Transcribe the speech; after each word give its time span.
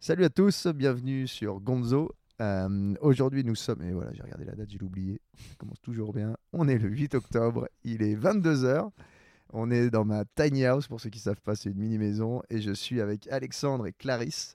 Salut 0.00 0.24
à 0.24 0.30
tous, 0.30 0.68
bienvenue 0.68 1.26
sur 1.26 1.58
Gonzo. 1.60 2.12
Euh, 2.40 2.94
Aujourd'hui, 3.00 3.42
nous 3.42 3.56
sommes, 3.56 3.82
et 3.82 3.92
voilà, 3.92 4.12
j'ai 4.12 4.22
regardé 4.22 4.44
la 4.44 4.54
date, 4.54 4.70
j'ai 4.70 4.80
oublié. 4.80 5.20
Ça 5.36 5.56
commence 5.58 5.80
toujours 5.80 6.12
bien. 6.12 6.36
On 6.52 6.68
est 6.68 6.78
le 6.78 6.88
8 6.88 7.16
octobre, 7.16 7.68
il 7.82 8.02
est 8.02 8.14
22h. 8.14 8.90
On 9.52 9.72
est 9.72 9.90
dans 9.90 10.04
ma 10.04 10.24
tiny 10.24 10.64
house, 10.66 10.86
pour 10.86 11.00
ceux 11.00 11.10
qui 11.10 11.18
ne 11.18 11.22
savent 11.22 11.40
pas, 11.40 11.56
c'est 11.56 11.70
une 11.70 11.78
mini-maison. 11.78 12.42
Et 12.48 12.60
je 12.60 12.70
suis 12.70 13.00
avec 13.00 13.26
Alexandre 13.26 13.88
et 13.88 13.92
Clarisse. 13.92 14.54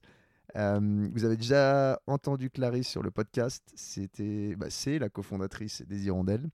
Euh, 0.55 1.09
vous 1.13 1.25
avez 1.25 1.35
déjà 1.35 1.99
entendu 2.07 2.49
Clarisse 2.49 2.87
sur 2.87 3.03
le 3.03 3.11
podcast. 3.11 3.63
C'était, 3.75 4.55
bah, 4.55 4.67
c'est 4.69 4.97
la 4.97 5.09
cofondatrice 5.09 5.81
des 5.85 6.05
Hirondelles. 6.05 6.47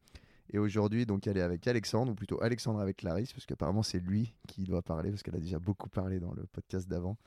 Et 0.52 0.58
aujourd'hui, 0.58 1.06
donc, 1.06 1.28
elle 1.28 1.38
est 1.38 1.42
avec 1.44 1.68
Alexandre, 1.68 2.12
ou 2.12 2.16
plutôt 2.16 2.42
Alexandre 2.42 2.80
avec 2.80 2.98
Clarisse, 2.98 3.34
parce 3.34 3.46
qu'apparemment, 3.46 3.84
c'est 3.84 4.00
lui 4.00 4.34
qui 4.48 4.64
doit 4.64 4.82
parler, 4.82 5.12
parce 5.12 5.22
qu'elle 5.22 5.36
a 5.36 5.40
déjà 5.40 5.60
beaucoup 5.60 5.90
parlé 5.90 6.20
dans 6.20 6.34
le 6.34 6.48
podcast 6.52 6.90
d'avant. 6.90 7.18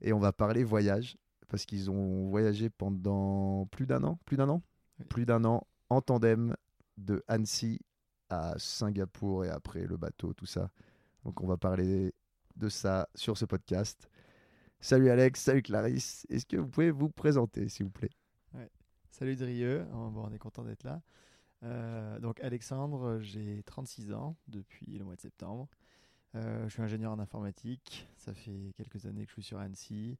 Et 0.00 0.12
on 0.12 0.18
va 0.18 0.32
parler 0.32 0.64
voyage, 0.64 1.16
parce 1.48 1.66
qu'ils 1.66 1.90
ont 1.90 2.28
voyagé 2.28 2.70
pendant 2.70 3.66
plus 3.66 3.86
d'un 3.86 4.02
an, 4.04 4.18
plus 4.24 4.36
d'un 4.36 4.48
an, 4.48 4.62
Oui. 4.98 5.04
plus 5.06 5.26
d'un 5.26 5.44
an 5.44 5.66
en 5.88 6.00
tandem 6.00 6.56
de 6.96 7.22
Annecy 7.28 7.80
à 8.28 8.54
Singapour 8.58 9.44
et 9.44 9.48
après 9.50 9.84
le 9.86 9.96
bateau, 9.96 10.32
tout 10.32 10.46
ça. 10.46 10.70
Donc 11.24 11.40
on 11.42 11.46
va 11.46 11.56
parler 11.56 12.14
de 12.56 12.68
ça 12.68 13.08
sur 13.14 13.36
ce 13.36 13.44
podcast. 13.44 14.08
Salut 14.80 15.10
Alex, 15.10 15.40
salut 15.42 15.62
Clarisse. 15.62 16.26
Est-ce 16.30 16.46
que 16.46 16.56
vous 16.56 16.68
pouvez 16.68 16.90
vous 16.90 17.10
présenter, 17.10 17.68
s'il 17.68 17.84
vous 17.86 17.90
plaît? 17.92 18.10
Salut 19.10 19.36
Drieux, 19.36 19.84
Oh, 19.92 20.08
bon, 20.10 20.24
on 20.28 20.32
est 20.32 20.38
content 20.38 20.64
d'être 20.64 20.84
là. 20.84 21.02
Euh, 21.62 22.18
donc 22.20 22.40
Alexandre, 22.40 23.18
j'ai 23.20 23.62
36 23.64 24.12
ans 24.14 24.36
depuis 24.48 24.96
le 24.96 25.04
mois 25.04 25.16
de 25.16 25.20
septembre. 25.20 25.68
Euh, 26.36 26.64
je 26.68 26.72
suis 26.72 26.82
ingénieur 26.82 27.12
en 27.12 27.18
informatique, 27.18 28.06
ça 28.16 28.32
fait 28.34 28.72
quelques 28.76 29.06
années 29.06 29.24
que 29.24 29.30
je 29.30 29.34
suis 29.34 29.42
sur 29.42 29.58
Annecy. 29.58 30.16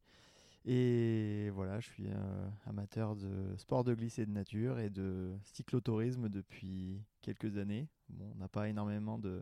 Et 0.65 1.49
voilà, 1.55 1.79
je 1.79 1.87
suis 1.87 2.07
euh, 2.07 2.49
amateur 2.67 3.15
de 3.15 3.55
sport 3.57 3.83
de 3.83 3.95
glisse 3.95 4.19
et 4.19 4.25
de 4.25 4.31
nature 4.31 4.79
et 4.79 4.89
de 4.89 5.33
cyclotourisme 5.43 6.29
depuis 6.29 7.01
quelques 7.21 7.57
années. 7.57 7.87
Bon, 8.09 8.31
on 8.35 8.39
n'a 8.39 8.49
pas 8.49 8.69
énormément 8.69 9.17
de, 9.17 9.41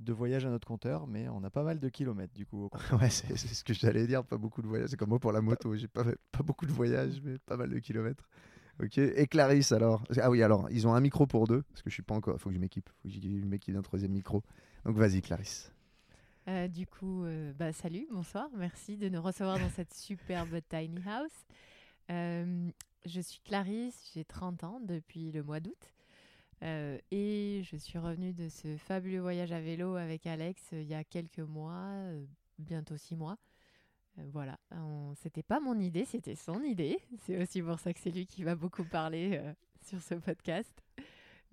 de 0.00 0.12
voyages 0.12 0.46
à 0.46 0.50
notre 0.50 0.68
compteur, 0.68 1.06
mais 1.06 1.28
on 1.28 1.44
a 1.44 1.50
pas 1.50 1.64
mal 1.64 1.80
de 1.80 1.88
kilomètres 1.88 2.34
du 2.34 2.46
coup. 2.46 2.70
Ouais, 3.00 3.10
c'est 3.10 3.36
ce 3.36 3.64
que 3.64 3.74
j'allais 3.74 4.06
dire, 4.06 4.24
pas 4.24 4.38
beaucoup 4.38 4.62
de 4.62 4.68
voyages. 4.68 4.90
C'est 4.90 4.96
comme 4.98 5.10
moi 5.10 5.20
pour 5.20 5.32
la 5.32 5.40
moto, 5.42 5.74
j'ai 5.76 5.88
pas, 5.88 6.04
pas 6.32 6.42
beaucoup 6.44 6.66
de 6.66 6.72
voyages, 6.72 7.20
mais 7.22 7.38
pas 7.38 7.56
mal 7.56 7.70
de 7.70 7.78
kilomètres. 7.78 8.28
Ok, 8.82 8.98
et 8.98 9.26
Clarisse 9.26 9.72
alors? 9.72 10.04
Ah 10.20 10.30
oui, 10.30 10.42
alors, 10.42 10.68
ils 10.70 10.86
ont 10.86 10.94
un 10.94 11.00
micro 11.00 11.26
pour 11.26 11.48
deux, 11.48 11.62
parce 11.62 11.82
que 11.82 11.90
je 11.90 11.94
suis 11.94 12.02
pas 12.04 12.14
encore, 12.14 12.40
faut 12.40 12.50
que 12.50 12.54
je 12.56 12.60
m'équipe, 12.60 12.88
faut 13.02 13.08
que 13.08 13.14
je 13.14 13.46
m'équipe 13.46 13.74
d'un 13.74 13.82
troisième 13.82 14.12
micro. 14.12 14.42
Donc 14.84 14.96
vas-y 14.96 15.22
Clarisse. 15.22 15.72
Euh, 16.48 16.66
du 16.66 16.86
coup, 16.86 17.24
euh, 17.24 17.52
bah, 17.52 17.74
salut, 17.74 18.06
bonsoir, 18.10 18.48
merci 18.56 18.96
de 18.96 19.10
nous 19.10 19.20
recevoir 19.20 19.58
dans 19.58 19.68
cette 19.68 19.92
superbe 19.92 20.60
tiny 20.70 20.98
house. 21.06 21.46
Euh, 22.10 22.70
je 23.04 23.20
suis 23.20 23.40
Clarisse, 23.40 24.10
j'ai 24.14 24.24
30 24.24 24.64
ans 24.64 24.80
depuis 24.80 25.30
le 25.30 25.42
mois 25.42 25.60
d'août 25.60 25.92
et 26.62 27.62
je 27.64 27.76
suis 27.76 27.98
revenue 27.98 28.32
de 28.32 28.48
ce 28.48 28.76
fabuleux 28.78 29.20
voyage 29.20 29.52
à 29.52 29.60
vélo 29.60 29.94
avec 29.94 30.26
Alex 30.26 30.60
il 30.72 30.88
y 30.88 30.94
a 30.94 31.04
quelques 31.04 31.38
mois, 31.38 31.92
bientôt 32.58 32.96
six 32.96 33.14
mois. 33.14 33.36
Voilà, 34.32 34.58
c'était 35.14 35.44
pas 35.44 35.60
mon 35.60 35.78
idée, 35.78 36.04
c'était 36.04 36.34
son 36.34 36.62
idée. 36.62 36.98
C'est 37.26 37.40
aussi 37.40 37.62
pour 37.62 37.78
ça 37.78 37.92
que 37.92 38.00
c'est 38.00 38.10
lui 38.10 38.26
qui 38.26 38.42
va 38.42 38.56
beaucoup 38.56 38.82
parler 38.82 39.40
sur 39.86 40.00
ce 40.00 40.14
podcast. 40.14 40.82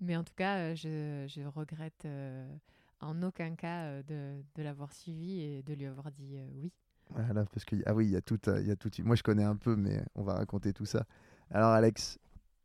Mais 0.00 0.16
en 0.16 0.24
tout 0.24 0.34
cas, 0.34 0.74
je, 0.74 1.26
je 1.28 1.42
regrette 1.42 2.04
en 3.06 3.22
aucun 3.22 3.54
cas 3.54 3.84
euh, 3.84 4.02
de, 4.02 4.42
de 4.54 4.62
l'avoir 4.62 4.92
suivi 4.92 5.40
et 5.40 5.62
de 5.62 5.74
lui 5.74 5.86
avoir 5.86 6.10
dit 6.12 6.36
euh, 6.36 6.46
oui. 6.56 6.72
Voilà, 7.10 7.44
parce 7.46 7.64
que 7.64 7.76
ah 7.86 7.94
oui, 7.94 8.06
il 8.06 8.10
y 8.12 8.16
a 8.16 8.20
tout, 8.20 8.40
euh, 8.48 8.60
il 8.60 8.66
y 8.66 8.70
a 8.70 8.76
tout. 8.76 8.90
Moi, 9.04 9.14
je 9.14 9.22
connais 9.22 9.44
un 9.44 9.56
peu, 9.56 9.76
mais 9.76 10.02
on 10.14 10.22
va 10.22 10.34
raconter 10.34 10.72
tout 10.72 10.86
ça. 10.86 11.06
Alors, 11.50 11.70
Alex, 11.70 12.18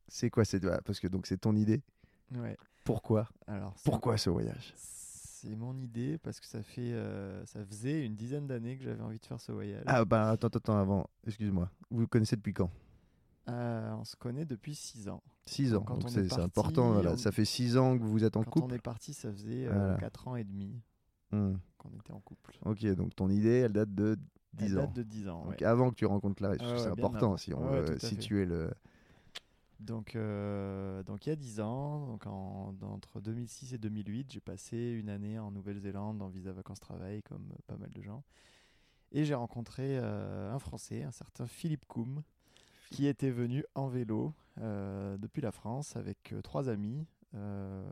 c'est 0.08 0.30
quoi 0.30 0.46
cette 0.46 0.66
Parce 0.84 1.00
que 1.00 1.08
donc 1.08 1.28
c'est 1.28 1.38
ton 1.38 1.56
idée. 1.56 1.82
Ouais. 2.36 2.58
Pourquoi? 2.84 3.30
Alors, 3.48 3.76
Pourquoi 3.84 4.18
ce 4.18 4.30
voyage? 4.30 4.74
C'est 4.76 5.56
mon 5.56 5.78
idée 5.80 6.18
parce 6.18 6.40
que 6.40 6.46
ça 6.46 6.62
fait, 6.62 6.92
euh, 6.94 7.46
ça 7.46 7.64
faisait 7.66 8.06
une 8.06 8.16
dizaine 8.16 8.48
d'années 8.48 8.78
que 8.78 8.84
j'avais 8.84 9.02
envie 9.02 9.20
de 9.20 9.26
faire 9.26 9.40
ce 9.40 9.52
voyage. 9.52 9.84
Ah 9.88 10.06
bah 10.06 10.30
attends, 10.30 10.48
attends, 10.48 10.60
attends, 10.60 10.78
avant. 10.78 11.10
Excuse-moi. 11.26 11.70
Vous 11.90 12.02
vous 12.02 12.08
connaissez 12.08 12.36
depuis 12.36 12.54
quand? 12.54 12.70
Euh, 13.50 13.92
on 13.96 14.04
se 14.04 14.16
connaît 14.16 14.46
depuis 14.46 14.76
6 14.76 15.10
ans. 15.10 15.24
6 15.46 15.74
ans. 15.74 15.82
Quand 15.82 15.96
Donc 15.98 16.04
on 16.06 16.08
est 16.20 16.30
c'est 16.30 16.40
important. 16.40 16.92
Voilà. 16.94 17.14
on- 17.14 17.18
Ça 17.18 17.32
fait 17.32 17.46
6 17.46 17.76
ans 17.78 17.98
que 17.98 18.04
vous 18.04 18.24
êtes 18.24 18.38
en 18.38 18.44
Quand 18.44 18.52
couple. 18.52 18.74
on 18.74 18.76
est 18.76 18.82
parti, 18.82 19.14
ça 19.14 19.32
faisait 19.32 19.66
Voilà. 19.68 19.96
4 20.00 20.28
ans 20.28 20.36
et 20.36 20.44
demi 20.44 20.80
Hmm. 21.32 21.56
qu'on 21.78 21.90
était 21.92 22.12
en 22.12 22.20
couple. 22.20 22.58
Ok, 22.66 22.86
donc 22.96 23.16
ton 23.16 23.30
idée, 23.30 23.60
elle 23.66 23.74
date 23.74 23.94
de 23.96 24.18
10 24.54 24.66
Elle 24.74 24.78
ans. 24.80 24.82
date 24.84 24.94
de 24.94 25.04
10 25.04 25.28
ans. 25.30 25.46
Donc 25.46 25.52
ouais. 25.60 25.64
avant 25.64 25.90
que 25.90 25.96
tu 25.96 26.06
rencontres 26.06 26.36
Clarisse, 26.36 26.62
Ouais, 26.62 26.74
que 26.74 26.78
c'est 26.80 26.88
important 26.90 27.28
avant. 27.28 27.38
si 27.38 27.54
on 27.54 27.72
Ouais, 27.72 27.82
veut 27.82 28.00
situer 28.00 28.46
le. 28.46 28.70
Donc, 29.80 30.16
euh, 30.16 31.02
donc 31.04 31.26
il 31.26 31.30
y 31.30 31.32
a 31.32 31.36
10 31.36 31.60
ans, 31.60 32.06
donc 32.06 32.28
en- 32.28 32.76
entre 32.84 33.20
2006 33.20 33.74
et 33.74 33.80
2008, 33.80 34.32
j'ai 34.32 34.40
passé 34.40 34.78
une 34.78 35.10
année 35.10 35.40
en 35.40 35.50
Nouvelle-Zélande 35.52 36.22
en 36.22 36.28
visa 36.28 36.52
vacances-travail, 36.52 37.24
comme 37.24 37.50
euh, 37.52 37.56
pas 37.66 37.78
mal 37.78 37.90
de 37.90 38.02
gens. 38.04 38.24
Et 39.12 39.26
j'ai 39.26 39.34
rencontré 39.34 39.98
euh, 39.98 40.54
un 40.54 40.60
Français, 40.60 41.02
un 41.04 41.12
certain 41.12 41.48
Philippe 41.48 41.86
Koum, 41.88 42.22
qui 42.92 43.08
était 43.08 43.32
venu 43.32 43.64
en 43.74 43.88
vélo 43.88 44.34
euh, 44.60 45.18
depuis 45.18 45.42
la 45.42 45.52
France 45.52 45.96
avec 45.96 46.34
euh, 46.34 46.42
trois 46.42 46.70
amis 46.70 47.08
euh, 47.34 47.84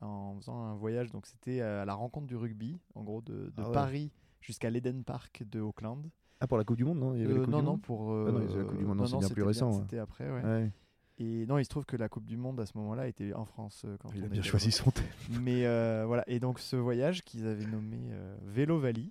en 0.00 0.36
faisant 0.38 0.62
un 0.62 0.74
voyage. 0.74 1.10
Donc 1.10 1.26
c'était 1.26 1.60
à 1.60 1.84
la 1.84 1.94
rencontre 1.94 2.26
du 2.26 2.36
rugby, 2.36 2.80
en 2.94 3.02
gros 3.02 3.20
de, 3.20 3.32
de 3.34 3.52
Ah 3.58 3.66
ouais. 3.66 3.72
Paris 3.72 4.12
jusqu'à 4.40 4.70
l'Eden 4.70 5.04
Park 5.04 5.42
de 5.50 5.60
Auckland. 5.60 6.08
Ah, 6.40 6.46
pour 6.46 6.58
la 6.58 6.64
Coupe 6.64 6.76
du 6.76 6.84
Monde, 6.84 6.98
non? 6.98 7.14
Il 7.14 7.20
y 7.20 7.24
avait 7.24 7.34
la 7.34 7.40
Coupe 7.40 7.48
non, 7.50 7.58
du 7.58 7.64
non, 7.64 7.70
Monde? 7.72 7.80
pour. 7.82 8.12
Ah 8.12 8.30
non, 8.30 8.38
la 8.38 8.64
Coupe 8.64 8.78
du 8.78 8.84
Monde, 8.84 8.98
non, 8.98 9.06
c'est 9.06 9.18
bien 9.18 9.28
plus 9.28 9.42
récent, 9.42 9.70
ouais. 9.72 9.78
C'était 9.82 9.98
après, 9.98 10.30
ouais. 10.30 10.42
Ouais. 10.42 10.70
Et 11.18 11.46
non, 11.46 11.56
il 11.58 11.64
se 11.64 11.70
trouve 11.70 11.86
que 11.86 11.96
la 11.96 12.08
Coupe 12.10 12.26
du 12.26 12.36
Monde 12.36 12.60
à 12.60 12.66
ce 12.66 12.76
moment-là 12.76 13.08
était 13.08 13.32
en 13.32 13.46
France. 13.46 13.86
Quand 14.00 14.10
Il 14.14 14.22
on 14.22 14.26
a 14.26 14.28
bien 14.28 14.42
choisi 14.42 14.70
son 14.70 14.90
thème. 14.90 15.04
Mais 15.42 15.62
voilà, 16.04 16.22
et 16.28 16.38
donc 16.38 16.58
ce 16.60 16.76
voyage 16.76 17.24
qu'ils 17.24 17.46
avaient 17.46 17.66
nommé 17.66 17.98
Vélo 18.44 18.78
Valley, 18.78 19.08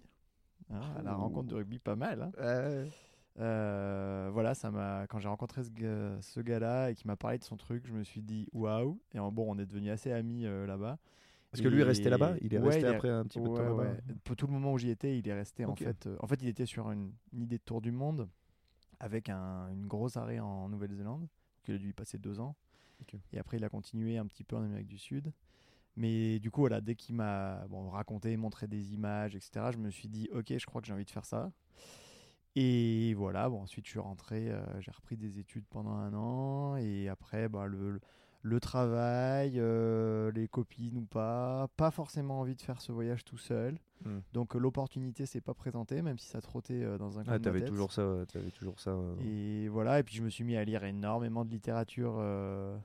hein, 0.70 0.80
à 0.98 1.02
la 1.02 1.16
Ouh. 1.18 1.22
rencontre 1.22 1.48
du 1.48 1.56
rugby, 1.56 1.80
pas 1.80 1.96
mal. 1.96 2.32
hein. 2.40 2.86
Euh, 3.40 4.30
voilà, 4.32 4.54
ça 4.56 4.72
m'a 4.72 5.08
quand 5.08 5.20
j'ai 5.20 5.28
rencontré 5.28 5.64
ce, 5.64 5.70
gars- 5.70 6.22
ce 6.22 6.40
gars-là 6.40 6.92
et 6.92 6.96
qu'il 6.96 7.08
m'a 7.08 7.18
parlé 7.18 7.38
de 7.38 7.44
son 7.44 7.58
truc, 7.58 7.86
je 7.86 7.94
me 7.94 8.04
suis 8.04 8.22
dit 8.22 8.48
waouh. 8.54 9.00
Et 9.14 9.20
en- 9.20 9.32
bon, 9.32 9.46
on 9.54 9.60
est 9.60 9.66
devenus 9.66 9.92
assez 9.92 10.12
amis 10.12 10.46
euh, 10.46 10.66
là-bas. 10.66 10.98
Parce 11.52 11.62
que 11.62 11.68
lui 11.70 11.82
est 11.82 11.84
resté 11.84 12.10
là-bas? 12.10 12.36
Il 12.42 12.54
est 12.54 12.60
Ouais, 12.60 12.66
resté 12.68 12.82
il 12.82 12.90
est- 12.90 12.96
après 12.96 13.10
un 13.10 13.24
petit 13.24 13.40
peu 13.40 13.48
de 13.50 13.54
temps 13.54 13.64
là-bas? 13.64 13.84
ouais. 13.84 13.98
Pour 14.24 14.36
tout 14.36 14.48
le 14.48 14.54
moment 14.54 14.74
où 14.74 14.78
j'y 14.78 14.90
étais, 14.90 15.18
il 15.18 15.28
est 15.28 15.34
resté 15.34 15.66
en 15.66 15.76
fait. 15.76 16.08
euh, 16.08 16.18
en 16.20 16.28
fait, 16.28 16.42
il 16.42 16.48
était 16.48 16.66
sur 16.66 16.92
une, 16.92 17.12
une 17.34 17.42
idée 17.44 17.58
de 17.58 17.64
tour 17.64 17.82
du 17.82 17.92
monde 17.92 18.28
avec 19.00 19.30
un, 19.30 19.70
une 19.72 19.88
grosse 19.88 20.18
arrêt 20.18 20.40
en 20.40 20.70
Nouvelle-Zélande. 20.70 21.28
Il 21.68 21.76
a 21.76 21.78
dû 21.78 21.90
y 21.90 21.94
passer 21.94 22.18
deux 22.18 22.40
ans. 22.40 22.56
Et 23.34 23.40
après, 23.40 23.58
il 23.58 23.64
a 23.64 23.70
continué 23.70 24.18
un 24.18 24.26
petit 24.26 24.44
peu 24.44 24.56
en 24.56 24.64
Amérique 24.64 24.88
du 24.88 24.98
Sud. 24.98 25.32
Mais 25.98 26.40
du 26.40 26.52
coup, 26.52 26.62
voilà, 26.62 26.82
dès 26.82 26.96
qu'il 26.96 27.16
m'a 27.16 27.66
bon, 27.70 27.90
raconté, 27.90 28.36
montré 28.38 28.68
des 28.68 28.94
images, 28.94 29.36
etc., 29.36 29.72
je 29.72 29.78
me 29.78 29.90
suis 29.90 30.10
dit, 30.10 30.30
ok, 30.34 30.54
je 30.58 30.66
crois 30.66 30.82
que 30.82 30.88
j'ai 30.88 30.94
envie 30.94 31.06
de 31.06 31.12
faire 31.12 31.26
ça. 31.26 31.52
Et 32.56 33.14
voilà, 33.16 33.50
bon, 33.50 33.62
ensuite 33.62 33.86
je 33.86 33.92
suis 33.92 34.00
rentré, 34.00 34.50
euh, 34.50 34.64
j'ai 34.80 34.92
repris 34.92 35.18
des 35.18 35.40
études 35.40 35.66
pendant 35.70 35.92
un 35.96 36.14
an, 36.14 36.78
et 36.78 37.10
après, 37.10 37.50
bah, 37.50 37.66
le, 37.66 37.92
le- 37.94 38.00
le 38.48 38.60
travail, 38.60 39.54
euh, 39.60 40.32
les 40.32 40.48
copines 40.48 40.98
ou 40.98 41.06
pas, 41.06 41.68
pas 41.78 41.90
forcément 41.90 42.40
envie 42.42 42.56
de 42.56 42.62
faire 42.62 42.80
ce 42.80 42.92
voyage 42.92 43.26
tout 43.26 43.40
seul. 43.40 43.80
Hmm. 44.06 44.20
Donc 44.34 44.56
euh, 44.56 44.60
l'opportunité 44.60 45.26
s'est 45.26 45.42
pas 45.42 45.56
présentée, 45.56 46.04
même 46.04 46.20
si 46.20 46.28
ça 46.28 46.42
trottait 46.42 46.84
euh, 46.84 47.00
dans 47.00 47.18
un 47.18 47.24
coin 47.24 47.34
Ah, 47.34 47.40
t'avais 47.40 47.66
toujours 47.66 47.92
ça, 47.92 48.08
ouais, 48.08 48.26
t'avais 48.28 48.52
toujours 48.52 48.80
ça. 48.80 48.96
Et 49.26 49.68
voilà, 49.68 49.98
et 50.00 50.04
puis 50.04 50.14
je 50.16 50.22
me 50.22 50.30
suis 50.30 50.44
mis 50.44 50.56
à 50.58 50.64
lire 50.64 50.84
énormément 50.84 51.44
de 51.44 51.50
littérature 51.50 52.24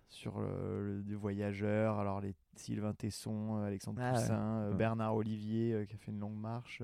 sur 0.09 0.41
le, 0.41 1.03
des 1.05 1.15
voyageurs, 1.15 1.99
alors 1.99 2.23
les 2.23 2.35
Sylvain 2.57 2.95
Tesson, 2.95 3.57
Alexandre 3.57 4.01
Ah. 4.03 4.13
Poussin, 4.15 4.69
Ouais. 4.71 4.75
Bernard 4.77 5.15
Olivier 5.15 5.85
qui 5.87 5.95
a 5.95 5.99
fait 5.99 6.11
une 6.11 6.21
longue 6.21 6.39
marche, 6.41 6.83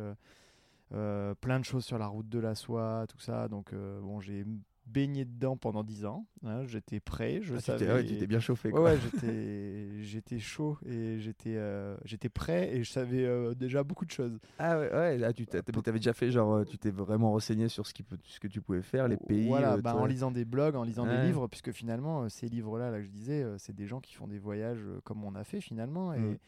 plein 0.91 1.61
de 1.61 1.65
choses 1.65 1.85
sur 1.85 1.99
la 1.99 2.07
route 2.07 2.29
de 2.29 2.39
la 2.39 2.55
soie, 2.55 3.07
tout 3.09 3.19
ça. 3.21 3.49
Donc 3.49 3.73
euh, 3.73 4.01
bon, 4.01 4.21
j'ai 4.21 4.45
baigné 4.87 5.25
dedans 5.25 5.57
pendant 5.57 5.83
10 5.83 6.05
ans. 6.05 6.27
hein, 6.45 6.65
j'étais 6.65 7.01
prêt, 7.01 7.41
je 7.43 7.57
ah, 7.57 7.61
savais. 7.61 7.93
ouais, 7.93 8.05
tu 8.05 8.17
t'es 8.19 8.29
bien 8.29 8.39
chauffé. 8.39 8.69
Ouais, 8.69 8.75
Quoi. 8.75 8.83
ouais, 8.93 8.99
j'étais, 9.01 9.89
j'étais 10.03 10.39
chaud 10.39 10.79
et 10.87 11.19
j'étais, 11.19 11.57
euh, 11.57 11.97
j'étais 12.05 12.29
prêt 12.29 12.73
et 12.73 12.85
je 12.85 12.91
savais 12.93 13.25
euh, 13.25 13.53
déjà 13.55 13.83
beaucoup 13.83 14.05
de 14.05 14.13
choses. 14.13 14.39
Ah 14.61 14.79
ouais, 14.79 14.89
ouais 14.93 15.19
là, 15.19 15.33
tu 15.33 15.45
t'avais 15.45 15.99
déjà 15.99 16.13
fait 16.13 16.31
genre, 16.31 16.55
euh, 16.55 16.65
tu 16.65 16.79
t'es 16.79 16.93
vraiment 16.93 17.33
renseigné 17.33 17.69
sur 17.69 17.85
ce, 17.85 17.93
qui 17.93 18.05
peut, 18.05 18.17
ce 18.23 18.39
que 18.39 18.47
tu 18.47 18.61
pouvais 18.63 18.81
faire, 18.83 19.09
les 19.09 19.17
pays. 19.17 19.49
Voilà, 19.49 19.73
euh, 19.75 19.81
bah, 19.83 19.97
en 19.97 20.07
lisant 20.07 20.31
des 20.31 20.45
blogs, 20.45 20.77
en 20.77 20.85
lisant 20.85 21.05
Ouais. 21.05 21.19
des 21.19 21.27
livres, 21.27 21.49
puisque 21.49 21.73
finalement, 21.73 22.23
euh, 22.23 22.29
ces 22.29 22.47
livres-là, 22.47 22.93
là, 22.93 22.99
que 22.99 23.05
je 23.05 23.11
disais, 23.11 23.43
euh, 23.43 23.59
c'est 23.59 23.75
des 23.75 23.87
gens 23.87 23.99
qui 24.01 24.15
font 24.15 24.29
des 24.29 24.39
voyages 24.39 24.85
euh, 24.85 25.01
comme 25.03 25.25
on 25.25 25.35
a 25.35 25.43
fait 25.43 25.61
finalement. 25.61 26.15
Et, 26.15 26.21
Mm. 26.21 26.39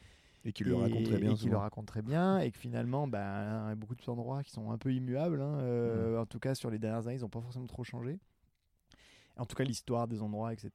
Et 0.44 0.52
qui 0.52 0.64
le 0.64 0.75
racontent 0.76 1.02
très 1.02 1.19
bien. 1.19 1.32
et 1.32 1.35
qui 1.35 1.49
le 1.49 1.56
racontent 1.56 1.87
très 1.87 2.02
bien, 2.02 2.38
et 2.38 2.50
que 2.50 2.58
finalement, 2.58 3.06
bah, 3.08 3.64
il 3.67 3.69
y 3.69 3.73
a 3.73 3.75
beaucoup 3.75 3.94
d'endroits 3.96 4.43
qui 4.43 4.50
sont 4.52 4.70
un 4.70 4.79
peu 4.79 4.93
immuables. 4.93 5.40
hein, 5.40 5.58
euh, 5.61 6.17
Mm. 6.17 6.20
En 6.23 6.26
tout 6.26 6.38
cas, 6.38 6.55
sur 6.55 6.70
les 6.70 6.79
dernières 6.79 7.06
années, 7.06 7.17
ils 7.17 7.23
n'ont 7.23 7.29
pas 7.29 7.40
forcément 7.40 7.67
trop 7.67 7.85
changé. 7.85 8.19
En 9.37 9.44
tout 9.46 9.55
cas, 9.56 9.64
l'histoire 9.64 10.08
des 10.08 10.20
endroits, 10.23 10.52
etc. 10.52 10.70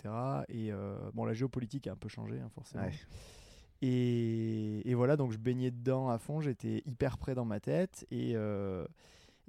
Et 0.48 0.72
euh, 0.72 0.96
bon, 1.14 1.26
la 1.26 1.34
géopolitique 1.34 1.88
a 1.88 1.94
un 1.94 1.98
peu 1.98 2.08
changé, 2.10 2.40
hein, 2.40 2.50
forcément. 2.54 2.84
Ouais. 2.86 2.94
Et, 3.82 4.90
et 4.90 4.94
voilà, 4.94 5.18
donc 5.18 5.32
je 5.34 5.38
baignais 5.38 5.72
dedans 5.72 6.10
à 6.10 6.18
fond, 6.18 6.40
j'étais 6.40 6.82
hyper 6.86 7.18
près 7.18 7.36
dans 7.36 7.44
ma 7.46 7.60
tête. 7.60 8.06
Et, 8.12 8.34
euh, 8.36 8.86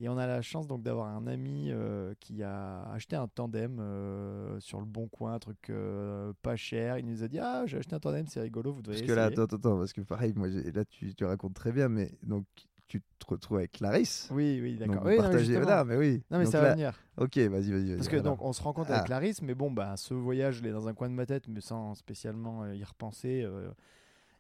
Et 0.01 0.09
on 0.09 0.19
a 0.19 0.27
la 0.27 0.43
chance 0.43 0.67
donc 0.67 0.83
d'avoir 0.83 1.07
un 1.15 1.27
ami 1.29 1.69
euh, 1.71 2.15
qui 2.19 2.43
a 2.43 2.83
acheté 2.91 3.15
un 3.15 3.29
tandem 3.29 3.79
euh, 3.81 4.59
sur 4.59 4.81
le 4.81 4.87
bon 4.87 5.07
coin, 5.07 5.35
un 5.35 5.39
truc 5.39 5.71
euh, 5.71 6.33
pas 6.43 6.57
cher. 6.57 6.99
Il 6.99 7.07
nous 7.07 7.23
a 7.23 7.29
dit 7.29 7.39
ah 7.39 7.63
j'ai 7.67 7.79
acheté 7.79 7.95
un 7.95 8.01
tandem, 8.01 8.27
c'est 8.27 8.41
rigolo, 8.41 8.73
vous 8.73 8.83
devriez 8.83 9.03
Parce 9.03 9.13
que 9.13 9.17
là, 9.17 9.27
essayer. 9.29 9.41
attends, 9.41 9.57
attends, 9.57 9.79
parce 9.79 9.93
que 9.93 10.01
pareil, 10.01 10.33
moi, 10.35 10.49
j'ai- 10.51 10.73
là, 10.73 10.85
tu, 10.85 11.15
tu 11.15 11.25
racontes 11.25 11.55
très 11.55 11.71
bien, 11.71 11.89
mais 11.89 12.11
donc, 12.25 12.45
tu 12.89 13.01
te 13.19 13.27
retrouves 13.27 13.59
avec 13.59 13.73
Clarisse. 13.73 14.29
Oui 14.33 14.59
oui 14.61 14.77
Donc, 14.77 14.89
d'accord. 14.89 15.03
vous 15.05 15.09
Oui, 15.11 15.15
non, 15.17 15.23
mais 15.23 15.29
partagez. 15.29 15.45
justement. 15.47 15.65
Voilà, 15.65 15.85
mais 15.85 15.97
oui. 15.97 16.23
Non 16.31 16.39
mais 16.39 16.45
Donc 16.45 16.53
ça 16.53 16.59
là- 16.61 16.69
va 16.69 16.75
venir. 16.75 16.99
Ok, 17.17 17.37
vas-y, 17.39 17.49
vas-y. 17.49 17.71
vas-y, 17.71 17.97
Parce 17.97 18.09
que 18.09 18.17
alors. 18.17 18.25
donc 18.25 18.43
on 18.43 18.53
se 18.53 18.63
rencontre 18.63 18.91
Ah. 18.91 18.95
avec 18.97 19.07
Clarisse, 19.07 19.43
mais 19.43 19.55
bon 19.55 19.71
bah 19.71 19.95
ce 19.97 20.13
voyage 20.13 20.57
je 20.57 20.63
l'ai 20.65 20.73
dans 20.73 20.89
un 20.89 20.93
coin 20.95 21.09
de 21.09 21.15
ma 21.15 21.25
tête, 21.25 21.47
mais 21.49 21.61
sans 21.61 21.95
spécialement 21.95 22.65
euh, 22.65 22.75
y 22.75 22.83
repenser. 22.85 23.43
euh, 23.45 23.71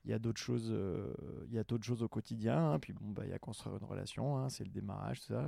Il 0.04 0.10
y 0.10 0.14
a 0.14 0.18
d'autres 0.18 0.40
choses, 0.40 0.68
euh, 0.70 1.14
il 1.48 1.54
y 1.54 1.58
a 1.58 1.64
d'autres 1.64 1.84
choses 1.84 2.02
au 2.02 2.08
quotidien. 2.08 2.72
hein. 2.72 2.78
Puis 2.78 2.92
bon 2.92 3.08
bah 3.10 3.22
il 3.24 3.30
y 3.30 3.32
a 3.32 3.38
construire 3.38 3.76
une 3.76 3.84
relation, 3.84 4.36
hein, 4.38 4.48
c'est 4.50 4.64
le 4.64 4.70
démarrage, 4.70 5.20
tout 5.20 5.28
ça. 5.28 5.42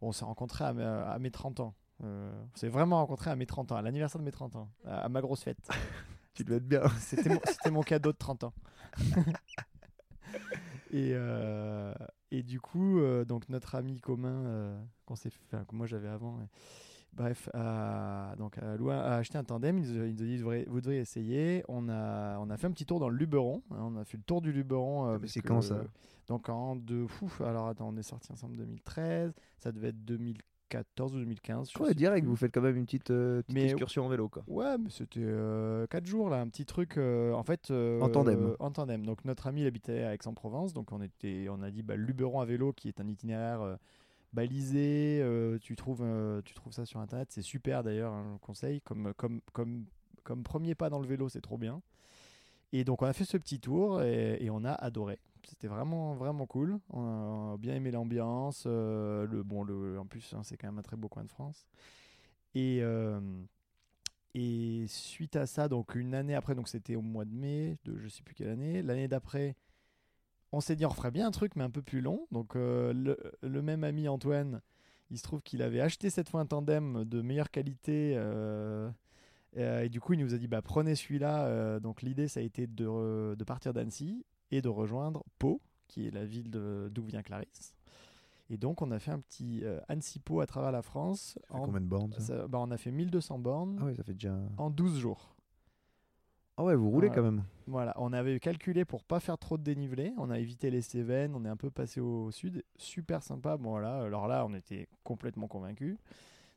Bon, 0.00 0.08
on 0.08 0.12
s'est 0.12 0.24
rencontrés 0.24 0.64
à, 0.64 0.72
mes- 0.72 0.82
à 0.84 1.18
mes 1.18 1.30
30 1.30 1.60
ans. 1.60 1.74
Euh, 2.02 2.32
on 2.54 2.56
s'est 2.56 2.68
vraiment 2.68 2.96
rencontrés 2.96 3.30
à 3.30 3.36
mes 3.36 3.46
30 3.46 3.72
ans, 3.72 3.76
à 3.76 3.82
l'anniversaire 3.82 4.18
de 4.18 4.24
mes 4.24 4.32
30 4.32 4.56
ans, 4.56 4.70
à, 4.84 5.00
à 5.02 5.08
ma 5.08 5.20
grosse 5.20 5.42
fête. 5.42 5.68
Tu 6.34 6.44
devais 6.44 6.56
être 6.56 6.68
bien. 6.68 6.82
C'était 7.00 7.70
mon, 7.70 7.82
cadeau 7.82 8.12
de 8.12 8.16
30 8.16 8.44
ans. 8.44 8.54
et, 10.92 11.10
euh, 11.12 11.92
et 12.30 12.42
du 12.42 12.60
coup, 12.60 13.00
donc 13.26 13.48
notre 13.48 13.74
ami 13.74 14.00
commun 14.00 14.78
qu'on 15.04 15.16
s'est 15.16 15.28
fait, 15.28 15.66
que 15.66 15.74
moi 15.74 15.86
j'avais 15.86 16.08
avant. 16.08 16.38
Bref, 17.12 17.48
a, 17.54 18.34
donc 18.38 18.56
a, 18.58 18.76
loué- 18.76 18.92
a 18.94 19.16
acheté 19.16 19.38
un 19.38 19.44
tandem. 19.44 19.78
Il 19.78 19.84
nous 19.92 20.02
a 20.02 20.06
dit 20.26 20.36
vous 20.38 20.44
devriez, 20.44 20.64
vous 20.68 20.80
devriez 20.80 21.00
essayer. 21.00 21.64
On 21.68 21.88
a, 21.88 22.38
on 22.38 22.50
a 22.50 22.56
fait 22.56 22.66
un 22.66 22.72
petit 22.72 22.86
tour 22.86 23.00
dans 23.00 23.08
le 23.08 23.16
Luberon. 23.16 23.62
hein, 23.70 23.76
on 23.80 23.96
a 23.96 24.04
fait 24.04 24.16
le 24.16 24.22
tour 24.24 24.40
du 24.40 24.52
Luberon. 24.52 25.06
euh, 25.08 25.18
parce 25.18 25.32
c'est 25.32 25.40
quand, 25.40 25.62
ça? 25.62 25.82
Donc 26.28 26.48
en 26.48 26.76
de 26.76 27.06
fou. 27.06 27.30
Alors 27.44 27.68
attends, 27.68 27.88
on 27.88 27.96
est 27.96 28.02
sorti 28.02 28.30
ensemble 28.32 28.54
en 28.54 28.58
2013. 28.58 29.32
Ça 29.58 29.72
devait 29.72 29.88
être 29.88 30.04
2014 30.04 31.14
ou 31.16 31.18
2015. 31.18 31.70
je 31.76 31.82
Ouais, 31.82 31.92
direct, 31.94 32.22
plus. 32.22 32.30
vous 32.30 32.36
faites 32.36 32.54
quand 32.54 32.60
même 32.60 32.76
une 32.76 32.84
petite, 32.84 33.10
euh, 33.10 33.42
petite 33.42 33.54
Mais- 33.54 33.64
excursion 33.64 34.04
en 34.04 34.08
vélo, 34.08 34.28
quoi. 34.28 34.44
Ouais, 34.46 34.78
mais 34.78 34.90
c'était 34.90 35.26
4 35.90 36.06
jours 36.06 36.30
là, 36.30 36.40
un 36.40 36.48
petit 36.48 36.64
truc 36.64 36.96
euh, 36.98 37.32
en 37.32 37.42
fait. 37.42 37.70
euh, 37.72 38.00
En 38.00 38.08
tandem. 38.08 38.54
En 38.60 38.70
tandem. 38.70 39.04
Donc 39.04 39.24
notre 39.24 39.48
ami 39.48 39.62
il 39.62 39.66
habitait 39.66 40.02
à 40.04 40.14
Aix-en-Provence, 40.14 40.72
donc 40.72 40.92
on 40.92 41.02
était, 41.02 41.48
on 41.50 41.62
a 41.62 41.70
dit 41.72 41.82
bah, 41.82 41.96
Luberon 41.96 42.40
à 42.40 42.44
vélo 42.44 42.72
qui 42.72 42.86
est 42.88 43.00
un 43.00 43.08
itinéraire 43.08 43.60
euh, 43.62 43.74
balisé. 44.32 45.20
euh, 45.22 45.58
tu 45.58 45.76
trouves, 45.76 46.02
euh, 46.02 46.42
tu 46.42 46.54
trouves 46.54 46.72
ça 46.72 46.86
sur 46.86 47.00
internet, 47.00 47.28
c'est 47.30 47.42
super 47.42 47.82
d'ailleurs, 47.82 48.12
hein, 48.12 48.22
je 48.24 48.30
vous 48.30 48.38
conseille. 48.38 48.80
Comme, 48.82 49.12
comme, 49.14 49.40
comme, 49.52 49.86
comme 50.24 50.42
premier 50.42 50.74
pas 50.74 50.90
dans 50.90 50.98
le 51.00 51.06
vélo, 51.06 51.28
c'est 51.28 51.40
trop 51.40 51.58
bien. 51.58 51.82
Et 52.72 52.84
donc 52.84 53.02
on 53.02 53.06
a 53.06 53.12
fait 53.12 53.24
ce 53.24 53.36
petit 53.36 53.58
tour 53.58 54.02
et, 54.02 54.48
on 54.50 54.64
a 54.64 54.72
adoré. 54.72 55.18
C'était 55.44 55.66
vraiment 55.68 56.14
vraiment 56.14 56.46
cool. 56.46 56.78
On 56.90 57.54
a 57.54 57.56
bien 57.58 57.74
aimé 57.74 57.90
l'ambiance. 57.90 58.64
euh, 58.66 59.26
le 59.26 59.42
bon 59.42 59.64
le 59.64 59.98
en 59.98 60.06
plus 60.06 60.32
hein, 60.34 60.42
c'est 60.44 60.56
quand 60.56 60.68
même 60.68 60.78
un 60.78 60.82
très 60.82 60.96
beau 60.96 61.08
coin 61.08 61.24
de 61.24 61.30
France. 61.30 61.66
Et 62.54 62.82
et 64.34 64.84
suite 64.86 65.34
à 65.36 65.46
ça, 65.46 65.68
donc 65.68 65.94
une 65.96 66.14
année 66.14 66.34
après, 66.34 66.54
donc 66.54 66.68
c'était 66.68 66.94
au 66.94 67.02
mois 67.02 67.24
de 67.24 67.32
mai, 67.32 67.78
de 67.84 67.98
je 67.98 68.08
sais 68.08 68.22
plus 68.22 68.34
quelle 68.34 68.50
année. 68.50 68.82
L'année 68.82 69.08
d'après, 69.08 69.56
on 70.52 70.60
s'est 70.60 70.76
dit 70.76 70.84
on 70.86 70.88
referait 70.90 71.10
bien 71.10 71.26
un 71.26 71.30
truc 71.30 71.56
mais 71.56 71.64
un 71.64 71.70
peu 71.70 71.82
plus 71.82 72.00
long. 72.00 72.26
Donc 72.32 72.56
euh, 72.56 72.92
le, 72.92 73.16
le 73.42 73.62
même 73.62 73.84
ami 73.84 74.08
Antoine, 74.08 74.60
il 75.10 75.18
se 75.18 75.22
trouve 75.22 75.42
qu'il 75.42 75.62
avait 75.62 75.80
acheté 75.80 76.10
cette 76.10 76.28
fois 76.28 76.40
un 76.40 76.46
tandem 76.46 77.04
de 77.04 77.20
meilleure 77.22 77.50
qualité. 77.50 78.14
euh, 78.16 78.90
euh, 79.56 79.82
et 79.82 79.88
du 79.88 80.00
coup, 80.00 80.12
il 80.12 80.20
nous 80.20 80.34
a 80.34 80.38
dit 80.38 80.46
bah, 80.48 80.62
prenez 80.62 80.94
celui-là. 80.94 81.46
Euh, 81.46 81.80
donc 81.80 82.02
l'idée, 82.02 82.28
ça 82.28 82.40
a 82.40 82.42
été 82.42 82.66
de, 82.66 82.86
re- 82.86 83.34
de 83.36 83.44
partir 83.44 83.72
d'Annecy 83.72 84.24
et 84.52 84.62
de 84.62 84.68
rejoindre 84.68 85.24
Pau, 85.38 85.60
qui 85.88 86.06
est 86.06 86.10
la 86.10 86.24
ville 86.24 86.50
d'où 86.50 87.02
vient 87.04 87.22
Clarisse. 87.22 87.74
Et 88.52 88.56
donc, 88.56 88.82
on 88.82 88.90
a 88.90 88.98
fait 88.98 89.12
un 89.12 89.20
petit 89.20 89.60
euh, 89.64 89.78
Annecy-Pau 89.88 90.40
à 90.40 90.46
travers 90.46 90.72
la 90.72 90.82
France. 90.82 91.34
Ça 91.36 91.40
fait 91.48 91.54
En- 91.54 91.66
combien 91.66 91.80
de 91.80 91.86
bornes 91.86 92.12
ça? 92.14 92.20
ça- 92.20 92.48
bah, 92.48 92.58
on 92.60 92.70
a 92.72 92.76
fait 92.76 92.90
1200 92.90 93.38
bornes 93.38 93.78
Ah 93.80 93.84
ouais, 93.84 93.94
ça 93.94 94.02
fait 94.02 94.14
déjà. 94.14 94.36
en 94.56 94.70
12 94.70 94.98
jours. 94.98 95.34
Ah 96.60 96.62
ouais, 96.62 96.74
vous 96.76 96.90
roulez 96.90 97.08
quand 97.08 97.22
même. 97.22 97.42
Voilà, 97.68 97.94
on 97.96 98.12
avait 98.12 98.38
calculé 98.38 98.84
pour 98.84 99.02
pas 99.02 99.18
faire 99.18 99.38
trop 99.38 99.56
de 99.56 99.62
dénivelé. 99.62 100.12
On 100.18 100.28
a 100.28 100.38
évité 100.38 100.70
les 100.70 100.82
Cévennes, 100.82 101.32
on 101.34 101.42
est 101.46 101.48
un 101.48 101.56
peu 101.56 101.70
passé 101.70 102.00
au 102.00 102.30
sud. 102.32 102.62
Super 102.76 103.22
sympa. 103.22 103.56
Bon, 103.56 103.70
voilà, 103.70 104.00
alors 104.00 104.28
là, 104.28 104.44
on 104.44 104.52
était 104.52 104.86
complètement 105.02 105.48
convaincus. 105.48 105.96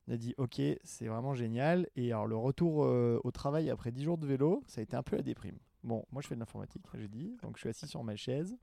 On 0.10 0.12
a 0.12 0.18
dit, 0.18 0.36
ok, 0.38 0.62
c'est 0.84 1.08
vraiment 1.08 1.36
génial. 1.36 1.88
Et 1.96 2.12
alors, 2.12 2.28
le 2.28 2.36
retour 2.36 2.84
euh, 2.84 3.22
au 3.24 3.32
travail 3.32 3.70
après 3.70 3.94
10 3.94 4.04
jours 4.04 4.18
de 4.18 4.28
vélo, 4.28 4.62
ça 4.68 4.82
a 4.82 4.84
été 4.84 4.98
un 4.98 5.04
peu 5.04 5.16
la 5.16 5.22
déprime. 5.22 5.56
Bon, 5.86 6.04
moi, 6.12 6.22
je 6.22 6.28
fais 6.28 6.36
de 6.36 6.42
l'informatique, 6.42 6.84
j'ai 6.96 7.08
dit. 7.08 7.38
Donc, 7.42 7.56
je 7.56 7.62
suis 7.62 7.70
assis 7.70 7.88
sur 7.88 8.04
ma 8.04 8.18
chaise. 8.18 8.58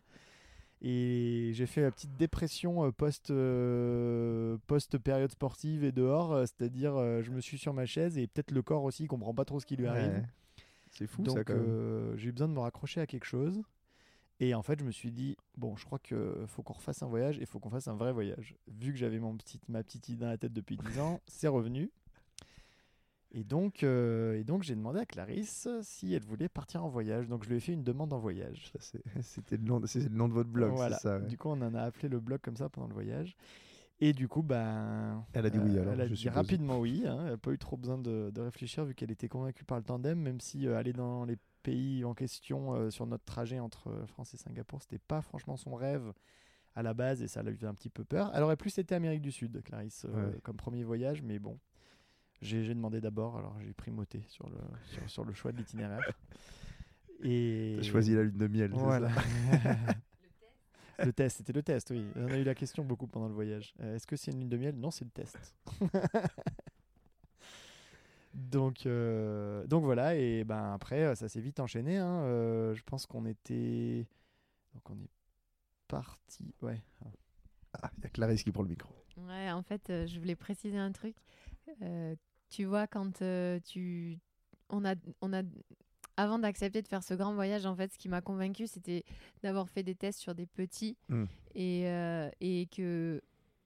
Et 0.83 1.53
j'ai 1.53 1.67
fait 1.67 1.83
la 1.83 1.91
petite 1.91 2.17
dépression 2.17 2.87
euh, 2.87 2.91
post, 2.91 3.31
euh, 3.31 4.57
post-période 4.67 5.31
sportive 5.31 5.85
et 5.85 5.93
dehors. 5.93 6.39
C'est-à-dire, 6.41 6.97
euh, 6.97 7.23
je 7.23 7.31
me 7.31 7.41
suis 7.41 7.59
sur 7.59 7.75
ma 7.75 7.85
chaise 7.85 8.17
et 8.17 8.27
peut-être 8.27 8.51
le 8.51 8.63
corps 8.63 8.85
aussi, 8.85 9.05
il 9.05 9.09
comprend 9.09 9.35
pas 9.35 9.45
trop 9.45 9.61
ce 9.61 9.67
qui 9.67 9.77
lui 9.77 9.87
arrive. 9.87 10.13
Ouais. 10.13 10.23
C'est 10.91 11.07
fou 11.07 11.23
Donc 11.23 11.39
ça 11.49 11.55
même. 11.55 11.63
euh, 11.63 12.17
j'ai 12.17 12.29
eu 12.29 12.33
besoin 12.33 12.49
de 12.49 12.53
me 12.55 12.61
raccrocher 12.61 13.01
à 13.01 13.07
quelque 13.07 13.25
chose. 13.27 13.63
Et 14.43 14.55
en 14.55 14.63
fait, 14.63 14.79
je 14.81 14.85
me 14.85 14.91
suis 14.91 15.13
dit, 15.13 15.37
bon, 15.59 15.77
je 15.77 15.85
crois 15.85 15.99
qu'il 15.99 16.17
faut 16.47 16.63
qu'on 16.63 16.73
refasse 16.73 17.03
un 17.03 17.07
voyage 17.09 17.37
et 17.39 17.43
il 17.43 17.47
faut 17.47 17.59
qu'on 17.61 17.69
fasse 17.71 17.89
un 17.89 17.95
vrai 17.97 18.11
voyage. 18.13 18.57
Vu 18.69 18.91
que 18.93 18.99
j'avais 18.99 19.19
mon 19.19 19.37
petit, 19.37 19.61
ma 19.69 19.83
petite 19.83 20.09
idée 20.09 20.21
dans 20.23 20.29
la 20.31 20.39
tête 20.39 20.53
depuis 20.55 20.79
10 20.79 20.99
ans, 20.99 21.21
c'est 21.27 21.49
revenu. 21.49 21.91
Et 23.33 23.45
donc, 23.45 23.85
euh, 23.85 24.35
et 24.39 24.43
donc 24.43 24.65
j'ai 24.65 24.75
demandé 24.75 24.99
à 24.99 25.05
Clarisse 25.07 25.69
si 25.83 26.15
elle 26.15 26.25
voulait 26.25 26.49
partir 26.49 26.85
en 26.85 26.89
voyage. 26.89 27.29
Donc 27.29 27.45
je 27.45 27.51
lui 27.51 27.57
ai 27.57 27.61
fait 27.61 27.73
une 27.75 27.85
demande 27.85 28.13
en 28.13 28.19
voyage. 28.19 28.73
C'était 29.23 29.57
le, 29.57 29.63
le 29.63 30.09
nom 30.09 30.29
de 30.29 30.33
votre 30.35 30.51
blog, 30.51 30.73
Voilà. 30.73 30.97
c'est 30.97 31.03
ça. 31.03 31.19
ouais. 31.19 31.27
Du 31.29 31.37
coup, 31.39 31.49
on 31.49 31.61
en 31.61 31.75
a 31.75 31.83
appelé 31.83 32.09
le 32.09 32.19
blog 32.19 32.41
comme 32.41 32.57
ça 32.57 32.69
pendant 32.69 32.89
le 32.89 32.95
voyage. 32.95 33.37
Et 34.03 34.13
du 34.15 34.29
coup, 34.29 34.43
ben, 34.43 35.25
Elle 35.35 35.45
a 35.47 35.51
dit 35.51 35.59
oui, 35.59 35.77
euh, 35.77 35.83
alors, 35.83 35.93
Elle 35.95 36.01
a 36.01 36.07
je 36.07 36.15
dit 36.15 36.21
suppose. 36.21 36.35
rapidement 36.37 36.79
oui. 36.81 37.03
hein. 37.07 37.19
Elle 37.25 37.31
n'a 37.33 37.37
pas 37.37 37.51
eu 37.53 37.59
trop 37.59 37.77
besoin 37.77 37.99
de, 37.99 38.31
de 38.35 38.41
réfléchir 38.41 38.85
vu 38.87 38.95
qu'elle 38.95 39.11
était 39.11 39.29
convaincue 39.29 39.65
par 39.65 39.77
le 39.79 39.85
tandem, 39.85 40.19
même 40.19 40.41
si 40.41 40.67
euh, 40.67 40.77
aller 40.79 40.93
dans 40.95 41.25
les 41.27 41.37
pays 41.63 42.05
en 42.07 42.15
question 42.15 42.75
euh, 42.75 42.91
sur 42.91 43.07
notre 43.07 43.25
trajet 43.25 43.61
entre 43.61 43.93
France 44.07 44.33
et 44.33 44.39
Singapour, 44.39 44.81
c'était 44.81 44.99
pas 44.99 45.21
franchement 45.21 45.59
son 45.59 45.75
rêve 45.75 46.13
à 46.75 46.83
la 46.83 46.95
base 46.95 47.21
et 47.23 47.29
ça 47.29 47.43
lui 47.43 47.55
fait 47.57 47.67
un 47.67 47.75
petit 47.75 47.91
peu 47.91 48.05
peur. 48.05 48.31
Elle 48.35 48.43
aurait 48.43 48.57
plus 48.57 48.79
été 48.79 48.95
Amérique 48.95 49.21
du 49.21 49.33
Sud, 49.33 49.61
Clarisse, 49.63 50.07
euh, 50.09 50.33
comme 50.45 50.57
premier 50.57 50.83
voyage, 50.85 51.21
mais 51.21 51.39
bon. 51.39 51.59
J'ai 52.41 52.67
demandé 52.69 53.03
d'abord, 53.03 53.37
alors 53.37 53.55
j'ai 53.61 53.75
primauté 53.75 54.23
sur 54.29 54.49
le, 54.49 54.57
sur, 54.87 55.11
sur 55.11 55.25
le 55.27 55.35
choix 55.35 55.53
de 55.53 55.59
l'itinéraire. 55.59 56.01
Et 57.23 57.75
T'as 57.77 57.83
choisi 57.83 58.15
la 58.15 58.23
lune 58.23 58.39
de 58.39 58.47
miel. 58.47 58.71
voilà. 58.73 59.11
le 61.05 61.13
test, 61.13 61.39
c'était 61.39 61.53
le 61.53 61.63
test, 61.63 61.91
oui. 61.91 62.05
On 62.17 62.27
a 62.29 62.37
eu 62.39 62.45
la 62.45 62.55
question 62.55 62.85
beaucoup 62.85 63.07
pendant 63.07 63.29
le 63.29 63.35
voyage. 63.35 63.75
Euh, 63.81 63.97
Est-ce 63.97 64.07
que 64.07 64.17
c'est 64.17 64.31
une 64.33 64.41
lune 64.41 64.49
de 64.49 64.57
miel? 64.57 64.77
Non, 64.77 64.91
c'est 64.91 65.05
le 65.05 65.11
test. 65.11 65.39
donc, 68.35 68.87
euh, 68.87 69.67
donc 69.67 69.85
voilà, 69.85 70.15
et 70.17 70.45
ben 70.45 70.73
après, 70.73 71.03
euh, 71.05 71.15
ça 71.15 71.29
s'est 71.29 71.41
vite 71.41 71.61
enchaîné. 71.61 71.97
hein. 71.99 72.23
Euh, 72.25 72.75
je 72.75 72.83
pense 72.85 73.07
qu'on 73.07 73.27
était. 73.27 74.07
Donc 74.75 74.89
on 74.91 74.95
est 74.95 75.11
parti. 75.89 76.55
Ouais. 76.63 76.81
Ah, 77.83 77.91
il 77.99 78.05
y 78.05 78.07
a 78.07 78.11
Clarisse 78.11 78.43
qui 78.43 78.53
prend 78.53 78.63
le 78.63 78.69
micro. 78.69 78.93
Ouais, 79.17 79.51
en 79.51 79.63
fait, 79.63 79.91
euh, 79.91 80.07
je 80.07 80.19
voulais 80.19 80.37
préciser 80.37 80.79
un 80.79 80.93
truc. 80.93 81.17
Euh, 81.83 82.15
tu 82.49 82.65
vois, 82.65 82.87
quand 82.87 83.23
euh, 83.23 83.59
tu. 83.65 84.19
On 84.73 84.85
a, 84.85 84.95
on 85.21 85.33
a... 85.33 85.43
Avant 86.21 86.39
d'accepter 86.39 86.83
de 86.83 86.89
faire 86.89 87.03
ce 87.03 87.15
grand 87.15 87.33
voyage, 87.35 87.65
en 87.65 87.75
fait, 87.75 87.91
ce 87.93 87.99
qui 87.99 88.09
m'a 88.11 88.21
convaincu, 88.21 88.67
c'était 88.67 89.05
d'avoir 89.43 89.69
fait 89.71 89.83
des 89.83 89.95
tests 89.95 90.19
sur 90.21 90.35
des 90.35 90.45
petits 90.47 90.97
Mm. 91.09 91.25
et, 91.55 91.89
euh, 91.89 92.29
et 92.43 92.67
que, 92.67 93.23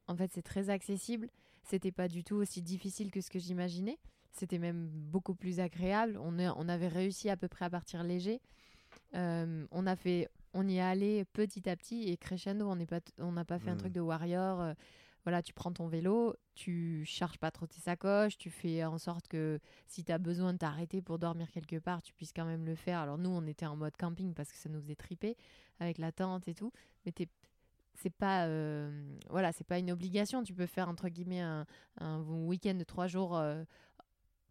en 0.06 0.14
fait, 0.14 0.30
c'est 0.32 0.42
très 0.42 0.70
accessible. 0.70 1.28
C'était 1.64 1.90
pas 1.92 2.06
du 2.08 2.22
tout 2.22 2.36
aussi 2.36 2.62
difficile 2.62 3.10
que 3.10 3.20
ce 3.20 3.28
que 3.30 3.38
j'imaginais. 3.40 3.98
C'était 4.32 4.58
même 4.58 4.86
beaucoup 4.88 5.34
plus 5.34 5.58
agréable. 5.58 6.16
On, 6.22 6.38
est- 6.38 6.48
on 6.56 6.68
avait 6.68 6.88
réussi 6.88 7.28
à 7.28 7.36
peu 7.36 7.48
près 7.48 7.64
à 7.64 7.70
partir 7.70 8.04
léger. 8.04 8.40
Euh, 9.14 9.66
on 9.70 9.86
a 9.86 9.96
fait, 9.96 10.28
on 10.52 10.66
y 10.68 10.76
est 10.76 10.80
allé 10.80 11.24
petit 11.32 11.68
à 11.68 11.74
petit 11.76 12.08
et 12.08 12.16
crescendo. 12.16 12.68
On 12.68 13.32
n'a 13.32 13.44
pas 13.44 13.58
fait 13.58 13.70
un 13.70 13.74
Mm. 13.74 13.78
truc 13.78 13.92
de 13.92 14.00
warrior. 14.00 14.74
Tu 15.42 15.52
prends 15.52 15.72
ton 15.72 15.88
vélo, 15.88 16.34
tu 16.54 17.04
charges 17.06 17.38
pas 17.38 17.50
trop 17.50 17.66
tes 17.66 17.80
sacoches, 17.80 18.36
tu 18.36 18.50
fais 18.50 18.84
en 18.84 18.98
sorte 18.98 19.28
que 19.28 19.58
si 19.86 20.04
tu 20.04 20.12
as 20.12 20.18
besoin 20.18 20.52
de 20.52 20.58
t'arrêter 20.58 21.00
pour 21.02 21.18
dormir 21.18 21.50
quelque 21.50 21.78
part, 21.78 22.02
tu 22.02 22.12
puisses 22.12 22.32
quand 22.32 22.44
même 22.44 22.64
le 22.64 22.74
faire. 22.74 22.98
Alors 22.98 23.18
nous, 23.18 23.30
on 23.30 23.46
était 23.46 23.66
en 23.66 23.76
mode 23.76 23.96
camping 23.96 24.34
parce 24.34 24.52
que 24.52 24.58
ça 24.58 24.68
nous 24.68 24.80
faisait 24.80 24.96
triper 24.96 25.36
avec 25.80 25.98
la 25.98 26.12
tente 26.12 26.46
et 26.48 26.54
tout, 26.54 26.72
mais 27.04 27.12
t'es 27.12 27.28
c'est 27.96 28.10
pas 28.10 28.46
euh, 28.46 28.90
voilà 29.30 29.52
c'est 29.52 29.62
pas 29.62 29.78
une 29.78 29.92
obligation 29.92 30.42
tu 30.42 30.52
peux 30.52 30.66
faire 30.66 30.88
entre 30.88 31.08
guillemets 31.08 31.40
un, 31.40 31.64
un 32.00 32.20
week-end 32.22 32.74
de 32.74 32.82
trois 32.82 33.06
jours 33.06 33.36
euh, 33.36 33.62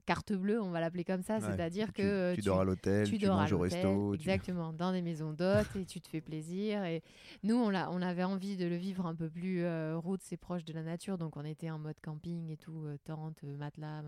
carte 0.05 0.33
bleue, 0.33 0.61
on 0.61 0.69
va 0.71 0.79
l'appeler 0.81 1.03
comme 1.03 1.21
ça, 1.21 1.35
Ouais. 1.35 1.41
c'est-à-dire 1.41 1.87
Tu- 1.87 2.01
que 2.01 2.03
euh, 2.03 2.35
tu, 2.35 2.41
dors 2.41 2.59
à 2.59 2.63
l'hôtel, 2.63 3.07
tu, 3.09 3.17
dors 3.17 3.37
à 3.37 3.41
manges 3.41 3.53
au 3.53 3.59
resto. 3.59 4.09
tu- 4.15 4.19
exactement, 4.21 4.73
dans 4.73 4.91
des 4.91 5.01
maisons 5.01 5.31
d'hôtes 5.33 5.75
et 5.75 5.85
tu 5.85 6.01
te 6.01 6.07
fais 6.07 6.21
plaisir. 6.21 6.83
Et 6.83 7.01
nous, 7.43 7.55
on, 7.55 7.69
l'a- 7.69 7.89
on 7.91 8.01
avait 8.01 8.23
envie 8.23 8.57
de 8.57 8.65
le 8.65 8.75
vivre 8.75 9.05
un 9.05 9.15
peu 9.15 9.29
plus 9.29 9.63
euh, 9.63 9.97
route, 9.97 10.21
c'est 10.23 10.37
proche 10.37 10.65
de 10.65 10.73
la 10.73 10.83
nature, 10.83 11.17
donc 11.17 11.37
on 11.37 11.45
était 11.45 11.69
en 11.69 11.79
mode 11.79 11.99
camping 12.01 12.49
et 12.49 12.57
tout, 12.57 12.85
euh, 12.85 12.97
tente, 13.05 13.37
euh, 13.43 13.55
matelas, 13.57 14.03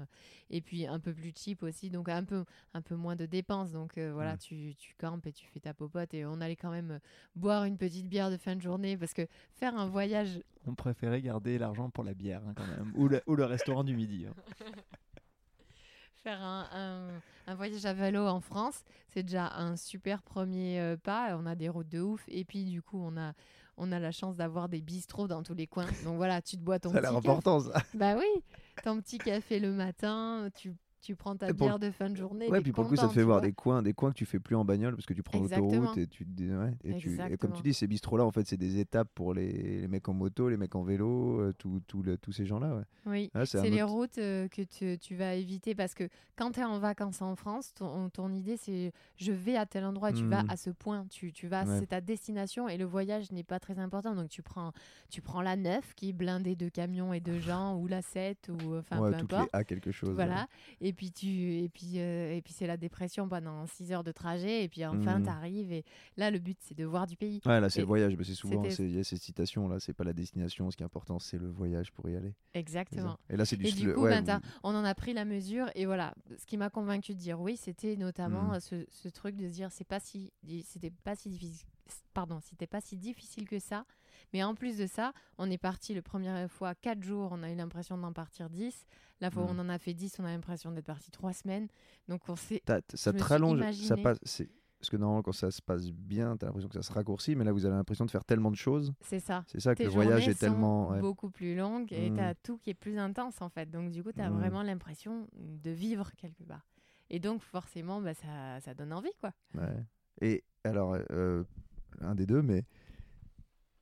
et 0.50 0.62
puis 0.62 0.86
un 0.86 1.00
peu 1.00 1.14
plus 1.14 1.32
cheap 1.36 1.64
aussi, 1.64 1.90
donc 1.90 2.10
un 2.10 2.24
peu, 2.24 2.44
un 2.74 2.82
peu 2.82 2.96
moins 2.96 3.16
de 3.16 3.26
dépenses. 3.26 3.72
Donc 3.72 3.98
euh, 3.98 4.12
voilà, 4.14 4.38
tu, 4.38 4.76
tu 4.76 4.96
campes 4.98 5.26
et 5.28 5.32
tu 5.32 5.46
fais 5.48 5.60
ta 5.60 5.74
popote 5.74 6.14
et 6.14 6.26
on 6.26 6.42
allait 6.42 6.56
quand 6.56 6.72
même 6.72 7.00
boire 7.36 7.64
une 7.64 7.78
petite 7.78 8.08
bière 8.10 8.30
de 8.32 8.38
fin 8.38 8.56
de 8.56 8.62
journée 8.62 8.98
parce 8.98 9.14
que 9.14 9.28
faire 9.54 9.76
un 9.78 9.88
voyage, 9.88 10.42
On 10.68 10.76
préférait 10.76 11.22
garder 11.22 11.58
l'argent 11.58 11.90
pour 11.90 12.04
la 12.04 12.14
bière 12.14 12.42
hein, 12.48 12.54
quand 12.56 12.68
même, 12.68 12.92
ou 12.96 13.08
le, 13.08 13.22
ou 13.28 13.36
le 13.36 13.46
restaurant 13.46 13.84
du 13.84 13.96
midi. 13.96 14.26
hein. 14.28 14.34
faire 16.26 16.42
un, 16.42 16.68
un- 16.74 17.22
un 17.52 17.54
voyage 17.56 17.86
à 17.86 17.94
vélo 17.94 18.26
en 18.28 18.40
France, 18.42 18.84
c'est 19.14 19.22
déjà 19.22 19.54
un 19.56 19.78
super 19.78 20.24
premier 20.24 20.80
euh, 20.80 20.98
pas. 20.98 21.38
On 21.40 21.46
a 21.46 21.54
des 21.54 21.70
routes 21.70 21.88
de 21.90 22.02
ouf 22.02 22.24
et 22.28 22.44
puis 22.44 22.66
du 22.66 22.82
coup 22.82 23.00
on 23.00 23.16
a 23.16 23.34
on 23.78 23.92
a 23.92 24.00
la 24.00 24.12
chance 24.12 24.36
d'avoir 24.36 24.68
des 24.70 24.82
bistrots 24.82 25.28
dans 25.28 25.44
tous 25.44 25.54
les 25.54 25.68
coins. 25.68 25.86
Donc 26.04 26.16
voilà, 26.16 26.42
tu 26.42 26.56
te 26.58 26.62
bois 26.64 26.80
ton 26.80 26.90
Ça 26.92 26.98
a 26.98 27.02
petit 27.02 27.12
l'air 27.12 27.22
café. 27.22 27.28
important, 27.30 27.60
ça. 27.60 27.80
Bah 27.94 28.16
oui, 28.18 28.42
ton 28.84 29.00
petit 29.02 29.18
café 29.20 29.60
le 29.60 29.72
matin, 29.72 30.48
tu, 30.56 30.74
tu 31.06 31.16
prends 31.16 31.36
ta 31.36 31.48
pour 31.54 31.68
bière 31.68 31.80
de 31.80 31.92
fin 31.92 32.10
de 32.10 32.16
journée. 32.16 32.50
Ouais, 32.50 32.62
puis 32.62 32.72
pour 32.72 32.84
le 32.84 32.90
coup, 32.90 32.96
ça 32.96 33.08
te 33.08 33.14
fait 33.14 33.24
voir 33.24 33.40
des 33.42 33.54
coins, 33.54 33.82
des 33.84 33.94
coins 33.94 34.12
que 34.12 34.18
tu 34.18 34.26
fais 34.26 34.40
plus 34.40 34.56
en 34.56 34.66
bagnole 34.66 34.96
parce 34.96 35.06
que 35.06 35.14
tu 35.14 35.22
prends 35.24 35.40
l'autoroute 35.40 35.98
et 35.98 36.08
tu, 36.08 36.26
ouais, 36.40 36.74
et, 36.84 36.96
tu- 36.96 37.20
et 37.30 37.38
comme 37.38 37.54
tu 37.54 37.62
dis, 37.62 37.74
ces 37.74 37.88
bistrots-là, 37.88 38.26
en 38.26 38.32
fait, 38.32 38.48
c'est 38.48 38.58
des 38.58 38.80
étapes 38.80 39.10
pour 39.14 39.34
les, 39.34 39.82
les 39.82 39.88
mecs 39.88 40.10
en 40.10 40.14
moto, 40.14 40.50
les 40.50 40.58
mecs 40.58 40.76
en 40.76 40.84
vélo, 40.84 41.40
euh, 41.42 41.54
tout- 41.58 41.82
tout 41.88 42.02
le- 42.02 42.18
tous 42.18 42.32
ces 42.32 42.46
gens-là. 42.46 42.76
Ouais. 42.76 42.84
Oui, 43.06 43.32
Ouais, 43.36 43.46
c'est 43.46 43.70
les 43.70 43.82
autre- 43.84 43.94
routes 43.94 44.18
euh, 44.18 44.48
que 44.48 44.64
tu, 44.64 44.98
tu 44.98 45.16
vas 45.16 45.36
éviter 45.36 45.76
parce 45.76 45.94
que 45.94 46.10
quand 46.36 46.52
tu 46.52 46.60
es 46.60 46.64
en 46.64 46.80
vacances 46.80 47.22
en 47.22 47.36
France, 47.36 47.74
ton, 47.76 48.10
ton 48.10 48.34
idée 48.34 48.58
c'est 48.58 48.92
je 49.18 49.32
vais 49.32 49.56
à 49.58 49.66
tel 49.66 49.86
endroit, 49.86 50.12
tu 50.12 50.26
vas 50.26 50.44
Mhm. 50.44 50.50
à 50.50 50.58
ce 50.58 50.70
point, 50.72 51.06
tu, 51.10 51.32
tu 51.32 51.48
vas, 51.48 51.64
Ouais. 51.66 51.80
c'est 51.80 51.88
ta 51.88 52.02
destination 52.02 52.68
et 52.68 52.78
le 52.78 52.86
voyage 52.86 53.32
n'est 53.32 53.44
pas 53.44 53.60
très 53.60 53.78
important. 53.80 54.16
Donc 54.16 54.30
tu 54.30 54.42
prends, 54.42 54.72
tu 55.10 55.22
prends 55.22 55.42
la 55.42 55.56
9 55.56 55.94
qui 55.96 56.10
est 56.10 56.14
blindée 56.14 56.56
de 56.56 56.68
camions 56.70 57.14
et 57.14 57.20
de 57.20 57.40
gens 57.40 57.78
ou 57.78 57.88
la 57.88 58.02
7 58.02 58.50
ou 58.50 58.74
euh, 58.74 58.80
enfin 58.80 59.00
ouais, 59.00 59.12
peu 59.12 59.18
importe. 59.18 59.50
A 59.54 59.64
quelque 59.64 59.92
chose. 59.92 60.14
Voilà, 60.16 60.48
et 60.82 60.94
puis 60.96 61.12
tu 61.12 61.28
et 61.60 61.70
puis 61.70 62.00
euh, 62.00 62.36
et 62.36 62.42
puis 62.42 62.54
c'est 62.54 62.66
la 62.68 62.78
dépression 62.78 63.28
pendant 63.30 63.66
6 63.68 63.92
heures 63.92 64.04
de 64.04 64.12
trajet 64.12 64.64
et 64.64 64.70
puis 64.70 64.86
enfin 64.86 65.20
Mhm. 65.20 65.24
tu 65.26 65.30
arrives 65.30 65.72
et 65.72 65.84
là 66.18 66.32
le 66.32 66.40
but 66.40 66.58
c'est 66.62 66.76
de 66.76 66.86
voir 66.86 67.06
du 67.06 67.16
pays. 67.18 67.42
Ouais, 67.46 67.60
là, 67.60 67.70
c'est 67.70 67.82
le 67.82 67.86
voyage. 67.86 68.16
mais 68.18 68.24
c'est 68.24 68.34
souvent, 68.34 68.64
il 68.64 68.92
y 68.96 69.00
a 69.00 69.04
ces 69.04 69.18
citations 69.18 69.68
là, 69.68 69.80
c'est 69.80 69.94
pas 69.94 70.04
la 70.04 70.14
destination. 70.14 70.72
Ce 70.72 70.78
qui 70.78 70.84
est 70.84 70.86
important, 70.86 71.20
c'est 71.20 71.38
le 71.38 71.50
voyage 71.50 71.92
pour 71.92 72.10
y 72.10 72.16
aller. 72.16 72.34
Exactement. 72.54 73.20
Et 73.30 73.36
là, 73.38 73.46
c'est 73.46 73.58
du, 73.58 73.66
Et 73.68 73.72
du 73.72 73.94
coup, 73.94 74.02
ouais, 74.02 74.22
ben, 74.22 74.38
vous- 74.40 74.42
on 74.64 74.74
en 74.76 74.84
a 74.86 74.96
pris 74.96 75.14
la 75.14 75.26
mesure 75.26 75.70
et 75.76 75.86
voilà. 75.86 76.16
Ce 76.38 76.46
qui 76.46 76.58
m'a 76.58 76.70
convaincu 76.70 77.14
de 77.14 77.20
dire 77.20 77.40
oui, 77.40 77.58
c'était 77.58 77.96
notamment 77.98 78.46
Mhm. 78.50 78.54
euh, 78.56 78.60
ce, 78.60 78.86
ce 78.90 79.10
truc 79.10 79.36
de 79.36 79.48
se 79.48 79.54
dire 79.54 79.72
c'est 79.72 79.84
pas 79.84 80.00
si 80.00 80.32
c'était 80.64 80.92
pas 80.92 81.16
si 81.16 81.30
difficile. 81.30 81.68
Pardon, 82.14 82.40
c'était 82.42 82.68
pas 82.68 82.82
si 82.82 82.96
difficile 82.98 83.48
que 83.48 83.60
ça. 83.60 83.86
Mais 84.34 84.44
en 84.44 84.56
plus 84.56 84.78
de 84.78 84.86
ça, 84.88 85.14
on 85.38 85.50
est 85.50 85.58
parti 85.58 85.94
le 85.94 86.02
première 86.02 86.50
fois 86.50 86.76
4 86.76 87.02
jours, 87.04 87.30
on 87.32 87.44
a 87.44 87.52
eu 87.52 87.56
l'impression 87.56 87.98
d'en 87.98 88.14
partir 88.14 88.50
10. 88.50 88.86
La 89.22 89.32
fois 89.32 89.44
où 89.44 89.48
Mhm. 89.48 89.60
on 89.60 89.64
en 89.64 89.70
a 89.70 89.80
fait 89.80 89.94
10, 89.94 90.18
on 90.20 90.26
a 90.26 90.32
l'impression 90.32 90.72
d'être 90.72 90.86
parti 90.86 91.10
3 91.12 91.34
semaines. 91.34 91.68
Donc 92.08 92.28
on 92.28 92.36
s'est 92.36 92.62
t'as- 92.66 92.82
ça 92.94 93.14
te 93.14 93.24
rallonge, 93.24 93.72
ça 93.74 93.96
passe. 93.98 94.20
Parce 94.78 94.90
que 94.90 94.98
normalement, 94.98 95.24
quand 95.24 95.32
ça 95.32 95.50
se 95.52 95.62
passe 95.62 95.90
bien, 95.90 96.36
t'as 96.38 96.48
l'impression 96.48 96.68
que 96.68 96.76
ça 96.76 96.84
se 96.84 96.92
raccourcit, 96.94 97.36
mais 97.36 97.44
là, 97.46 97.52
vous 97.54 97.66
avez 97.66 97.76
l'impression 97.76 98.06
de 98.06 98.12
faire 98.12 98.26
tellement 98.26 98.52
de 98.52 98.58
choses. 98.58 98.94
c'est 99.02 99.22
ça. 99.22 99.44
C'est 99.48 99.60
ça 99.62 99.74
que 99.74 99.78
Tes 99.80 99.86
le 99.86 99.90
voyage 99.90 100.28
est 100.28 100.36
tellement. 100.36 100.90
ouais. 100.90 101.00
beaucoup 101.00 101.30
plus 101.32 101.56
longues 101.56 101.92
et 101.94 102.10
Mhm. 102.10 102.18
tu 102.18 102.22
as 102.22 102.36
tout 102.36 102.58
qui 102.58 102.70
est 102.72 102.74
plus 102.76 103.00
intense 103.00 103.42
en 103.42 103.50
fait. 103.50 103.72
Donc 103.72 103.92
du 103.92 104.04
coup, 104.04 104.12
tu 104.12 104.22
as 104.22 104.30
Mhm. 104.30 104.38
vraiment 104.38 104.62
l'impression 104.64 105.28
de 105.34 105.72
vivre 105.72 106.12
quelque 106.18 106.44
part. 106.44 106.68
Et 107.10 107.20
donc 107.20 107.42
forcément, 107.42 108.02
bah, 108.02 108.14
ça, 108.14 108.60
ça 108.60 108.74
donne 108.76 108.92
envie 108.94 109.14
quoi. 109.22 109.32
Ouais. 109.56 109.86
Et 110.22 110.44
alors, 110.66 110.98
euh, 111.12 111.44
un 112.02 112.14
des 112.14 112.26
deux, 112.26 112.42
mais 112.42 112.66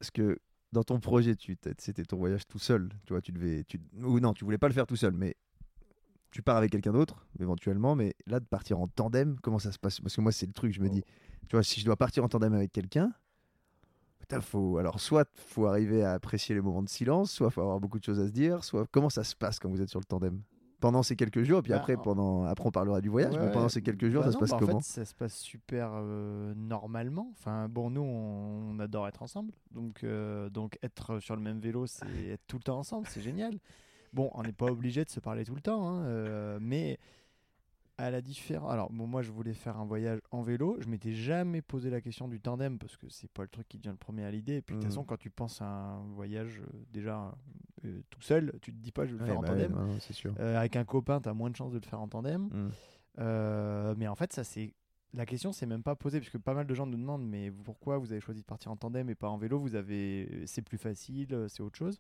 parce 0.04 0.12
que 0.12 0.38
dans 0.74 0.84
ton 0.84 1.00
projet, 1.00 1.34
tu 1.34 1.58
c'était 1.78 2.04
ton 2.04 2.18
voyage 2.18 2.46
tout 2.46 2.60
seul. 2.60 2.90
Tu 3.06 3.14
vois, 3.14 3.22
tu 3.22 3.32
devais, 3.32 3.64
tu, 3.64 3.80
ou 4.02 4.20
non, 4.20 4.34
tu 4.34 4.44
voulais 4.44 4.58
pas 4.58 4.68
le 4.68 4.74
faire 4.74 4.86
tout 4.86 4.98
seul, 4.98 5.14
mais 5.16 5.38
tu 6.30 6.42
pars 6.42 6.58
avec 6.58 6.74
quelqu'un 6.74 6.92
d'autre 6.92 7.26
éventuellement. 7.40 7.96
Mais 7.96 8.14
là, 8.28 8.42
de 8.42 8.46
partir 8.46 8.82
en 8.82 8.90
tandem, 8.90 9.38
comment 9.42 9.60
ça 9.60 9.72
se 9.72 9.80
passe? 9.80 10.02
Parce 10.02 10.14
que 10.14 10.20
moi, 10.20 10.34
c'est 10.34 10.46
le 10.46 10.52
truc. 10.52 10.74
Je 10.74 10.82
me 10.82 10.90
dis, 10.90 11.04
tu 11.48 11.56
vois, 11.56 11.64
si 11.64 11.80
je 11.80 11.86
dois 11.86 11.96
partir 11.96 12.26
en 12.26 12.28
tandem 12.28 12.54
avec 12.54 12.74
quelqu'un. 12.74 13.14
putain, 14.20 14.42
Faut, 14.42 14.78
alors, 14.78 15.00
soit 15.00 15.30
faut 15.38 15.68
arriver 15.68 16.04
à 16.04 16.12
apprécier 16.12 16.54
les 16.54 16.60
moments 16.60 16.84
de 16.84 16.90
silence, 16.90 17.32
soit 17.32 17.50
faut 17.50 17.62
avoir 17.62 17.80
beaucoup 17.80 18.00
de 18.00 18.04
choses 18.04 18.20
à 18.20 18.28
se 18.28 18.34
dire, 18.34 18.66
soit 18.66 18.86
comment 18.92 19.10
ça 19.10 19.24
se 19.24 19.38
passe 19.38 19.58
quand 19.58 19.70
vous 19.70 19.82
êtes 19.82 19.90
sur 19.90 20.02
le 20.02 20.06
tandem? 20.06 20.42
Pendant 20.84 21.02
ces 21.02 21.16
quelques 21.16 21.44
jours, 21.44 21.60
et 21.60 21.62
puis 21.64 21.72
Bah, 21.72 21.78
après, 21.78 21.96
en- 21.96 22.02
pendant, 22.02 22.44
après 22.44 22.68
on 22.68 22.72
parlera 22.72 23.00
du 23.02 23.10
voyage, 23.10 23.34
mais 23.40 23.46
Ouais, 23.46 23.52
pendant 23.52 23.70
ces 23.70 23.82
quelques 23.82 24.10
jours, 24.10 24.22
bah 24.22 24.28
ça 24.28 24.34
se 24.34 24.38
passe 24.38 24.50
bah 24.52 24.56
en 24.58 24.60
comment 24.60 24.80
fait, 24.82 24.86
ça 24.86 25.06
se 25.06 25.16
passe 25.16 25.38
super 25.40 25.92
euh, 25.96 26.54
normalement. 26.56 27.30
Enfin, 27.40 27.68
bon, 27.70 27.90
nous, 27.90 28.02
on, 28.02 28.76
on 28.76 28.80
adore 28.80 29.08
être 29.08 29.24
ensemble. 29.24 29.54
Donc, 29.72 30.04
euh, 30.04 30.50
donc, 30.50 30.78
être 30.84 31.20
sur 31.20 31.36
le 31.36 31.42
même 31.42 31.60
vélo, 31.60 31.88
c'est 31.88 32.06
être 32.34 32.44
tout 32.48 32.58
le 32.58 32.64
temps 32.64 32.78
ensemble. 32.80 33.08
C'est 33.10 33.22
génial. 33.22 33.58
Bon, 34.12 34.30
on 34.34 34.44
n'est 34.44 34.52
pas 34.52 34.66
obligé 34.68 35.04
de 35.06 35.10
se 35.10 35.20
parler 35.20 35.44
tout 35.46 35.56
le 35.56 35.62
temps. 35.62 35.88
hein, 35.88 36.04
euh, 36.06 36.60
mais 36.62 37.00
à 37.98 38.10
la 38.12 38.22
différence. 38.22 38.72
Alors, 38.72 38.92
bon, 38.92 39.06
moi, 39.08 39.22
je 39.22 39.32
voulais 39.32 39.54
faire 39.54 39.78
un 39.78 39.86
voyage 39.86 40.20
en 40.32 40.42
vélo. 40.42 40.78
Je 40.80 40.88
m'étais 40.88 41.14
jamais 41.14 41.62
posé 41.62 41.90
la 41.90 42.02
question 42.02 42.28
du 42.28 42.40
tandem 42.40 42.80
parce 42.80 42.98
que 42.98 43.08
c'est 43.10 43.30
pas 43.32 43.44
le 43.44 43.50
truc 43.50 43.68
qui 43.68 43.78
te 43.78 43.84
vient 43.84 43.92
le 43.92 43.98
premier 43.98 44.24
à 44.26 44.32
l'idée. 44.32 44.56
Et 44.56 44.62
puis, 44.62 44.76
de 44.76 44.80
toute 44.80 44.86
Mhm. 44.86 44.92
façon, 44.92 45.04
quand 45.04 45.18
tu 45.18 45.30
penses 45.30 45.62
à 45.62 45.66
un 45.66 46.02
voyage 46.14 46.60
euh, 46.62 46.66
déjà 46.92 47.36
euh, 47.86 48.02
tout 48.10 48.22
seul, 48.22 48.52
tu 48.62 48.72
te 48.74 48.78
dis 48.78 48.92
pas, 48.92 49.06
je 49.06 49.12
vais 49.14 49.18
le 49.18 49.24
Ouais, 49.24 49.30
faire 49.30 49.38
en 49.40 49.42
bah 49.42 49.48
tandem. 49.50 50.00
sûr. 50.00 50.34
Euh, 50.40 50.58
avec 50.58 50.76
un 50.76 50.86
copain, 50.86 51.22
tu 51.22 51.30
as 51.30 51.34
moins 51.34 51.50
de 51.50 51.56
chances 51.56 51.72
de 51.74 51.80
le 51.80 51.86
faire 51.86 52.00
en 52.02 52.08
tandem. 52.08 52.44
Mm. 52.52 52.70
Euh, 53.20 53.94
mais 53.98 54.08
en 54.08 54.16
fait, 54.16 54.34
ça 54.34 54.44
c'est 54.44 54.74
la 55.14 55.28
question 55.28 55.52
c'est 55.52 55.68
même 55.68 55.84
pas 55.84 55.96
posée 55.96 56.20
puisque 56.20 56.40
pas 56.40 56.56
mal 56.56 56.66
de 56.66 56.74
gens 56.74 56.88
nous 56.88 56.98
demandent 56.98 57.28
mais 57.28 57.52
pourquoi 57.52 58.00
vous 58.00 58.12
avez 58.12 58.20
choisi 58.22 58.42
de 58.42 58.46
partir 58.46 58.72
en 58.72 58.76
tandem 58.78 59.08
et 59.10 59.16
pas 59.16 59.30
en 59.30 59.38
vélo? 59.38 59.60
Vous 59.60 59.76
avez 59.76 60.44
c'est 60.48 60.64
plus 60.64 60.80
facile, 60.80 61.34
euh, 61.34 61.48
c'est 61.48 61.62
autre 61.62 61.78
chose. 61.78 62.00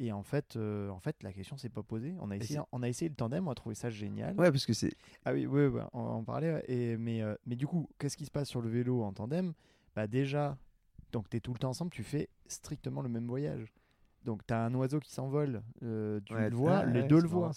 Et 0.00 0.12
en 0.12 0.22
fait, 0.22 0.56
euh, 0.56 0.88
en 0.90 1.00
fait, 1.00 1.22
la 1.22 1.32
question 1.32 1.56
s'est 1.56 1.68
pas 1.68 1.82
posée. 1.82 2.14
On 2.20 2.30
a 2.30 2.36
essayé, 2.36 2.60
on 2.72 2.82
a 2.82 2.88
essayé 2.88 3.08
le 3.08 3.14
tandem, 3.16 3.48
on 3.48 3.50
a 3.50 3.54
trouvé 3.54 3.74
ça 3.74 3.90
génial. 3.90 4.36
Ouais, 4.36 4.50
parce 4.52 4.64
que 4.66 4.72
c'est. 4.72 4.92
Ah 5.24 5.32
oui, 5.32 5.46
oui, 5.46 5.66
oui, 5.66 5.80
on 5.92 6.00
en 6.00 6.24
parlait. 6.24 6.52
ouais. 6.52 6.64
Et 6.68 6.96
mais 6.96 7.22
euh, 7.22 7.34
mais 7.46 7.56
du 7.56 7.66
coup, 7.66 7.88
qu'est-ce 7.98 8.16
qui 8.16 8.24
se 8.24 8.30
passe 8.30 8.48
sur 8.48 8.60
le 8.60 8.68
vélo 8.68 9.02
en 9.02 9.12
tandem? 9.12 9.52
Bah 9.96 10.06
déjà, 10.06 10.56
donc 11.12 11.28
tu 11.28 11.36
es 11.36 11.40
tout 11.40 11.52
le 11.52 11.58
temps 11.58 11.70
ensemble, 11.70 11.90
tu 11.90 12.04
fais 12.04 12.28
strictement 12.46 13.02
le 13.02 13.08
même 13.08 13.26
voyage. 13.26 13.72
Donc 14.24 14.46
tu 14.46 14.54
as 14.54 14.64
un 14.64 14.74
oiseau 14.74 15.00
qui 15.00 15.10
s'envole, 15.10 15.62
euh, 15.82 16.20
tu 16.24 16.34
Ouais, 16.34 16.50
le 16.50 16.56
vois, 16.56 16.84
les 16.84 17.02
ouais, 17.02 17.08
deux 17.08 17.20
le 17.20 17.28
voient 17.28 17.52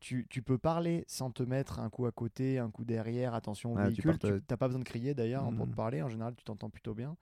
tu, 0.00 0.26
tu 0.28 0.42
peux 0.42 0.58
parler 0.58 1.04
sans 1.06 1.30
te 1.30 1.44
mettre 1.44 1.78
un 1.78 1.88
coup 1.88 2.06
à 2.06 2.12
côté, 2.12 2.58
un 2.58 2.70
coup 2.70 2.84
derrière, 2.84 3.34
attention 3.34 3.72
au 3.72 3.76
véhicule. 3.76 4.18
Tu 4.18 4.26
n'as 4.50 4.56
pas 4.56 4.66
besoin 4.66 4.80
de 4.80 4.84
crier 4.84 5.14
d'ailleurs 5.14 5.44
hein, 5.44 5.52
pour 5.52 5.66
te 5.66 5.70
Mhm. 5.70 5.76
parler. 5.76 6.02
En 6.02 6.08
général, 6.08 6.34
tu 6.34 6.42
t'entends 6.44 6.70
plutôt 6.70 6.92
bien. 6.94 7.16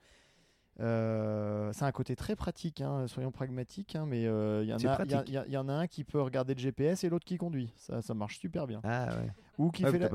Euh, 0.78 1.70
c'est 1.74 1.84
un 1.84 1.92
côté 1.92 2.16
très 2.16 2.36
pratique, 2.36 2.80
hein, 2.80 3.06
soyons 3.06 3.30
pragmatiques, 3.30 3.96
hein, 3.96 4.06
mais 4.06 4.26
euh, 4.26 4.62
il 4.62 4.68
y, 4.70 4.72
en 4.74 4.78
C'est 4.78 4.86
a- 4.88 5.04
il 5.04 5.10
y, 5.28 5.32
y 5.32 5.42
il 5.48 5.52
y 5.52 5.56
en 5.58 5.68
a 5.68 5.72
un 5.74 5.86
qui 5.86 6.04
peut 6.04 6.20
regarder 6.22 6.54
le 6.54 6.60
GPS 6.60 7.04
et 7.04 7.10
l'autre 7.10 7.26
qui 7.26 7.36
conduit. 7.36 7.70
Ça, 7.76 8.00
ça 8.00 8.14
marche 8.14 8.38
super 8.38 8.66
bien. 8.66 8.80
Ah 8.84 9.08
ouais. 9.08 9.30
Ou, 9.58 9.70
qui 9.70 9.84
Ouais, 9.84 9.90
fait 9.90 9.98
la- 9.98 10.08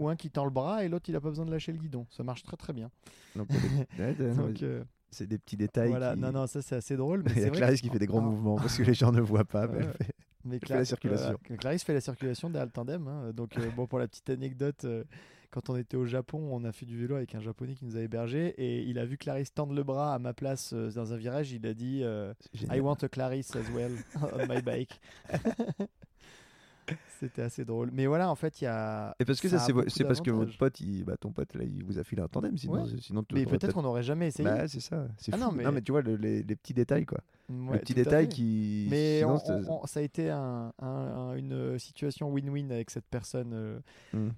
ou, 0.00 0.08
un 0.08 0.14
qui 0.16 0.30
tend 0.30 0.44
le 0.44 0.50
bras 0.50 0.84
et 0.84 0.88
l'autre 0.88 1.06
il 1.08 1.16
a 1.16 1.20
pas 1.20 1.30
besoin 1.30 1.44
de 1.46 1.50
lâcher 1.50 1.72
le 1.72 1.78
guidon. 1.78 2.06
Ça 2.10 2.22
marche 2.22 2.44
très 2.44 2.56
très 2.56 2.72
bien. 2.72 2.90
Donc, 3.34 3.48
y 3.50 3.56
Donc, 4.36 4.62
euh, 4.62 4.84
c'est 5.10 5.26
des 5.26 5.38
petits 5.38 5.56
détails. 5.56 5.88
voilà, 5.88 6.14
qui- 6.14 6.20
non, 6.20 6.30
non, 6.30 6.46
ça 6.46 6.62
c'est 6.62 6.76
assez 6.76 6.96
drôle. 6.96 7.22
Mais 7.26 7.32
Il 7.36 7.42
y 7.42 7.44
a 7.46 7.50
Clarisse 7.50 7.80
que- 7.80 7.86
qui 7.86 7.92
fait 7.92 7.98
des 7.98 8.06
grands 8.06 8.18
en- 8.18 8.22
mouvements 8.30 8.56
parce 8.56 8.76
que 8.76 8.84
les 8.84 8.94
gens 8.94 9.10
ne 9.10 9.20
voient 9.20 9.44
pas. 9.44 9.66
mais 9.66 9.78
elle 9.78 9.92
fait- 10.06 10.14
Mais 10.44 10.58
fait 10.60 10.68
la 10.68 10.76
Cla- 10.82 10.84
circulation. 10.84 11.36
voilà, 11.48 11.56
Clarisse 11.58 11.82
fait 11.82 11.94
la 11.94 12.00
circulation 12.00 12.48
derrière 12.50 12.66
le 12.66 12.70
tandem. 12.72 13.08
hein. 13.08 13.32
Donc, 13.32 13.58
euh, 13.58 13.68
bon, 13.74 13.88
pour 13.88 13.98
la 13.98 14.06
petite 14.06 14.30
anecdote, 14.30 14.84
euh, 14.84 15.02
quand 15.56 15.70
on 15.70 15.76
était 15.76 15.96
au 15.96 16.04
Japon, 16.04 16.50
on 16.52 16.64
a 16.64 16.72
fait 16.72 16.84
du 16.84 16.98
vélo 16.98 17.16
avec 17.16 17.34
un 17.34 17.40
japonais 17.40 17.72
qui 17.72 17.86
nous 17.86 17.96
a 17.96 18.00
hébergés 18.00 18.48
et 18.58 18.82
il 18.82 18.98
a 18.98 19.06
vu 19.06 19.16
Clarisse 19.16 19.54
tendre 19.54 19.72
le 19.72 19.82
bras 19.82 20.12
à 20.12 20.18
ma 20.18 20.34
place 20.34 20.74
euh, 20.74 20.90
dans 20.90 21.14
un 21.14 21.16
virage. 21.16 21.50
Il 21.50 21.66
a 21.66 21.72
dit 21.72 22.02
euh. 22.02 22.34
I 22.70 22.80
want 22.80 22.98
a 23.00 23.08
Clarisse 23.08 23.56
as 23.56 23.70
well 23.74 23.92
on 24.34 24.46
my 24.48 24.60
bike. 24.60 25.00
C'était 27.20 27.42
assez 27.42 27.64
drôle. 27.64 27.90
Mais 27.92 28.06
voilà, 28.06 28.30
en 28.30 28.34
fait, 28.34 28.60
il 28.60 28.64
y 28.64 28.66
a. 28.68 29.14
Et 29.18 29.24
parce 29.24 29.40
que 29.40 29.48
ça, 29.48 29.58
c'est 29.58 30.04
parce 30.04 30.20
que 30.20 30.30
votre 30.30 30.56
pote, 30.56 30.80
il, 30.80 31.04
bah, 31.04 31.16
ton 31.16 31.32
pote, 31.32 31.54
là, 31.54 31.64
il 31.64 31.82
vous 31.84 31.98
a 31.98 32.04
filé 32.04 32.22
un 32.22 32.28
tandem, 32.28 32.56
sinon, 32.58 32.84
Ouais. 32.84 32.90
sinon 33.00 33.22
tu 33.22 33.34
Mais 33.34 33.46
peut-être 33.46 33.72
qu'on 33.74 33.82
n'aurait 33.82 34.02
jamais 34.02 34.28
essayé. 34.28 34.48
Bah, 34.48 34.68
c'est 34.68 34.80
ça. 34.80 35.08
C'est 35.16 35.32
Ah 35.34 35.36
non, 35.38 35.52
non, 35.52 35.72
mais- 35.72 35.82
tu 35.82 35.92
vois, 35.92 36.02
le- 36.02 36.16
les, 36.16 36.42
les 36.42 36.56
petits 36.56 36.74
détails, 36.74 37.06
quoi. 37.06 37.18
Ouais, 37.48 37.74
les 37.74 37.78
petits 37.78 37.94
détails 37.94 38.28
qui. 38.28 38.86
Mais 38.90 39.20
sinon, 39.20 39.38
on- 39.48 39.82
on- 39.82 39.86
ça 39.86 40.00
a 40.00 40.02
été 40.02 40.30
un- 40.30 40.72
un- 40.80 40.86
un- 40.86 41.34
une 41.36 41.78
situation 41.78 42.30
win-win 42.32 42.70
avec 42.72 42.90
cette 42.90 43.06
personne. 43.06 43.52
euh. 43.54 43.78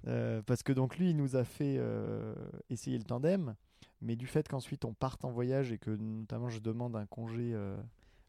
Euh, 0.07 0.41
parce 0.45 0.63
que 0.63 0.71
donc 0.73 0.97
lui, 0.97 1.09
il 1.11 1.17
nous 1.17 1.35
a 1.35 1.43
fait 1.43 1.75
euh, 1.79 2.33
essayer 2.69 2.97
le 2.97 3.03
tandem, 3.03 3.55
mais 4.01 4.15
du 4.15 4.27
fait 4.27 4.47
qu'ensuite 4.47 4.85
on 4.85 4.93
parte 4.93 5.25
en 5.25 5.31
voyage 5.31 5.71
et 5.71 5.77
que 5.77 5.89
notamment 5.91 6.49
je 6.49 6.59
demande 6.59 6.95
un 6.95 7.05
congé 7.05 7.51
euh, 7.53 7.75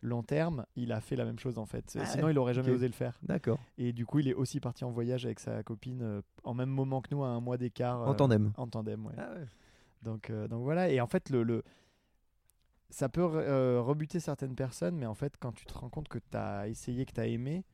long 0.02 0.22
terme, 0.22 0.64
il 0.76 0.92
a 0.92 1.00
fait 1.00 1.16
la 1.16 1.24
même 1.24 1.38
chose 1.38 1.58
en 1.58 1.66
fait. 1.66 1.96
Ah 2.00 2.06
Sinon, 2.06 2.28
il 2.28 2.38
aurait 2.38 2.54
jamais 2.54 2.70
osé 2.70 2.86
le 2.86 2.94
faire. 2.94 3.18
D'accord. 3.22 3.58
Et 3.78 3.92
du 3.92 4.06
coup, 4.06 4.18
il 4.20 4.28
est 4.28 4.34
aussi 4.34 4.58
parti 4.60 4.84
en 4.84 4.90
voyage 4.90 5.26
avec 5.26 5.40
sa 5.40 5.62
copine 5.62 6.00
euh, 6.02 6.22
en 6.44 6.54
même 6.54 6.70
moment 6.70 7.00
que 7.02 7.14
nous, 7.14 7.22
à 7.22 7.28
un 7.28 7.40
mois 7.40 7.56
d'écart. 7.58 8.00
En 8.00 8.12
euh, 8.12 8.14
tandem. 8.14 8.52
En 8.56 8.66
tandem, 8.66 9.04
ouais. 9.06 9.14
Ah 9.18 9.30
ouais. 9.34 9.44
Donc, 10.02 10.30
euh, 10.30 10.48
donc 10.48 10.62
voilà. 10.64 10.88
Et 10.90 11.00
en 11.00 11.06
fait, 11.06 11.28
le, 11.30 11.42
le- 11.42 11.62
ça 12.88 13.08
peut 13.08 13.24
rebuter 13.24 14.18
certaines 14.20 14.54
personnes, 14.56 14.96
mais 14.96 15.06
en 15.06 15.14
fait, 15.14 15.34
quand 15.38 15.52
tu 15.52 15.64
te 15.64 15.74
rends 15.74 15.88
compte 15.90 16.08
que 16.08 16.18
tu 16.18 16.36
as 16.36 16.66
essayé, 16.68 17.04
que 17.06 17.12
tu 17.12 17.20
as 17.20 17.26
aimé, 17.26 17.64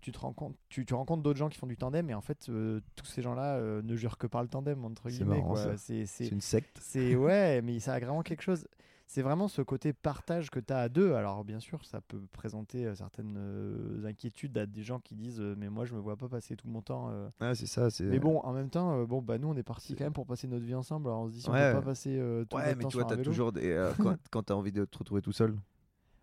tu 0.00 0.10
te 0.12 0.18
rends 0.18 0.32
compte, 0.32 0.56
tu, 0.70 0.84
tu 0.86 0.94
rencontres 0.94 1.22
d'autres 1.22 1.38
gens 1.38 1.48
qui 1.50 1.58
font 1.58 1.66
du 1.66 1.76
tandem, 1.76 2.08
et 2.10 2.14
en 2.14 2.20
fait, 2.22 2.48
euh, 2.48 2.80
tous 2.96 3.04
ces 3.06 3.22
gens-là 3.22 3.56
euh, 3.58 3.82
ne 3.82 3.94
jurent 3.96 4.18
que 4.18 4.26
par 4.26 4.42
le 4.42 4.48
tandem, 4.48 4.84
entre 4.84 5.08
guillemets. 5.08 5.42
c'est, 5.76 6.26
une 6.28 6.40
secte. 6.40 6.78
c'est- 6.80 7.14
ouais, 7.14 7.60
mais 7.62 7.78
ça 7.80 7.92
a 7.94 8.00
vraiment 8.00 8.22
quelque 8.22 8.42
chose. 8.42 8.66
C'est 9.12 9.22
vraiment 9.22 9.48
ce 9.48 9.60
côté 9.60 9.92
partage 9.92 10.50
que 10.50 10.60
tu 10.60 10.72
as 10.72 10.78
à 10.78 10.88
deux. 10.88 11.14
Alors, 11.14 11.44
bien 11.44 11.58
sûr, 11.58 11.84
ça 11.84 12.00
peut 12.00 12.20
présenter 12.30 12.86
euh, 12.86 12.94
certaines 12.94 13.34
euh, 13.36 14.04
inquiétudes 14.04 14.56
à 14.56 14.66
des 14.66 14.84
gens 14.84 15.00
qui 15.00 15.16
disent 15.16 15.40
euh, 15.40 15.56
Mais 15.58 15.68
moi, 15.68 15.84
je 15.84 15.94
me 15.96 15.98
vois 15.98 16.16
pas 16.16 16.28
passer 16.28 16.54
tout 16.54 16.68
mon 16.68 16.80
temps. 16.80 17.10
Ah, 17.40 17.56
c'est 17.56 17.66
ça. 17.66 17.88
Mais 18.02 18.20
bon, 18.20 18.38
en 18.38 18.52
même 18.52 18.70
temps, 18.70 19.02
bon, 19.06 19.20
bah, 19.20 19.36
nous, 19.36 19.48
on 19.48 19.56
est 19.56 19.64
partis 19.64 19.96
quand 19.96 20.04
même 20.04 20.12
pour 20.12 20.26
passer 20.26 20.46
notre 20.46 20.64
vie 20.64 20.76
ensemble. 20.76 21.08
Alors, 21.08 21.22
on 21.22 21.26
se 21.28 21.32
dit 21.32 21.42
Si 21.42 21.50
Ouais, 21.50 21.56
on 21.56 21.58
peut 21.58 21.66
ouais. 21.66 21.72
pas 21.72 21.82
passer 21.82 22.16
euh, 22.20 22.44
tout 22.44 22.56
Ouais, 22.56 22.66
notre 22.66 22.76
mais 22.78 22.82
temps 22.84 22.88
tu 22.90 22.96
vois, 22.98 23.02
sur 23.02 23.06
un 23.06 23.08
t'as 23.08 23.16
vélo, 23.16 23.30
toujours 23.32 23.52
des. 23.52 23.70
euh, 23.72 23.92
quand 23.98 24.16
quand 24.30 24.42
t'as 24.44 24.54
envie 24.54 24.70
de 24.70 24.84
te 24.84 24.98
retrouver 24.98 25.22
tout 25.22 25.32
seul. 25.32 25.56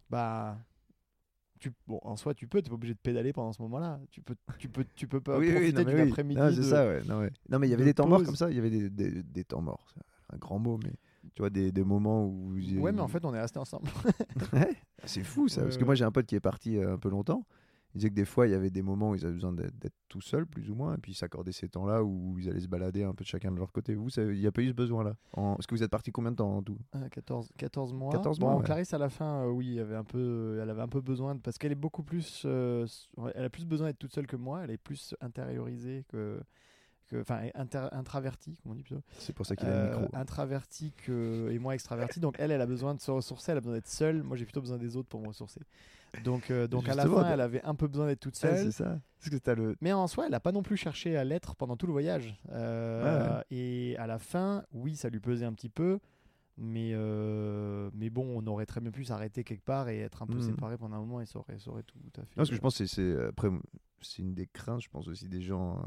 bah. 0.09 0.57
Tu, 1.59 1.73
bon, 1.87 1.99
en 2.03 2.15
soi, 2.15 2.35
tu 2.35 2.47
peux, 2.47 2.61
t'es 2.61 2.69
pas 2.69 2.75
obligé 2.75 2.93
de 2.93 2.99
pédaler 2.99 3.33
pendant 3.33 3.51
ce 3.51 3.61
moment-là. 3.63 3.99
Tu 4.11 4.21
peux, 4.21 4.35
tu 4.59 4.69
peux, 4.69 4.85
tu 4.95 5.07
peux 5.07 5.19
pas 5.21 5.39
oui, 5.39 5.47
oui, 5.47 5.53
profiter 5.55 5.83
d'une 5.85 5.95
oui. 5.95 6.09
après-midi. 6.11 6.39
Non, 6.39 6.49
c'est 6.51 6.57
de- 6.57 6.61
ça, 6.61 6.85
ouais. 6.87 7.01
Non, 7.03 7.19
ouais. 7.19 7.31
Non, 7.49 7.57
mais 7.59 7.67
il 7.67 7.71
y 7.71 7.73
avait 7.73 7.81
de 7.83 7.89
des 7.89 7.93
temps 7.95 8.07
morts 8.07 8.23
comme 8.23 8.35
ça. 8.35 8.49
Il 8.51 8.55
y 8.55 8.59
avait 8.59 8.69
des, 8.69 8.89
des, 8.91 9.23
des 9.23 9.43
temps 9.43 9.61
morts. 9.61 9.83
C'est 9.95 10.35
un 10.35 10.37
grand 10.37 10.59
mot, 10.59 10.79
mais 10.83 10.93
tu 11.37 11.43
vois, 11.43 11.51
des, 11.51 11.71
des 11.71 11.83
moments 11.83 12.25
où. 12.25 12.49
vous- 12.55 12.79
Ouais, 12.81 12.91
mais 12.91 12.99
en 13.01 13.07
fait, 13.07 13.23
on 13.23 13.31
est 13.31 13.39
restés 13.39 13.59
ensemble. 13.59 13.87
Ouais, 14.53 14.75
c'est 15.03 15.23
fou 15.23 15.47
ça. 15.47 15.61
Ouais, 15.61 15.65
parce 15.67 15.77
que 15.77 15.83
moi, 15.85 15.93
j'ai 15.93 16.03
un 16.03 16.11
pote 16.11 16.25
qui 16.25 16.33
est 16.35 16.39
parti 16.39 16.77
euh, 16.77 16.95
un 16.95 16.97
peu 16.97 17.09
longtemps. 17.09 17.45
Il 17.93 17.99
disait 17.99 18.09
que 18.09 18.15
des 18.15 18.25
fois, 18.25 18.47
il 18.47 18.51
y 18.51 18.55
avait 18.55 18.71
des 18.71 18.81
moments 18.81 19.11
où 19.11 19.15
ils 19.15 19.23
avaient 19.23 19.35
besoin 19.35 19.53
d'être 19.53 19.93
tout 20.09 20.19
seuls, 20.19 20.47
plus 20.47 20.71
ou 20.71 20.75
moins, 20.75 20.95
et 20.95 20.97
puis 20.97 21.11
ils 21.11 21.15
s'accordaient 21.15 21.51
ces 21.51 21.69
temps-là 21.69 22.03
où 22.03 22.39
ils 22.39 22.49
allaient 22.49 22.59
se 22.61 22.67
balader 22.67 23.03
un 23.03 23.13
peu 23.13 23.23
de 23.23 23.27
chacun 23.29 23.51
de 23.51 23.57
leur 23.57 23.71
côté. 23.71 23.93
Vous, 23.93 24.09
il 24.09 24.39
n'y 24.39 24.47
a 24.47 24.51
pas 24.51 24.63
eu 24.63 24.69
ce 24.69 24.73
besoin-là 24.73 25.13
En- 25.33 25.53
Parce 25.55 25.67
que 25.67 25.75
vous 25.75 25.83
êtes 25.83 25.91
parti 25.91 26.11
combien 26.11 26.31
de 26.31 26.37
temps 26.37 26.57
en 26.57 26.63
tout? 26.63 26.79
Ah, 26.91 27.07
14, 27.11 27.51
14 27.55 27.93
mois. 27.93 28.11
14 28.13 28.39
Bon, 28.39 28.47
mois, 28.47 28.55
ouais. 28.57 28.63
Clarisse, 28.63 28.95
à 28.95 28.97
la 28.97 29.09
fin, 29.09 29.43
euh, 29.43 29.49
oui, 29.51 29.75
elle 29.75 29.81
avait 29.83 29.95
un 29.95 30.03
peu, 30.03 30.57
elle 30.59 30.69
avait 30.71 30.81
un 30.81 30.87
peu 30.87 31.01
besoin, 31.01 31.35
de, 31.35 31.39
parce 31.39 31.59
qu'elle 31.59 31.71
est 31.71 31.75
beaucoup 31.75 32.01
plus. 32.03 32.41
euh, 32.45 32.87
elle 33.35 33.45
a 33.45 33.49
plus 33.51 33.65
besoin 33.65 33.85
d'être 33.87 33.99
toute 33.99 34.13
seule 34.13 34.25
que 34.27 34.35
moi. 34.35 34.63
Elle 34.63 34.71
est 34.71 34.77
plus 34.79 35.13
intériorisée 35.21 36.03
que. 36.09 36.39
Que- 37.07 37.21
Enfin, 37.21 37.41
intravertie, 37.91 38.57
comme 38.63 38.73
on 38.73 38.75
dit 38.75 38.83
plutôt. 38.83 39.01
C'est 39.19 39.33
pour 39.33 39.45
ça 39.45 39.55
qu'il 39.55 39.67
a 39.67 39.71
le 39.71 39.77
Euh, 39.95 39.99
micro. 40.01 40.15
intravertie 40.17 40.91
que, 40.97 41.49
et 41.51 41.59
moi 41.59 41.73
extravertie. 41.73 42.19
Donc, 42.19 42.35
elle, 42.39 42.51
elle 42.51 42.61
a 42.61 42.65
besoin 42.65 42.93
de 42.95 43.01
se 43.01 43.11
ressourcer, 43.11 43.51
elle 43.51 43.57
a 43.57 43.61
besoin 43.61 43.75
d'être 43.75 43.87
seule. 43.87 44.23
Moi, 44.23 44.35
j'ai 44.37 44.45
plutôt 44.45 44.61
besoin 44.61 44.77
des 44.77 44.95
autres 44.97 45.07
pour 45.09 45.21
me 45.21 45.27
ressourcer. 45.27 45.61
Donc, 46.23 46.51
euh, 46.51 46.67
donc 46.67 46.87
à 46.89 46.95
la 46.95 47.05
fin, 47.05 47.29
elle 47.31 47.41
avait 47.41 47.61
un 47.63 47.75
peu 47.75 47.87
besoin 47.87 48.07
d'être 48.07 48.19
toute 48.21 48.35
seule. 48.35 48.57
c'est 48.57 48.71
ça. 48.71 48.99
Parce 49.19 49.29
que 49.29 49.37
t'as 49.37 49.55
le. 49.55 49.75
Mais 49.81 49.91
en 49.93 50.07
soi, 50.07 50.25
elle 50.25 50.31
n'a 50.31 50.39
pas 50.39 50.51
non 50.51 50.63
plus 50.63 50.77
cherché 50.77 51.17
à 51.17 51.23
l'être 51.23 51.55
pendant 51.55 51.75
tout 51.75 51.85
le 51.87 51.91
voyage. 51.91 52.39
Euh, 52.51 53.37
Ouais, 53.39 53.43
Et 53.51 53.95
à 53.97 54.07
la 54.07 54.17
fin, 54.19 54.63
oui, 54.71 54.95
ça 54.95 55.09
lui 55.09 55.19
pesait 55.19 55.45
un 55.45 55.53
petit 55.53 55.69
peu. 55.69 55.99
Mais, 56.59 56.91
euh, 56.93 57.91
mais 57.93 58.09
bon, 58.09 58.25
on 58.41 58.47
aurait 58.47 58.65
très 58.65 58.81
bien 58.81 58.89
pu 58.89 59.03
s'arrêter 59.05 59.43
quelque 59.43 59.63
part 59.63 59.89
et 59.89 59.99
être 59.99 60.23
un 60.23 60.27
peu 60.27 60.35
Mhm. 60.37 60.41
séparés 60.41 60.77
pendant 60.77 60.95
un 60.95 60.99
moment 61.01 61.21
et 61.21 61.25
ça 61.27 61.37
aurait, 61.39 61.59
ça 61.59 61.69
aurait 61.69 61.83
tout 61.83 61.99
à 62.15 62.21
fait. 62.21 62.29
Non, 62.31 62.37
parce 62.37 62.49
que 62.49 62.55
je 62.55 62.61
pense 62.61 62.77
que 62.79 62.85
c'est- 62.87 64.17
une 64.21 64.33
des 64.33 64.47
craintes, 64.47 64.81
je 64.81 64.89
pense 64.89 65.07
aussi, 65.07 65.27
des 65.27 65.41
gens 65.41 65.83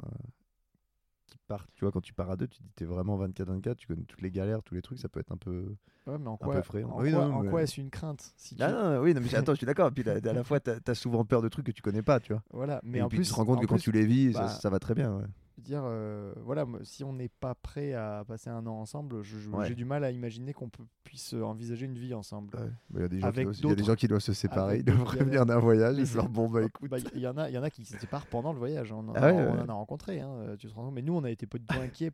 qui 1.31 1.39
partent. 1.49 1.71
Tu 1.75 1.85
vois, 1.85 1.93
quand 1.93 2.01
tu 2.03 2.13
pars 2.13 2.31
à 2.31 2.37
deux, 2.37 2.47
tu 2.49 2.63
dis, 2.63 2.71
t'es 2.77 2.85
vraiment 2.85 3.17
24-24, 3.17 3.77
tu 3.77 3.87
connais 3.87 4.03
toutes 4.05 4.21
les 4.21 4.31
galères, 4.31 4.63
tous 4.63 4.75
les 4.75 4.83
trucs, 4.83 4.99
ça 4.99 5.09
peut 5.09 5.21
être 5.21 5.33
un 5.33 5.37
peu. 5.37 5.75
Ouais, 6.07 6.19
mais 6.19 6.29
en 6.29 6.37
peu 6.37 6.45
quoi, 6.47 6.59
effrayant. 6.59 6.91
en 6.91 7.01
Oui, 7.01 7.13
quoi, 7.13 7.29
mais- 7.43 7.63
est-ce 7.63 7.81
une 7.81 7.91
crainte 7.91 8.33
si 8.37 8.55
tu- 8.57 8.63
Ah 8.63 8.71
non, 8.73 9.01
oui, 9.01 9.15
non, 9.15 9.21
mais 9.21 9.35
attends, 9.35 9.53
je 9.53 9.59
suis 9.59 9.67
d'accord. 9.67 9.89
Et 9.89 9.91
puis 9.93 10.09
à, 10.09 10.19
la 10.21 10.45
fois, 10.45 10.61
t'as 10.61 10.77
as 10.87 10.95
souvent 10.95 11.25
peur 11.25 11.41
de 11.43 11.49
trucs 11.49 11.67
que 11.67 11.73
tu 11.73 11.83
connais 11.83 12.03
pas, 12.03 12.21
tu 12.21 12.33
vois. 12.33 12.43
Voilà, 12.53 12.81
mais 12.83 12.99
et 12.99 13.03
en 13.03 13.09
puis 13.09 13.19
plus, 13.19 13.25
tu 13.27 13.31
te 13.31 13.37
rends 13.37 13.45
compte 13.47 13.61
que 13.61 13.67
quand 13.67 13.79
tu 13.79 13.93
les 13.93 14.05
vis, 14.07 14.35
ça, 14.35 14.41
bah, 14.41 14.49
ça 14.49 14.71
va 14.71 14.79
très 14.79 14.95
bien. 14.95 15.17
ouais. 15.17 15.25
Veux 15.61 15.65
dire, 15.67 15.83
euh, 15.85 16.33
voilà, 16.45 16.67
si 16.83 17.05
on 17.05 17.13
n'est 17.13 17.29
pas 17.29 17.55
prêt 17.55 17.93
à 17.95 18.25
passer 18.27 18.51
un 18.51 18.67
an 18.67 18.81
ensemble, 18.81 19.23
j'ai 19.23 19.49
Ouais. 19.51 19.71
du 19.75 19.85
mal 19.85 20.05
à 20.05 20.11
imaginer 20.11 20.53
qu'on 20.53 20.71
puisse 21.05 21.33
envisager 21.35 21.87
une 21.87 21.99
vie 21.99 22.15
ensemble. 22.15 22.57
Ouais. 22.57 22.71
Il 22.95 23.01
y 23.01 23.05
a 23.05 23.09
des 23.09 23.21
gens 23.21 23.31
qui 23.31 23.33
doivent- 23.33 23.37
il 23.37 23.39
y 23.39 23.41
a 23.41 23.53
des 23.53 23.61
d'autres- 23.77 23.85
gens 23.87 23.95
qui 23.95 24.09
doivent 24.09 24.21
se 24.21 24.33
séparer, 24.33 24.79
ils 24.79 24.85
doivent 24.85 25.03
revenir 25.05 25.47
d'un 25.47 25.59
voyage 25.59 25.97
faire 26.05 26.23
c'est- 26.23 26.29
bon 26.29 26.49
bah 26.49 26.61
écoute. 26.73 26.91
Bah, 26.91 26.97
Il 27.15 27.21
y, 27.21 27.27
en 27.27 27.37
a, 27.37 27.51
y 27.51 27.59
en 27.59 27.63
a 27.63 27.71
qui 27.71 27.85
se 27.85 27.97
séparent 27.99 28.27
pendant 28.27 28.53
le 28.53 28.59
voyage. 28.59 28.91
On 28.93 29.09
en, 29.09 29.13
Ah 29.15 29.33
ouais, 29.33 29.39
a, 29.41 29.51
on 29.51 29.55
ouais. 29.55 29.61
en 29.63 29.69
a 29.69 29.73
rencontré, 29.73 30.21
hein, 30.21 30.31
euh, 30.41 30.57
tu 30.57 30.69
te 30.69 30.75
rends 30.75 30.85
compte. 30.87 30.95
Mais 30.95 31.03
nous, 31.03 31.15
on 31.15 31.25
a 31.25 31.31
été 31.31 31.47
pas 31.47 31.59
du 31.59 31.67
tout 31.67 31.79
inquiets 31.79 32.11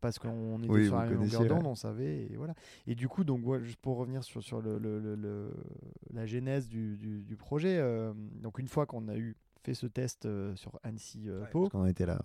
parce 0.00 0.18
qu'on 0.18 0.58
était 0.58 0.68
Oui, 0.72 0.86
sur 0.86 0.96
la 0.96 1.06
longueur 1.06 1.44
d'onde, 1.46 1.62
ouais. 1.62 1.68
on 1.68 1.74
savait. 1.74 2.26
Et, 2.26 2.36
voilà. 2.36 2.54
et 2.86 2.94
du 2.94 3.06
coup, 3.08 3.22
donc, 3.24 3.46
ouais, 3.46 3.60
juste 3.62 3.78
pour 3.80 3.96
revenir 3.98 4.24
sur, 4.24 4.42
sur 4.42 4.60
le, 4.60 4.78
le- 4.78 4.98
le- 4.98 5.14
le- 5.14 5.52
la 6.12 6.26
genèse 6.26 6.68
du, 6.68 6.96
du- 6.96 7.22
du 7.22 7.36
projet, 7.36 7.78
euh, 7.78 8.12
donc 8.42 8.58
une 8.58 8.68
fois 8.68 8.86
qu'on 8.86 9.06
a 9.08 9.16
eu 9.16 9.36
fait 9.62 9.74
ce 9.74 9.86
test 9.86 10.26
euh, 10.26 10.56
sur 10.56 10.80
Annecy 10.82 11.28
euh, 11.28 11.44
Pau, 11.52 11.60
Parce 11.68 11.72
qu'on 11.72 11.86
était 11.86 12.04
là. 12.06 12.20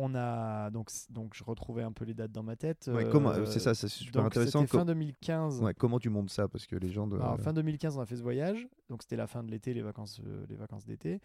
On 0.00 0.14
a 0.14 0.70
donc, 0.70 0.90
donc 1.10 1.34
je 1.34 1.42
retrouvais 1.44 1.82
un 1.82 1.92
peu 1.92 2.04
les 2.04 2.14
dates 2.14 2.32
dans 2.32 2.42
ma 2.42 2.56
tête. 2.56 2.88
Ouais, 2.92 3.04
euh, 3.04 3.10
comment- 3.10 3.32
c'est 3.46 3.58
ça, 3.58 3.74
c'est 3.74 3.88
super 3.88 4.24
intéressant. 4.24 4.66
Fin 4.66 4.78
Com- 4.78 4.86
2015. 4.86 5.60
ouais, 5.62 5.74
comment 5.74 5.98
tu 5.98 6.08
montes 6.10 6.30
ça 6.30 6.48
Parce 6.48 6.66
que 6.66 6.76
les 6.76 6.88
gens 6.90 7.06
doivent. 7.06 7.22
Alors, 7.22 7.40
fin 7.40 7.52
2015, 7.52 7.96
on 7.96 8.00
a 8.00 8.06
fait 8.06 8.16
ce 8.16 8.22
voyage. 8.22 8.66
Donc, 8.88 9.02
c'était 9.02 9.16
la 9.16 9.26
fin 9.26 9.42
de 9.42 9.50
l'été, 9.50 9.74
les 9.74 9.82
vacances, 9.82 10.20
euh, 10.26 10.44
les 10.48 10.56
vacances 10.56 10.84
d'été. 10.86 11.20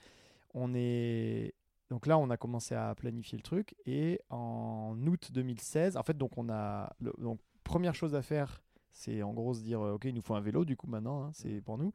On 0.53 0.73
est. 0.75 1.53
Donc 1.89 2.07
là, 2.07 2.17
on 2.17 2.29
a 2.29 2.37
commencé 2.37 2.73
à 2.75 2.93
planifier 2.95 3.37
le 3.37 3.43
truc. 3.43 3.75
Et 3.85 4.19
en 4.29 4.95
août 5.07 5.31
2016, 5.31 5.97
en 5.97 6.03
fait, 6.03 6.17
donc 6.17 6.37
on 6.37 6.49
a. 6.49 6.93
le- 6.99 7.13
donc, 7.19 7.39
première 7.63 7.93
chose 7.95 8.15
à 8.15 8.21
faire, 8.21 8.61
c'est 8.91 9.21
en 9.23 9.33
gros 9.33 9.53
se 9.53 9.61
dire 9.61 9.81
euh, 9.81 9.93
Ok, 9.93 10.05
il 10.05 10.13
nous 10.15 10.21
faut 10.21 10.35
un 10.35 10.41
vélo, 10.41 10.65
du 10.65 10.75
coup, 10.75 10.87
maintenant, 10.87 11.23
hein, 11.25 11.29
c'est 11.33 11.61
pour 11.61 11.77
nous. 11.77 11.91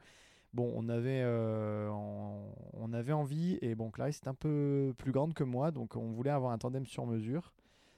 Bon, 0.55 0.73
on 0.75 0.89
avait, 0.89 1.21
euh, 1.23 1.89
on, 1.91 2.55
on 2.73 2.93
avait 2.93 3.13
envie, 3.13 3.59
et 3.61 3.75
bon, 3.75 3.91
Clarisse 3.91 4.21
est 4.25 4.29
un 4.29 4.35
peu 4.35 4.95
plus 4.97 5.13
grande 5.13 5.35
que 5.35 5.45
moi, 5.45 5.71
donc 5.71 5.95
on 5.97 6.11
voulait 6.13 6.31
avoir 6.31 6.53
un 6.53 6.59
tandem 6.59 6.87
sur 6.87 7.07
mesure. 7.07 7.53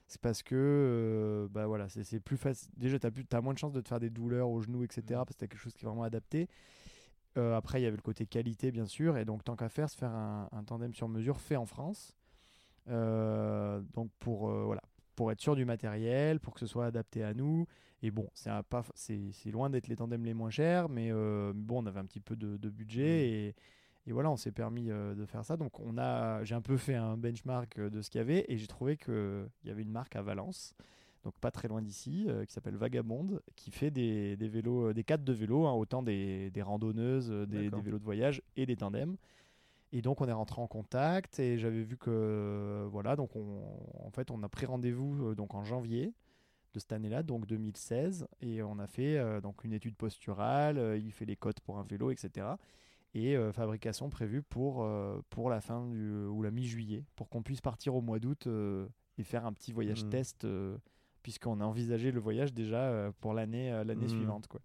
C'est 0.09 0.21
parce 0.21 0.43
que, 0.43 0.57
euh, 0.57 1.49
bah 1.51 1.67
voilà, 1.69 1.89
c'est 1.89 2.19
plus 2.19 2.37
facile. 2.37 2.73
Déjà, 2.77 2.99
tu 2.99 3.07
as, 3.07 3.37
as 3.37 3.41
moins 3.41 3.55
de 3.55 3.59
chances 3.59 3.73
de 3.73 3.81
te 3.81 3.89
faire 3.89 4.01
des 4.01 4.11
douleurs 4.11 4.51
aux 4.51 4.61
genoux, 4.61 4.83
etc. 4.83 5.03
Parce 5.09 5.37
que 5.37 5.45
tu 5.45 5.49
quelque 5.49 5.59
chose 5.59 5.73
qui 5.75 5.85
est 5.85 5.89
vraiment 5.89 6.03
adapté. 6.03 6.49
Euh, 7.39 7.57
après, 7.57 7.81
il 7.81 7.85
y 7.85 7.87
avait 7.87 7.97
le 7.97 8.03
côté 8.03 8.27
qualité, 8.27 8.73
bien 8.73 8.87
sûr. 8.87 9.17
Et 9.17 9.25
donc, 9.25 9.45
tant 9.45 9.55
qu'à 9.55 9.69
faire, 9.69 9.89
se 9.89 9.97
faire 9.97 10.11
un, 10.11 10.49
un 10.51 10.65
tandem 10.65 10.93
sur 10.95 11.09
mesure 11.09 11.41
fait 11.41 11.55
en 11.55 11.67
France. 11.67 12.17
Donc, 12.89 14.11
pour, 14.19 14.49
voilà, 14.49 14.83
pour 15.21 15.31
être 15.31 15.43
sûr 15.43 15.55
du 15.55 15.67
matériel, 15.67 16.41
pour 16.41 16.55
que 16.55 16.61
ce 16.61 16.67
soit 16.67 16.87
adapté 16.87 17.23
à 17.23 17.35
nous. 17.35 17.67
Et 18.03 18.11
bon, 18.11 18.31
c'est 18.33 18.49
pas- 18.71 18.87
c'est 18.95 19.51
loin 19.53 19.69
d'être 19.69 19.87
les 19.87 19.97
tandems 19.97 20.25
les 20.25 20.33
moins 20.33 20.49
chers, 20.49 20.89
mais 20.89 21.09
euh, 21.13 21.53
bon, 21.55 21.83
on 21.83 21.87
avait 21.87 22.01
un 22.01 22.07
petit 22.07 22.21
peu 22.21 22.37
de, 22.37 22.57
de 22.57 22.71
budget 22.71 23.29
et, 23.29 23.55
et 24.07 24.13
voilà, 24.13 24.31
on 24.31 24.37
s'est 24.37 24.51
permis 24.51 24.91
euh, 24.91 25.15
de 25.15 25.27
faire 25.27 25.45
ça. 25.45 25.59
Donc, 25.59 25.79
on 25.79 25.99
a, 25.99 26.43
j'ai 26.45 26.55
un 26.55 26.63
peu 26.63 26.79
fait 26.79 26.95
un 26.95 27.19
benchmark 27.19 27.79
euh, 27.79 27.91
de 27.91 28.01
ce 28.01 28.09
qu'il 28.09 28.19
y 28.19 28.23
avait 28.23 28.47
et 28.49 28.57
j'ai 28.57 28.67
trouvé 28.67 28.97
qu'il 28.97 29.45
y 29.67 29.71
avait 29.71 29.83
une 29.83 29.91
marque 29.91 30.17
à 30.17 30.23
Valence, 30.23 30.73
donc 31.23 31.35
pas 31.39 31.51
très 31.51 31.69
loin 31.69 31.83
d'ici, 31.83 32.25
euh, 32.27 32.47
qui 32.47 32.55
s'appelle 32.55 32.77
Vagabond, 32.77 33.41
qui 33.57 33.71
fait 33.71 33.91
des, 33.91 34.39
des 34.39 34.49
vélos, 34.49 34.95
des 34.95 35.05
cadres 35.05 35.25
de 35.25 35.35
vélos, 35.35 35.67
hein, 35.67 35.75
autant 35.75 36.03
des, 36.03 36.51
des 36.51 36.63
randonneuses, 36.63 37.29
des, 37.29 37.65
des 37.69 37.83
vélos 37.83 37.99
de 37.99 38.05
voyage 38.05 38.41
et 38.57 38.65
des 38.65 38.77
tandems. 38.77 39.19
Et 39.93 40.03
donc 40.03 40.21
on 40.21 40.29
est 40.29 40.33
rentré 40.33 40.61
en 40.63 40.69
contact 40.69 41.41
et 41.41 41.59
j'avais 41.59 41.83
vu 41.83 41.97
que 41.97 42.11
euh, 42.11 42.87
voilà 42.91 43.17
donc 43.17 43.35
on, 43.35 43.63
en 44.05 44.11
fait 44.11 44.31
on 44.31 44.43
a 44.45 44.49
pris 44.49 44.65
rendez-vous 44.67 45.31
euh, 45.31 45.35
donc 45.35 45.55
en 45.55 45.65
janvier 45.65 46.15
de 46.75 46.79
cette 46.79 46.93
année-là 46.93 47.25
donc 47.25 47.47
2016 47.47 48.29
et 48.41 48.63
on 48.63 48.79
a 48.79 48.87
fait 48.87 49.19
euh, 49.19 49.41
donc 49.41 49.65
une 49.65 49.73
étude 49.73 49.97
posturale, 49.97 50.97
il 51.03 51.11
fait 51.11 51.25
les 51.25 51.35
cotes 51.35 51.59
pour 51.61 51.79
un 51.79 51.83
vélo 51.83 52.13
etc 52.13 52.47
et 53.15 53.37
euh, 53.37 53.53
fabrication 53.53 54.09
prévue 54.11 54.43
pour 54.43 54.85
euh, 54.85 55.21
pour 55.31 55.51
la 55.51 55.61
fin 55.61 55.85
du 55.89 56.13
ou 56.27 56.41
la 56.43 56.53
mi-juillet 56.53 57.05
pour 57.17 57.29
qu'on 57.29 57.43
puisse 57.43 57.61
partir 57.61 57.97
au 57.97 58.01
mois 58.01 58.21
d'août 58.21 58.47
euh, 58.47 58.87
et 59.19 59.25
faire 59.25 59.45
un 59.45 59.53
petit 59.53 59.73
voyage 59.73 60.05
Mhm. 60.05 60.11
test 60.11 60.47
puisqu'on 61.25 61.61
a 61.61 61.65
envisagé 61.65 62.13
le 62.13 62.21
voyage 62.21 62.55
déjà 62.55 63.11
pour 63.21 63.35
l'année 63.35 63.71
l'année 63.85 64.05
Mhm. 64.05 64.09
suivante 64.09 64.47
quoi. 64.47 64.61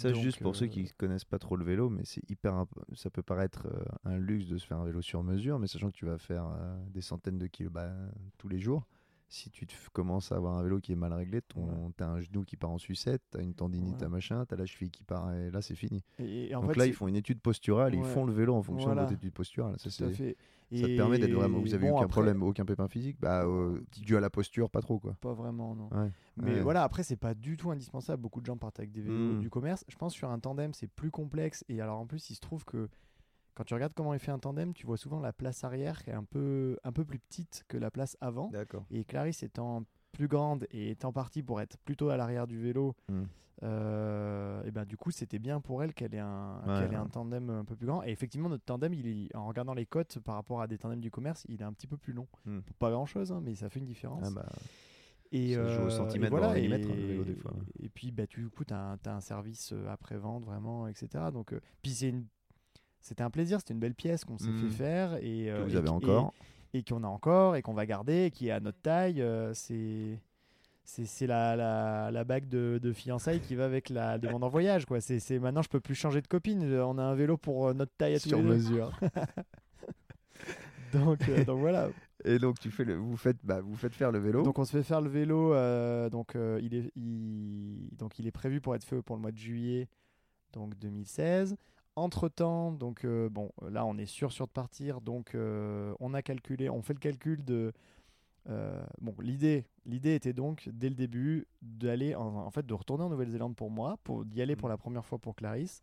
Ça, 0.00 0.12
Donc, 0.12 0.22
juste 0.22 0.40
pour 0.40 0.54
ceux 0.54 0.66
euh, 0.66 0.68
qui 0.68 0.92
connaissent 0.92 1.24
pas 1.24 1.38
trop 1.40 1.56
le 1.56 1.64
vélo, 1.64 1.88
mais 1.90 2.02
c'est 2.04 2.22
hyper. 2.30 2.54
imp- 2.54 2.68
Ça 2.94 3.10
peut 3.10 3.22
paraître 3.22 3.66
euh, 3.66 3.84
un 4.04 4.16
luxe 4.18 4.46
de 4.46 4.56
se 4.56 4.66
faire 4.66 4.78
un 4.78 4.84
vélo 4.84 5.02
sur 5.02 5.22
mesure, 5.24 5.58
mais 5.58 5.66
sachant 5.66 5.88
que 5.90 5.96
tu 5.96 6.06
vas 6.06 6.18
faire 6.18 6.46
euh, 6.46 6.76
des 6.90 7.00
centaines 7.00 7.38
de 7.38 7.46
kilomètres 7.48 7.94
tous 8.38 8.48
les 8.48 8.60
jours, 8.60 8.86
si 9.28 9.50
tu 9.50 9.66
te 9.66 9.74
commences 9.92 10.32
à 10.32 10.36
avoir 10.36 10.56
un 10.56 10.62
vélo 10.62 10.80
qui 10.80 10.92
est 10.92 10.96
mal 10.96 11.12
réglé, 11.12 11.42
ton, 11.42 11.92
t'as 11.96 12.06
un 12.08 12.20
genou 12.20 12.44
qui 12.44 12.56
part 12.56 12.70
en 12.70 12.78
sucette, 12.78 13.22
t'as 13.30 13.42
une 13.42 13.54
tendinite, 13.54 13.84
Voilà. 13.90 13.98
t'as 14.00 14.08
machin, 14.08 14.44
t'as 14.46 14.56
la 14.56 14.64
cheville 14.66 14.90
qui 14.90 15.04
part, 15.04 15.32
et 15.34 15.50
là 15.50 15.60
c'est 15.60 15.74
fini. 15.74 16.02
Et, 16.18 16.50
et 16.50 16.54
en 16.54 16.62
Donc 16.62 16.72
fait, 16.72 16.78
là, 16.78 16.86
ils 16.86 16.94
font 16.94 17.08
une 17.08 17.16
étude 17.16 17.40
posturale, 17.40 17.94
ils 17.94 18.04
font 18.04 18.24
le 18.24 18.32
vélo 18.32 18.54
en 18.54 18.62
fonction 18.62 18.86
Voilà. 18.88 19.02
de 19.02 19.06
votre 19.08 19.18
étude 19.20 19.34
posturale. 19.34 19.74
Ça, 19.78 19.90
c'est- 19.90 20.08
fait. 20.12 20.36
ça 20.72 20.86
te 20.86 20.96
permet 20.96 21.18
d'être 21.18 21.32
vraiment. 21.32 21.58
Vous 21.60 21.74
avez 21.74 21.88
bon, 21.88 21.94
aucun 21.96 22.04
après, 22.04 22.12
problème, 22.12 22.42
aucun 22.42 22.64
pépin 22.64 22.88
physique 22.88 23.18
bah, 23.20 23.44
euh, 23.44 23.80
Dû 24.00 24.16
à 24.16 24.20
la 24.20 24.30
posture, 24.30 24.70
pas 24.70 24.80
trop 24.80 24.98
quoi. 24.98 25.14
Pas 25.20 25.34
vraiment 25.34 25.74
non. 25.74 25.88
Ouais. 25.92 26.10
Mais 26.38 26.54
Ouais. 26.54 26.60
voilà, 26.60 26.82
après, 26.82 27.02
c'est 27.02 27.16
pas 27.16 27.34
du 27.34 27.56
tout 27.58 27.70
indispensable. 27.70 28.22
Beaucoup 28.22 28.40
de 28.40 28.46
gens 28.46 28.56
partent 28.56 28.78
avec 28.78 28.92
des 28.92 29.02
vélos 29.02 29.34
Mm. 29.34 29.40
du 29.40 29.50
commerce. 29.50 29.84
Je 29.88 29.96
pense 29.96 30.14
sur 30.14 30.30
un 30.30 30.38
tandem, 30.38 30.72
c'est 30.72 30.86
plus 30.86 31.10
complexe. 31.10 31.64
Et 31.68 31.80
alors, 31.82 31.98
en 31.98 32.06
plus, 32.06 32.30
il 32.30 32.34
se 32.34 32.40
trouve 32.40 32.64
que 32.64 32.88
quand 33.58 33.64
tu 33.64 33.74
regardes 33.74 33.92
comment 33.92 34.14
est 34.14 34.20
fait 34.20 34.30
un 34.30 34.38
tandem, 34.38 34.72
tu 34.72 34.86
vois 34.86 34.96
souvent 34.96 35.18
la 35.18 35.32
place 35.32 35.64
arrière 35.64 36.04
qui 36.04 36.10
est 36.10 36.14
un 36.14 36.22
peu, 36.22 36.78
un 36.84 36.92
peu 36.92 37.04
plus 37.04 37.18
petite 37.18 37.64
que 37.66 37.76
la 37.76 37.90
place 37.90 38.16
avant. 38.20 38.50
D'accord. 38.50 38.84
Et 38.92 39.02
Clarisse 39.04 39.42
étant 39.42 39.82
plus 40.12 40.28
grande 40.28 40.66
et 40.70 40.90
étant 40.90 41.12
partie 41.12 41.42
pour 41.42 41.60
être 41.60 41.76
plutôt 41.78 42.08
à 42.10 42.16
l'arrière 42.16 42.46
du 42.46 42.58
vélo, 42.60 42.94
Mm. 43.08 43.22
euh, 43.64 44.62
et 44.64 44.70
ben 44.70 44.84
du 44.84 44.96
coup, 44.96 45.10
c'était 45.10 45.38
bien 45.40 45.60
pour 45.60 45.82
elle 45.82 45.92
qu'elle 45.92 46.14
ait, 46.14 46.18
un, 46.20 46.60
Ouais, 46.66 46.74
qu'elle 46.80 46.84
ait 46.84 46.88
ouais. 46.90 46.94
un 46.96 47.06
tandem 47.08 47.50
un 47.50 47.64
peu 47.64 47.74
plus 47.76 47.86
grand. 47.86 48.02
Et 48.04 48.10
effectivement, 48.10 48.48
notre 48.48 48.64
tandem, 48.64 48.94
il 48.94 49.06
est, 49.08 49.34
en 49.36 49.46
regardant 49.48 49.74
les 49.74 49.86
cotes 49.86 50.18
par 50.20 50.36
rapport 50.36 50.60
à 50.60 50.66
des 50.68 50.78
tandems 50.78 51.00
du 51.00 51.10
commerce, 51.10 51.44
il 51.48 51.60
est 51.60 51.64
un 51.64 51.72
petit 51.72 51.86
peu 51.88 51.96
plus 51.96 52.12
long. 52.12 52.28
Mm. 52.44 52.60
Pour 52.60 52.76
pas 52.76 52.90
grand 52.90 53.06
chose, 53.06 53.34
mais 53.42 53.54
ça 53.54 53.68
fait 53.68 53.80
une 53.80 53.86
différence. 53.86 54.22
Ah 54.24 54.30
bah, 54.30 54.46
Et, 55.32 55.56
euh, 55.56 55.88
et 56.14 56.28
voilà, 56.28 56.56
et, 56.58 56.66
hein, 56.72 56.78
le 56.78 57.06
vélo, 57.06 57.24
des 57.24 57.34
fois. 57.34 57.52
et 57.80 57.88
puis, 57.88 58.12
bah, 58.12 58.26
tu, 58.26 58.40
du 58.42 58.48
coup, 58.50 58.64
tu 58.64 58.72
as, 58.72 58.96
un 59.04 59.20
service 59.20 59.72
euh, 59.72 59.88
après-vente, 59.88 60.44
vraiment, 60.44 60.86
etc. 60.86 61.24
Donc, 61.32 61.52
euh, 61.52 61.60
puis 61.82 61.90
c'est 61.92 62.08
une... 62.10 62.24
c'était 63.00 63.22
un 63.22 63.30
plaisir, 63.30 63.58
c'était 63.60 63.74
une 63.74 63.80
belle 63.80 63.94
pièce 63.94 64.24
qu'on 64.24 64.38
s'est 64.38 64.52
fait 64.52 64.68
faire 64.70 65.14
et 65.16 65.46
Que 65.46 65.50
euh, 65.50 65.64
vous 65.64 65.74
et 65.74 65.78
avez 65.78 65.88
encore. 65.88 66.32
et, 66.74 66.78
et 66.78 66.82
qu'on 66.82 67.02
a 67.04 67.08
encore 67.08 67.56
et 67.56 67.62
qu'on 67.62 67.74
va 67.74 67.86
garder 67.86 68.24
et 68.26 68.30
qui 68.30 68.48
est 68.48 68.50
à 68.52 68.60
notre 68.60 68.80
taille. 68.80 69.22
euh, 69.22 69.52
c'est 69.54 70.18
c'est 70.84 71.26
la, 71.26 71.54
la, 71.54 72.10
la 72.10 72.24
bague 72.24 72.48
de, 72.48 72.78
de 72.82 72.92
fiançailles 72.94 73.40
qui 73.40 73.54
va 73.54 73.66
avec 73.66 73.90
la 73.90 74.16
demande 74.18 74.42
en 74.42 74.48
voyage 74.48 74.86
quoi. 74.86 75.00
C'est 75.02 75.38
maintenant 75.38 75.60
je 75.62 75.68
peux 75.68 75.80
plus 75.80 75.94
changer 75.94 76.22
de 76.22 76.26
copine. 76.26 76.62
On 76.80 76.96
a 76.96 77.02
un 77.02 77.14
vélo 77.14 77.36
pour 77.36 77.68
euh, 77.68 77.74
notre 77.74 77.92
taille 77.98 78.14
à 78.14 78.20
tous 78.20 78.30
Sur 78.30 78.38
les 78.38 78.44
mesure. 78.44 78.90
Donc 80.92 81.28
euh, 81.28 81.44
donc 81.44 81.58
voilà. 81.60 81.90
Et 82.24 82.38
donc 82.38 82.58
tu 82.58 82.70
fais 82.70 82.84
le, 82.84 82.94
vous 82.96 83.16
faites, 83.16 83.36
bah, 83.44 83.60
vous 83.60 83.76
faites 83.76 83.94
faire 83.94 84.10
le 84.10 84.18
vélo. 84.18 84.42
Donc 84.42 84.58
on 84.58 84.64
se 84.64 84.72
fait 84.72 84.82
faire 84.82 85.00
le 85.02 85.10
vélo. 85.10 85.52
euh, 85.52 86.08
donc 86.08 86.34
euh, 86.34 86.58
il 86.62 86.74
est 86.74 86.90
il, 86.96 87.90
donc 87.98 88.18
il 88.18 88.26
est 88.26 88.30
prévu 88.32 88.60
pour 88.62 88.74
être 88.74 88.84
fait 88.84 89.02
pour 89.02 89.14
le 89.16 89.20
mois 89.22 89.30
de 89.30 89.36
juillet 89.36 89.88
donc 90.54 90.76
2016. 90.78 91.56
Entre 91.98 92.28
temps 92.28 92.70
donc 92.72 93.04
euh, 93.04 93.28
bon 93.28 93.50
là 93.70 93.84
on 93.84 93.98
est 93.98 94.06
sûr 94.06 94.30
sûr 94.32 94.46
de 94.46 94.52
partir. 94.52 95.00
Donc 95.00 95.34
euh, 95.34 95.92
on 96.00 96.14
a 96.14 96.22
calculé 96.22 96.68
on 96.70 96.80
fait 96.82 96.94
le 96.94 97.00
calcul 97.00 97.44
de 97.44 97.72
euh, 98.48 98.82
bon 99.00 99.14
l'idée 99.20 99.64
l'idée 99.84 100.14
était 100.14 100.32
donc 100.32 100.68
dès 100.72 100.88
le 100.88 100.94
début 100.94 101.46
d'aller 101.60 102.14
en, 102.14 102.24
en 102.46 102.50
fait 102.50 102.64
de 102.64 102.72
retourner 102.74 103.04
en 103.04 103.08
Nouvelle-Zélande 103.10 103.56
pour 103.56 103.70
moi 103.70 103.98
pour 104.04 104.24
d'y 104.24 104.40
aller 104.40 104.54
pour 104.56 104.68
Mhm. 104.68 104.72
la 104.74 104.78
première 104.78 105.04
fois 105.04 105.18
pour 105.18 105.34
Clarisse 105.34 105.82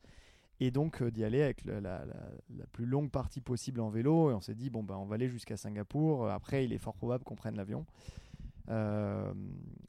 et 0.61 0.71
donc 0.71 1.01
euh, 1.01 1.11
d'y 1.11 1.23
aller 1.25 1.41
avec 1.41 1.65
le- 1.65 1.81
la, 1.81 2.05
la- 2.05 2.31
la 2.57 2.65
plus 2.71 2.85
longue 2.85 3.11
partie 3.11 3.41
possible 3.41 3.81
en 3.81 3.89
vélo. 3.89 4.31
Et 4.31 4.33
on 4.33 4.41
s'est 4.41 4.55
dit 4.55 4.69
bon 4.69 4.83
ben 4.83 4.95
on 4.95 5.05
va 5.05 5.15
aller 5.15 5.27
jusqu'à 5.27 5.57
Singapour. 5.57 6.29
Après 6.29 6.63
il 6.63 6.71
est 6.71 6.77
fort 6.77 6.95
probable 6.95 7.23
qu'on 7.25 7.35
prenne 7.35 7.57
l'avion 7.57 7.85
Euh, 8.69 9.31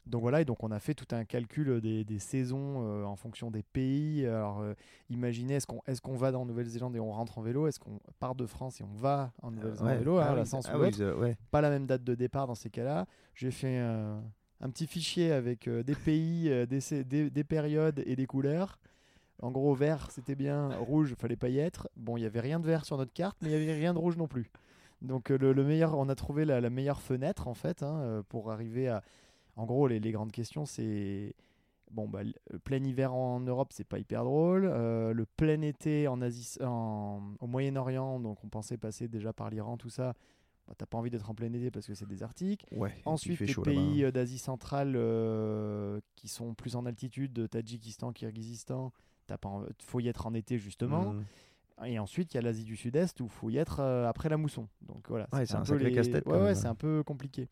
donc 0.06 0.20
voilà 0.20 0.42
et 0.42 0.44
donc 0.44 0.62
on 0.62 0.70
a 0.70 0.78
fait 0.78 0.92
tout 0.94 1.06
un 1.14 1.24
calcul 1.24 1.80
des, 1.80 2.04
des 2.04 2.18
saisons 2.18 2.82
euh, 2.86 3.04
en 3.04 3.16
fonction 3.16 3.50
des 3.50 3.62
pays 3.62 4.26
alors 4.26 4.60
euh, 4.60 4.74
imaginez 5.08 5.54
est-ce 5.54 5.66
qu'on 5.66 5.80
est-ce 5.86 6.02
qu'on 6.02 6.14
va 6.16 6.30
dans 6.30 6.44
Nouvelle-Zélande 6.44 6.94
et 6.94 7.00
on 7.00 7.10
rentre 7.10 7.38
en 7.38 7.42
vélo? 7.42 7.66
Est-ce 7.66 7.80
qu'on 7.80 7.98
part 8.20 8.34
de 8.34 8.44
France 8.44 8.80
et 8.80 8.84
on 8.84 8.94
va 8.94 9.32
en 9.42 9.50
Nouvelle-Zélande 9.50 9.88
en 9.88 9.92
Ouais. 9.92 9.98
vélo 9.98 10.18
hein, 10.18 10.26
Ah 10.28 10.34
la 10.34 10.44
sens 10.44 10.66
ah 10.70 10.76
ou 10.76 10.80
oui, 10.82 10.86
l'autre. 10.86 10.98
je- 10.98 11.14
ouais. 11.18 11.36
pas 11.50 11.62
la 11.62 11.70
même 11.70 11.86
date 11.86 12.04
de 12.04 12.14
départ 12.14 12.46
dans 12.46 12.54
ces 12.54 12.68
cas-là 12.70 13.06
j'ai 13.34 13.50
fait 13.50 13.78
un 13.78 14.70
petit 14.70 14.86
fichier 14.86 15.32
avec 15.32 15.68
des 15.68 15.94
pays 15.94 16.66
des, 16.66 16.80
sé- 16.80 17.02
des, 17.04 17.30
des 17.30 17.44
périodes 17.44 18.02
et 18.04 18.14
des 18.14 18.26
couleurs 18.26 18.78
en 19.42 19.50
gros, 19.50 19.74
vert, 19.74 20.10
c'était 20.12 20.34
bien. 20.34 20.70
Rouge, 20.78 21.14
fallait 21.18 21.36
pas 21.36 21.50
y 21.50 21.58
être. 21.58 21.90
Bon, 21.94 22.16
il 22.16 22.22
y 22.22 22.24
avait 22.24 22.40
rien 22.40 22.58
de 22.58 22.64
vert 22.66 22.86
sur 22.86 22.96
notre 22.96 23.12
carte, 23.12 23.36
mais 23.42 23.48
il 23.50 23.52
y 23.52 23.54
avait 23.54 23.74
rien 23.74 23.92
de 23.92 23.98
rouge 23.98 24.16
non 24.16 24.26
plus. 24.26 24.50
Donc 25.02 25.30
euh, 25.30 25.38
le, 25.38 25.52
le 25.52 25.64
meilleur, 25.64 25.96
on 25.96 26.08
a 26.08 26.14
trouvé 26.14 26.44
la, 26.44 26.60
la 26.60 26.70
meilleure 26.70 27.00
fenêtre 27.00 27.48
en 27.48 27.54
fait 27.54 27.82
hein, 27.82 27.98
euh, 28.00 28.22
pour 28.28 28.50
arriver 28.50 28.88
à. 28.88 29.02
En 29.56 29.64
gros, 29.64 29.86
les, 29.86 30.00
les 30.00 30.12
grandes 30.12 30.32
questions, 30.32 30.66
c'est 30.66 31.34
bon, 31.90 32.06
bah, 32.08 32.20
le 32.24 32.58
plein 32.58 32.82
hiver 32.84 33.14
en 33.14 33.40
Europe, 33.40 33.72
c'est 33.72 33.84
pas 33.88 33.98
hyper 33.98 34.22
drôle. 34.24 34.68
Euh, 34.70 35.14
le 35.14 35.24
plein 35.24 35.62
été 35.62 36.08
en 36.08 36.20
Asie, 36.20 36.58
en, 36.62 37.22
au 37.40 37.46
Moyen-Orient, 37.46 38.20
donc 38.20 38.44
on 38.44 38.48
pensait 38.48 38.76
passer 38.76 39.08
déjà 39.08 39.32
par 39.32 39.48
l'Iran, 39.48 39.78
tout 39.78 39.88
ça. 39.88 40.12
Bah, 40.68 40.74
T'as 40.76 40.84
pas 40.84 40.98
envie 40.98 41.08
d'être 41.10 41.30
en 41.30 41.34
plein 41.34 41.50
été 41.52 41.70
parce 41.70 41.86
que 41.86 41.94
c'est 41.94 42.06
désertique. 42.06 42.66
Ouais, 42.72 42.92
Ensuite, 43.06 43.40
les 43.40 43.54
pays 43.54 44.04
hein. 44.04 44.08
euh, 44.08 44.10
d'Asie 44.12 44.38
centrale 44.38 44.92
euh, 44.94 46.00
qui 46.16 46.28
sont 46.28 46.52
plus 46.54 46.76
en 46.76 46.84
altitude, 46.84 47.32
de 47.32 47.46
Tadjikistan, 47.46 48.12
Kirghizistan, 48.12 48.92
t'as 49.26 49.38
pas, 49.38 49.62
faut 49.80 50.00
y 50.00 50.08
être 50.08 50.26
en 50.26 50.34
été 50.34 50.58
justement. 50.58 51.12
Mhm. 51.14 51.24
Et 51.84 51.98
ensuite, 51.98 52.32
il 52.32 52.36
y 52.36 52.38
a 52.38 52.42
l'Asie 52.42 52.64
du 52.64 52.76
Sud-Est 52.76 53.20
où 53.20 53.28
faut 53.28 53.50
y 53.50 53.58
être 53.58 53.80
euh, 53.80 54.08
après 54.08 54.28
la 54.30 54.36
mousson. 54.38 54.66
Donc 54.82 55.08
voilà, 55.08 55.28
Ouais, 55.32 55.44
c'est 55.44 55.54
un 55.56 55.60
peu 55.60 55.66
sacré 55.66 55.84
les- 55.90 55.92
casse-tête, 55.94 56.26
Ouais, 56.26 56.54
c'est 56.54 56.66
un 56.68 56.74
peu 56.74 57.02
compliqué. 57.02 57.48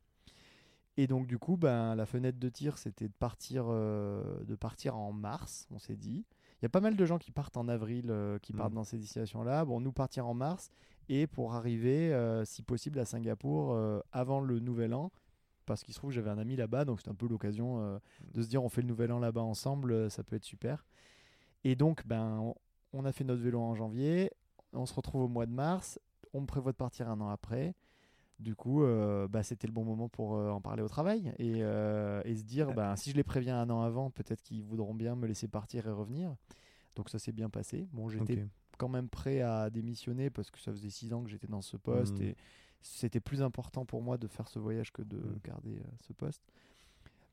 Et 0.96 1.06
donc 1.06 1.26
du 1.26 1.38
coup, 1.38 1.56
ben, 1.56 1.94
la 1.94 2.06
fenêtre 2.06 2.38
de 2.38 2.48
tir, 2.48 2.78
c'était 2.78 3.08
de 3.08 3.12
partir, 3.12 3.64
euh, 3.68 4.44
de 4.44 4.54
partir 4.54 4.96
en 4.96 5.12
mars, 5.12 5.66
on 5.70 5.78
s'est 5.78 5.96
dit. 5.96 6.24
Il 6.60 6.64
y 6.64 6.66
a 6.66 6.68
pas 6.68 6.80
mal 6.80 6.96
de 6.96 7.04
gens 7.04 7.18
qui 7.18 7.32
partent 7.32 7.56
en 7.56 7.68
avril, 7.68 8.06
euh, 8.10 8.38
qui 8.38 8.52
partent 8.52 8.70
Mhm. 8.70 8.76
dans 8.76 8.84
ces 8.84 8.96
destinations-là. 8.98 9.64
Bon, 9.64 9.80
nous 9.80 9.92
partir 9.92 10.26
en 10.26 10.34
mars 10.34 10.70
et 11.08 11.26
pour 11.26 11.54
arriver, 11.54 12.16
si 12.46 12.62
possible, 12.62 12.98
à 13.00 13.04
Singapour 13.04 13.76
avant 14.12 14.40
le 14.40 14.58
Nouvel 14.60 14.94
An, 14.94 15.10
parce 15.66 15.82
qu'il 15.82 15.92
se 15.92 15.98
trouve 15.98 16.10
que 16.10 16.14
j'avais 16.14 16.30
un 16.30 16.38
ami 16.38 16.56
là-bas, 16.56 16.84
donc 16.87 17.00
c'était 17.00 17.10
un 17.10 17.14
peu 17.14 17.26
l'occasion 17.28 17.80
euh, 17.80 17.98
de 18.32 18.40
se 18.42 18.48
dire 18.48 18.62
on 18.64 18.68
fait 18.70 18.80
le 18.82 18.87
Nouvel 18.88 19.10
An 19.12 19.18
là-bas 19.18 19.42
ensemble, 19.42 20.10
ça 20.10 20.22
peut 20.22 20.37
être 20.37 20.44
super. 20.44 20.87
Et 21.64 21.74
donc, 21.76 22.06
ben, 22.06 22.54
on, 22.94 23.04
a 23.04 23.12
fait 23.12 23.24
notre 23.24 23.42
vélo 23.42 23.61
en 23.61 23.74
janvier, 23.74 24.30
on 24.72 24.87
se 24.87 24.94
retrouve 24.94 25.22
au 25.22 25.28
mois 25.28 25.46
de 25.46 25.52
mars, 25.52 25.98
on 26.33 26.46
prévoit 26.46 26.72
de 26.72 26.76
partir 26.76 27.09
un 27.09 27.20
an 27.20 27.28
après. 27.28 27.74
Du 28.40 28.57
coup, 28.57 28.83
euh, 28.83 29.28
bah, 29.28 29.42
c'était 29.44 29.68
le 29.68 29.72
bon 29.72 29.85
moment 29.85 30.09
pour 30.09 30.35
euh, 30.35 30.50
en 30.50 30.61
parler 30.61 30.83
au 30.83 30.88
travail 30.88 31.33
et, 31.38 31.62
euh, 31.62 32.20
et 32.24 32.35
se 32.35 32.42
dire, 32.42 32.72
ben, 32.72 32.96
si 32.96 33.11
je 33.11 33.16
les 33.16 33.22
préviens 33.22 33.61
un 33.61 33.70
an 33.70 33.83
avant, 33.83 34.11
peut-être 34.11 34.42
qu'ils 34.42 34.62
voudront 34.62 34.94
bien 34.94 35.14
me 35.14 35.26
laisser 35.28 35.46
partir 35.46 35.87
et 35.87 35.90
revenir. 35.92 36.35
Donc 36.96 37.11
ça 37.11 37.18
s'est 37.20 37.33
bien 37.33 37.48
passé. 37.48 37.88
Bon, 37.92 38.09
j'étais 38.09 38.46
quand 38.76 38.88
même 38.88 39.09
prêt 39.09 39.40
à 39.40 39.70
démissionner 39.70 40.30
parce 40.30 40.50
que 40.50 40.59
ça 40.59 40.72
faisait 40.72 40.90
six 40.90 41.12
ans 41.12 41.22
que 41.22 41.30
j'étais 41.30 41.46
dans 41.46 41.62
ce 41.62 41.76
poste 41.76 42.18
Mhm. 42.18 42.26
et 42.26 42.37
c'était 42.83 43.20
plus 43.20 43.40
important 43.40 43.85
pour 43.85 44.02
moi 44.02 44.18
de 44.18 44.26
faire 44.26 44.48
ce 44.48 44.59
voyage 44.59 44.92
que 44.92 45.02
de 45.02 45.16
Mhm. 45.16 45.38
garder 45.44 45.80
ce 46.00 46.12
poste. 46.12 46.42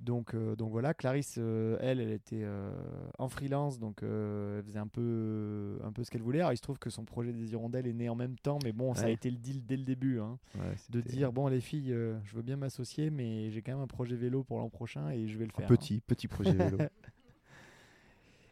Donc, 0.02 0.34
euh, 0.34 0.56
donc 0.56 0.72
voilà, 0.72 0.96
Clarisse, 0.96 1.36
euh, 1.38 1.78
elle, 1.80 2.00
elle 2.00 2.10
était 2.12 2.42
euh, 2.44 2.72
en 3.20 3.30
freelance, 3.30 3.78
donc 3.78 4.02
elle 4.02 4.64
faisait 4.66 4.80
un 4.80 4.88
peu, 4.88 5.78
un 5.84 5.92
peu 5.92 6.04
ce 6.04 6.10
qu'elle 6.10 6.24
voulait. 6.24 6.40
Alors, 6.40 6.54
il 6.54 6.58
se 6.58 6.62
trouve 6.64 6.80
que 6.80 6.90
son 6.90 7.06
projet 7.06 7.32
des 7.32 7.52
hirondelles 7.54 7.86
est 7.86 7.94
né 7.94 8.10
en 8.10 8.16
même 8.16 8.36
temps, 8.40 8.58
mais 8.64 8.72
bon, 8.72 8.96
ça 8.96 9.06
a 9.06 9.10
été 9.10 9.30
le 9.30 9.38
deal 9.38 9.64
dès 9.64 9.78
le 9.78 9.84
début. 9.84 10.20
hein, 10.20 10.40
Ouais, 10.56 10.74
de 10.90 11.02
dire, 11.02 11.32
bon, 11.32 11.48
les 11.48 11.62
filles, 11.62 11.90
je 12.24 12.36
veux 12.36 12.42
bien 12.42 12.56
m'associer, 12.58 13.12
mais 13.12 13.52
j'ai 13.52 13.62
quand 13.62 13.74
même 13.74 13.82
un 13.82 13.88
projet 13.88 14.16
vélo 14.16 14.44
pour 14.44 14.58
l'an 14.58 14.70
prochain 14.70 15.10
et 15.12 15.28
je 15.28 15.38
vais 15.38 15.46
le 15.46 15.52
un 15.54 15.58
faire. 15.60 15.66
hein. 15.72 15.76
petit, 15.76 16.02
petit 16.02 16.28
projet 16.28 16.54
vélo. 16.54 16.78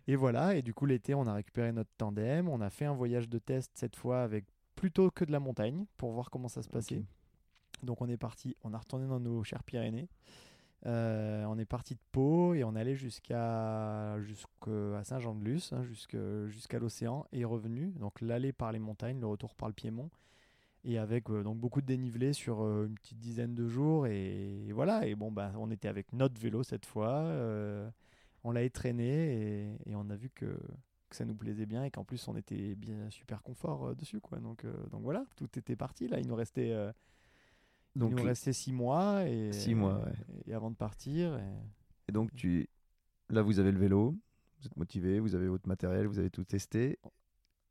Et 0.08 0.16
voilà, 0.16 0.56
et 0.56 0.64
du 0.64 0.74
coup 0.74 0.88
l'été 0.88 1.14
on 1.14 1.28
a 1.28 1.34
récupéré 1.34 1.72
notre 1.72 1.92
tandem, 1.96 2.50
on 2.50 2.62
a 2.62 2.72
fait 2.72 2.86
un 2.86 2.94
voyage 2.96 3.30
de 3.30 3.38
test 3.38 3.70
cette 3.76 3.96
fois 3.96 4.24
avec 4.24 4.46
plutôt 4.76 5.12
que 5.12 5.24
de 5.24 5.32
la 5.32 5.40
montagne 5.40 5.86
pour 5.98 6.12
voir 6.14 6.32
comment 6.32 6.48
ça 6.48 6.64
se 6.64 6.70
passait. 6.70 7.04
Donc 7.84 8.02
on 8.02 8.10
est 8.10 8.18
parti, 8.18 8.56
on 8.64 8.74
a 8.74 8.80
retourné 8.80 9.06
dans 9.08 9.20
nos 9.20 9.44
chères 9.44 9.64
Pyrénées. 9.64 10.10
Euh, 10.86 11.44
on 11.46 11.58
est 11.58 11.66
parti 11.66 11.96
de 11.96 12.00
Pau 12.12 12.54
et 12.54 12.64
on 12.64 12.76
allait 12.76 12.96
jusqu'à 12.96 14.18
jusqu'à 14.22 15.04
Saint-Jean-de-Luz, 15.04 15.74
hein, 15.74 15.84
jusqu'à 15.84 16.80
l'océan 16.80 17.26
et 17.32 17.44
revenu. 17.44 17.92
Donc 18.00 18.22
l'aller 18.22 18.54
par 18.54 18.72
les 18.72 18.80
montagnes, 18.80 19.20
le 19.20 19.28
retour 19.28 19.56
par 19.56 19.68
le 19.68 19.74
Piémont. 19.74 20.10
Et 20.86 20.98
avec 20.98 21.30
euh, 21.30 21.44
donc 21.44 21.58
beaucoup 21.58 21.82
de 21.82 21.86
dénivelé 21.86 22.32
sur 22.32 22.62
euh, 22.64 22.86
une 22.88 22.96
petite 22.96 23.20
dizaine 23.20 23.54
de 23.56 23.68
jours. 23.68 24.08
Et, 24.08 24.72
voilà, 24.72 25.06
et 25.06 25.16
bon, 25.16 25.32
bah, 25.32 25.52
on 25.58 25.70
était 25.72 25.90
avec 25.90 26.14
notre 26.14 26.40
vélo 26.40 26.64
cette 26.64 26.86
fois. 26.86 27.24
on 28.44 28.52
l'a 28.52 28.64
étraîné 28.64 29.76
et, 29.86 29.96
on 29.96 30.10
a 30.10 30.16
vu 30.16 30.30
que, 30.30 30.58
ça 31.12 31.26
nous 31.26 31.36
plaisait 31.36 31.66
bien 31.66 31.84
et 31.84 31.90
qu'en 31.90 32.04
plus 32.04 32.28
on 32.28 32.36
était 32.38 32.76
bien 32.76 33.10
super 33.10 33.42
confort 33.42 33.96
dessus. 33.96 34.22
Quoi. 34.22 34.40
Donc, 34.40 34.64
voilà, 34.94 35.26
tout 35.36 35.50
était 35.58 35.76
parti. 35.76 36.08
Là, 36.08 36.20
il 36.20 36.28
nous 36.28 36.36
restait, 36.36 36.74
Donc, 37.96 38.12
il 38.12 38.18
nous 38.18 38.24
restait 38.24 38.54
six 38.54 38.72
mois. 38.72 39.24
Et, 39.28 39.52
Six 39.52 39.76
mois, 39.76 40.00
ouais. 40.06 40.14
et 40.48 40.54
avant 40.54 40.70
de 40.72 40.76
partir. 40.76 41.36
et- 41.38 42.10
et 42.10 42.12
donc 42.12 42.34
tu, 42.34 42.68
là 43.30 43.42
vous 43.44 43.60
avez 43.60 43.72
le 43.72 43.78
vélo, 43.80 44.16
vous 44.60 44.66
êtes 44.66 44.76
motivé, 44.78 45.20
vous 45.20 45.36
avez 45.36 45.48
votre 45.48 45.68
matériel, 45.68 46.08
vous 46.08 46.18
avez 46.20 46.30
tout 46.32 46.44
testé. 46.44 46.98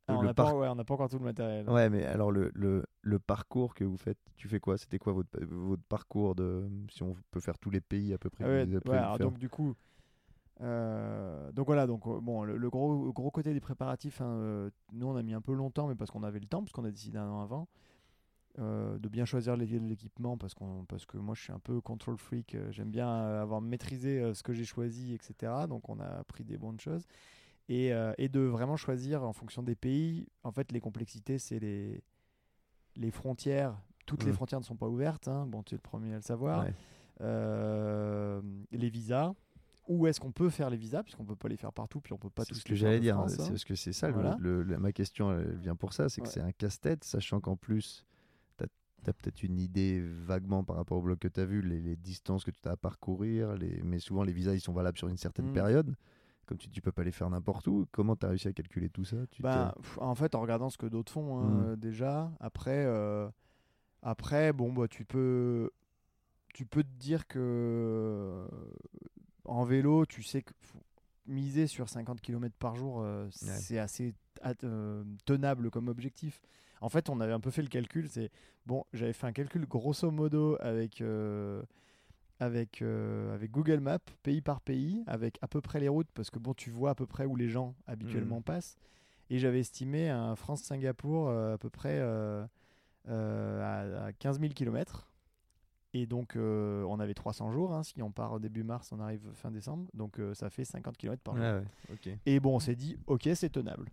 Ah, 0.07 0.17
on 0.19 0.23
n'a 0.23 0.33
pas, 0.33 0.55
ouais, 0.55 0.69
encore 0.69 1.09
tout 1.11 1.19
le 1.19 1.25
matériel. 1.25 1.69
Ouais, 1.69 1.91
mais 1.91 2.05
alors 2.07 2.31
le, 2.31 2.51
le, 2.55 2.85
le 3.03 3.19
parcours 3.19 3.75
que 3.75 3.85
vous 3.85 3.97
faites, 3.99 4.17
tu 4.37 4.49
fais 4.49 4.59
quoi? 4.61 4.79
C'était 4.79 4.99
quoi 4.99 5.13
votre, 5.13 5.29
votre 5.45 5.83
parcours 5.83 6.35
de 6.35 6.67
si 6.91 7.03
on 7.03 7.15
peut 7.31 7.41
faire 7.41 7.59
tous 7.59 7.69
les 7.71 7.81
pays 7.83 8.15
à 8.15 8.19
peu 8.19 8.31
près 8.31 8.45
Ah 8.45 8.49
ouais, 8.49 8.65
ouais, 8.89 8.97
alors 8.97 9.19
donc 9.19 9.39
du 9.39 9.49
coup, 9.51 9.75
euh, 10.61 11.53
donc 11.53 11.67
voilà, 11.67 11.87
donc 11.87 12.07
euh, 12.07 12.21
bon, 12.21 12.43
le, 12.45 12.57
le 12.57 12.71
gros 12.71 13.13
gros 13.13 13.31
côté 13.31 13.53
des 13.53 13.61
préparatifs, 13.61 14.21
hein, 14.21 14.27
euh, 14.29 14.71
nous 14.93 15.07
on 15.07 15.17
a 15.17 15.23
mis 15.23 15.35
un 15.35 15.41
peu 15.41 15.53
longtemps, 15.53 15.87
mais 15.89 15.95
parce 15.95 16.11
qu'on 16.11 16.23
avait 16.23 16.41
le 16.41 16.47
temps, 16.47 16.61
parce 16.63 16.73
qu'on 16.73 16.85
a 16.85 16.91
décidé 16.91 17.19
un 17.19 17.29
an 17.29 17.43
avant, 17.43 17.69
euh, 18.59 18.99
de 18.99 19.09
bien 19.09 19.25
choisir 19.25 19.57
les- 19.57 19.67
l'équipement, 19.79 20.37
parce 20.37 20.55
qu'on 20.55 20.85
parce 20.87 21.07
que 21.07 21.17
moi 21.17 21.35
je 21.35 21.43
suis 21.43 21.53
un 21.53 21.59
peu 21.61 21.81
control 21.81 22.17
freak, 22.19 22.55
euh, 22.55 22.71
j'aime 22.73 22.91
bien 22.91 23.09
euh, 23.09 23.43
avoir 23.43 23.61
maîtrisé 23.61 24.35
ce 24.35 24.43
que 24.43 24.53
j'ai 24.53 24.65
choisi, 24.65 25.15
etc. 25.15 25.53
Donc 25.69 25.89
on 25.89 26.01
a 26.01 26.25
pris 26.25 26.45
des 26.45 26.59
bonnes 26.59 26.81
choses. 26.81 27.05
Et, 27.71 27.93
euh, 27.93 28.13
et 28.19 28.29
de 28.31 28.41
vraiment 28.41 28.77
choisir 28.77 29.23
en 29.25 29.33
fonction 29.35 29.63
des 29.63 29.75
pays. 29.75 30.27
En 30.43 30.51
fait, 30.53 30.73
les 30.73 30.81
complexités, 30.81 31.39
c'est 31.39 31.59
les, 31.59 32.03
les 32.97 33.11
frontières. 33.11 33.79
Toutes 34.07 34.25
les 34.25 34.31
Mm. 34.31 34.35
frontières 34.35 34.61
ne 34.61 34.65
sont 34.65 34.77
pas 34.77 34.89
ouvertes. 34.89 35.29
hein. 35.29 35.47
Bon, 35.47 35.63
tu 35.63 35.75
es 35.75 35.77
le 35.77 35.83
premier 35.83 36.15
à 36.15 36.17
le 36.17 36.23
savoir. 36.23 36.65
Ouais. 36.65 36.73
Euh, 37.21 38.41
les 38.73 38.89
visas. 38.91 39.35
Où 39.87 40.07
est-ce 40.07 40.21
qu'on 40.21 40.33
peut 40.33 40.51
faire 40.51 40.69
les 40.71 40.77
visas? 40.77 41.03
Puisqu'on 41.03 41.25
peut 41.25 41.37
pas 41.37 41.49
les 41.49 41.57
faire 41.57 41.73
partout, 41.73 42.01
puis 42.01 42.13
on 42.13 42.19
peut 42.19 42.29
pas 42.31 42.45
C'est 42.45 42.53
tous 42.55 42.61
ce 42.61 42.65
que 42.65 42.75
j'allais 42.75 43.01
dire, 43.01 43.23
c'est 43.29 43.41
hein. 43.43 43.47
parce 43.49 43.65
que 43.65 43.75
c'est 43.75 43.93
ça, 43.95 44.09
le- 44.09 44.15
Voilà. 44.15 44.37
le- 44.39 44.63
le- 44.63 44.79
ma 44.79 44.93
question 44.93 45.33
elle 45.33 45.57
vient 45.57 45.77
pour 45.77 45.93
ça, 45.95 46.09
c'est 46.11 46.21
que 46.21 46.27
Ouais. 46.27 46.33
c'est 46.33 46.41
un 46.43 46.53
casse-tête, 46.53 47.05
sachant 47.05 47.41
qu'en 47.41 47.57
plus, 47.57 48.05
tu 49.05 49.11
as, 49.11 49.13
peut-être 49.13 49.43
une 49.43 49.59
idée 49.59 50.01
vaguement 50.01 50.65
par 50.65 50.77
rapport 50.77 50.99
au 50.99 51.03
blog 51.03 51.19
que 51.19 51.29
tu 51.29 51.41
as 51.41 51.45
vu, 51.45 51.63
les, 51.63 51.81
les 51.81 51.97
distances 51.97 52.45
que 52.45 52.51
tu 52.51 52.69
as 52.69 52.73
à 52.73 52.77
parcourir, 52.77 53.55
les, 53.57 53.81
mais 53.83 53.99
souvent 53.99 54.23
les 54.23 54.33
visas 54.33 54.55
ils 54.55 54.61
sont 54.61 54.73
valables 54.73 54.99
sur 54.99 55.09
une 55.09 55.17
certaine 55.17 55.51
Mm. 55.51 55.53
période. 55.53 55.97
Comme 56.47 56.57
tu 56.57 56.69
dis, 56.69 56.73
tu 56.75 56.81
peux 56.81 56.93
pas 56.93 57.05
les 57.05 57.13
faire 57.13 57.29
n'importe 57.29 57.67
où. 57.67 57.87
Comment 57.93 58.17
tu 58.17 58.25
as 58.25 58.31
réussi 58.31 58.49
à 58.49 58.53
calculer 58.55 58.89
tout 58.89 59.05
ça? 59.05 59.19
Tu 59.31 59.43
Ben, 59.43 59.71
pff, 59.77 59.99
en 59.99 60.15
fait, 60.15 60.35
en 60.35 60.41
regardant 60.41 60.71
ce 60.71 60.79
que 60.79 60.87
d'autres 60.87 61.13
font 61.13 61.39
hein, 61.39 61.43
Mm. 61.51 61.65
euh, 61.73 61.77
déjà, 61.77 62.33
après, 62.41 62.85
euh, 62.87 63.29
après, 64.03 64.53
bon, 64.55 64.73
bah, 64.73 64.89
tu 64.89 65.05
peux, 65.05 65.71
tu 66.55 66.65
peux 66.65 66.83
te 66.83 66.99
dire 66.99 67.27
que 67.27 67.39
euh, 67.39 68.49
en 69.45 69.65
vélo, 69.65 70.07
tu 70.07 70.23
sais 70.23 70.43
que 70.43 70.53
miser 71.27 71.67
sur 71.67 71.91
50 71.91 72.23
km 72.23 72.55
par 72.59 72.75
jour, 72.77 73.03
euh, 73.03 73.29
c'est 73.31 73.79
assez, 73.79 74.15
euh, 74.65 75.05
tenable 75.27 75.71
comme 75.71 75.89
objectif. 75.89 76.41
En 76.81 76.89
fait, 76.89 77.09
on 77.11 77.21
avait 77.21 77.33
un 77.33 77.41
peu 77.41 77.51
fait 77.51 77.63
le 77.63 77.69
calcul. 77.69 78.09
C'est 78.09 78.31
bon, 78.67 78.85
j'avais 78.93 79.13
fait 79.13 79.27
un 79.27 79.33
calcul 79.33 79.67
grosso 79.67 80.11
modo 80.11 80.57
avec 80.61 81.01
euh, 81.01 81.63
avec 82.41 82.83
euh, 82.83 83.35
avec 83.35 83.51
Google 83.51 83.81
Maps, 83.81 83.99
pays 84.23 84.41
par 84.41 84.61
pays, 84.61 85.03
avec 85.07 85.39
à 85.43 85.49
peu 85.49 85.61
près 85.61 85.81
les 85.81 85.89
routes, 85.89 86.09
parce 86.15 86.31
que 86.31 86.39
bon, 86.39 86.55
tu 86.55 86.71
vois 86.71 86.91
à 86.91 86.95
peu 86.95 87.07
près 87.07 87.25
où 87.25 87.35
les 87.37 87.49
gens 87.49 87.75
habituellement 87.87 88.41
passent. 88.43 88.77
Et 89.31 89.39
j'avais 89.39 89.61
estimé 89.61 90.09
un 90.09 90.37
France-Singapour 90.37 91.29
euh, 91.29 91.55
à 91.55 91.59
peu 91.59 91.69
près 91.69 91.99
euh, 92.01 92.47
à, 93.09 94.07
à 94.07 94.13
15 94.13 94.41
000 94.41 94.53
km. 94.55 95.07
Et 95.95 96.07
donc, 96.07 96.37
on 96.37 97.01
avait 97.01 97.15
300 97.15 97.51
jours. 97.51 97.73
hein. 97.75 97.83
Si 97.83 98.01
on 98.03 98.11
part 98.13 98.33
au 98.35 98.39
début 98.39 98.63
mars, 98.63 98.93
on 98.93 99.01
arrive 99.01 99.27
fin 99.33 99.51
décembre. 99.51 99.89
Donc, 99.95 100.21
ça 100.35 100.51
fait 100.51 100.65
50 100.65 100.97
km 100.99 101.23
par 101.23 101.35
jour. 101.37 101.45
Ouais, 101.45 101.95
ok. 101.95 102.11
Et 102.27 102.41
bon, 102.41 102.55
on 102.57 102.59
s'est 102.61 102.77
dit, 102.77 102.99
ok, 103.07 103.29
c'est 103.35 103.49
tenable. 103.49 103.89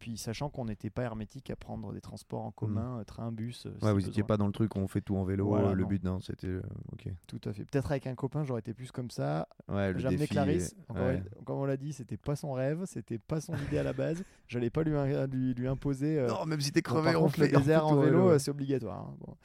Puis, 0.00 0.16
sachant 0.16 0.48
qu'on 0.48 0.64
n'était 0.64 0.90
pas 0.90 1.02
hermétique 1.02 1.50
à 1.50 1.56
prendre 1.56 1.92
des 1.92 2.00
transports 2.00 2.42
en 2.42 2.50
commun, 2.50 2.98
euh, 2.98 3.04
train, 3.04 3.30
bus. 3.30 3.66
euh, 3.66 3.70
Ouais, 3.82 3.90
vous 3.90 3.96
besoin. 3.96 4.08
étiez 4.10 4.22
pas 4.24 4.36
dans 4.38 4.46
le 4.46 4.52
truc 4.52 4.74
où 4.74 4.78
on 4.80 4.88
fait 4.88 5.02
tout 5.02 5.14
en 5.16 5.22
vélo. 5.24 5.46
Voilà, 5.46 5.68
euh, 5.68 5.74
le 5.74 5.82
non. 5.82 5.88
but, 5.88 6.02
non, 6.02 6.20
c'était. 6.20 6.56
ok. 6.92 7.08
Tout 7.28 7.40
à 7.44 7.52
fait. 7.52 7.64
Peut-être 7.66 7.90
avec 7.92 8.06
un 8.08 8.14
copain, 8.14 8.42
j'aurais 8.42 8.60
été 8.60 8.74
plus 8.74 8.90
comme 8.90 9.10
ça. 9.10 9.46
Ouais, 9.68 9.92
le 9.92 9.98
J'ai 9.98 10.06
amené 10.06 10.18
défi 10.20 10.32
Clarisse. 10.32 10.74
Encore 10.88 11.04
ouais. 11.06 11.22
Comme 11.44 11.58
on 11.58 11.64
l'a 11.66 11.76
dit, 11.76 11.92
c'était 11.92 12.16
pas 12.16 12.34
son 12.34 12.52
rêve, 12.52 12.82
c'était 12.86 13.18
pas 13.18 13.40
son 13.40 13.54
idée 13.68 13.78
à 13.78 13.82
la 13.82 13.92
base. 13.92 14.24
J'allais 14.48 14.70
pas 14.70 14.82
lui, 14.82 14.92
lui, 15.30 15.54
lui 15.54 15.68
imposer. 15.68 16.18
euh, 16.18 16.28
Non, 16.28 16.46
même 16.46 16.60
si 16.60 16.72
t'es 16.72 16.80
Bon, 16.80 16.94
crevé, 16.94 17.12
par 17.12 17.22
on 17.22 17.26
le 17.26 17.30
fait 17.30 17.54
on 17.54 17.58
désert 17.60 17.86
en 17.86 17.96
vélo, 18.00 18.30
ouais. 18.30 18.38
c'est 18.38 18.50
obligatoire. 18.50 19.00
hein. 19.06 19.14
Bon. 19.20 19.36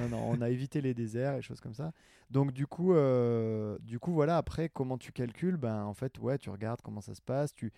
Non, 0.00 0.08
non, 0.08 0.30
on 0.30 0.40
a 0.40 0.48
évité 0.50 0.80
les 0.80 0.94
déserts 0.94 1.34
et 1.36 1.42
choses 1.42 1.60
comme 1.60 1.74
ça. 1.74 1.92
Donc 2.30 2.52
du 2.52 2.66
coup, 2.66 2.92
euh, 2.94 3.78
du 3.82 3.98
coup, 4.00 4.12
voilà. 4.12 4.36
Après, 4.36 4.68
comment 4.68 4.98
tu 4.98 5.10
calcules? 5.12 5.56
Ben, 5.56 5.84
en 5.84 5.94
fait, 5.94 6.18
ouais, 6.18 6.38
tu 6.38 6.50
regardes 6.50 6.80
comment 6.82 7.00
ça 7.00 7.14
se 7.14 7.22
passe, 7.22 7.54
tu, 7.54 7.72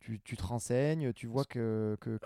tu, 0.00 0.20
tu 0.20 0.36
te 0.36 0.44
renseignes, 0.44 1.12
tu 1.12 1.26
vois 1.26 1.44
que, 1.44 1.96
que, 2.00 2.18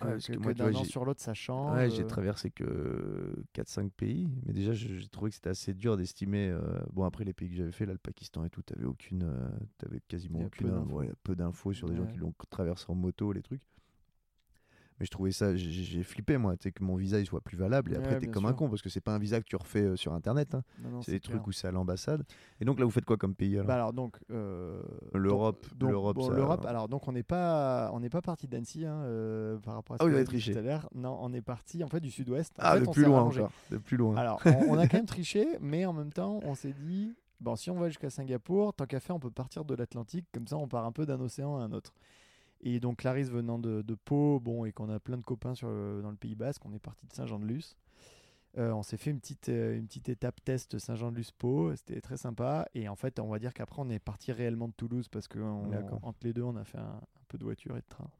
d'un 0.52 0.74
an 0.74 0.84
sur 0.84 1.04
l'autre, 1.04 1.20
ça 1.22 1.34
change. 1.34 1.70
Ouais, 1.72 1.90
j'ai 1.90 2.02
euh, 2.02 2.04
traversé 2.04 2.50
que 2.50 3.44
4-5 3.52 3.92
pays, 3.92 4.28
mais 4.46 4.52
déjà 4.52 4.72
j'ai 4.72 5.08
trouvé 5.08 5.30
que 5.30 5.34
c'était 5.36 5.50
assez 5.50 5.74
dur 5.74 5.96
d'estimer. 5.96 6.48
euh, 6.50 6.60
Bon, 6.92 7.04
après 7.04 7.24
les 7.24 7.32
pays 7.34 7.48
que 7.50 7.56
j'avais 7.56 7.72
fait, 7.72 7.86
là, 7.86 7.92
le 7.92 7.98
Pakistan 7.98 8.44
et 8.44 8.50
tout, 8.50 8.62
t'avais 8.62 8.84
aucune, 8.86 9.22
euh, 9.24 9.48
t'avais 9.78 10.00
quasiment 10.08 10.46
aucune, 10.46 10.66
peu 10.66 10.68
in- 10.70 10.80
d'infos. 10.80 10.96
ouais, 10.96 11.12
sur 11.74 11.88
des 11.88 11.96
gens 11.96 12.06
qui 12.06 12.18
l'ont 12.18 12.34
traversé 12.50 12.86
en 12.88 12.94
moto, 12.94 13.32
les 13.32 13.42
trucs. 13.42 13.62
Mais 15.00 15.06
je 15.06 15.10
trouvais 15.10 15.32
ça, 15.32 15.56
j'ai- 15.56 16.02
flippé 16.02 16.36
moi, 16.36 16.56
tu 16.58 16.64
sais, 16.64 16.72
que 16.72 16.84
mon 16.84 16.94
visa 16.94 17.18
il 17.18 17.24
soit 17.24 17.40
plus 17.40 17.56
valable. 17.56 17.94
Et 17.94 17.96
après, 17.96 18.12
Ouais, 18.14 18.18
t'es 18.20 18.26
comme 18.26 18.44
un 18.44 18.52
con 18.52 18.68
parce 18.68 18.82
que 18.82 18.90
c'est 18.90 19.00
pas 19.00 19.14
un 19.14 19.18
visa 19.18 19.40
que 19.40 19.46
tu 19.46 19.56
refais 19.56 19.80
euh, 19.82 19.96
sur 19.96 20.12
internet. 20.12 20.54
hein. 20.54 20.62
C'est 21.00 21.12
des 21.12 21.20
clair. 21.20 21.36
trucs 21.36 21.46
où 21.46 21.52
c'est 21.52 21.66
à 21.66 21.72
l'ambassade. 21.72 22.22
Et 22.60 22.66
donc 22.66 22.78
là, 22.78 22.84
vous 22.84 22.90
faites 22.90 23.06
quoi 23.06 23.16
comme 23.16 23.34
pays 23.34 23.54
alors? 23.54 23.66
Bah 23.66 23.74
alors 23.76 23.92
donc 23.94 24.18
euh, 24.30 24.82
L'Europe, 25.14 25.66
donc- 25.74 25.90
l'Europe, 25.90 26.16
bon, 26.16 26.28
ça- 26.28 26.34
l'Europe. 26.34 26.66
Alors 26.66 26.88
donc 26.88 27.08
on 27.08 27.12
n'est 27.12 27.22
pas 27.22 27.90
on 27.94 28.00
n'est 28.00 28.10
pas 28.10 28.20
parti 28.20 28.46
d'Annecy 28.46 28.84
hein, 28.84 28.96
euh, 29.04 29.58
par 29.58 29.74
rapport 29.74 29.96
à 29.96 30.04
ce 30.04 30.04
a 30.14 30.18
dit 30.18 30.24
triché. 30.24 30.52
tout 30.52 30.58
à 30.58 30.62
l'heure. 30.62 30.88
Non, 30.94 31.16
on 31.22 31.32
est 31.32 31.40
parti 31.40 31.82
en 31.82 31.88
fait 31.88 32.00
du 32.00 32.10
sud-ouest. 32.10 32.52
Ah, 32.58 32.74
fait, 32.74 32.80
de 32.84 32.90
plus 32.90 33.04
loin 33.04 33.22
encore. 33.22 33.50
De 33.70 33.78
plus 33.78 33.96
loin. 33.96 34.16
Alors, 34.16 34.40
on, 34.44 34.74
on 34.74 34.78
a 34.78 34.86
quand 34.88 34.98
même 34.98 35.06
triché, 35.06 35.46
mais 35.62 35.86
en 35.86 35.94
même 35.94 36.12
temps, 36.12 36.40
on 36.44 36.54
s'est 36.54 36.74
dit, 36.78 37.14
bon, 37.40 37.56
si 37.56 37.70
on 37.70 37.78
va 37.78 37.88
jusqu'à 37.88 38.10
Singapour, 38.10 38.74
tant 38.74 38.84
qu'à 38.84 39.00
faire, 39.00 39.16
on 39.16 39.20
peut 39.20 39.30
partir 39.30 39.64
de 39.64 39.74
l'Atlantique, 39.74 40.26
comme 40.32 40.46
ça, 40.46 40.58
on 40.58 40.68
part 40.68 40.84
un 40.84 40.92
peu 40.92 41.06
d'un 41.06 41.20
océan 41.20 41.56
à 41.58 41.62
un 41.62 41.72
autre. 41.72 41.94
Et 42.62 42.78
donc, 42.80 42.98
Clarisse 42.98 43.30
venant 43.30 43.58
de, 43.58 43.82
de 43.82 43.94
Pau, 43.94 44.38
bon, 44.40 44.64
et 44.64 44.72
qu'on 44.72 44.88
a 44.90 45.00
plein 45.00 45.16
de 45.16 45.24
copains 45.24 45.54
sur 45.54 45.68
le- 45.70 46.00
dans 46.02 46.10
le 46.10 46.16
Pays 46.16 46.34
Basque, 46.34 46.64
on 46.66 46.72
est 46.74 46.78
parti 46.78 47.06
de 47.06 47.12
Saint-Jean-de-Luz. 47.12 47.76
Euh, 48.58 48.72
on 48.72 48.82
s'est 48.82 48.96
fait 48.96 49.10
une 49.10 49.20
petite, 49.20 49.48
euh, 49.48 49.76
une 49.78 49.86
petite 49.86 50.08
étape 50.08 50.42
test 50.44 50.78
Saint-Jean-de-Luz-Pau, 50.78 51.74
c'était 51.76 52.00
très 52.00 52.16
sympa. 52.16 52.68
Et 52.74 52.88
en 52.88 52.96
fait, 52.96 53.18
on 53.20 53.28
va 53.28 53.38
dire 53.38 53.54
qu'après, 53.54 53.80
on 53.80 53.88
est 53.88 53.98
parti 54.00 54.32
réellement 54.32 54.68
de 54.68 54.72
Toulouse 54.72 55.08
parce 55.08 55.28
que 55.28 55.38
on- 55.38 55.68
D'accord. 55.68 56.00
entre 56.02 56.18
les 56.24 56.32
deux, 56.32 56.42
on 56.42 56.56
a 56.56 56.64
fait 56.64 56.78
un, 56.78 56.82
un 57.00 57.24
peu 57.28 57.38
de 57.38 57.44
voiture 57.44 57.76
et 57.76 57.80
de 57.80 57.86
train. 57.88 58.10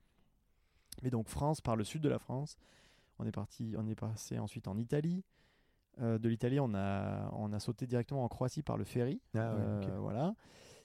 Mais 1.02 1.10
donc, 1.10 1.28
France, 1.28 1.60
par 1.60 1.76
le 1.76 1.84
sud 1.84 2.00
de 2.02 2.08
la 2.08 2.18
France, 2.18 2.56
on 3.18 3.26
est 3.26 3.32
parti, 3.32 3.74
on 3.76 3.86
est 3.88 3.94
passé 3.94 4.38
ensuite 4.38 4.68
en 4.68 4.78
Italie. 4.78 5.24
Euh, 6.00 6.18
de 6.18 6.28
l'Italie, 6.28 6.60
on 6.60 6.72
a, 6.74 7.28
on 7.34 7.52
a 7.52 7.58
sauté 7.58 7.86
directement 7.86 8.24
en 8.24 8.28
Croatie 8.28 8.62
par 8.62 8.76
le 8.78 8.84
ferry. 8.84 9.20
Ah 9.34 9.54
ouais. 9.54 9.90
Voilà. 9.98 10.34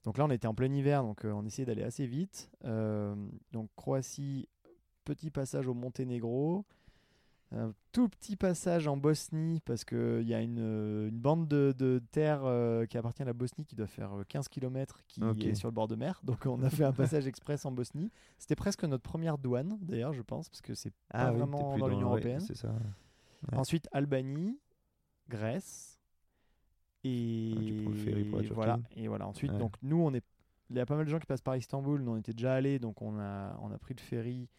Donc 0.06 0.18
là, 0.18 0.26
on 0.26 0.30
était 0.30 0.48
en 0.48 0.54
plein 0.54 0.72
hiver, 0.72 1.04
donc 1.04 1.26
euh, 1.26 1.32
on 1.32 1.46
essayait 1.46 1.66
d'aller 1.66 1.84
assez 1.84 2.06
vite. 2.06 2.50
Euh, 2.64 3.16
donc 3.52 3.70
Croatie, 3.76 4.48
petit 5.04 5.32
passage 5.32 5.68
au 5.68 5.74
Monténégro. 5.74 6.66
Un 7.52 7.74
tout 7.92 8.10
petit 8.10 8.36
passage 8.36 8.88
en 8.88 8.98
Bosnie 8.98 9.62
parce 9.62 9.86
qu'il 9.86 10.24
y 10.28 10.34
a 10.34 10.42
une, 10.42 10.60
euh, 10.60 11.10
une 11.10 11.20
bande 11.20 11.48
de, 11.48 11.74
de 11.78 12.02
terre 12.12 12.42
euh, 12.44 12.86
qui 12.86 12.98
appartient 12.98 13.22
à 13.22 13.26
la 13.26 13.34
Bosnie 13.34 13.66
qui 13.66 13.76
doit 13.76 13.88
faire 13.88 14.14
euh, 14.14 14.24
15 14.28 14.48
km 14.48 15.04
qui 15.08 15.22
est 15.48 15.54
sur 15.54 15.68
le 15.68 15.72
bord 15.72 15.88
de 15.88 15.96
mer. 15.96 16.20
Donc 16.24 16.46
on 16.48 16.62
a 16.64 16.70
fait 16.70 16.84
un 16.84 16.92
passage 16.92 17.28
express 17.28 17.66
en 17.66 17.72
Bosnie. 17.72 18.12
C'était 18.40 18.56
presque 18.56 18.84
notre 18.84 19.04
première 19.04 19.38
douane 19.38 19.78
d'ailleurs, 19.82 20.12
je 20.14 20.24
pense, 20.24 20.50
parce 20.50 20.62
que 20.62 20.74
c'est 20.74 20.92
Ah 21.12 21.26
pas 21.26 21.32
oui, 21.32 21.38
vraiment 21.38 21.78
dans 21.78 21.88
l'Union 21.88 22.08
ouais, 22.08 22.14
européenne. 22.14 22.42
C'est 22.42 22.58
ça. 22.58 22.70
Ouais. 22.70 23.58
Ensuite, 23.58 23.88
Albanie, 23.92 24.60
Grèce. 25.30 25.95
Et 27.08 27.54
Ah, 27.56 27.62
tu 27.66 27.74
prends 27.84 27.92
le 27.92 27.96
ferry 27.98 28.24
pour 28.24 28.38
la 28.38 28.44
Turquie. 28.44 28.56
voilà. 28.56 28.80
Et 28.98 29.08
voilà. 29.08 29.28
Ensuite, 29.28 29.52
Ouais. 29.52 29.58
donc 29.60 29.74
nous, 29.84 30.02
on 30.02 30.14
est. 30.14 30.24
Il 30.72 30.76
y 30.76 30.80
a 30.80 30.86
pas 30.88 30.96
mal 30.96 31.06
de 31.06 31.12
gens 31.12 31.20
qui 31.20 31.28
passent 31.28 31.42
par 31.42 31.56
Istanbul. 31.56 32.02
Nous, 32.02 32.12
on 32.12 32.18
était 32.18 32.34
déjà 32.34 32.54
allés, 32.56 32.80
donc 32.80 33.02
on 33.02 33.20
a, 33.20 33.56
on 33.62 33.72
a 33.72 33.78
pris 33.78 33.94
le 33.94 34.02
ferry 34.02 34.50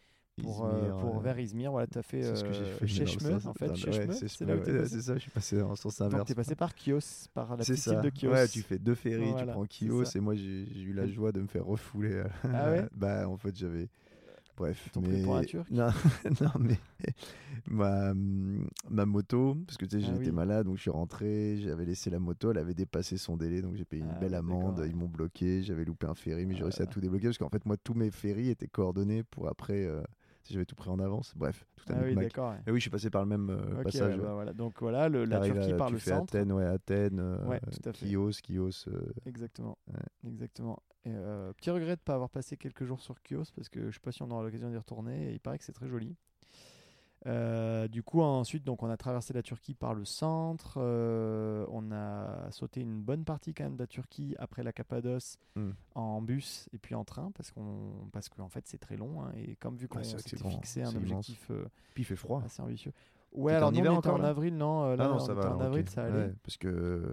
pour, 0.41 0.65
euh, 0.65 0.77
Izmir, 0.77 0.97
pour 0.99 1.19
vers 1.19 1.37
Izmir. 1.39 1.71
Voilà, 1.71 1.87
tu 1.87 1.97
as 1.97 2.01
fait 2.03 2.23
ce 2.35 2.43
que 2.43 2.47
euh, 2.49 2.75
fait. 2.77 2.87
Cheshme, 2.87 3.39
en 3.45 3.53
fait. 3.53 3.67
ouais, 3.69 3.75
c'est 3.75 3.89
ouais, 3.89 5.01
ça, 5.01 5.13
je 5.15 5.19
suis 5.19 5.31
passé 5.31 5.61
en 5.61 5.75
sens 5.75 5.97
Donc, 5.97 6.13
inverse. 6.13 6.25
tu 6.27 6.31
es 6.31 6.35
passé 6.35 6.55
par 6.55 6.71
Chios, 6.77 7.27
par 7.33 7.49
la 7.49 7.57
petite 7.57 7.75
ça. 7.77 7.95
île 7.95 8.01
de 8.09 8.11
Chios. 8.17 8.31
Ouais, 8.31 8.47
tu 8.47 8.61
fais 8.61 8.77
deux 8.79 8.95
ferries, 8.95 9.31
Voilà, 9.31 9.47
tu 9.67 9.87
prends 9.89 10.05
ça. 10.05 10.17
et 10.17 10.21
moi 10.21 10.35
j'ai 10.35 10.79
eu 10.81 10.93
la 10.93 11.07
joie 11.07 11.33
de 11.33 11.41
me 11.41 11.47
faire 11.47 11.65
refouler. 11.65 12.23
Ah 12.45 12.69
Bah 12.95 13.27
en 13.27 13.35
fait 13.35 13.53
j'avais. 13.57 13.89
Bref. 14.57 14.89
Mais... 15.01 15.23
pour 15.23 15.35
non, 15.69 15.89
non, 16.41 16.49
mais 16.59 16.79
ma, 17.67 18.13
ma 18.89 19.05
moto, 19.05 19.55
parce 19.67 19.77
que 19.77 19.85
tu 19.85 19.99
sais, 20.01 20.07
Ah 20.07 20.13
j'étais 20.13 20.29
oui. 20.29 20.35
malade, 20.35 20.65
donc 20.65 20.77
je 20.77 20.81
suis 20.81 20.89
rentré, 20.89 21.57
j'avais 21.61 21.85
laissé 21.85 22.09
la 22.09 22.19
moto, 22.19 22.51
elle 22.51 22.57
avait 22.57 22.73
dépassé 22.73 23.17
son 23.17 23.37
délai, 23.37 23.61
donc 23.61 23.75
j'ai 23.75 23.85
payé 23.85 24.01
une 24.01 24.13
Ah 24.13 24.19
belle 24.19 24.33
amende, 24.33 24.83
ils 24.87 24.95
m'ont 24.95 25.07
bloqué, 25.07 25.61
j'avais 25.63 25.85
loupé 25.85 26.07
un 26.07 26.15
ferry, 26.15 26.45
mais 26.45 26.55
j'ai 26.55 26.63
Ah 26.63 26.63
réussi 26.63 26.81
à 26.81 26.85
là. 26.85 26.91
tout 26.91 26.99
débloquer, 26.99 27.27
parce 27.27 27.37
qu'en 27.37 27.49
fait, 27.49 27.65
moi, 27.65 27.77
tous 27.77 27.93
mes 27.93 28.09
ferries 28.11 28.49
étaient 28.49 28.67
coordonnés 28.67 29.23
pour 29.23 29.47
après, 29.47 29.85
euh, 29.85 30.01
j'avais 30.53 30.65
tout 30.65 30.75
pris 30.75 30.89
en 30.89 30.99
avance. 30.99 31.33
Bref, 31.35 31.65
tout 31.75 31.85
un 31.93 31.97
Ah 31.99 32.03
oui, 32.03 32.15
d'accord. 32.15 32.51
ouais. 32.51 32.57
Et 32.67 32.71
oui, 32.71 32.77
je 32.79 32.81
suis 32.81 32.89
passé 32.89 33.09
par 33.09 33.21
le 33.23 33.27
même 33.27 33.49
euh, 33.49 33.83
passage. 33.83 34.15
ouais, 34.15 34.21
bah 34.23 34.33
voilà. 34.33 34.53
Donc 34.53 34.81
voilà, 34.81 35.09
le- 35.09 35.25
la 35.25 35.39
Turquie 35.41 35.71
à- 35.73 35.77
par 35.77 35.87
tu 35.87 35.93
le 35.93 35.99
fais 35.99 36.11
centre. 36.11 36.35
Athènes, 36.35 36.51
ouais, 36.51 36.65
Athènes, 36.65 37.19
euh, 37.19 37.45
Ouais, 37.45 37.59
tout 37.59 37.89
à 37.89 37.93
fait. 37.93 38.07
Chios, 38.07 38.31
Chios. 38.31 38.87
euh, 38.87 39.13
Exactement. 39.25 39.77
Exactement. 40.25 40.81
Et, 41.05 41.11
euh, 41.13 41.53
petit 41.53 41.69
regret 41.69 41.87
de 41.95 42.01
ne 42.01 42.03
pas 42.03 42.15
avoir 42.15 42.29
passé 42.29 42.57
quelques 42.57 42.83
jours 42.85 42.99
sur 43.01 43.15
Chios 43.25 43.43
parce 43.55 43.69
que 43.69 43.89
je 43.89 43.93
sais 43.95 43.99
pas 44.01 44.11
si 44.11 44.21
on 44.23 44.31
aura 44.31 44.43
l'occasion 44.43 44.69
d'y 44.69 44.77
retourner. 44.77 45.29
Et 45.29 45.33
il 45.33 45.39
paraît 45.39 45.57
que 45.57 45.63
c'est 45.63 45.71
très 45.73 45.87
joli. 45.87 46.15
Euh, 47.27 47.87
du 47.89 48.03
coup, 48.03 48.21
ensuite, 48.21 48.63
donc, 48.63 48.83
on 48.83 48.89
a 48.89 48.95
traversé 48.97 49.33
la 49.33 49.41
Turquie 49.43 49.73
par 49.73 49.93
le 49.93 50.05
centre. 50.05 50.75
euh, 50.77 51.65
on 51.69 51.91
a 51.91 52.49
sauté 52.51 52.79
une 52.81 53.01
bonne 53.01 53.25
partie 53.25 53.53
quand 53.53 53.65
même 53.65 53.75
de 53.75 53.83
la 53.83 53.87
Turquie 53.87 54.35
après 54.39 54.63
la 54.63 54.71
Cappadoce 54.71 55.37
Hmm. 55.55 55.71
en 55.95 56.21
bus 56.21 56.69
et 56.73 56.77
puis 56.77 56.93
en 56.95 57.03
train 57.03 57.31
parce 57.31 57.49
qu'on 57.51 58.07
parce 58.13 58.29
qu'en 58.29 58.47
fait 58.47 58.67
c'est 58.67 58.77
très 58.77 58.95
long 58.95 59.23
hein, 59.23 59.31
et 59.35 59.55
comme 59.55 59.75
vu 59.75 59.87
qu'on 59.87 59.97
Ouais, 59.97 60.03
s'était 60.03 60.37
fixé 60.37 60.83
un 60.83 60.85
c'est 60.91 60.97
immense. 60.97 61.03
objectif 61.29 61.47
euh, 61.51 61.65
Puis 61.95 62.03
il 62.03 62.05
fait 62.05 62.15
froid. 62.15 62.41
assez 62.45 62.61
ambitieux. 62.61 62.93
Ouais, 63.33 63.53
alors 63.53 63.69
en 63.69 63.71
nous, 63.71 63.79
hiver 63.79 63.91
on 63.93 63.97
était 63.99 64.07
encore, 64.09 64.21
en 64.21 64.23
avril, 64.23 64.55
non, 64.55 64.83
euh, 64.83 64.95
là, 64.95 65.05
ah 65.05 65.07
non, 65.09 65.15
on 65.15 65.19
ça 65.19 65.33
va. 65.33 65.55
en 65.55 65.59
avril, 65.59 65.89
ça 65.89 66.05
allait. 66.05 66.27
Ouais, 66.27 66.33
parce 66.43 66.57
que 66.57 67.03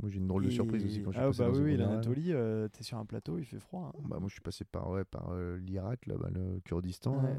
moi 0.00 0.08
j'ai 0.10 0.16
une 0.18 0.26
drôle 0.26 0.44
de 0.44 0.50
surprise 0.50 0.84
aussi 0.84 1.02
quand 1.02 1.12
je 1.12 1.16
suis 1.18 1.24
ah 1.24 1.28
passé 1.28 1.38
bah 1.38 1.50
dans 1.50 1.58
oui, 1.62 1.76
l'Anatolie, 1.76 2.32
t'es 2.72 2.82
sur 2.82 2.98
un 2.98 3.04
plateau, 3.04 3.38
il 3.38 3.44
fait 3.44 3.60
froid. 3.60 3.92
hein. 3.94 4.00
Bah, 4.08 4.18
moi 4.18 4.28
je 4.28 4.32
suis 4.32 4.40
passé 4.42 4.64
par, 4.64 4.88
ouais, 4.90 5.04
par 5.04 5.32
l'Irak, 5.58 6.06
là, 6.06 6.16
bah, 6.18 6.28
le 6.32 6.60
Kurdistan. 6.64 7.22
Ouais. 7.22 7.36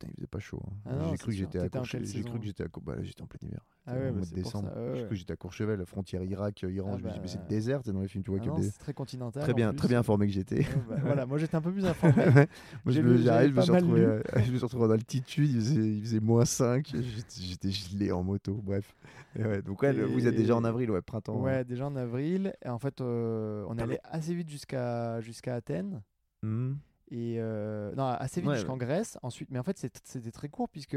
Putain, 0.00 0.12
il 0.12 0.16
faisait 0.16 0.26
pas 0.26 0.38
chaud. 0.38 0.62
hein. 0.66 0.72
Ah 0.86 1.08
j'ai 1.10 1.18
cru 1.18 1.26
que 1.32 1.36
j'étais 1.36 1.58
à 1.58 1.68
Courchevel. 1.68 2.06
J'ai 2.06 2.22
cru 2.22 2.38
que 2.40 2.46
j'étais 2.46 2.62
à 2.64 2.66
bah, 2.82 2.96
là, 2.96 3.02
j'étais 3.02 3.22
en 3.22 3.26
plein 3.26 3.38
hiver. 3.46 3.60
Ah 3.86 3.94
ouais, 3.94 4.06
bah 4.06 4.12
mois 4.12 4.20
de 4.20 4.24
c'est 4.26 4.40
pour 4.40 4.50
ça, 4.52 4.58
décembre. 4.58 4.68
ouais, 4.76 4.84
J'ai 4.86 4.90
ouais. 4.92 4.98
cru 4.98 5.08
que 5.10 5.14
j'étais 5.16 5.32
à 5.32 5.36
Courchevel, 5.36 5.78
la 5.78 5.84
frontière 5.84 6.22
Irak, 6.22 6.64
euh, 6.64 6.72
Iran. 6.72 6.92
Ah 6.94 6.98
je 6.98 7.04
me 7.04 7.10
suis 7.10 7.18
dit, 7.18 7.22
mais 7.22 7.28
c'est 7.28 7.38
bah. 7.38 7.44
désert, 7.48 7.80
c'est 7.84 7.92
dans 7.92 8.00
les 8.00 8.08
films, 8.08 8.24
tu 8.24 8.30
vois 8.30 8.40
Ah 8.40 8.44
que 8.44 8.50
non, 8.50 8.56
dé- 8.56 8.70
c'est 8.70 8.78
très 8.78 8.94
continental. 8.94 9.42
Très 9.42 9.52
en 9.52 9.56
bien, 9.56 9.72
très 9.74 9.88
bien 9.88 9.98
informé 9.98 10.26
que 10.26 10.32
j'étais. 10.32 10.60
Ouais, 10.60 10.82
bah, 10.88 10.96
voilà, 11.02 11.26
moi 11.26 11.36
j'étais 11.36 11.54
un 11.54 11.60
peu 11.60 11.70
plus 11.72 11.84
informé. 11.86 12.14
Ouais. 12.16 12.48
Moi, 12.84 12.94
j'arrive, 13.18 13.50
je 13.52 13.56
me 13.56 13.62
suis 13.62 13.72
retrouvé, 13.72 14.00
euh, 14.00 14.22
je 14.36 14.52
me 14.52 14.56
suis 14.56 14.64
retrouvé 14.64 14.86
en 14.86 14.90
altitude, 14.90 15.50
il 15.50 15.56
faisait, 15.56 15.92
il 15.96 16.00
faisait 16.02 16.20
moins 16.20 16.44
5, 16.46 16.94
j'étais, 17.38 17.70
gelé 17.70 18.10
en 18.10 18.22
moto, 18.22 18.54
bref. 18.54 18.94
Et 19.36 19.44
ouais, 19.44 19.60
donc 19.60 19.82
ouais, 19.82 19.92
vous 19.92 20.26
êtes 20.26 20.34
déjà 20.34 20.56
en 20.56 20.64
avril, 20.64 20.90
ouais, 20.90 21.02
printemps. 21.02 21.40
Ouais, 21.42 21.62
déjà 21.64 21.86
en 21.86 21.96
avril. 21.96 22.54
Et 22.64 22.68
en 22.68 22.78
fait, 22.78 23.00
euh, 23.02 23.66
on 23.68 23.76
allait 23.78 24.00
assez 24.04 24.34
vite 24.34 24.48
jusqu'à 24.48 25.20
jusqu'à 25.20 25.56
Athènes. 25.56 26.02
Et 27.10 27.36
euh, 27.38 27.92
non, 27.96 28.04
assez 28.04 28.40
vite 28.40 28.50
Ouais, 28.50 28.56
jusqu'en 28.56 28.76
Grèce. 28.76 29.18
Ensuite, 29.22 29.50
mais 29.50 29.58
en 29.58 29.62
fait, 29.64 29.78
c'était 30.04 30.30
très 30.30 30.48
court 30.48 30.68
puisque 30.68 30.96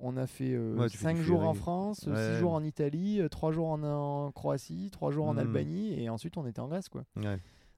on 0.00 0.16
a 0.16 0.26
fait 0.28 0.54
fais 0.88 1.02
5 1.04 1.16
du 1.16 1.22
jours 1.24 1.42
en. 1.42 1.54
France, 1.54 2.00
6 2.04 2.08
Ouais. 2.10 2.38
jours 2.38 2.52
en 2.52 2.62
Italie, 2.62 3.20
3 3.30 3.50
jours 3.52 3.68
en, 3.68 3.82
en 3.82 4.30
Croatie, 4.30 4.90
3 4.92 5.10
jours 5.10 5.26
en 5.26 5.32
Mhm. 5.32 5.38
Albanie, 5.40 6.00
et 6.00 6.08
ensuite 6.08 6.36
on 6.36 6.46
était 6.46 6.60
en 6.60 6.68
Grèce, 6.68 6.88
quoi. 6.88 7.04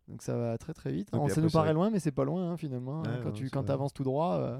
Donc 0.08 0.22
ça 0.22 0.36
va 0.36 0.58
très 0.58 0.74
très 0.74 0.92
vite. 0.92 1.08
On- 1.12 1.28
ça 1.28 1.32
après, 1.34 1.40
nous 1.42 1.50
paraît 1.50 1.72
loin, 1.72 1.88
mais 1.88 2.00
c'est 2.00 2.10
pas 2.10 2.24
loin 2.24 2.50
hein, 2.50 2.56
finalement. 2.56 3.02
hein. 3.06 3.20
Quand 3.22 3.32
tu 3.32 3.48
quand 3.48 3.70
avances 3.70 3.94
tout 3.94 4.02
droit, 4.04 4.34
euh, 4.34 4.58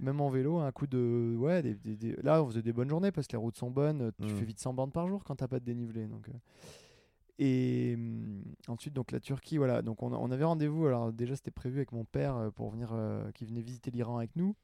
même 0.00 0.20
en 0.20 0.28
vélo, 0.30 0.58
un 0.58 0.72
coup 0.72 0.86
de 0.88 1.36
ouais, 1.38 1.62
des- 1.62 1.74
des- 1.74 1.96
des- 1.96 2.16
là 2.22 2.42
on 2.42 2.46
faisait 2.48 2.62
des 2.62 2.72
bonnes 2.72 2.88
journées 2.88 3.12
parce 3.12 3.26
que 3.28 3.32
les 3.32 3.38
routes 3.38 3.56
sont 3.56 3.70
bonnes. 3.70 4.10
Tu 4.20 4.26
Mhm. 4.26 4.36
fais 4.38 4.44
vite 4.44 4.58
100 4.58 4.72
bornes 4.74 4.90
par 4.90 5.06
jour 5.06 5.22
quand 5.22 5.36
t'as 5.36 5.46
pas 5.48 5.60
de 5.60 5.64
dénivelé. 5.64 6.06
Donc 6.06 6.28
euh. 6.28 6.32
Et 7.38 7.94
hum, 7.96 8.42
ensuite 8.68 8.94
donc 8.94 9.12
la 9.12 9.20
Turquie, 9.20 9.58
voilà. 9.58 9.82
Donc 9.82 10.02
on, 10.02 10.30
avait 10.30 10.44
rendez-vous. 10.44 10.86
Alors 10.86 11.12
déjà 11.12 11.36
c'était 11.36 11.50
prévu 11.50 11.76
avec 11.76 11.92
mon 11.92 12.04
père 12.04 12.36
euh, 12.36 12.50
pour 12.50 12.70
venir, 12.70 12.90
euh, 12.92 13.30
qui 13.32 13.44
venait 13.44 13.62
visiter 13.62 13.90
l'Iran 13.90 14.18
avec 14.18 14.36
nous. 14.36 14.54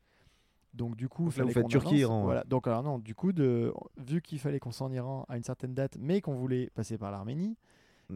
Donc 0.75 0.97
du 0.97 1.09
coup, 1.09 1.25
Donc 1.25 1.37
là, 1.37 1.45
vous 1.45 1.51
faites 1.51 1.69
Turquie, 1.69 1.89
avance. 1.89 2.01
Iran. 2.01 2.23
Voilà. 2.23 2.45
Donc 2.45 2.67
alors 2.67 2.83
non, 2.83 2.99
du 2.99 3.15
coup, 3.15 3.33
de, 3.33 3.73
vu 3.97 4.23
qu'il 4.23 4.39
fallait 4.39 4.61
qu'on 4.61 4.71
soit 4.71 4.87
en 4.87 4.93
Iran 4.93 5.25
à 5.29 5.37
une 5.37 5.43
certaine 5.43 5.75
date, 5.75 5.97
mais 5.99 6.21
qu'on 6.21 6.35
voulait 6.35 6.71
passer 6.75 6.97
par 6.97 7.11
l'Arménie, 7.11 7.57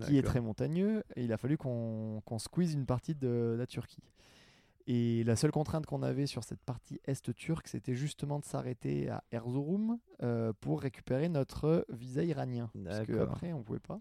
qui 0.01 0.19
est 0.19 0.23
très 0.23 0.40
montagneux, 0.40 1.05
et 1.14 1.25
il 1.25 1.33
a 1.33 1.37
fallu 1.37 1.57
qu'on 1.57 2.21
squeeze 2.38 2.75
une 2.75 2.87
partie 2.87 3.14
de 3.14 3.55
la 3.57 3.67
Turquie. 3.67 4.03
Et 4.87 5.25
la 5.25 5.35
seule 5.35 5.51
contrainte 5.51 5.87
qu'on 5.87 6.03
avait 6.03 6.27
sur 6.27 6.45
cette 6.45 6.61
partie 6.61 7.01
est 7.07 7.33
turque, 7.33 7.69
c'était 7.69 7.95
justement 7.95 8.38
de 8.38 8.45
s'arrêter 8.45 9.09
à 9.09 9.25
Erzurum 9.33 9.99
euh, 10.23 10.53
pour 10.61 10.83
récupérer 10.83 11.31
notre 11.31 11.87
visa 11.88 12.23
iranien. 12.23 12.71
Parce 12.85 13.07
qu'après, 13.07 13.53
on 13.55 13.62
pouvait 13.62 13.79
pas. 13.79 14.01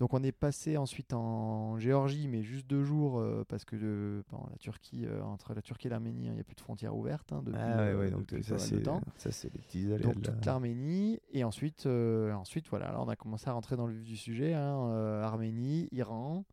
Donc 0.00 0.14
on 0.14 0.22
est 0.22 0.32
passé 0.32 0.78
ensuite 0.78 1.12
en 1.12 1.78
Géorgie, 1.78 2.26
mais 2.26 2.42
juste 2.42 2.66
deux 2.66 2.82
jours, 2.82 3.20
euh, 3.20 3.44
parce 3.46 3.66
que 3.66 3.76
euh, 3.76 4.22
bon, 4.30 4.38
la 4.50 4.56
Turquie, 4.56 5.04
euh, 5.04 5.22
entre 5.22 5.52
la 5.52 5.60
Turquie 5.60 5.88
et 5.88 5.90
l'Arménie, 5.90 6.24
il 6.28 6.32
n'y 6.32 6.40
a 6.40 6.42
plus 6.42 6.54
de 6.54 6.60
frontières 6.62 6.96
ouvertes 6.96 7.30
hein, 7.34 7.42
depuis, 7.44 7.60
Ah 7.62 7.76
ouais, 7.84 7.94
ouais, 7.94 8.10
donc 8.10 8.22
depuis 8.26 8.42
ça 8.42 8.58
c'est 8.58 8.80
temps. 8.80 9.02
ça 9.18 9.30
c'est 9.30 9.52
les 9.52 9.60
petits 9.60 9.92
aléas 9.92 9.98
Donc 9.98 10.22
toute 10.22 10.46
l'Arménie 10.46 11.20
et 11.32 11.44
ensuite, 11.44 11.84
ensuite 11.86 12.66
voilà, 12.70 12.92
là 12.92 13.00
on 13.02 13.08
a 13.10 13.16
commencé 13.16 13.50
à 13.50 13.52
rentrer 13.52 13.76
dans 13.76 13.86
le 13.86 13.92
vif 13.92 14.04
du 14.04 14.16
sujet, 14.16 14.54
hein, 14.54 15.20
Arménie, 15.22 15.86
Iran 15.92 16.46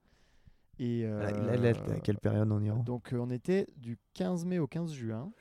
et 0.77 1.05
Ah, 1.05 1.31
Là, 1.31 1.55
là, 1.55 1.71
là, 1.71 1.79
à 1.95 1.99
quelle 2.01 2.17
période 2.17 2.51
en 2.51 2.61
Iran? 2.61 2.83
donc 2.83 3.15
on 3.17 3.29
était 3.29 3.67
du 3.77 3.97
15 4.15 4.43
mai 4.43 4.59
au 4.59 4.67
15 4.67 4.91
juin, 4.91 5.31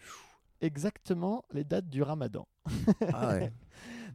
exactement 0.61 1.45
les 1.53 1.65
dates 1.65 1.89
du 1.89 2.05
Ramadan. 2.05 2.47
Ah 3.13 3.33
ouais. 3.33 3.53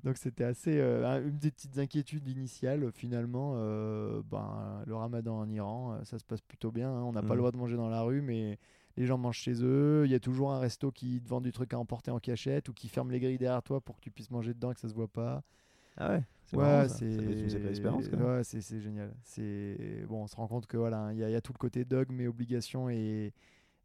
Donc 0.04 0.18
c'était 0.18 0.44
assez 0.44 0.80
euh, 0.80 1.06
un- 1.08 1.22
une 1.22 1.38
des 1.38 1.52
petites 1.52 1.78
inquiétudes 1.78 2.28
initiales 2.28 2.92
finalement. 2.92 3.54
euh, 3.56 4.22
ben 4.30 4.84
le 4.88 4.96
Ramadan 4.96 5.38
en 5.40 5.50
Iran, 5.50 5.94
euh, 5.94 6.04
ça 6.04 6.18
se 6.18 6.26
passe 6.26 6.42
plutôt 6.42 6.72
bien. 6.72 6.90
hein. 6.90 7.04
On 7.04 7.12
n'a 7.12 7.22
pas 7.22 7.28
Mm. 7.30 7.32
le 7.34 7.38
droit 7.38 7.52
de 7.52 7.58
manger 7.58 7.76
dans 7.78 7.90
la 7.90 8.02
rue, 8.02 8.22
mais 8.22 8.58
les 8.98 9.06
gens 9.06 9.18
mangent 9.18 9.38
chez 9.38 9.64
eux. 9.64 10.04
Il 10.06 10.12
y 10.12 10.16
a 10.16 10.20
toujours 10.20 10.52
un 10.52 10.60
resto 10.60 10.92
qui 10.92 11.22
te 11.22 11.30
vend 11.30 11.40
du 11.42 11.52
truc 11.52 11.74
à 11.74 11.80
emporter 11.80 12.10
en 12.12 12.20
cachette 12.20 12.68
ou 12.70 12.74
qui 12.74 12.88
ferme 12.90 13.12
les 13.12 13.20
grilles 13.20 13.38
derrière 13.38 13.62
toi 13.64 13.80
pour 13.80 13.96
que 13.98 14.02
tu 14.02 14.10
puisses 14.12 14.32
manger 14.32 14.54
dedans 14.54 14.72
et 14.72 14.74
que 14.74 14.80
ça 14.82 14.90
se 14.90 14.94
voit 14.96 15.08
pas. 15.08 15.44
Ah 15.98 16.10
ouais. 16.14 16.24
C'est 16.46 16.58
Ouais, 16.58 16.88
c'est 16.90 17.06
ouais, 18.66 18.80
génial. 18.82 19.14
C'est 19.24 20.06
bon, 20.08 20.24
on 20.24 20.28
se 20.28 20.36
rend 20.36 20.48
compte 20.48 20.66
que 20.66 20.78
voilà, 20.78 21.14
il 21.14 21.20
y, 21.20 21.24
a- 21.24 21.30
il 21.30 21.32
y 21.32 21.36
a 21.36 21.42
tout 21.42 21.54
le 21.54 21.58
côté 21.60 21.86
dogme 21.86 22.20
et 22.22 22.28
obligations 22.28 22.90
et, 22.90 23.34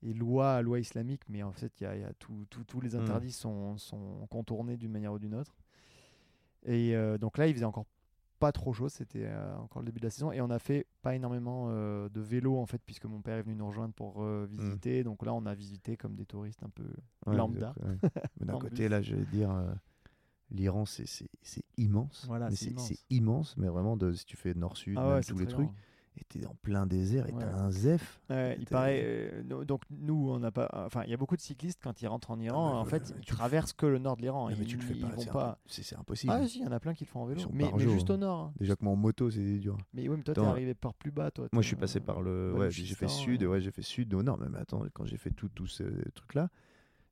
et 0.02 0.12
loi, 0.14 0.62
loi 0.62 0.80
islamique, 0.80 1.22
mais 1.28 1.42
en 1.42 1.52
fait, 1.52 1.72
il 1.80 1.84
y 1.84 1.86
a, 1.86 1.94
il 1.94 2.00
y 2.00 2.04
a 2.04 2.12
tout- 2.18 2.46
tout- 2.50 2.64
tous 2.64 2.80
les 2.80 2.94
Mm. 2.96 3.00
interdits 3.02 3.32
sont, 3.32 3.76
sont 3.78 4.26
contournés 4.30 4.76
d'une 4.76 4.90
manière 4.90 5.12
ou 5.12 5.18
d'une 5.18 5.34
autre. 5.34 5.54
Et 6.66 6.94
euh, 6.94 7.16
donc 7.18 7.38
là, 7.38 7.46
il 7.46 7.54
faisait 7.54 7.64
encore 7.64 7.86
pas 8.38 8.52
trop 8.52 8.74
chaud, 8.74 8.88
c'était 8.90 9.24
euh, 9.24 9.56
encore 9.56 9.80
le 9.80 9.86
début 9.86 10.00
de 10.00 10.04
la 10.06 10.10
saison, 10.10 10.30
et 10.30 10.42
on 10.42 10.50
a 10.50 10.58
fait 10.58 10.86
pas 11.00 11.14
énormément 11.14 11.68
euh, 11.70 12.08
de 12.10 12.20
vélo 12.20 12.58
en 12.58 12.66
fait, 12.66 12.82
puisque 12.84 13.06
mon 13.06 13.22
père 13.22 13.38
est 13.38 13.42
venu 13.42 13.54
nous 13.54 13.66
rejoindre 13.66 13.94
pour 13.94 14.22
euh, 14.22 14.46
Mm. 14.46 14.50
visiter. 14.50 15.04
Donc 15.04 15.24
là, 15.24 15.32
on 15.32 15.46
a 15.46 15.54
visité 15.54 15.96
comme 15.96 16.14
des 16.16 16.26
touristes 16.26 16.62
un 16.62 16.68
peu 16.68 16.84
Ouais, 17.26 17.36
lambda. 17.36 17.74
ouais. 17.82 17.96
D'un 18.44 18.58
côté, 18.58 18.88
là, 18.90 19.00
je 19.00 19.14
vais 19.16 19.24
dire, 19.24 19.50
euh, 19.50 19.72
l'Iran, 20.50 20.84
c'est- 20.84 21.06
immense. 21.78 22.24
Voilà, 22.26 22.50
c'est 22.50 22.66
immense. 22.70 22.92
immense, 23.10 23.56
mais 23.56 23.68
vraiment, 23.68 23.96
de, 23.96 24.12
si 24.12 24.24
tu 24.26 24.36
fais 24.36 24.52
nord-sud, 24.54 24.98
Ah 24.98 25.14
ouais, 25.14 25.20
tous 25.22 25.38
les 25.38 25.46
trucs. 25.46 25.70
Et 26.18 26.24
t'es 26.24 26.46
en 26.46 26.54
plein 26.62 26.86
désert, 26.86 27.28
et 27.28 27.32
Ouais. 27.32 27.40
t'as 27.40 27.54
un 27.54 27.70
zef. 27.70 28.20
Ouais, 28.30 28.56
il 28.58 28.66
paraît. 28.66 29.02
euh, 29.04 29.64
donc 29.64 29.82
nous, 29.90 30.30
on 30.30 30.38
n'a 30.38 30.50
pas. 30.50 30.68
Enfin, 30.86 31.02
il 31.04 31.10
y 31.10 31.14
a 31.14 31.16
beaucoup 31.16 31.36
de 31.36 31.40
cyclistes 31.40 31.80
quand 31.82 32.00
ils 32.02 32.06
rentrent 32.06 32.30
en 32.30 32.40
Iran. 32.40 32.72
mais 32.74 32.80
en 32.80 32.84
fait, 32.84 33.12
ils 33.18 33.24
traversent 33.24 33.72
que 33.72 33.86
le 33.86 33.98
nord 33.98 34.16
de 34.16 34.22
l'Iran. 34.22 34.48
Non, 34.50 34.56
mais 34.58 34.64
tu 34.64 34.76
le 34.76 34.82
fais 34.82 34.94
pas, 34.94 35.12
c'est 35.18 35.30
pas. 35.30 35.58
impossible. 35.98 36.32
Ah 36.34 36.46
si, 36.46 36.60
il 36.60 36.64
y 36.64 36.66
en 36.66 36.72
a 36.72 36.80
plein 36.80 36.94
qui 36.94 37.04
le 37.04 37.08
font 37.10 37.20
en 37.22 37.26
vélo. 37.26 37.42
Mais, 37.52 37.70
juste 37.78 38.10
au 38.10 38.16
nord. 38.16 38.40
hein. 38.40 38.52
Déjà 38.58 38.76
que 38.76 38.84
moi, 38.84 38.92
en 38.92 38.96
moto, 38.96 39.30
c'est 39.30 39.58
dur. 39.58 39.76
Mais 39.94 40.08
oui, 40.08 40.16
mais 40.16 40.22
toi, 40.22 40.34
t'es 40.34 40.40
arrivé 40.40 40.74
par 40.74 40.94
plus 40.94 41.10
bas, 41.10 41.30
toi. 41.30 41.48
Moi, 41.52 41.62
je 41.62 41.66
suis 41.66 41.76
passé 41.76 42.00
par 42.00 42.20
le. 42.22 42.52
Ouais, 42.56 42.70
j'ai 42.70 42.84
fait 42.94 43.06
Balochistan, 43.06 43.22
sud, 43.24 43.42
ouais, 43.44 43.60
j'ai 43.60 43.70
fait 43.70 43.82
sud 43.82 44.14
au 44.14 44.22
nord. 44.22 44.38
Mais 44.38 44.58
attends, 44.58 44.82
quand 44.94 45.04
j'ai 45.04 45.16
fait 45.18 45.30
tout, 45.30 45.48
tout 45.48 45.66
ce 45.66 45.84
truc-là, 46.14 46.48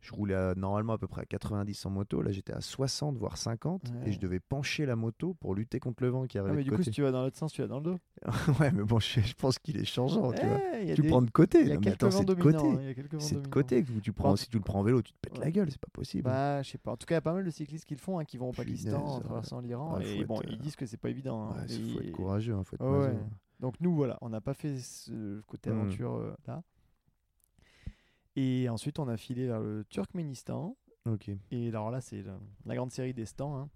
je 0.05 0.13
roulais 0.13 0.35
à- 0.35 0.55
normalement 0.55 0.93
à 0.93 0.99
peu 0.99 1.09
près 1.09 1.23
à 1.23 1.25
90 1.25 1.87
en 1.87 1.91
moto. 1.91 2.21
Là, 2.21 2.31
j'étais 2.31 2.53
à 2.53 2.61
60, 2.61 3.17
voire 3.17 3.39
50. 3.39 3.83
Ouais. 3.89 4.09
Et 4.11 4.13
je 4.13 4.21
devais 4.21 4.39
pencher 4.39 4.85
la 4.85 4.97
moto 4.97 5.33
pour 5.35 5.55
lutter 5.55 5.81
contre 5.81 6.03
le 6.03 6.11
vent 6.11 6.27
qui 6.27 6.37
Ah, 6.37 6.43
arrivait 6.43 6.57
mais 6.59 6.65
de 6.65 6.71
du 6.71 6.77
coup, 6.77 6.83
si 6.83 6.91
tu 6.91 7.01
vas 7.03 7.11
dans 7.11 7.23
l'autre 7.23 7.39
sens, 7.39 7.53
tu 7.53 7.63
vas 7.63 7.69
dans 7.69 7.79
le 7.79 7.85
dos. 7.85 7.99
ouais, 8.61 8.71
mais 8.73 8.83
bon, 8.85 8.99
je, 9.01 9.21
je 9.21 9.35
pense 9.35 9.59
qu'il 9.59 9.79
est 9.79 9.85
changeant, 9.87 10.31
tu 10.33 10.45
vois. 10.47 10.61
Eh, 10.81 10.95
Tu 10.95 11.03
des- 11.03 11.09
prends 11.09 11.23
de 11.23 11.31
côté. 11.31 11.61
Il 11.63 11.69
y 11.69 11.71
a 11.71 11.75
Non, 11.75 11.81
mais 11.81 11.85
quelques 11.87 11.95
attends, 11.95 12.09
vents 12.11 12.19
c'est 12.19 12.25
de 12.27 12.35
dominants. 12.35 12.77
hein, 12.77 13.19
C'est 13.19 13.41
de 13.43 13.49
côté 13.49 13.83
que 13.83 13.91
tu 14.01 14.13
prends. 14.13 14.37
Si 14.37 14.49
tu 14.49 14.59
le 14.59 14.63
prends 14.63 14.81
en 14.81 14.83
vélo, 14.83 15.01
tu 15.01 15.13
te 15.15 15.19
pètes 15.23 15.39
la 15.39 15.51
gueule, 15.51 15.71
c'est 15.71 15.81
pas 15.81 15.89
possible. 15.93 16.25
Bah, 16.25 16.63
je 16.63 16.71
sais 16.71 16.79
pas. 16.79 16.93
En 16.93 16.97
tout 16.97 17.07
cas, 17.07 17.15
il 17.15 17.17
y 17.17 17.19
a 17.19 17.23
pas 17.23 17.33
mal 17.33 17.45
de 17.45 17.51
cyclistes 17.51 17.87
qui 17.87 17.95
le 17.95 18.01
font, 18.01 18.19
hein, 18.19 18.25
qui 18.25 18.37
vont 18.37 18.51
au 18.51 18.53
Pakistan 18.53 19.03
en 19.03 19.21
traversant 19.21 19.61
l'Iran. 19.61 19.97
Ouais, 19.99 20.05
faut 20.05 20.21
et 20.23 20.25
bon, 20.27 20.41
être, 20.43 20.51
ils 20.51 20.55
euh, 20.57 20.59
disent 20.63 20.77
que 20.77 20.85
c'est 20.87 20.97
pas 20.99 21.09
évident. 21.11 21.51
hein. 21.51 21.65
Il 21.69 21.93
faut 21.95 22.01
Et- 22.03 22.07
être 22.09 22.13
courageux, 22.13 22.55
il 22.59 22.65
faut 22.65 22.77
être 22.77 22.85
maso. 22.85 23.07
ouais. 23.13 23.19
Donc 23.61 23.75
nous, 23.81 23.95
voilà, 23.95 24.19
on 24.21 24.29
n'a 24.29 24.41
pas 24.43 24.53
fait 24.53 24.77
ce 24.79 25.41
côté 25.47 25.71
Mm. 25.71 25.81
aventure 25.81 26.15
euh, 26.17 26.35
là. 26.47 26.63
Et 28.37 28.69
ensuite, 28.69 28.99
on 28.99 29.09
a 29.09 29.17
filé 29.17 29.47
vers 29.47 29.61
le 29.61 29.85
Turkménistan. 29.89 30.77
Ok. 31.07 31.31
Et 31.51 31.69
alors 31.69 31.91
là, 31.91 32.01
c'est 32.01 32.25
la, 32.65 32.75
grande 32.75 32.91
série 32.91 33.15
des 33.15 33.27
stands. 33.27 33.57
hein. 33.57 33.69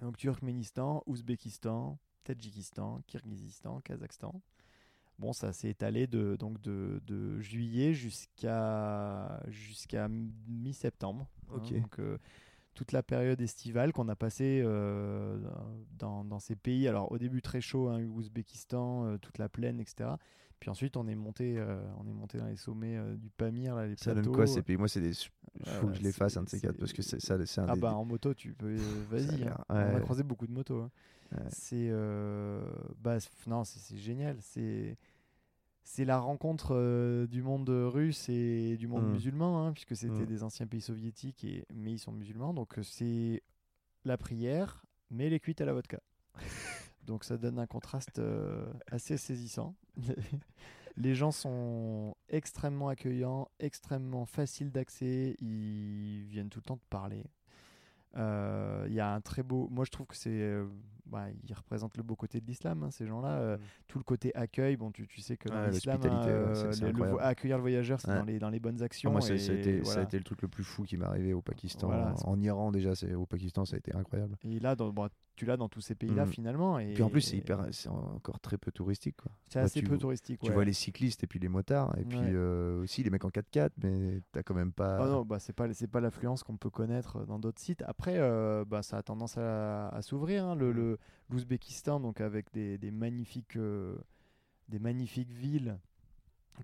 Donc 0.00 0.16
Turkménistan, 0.16 1.02
Ouzbékistan, 1.06 1.98
Tadjikistan, 2.24 3.00
Kirghizistan, 3.06 3.80
Kazakhstan. 3.80 4.42
Bon, 5.18 5.32
ça 5.32 5.52
s'est 5.54 5.70
étalé 5.70 6.06
de, 6.06 6.36
donc 6.36 6.60
de, 6.60 7.00
de 7.06 7.40
juillet 7.40 7.94
jusqu'à 7.94 9.40
jusqu'à 9.48 10.08
mi-septembre. 10.08 11.26
hein. 11.48 11.54
Ok. 11.56 11.72
donc 11.80 11.98
euh, 12.00 12.18
toute 12.74 12.92
la 12.92 13.02
période 13.02 13.40
estivale 13.40 13.94
qu'on 13.94 14.08
a 14.08 14.16
passée 14.16 14.60
euh, 14.62 15.38
dans, 15.98 16.24
dans 16.24 16.38
ces 16.38 16.56
pays. 16.56 16.86
Alors 16.88 17.10
au 17.10 17.16
début 17.16 17.40
très 17.40 17.62
chaud, 17.62 17.88
hein, 17.88 18.02
Ouzbékistan, 18.04 19.06
euh, 19.06 19.16
toute 19.16 19.38
la 19.38 19.48
plaine, 19.48 19.80
etc. 19.80 20.10
Puis 20.60 20.70
ensuite 20.70 20.96
on 20.96 21.06
est 21.06 21.14
monté, 21.14 21.58
euh, 21.58 21.80
on 21.98 22.06
est 22.06 22.12
monté 22.12 22.38
dans 22.38 22.46
les 22.46 22.56
sommets 22.56 22.96
euh, 22.96 23.16
du 23.16 23.30
Pamir, 23.30 23.74
là, 23.76 23.86
les 23.86 23.96
Ça 23.96 24.12
plateaux. 24.12 24.22
donne 24.22 24.34
quoi 24.34 24.46
ces 24.46 24.62
pays? 24.62 24.76
Moi, 24.76 24.88
c'est 24.88 25.00
des. 25.00 25.12
Il 25.60 25.66
Ouais, 25.66 25.72
faut 25.72 25.86
que 25.88 25.94
je 25.94 26.02
les 26.02 26.12
fasse, 26.12 26.36
un 26.36 26.42
de 26.44 26.48
ces 26.48 26.60
quatre, 26.60 26.76
parce 26.78 26.92
que 26.92 27.02
c'est 27.02 27.20
ça, 27.20 27.36
c'est 27.46 27.60
un 27.60 27.68
Ah 27.68 27.74
des- 27.74 27.80
bah 27.80 27.94
en 27.94 28.04
moto 28.04 28.34
tu 28.34 28.52
peux 28.54 28.66
euh, 28.66 29.04
vas-y 29.10 29.44
hein. 29.44 29.56
on 29.68 29.94
a 29.94 30.00
croisé 30.00 30.22
beaucoup 30.22 30.46
de 30.46 30.52
motos 30.52 30.80
hein. 30.82 30.90
Ouais. 31.32 31.38
c'est 31.48 31.88
euh, 31.90 32.62
bah 32.98 33.18
non 33.46 33.64
c'est 33.64 33.96
génial 33.96 34.36
c'est 34.40 34.96
c'est 35.84 36.04
la 36.04 36.18
rencontre 36.18 36.74
euh, 36.74 37.26
du 37.26 37.42
monde 37.42 37.68
russe 37.70 38.28
et 38.28 38.76
du 38.76 38.88
monde 38.88 39.04
Mm. 39.04 39.12
musulman 39.12 39.66
hein, 39.66 39.72
puisque 39.72 39.96
c'était 39.96 40.22
Mm. 40.22 40.26
des 40.26 40.42
anciens 40.42 40.66
pays 40.66 40.80
soviétiques 40.80 41.44
et 41.44 41.66
mais 41.74 41.92
ils 41.92 41.98
sont 41.98 42.12
musulmans 42.12 42.54
donc 42.54 42.78
euh, 42.78 42.82
c'est 42.82 43.42
la 44.04 44.16
prière 44.18 44.84
mais 45.10 45.30
les 45.30 45.40
cuites 45.40 45.60
à 45.60 45.64
la 45.66 45.72
vodka 45.72 46.00
donc 47.06 47.24
ça 47.24 47.36
donne 47.36 47.58
un 47.58 47.66
contraste 47.66 48.18
euh, 48.18 48.66
assez 48.90 49.16
saisissant 49.16 49.74
les 50.96 51.14
gens 51.14 51.30
sont 51.30 52.14
extrêmement 52.28 52.88
accueillants, 52.88 53.48
extrêmement 53.60 54.24
faciles 54.26 54.70
d'accès. 54.72 55.36
Ils 55.40 56.24
viennent 56.24 56.48
tout 56.48 56.58
le 56.60 56.64
temps 56.64 56.76
te 56.78 56.86
parler. 56.88 57.24
Euh, 58.16 58.86
Il 58.88 58.94
y 58.94 59.00
a 59.00 59.12
un 59.12 59.20
très 59.20 59.42
beau. 59.42 59.68
Moi, 59.70 59.84
je 59.84 59.90
trouve 59.90 60.06
que 60.06 60.16
c'est. 60.16 60.30
euh, 60.30 60.66
bah, 61.04 61.26
ils 61.46 61.52
représentent 61.54 61.96
le 61.98 62.02
beau 62.02 62.16
côté 62.16 62.40
de 62.40 62.46
l'islam, 62.46 62.82
hein, 62.82 62.90
ces 62.90 63.06
gens-là. 63.06 63.56
Mm. 63.56 63.60
Tout 63.88 63.98
le 63.98 64.04
côté 64.04 64.34
accueil. 64.34 64.76
Bon, 64.76 64.90
tu, 64.90 65.06
tu 65.06 65.20
sais 65.20 65.36
que 65.36 65.48
dans 65.50 65.66
l'islam, 65.66 66.00
hein, 66.04 66.52
ouais, 66.98 67.20
accueillir 67.22 67.58
le 67.58 67.62
voyageur, 67.62 68.00
c'est 68.00 68.08
Ouais. 68.10 68.16
dans, 68.16 68.24
les, 68.24 68.38
dans 68.38 68.50
les 68.50 68.58
bonnes 68.60 68.82
actions. 68.82 69.10
Ah, 69.10 69.12
moi, 69.12 69.20
ça, 69.20 69.36
ça 69.38 69.52
a 69.52 69.54
et 69.54 69.58
été, 69.60 69.84
ça 69.84 70.00
a 70.00 70.02
été 70.02 70.16
le 70.16 70.24
truc 70.24 70.40
le 70.42 70.48
plus 70.48 70.64
fou 70.64 70.82
qui 70.84 70.96
m'est 70.96 71.04
arrivé 71.04 71.32
au 71.34 71.42
Pakistan. 71.42 71.88
Voilà, 71.88 72.14
en, 72.24 72.40
Iran, 72.40 72.72
déjà, 72.72 72.92
au 73.16 73.26
Pakistan, 73.26 73.64
ça 73.66 73.76
a 73.76 73.78
été 73.78 73.94
incroyable. 73.94 74.36
Et 74.44 74.58
là, 74.60 74.74
dans- 74.74 74.90
bon, 74.90 75.08
tu 75.36 75.44
l'as 75.46 75.56
dans 75.56 75.68
tous 75.68 75.80
ces 75.80 75.94
pays-là, 75.94 76.24
Mm. 76.24 76.28
finalement. 76.28 76.78
Et, 76.78 76.94
Puis 76.94 77.02
en 77.02 77.10
plus, 77.10 77.20
c'est 77.20 77.36
hyper, 77.36 77.66
c'est 77.72 77.88
encore 77.88 78.40
très 78.40 78.58
peu 78.58 78.72
touristique. 78.72 79.16
Quoi. 79.18 79.30
C'est 79.48 79.58
assez 79.60 79.80
tu 79.80 79.86
peu 79.86 79.98
touristique. 79.98 80.40
Tu 80.40 80.48
ouais. 80.48 80.54
vois 80.54 80.64
les 80.64 80.72
cyclistes 80.72 81.22
et 81.22 81.26
puis 81.26 81.38
les 81.38 81.48
motards, 81.48 81.96
et 81.98 82.04
puis 82.04 82.18
Ouais. 82.18 82.30
euh, 82.32 82.82
aussi 82.82 83.02
les 83.02 83.10
mecs 83.10 83.24
en 83.24 83.28
4x4, 83.30 83.70
mais 83.82 84.22
t'as 84.32 84.42
quand 84.42 84.54
même 84.54 84.72
pas. 84.72 84.98
Ah 85.04 85.06
non, 85.08 85.24
bah 85.24 85.38
c'est 85.38 85.52
pas 85.52 85.72
c'est 85.74 85.86
pas 85.86 86.00
l'affluence 86.00 86.42
qu'on 86.42 86.56
peut 86.56 86.70
connaître 86.70 87.24
dans 87.26 87.38
d'autres 87.38 87.60
sites. 87.60 87.82
Après, 87.86 88.16
euh, 88.18 88.64
bah 88.66 88.82
ça 88.82 88.96
a 88.98 89.02
tendance 89.02 89.36
à, 89.38 89.88
à 89.90 90.02
s'ouvrir. 90.02 90.44
hein. 90.46 90.54
Le 90.54 90.72
Mm. 90.72 90.76
le- 90.76 90.98
l'Ouzbékistan, 91.30 92.00
donc 92.00 92.20
avec 92.20 92.52
des, 92.52 92.78
des 92.78 92.90
magnifiques 92.90 93.56
euh, 93.56 93.96
des 94.68 94.78
magnifiques 94.78 95.30
villes 95.32 95.78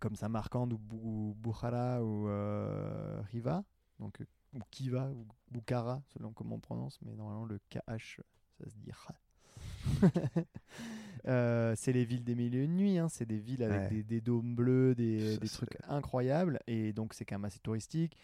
comme 0.01 0.17
Samarkand 0.17 0.69
ou 0.73 0.79
Bou- 0.79 1.37
Bukhara 1.39 2.03
ou 2.03 2.27
Riva, 3.31 3.63
donc 4.01 4.19
ou 4.55 4.59
Kiva 4.71 5.11
ou 5.11 5.27
Bukhara 5.51 6.03
selon 6.09 6.33
comment 6.33 6.57
on 6.57 6.61
prononce, 6.61 6.99
mais 7.03 7.15
normalement 7.15 7.45
le 7.45 7.59
KH 7.71 8.21
ça 8.63 8.71
se 8.71 8.77
dit. 8.77 8.91
Euh, 11.29 11.75
c'est 11.77 11.93
les 11.93 12.05
villes 12.05 12.25
des 12.25 12.35
mille 12.35 12.57
et 12.57 12.65
une 12.65 12.77
nuits, 12.77 12.99
hein. 12.99 13.09
c'est 13.09 13.27
des 13.27 13.39
villes 13.39 13.63
avec 13.63 13.83
Ouais. 13.83 13.89
des, 13.99 14.03
des 14.03 14.21
dômes 14.21 14.57
bleus, 14.57 14.97
des, 14.97 15.35
Ça, 15.35 15.41
des 15.41 15.49
trucs 15.49 15.77
incroyables, 15.87 16.59
et 16.67 16.93
donc 16.93 17.15
c'est 17.15 17.25
quand 17.25 17.37
même 17.37 17.45
assez 17.45 17.61
touristique. 17.61 18.17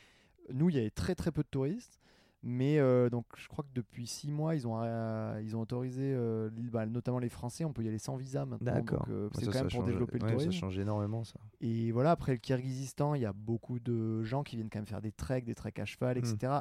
Nous, 0.52 0.68
il 0.68 0.74
y 0.74 0.80
avait 0.80 0.90
très 0.90 1.14
très 1.14 1.30
peu 1.30 1.44
de 1.44 1.48
touristes. 1.48 2.00
Mais 2.44 2.78
euh, 2.78 3.10
donc, 3.10 3.26
je 3.36 3.48
crois 3.48 3.64
que 3.64 3.70
depuis 3.74 4.06
six 4.06 4.30
mois, 4.30 4.54
ils 4.54 4.66
ont, 4.66 4.80
euh, 4.80 5.40
ils 5.42 5.56
ont 5.56 5.60
autorisé, 5.60 6.12
euh, 6.14 6.48
bah, 6.72 6.86
notamment 6.86 7.18
les 7.18 7.28
Français, 7.28 7.64
on 7.64 7.72
peut 7.72 7.82
y 7.82 7.88
aller 7.88 7.98
sans 7.98 8.16
visa 8.16 8.46
maintenant. 8.46 8.72
D'accord. 8.74 9.06
Ouais, 9.08 9.28
c'est 9.34 9.46
quand 9.46 9.52
ça 9.52 9.58
même 9.58 9.62
pour 9.68 9.80
change- 9.80 9.86
développer 9.86 10.18
le 10.18 10.24
ouais, 10.24 10.30
tourisme. 10.32 10.52
Ça 10.52 10.58
change 10.58 10.78
énormément 10.78 11.24
ça. 11.24 11.40
Et 11.60 11.90
voilà, 11.90 12.12
après 12.12 12.32
le 12.32 12.38
Kyrgyzstan, 12.38 13.14
il 13.14 13.22
y 13.22 13.26
a 13.26 13.32
beaucoup 13.32 13.80
de 13.80 14.22
gens 14.22 14.44
qui 14.44 14.54
viennent 14.54 14.70
quand 14.70 14.78
même 14.78 14.86
faire 14.86 15.00
des 15.02 15.10
treks, 15.10 15.44
des 15.44 15.56
treks 15.56 15.80
à 15.80 15.84
cheval, 15.84 16.16
Mm. 16.16 16.18
etc. 16.20 16.52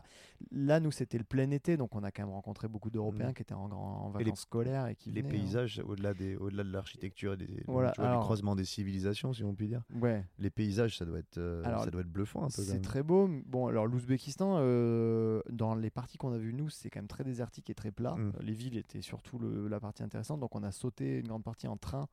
Là, 0.51 0.79
nous, 0.79 0.89
c'était 0.91 1.19
le 1.19 1.23
plein 1.23 1.51
été, 1.51 1.77
donc 1.77 1.93
on 1.95 2.03
a 2.03 2.11
quand 2.11 2.23
même 2.23 2.33
rencontré 2.33 2.67
beaucoup 2.67 2.89
d'Européens 2.89 3.29
Mm. 3.29 3.33
qui 3.35 3.41
étaient 3.43 3.53
en, 3.53 3.67
grand, 3.67 4.07
en 4.07 4.15
Et 4.15 4.17
les- 4.19 4.23
vacances 4.25 4.41
scolaires 4.41 4.87
et 4.87 4.95
qui 4.95 5.11
Les 5.11 5.21
venaient, 5.21 5.35
hein. 5.35 5.39
paysages, 5.41 5.81
au-delà 5.87 6.15
des, 6.15 6.35
au-delà 6.37 6.63
de 6.63 6.71
l'architecture 6.71 7.33
et 7.33 7.37
des, 7.37 7.63
Voilà, 7.67 7.91
tu 7.91 8.01
vois, 8.01 8.09
alors- 8.09 8.21
du 8.21 8.25
croisement 8.25 8.55
des 8.55 8.65
civilisations, 8.65 9.31
si 9.31 9.43
on 9.43 9.53
peut 9.53 9.67
dire. 9.67 9.83
Ouais, 10.01 10.25
Les 10.39 10.49
paysages, 10.49 10.97
ça 10.97 11.05
doit 11.05 11.19
être, 11.19 11.37
Alors, 11.63 11.83
ça 11.83 11.91
doit 11.91 12.01
être 12.01 12.11
bluffant 12.11 12.41
un 12.41 12.45
peu. 12.47 12.63
c'est 12.63 12.81
très 12.81 13.03
beau. 13.03 13.29
Bon, 13.45 13.67
alors 13.67 13.85
l'Ouzbékistan, 13.85 14.55
euh, 14.59 15.41
dans 15.75 15.81
les 15.81 15.89
parties 15.89 16.17
qu'on 16.17 16.31
a 16.33 16.37
vues, 16.37 16.53
nous, 16.53 16.69
c'est 16.69 16.89
quand 16.89 16.99
même 16.99 17.07
très 17.07 17.23
désertique 17.23 17.69
et 17.69 17.75
très 17.75 17.91
plat. 17.91 18.15
Mm. 18.15 18.33
Euh, 18.35 18.43
Les 18.43 18.53
villes 18.53 18.77
étaient 18.77 19.01
surtout 19.01 19.37
le- 19.39 19.67
la 19.67 19.79
partie 19.79 20.03
intéressante, 20.03 20.39
donc 20.39 20.55
on 20.55 20.63
a 20.63 20.71
sauté 20.71 21.19
une 21.19 21.27
grande 21.27 21.43
partie 21.43 21.67
en 21.67 21.77
train. 21.77 22.07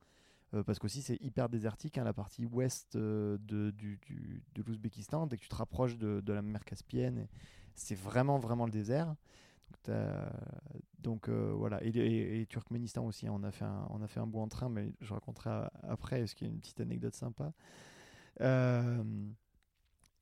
euh, 0.53 0.63
parce 0.63 0.77
qu'aussi 0.79 1.01
c'est 1.01 1.17
hyper 1.21 1.49
désertique, 1.49 1.97
hein, 1.97 2.03
la 2.03 2.13
partie 2.13 2.45
ouest 2.45 2.95
euh, 2.95 3.37
de, 3.41 3.71
du, 3.71 3.97
du- 4.05 4.43
de 4.53 4.61
l'Ouzbékistan, 4.63 5.25
dès 5.27 5.37
que 5.37 5.41
tu 5.41 5.49
te 5.49 5.55
rapproches 5.55 5.97
de, 5.97 6.21
de 6.21 6.33
la 6.33 6.41
mer 6.43 6.63
Caspienne, 6.63 7.27
c'est 7.73 7.95
vraiment 7.97 8.37
vraiment 8.37 8.65
le 8.65 8.71
désert. 8.71 9.15
Donc, 10.99 11.29
euh, 11.29 11.51
voilà, 11.55 11.83
et, 11.83 11.89
et- 11.89 12.41
et 12.41 12.45
Turkménistan 12.45 13.05
aussi, 13.05 13.27
hein, 13.27 13.33
on, 13.35 13.43
a 13.43 13.51
fait 13.51 13.65
un, 13.65 13.87
on 13.89 14.01
a 14.01 14.07
fait 14.07 14.19
un 14.19 14.27
bout 14.27 14.39
en 14.39 14.47
train, 14.47 14.69
mais 14.69 14.91
je 15.01 15.13
raconterai 15.13 15.67
après, 15.83 16.19
parce 16.19 16.33
qu'il 16.33 16.47
y 16.47 16.49
a 16.49 16.53
une 16.53 16.59
petite 16.59 16.79
anecdote 16.79 17.15
sympa. 17.15 17.51
Euh, 18.41 19.03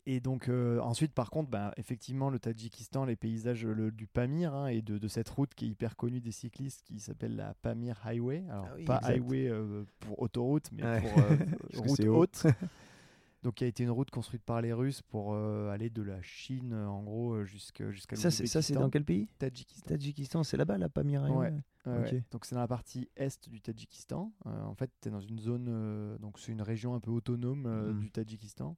et 0.06 0.20
donc 0.20 0.50
euh, 0.50 0.80
ensuite, 0.80 1.14
par 1.14 1.30
contre, 1.30 1.50
bah, 1.50 1.74
effectivement, 1.78 2.30
le 2.30 2.40
Tadjikistan, 2.40 3.06
les 3.06 3.16
paysages 3.16 3.66
le- 3.66 3.92
du 3.92 4.08
Pamir 4.08 4.54
hein, 4.54 4.68
et 4.68 4.82
de, 4.82 4.98
de 4.98 5.08
cette 5.08 5.30
route 5.30 5.54
qui 5.56 5.66
est 5.66 5.70
hyper 5.70 5.96
connue 5.96 6.20
des 6.22 6.32
cyclistes 6.32 6.82
qui 6.84 7.00
s'appelle 7.00 7.36
la 7.36 7.54
Pamir 7.56 8.00
Highway. 8.06 8.44
Alors 8.50 8.68
Ah 8.72 8.76
oui, 8.76 8.86
pas 8.86 8.98
exact. 8.98 9.14
highway 9.16 9.48
euh, 9.50 9.86
pour 10.00 10.22
autoroute, 10.22 10.70
mais 10.72 10.84
Ouais. 10.84 11.00
pour 11.02 11.20
euh, 11.20 11.38
route 11.76 12.06
haute. 12.06 12.44
Donc 13.44 13.56
qui 13.56 13.66
a 13.66 13.68
été 13.68 13.84
une 13.84 13.90
route 13.92 14.10
construite 14.10 14.42
par 14.44 14.62
les 14.62 14.72
Russes 14.72 15.02
pour 15.02 15.36
aller 15.36 15.90
de 15.90 16.02
la 16.02 16.22
Chine 16.22 16.74
en 16.74 17.04
gros 17.04 17.44
jusqu'à 17.44 17.92
jusqu'à 17.92 18.16
Ça, 18.16 18.32
c'est, 18.32 18.46
ça, 18.48 18.62
c'est 18.62 18.74
dans 18.74 18.90
quel 18.90 19.04
pays? 19.04 19.28
Tadjikistan. 19.38 19.90
Tadjikistan, 19.90 20.44
c'est 20.44 20.56
là-bas, 20.56 20.78
la 20.78 20.88
Pamir 20.88 21.24
Ouais. 21.24 21.52
Ouais, 21.52 21.52
Ok. 21.86 22.12
ouais. 22.14 22.24
Donc 22.32 22.46
c'est 22.46 22.56
dans 22.56 22.62
la 22.62 22.70
partie 22.70 23.10
est 23.18 23.50
du 23.50 23.60
Tadjikistan. 23.60 24.32
En 24.46 24.74
fait, 24.76 24.90
tu 25.02 25.10
es 25.10 25.12
dans 25.12 25.20
une 25.20 25.40
zone, 25.40 26.18
donc 26.22 26.40
c'est 26.40 26.54
une 26.54 26.62
région 26.62 26.96
un 26.96 27.02
peu 27.02 27.12
autonome 27.12 27.64
Mhm. 27.68 28.00
du 28.00 28.12
Tadjikistan. 28.12 28.78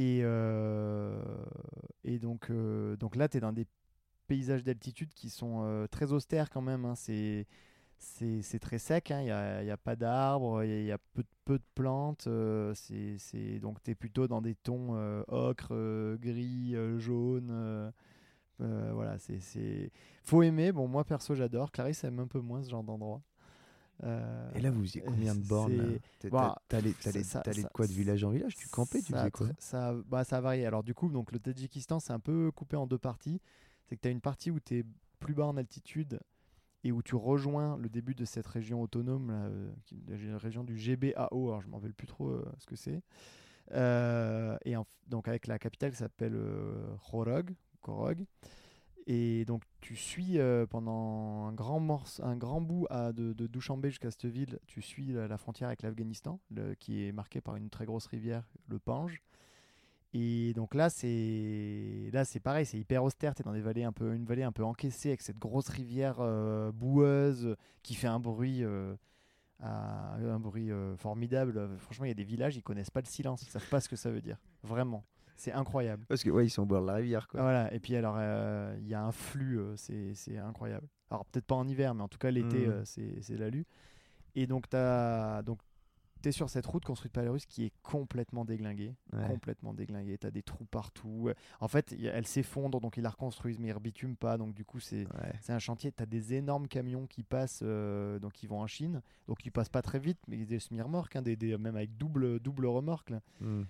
Et, 0.00 0.20
euh, 0.22 1.12
et 2.04 2.18
donc, 2.18 2.48
euh, 2.50 2.96
là, 3.16 3.28
tu 3.28 3.36
es 3.36 3.40
dans 3.40 3.52
des 3.52 3.66
paysages 4.28 4.64
d'altitude 4.64 5.12
qui 5.12 5.28
sont 5.28 5.60
euh, 5.64 5.86
très 5.88 6.12
austères 6.12 6.48
quand 6.48 6.62
même. 6.62 6.86
hein. 6.86 6.94
C'est, 6.96 7.46
très 8.62 8.78
sec, 8.78 9.10
hein. 9.10 9.20
il 9.20 9.64
n'y 9.64 9.70
a, 9.70 9.76
pas 9.76 9.96
d'arbres, 9.96 10.64
il 10.64 10.86
y 10.86 10.90
a, 10.90 10.96
peu, 11.12 11.22
de- 11.22 11.62
plantes. 11.74 12.26
donc 12.28 13.82
tu 13.82 13.90
es 13.90 13.94
plutôt 13.94 14.26
dans 14.26 14.40
des 14.40 14.54
tons 14.54 14.94
euh, 14.94 15.22
ocre, 15.28 16.16
gris, 16.16 16.74
jaune. 16.98 17.92
voilà, 18.58 19.18
c'est. 19.18 19.92
Faut 20.22 20.42
aimer. 20.42 20.72
Moi 20.72 21.04
perso, 21.04 21.34
j'adore. 21.34 21.70
Clarisse 21.72 22.04
aime 22.04 22.20
un 22.20 22.26
peu 22.26 22.40
moins 22.40 22.62
ce 22.62 22.70
genre 22.70 22.84
d'endroit. 22.84 23.20
Euh, 24.04 24.50
Et 24.54 24.60
là, 24.60 24.70
vous 24.70 24.82
faisiez 24.82 25.00
combien 25.00 25.34
de 25.34 25.40
bornes 25.40 25.98
Bah, 26.30 26.56
T'allais 26.68 26.94
t'allais 26.94 27.62
de 27.62 27.68
quoi 27.68 27.86
de 27.86 27.92
village 27.92 28.24
en 28.24 28.30
village? 28.30 28.56
Tu 28.56 28.68
campais 28.68 29.00
Tu 29.00 29.12
ça, 29.12 29.22
a 29.24 29.26
faisais 29.26 29.30
quoi? 29.30 29.46
tr- 29.48 29.54
ça, 29.58 29.94
bah, 30.06 30.24
ça 30.24 30.38
a 30.38 30.40
varié. 30.40 30.66
Alors, 30.66 30.82
du 30.82 30.94
coup, 30.94 31.08
donc, 31.10 31.32
le 31.32 31.38
Tadjikistan, 31.38 32.00
c'est 32.00 32.12
un 32.12 32.20
peu 32.20 32.50
coupé 32.52 32.76
en 32.76 32.86
deux 32.86 32.98
parties. 32.98 33.40
C'est 33.88 33.96
que 33.96 34.00
tu 34.00 34.08
as 34.08 34.10
une 34.10 34.20
partie 34.20 34.50
où 34.50 34.60
tu 34.60 34.78
es 34.78 34.84
plus 35.18 35.34
bas 35.34 35.46
en 35.46 35.56
altitude 35.56 36.20
et 36.84 36.92
où 36.92 37.02
tu 37.02 37.14
rejoins 37.16 37.76
le 37.78 37.88
début 37.90 38.14
de 38.14 38.24
cette 38.24 38.46
région 38.46 38.82
autonome, 38.82 39.28
là, 39.30 39.44
euh, 39.46 39.70
la 40.08 40.38
région 40.38 40.64
du 40.64 40.76
GBAO. 40.76 41.48
Alors, 41.48 41.62
je 41.62 41.68
m'en 41.68 41.78
rappelle 41.78 41.94
plus 41.94 42.06
trop 42.06 42.28
euh, 42.30 42.44
ce 42.58 42.66
que 42.66 42.76
c'est. 42.76 43.02
Euh, 43.72 44.56
et 44.64 44.76
en 44.76 44.86
donc, 45.08 45.28
avec 45.28 45.46
la 45.46 45.58
capitale 45.58 45.90
qui 45.92 45.98
s'appelle 45.98 46.38
Khorog, 47.10 47.54
Korog. 47.82 48.24
Et 49.06 49.44
donc, 49.44 49.62
tu 49.80 49.96
suis 49.96 50.38
euh, 50.38 50.66
pendant 50.66 51.46
un 51.46 51.52
grand, 51.52 51.80
morce- 51.80 52.20
un 52.22 52.36
grand 52.36 52.60
bout 52.60 52.86
de, 52.90 53.32
de 53.32 53.46
Dushanbe 53.46 53.86
jusqu'à 53.86 54.10
cette 54.10 54.26
ville, 54.26 54.58
tu 54.66 54.82
suis 54.82 55.06
la, 55.06 55.38
frontière 55.38 55.68
avec 55.68 55.82
l'Afghanistan, 55.82 56.40
qui 56.78 57.06
est 57.06 57.12
marquée 57.12 57.40
par 57.40 57.56
une 57.56 57.70
très 57.70 57.86
grosse 57.86 58.06
rivière, 58.06 58.44
le 58.68 58.78
Pange. 58.78 59.22
Et 60.12 60.52
donc 60.54 60.74
là, 60.74 60.90
c'est 60.90 62.10
là, 62.12 62.24
c'est 62.24 62.40
pareil, 62.40 62.66
c'est 62.66 62.78
hyper 62.78 63.04
austère. 63.04 63.34
T'es 63.34 63.44
dans 63.44 63.52
des 63.52 63.60
vallées 63.60 63.84
un 63.84 63.92
peu, 63.92 64.12
une 64.12 64.24
vallée 64.24 64.42
un 64.42 64.50
peu 64.50 64.64
encaissée 64.64 65.10
avec 65.10 65.22
cette 65.22 65.38
grosse 65.38 65.68
rivière 65.68 66.16
euh, 66.18 66.72
boueuse 66.72 67.54
qui 67.84 67.94
fait 67.94 68.08
un 68.08 68.18
bruit, 68.18 68.64
euh, 68.64 68.96
un 69.60 70.40
bruit 70.40 70.70
formidable. 70.96 71.70
Franchement, 71.78 72.06
il 72.06 72.08
y 72.08 72.12
a 72.12 72.14
des 72.14 72.24
villages, 72.24 72.56
ils 72.56 72.62
connaissent 72.62 72.90
pas 72.90 73.00
le 73.00 73.06
silence, 73.06 73.42
ils 73.42 73.50
savent 73.50 73.68
pas 73.68 73.80
ce 73.80 73.88
que 73.88 73.96
ça 73.96 74.10
veut 74.10 74.20
dire. 74.20 74.38
Vraiment, 74.64 75.04
c'est 75.40 75.52
incroyable. 75.52 76.04
Parce 76.08 76.22
que 76.22 76.30
ouais, 76.30 76.46
ils 76.46 76.50
sont 76.50 76.62
au 76.62 76.66
bord 76.66 76.82
de 76.82 76.86
la 76.86 76.94
rivière 76.94 77.26
quoi. 77.28 77.40
Voilà, 77.42 77.72
et 77.74 77.80
puis 77.80 77.96
alors, 77.96 78.16
euh, 78.18 78.76
il 78.80 78.86
y 78.88 78.94
a 78.94 79.02
un 79.02 79.12
flux, 79.12 79.58
euh, 79.58 79.74
c'est 79.76 80.14
c'est 80.14 80.38
incroyable. 80.38 80.86
Alors, 81.10 81.24
peut-être 81.26 81.46
pas 81.46 81.56
en 81.56 81.66
hiver, 81.66 81.94
mais 81.94 82.02
en 82.02 82.08
tout 82.08 82.18
cas, 82.18 82.30
l'été, 82.30 82.66
Mhm. 82.66 82.72
euh, 82.72 82.84
c'est 82.84 83.20
c'est 83.22 83.36
l'alu. 83.36 83.66
Et 84.36 84.46
donc, 84.46 84.68
tu 84.68 86.28
es 86.28 86.32
sur 86.32 86.50
cette 86.50 86.66
route 86.66 86.84
construite 86.84 87.12
par 87.14 87.22
les 87.24 87.30
Russes 87.30 87.46
qui 87.46 87.64
est 87.64 87.72
complètement 87.82 88.44
déglinguée. 88.44 88.94
Ouais. 89.12 89.26
Complètement 89.26 89.72
déglinguée. 89.72 90.18
Tu 90.18 90.26
as 90.26 90.30
des 90.30 90.42
trous 90.42 90.66
partout. 90.66 91.30
En 91.60 91.66
fait, 91.68 91.92
a- 91.94 91.96
elle 92.12 92.26
s'effondre, 92.26 92.78
donc 92.80 92.96
ils 92.98 93.02
la 93.02 93.08
reconstruisent, 93.10 93.58
mais 93.58 93.68
ils 93.68 93.72
rebitument 93.72 94.14
pas. 94.16 94.36
Donc, 94.36 94.54
du 94.54 94.64
coup, 94.64 94.78
c'est. 94.80 95.06
Ouais. 95.06 95.32
C'est 95.40 95.52
un 95.54 95.58
chantier, 95.58 95.90
tu 95.92 96.02
as 96.02 96.06
des 96.06 96.34
énormes 96.34 96.68
camions 96.68 97.06
qui 97.06 97.22
passent, 97.22 97.62
euh, 97.64 98.18
donc 98.18 98.42
ils 98.42 98.48
vont 98.48 98.60
en 98.60 98.66
Chine, 98.66 99.00
donc 99.26 99.44
ils 99.46 99.50
passent 99.50 99.70
pas 99.70 99.82
très 99.82 99.98
vite, 99.98 100.18
mais 100.28 100.44
des 100.44 100.58
semi-remorques, 100.60 101.16
hein, 101.16 101.22
des, 101.22 101.36
des- 101.36 101.56
même 101.56 101.74
avec 101.76 101.96
double, 101.96 102.38
double 102.38 102.66
remorque. 102.66 103.10
là. 103.10 103.20
Hmm. 103.40 103.62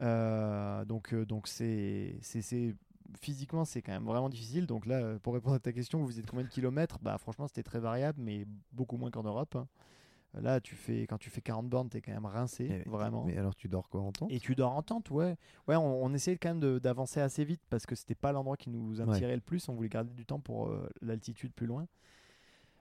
Euh, 0.00 0.84
donc 0.84 1.12
euh, 1.14 1.24
donc 1.24 1.46
c'est 1.48 2.16
c'est- 2.20 2.74
physiquement 3.20 3.64
c'est 3.64 3.80
quand 3.80 3.92
même 3.92 4.04
vraiment 4.04 4.28
difficile. 4.28 4.66
Donc 4.66 4.86
là, 4.86 4.96
euh, 4.96 5.18
pour 5.20 5.34
répondre 5.34 5.54
à 5.54 5.60
ta 5.60 5.72
question, 5.72 6.02
vous 6.02 6.18
êtes 6.18 6.26
combien 6.28 6.44
de 6.44 6.50
kilomètres? 6.50 6.98
Bah 7.00 7.16
franchement 7.18 7.46
c'était 7.46 7.62
très 7.62 7.78
variable, 7.80 8.20
mais 8.20 8.44
beaucoup 8.72 8.96
moins 8.96 9.10
qu'en 9.10 9.22
Europe. 9.22 9.54
hein. 9.56 9.68
Là, 10.40 10.60
tu 10.60 10.74
fais 10.74 11.02
quand 11.06 11.16
tu 11.16 11.30
fais 11.30 11.40
40 11.40 11.68
bornes, 11.68 11.88
t'es 11.88 12.00
quand 12.00 12.10
même 12.12 12.26
rincé, 12.26 12.66
Mais- 12.68 12.82
vraiment. 12.86 13.22
Mais 13.24 13.36
alors, 13.38 13.54
tu 13.54 13.68
dors 13.68 13.88
quoi 13.88 14.00
en 14.00 14.10
tente? 14.10 14.32
Et 14.32 14.40
tu 14.40 14.56
dors 14.56 14.72
en 14.72 14.82
tente, 14.82 15.10
ouais. 15.10 15.36
Ouais, 15.68 15.76
on, 15.76 16.02
on 16.04 16.12
essayait 16.12 16.36
quand 16.38 16.52
même 16.56 16.80
d'avancer 16.80 17.20
assez 17.20 17.44
vite 17.44 17.60
parce 17.70 17.86
que 17.86 17.94
c'était 17.94 18.16
pas 18.16 18.32
l'endroit 18.32 18.56
qui 18.56 18.68
nous 18.68 19.00
attirait 19.00 19.36
le 19.36 19.40
plus. 19.40 19.68
On 19.68 19.74
voulait 19.74 19.88
garder 19.88 20.12
du 20.12 20.26
temps 20.26 20.40
pour 20.40 20.66
euh, 20.70 20.88
l'altitude 21.02 21.52
plus 21.52 21.68
loin. 21.68 21.86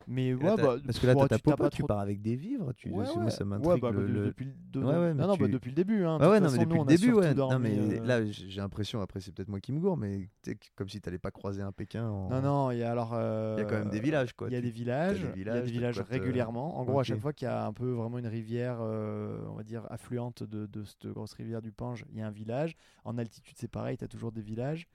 Mais 0.07 0.33
ouais, 0.33 0.55
t'as- 0.55 0.55
bah, 0.57 0.75
Parce 0.85 0.99
que 0.99 1.07
là, 1.07 1.15
t'as 1.15 1.27
ta 1.27 1.39
t'as 1.39 1.55
pas 1.55 1.69
tu 1.69 1.83
pars 1.83 1.99
avec 1.99 2.21
des 2.21 2.35
vivres. 2.35 2.73
Tu... 2.75 2.89
Ouais, 2.89 2.99
ouais. 2.99 3.29
Ça 3.31 3.43
Ouais, 3.43 3.49
m'intrigue. 3.49 3.81
bah, 3.81 3.91
le- 3.91 4.01
de- 4.07 4.13
le- 4.13 4.25
depuis 4.25 4.45
de- 4.71 4.79
Ouais, 4.79 5.13
non, 5.13 5.27
non, 5.27 5.35
bah, 5.37 5.47
depuis 5.47 5.69
le 5.69 5.75
début. 5.75 6.03
Hein. 6.05 6.17
Ouais, 6.19 6.39
non, 6.39 6.49
mais 6.51 6.57
depuis 6.57 6.77
nous, 6.77 6.83
le 6.83 6.85
début, 6.97 7.13
ouais. 7.13 7.29
Non, 7.29 7.49
dormi, 7.49 7.69
mais 7.77 7.99
euh, 7.99 8.05
là, 8.05 8.25
j'ai 8.25 8.59
l'impression, 8.61 9.01
après, 9.01 9.19
c'est 9.21 9.31
peut-être 9.31 9.49
moi 9.49 9.59
qui 9.59 9.71
me 9.71 9.79
gourre, 9.79 9.97
mais 9.97 10.29
comme 10.75 10.89
si 10.89 10.99
t'allais 11.01 11.17
pas 11.19 11.31
croiser 11.31 11.61
un 11.61 11.71
Pékin. 11.71 12.07
En... 12.09 12.29
Non, 12.29 12.41
non, 12.41 12.71
il 12.71 12.79
y 12.79 12.83
a 12.83 12.91
alors. 12.91 13.13
Il 13.13 13.61
y 13.61 13.65
a 13.65 13.65
quand 13.65 13.79
même 13.79 13.89
des 13.89 13.99
villages, 13.99 14.33
quoi. 14.33 14.47
Il 14.49 14.53
y 14.53 14.57
a 14.57 14.61
des 14.61 14.69
villages, 14.71 15.25
il 15.35 15.39
y 15.39 15.49
a 15.49 15.53
des 15.53 15.59
t'as 15.59 15.61
villages 15.61 15.99
régulièrement. 16.01 16.77
En 16.79 16.83
gros, 16.83 16.99
à 16.99 17.03
chaque 17.03 17.19
fois 17.19 17.33
qu'il 17.33 17.45
y 17.47 17.49
a 17.49 17.65
un 17.65 17.73
peu 17.73 17.91
vraiment 17.91 18.17
une 18.19 18.27
rivière, 18.27 18.77
euh, 18.81 19.39
on 19.49 19.53
va 19.55 19.63
dire 19.63 19.85
affluente 19.89 20.43
de, 20.43 20.65
de 20.65 20.83
cette 20.83 21.07
grosse 21.07 21.33
rivière 21.33 21.61
du 21.61 21.71
Pange, 21.71 22.05
il 22.11 22.19
y 22.19 22.21
a 22.21 22.27
un 22.27 22.31
village. 22.31 22.75
En 23.05 23.17
altitude, 23.17 23.55
c'est 23.57 23.67
pareil, 23.71 23.97
tu 23.97 24.03
as 24.03 24.07
toujours 24.07 24.31
des 24.31 24.41
villages. 24.41 24.87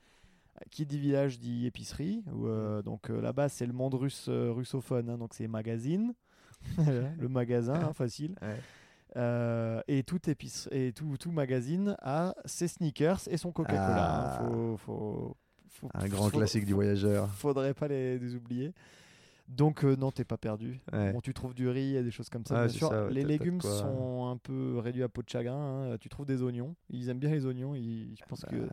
Qui 0.70 0.86
dit 0.86 0.98
village 0.98 1.38
dit 1.38 1.66
épicerie. 1.66 2.22
Où, 2.32 2.46
euh, 2.46 2.82
donc 2.82 3.10
euh, 3.10 3.20
là-bas, 3.20 3.48
c'est 3.48 3.66
le 3.66 3.72
monde 3.72 3.94
russe 3.94 4.26
euh, 4.28 4.50
russophone, 4.52 5.08
hein, 5.10 5.18
donc 5.18 5.34
c'est 5.34 5.46
magazine. 5.48 6.14
Le 7.18 7.28
magasin, 7.28 7.74
hein, 7.74 7.92
facile. 7.92 8.34
Ouais. 8.42 9.82
Et 9.88 10.02
tout 10.02 10.28
épice 10.28 10.68
et 10.72 10.92
tout, 10.92 11.16
tout 11.18 11.30
magazine 11.30 11.96
a 12.02 12.34
ses 12.44 12.68
sneakers 12.68 13.20
et 13.28 13.36
son 13.36 13.52
Coca-Cola. 13.52 13.94
Ah. 13.96 14.38
hein. 14.42 14.46
Faut, 14.46 14.76
faut, 14.78 15.36
faut- 15.70 15.88
Un 15.94 16.08
grand 16.08 16.30
classique 16.30 16.64
du 16.66 16.74
voyageur. 16.74 17.28
faudrait 17.34 17.74
pas 17.74 17.88
les, 17.88 18.18
les 18.18 18.34
oublier. 18.34 18.72
Donc 19.48 19.82
euh, 19.84 19.96
non, 19.96 20.10
t'es 20.10 20.24
pas 20.24 20.36
perdu. 20.36 20.78
Ouais. 20.92 21.12
Bon, 21.12 21.20
tu 21.22 21.32
trouves 21.32 21.54
du 21.54 21.68
riz 21.68 21.96
et 21.96 22.02
des 22.02 22.10
choses 22.10 22.28
comme 22.28 22.44
ça. 22.44 22.54
Ouais, 22.62 22.66
bien 22.66 22.76
sûr, 22.76 22.88
ça, 22.90 23.06
ouais, 23.06 23.12
les 23.14 23.24
légumes 23.24 23.60
sont 23.62 24.26
un 24.30 24.36
peu 24.36 24.78
réduits 24.78 25.02
à 25.04 25.08
peau 25.08 25.22
de 25.22 25.28
chagrin. 25.28 25.92
hein. 25.92 25.96
Tu 25.98 26.08
trouves 26.10 26.26
des 26.26 26.42
oignons. 26.42 26.74
Ils 26.90 27.08
aiment 27.08 27.18
bien 27.20 27.30
les 27.30 27.46
oignons. 27.46 27.74
Ils, 27.74 28.14
je 28.18 28.24
pense 28.28 28.42
Bah. 28.42 28.48
que 28.50 28.68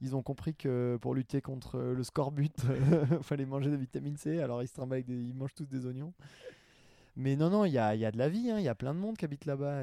ils 0.00 0.14
ont 0.16 0.22
compris 0.22 0.54
que 0.54 0.98
pour 1.00 1.14
lutter 1.14 1.40
contre 1.40 1.78
le 1.78 2.02
scorbut, 2.02 2.52
il 3.10 3.22
fallait 3.22 3.46
manger 3.46 3.66
de 3.70 3.72
la 3.74 3.80
vitamine 3.80 4.16
C. 4.16 4.40
Alors 4.40 4.62
ils 4.62 4.68
se 4.68 4.80
avec 4.80 5.06
des- 5.06 5.14
ils 5.22 5.34
mangent 5.34 5.54
tous 5.54 5.66
des 5.66 5.86
oignons. 5.86 6.12
Mais 7.16 7.34
non, 7.34 7.50
non, 7.50 7.64
il 7.64 7.72
y 7.72 7.78
a, 7.78 7.94
il 7.96 8.00
y 8.00 8.04
a 8.04 8.12
de 8.12 8.18
la 8.18 8.28
vie. 8.28 8.48
hein. 8.50 8.58
Il 8.58 8.64
y 8.64 8.68
a 8.68 8.76
plein 8.76 8.94
de 8.94 9.00
monde 9.00 9.16
qui 9.16 9.24
habite 9.24 9.44
là-bas. 9.44 9.82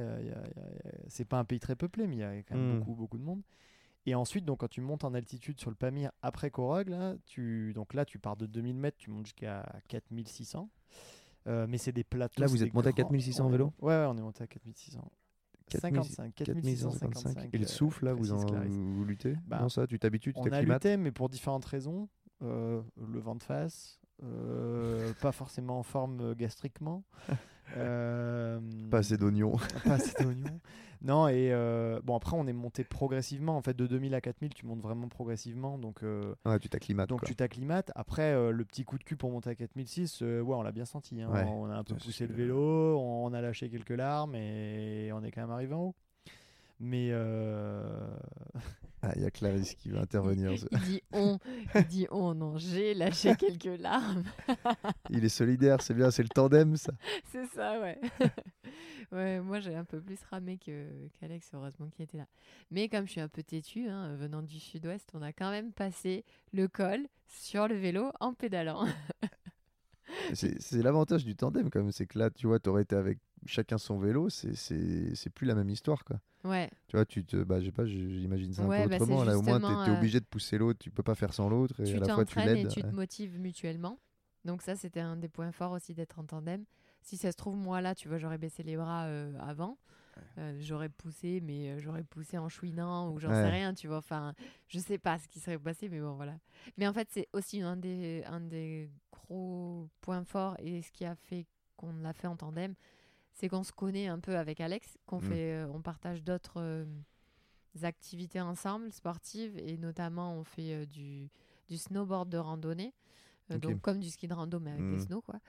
C'est 1.10 1.26
pas 1.26 1.38
un 1.38 1.44
pays 1.44 1.60
très 1.60 1.76
peuplé, 1.76 2.08
mais 2.08 2.16
il 2.16 2.20
y 2.20 2.24
a 2.24 2.38
quand 2.44 2.56
même 2.56 2.76
Mm. 2.76 2.80
beaucoup, 2.80 2.96
beaucoup 2.96 3.18
de 3.18 3.24
monde. 3.24 3.42
Et 4.06 4.16
ensuite, 4.16 4.46
donc, 4.46 4.60
quand 4.60 4.70
tu 4.70 4.82
montes 4.82 5.04
en 5.04 5.14
altitude 5.16 5.60
sur 5.60 5.70
le 5.70 5.76
Pamir 5.76 6.12
après 6.22 6.50
Korog, 6.52 6.90
là, 6.90 7.16
tu, 7.26 7.74
donc 7.74 7.94
là, 7.94 8.06
tu 8.06 8.20
pars 8.20 8.38
de 8.38 8.46
2000 8.46 8.78
mètres, 8.78 8.98
tu 8.98 9.10
montes 9.10 9.26
jusqu'à 9.26 9.66
4600. 9.90 10.70
Euh, 11.48 11.66
mais 11.68 11.78
c'est 11.78 11.92
des 11.92 12.04
plateaux. 12.04 12.42
Là, 12.42 12.48
vous 12.48 12.64
êtes 12.64 12.74
monté 12.74 12.88
à 12.90 12.92
grand. 12.92 13.04
4600 13.10 13.46
en 13.46 13.50
vélo? 13.50 13.74
Ouais, 13.82 13.96
ouais, 13.98 14.06
on 14.08 14.18
est 14.18 14.22
monté 14.22 14.44
à 14.44 14.48
4600. 14.48 15.12
4000 15.70 16.04
55, 16.04 16.34
4655. 16.36 17.50
Et 17.54 17.58
le 17.58 17.66
souffle, 17.66 18.06
là, 18.06 18.14
vous, 18.14 18.32
en, 18.32 18.38
vous, 18.68 19.06
luttez 19.06 19.36
Bah, 19.48 19.60
Non, 19.62 19.70
ça, 19.70 19.88
tu 19.88 19.98
t'habitues, 20.00 20.34
tu 20.34 20.40
On 20.40 20.44
a 20.46 20.50
t'acclimates 20.50 20.86
lutté, 20.86 20.98
mais 20.98 21.12
pour 21.12 21.30
différentes 21.30 21.66
raisons. 21.66 22.08
euh, 22.44 22.82
le 22.98 23.20
vent 23.20 23.36
de 23.36 23.44
face, 23.44 24.00
euh, 24.24 25.14
pas 25.22 25.32
forcément 25.32 25.80
en 25.80 25.84
forme 25.84 26.22
euh, 26.22 26.36
gastriquement. 26.36 27.04
euh, 27.78 28.60
Pas 28.90 29.00
assez 29.00 29.18
d'oignons. 29.18 29.56
pas 29.84 29.94
assez 29.96 30.14
d'oignons. 30.24 30.60
Non, 31.02 31.28
et 31.28 31.52
euh, 31.52 32.00
bon, 32.04 32.16
après, 32.16 32.36
on 32.36 32.48
est 32.48 32.54
monté 32.54 32.84
progressivement. 32.84 33.56
En 33.58 33.62
fait, 33.62 33.76
de 33.76 33.86
2000 33.86 34.16
à 34.16 34.22
4000, 34.22 34.54
tu 34.54 34.66
montes 34.66 34.82
vraiment 34.82 35.08
progressivement. 35.08 35.78
Donc, 35.78 36.02
euh, 36.04 36.34
Ouais, 36.46 36.58
tu 36.58 36.68
t'acclimates. 36.70 37.10
donc 37.10 37.20
quoi. 37.20 37.28
tu 37.28 37.36
t'acclimates. 37.36 37.92
Après, 37.96 38.34
le 38.52 38.66
petit 38.66 38.86
coup 38.86 38.98
de 38.98 39.04
cul 39.04 39.16
pour 39.16 39.30
monter 39.30 39.52
à 39.52 39.56
4006, 39.56 40.22
euh, 40.24 40.42
ouais, 40.42 40.56
on 40.56 40.64
l'a 40.64 40.72
bien 40.72 40.86
senti. 40.86 41.22
hein. 41.22 41.30
Ouais. 41.32 41.44
On 41.44 41.70
a 41.70 41.76
un 41.76 41.84
peu 41.84 41.96
poussé 41.96 42.26
le 42.26 42.34
vélo, 42.34 42.98
on 43.00 43.32
a 43.34 43.42
lâché 43.42 43.70
quelques 43.70 43.90
larmes 43.90 44.34
et 44.36 45.12
on 45.14 45.24
est 45.24 45.32
quand 45.32 45.42
même 45.42 45.52
arrivé 45.52 45.74
en 45.76 45.80
haut. 45.82 45.96
Mais 46.80 47.10
euh, 47.12 48.18
Ah, 49.02 49.12
il 49.16 49.22
y 49.22 49.26
a 49.26 49.32
Clarisse 49.32 49.76
qui 49.76 49.90
va 49.90 50.02
intervenir. 50.02 50.52
Il 50.72 50.80
dit 50.80 51.02
on, 51.14 51.38
il 51.76 51.88
dit 51.88 52.08
on, 52.12 52.34
non, 52.34 52.58
j'ai 52.58 52.94
lâché 52.94 53.36
quelques 53.36 53.80
larmes. 53.80 54.24
Il 55.10 55.24
est 55.24 55.30
solidaire, 55.30 55.82
c'est 55.82 55.94
bien, 55.94 56.12
c'est 56.12 56.24
le 56.24 56.30
tandem 56.30 56.76
ça. 56.76 56.92
C'est 57.32 57.46
ça, 57.48 57.80
ouais. 57.80 58.00
ouais, 59.12 59.40
moi 59.42 59.60
j'ai 59.60 59.76
un 59.76 59.86
peu 59.86 60.02
plus 60.02 60.20
ramé 60.32 60.58
que 60.58 60.88
qu'Alex, 61.20 61.52
heureusement 61.54 61.88
qu'il 61.90 62.04
était 62.04 62.18
là. 62.18 62.28
Mais 62.72 62.90
comme 62.90 63.06
je 63.06 63.12
suis 63.12 63.22
un 63.22 63.30
peu 63.30 63.44
têtu, 63.44 63.88
hein, 63.88 64.16
venant 64.16 64.42
du 64.42 64.60
sud-ouest, 64.60 65.10
on 65.14 65.22
a 65.22 65.32
quand 65.32 65.52
même 65.52 65.72
passé 65.72 66.26
le 66.52 66.68
col 66.68 67.02
sur 67.28 67.68
le 67.68 67.76
vélo 67.76 68.12
en 68.20 68.34
pédalant. 68.34 68.86
C'est 70.34 70.82
l'avantage 70.82 71.26
du 71.26 71.36
tandem 71.36 71.70
quand 71.70 71.80
même, 71.82 71.92
c'est 71.92 72.06
que 72.08 72.18
là, 72.20 72.30
tu 72.30 72.48
vois, 72.48 72.60
t'aurais 72.60 72.84
été 72.84 72.96
avec 72.96 73.20
chacun 73.46 73.78
son 73.78 73.98
vélo, 74.00 74.30
c'est- 74.30 75.30
plus 75.34 75.46
la 75.46 75.56
même 75.56 75.70
histoire 75.70 76.04
quoi. 76.06 76.20
ouais, 76.44 76.70
Tu 76.88 76.96
vois, 76.96 77.06
tu 77.06 77.24
te, 77.26 77.38
bah, 77.44 77.60
je 77.60 77.66
sais 77.66 77.72
pas, 77.72 77.86
j'imagine 77.86 78.54
ça 78.54 78.64
un 78.64 78.70
Ouais, 78.70 78.84
peu 78.84 78.90
bah, 78.90 78.96
autrement. 78.98 79.24
Là, 79.24 79.38
au 79.38 79.42
moins, 79.42 79.60
t'es 79.60 79.72
euh, 79.72 79.94
obligé 79.94 80.20
de 80.20 80.26
pousser 80.26 80.58
l'autre, 80.58 80.80
tu 80.80 80.92
peux 80.92 81.04
pas 81.04 81.16
faire 81.16 81.34
sans 81.34 81.50
l'autre, 81.50 81.80
et 81.82 81.86
tu 81.86 81.98
à 81.98 82.00
la 82.00 82.10
fois 82.10 82.26
tu 82.26 82.40
et 82.40 82.46
l'aides. 82.46 82.68
tu 82.70 82.82
te 82.84 82.96
motives 82.96 83.40
mutuellement. 83.40 84.00
Donc 84.46 84.62
ça, 84.62 84.76
c'était 84.76 85.00
un 85.00 85.16
des 85.16 85.28
points 85.30 85.52
forts 85.52 85.72
aussi 85.72 85.94
d'être 85.94 86.20
en 86.20 86.24
tandem. 86.24 86.64
Si 87.02 87.18
ça 87.18 87.32
se 87.32 87.38
trouve, 87.38 87.56
moi 87.56 87.82
là, 87.82 87.96
tu 87.96 88.08
vois, 88.08 88.18
j'aurais 88.18 88.38
baissé 88.38 88.64
les 88.64 88.78
bras 88.78 89.06
euh, 89.06 89.34
avant. 89.40 89.78
Euh, 90.38 90.58
j'aurais 90.62 90.90
poussé, 90.90 91.42
mais 91.42 91.72
euh, 91.72 91.80
j'aurais 91.80 92.04
poussé 92.04 92.38
en 92.38 92.50
chouinant 92.50 93.12
ou 93.12 93.20
j'en 93.20 93.30
sais 93.30 93.50
rien, 93.50 93.74
tu 93.74 93.88
vois. 93.88 93.98
Enfin, 93.98 94.34
je 94.68 94.80
sais 94.80 94.98
pas 94.98 95.18
ce 95.20 95.28
qui 95.28 95.40
serait 95.40 95.58
passé, 95.60 95.88
mais 95.90 96.00
bon, 96.00 96.14
voilà. 96.16 96.38
Mais 96.78 96.88
en 96.88 96.94
fait, 96.94 97.08
c'est 97.12 97.28
aussi 97.34 97.62
un 97.62 97.76
des, 97.78 98.24
un 98.26 98.40
des 98.42 98.90
gros 99.12 99.90
points 100.02 100.24
forts 100.24 100.56
et 100.60 100.82
ce 100.82 100.92
qui 100.92 101.06
a 101.06 101.16
fait 101.16 101.46
qu'on 101.78 101.94
l'a 101.94 102.14
fait 102.14 102.28
en 102.28 102.36
tandem, 102.38 102.74
c'est 103.34 103.50
qu'on 103.50 103.64
se 103.64 103.72
connaît 103.74 104.08
un 104.08 104.20
peu 104.20 104.38
avec 104.38 104.60
Alex, 104.62 104.98
qu'on 105.06 105.18
Mm. 105.18 105.22
fait, 105.22 105.52
euh, 105.54 105.68
on 105.74 105.82
partage 105.82 106.24
d'autres 106.24 106.62
euh, 106.62 106.86
activités 107.84 108.40
ensemble, 108.42 108.92
sportives, 108.92 109.58
et 109.58 109.78
notamment 109.78 110.34
on 110.38 110.44
fait 110.44 110.86
du, 110.86 111.30
du 111.68 111.78
snowboard 111.78 112.30
de 112.30 112.38
randonnée. 112.38 112.94
Donc 113.50 113.80
comme 113.82 114.00
du 114.00 114.10
ski 114.10 114.28
de 114.28 114.34
rando 114.34 114.60
mais 114.60 114.72
avec 114.72 114.86
Mm. 114.86 114.90
des 114.92 115.00
snows 115.00 115.22
quoi. 115.22 115.40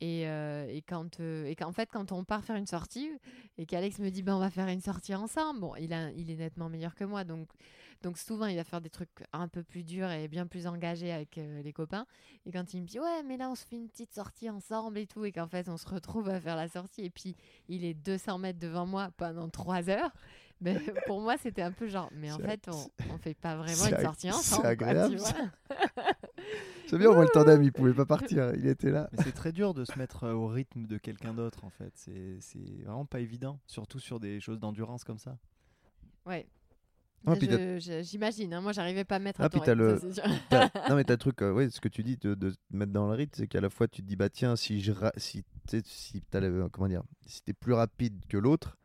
Et, 0.00 0.28
euh, 0.28 0.66
et 0.68 0.82
quand 0.82 1.20
euh, 1.20 1.46
et 1.46 1.56
qu'en 1.56 1.72
fait 1.72 1.88
quand 1.90 2.12
on 2.12 2.22
part 2.24 2.44
faire 2.44 2.56
une 2.56 2.66
sortie 2.66 3.10
et 3.56 3.64
qu'Alex 3.64 3.98
me 3.98 4.10
dit 4.10 4.22
ben 4.22 4.36
on 4.36 4.40
va 4.40 4.50
faire 4.50 4.68
une 4.68 4.80
sortie 4.82 5.14
ensemble. 5.14 5.60
Bon, 5.60 5.74
il 5.76 5.92
a 5.94 6.10
il 6.12 6.30
est 6.30 6.36
nettement 6.36 6.68
meilleur 6.68 6.94
que 6.94 7.04
moi 7.04 7.24
donc 7.24 7.48
donc 8.02 8.18
souvent 8.18 8.44
il 8.44 8.56
va 8.56 8.64
faire 8.64 8.82
des 8.82 8.90
trucs 8.90 9.08
un 9.32 9.48
peu 9.48 9.62
plus 9.62 9.82
durs 9.82 10.10
et 10.10 10.28
bien 10.28 10.46
plus 10.46 10.66
engagés 10.66 11.12
avec 11.12 11.38
euh, 11.38 11.62
les 11.62 11.72
copains. 11.72 12.06
Et 12.44 12.52
quand 12.52 12.74
il 12.74 12.82
me 12.82 12.86
dit 12.86 13.00
ouais 13.00 13.22
mais 13.24 13.38
là 13.38 13.48
on 13.48 13.54
se 13.54 13.64
fait 13.64 13.76
une 13.76 13.88
petite 13.88 14.12
sortie 14.12 14.50
ensemble 14.50 14.98
et 14.98 15.06
tout 15.06 15.24
et 15.24 15.32
qu'en 15.32 15.46
fait 15.48 15.66
on 15.70 15.78
se 15.78 15.88
retrouve 15.88 16.28
à 16.28 16.38
faire 16.40 16.56
la 16.56 16.68
sortie 16.68 17.02
et 17.06 17.10
puis 17.10 17.34
il 17.68 17.82
est 17.84 17.94
200 17.94 18.36
mètres 18.38 18.58
devant 18.58 18.84
moi 18.84 19.10
pendant 19.16 19.48
3 19.48 19.88
heures. 19.88 20.12
Ben, 20.62 20.80
pour 21.06 21.20
moi 21.20 21.36
c'était 21.36 21.60
un 21.60 21.70
peu 21.70 21.86
genre 21.86 22.08
mais 22.14 22.32
en 22.32 22.38
C'est- 22.38 22.46
fait 22.46 22.68
on, 22.68 23.12
on 23.14 23.18
fait 23.18 23.34
pas 23.34 23.56
vraiment 23.56 23.76
c'est 23.76 23.90
une 23.90 24.00
sortie 24.00 24.28
c'est 24.28 24.34
ensemble. 24.34 24.62
quoi, 24.62 24.74
tu 24.74 24.84
agréable, 24.84 25.16
vois. 25.16 25.28
C'est 26.88 26.98
bien, 26.98 27.10
on 27.10 27.14
voit 27.14 27.24
le 27.24 27.30
tandem, 27.30 27.62
il 27.64 27.72
pouvait 27.72 27.92
pas 27.94 28.06
partir, 28.06 28.54
il 28.54 28.66
était 28.68 28.90
là. 28.92 29.08
Mais 29.12 29.22
c'est 29.24 29.32
très 29.32 29.50
dur 29.52 29.74
de 29.74 29.84
se 29.84 29.98
mettre 29.98 30.24
euh, 30.24 30.34
au 30.34 30.46
rythme 30.46 30.86
de 30.86 30.98
quelqu'un 30.98 31.34
d'autre 31.34 31.64
en 31.64 31.70
fait. 31.70 31.90
C'est 31.96 32.36
c'est 32.40 32.58
vraiment 32.84 33.04
pas 33.06 33.18
évident, 33.20 33.58
surtout 33.66 33.98
sur 33.98 34.20
des 34.20 34.38
choses 34.38 34.60
d'endurance 34.60 35.02
comme 35.02 35.18
ça. 35.18 35.36
Ouais. 36.26 36.46
Ah, 37.26 37.34
J'imagine, 38.02 38.54
hein, 38.54 38.60
moi 38.60 38.70
j'arrivais 38.70 39.02
pas 39.04 39.16
à 39.16 39.18
me 39.18 39.24
mettre 39.24 39.40
Ah, 39.40 39.46
à 39.46 39.48
ton 39.48 39.58
rythme, 39.58 39.74
le- 39.80 39.98
ça, 39.98 40.06
c'est 40.08 40.14
sûr. 40.14 40.22
T'as- 40.48 40.70
non 40.88 40.94
mais 40.94 41.02
t'as 41.02 41.14
le 41.14 41.18
truc, 41.18 41.42
euh, 41.42 41.52
ouais, 41.52 41.70
ce 41.70 41.80
que 41.80 41.88
tu 41.88 42.04
dis 42.04 42.16
de, 42.18 42.34
de 42.34 42.50
te 42.50 42.56
mettre 42.70 42.92
dans 42.92 43.08
le 43.08 43.14
rythme, 43.14 43.32
c'est 43.36 43.48
qu'à 43.48 43.60
la 43.60 43.68
fois 43.70 43.88
tu 43.88 44.02
te 44.02 44.06
dis 44.06 44.14
bah 44.14 44.28
tiens 44.30 44.54
si 44.54 44.80
je 44.80 44.92
ra- 44.92 45.12
si 45.16 45.42
t'es- 45.66 45.82
si 45.84 46.22
comment 46.70 46.86
dire, 46.88 47.02
si 47.26 47.42
t'es 47.42 47.52
plus 47.52 47.72
rapide 47.72 48.24
que 48.28 48.36
l'autre, 48.36 48.78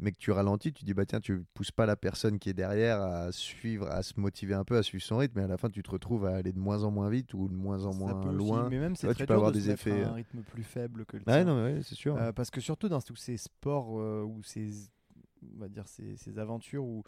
mais 0.00 0.12
que 0.12 0.16
tu 0.18 0.30
ralentis, 0.32 0.72
tu 0.72 0.84
dis 0.84 0.94
bah 0.94 1.04
tiens 1.06 1.20
tu 1.20 1.44
pousses 1.54 1.70
pas 1.70 1.86
la 1.86 1.94
personne 1.96 2.38
qui 2.38 2.48
est 2.50 2.54
derrière 2.54 3.00
à 3.00 3.30
suivre, 3.32 3.86
à 3.90 4.02
se 4.02 4.18
motiver 4.18 4.54
un 4.54 4.64
peu, 4.64 4.76
à 4.76 4.82
suivre 4.82 5.04
son 5.04 5.18
rythme, 5.18 5.38
et 5.38 5.42
à 5.42 5.46
la 5.46 5.56
fin 5.58 5.68
tu 5.70 5.82
te 5.82 5.90
retrouves 5.90 6.26
à 6.26 6.34
aller 6.36 6.52
de 6.52 6.58
moins 6.58 6.82
en 6.84 6.90
moins 6.90 7.10
vite 7.10 7.34
ou 7.34 7.48
de 7.48 7.54
moins 7.54 7.84
en 7.84 7.92
Ça 7.92 7.98
moins 7.98 8.14
peut 8.14 8.28
aussi- 8.28 8.36
loin. 8.36 8.68
mais 8.70 8.78
même 8.78 8.96
c'est 8.96 9.06
Ouais, 9.06 9.14
très 9.14 9.24
tu 9.24 9.26
peux 9.28 9.34
dur 9.34 9.36
avoir 9.36 9.52
de 9.52 9.58
des 9.58 9.64
se 9.66 9.70
effets, 9.70 10.02
à 10.02 10.08
un 10.08 10.10
euh. 10.10 10.14
rythme 10.14 10.42
plus 10.42 10.62
faible 10.64 11.04
que 11.06 11.16
le 11.16 11.22
Ouais 11.26 11.32
tien. 11.34 11.44
non 11.44 11.56
mais 11.62 11.74
ouais, 11.74 11.82
c'est 11.82 11.94
sûr. 11.94 12.16
Euh, 12.16 12.32
parce 12.32 12.50
que 12.50 12.60
surtout 12.60 12.88
dans 12.88 13.00
tous 13.00 13.16
ces 13.16 13.36
sports 13.36 14.00
euh, 14.00 14.22
ou 14.24 14.42
ces, 14.42 14.70
on 15.56 15.60
va 15.60 15.68
dire 15.68 15.86
ces, 15.86 16.16
ces 16.16 16.38
aventures 16.38 16.84
où, 16.84 17.02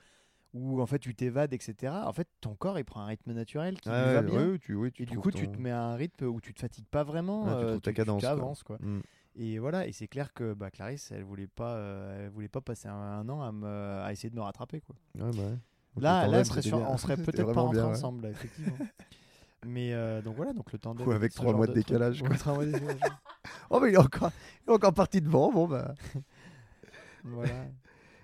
où 0.54 0.82
en 0.82 0.86
fait 0.86 0.98
tu 0.98 1.14
t'évades, 1.14 1.54
etc. 1.54 1.94
En 2.04 2.12
fait, 2.12 2.28
ton 2.42 2.54
corps 2.54 2.78
il 2.78 2.84
prend 2.84 3.00
un 3.00 3.06
rythme 3.06 3.32
naturel 3.32 3.80
qui 3.80 3.88
lui 3.88 3.94
Ouais, 3.96 4.12
va 4.14 4.22
bien. 4.22 4.58
tu, 4.60 4.74
oui, 4.74 4.92
tu 4.92 5.02
et 5.02 5.06
du 5.06 5.18
coup, 5.18 5.30
tu 5.30 5.46
ton- 5.46 5.52
te 5.52 5.58
mets 5.58 5.70
à 5.70 5.80
un 5.82 5.94
rythme 5.96 6.26
où 6.26 6.42
tu 6.42 6.52
te 6.52 6.60
fatigues 6.60 6.86
pas 6.90 7.04
vraiment. 7.04 7.44
Ouais, 7.44 7.50
tu 7.58 7.64
euh, 7.64 7.68
trouves 7.70 7.80
ta 7.80 7.92
cadence, 7.94 8.20
quoi. 8.20 8.30
avances, 8.30 8.62
quoi. 8.62 8.76
Mm. 8.80 9.00
Et 9.34 9.58
voilà, 9.58 9.86
et 9.86 9.92
c'est 9.92 10.08
clair 10.08 10.32
que 10.34 10.52
bah, 10.54 10.70
Clarisse, 10.70 11.10
elle 11.10 11.24
voulait 11.24 11.46
pas, 11.46 11.74
euh, 11.76 12.24
elle 12.26 12.30
voulait 12.30 12.48
pas 12.48 12.60
passer 12.60 12.88
un, 12.88 12.92
un 12.94 13.28
an 13.30 13.42
à, 13.42 13.50
me, 13.52 14.00
à 14.02 14.12
essayer 14.12 14.28
de 14.30 14.34
me 14.36 14.42
rattraper, 14.42 14.80
quoi. 14.82 14.94
Ouais, 15.14 15.30
bah 15.34 15.42
ouais. 15.42 16.02
Là, 16.02 16.26
là, 16.26 16.40
on 16.40 16.44
serait, 16.44 16.62
sur- 16.62 16.78
on 16.78 16.96
serait 16.98 17.16
peut-être 17.16 17.52
pas 17.52 17.60
rentrés 17.62 17.76
bien, 17.78 17.86
ouais. 17.86 17.92
ensemble, 17.92 18.22
là, 18.24 18.30
effectivement. 18.30 18.76
Mais 19.66 19.94
euh, 19.94 20.20
donc 20.22 20.36
voilà, 20.36 20.52
donc 20.52 20.72
le 20.72 20.78
tandem. 20.78 21.06
Ou 21.06 21.12
avec 21.12 21.32
trois 21.34 21.52
mois 21.54 21.66
de 21.66 21.72
truc. 21.72 21.86
décalage, 21.86 22.22
quoi. 22.22 22.36
trois 22.36 22.54
mois 22.54 22.64
de 22.66 22.72
décalage. 22.72 22.98
Oh 23.70 23.80
mais 23.80 23.88
il 23.88 23.94
est 23.94 23.98
encore, 23.98 24.30
il 24.66 24.70
est 24.70 24.74
encore 24.74 24.92
parti 24.92 25.20
devant, 25.22 25.50
bon 25.50 25.66
bah. 25.66 25.94
Voilà. 27.24 27.66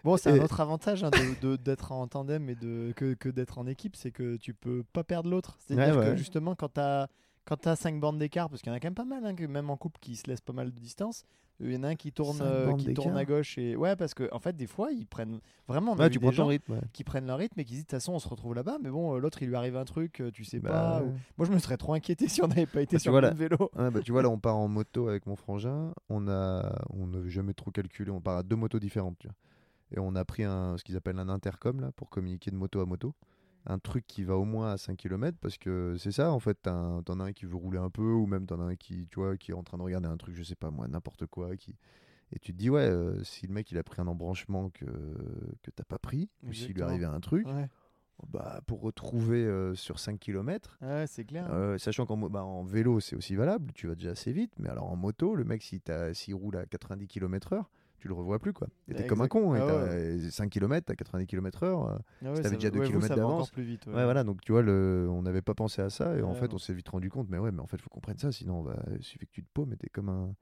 Bon, 0.05 0.17
c'est 0.17 0.35
Et- 0.35 0.41
un 0.41 0.45
autre 0.45 0.61
avantage 0.61 1.03
hein, 1.05 1.11
de- 1.11 1.41
de- 1.41 1.57
d'être 1.57 1.93
en 1.93 2.07
tandem 2.07 2.49
et 2.51 2.55
de, 2.55 2.93
que, 2.97 3.15
que 3.15 3.29
d'être 3.29 3.59
en 3.59 3.67
équipe, 3.67 3.97
c'est 3.97 4.11
que 4.11 4.37
tu 4.37 4.55
peux 4.55 4.85
pas 4.93 5.05
perdre 5.05 5.31
l'autre. 5.31 5.57
C'est-à-dire 5.61 6.01
que 6.01 6.17
justement, 6.17 6.55
quand 6.55 6.75
tu 6.75 6.81
as, 6.81 7.09
quand 7.49 7.67
as 7.67 7.77
5 7.77 7.99
bandes 7.99 8.19
d'écart, 8.19 8.51
parce 8.51 8.61
qu'il 8.61 8.71
y 8.71 8.73
en 8.75 8.77
a 8.77 8.81
quand 8.81 8.89
même 8.89 8.95
pas 8.95 9.07
mal, 9.07 9.25
hein, 9.25 9.35
que 9.35 9.45
même 9.47 9.71
en 9.71 9.77
couple 9.79 9.99
qui 10.01 10.17
se 10.17 10.27
laissent 10.29 10.43
pas 10.43 10.53
mal 10.53 10.71
de 10.71 10.79
distance, 10.79 11.25
il 11.61 11.73
y 11.73 11.77
en 11.77 11.83
a 11.83 11.89
un 11.89 11.95
qui 11.97 12.13
tourne, 12.13 12.39
euh, 12.43 12.73
qui 12.77 12.93
tourne 12.95 13.17
à 13.17 13.25
gauche. 13.25 13.57
Et... 13.59 13.75
Ouais, 13.75 13.97
parce 13.97 14.13
que 14.15 14.29
en 14.33 14.39
fait, 14.39 14.55
des 14.55 14.67
fois, 14.67 14.93
ils 14.93 15.07
prennent 15.07 15.41
vraiment. 15.67 15.93
On 15.93 15.95
a 15.97 15.99
Ouais, 16.01 16.05
vu 16.05 16.11
tu 16.13 16.19
des 16.19 16.27
prends 16.27 16.37
ton 16.37 16.47
rythme. 16.47 16.73
ouais. 16.75 16.81
qui 16.93 17.03
prennent 17.05 17.27
leur 17.27 17.39
rythme 17.39 17.59
et 17.59 17.65
qui 17.65 17.73
disent 17.73 17.81
de 17.85 17.87
toute 17.87 17.93
façon, 17.99 18.13
on 18.13 18.19
se 18.19 18.29
retrouve 18.29 18.55
là-bas, 18.55 18.77
mais 18.83 18.91
bon, 18.91 19.15
euh, 19.17 19.19
l'autre, 19.19 19.43
il 19.43 19.49
lui 19.49 19.57
arrive 19.57 19.77
un 19.77 19.85
truc, 19.87 20.21
euh, 20.21 20.31
tu 20.31 20.45
sais 20.45 20.61
Bah, 20.61 20.71
pas. 20.71 21.03
ou- 21.03 21.15
Moi, 21.39 21.47
je 21.47 21.53
me 21.53 21.59
serais 21.59 21.77
trop 21.79 21.95
inquiété 21.95 22.29
si 22.29 22.43
on 22.43 22.49
n'avait 22.49 22.67
pas 22.67 22.83
été 22.83 22.97
Bah, 22.97 23.01
sur 23.01 23.13
le 23.13 23.21
là- 23.21 23.31
vélo. 23.31 23.57
Bah, 23.75 24.01
tu 24.05 24.13
vois, 24.13 24.23
là, 24.23 24.29
on 24.29 24.39
part 24.39 24.57
en 24.57 24.69
moto 24.69 25.09
avec 25.09 25.27
mon 25.27 25.35
frangin. 25.35 25.93
On 26.11 26.29
a, 26.29 26.77
on 26.91 27.07
n'avait 27.09 27.31
jamais 27.31 27.55
trop 27.55 27.71
calculé. 27.73 28.11
On 28.13 28.21
part 28.21 28.37
à 28.37 28.43
deux 28.45 28.57
motos 28.57 28.79
différentes. 28.79 29.17
Tu 29.19 29.27
vois. 29.27 29.35
Et 29.97 29.99
on 29.99 30.15
a 30.15 30.25
pris 30.25 30.45
un, 30.45 30.77
ce 30.77 30.85
qu'ils 30.85 30.97
appellent 30.97 31.19
un 31.19 31.29
intercom 31.31 31.81
là, 31.81 31.91
pour 31.97 32.11
communiquer 32.11 32.51
de 32.51 32.57
moto 32.57 32.81
à 32.81 32.85
moto. 32.87 33.15
Un 33.67 33.79
truc 33.79 34.07
qui 34.07 34.25
va 34.25 34.37
au 34.37 34.45
moins 34.45 34.73
à 34.73 34.79
5 34.79 34.97
km 34.97 35.37
parce 35.41 35.59
que 35.59 35.97
c'est 35.99 36.13
ça 36.13 36.33
en 36.33 36.39
fait. 36.41 36.63
T'en 36.63 37.03
as 37.21 37.25
un 37.25 37.33
qui 37.33 37.45
veut 37.45 37.57
rouler 37.57 37.79
un 37.79 37.91
peu 37.91 38.13
ou 38.13 38.27
même 38.27 38.47
t'en 38.47 38.61
as 38.61 38.65
un 38.65 38.77
qui, 38.77 39.07
tu 39.09 39.21
vois, 39.21 39.37
qui 39.37 39.51
est 39.51 39.55
en 39.55 39.63
train 39.63 39.77
de 39.79 39.83
regarder 39.83 40.09
un 40.09 40.17
truc, 40.17 40.35
je 40.35 40.43
sais 40.43 40.55
pas 40.55 40.71
moi, 40.71 40.89
n'importe 40.89 41.27
quoi. 41.27 41.55
Qui... 41.57 41.77
Et 42.33 42.39
tu 42.39 42.53
te 42.53 42.59
dis, 42.59 42.71
ouais, 42.71 42.89
euh, 42.89 43.23
si 43.25 43.47
le 43.47 43.53
mec 43.53 43.71
il 43.71 43.79
a 43.79 43.83
pris 43.83 44.01
un 44.01 44.07
embranchement 44.07 44.71
que, 44.71 44.87
que 45.63 45.71
t'as 45.71 45.85
pas 45.85 45.99
pris, 45.99 46.31
ou 46.45 46.53
s'il 46.53 46.75
lui 46.75 46.83
arrivait 46.83 47.05
un 47.07 47.21
truc, 47.21 47.47
Ouais, 47.47 47.69
bah, 48.29 48.61
pour 48.67 48.81
retrouver 48.81 49.45
euh, 49.45 49.75
sur 49.75 49.99
5 49.99 50.19
km, 50.19 50.77
ouais 50.83 51.07
c'est 51.07 51.25
clair. 51.25 51.47
euh, 51.53 51.79
sachant 51.79 52.05
qu'en 52.05 52.17
bah, 52.17 52.45
en 52.45 52.65
vélo, 52.65 53.01
c'est 53.01 53.17
aussi 53.17 53.35
valable, 53.37 53.73
tu 53.75 53.87
vas 53.87 53.95
déjà 53.95 54.11
assez 54.11 54.33
vite, 54.33 54.53
mais 54.59 54.69
alors 54.69 54.91
en 54.91 54.97
moto, 54.97 55.35
le 55.35 55.45
mec, 55.45 55.63
s'il 55.63 56.35
roule 56.35 56.57
à 56.57 56.67
90 56.67 57.07
km/h, 57.07 57.65
tu 57.99 58.09
le 58.09 58.15
revois 58.15 58.39
plus. 58.39 58.53
quoi. 58.53 58.69
T'es 58.87 58.95
Ouais, 58.95 59.07
comme 59.07 59.21
un 59.21 59.29
con, 59.29 59.53
Ah 59.55 59.61
t'as 59.67 60.31
5 60.31 60.51
km 60.51 60.91
à 60.91 60.97
90 60.97 61.27
km/h. 61.27 61.67
Ah 62.25 62.31
ouais, 62.33 62.35
t'avais 62.43 62.43
ça- 62.43 62.51
déjà 62.55 62.71
deux 62.71 62.79
ouais, 62.81 62.87
encore 62.97 63.17
d'avance. 63.17 63.51
plus 63.51 63.63
vite. 63.65 63.87
ouais. 63.87 63.95
Ouais, 63.95 64.05
voilà, 64.05 64.25
donc 64.25 64.41
tu 64.43 64.53
vois, 64.53 64.63
le... 64.63 65.09
on 65.11 65.23
n'avait 65.23 65.43
pas 65.43 65.55
pensé 65.55 65.83
à 65.83 65.91
ça, 65.91 66.17
et 66.17 66.23
en 66.23 66.31
Ouais, 66.33 66.35
fait, 66.35 66.55
on 66.55 66.59
s'est 66.59 66.73
vite 66.75 66.89
rendu 66.89 67.11
compte, 67.11 67.29
mais 67.29 67.39
ouais, 67.39 67.53
mais 67.53 67.61
en 67.61 67.67
fait, 67.67 67.81
faut 67.81 67.91
qu'on 67.91 68.01
prenne 68.01 68.19
ça, 68.19 68.33
sinon, 68.33 68.61
on 68.61 68.63
va... 68.63 68.77
il 68.97 69.03
suffit 69.05 69.27
que 69.27 69.33
tu 69.33 69.43
te 69.43 69.49
paumes, 69.53 69.73
et 69.73 69.77
t'es 69.77 69.89
comme 69.89 70.09
un. 70.09 70.35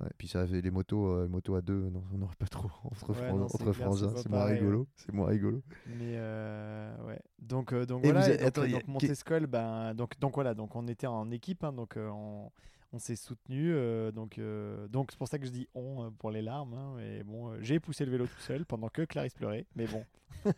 Ouais, 0.00 0.08
puis 0.16 0.26
ça 0.26 0.46
fait 0.46 0.62
les 0.62 0.70
motos, 0.70 1.06
euh, 1.06 1.24
les 1.24 1.28
motos 1.28 1.54
à 1.54 1.60
deux, 1.60 1.90
non, 1.90 2.02
on 2.14 2.16
n'aurait 2.16 2.34
pas 2.38 2.46
trop 2.46 2.70
entre, 2.84 3.10
Ouais, 3.10 3.14
fran- 3.26 3.36
non, 3.36 3.46
c'est 3.48 3.56
entre 3.62 3.72
frangins, 3.74 4.12
c'est 4.16 4.22
c'est 4.22 4.28
moins 4.30 4.44
rigolo, 4.46 4.88
c'est 4.96 5.12
moins 5.12 5.26
rigolo. 5.26 5.62
Mais 5.86 6.14
euh, 6.16 6.96
ouais. 7.06 7.20
Donc, 7.40 7.74
euh, 7.74 7.84
donc 7.84 8.02
Et 8.02 8.10
voilà. 8.10 8.26
êtes- 8.30 8.38
donc, 8.38 8.48
attends, 8.48 8.62
euh, 8.62 8.68
y 8.68 8.70
a- 8.74 8.78
donc 8.78 8.88
Montescol, 8.88 9.46
ben, 9.46 9.92
donc, 9.92 10.18
donc 10.18 10.34
voilà. 10.34 10.54
Donc 10.54 10.74
on 10.76 10.88
était 10.88 11.06
en 11.06 11.30
équipe, 11.30 11.62
hein, 11.62 11.74
donc 11.74 11.98
euh, 11.98 12.08
on, 12.08 12.50
on 12.92 12.98
s'est 12.98 13.16
soutenu. 13.16 13.72
donc 14.12 14.38
euh, 14.38 14.86
donc 14.88 15.10
c'est 15.10 15.18
pour 15.18 15.28
ça 15.28 15.38
que 15.38 15.46
je 15.46 15.50
dis 15.50 15.68
on 15.74 16.04
euh, 16.04 16.10
pour 16.10 16.30
les 16.30 16.42
larmes. 16.42 16.74
hein, 16.74 16.94
mais 16.96 17.22
bon, 17.24 17.50
euh, 17.50 17.58
j'ai 17.60 17.80
poussé 17.80 18.04
le 18.04 18.10
vélo 18.12 18.26
tout 18.26 18.40
seul 18.40 18.64
pendant 18.66 18.88
que 18.88 19.02
Clarisse 19.02 19.34
pleurait. 19.34 19.66
Mais 19.76 19.86
bon. 19.86 20.04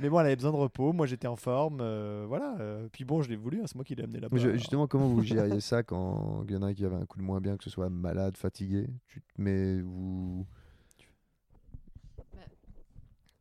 mais 0.00 0.08
bon, 0.08 0.20
elle 0.20 0.26
avait 0.26 0.36
besoin 0.36 0.52
de 0.52 0.56
repos. 0.56 0.92
Moi, 0.92 1.06
j'étais 1.06 1.26
en 1.26 1.36
forme. 1.36 1.78
euh, 1.80 2.24
voilà. 2.28 2.56
euh, 2.60 2.88
puis 2.92 3.04
bon, 3.04 3.22
je 3.22 3.28
l'ai 3.28 3.36
voulu. 3.36 3.60
hein, 3.60 3.64
c'est 3.66 3.74
moi 3.74 3.84
qui 3.84 3.94
l'ai 3.94 4.04
amené 4.04 4.20
là-bas. 4.20 4.34
Mais 4.36 4.40
je- 4.40 4.56
justement, 4.56 4.86
comment 4.86 5.06
vous 5.06 5.22
gériez 5.22 5.60
ça 5.60 5.82
quand 5.82 6.44
il 6.48 6.54
y 6.54 6.56
en 6.56 6.62
a 6.62 6.72
qui 6.74 6.84
avait 6.84 6.96
un 6.96 7.06
coup 7.06 7.18
de 7.18 7.24
moins 7.24 7.40
bien, 7.40 7.56
que 7.56 7.64
ce 7.64 7.70
soit 7.70 7.88
malade, 7.90 8.36
fatigué? 8.36 8.88
Tu 9.06 9.20
te 9.20 9.40
mets, 9.40 9.80
vous... 9.80 10.46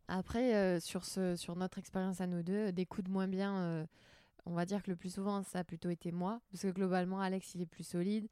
Après, 0.10 0.56
euh, 0.56 0.80
sur, 0.80 1.04
ce, 1.04 1.36
sur 1.36 1.56
notre 1.58 1.78
expérience 1.80 2.22
à 2.22 2.28
nous 2.28 2.42
deux, 2.42 2.72
des 2.72 2.86
coups 2.86 3.06
de 3.08 3.12
moins 3.12 3.28
bien, 3.28 3.58
euh, 3.58 3.86
on 4.48 4.54
va 4.54 4.66
dire 4.66 4.82
que 4.84 4.90
le 4.90 4.96
plus 4.96 5.14
souvent, 5.14 5.44
ça 5.44 5.60
a 5.60 5.64
plutôt 5.64 5.90
été 5.90 6.12
moi. 6.12 6.40
Parce 6.52 6.64
que 6.64 6.68
globalement, 6.70 7.20
Alex, 7.22 7.54
il 7.56 7.62
est 7.62 7.66
plus 7.66 7.84
solide. 7.86 8.28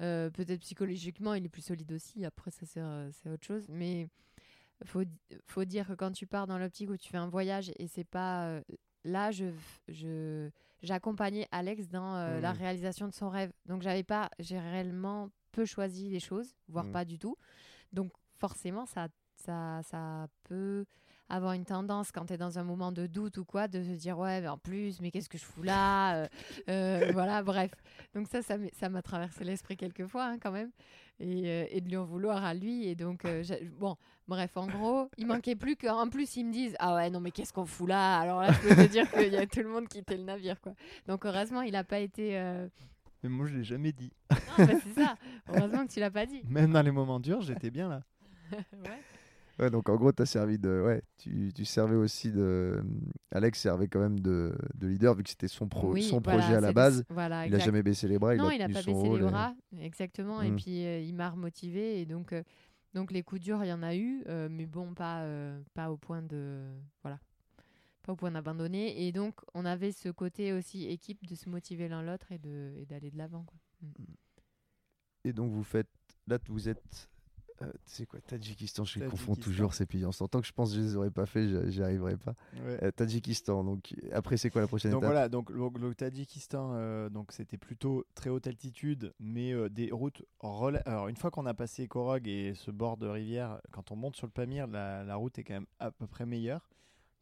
Euh, 0.00 0.30
peut-être 0.30 0.60
psychologiquement, 0.60 1.34
il 1.34 1.44
est 1.44 1.48
plus 1.48 1.62
solide 1.62 1.92
aussi. 1.92 2.24
Après, 2.24 2.50
ça, 2.50 2.66
c'est 2.66 2.80
euh, 2.80 3.10
autre 3.34 3.46
chose. 3.46 3.64
Mais 3.68 4.08
faut, 4.84 5.02
faut 5.46 5.64
dire 5.64 5.86
que 5.86 5.92
quand 5.94 6.12
tu 6.12 6.26
pars 6.26 6.46
dans 6.46 6.58
l'optique 6.58 6.90
où 6.90 6.96
tu 6.96 7.08
fais 7.10 7.18
un 7.18 7.28
voyage 7.28 7.70
et 7.78 7.86
c'est 7.86 8.04
pas. 8.04 8.46
euh, 8.46 8.62
là, 9.04 9.30
je. 9.30 9.46
je 9.88 10.50
J'accompagnais 10.82 11.46
Alex 11.52 11.88
dans 11.90 12.16
euh, 12.16 12.40
la 12.40 12.52
Mhm. 12.52 12.58
réalisation 12.58 13.06
de 13.06 13.12
son 13.12 13.28
rêve. 13.28 13.52
Donc, 13.66 13.82
j'avais 13.82 14.02
pas. 14.02 14.30
J'ai 14.38 14.58
réellement 14.58 15.28
peu 15.52 15.66
choisi 15.66 16.08
les 16.08 16.20
choses, 16.20 16.54
voire 16.68 16.86
Mhm. 16.86 16.92
pas 16.92 17.04
du 17.04 17.18
tout. 17.18 17.36
Donc, 17.92 18.10
forcément, 18.38 18.86
ça, 18.86 19.08
ça, 19.36 19.82
ça 19.82 20.26
peut 20.44 20.86
avoir 21.30 21.52
une 21.54 21.64
tendance 21.64 22.12
quand 22.12 22.26
tu 22.26 22.34
es 22.34 22.36
dans 22.36 22.58
un 22.58 22.64
moment 22.64 22.92
de 22.92 23.06
doute 23.06 23.38
ou 23.38 23.44
quoi 23.44 23.68
de 23.68 23.82
se 23.82 23.90
dire 23.90 24.18
ouais 24.18 24.40
mais 24.40 24.48
en 24.48 24.58
plus 24.58 25.00
mais 25.00 25.10
qu'est-ce 25.10 25.28
que 25.28 25.38
je 25.38 25.44
fous 25.44 25.62
là 25.62 26.16
Euh, 26.16 26.28
euh, 26.68 27.10
voilà 27.14 27.42
bref. 27.42 27.70
Donc 28.14 28.26
ça 28.28 28.40
ça 28.42 28.88
m'a 28.88 29.02
traversé 29.02 29.44
l'esprit 29.44 29.76
quelques 29.76 30.06
fois 30.06 30.24
hein, 30.26 30.38
quand 30.38 30.50
même. 30.52 30.70
Et, 31.22 31.48
euh, 31.48 31.66
et 31.70 31.80
de 31.82 31.88
lui 31.88 31.96
en 31.98 32.04
vouloir 32.04 32.44
à 32.44 32.54
lui. 32.54 32.86
Et 32.88 32.94
donc 32.94 33.24
bon 33.78 33.96
bref 34.28 34.56
en 34.56 34.66
gros 34.66 35.08
il 35.18 35.26
manquait 35.26 35.56
plus 35.56 35.76
qu'en 35.76 36.08
plus 36.08 36.36
ils 36.36 36.44
me 36.44 36.52
disent 36.52 36.76
ah 36.78 36.94
ouais 36.96 37.10
non 37.10 37.20
mais 37.20 37.30
qu'est-ce 37.30 37.52
qu'on 37.52 37.66
fout 37.66 37.88
là? 37.88 38.18
Alors 38.20 38.40
là 38.40 38.52
je 38.52 38.68
peux 38.68 38.74
te 38.74 38.86
dire 38.90 39.10
qu'il 39.10 39.32
y 39.32 39.36
a 39.36 39.46
tout 39.46 39.60
le 39.60 39.68
monde 39.68 39.88
qui 39.88 39.98
quittait 39.98 40.16
le 40.16 40.24
navire 40.24 40.60
quoi. 40.60 40.72
Donc 41.06 41.24
heureusement 41.26 41.62
il 41.62 41.76
a 41.76 41.84
pas 41.84 41.98
été 42.00 42.32
Mais 43.22 43.28
moi, 43.28 43.46
je 43.46 43.54
l'ai 43.56 43.64
jamais 43.64 43.92
dit. 43.92 44.10
non, 44.30 44.64
bah, 44.66 44.72
c'est 44.82 44.94
ça. 45.02 45.14
Heureusement 45.48 45.86
que 45.86 45.92
tu 45.92 46.00
l'as 46.00 46.10
pas 46.10 46.24
dit. 46.24 46.40
Même 46.48 46.72
dans 46.72 46.80
les 46.82 46.90
moments 46.90 47.20
durs, 47.20 47.42
j'étais 47.42 47.70
bien 47.70 47.88
là. 47.88 48.02
ouais. 48.52 49.02
Ouais, 49.60 49.68
donc 49.70 49.88
en 49.90 49.96
gros, 49.96 50.10
tu 50.10 50.22
as 50.22 50.26
servi 50.26 50.58
de. 50.58 50.82
Ouais, 50.86 51.02
tu, 51.18 51.52
tu 51.54 51.64
servais 51.66 51.94
aussi 51.96 52.32
de. 52.32 52.82
Alex 53.30 53.60
servait 53.60 53.88
quand 53.88 54.00
même 54.00 54.18
de, 54.18 54.56
de 54.74 54.86
leader 54.86 55.14
vu 55.14 55.22
que 55.22 55.28
c'était 55.28 55.48
son, 55.48 55.68
pro... 55.68 55.92
Oui, 55.92 56.02
son 56.02 56.18
voilà, 56.20 56.38
projet 56.40 56.54
à 56.56 56.60
la 56.60 56.72
base. 56.72 57.04
voilà 57.10 57.46
Il 57.46 57.52
a 57.52 57.56
exact. 57.58 57.64
jamais 57.66 57.82
baissé 57.82 58.08
les 58.08 58.18
bras. 58.18 58.34
non, 58.36 58.50
il 58.50 58.58
n'a 58.58 58.68
pas 58.68 58.82
baissé 58.82 58.92
les 58.92 59.16
et- 59.16 59.20
bras, 59.20 59.54
exactement. 59.78 60.40
Et 60.40 60.50
Mm. 60.50 60.56
puis 60.56 60.84
euh, 60.86 61.00
il 61.00 61.14
m'a 61.14 61.28
remotivé. 61.28 62.00
Et 62.00 62.06
donc, 62.06 62.32
euh, 62.32 62.42
donc 62.94 63.12
les 63.12 63.22
coups 63.22 63.42
durs, 63.42 63.62
il 63.64 63.68
y 63.68 63.72
en 63.72 63.82
a 63.82 63.94
eu, 63.94 64.22
euh, 64.28 64.48
mais 64.50 64.64
bon, 64.66 64.94
pas, 64.94 65.26
pas 65.74 65.90
au 65.92 65.96
point 65.98 66.22
de. 66.22 66.62
Voilà. 67.02 67.18
Pas 68.02 68.12
au 68.12 68.16
point 68.16 68.30
d'abandonner. 68.30 69.06
Et 69.06 69.12
donc, 69.12 69.34
on 69.52 69.66
avait 69.66 69.92
ce 69.92 70.08
côté 70.08 70.54
aussi 70.54 70.86
équipe 70.86 71.26
de 71.26 71.34
se 71.34 71.50
motiver 71.50 71.86
l'un 71.88 72.02
l'autre 72.02 72.32
et 72.32 72.38
d'aller 72.88 73.10
de 73.10 73.18
l'avant. 73.18 73.44
quoi. 73.44 73.58
Et 75.24 75.34
donc 75.34 75.52
vous 75.52 75.64
faites. 75.64 75.88
Là, 76.26 76.38
vous 76.48 76.68
êtes. 76.70 77.10
Euh, 77.62 77.72
c'est 77.86 78.06
quoi 78.06 78.20
Tadjikistan, 78.20 78.84
je 78.84 78.98
les 79.00 79.06
confonds 79.06 79.34
toujours 79.36 79.74
ces 79.74 79.86
pays. 79.86 80.04
En 80.04 80.10
tant 80.12 80.40
que 80.40 80.46
je 80.46 80.52
pense 80.52 80.70
que 80.70 80.76
je 80.76 80.80
les 80.80 80.96
aurais 80.96 81.10
pas 81.10 81.26
fait, 81.26 81.70
j'y- 81.70 81.82
arriverais 81.82 82.16
pas. 82.16 82.34
Ouais. 82.64 82.78
Euh, 82.82 82.90
Tadjikistan, 82.90 83.64
donc 83.64 83.94
après, 84.12 84.36
c'est 84.36 84.50
quoi 84.50 84.60
la 84.62 84.66
prochaine 84.66 84.92
Donc 84.92 85.02
étape? 85.02 85.10
voilà, 85.12 85.28
donc 85.28 85.50
le, 85.50 85.68
le 85.78 85.94
Tadjikistan, 85.94 86.72
euh, 86.74 87.08
donc 87.08 87.32
c'était 87.32 87.58
plutôt 87.58 88.04
très 88.14 88.30
haute 88.30 88.46
altitude, 88.46 89.12
mais 89.20 89.52
euh, 89.52 89.68
des 89.68 89.90
routes. 89.90 90.22
rela- 90.40 90.82
Alors 90.86 91.08
une 91.08 91.16
fois 91.16 91.30
qu'on 91.30 91.46
a 91.46 91.54
passé 91.54 91.86
Korog 91.88 92.26
et 92.28 92.54
ce 92.54 92.70
bord 92.70 92.96
de 92.96 93.06
rivière, 93.06 93.60
quand 93.72 93.90
on 93.92 93.96
monte 93.96 94.16
sur 94.16 94.26
le 94.26 94.32
Pamir, 94.32 94.66
la, 94.66 95.04
la 95.04 95.16
route 95.16 95.38
est 95.38 95.44
quand 95.44 95.54
même 95.54 95.66
à 95.78 95.90
peu 95.90 96.06
près 96.06 96.26
meilleure. 96.26 96.68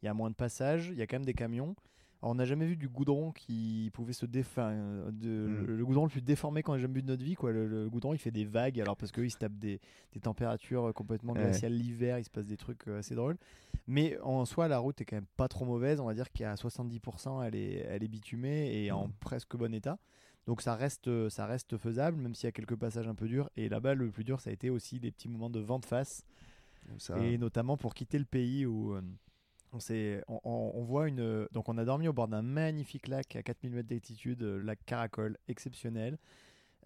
Il 0.01 0.05
y 0.05 0.09
a 0.09 0.13
moins 0.13 0.29
de 0.29 0.35
passages, 0.35 0.87
il 0.91 0.97
y 0.97 1.01
a 1.01 1.07
quand 1.07 1.17
même 1.17 1.25
des 1.25 1.33
camions. 1.33 1.75
Alors, 2.21 2.31
on 2.31 2.35
n'a 2.35 2.43
jamais 2.45 2.65
vu 2.65 2.75
du 2.75 2.89
goudron 2.89 3.31
qui 3.31 3.89
pouvait 3.93 4.11
se 4.13 4.25
défaire. 4.25 4.69
Mm. 4.69 5.65
le, 5.65 5.85
goudron 5.85 6.03
le 6.03 6.09
plus 6.09 6.21
déformé 6.21 6.63
qu'on 6.63 6.75
ait 6.75 6.79
jamais 6.79 6.95
vu 6.95 7.01
de 7.01 7.07
notre 7.07 7.23
vie. 7.23 7.35
Quoi. 7.35 7.51
Le, 7.53 7.65
le 7.67 7.89
goudron, 7.89 8.13
il 8.13 8.17
fait 8.19 8.31
des 8.31 8.43
vagues, 8.45 8.79
alors 8.81 8.97
parce 8.97 9.11
qu'il 9.11 9.31
se 9.31 9.37
tape 9.37 9.53
des, 9.57 9.79
des 10.13 10.19
températures 10.19 10.89
euh, 10.89 10.91
complètement 10.93 11.33
Ouais. 11.33 11.39
glaciales 11.39 11.73
l'hiver, 11.73 12.19
il 12.19 12.25
se 12.25 12.29
passe 12.29 12.45
des 12.45 12.57
trucs 12.57 12.87
euh, 12.89 12.99
assez 12.99 13.15
drôles. 13.15 13.37
Mais 13.87 14.17
en 14.21 14.43
soi, 14.45 14.67
la 14.67 14.79
route 14.79 14.99
est 14.99 15.05
quand 15.05 15.15
même 15.15 15.25
pas 15.37 15.47
trop 15.47 15.63
mauvaise. 15.65 15.99
On 16.01 16.05
va 16.05 16.13
dire 16.13 16.29
qu'à 16.31 16.55
70%, 16.55 17.43
elle 17.45 17.55
est, 17.55 17.85
elle 17.89 18.03
est 18.03 18.07
bitumée 18.09 18.83
et 18.83 18.91
en 18.91 19.07
Mm. 19.07 19.11
presque 19.21 19.55
bon 19.55 19.73
état. 19.73 19.97
Donc 20.45 20.61
ça 20.61 20.75
reste, 20.75 21.29
ça 21.29 21.45
reste 21.45 21.77
faisable, 21.77 22.17
même 22.19 22.33
s'il 22.35 22.47
y 22.47 22.49
a 22.49 22.51
quelques 22.51 22.75
passages 22.75 23.07
un 23.07 23.15
peu 23.15 23.27
durs. 23.27 23.49
Et 23.55 23.69
là-bas, 23.69 23.93
le 23.93 24.09
plus 24.09 24.23
dur, 24.23 24.41
ça 24.41 24.49
a 24.49 24.53
été 24.53 24.69
aussi 24.69 24.99
des 24.99 25.11
petits 25.11 25.29
moments 25.29 25.49
de 25.49 25.59
vent 25.59 25.79
de 25.79 25.85
face. 25.85 26.25
Ça- 26.97 27.17
Et 27.19 27.37
notamment 27.37 27.77
pour 27.77 27.93
quitter 27.93 28.17
le 28.17 28.25
pays 28.25 28.65
où 28.65 28.93
euh, 28.95 29.01
on, 29.73 30.83
voit 30.83 31.07
une. 31.07 31.47
Donc 31.51 31.69
on 31.69 31.77
a 31.77 31.85
dormi 31.85 32.07
au 32.07 32.13
bord 32.13 32.27
d'un 32.27 32.41
magnifique 32.41 33.07
lac 33.07 33.35
à 33.35 33.43
4000 33.43 33.73
mètres 33.73 33.89
d'altitude, 33.89 34.43
euh, 34.43 34.61
lac 34.61 34.79
Caracol, 34.85 35.37
exceptionnel. 35.47 36.17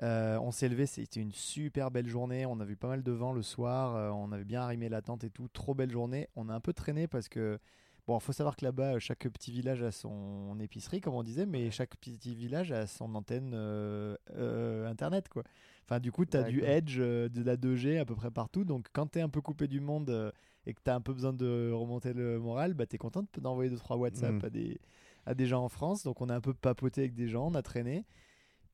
Euh, 0.02 0.38
on 0.40 0.52
s'est 0.52 0.70
levé, 0.70 0.86
c'était 0.86 1.20
une 1.20 1.32
super 1.32 1.92
belle 1.92 2.08
journée. 2.08 2.46
On 2.46 2.60
a 2.60 2.66
vu 2.66 2.76
pas 2.76 2.88
mal 2.88 3.04
de 3.04 3.12
vent 3.12 3.34
le 3.34 3.44
soir. 3.44 3.96
euh, 3.96 4.10
on 4.10 4.32
avait 4.32 4.44
bien 4.44 4.62
arrimé 4.62 4.90
la 4.90 5.02
tente 5.02 5.24
et 5.24 5.30
tout. 5.30 5.48
Trop 5.48 5.74
belle 5.74 5.92
journée. 5.92 6.28
On 6.36 6.50
a 6.50 6.54
un 6.54 6.60
peu 6.60 6.74
traîné 6.74 7.08
parce 7.08 7.30
que. 7.30 7.60
Bon, 8.06 8.20
faut 8.20 8.34
savoir 8.34 8.58
que 8.58 8.66
là-bas, 8.66 9.00
chaque 9.00 9.30
petit 9.30 9.52
village 9.52 9.82
a 9.82 9.92
son 9.92 10.60
épicerie, 10.60 11.00
comme 11.00 11.14
on 11.14 11.24
disait, 11.24 11.46
mais 11.46 11.72
chaque 11.72 11.96
petit 11.96 12.36
village 12.36 12.74
a 12.74 12.86
son 12.86 13.16
antenne 13.16 13.54
euh, 13.54 14.18
euh, 14.36 14.90
internet, 14.90 15.30
quoi. 15.30 15.44
Enfin, 15.86 16.02
du 16.02 16.12
coup, 16.12 16.26
tu 16.26 16.36
as 16.36 16.44
du. 16.44 16.64
Edge, 16.64 16.98
euh, 17.00 17.30
de 17.30 17.42
la 17.44 17.56
2G 17.56 18.00
à 18.00 18.06
peu 18.06 18.16
près 18.16 18.30
partout. 18.30 18.66
Donc, 18.66 18.88
quand 18.92 19.12
tu 19.12 19.20
es 19.20 19.22
un 19.22 19.30
peu 19.30 19.40
coupé 19.40 19.70
du 19.70 19.80
monde 19.80 20.34
et 20.66 20.74
que 20.74 20.82
tu 20.84 20.90
as 20.90 20.96
un 20.96 21.02
peu 21.02 21.14
besoin 21.14 21.34
de 21.34 21.72
remonter 21.74 22.14
le 22.14 22.40
moral, 22.40 22.74
bah, 22.74 22.86
tu 22.86 22.96
es 22.96 22.98
content 22.98 23.22
de- 23.24 23.42
d'envoyer 23.42 23.70
2-3 23.70 23.98
WhatsApp 23.98 24.34
Mhm. 24.34 24.46
à, 24.46 24.50
des, 24.50 24.80
à 25.26 25.34
des 25.34 25.46
gens 25.48 25.64
en 25.64 25.70
France. 25.70 26.04
Donc, 26.04 26.22
on 26.22 26.30
a 26.30 26.36
un 26.36 26.42
peu 26.42 26.54
papoté 26.54 27.02
avec 27.02 27.14
des 27.16 27.28
gens, 27.28 27.48
on 27.48 27.56
a 27.56 27.62
traîné. 27.62 28.06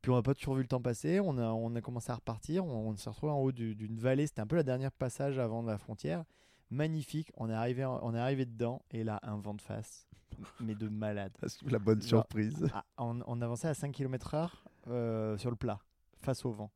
Puis, 0.01 0.11
on 0.11 0.15
n'a 0.15 0.21
pas 0.21 0.33
toujours 0.33 0.55
vu 0.55 0.61
le 0.61 0.67
temps 0.67 0.81
passer. 0.81 1.19
On 1.19 1.37
a, 1.37 1.47
on 1.51 1.75
a 1.75 1.81
commencé 1.81 2.11
à 2.11 2.15
repartir. 2.15 2.63
On, 2.65 2.89
on 2.89 2.95
s'est 2.95 3.09
retrouvé 3.09 3.31
en 3.33 3.39
haut 3.39 3.51
du- 3.51 3.75
d'une 3.75 3.97
vallée. 3.99 4.27
C'était 4.27 4.41
un 4.41 4.47
peu 4.47 4.55
la 4.55 4.63
dernière 4.63 4.91
passage 4.93 5.37
avant 5.39 5.61
la 5.61 5.77
frontière. 5.77 6.23
Magnifique. 6.71 7.31
On 7.37 7.49
est 7.49 7.53
arrivé, 7.53 7.83
on 7.85 8.13
est 8.13 8.19
arrivé 8.19 8.45
dedans. 8.45 8.81
Et 8.91 9.03
là, 9.03 9.19
un 9.23 9.37
vent 9.37 9.55
de 9.55 9.61
face. 9.61 10.07
Mais 10.61 10.75
de 10.75 10.87
malade. 10.87 11.33
La 11.67 11.79
bonne 11.79 12.01
surprise. 12.01 12.65
Ah, 12.73 12.85
on, 12.97 13.19
on 13.25 13.41
avançait 13.41 13.67
à 13.67 13.73
5 13.73 13.91
km/h 13.91 14.49
euh, 14.87 15.37
sur 15.37 15.49
le 15.49 15.55
plat, 15.55 15.79
face 16.21 16.45
au 16.45 16.51
vent. 16.51 16.71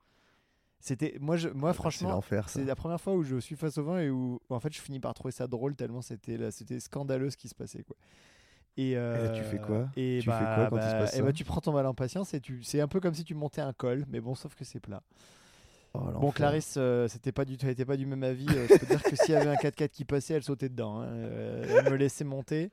C'était 0.86 1.16
moi, 1.22 1.38
je, 1.38 1.48
moi 1.48 1.72
C'est 1.72 1.78
franchement, 1.78 2.10
l'enfer, 2.10 2.50
ça. 2.50 2.60
c'est 2.60 2.66
la 2.66 2.76
première 2.76 3.00
fois 3.00 3.14
où 3.14 3.24
je 3.24 3.38
suis 3.38 3.56
face 3.56 3.78
au 3.78 3.84
vent 3.86 3.98
et 4.00 4.10
où, 4.10 4.42
où, 4.50 4.54
en 4.54 4.60
fait 4.60 4.74
je 4.74 4.82
finis 4.82 5.00
par 5.00 5.14
trouver 5.14 5.32
ça 5.32 5.48
drôle 5.48 5.76
tellement 5.78 6.02
c'était 6.02 6.36
là- 6.36 6.52
c'était 6.52 6.82
scandaleux 6.82 7.30
ce 7.30 7.38
qui 7.38 7.48
se 7.48 7.56
passait 7.56 7.84
quoi. 7.84 7.96
Et, 8.76 8.96
là, 8.96 9.30
tu 9.30 9.44
fais 9.44 9.60
quoi? 9.60 9.88
et 9.96 10.20
Tu 10.20 10.30
fais 10.30 10.32
bah, 10.32 10.56
quoi 10.56 10.68
quand 10.68 10.76
il 10.78 10.90
se 10.90 10.96
bah, 10.96 10.98
passe 10.98 11.14
et 11.14 11.18
ça? 11.20 11.24
bah, 11.24 11.32
tu 11.32 11.46
prends 11.46 11.62
ton 11.62 11.72
mal 11.72 11.86
en 11.86 11.94
patience 11.94 12.34
et 12.34 12.42
tu 12.42 12.64
c'est 12.64 12.82
un 12.82 12.90
peu 12.90 13.00
comme 13.00 13.14
si 13.14 13.24
tu 13.24 13.34
montais 13.34 13.62
un 13.62 13.72
col 13.72 14.04
mais 14.10 14.20
bon 14.20 14.36
sauf 14.36 14.56
que 14.56 14.66
c'est 14.66 14.82
plat. 14.82 15.02
Oh, 15.94 16.00
Bon. 16.20 16.32
Clarisse 16.32 16.76
euh, 16.78 17.08
c'était 17.08 17.32
pas 17.32 17.46
du 17.46 17.56
tout 17.58 17.66
elle 17.66 17.72
était 17.72 17.86
pas 17.86 17.96
du 17.98 18.06
même 18.06 18.24
avis 18.24 18.58
euh, 18.58 18.68
je 18.68 18.76
peux 18.78 18.86
dire 18.86 19.06
que 19.06 19.16
s'il 19.16 19.34
y 19.34 19.36
avait 19.38 19.48
un 19.50 19.56
4x4 19.56 19.92
qui 19.92 20.04
passait 20.06 20.34
elle 20.34 20.44
sautait 20.44 20.68
dedans 20.70 21.00
hein. 21.00 21.06
Euh, 21.06 21.66
elle 21.70 21.92
me 21.92 21.96
laissait 21.96 22.26
monter. 22.26 22.72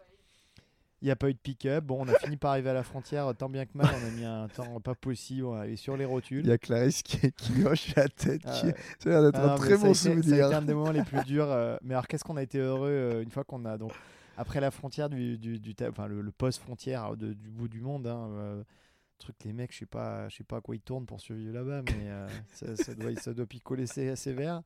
Il 1.02 1.06
n'y 1.06 1.10
a 1.10 1.16
pas 1.16 1.30
eu 1.30 1.32
de 1.32 1.38
pick-up. 1.38 1.84
Bon, 1.84 2.04
on 2.04 2.08
a 2.08 2.14
fini 2.18 2.36
par 2.36 2.50
arriver 2.52 2.68
à 2.70 2.74
la 2.74 2.82
frontière, 2.82 3.34
tant 3.34 3.48
bien 3.48 3.64
que 3.64 3.70
mal. 3.76 3.88
On 3.90 4.06
a 4.08 4.10
mis 4.10 4.24
un 4.24 4.48
temps 4.54 4.80
pas 4.80 4.94
possible. 4.94 5.46
On 5.46 5.62
est 5.62 5.76
sur 5.76 5.96
les 5.96 6.04
rotules. 6.04 6.44
Il 6.44 6.48
y 6.48 6.52
a 6.52 6.58
Clarisse 6.58 7.02
qui, 7.02 7.32
qui 7.32 7.64
hoche 7.64 7.94
la 7.96 8.08
tête. 8.08 8.42
Ah 8.44 8.52
qui... 8.52 8.66
Ça 8.98 9.08
a 9.08 9.08
l'air 9.08 9.22
d'être 9.22 9.40
Ah 9.42 9.54
un 9.54 9.56
très 9.56 9.78
bon 9.78 9.94
souvenir. 9.94 10.46
été 10.46 10.54
un 10.54 10.62
des 10.62 10.74
moments 10.74 10.90
les 10.90 11.02
plus 11.04 11.24
durs. 11.26 11.50
euh, 11.50 11.78
mais 11.82 11.94
alors, 11.94 12.06
qu'est-ce 12.06 12.24
qu'on 12.24 12.36
a 12.36 12.42
été 12.42 12.58
heureux 12.58 12.90
euh, 12.90 13.22
une 13.22 13.30
fois 13.30 13.44
qu'on 13.44 13.64
a 13.64 13.78
donc 13.78 13.92
après 14.36 14.60
la 14.60 14.70
frontière 14.70 15.08
du, 15.10 15.36
du, 15.38 15.58
enfin 15.88 16.06
le, 16.06 16.20
le 16.22 16.30
post 16.32 16.60
frontière 16.62 17.16
de- 17.16 17.32
du 17.34 17.48
bout 17.50 17.68
du 17.68 17.80
monde. 17.80 18.06
Hein, 18.06 18.28
euh, 18.32 18.62
truc 19.18 19.36
les 19.44 19.52
mecs, 19.52 19.72
je 19.72 19.78
sais 19.80 19.86
pas, 19.86 20.28
je 20.30 20.36
sais 20.36 20.44
pas 20.44 20.58
à 20.58 20.60
quoi 20.62 20.74
ils 20.76 20.80
tournent 20.80 21.04
pour 21.04 21.20
survivre 21.20 21.52
là-bas, 21.54 21.82
mais 21.82 22.08
euh, 22.08 22.26
ça, 22.54 22.74
ça 22.76 22.94
doit 22.94 23.14
ça 23.16 23.34
doit 23.34 23.44
picoler 23.46 23.86
sé- 23.86 24.16
sévère. 24.16 24.62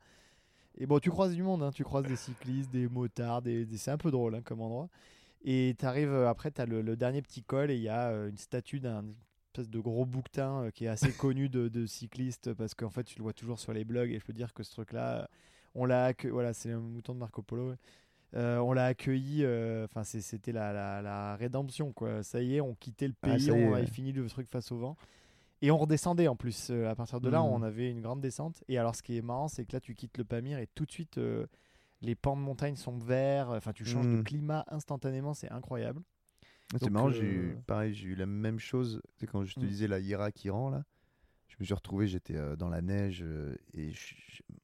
Et 0.78 0.86
bon, 0.86 0.98
tu 1.00 1.10
croises 1.10 1.34
du 1.34 1.42
monde, 1.42 1.62
hein, 1.62 1.70
tu 1.72 1.82
croises 1.84 2.04
des 2.06 2.14
cyclistes, 2.16 2.70
des 2.70 2.88
motards, 2.88 3.42
des, 3.42 3.64
des- 3.64 3.76
c'est 3.78 3.90
un 3.92 3.96
peu 3.98 4.10
drôle 4.12 4.34
hein, 4.36 4.42
comme 4.44 4.60
endroit. 4.60 4.88
Et 5.44 5.74
tu 5.78 5.84
arrives 5.86 6.12
après, 6.14 6.50
tu 6.50 6.60
as 6.60 6.66
le, 6.66 6.80
le 6.82 6.96
dernier 6.96 7.22
petit 7.22 7.42
col 7.42 7.70
et 7.70 7.76
il 7.76 7.82
y 7.82 7.88
a 7.88 8.08
euh, 8.10 8.28
une 8.30 8.36
statue 8.38 8.80
d'un 8.80 9.04
espèce 9.52 9.68
de 9.70 9.78
gros 9.78 10.06
bouquetin 10.06 10.64
euh, 10.64 10.70
qui 10.70 10.86
est 10.86 10.88
assez 10.88 11.12
connu 11.16 11.48
de, 11.48 11.68
de 11.68 11.86
cyclistes 11.86 12.54
parce 12.54 12.74
qu'en 12.74 12.90
fait 12.90 13.04
tu 13.04 13.18
le 13.18 13.22
vois 13.24 13.32
toujours 13.34 13.58
sur 13.58 13.72
les 13.72 13.84
blogs 13.84 14.10
et 14.10 14.18
je 14.18 14.24
peux 14.24 14.32
dire 14.32 14.52
que 14.54 14.62
ce 14.62 14.70
truc 14.72 14.92
là 14.92 15.28
on 15.74 15.84
l'a 15.84 16.06
accue- 16.12 16.30
voilà 16.30 16.52
c'est 16.54 16.70
le 16.70 16.80
mouton 16.80 17.14
de 17.14 17.18
Marco 17.20 17.42
Polo 17.42 17.70
ouais. 17.70 17.76
Euh, 18.34 18.58
on 18.58 18.72
l'a 18.72 18.86
accueilli 18.86 19.44
euh, 19.44 19.84
enfin 19.84 20.02
c'était 20.02 20.50
la, 20.52 20.72
la, 20.72 21.02
la 21.02 21.36
rédemption 21.36 21.92
quoi 21.92 22.22
ça 22.24 22.42
y 22.42 22.56
est 22.56 22.60
on 22.60 22.74
quittait 22.74 23.06
le 23.06 23.14
Ah, 23.22 23.36
pays 23.36 23.48
est, 23.48 23.52
on 23.52 23.72
avait 23.74 23.82
ouais. 23.82 23.86
fini 23.86 24.12
le 24.12 24.26
truc 24.28 24.48
face 24.50 24.72
au 24.72 24.78
vent 24.78 24.96
et 25.62 25.70
on 25.70 25.78
redescendait 25.78 26.28
en 26.28 26.36
plus 26.36 26.70
Euh, 26.70 26.88
à 26.90 26.94
partir 26.96 27.20
de 27.20 27.28
là 27.28 27.42
on 27.44 27.62
avait 27.62 27.90
une 27.90 28.00
grande 28.00 28.20
descente 28.20 28.64
et 28.68 28.78
alors 28.78 28.96
ce 28.96 29.02
qui 29.02 29.16
est 29.16 29.22
marrant 29.22 29.48
c'est 29.48 29.64
que 29.66 29.72
là 29.74 29.80
tu 29.80 29.94
quittes 29.94 30.18
le 30.18 30.24
Pamir 30.24 30.58
et 30.58 30.66
tout 30.74 30.84
de 30.86 30.90
suite 30.92 31.18
euh, 31.18 31.46
les 32.04 32.14
pans 32.14 32.36
de 32.36 32.42
montagne 32.42 32.76
sont 32.76 32.98
verts 32.98 33.50
enfin 33.50 33.72
tu 33.72 33.84
changes 33.84 34.08
de 34.08 34.16
Mhm. 34.16 34.22
climat 34.22 34.64
instantanément 34.68 35.34
c'est 35.34 35.50
incroyable 35.50 36.02
C'est 36.72 36.80
Donc, 36.80 36.90
marrant, 36.92 37.10
j'ai 37.10 37.24
eu, 37.24 37.50
euh, 37.52 37.56
pareil, 37.66 37.94
j'ai 37.94 38.08
eu 38.08 38.14
la 38.14 38.26
même 38.26 38.58
chose. 38.58 39.00
C'est 39.16 39.26
quand 39.26 39.44
je 39.44 39.54
te 39.54 39.60
Mm. 39.60 39.68
disais 39.68 39.86
la 39.86 40.00
Irak-Iran, 40.00 40.70
là. 40.70 40.84
Je 41.58 41.62
me 41.62 41.64
suis 41.66 41.74
retrouvé, 41.74 42.06
j'étais 42.08 42.36
euh, 42.36 42.56
dans 42.56 42.68
la 42.68 42.82
neige 42.82 43.22
euh, 43.22 43.54
et 43.74 43.90
je- 43.92 44.14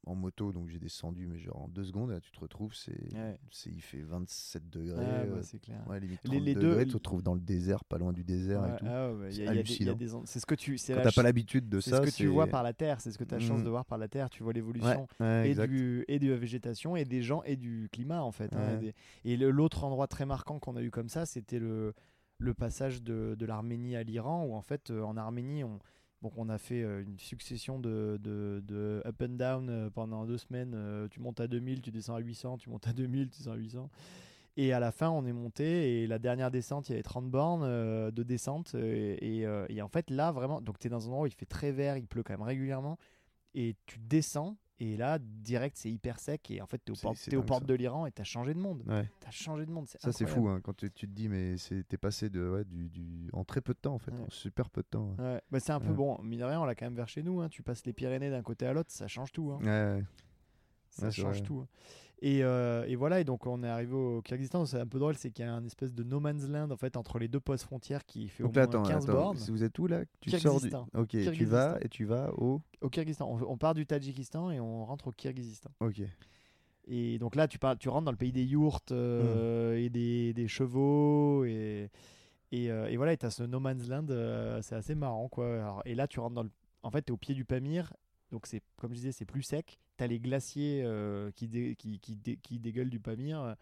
en 0.07 0.14
moto, 0.16 0.53
donc 0.53 0.68
j'ai 0.68 0.78
descendu, 0.80 1.26
mais 1.28 1.38
genre 1.38 1.62
en 1.62 1.68
deux 1.68 1.84
secondes, 1.84 2.11
là, 2.11 2.20
tu 2.20 2.32
te 2.32 2.41
retrouves, 2.41 2.74
c'est, 2.74 3.14
Ouais. 3.14 3.38
c'est, 3.53 3.70
il 3.70 3.80
fait 3.80 4.03
27 4.03 4.68
degrés. 4.68 4.99
Ouais, 4.99 5.26
bah, 5.26 5.43
c'est 5.43 5.61
clair 5.61 5.86
ouais, 5.88 6.01
limite 6.01 6.20
Les- 6.24 6.30
30 6.30 6.45
les 6.45 6.55
deux, 6.55 6.61
degrés, 6.62 6.84
tu 6.84 6.91
te 6.91 6.97
retrouves 6.97 7.22
dans 7.22 7.34
le 7.34 7.41
désert, 7.41 7.84
pas 7.84 7.99
loin 7.99 8.12
du 8.12 8.24
désert 8.24 8.66
et 8.66 8.76
tout. 8.76 8.84
ah 8.88 9.12
ouais, 9.12 9.28
il 9.30 9.38
y 9.38 9.43
a- 9.43 9.45
C'est 9.45 9.49
hallucinant. 9.88 10.22
c'est 10.24 10.41
ce 10.41 10.47
que 10.47 10.55
tu 10.57 10.78
c'est 10.78 10.95
Quand 10.95 11.03
t'as 11.03 11.12
pas 11.12 11.22
l'habitude 11.22 11.68
de 11.68 11.78
c'est 11.80 11.91
ça, 11.91 11.97
ce 11.99 12.03
que 12.03 12.11
tu 12.11 12.26
vois 12.26 12.47
par 12.49 12.62
la 12.64 12.72
terre 12.72 13.01
c'est 13.01 13.12
ce 13.12 13.18
que 13.18 13.24
tu 13.24 13.34
as 13.34 13.38
chance 13.38 13.59
Mhm. 13.61 13.64
de 13.66 13.70
voir 13.70 13.84
par 13.84 13.99
la 13.99 14.09
terre 14.09 14.28
tu 14.28 14.43
vois 14.43 14.53
l'évolution 14.53 15.07
et, 15.45 15.55
du, 15.55 16.05
et 16.09 16.18
de 16.18 16.28
la 16.30 16.36
végétation 16.36 16.97
et 16.97 17.05
des 17.05 17.22
gens 17.22 17.43
et 17.45 17.57
du 17.57 17.88
climat 17.93 18.22
en 18.22 18.32
fait. 18.32 18.55
hein, 18.57 18.80
et 19.24 19.36
l'autre 19.36 19.84
endroit 19.84 20.09
très 20.09 20.26
marquant 20.26 20.59
qu'on 20.59 20.74
a 20.76 20.82
eu 20.82 20.91
comme 20.91 21.09
ça, 21.09 21.24
c'était 21.26 21.59
le 21.61 21.95
le 22.43 22.55
passage 22.55 23.03
de, 23.03 23.36
de 23.38 23.45
l'Arménie 23.45 23.97
à 23.97 24.03
l'Iran, 24.03 24.47
où 24.47 24.55
en 24.55 24.62
fait, 24.62 24.91
euh, 24.91 25.03
en 25.03 25.18
Arménie, 25.18 25.62
on, 25.62 25.78
donc 26.22 26.32
on 26.36 26.48
a 26.50 26.58
fait 26.58 26.82
euh, 26.82 27.02
une 27.02 27.18
succession 27.18 27.78
de, 27.78 28.18
de, 28.22 29.02
up 29.06 29.22
and 29.22 29.36
down 29.36 29.68
euh, 29.70 29.90
pendant 29.90 30.26
deux 30.26 30.36
semaines. 30.36 30.72
Euh, 30.74 31.08
tu 31.08 31.20
montes 31.20 31.40
à 31.40 31.48
2000, 31.48 31.80
tu 31.80 31.90
descends 31.90 32.14
à 32.14 32.20
800, 32.20 32.58
tu 32.58 32.68
montes 32.68 32.86
à 32.86 32.92
2000, 32.92 33.30
tu 33.30 33.38
descends 33.38 33.52
à 33.52 33.56
800. 33.56 33.90
Et 34.56 34.72
à 34.74 34.80
la 34.80 34.92
fin, 34.92 35.08
on 35.08 35.24
est 35.24 35.32
monté 35.32 36.02
et 36.02 36.06
la 36.06 36.18
dernière 36.18 36.50
descente, 36.50 36.88
il 36.88 36.92
y 36.92 36.94
avait 36.94 37.02
30 37.02 37.30
bornes 37.30 38.10
de 38.10 38.22
descente. 38.22 38.74
Et, 38.74 39.46
et 39.68 39.82
en 39.82 39.88
fait, 39.88 40.10
là, 40.10 40.32
vraiment, 40.32 40.60
donc 40.60 40.78
tu 40.78 40.88
es 40.88 40.90
dans 40.90 41.06
un 41.06 41.06
endroit 41.06 41.22
où 41.22 41.26
il 41.26 41.32
fait 41.32 41.46
très 41.46 41.72
vert, 41.72 41.96
il 41.96 42.06
pleut 42.06 42.22
quand 42.22 42.34
même 42.34 42.42
régulièrement. 42.42 42.98
Et 43.54 43.76
tu 43.86 43.98
descends 44.00 44.58
et 44.81 44.97
là, 44.97 45.18
direct, 45.20 45.76
c'est 45.76 45.91
hyper 45.91 46.18
sec. 46.18 46.51
Et 46.51 46.61
en 46.62 46.66
fait, 46.66 46.81
tu 46.85 46.93
es, 46.93 46.95
C'est- 46.95 47.07
aux 47.07 47.11
portes- 47.11 47.28
t'es 47.31 47.37
aux 47.37 47.43
portes 47.43 47.66
de 47.66 47.74
l'Iran 47.74 48.07
et 48.07 48.12
tu 48.12 48.20
as 48.20 48.24
changé 48.24 48.55
de 48.55 48.59
monde. 48.59 48.83
Ouais. 48.87 49.09
Tu 49.20 49.28
as 49.28 49.31
changé 49.31 49.66
de 49.66 49.70
monde. 49.70 49.87
Ça, 49.89 50.11
c'est 50.12 50.26
fou 50.26 50.49
hein, 50.49 50.61
quand 50.62 50.76
tu, 50.76 50.91
tu 50.91 51.07
te 51.07 51.12
dis, 51.12 51.28
mais 51.28 51.55
t'es 51.89 51.97
passé 51.99 52.31
de, 52.31 52.49
ouais, 52.49 52.64
du, 52.64 52.89
du- 52.89 53.28
en 53.33 53.45
très 53.45 53.61
peu 53.61 53.74
de 53.74 53.78
temps, 53.78 53.95
en 53.95 53.99
fait, 53.99 54.11
Ouais. 54.12 54.22
en 54.26 54.31
super 54.31 54.70
peu 54.70 54.83
de 54.83 54.87
temps. 54.89 55.14
Ouais, 55.18 55.41
bah, 55.51 55.61
c'est 55.61 55.72
un 55.72 55.81
peu 55.81 55.93
bon. 55.93 56.18
Mine 56.22 56.41
de 56.41 56.45
rien, 56.45 56.61
on 56.61 56.64
l'a 56.64 56.74
quand 56.74 56.87
même 56.87 56.95
vers 56.97 57.09
chez 57.09 57.22
nous. 57.22 57.41
hein. 57.41 57.49
Tu 57.49 57.62
passes 57.62 57.85
les 57.85 57.93
Pyrénées 57.93 58.31
d'un 58.31 58.43
côté 58.43 58.66
à 58.66 58.72
l'autre, 58.72 58.91
ça 58.91 59.07
change 59.07 59.33
tout. 59.33 59.53
hein. 59.53 60.01
Ça 60.91 61.11
change 61.11 61.37
vrai. 61.39 61.43
tout. 61.47 61.66
Et, 62.22 62.44
euh, 62.44 62.84
et 62.86 62.96
voilà, 62.96 63.20
et 63.20 63.24
donc 63.24 63.46
on 63.46 63.62
est 63.62 63.68
arrivé 63.68 63.94
au 63.94 64.20
Kyrgyzstan. 64.20 64.66
C'est 64.66 64.78
un 64.78 64.86
peu 64.86 64.98
drôle, 64.98 65.16
c'est 65.16 65.30
qu'il 65.30 65.44
y 65.44 65.48
a 65.48 65.54
un 65.54 65.64
espèce 65.64 65.94
de 65.94 66.02
no 66.02 66.20
man's 66.20 66.46
land 66.48 66.70
en 66.70 66.76
fait 66.76 66.98
entre 66.98 67.18
les 67.18 67.28
deux 67.28 67.40
postes 67.40 67.64
frontières 67.64 68.04
qui 68.04 68.28
fait 68.28 68.42
Donc 68.42 68.52
au 68.52 68.56
là, 68.58 68.66
moins 68.66 68.80
attends, 68.80 68.88
15 68.90 69.04
attends, 69.04 69.12
bornes. 69.14 69.36
si 69.38 69.50
vous 69.50 69.64
êtes 69.64 69.78
où 69.78 69.86
là? 69.86 70.02
Tu 70.20 70.30
sors 70.30 70.60
du. 70.60 70.68
Kyrgyzstan. 70.68 70.86
Ok, 70.94 71.08
tu 71.32 71.44
vas 71.46 71.78
et 71.80 71.88
tu 71.88 72.04
vas 72.04 72.30
au. 72.36 72.60
Au 72.82 72.90
Kyrgyzstan, 72.90 73.26
on, 73.26 73.40
on 73.50 73.56
part 73.56 73.72
du 73.72 73.86
Tadjikistan 73.86 74.50
et 74.50 74.60
on 74.60 74.84
rentre 74.84 75.08
au 75.08 75.12
Kyrgyzstan. 75.12 75.70
Ok. 75.80 76.02
Et 76.88 77.18
donc 77.18 77.36
là, 77.36 77.46
tu, 77.48 77.58
parles, 77.58 77.78
tu 77.78 77.88
rentres 77.88 78.04
dans 78.06 78.10
le 78.10 78.16
pays 78.16 78.32
des 78.32 78.44
yourtes 78.44 78.90
euh, 78.92 79.76
et 79.78 79.88
des, 79.88 80.34
des 80.34 80.48
chevaux. 80.48 81.44
Et, 81.44 81.90
et, 82.52 82.70
euh, 82.70 82.88
et 82.90 82.96
voilà, 82.96 83.16
tu 83.16 83.24
as 83.26 83.30
ce 83.30 83.44
no 83.44 83.60
man's 83.60 83.88
land, 83.88 84.06
c'est 84.60 84.74
assez 84.74 84.94
marrant. 84.94 85.28
quoi. 85.28 85.46
Alors, 85.54 85.82
et 85.86 85.94
là, 85.94 86.06
tu 86.06 86.20
rentres 86.20 86.34
dans 86.34 86.42
le. 86.42 86.50
En 86.82 86.90
fait, 86.90 87.02
tu 87.02 87.10
es 87.10 87.12
au 87.12 87.16
pied 87.16 87.34
du 87.34 87.44
Pamir. 87.44 87.92
Donc, 88.32 88.46
c'est 88.46 88.62
comme 88.76 88.90
je 88.90 88.96
disais, 88.96 89.12
c'est 89.12 89.24
plus 89.24 89.42
sec. 89.42 89.78
Tu 90.01 90.05
as 90.05 90.07
les 90.07 90.18
glaciers 90.18 90.82
euh, 90.84 91.30
qui, 91.36 91.46
dé- 91.46 91.76
qui, 91.76 91.98
qui, 92.01 92.14
dé- 92.16 92.38
qui 92.42 92.59
dégueulent 92.59 92.88
du 92.88 93.01
Pamir. 93.01 93.55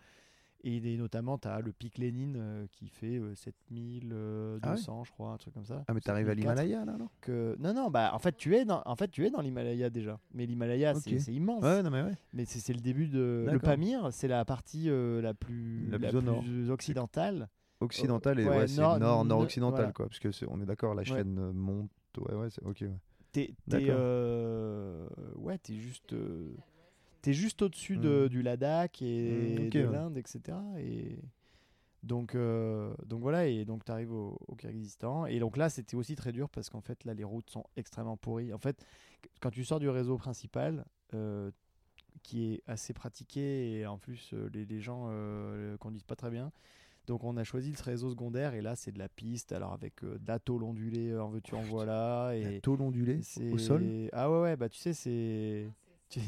Et 0.65 0.79
des- 0.81 0.97
notamment, 0.97 1.37
tu 1.39 1.49
as 1.49 1.61
le 1.61 1.73
pic 1.73 1.99
Lénine 1.99 2.37
euh, 2.37 2.67
qui 2.73 2.89
fait 2.89 3.17
euh, 3.19 3.35
7200, 3.35 4.59
Ah 4.63 4.71
ouais 4.73 5.05
je 5.05 5.11
crois, 5.13 5.31
un 5.33 5.37
truc 5.37 5.55
comme 5.55 5.65
ça. 5.65 5.85
Ah, 5.89 5.95
mais 5.95 6.01
t'arrives 6.01 6.29
à 6.29 6.35
7004. 6.35 6.37
l'Himalaya 6.65 6.85
là, 6.85 6.97
non? 6.99 7.09
Que... 7.21 7.57
Non, 7.59 7.73
non, 7.75 7.91
bah, 7.91 8.11
en 8.15 8.19
fait, 8.19 8.37
tu 8.37 8.55
es 8.57 8.65
dans, 8.65 8.83
en 8.85 8.97
fait, 8.97 9.09
tu 9.09 9.25
es 9.27 9.31
dans 9.31 9.41
l'Himalaya 9.41 9.91
déjà. 9.91 10.19
Mais 10.33 10.47
l'Himalaya, 10.47 10.95
c'est- 10.95 11.33
immense. 11.33 11.63
Ouais, 11.63 11.83
non, 11.83 11.91
mais 11.91 12.03
ouais. 12.03 12.15
Mais 12.33 12.45
c'est 12.45 12.73
le 12.73 12.81
début 12.81 13.07
de. 13.09 13.47
Le. 13.51 13.59
Pamir, 13.59 14.09
c'est 14.13 14.29
la 14.29 14.45
partie 14.45 14.89
euh, 14.91 15.21
la 15.21 15.35
plus, 15.35 15.89
La 15.91 15.99
plus 15.99 16.71
occidentale. 16.71 17.49
Occidental 17.81 18.41
et 18.41 18.45
nord- 18.45 18.59
nord, 18.59 18.99
nord, 18.99 19.25
nord- 19.25 19.41
occidental 19.41 19.77
voilà. 19.77 19.93
quoi, 19.93 20.07
parce 20.09 20.19
que 20.19 20.33
c'est- 20.33 20.47
on 20.49 20.61
est 20.61 20.67
d'accord, 20.67 20.95
la 20.95 21.05
chaîne 21.05 21.39
euh, 21.39 21.53
monte. 21.53 21.91
Ouais, 22.17 22.35
ouais, 22.35 22.51
c'est 22.51 22.65
ok. 22.65 22.85
T'es 23.33 23.55
euh, 23.75 25.07
ouais, 25.37 25.59
t'es 25.59 25.75
juste, 25.75 26.13
euh, 26.13 26.55
t'es 27.23 27.33
juste 27.33 27.63
au-dessus 27.63 27.99
de- 27.99 28.23
Mhm. 28.25 28.29
du 28.29 28.43
Ladakh 28.43 29.03
et 29.03 29.67
ok, 29.69 29.75
de 29.75 29.81
ouais. 29.81 29.87
l'Inde, 29.87 30.17
etc. 30.17 30.59
Et 30.79 31.19
donc, 32.03 32.35
euh, 32.35 32.95
donc 33.07 33.21
voilà, 33.21 33.47
et 33.47 33.65
donc 33.65 33.85
tu 33.85 33.93
arrives 33.93 34.13
au, 34.13 34.39
au 34.47 34.55
Kyrgyzstan. 34.55 35.27
Et 35.27 35.39
donc 35.41 35.57
là, 35.57 35.69
c'était 35.69 35.97
aussi 35.97 36.17
très 36.17 36.33
dur 36.33 36.49
parce 36.49 36.71
qu'en 36.71 36.81
fait, 36.81 37.05
là, 37.05 37.15
les 37.15 37.25
routes 37.25 37.51
sont 37.51 37.65
extrêmement 37.77 38.17
pourries. 38.17 38.53
En 38.53 38.59
fait, 38.59 38.85
qu- 39.23 39.29
quand 39.41 39.51
tu 39.51 39.65
sors 39.65 39.81
du 39.81 39.89
réseau 39.91 40.17
principal, 40.17 40.85
euh, 41.15 41.51
qui 42.23 42.55
est 42.55 42.63
assez 42.67 42.93
pratiqué, 42.93 43.79
et 43.81 43.87
en 43.87 43.99
plus, 43.99 44.33
euh, 44.35 44.49
les, 44.53 44.65
les 44.67 44.81
gens 44.81 45.07
euh, 45.11 45.77
conduisent 45.79 46.03
pas 46.05 46.17
très 46.17 46.31
bien. 46.31 46.51
Donc 47.09 47.25
on 47.25 47.37
a 47.39 47.45
choisi 47.45 47.73
le 47.73 47.83
réseau 47.83 48.11
secondaire 48.11 48.55
et 48.55 48.61
là 48.61 48.77
c'est 48.77 48.93
de 48.93 48.99
la 48.99 49.09
piste 49.09 49.53
alors 49.53 49.73
avec 49.73 50.05
euh, 50.05 50.19
de 50.19 50.29
la 50.29 50.39
tôle 50.39 50.63
ondulée 50.63 51.11
euh, 51.11 51.23
en 51.23 51.29
veux-tu 51.31 51.55
en 51.55 51.63
voilà 51.63 52.33
et 52.37 52.45
La 52.57 52.61
tôle 52.61 52.83
ondulée 52.83 53.21
c'est- 53.23 53.51
au 53.53 53.59
sol. 53.59 53.83
Ah 54.13 54.31
ouais, 54.31 54.41
ouais, 54.43 54.57
bah 54.57 54.69
tu 54.69 54.79
sais, 54.79 54.93
c'est. 54.93 55.67
Tu, 56.11 56.21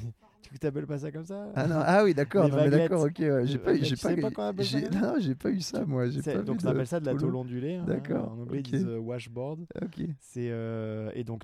tu 0.54 0.58
t'appelles 0.58 0.86
pas 0.86 0.98
ça 0.98 1.12
comme 1.12 1.24
ça? 1.24 1.48
Ah 1.54 1.66
non, 1.66 1.76
ah 1.78 2.02
oui, 2.02 2.12
d'accord, 2.14 2.44
Les 2.46 2.50
non, 2.50 2.56
mais 2.64 2.70
d'accord, 2.70 3.02
ok, 3.02 3.18
ouais, 3.18 3.46
j'ai 3.46 3.58
pas, 3.58 3.72
eu- 3.72 3.76
baguettes, 3.78 3.84
j'ai 3.84 3.96
pas, 3.96 4.16
pas 4.16 4.30
comment 4.30 4.46
on 4.48 4.50
appelle 4.50 4.64
ça, 4.66 4.78
j'ai- 4.78 4.86
hein 4.86 5.00
non, 5.00 5.14
j'ai 5.18 5.34
pas 5.34 5.50
eu 5.50 5.60
ça, 5.60 5.84
moi, 5.86 6.08
j'ai 6.08 6.22
pas 6.22 6.38
Donc 6.42 6.56
vu 6.56 6.60
ça 6.62 6.68
s'appelle 6.68 6.86
ça 6.86 7.00
de 7.00 7.06
la 7.06 7.14
tôle 7.14 7.36
hein, 7.36 7.84
D'accord, 7.86 8.32
En 8.32 8.40
anglais, 8.40 8.58
ok. 8.60 8.68
ils 8.68 8.72
disent 8.72 8.86
euh, 8.86 8.98
washboard. 8.98 9.66
Ok. 9.82 10.00
C'est, 10.18 10.48
euh, 10.50 11.10
et 11.14 11.24
donc, 11.24 11.42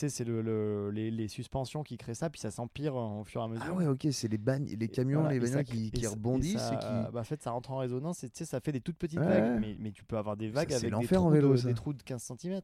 sais, 0.00 0.08
c'est 0.08 0.24
le, 0.24 0.42
le- 0.42 0.90
les, 0.90 1.10
les 1.10 1.28
suspensions 1.28 1.82
qui 1.82 1.96
créent 1.96 2.14
ça, 2.14 2.30
puis 2.30 2.40
ça 2.40 2.50
s'empire 2.50 2.94
au 2.96 3.24
fur 3.24 3.40
et 3.40 3.44
à 3.44 3.48
mesure. 3.48 3.64
Ah 3.68 3.74
ouais, 3.74 3.86
ok, 3.86 4.06
c'est 4.12 4.28
les 4.28 4.38
bagnes, 4.38 4.66
les 4.66 4.88
camions, 4.88 5.20
Voilà, 5.20 5.34
les 5.34 5.40
bagnoles 5.40 5.64
qui, 5.64 5.90
qui 5.90 6.06
rebondissent 6.06 6.58
ça, 6.58 6.74
et 6.74 6.78
qui. 6.78 7.12
bah, 7.12 7.20
en 7.20 7.24
fait, 7.24 7.42
ça 7.42 7.50
rentre 7.50 7.70
en 7.70 7.78
résonance 7.78 8.24
et 8.24 8.28
tu 8.30 8.38
sais, 8.38 8.44
ça 8.44 8.60
fait 8.60 8.72
des 8.72 8.80
toutes 8.80 8.96
petites 8.98 9.18
Ouais, 9.20 9.26
vagues. 9.26 9.60
Mais, 9.60 9.76
mais 9.78 9.90
tu 9.92 10.04
peux 10.04 10.16
avoir 10.16 10.36
des 10.36 10.48
vagues 10.48 10.72
avec 10.72 10.90
des 10.90 10.94
en 10.94 11.02
trous, 11.02 11.30
vélo, 11.30 11.54
de, 11.54 11.62
des 11.62 11.74
trous 11.74 11.92
de 11.92 12.02
15 12.02 12.22
cm. 12.40 12.60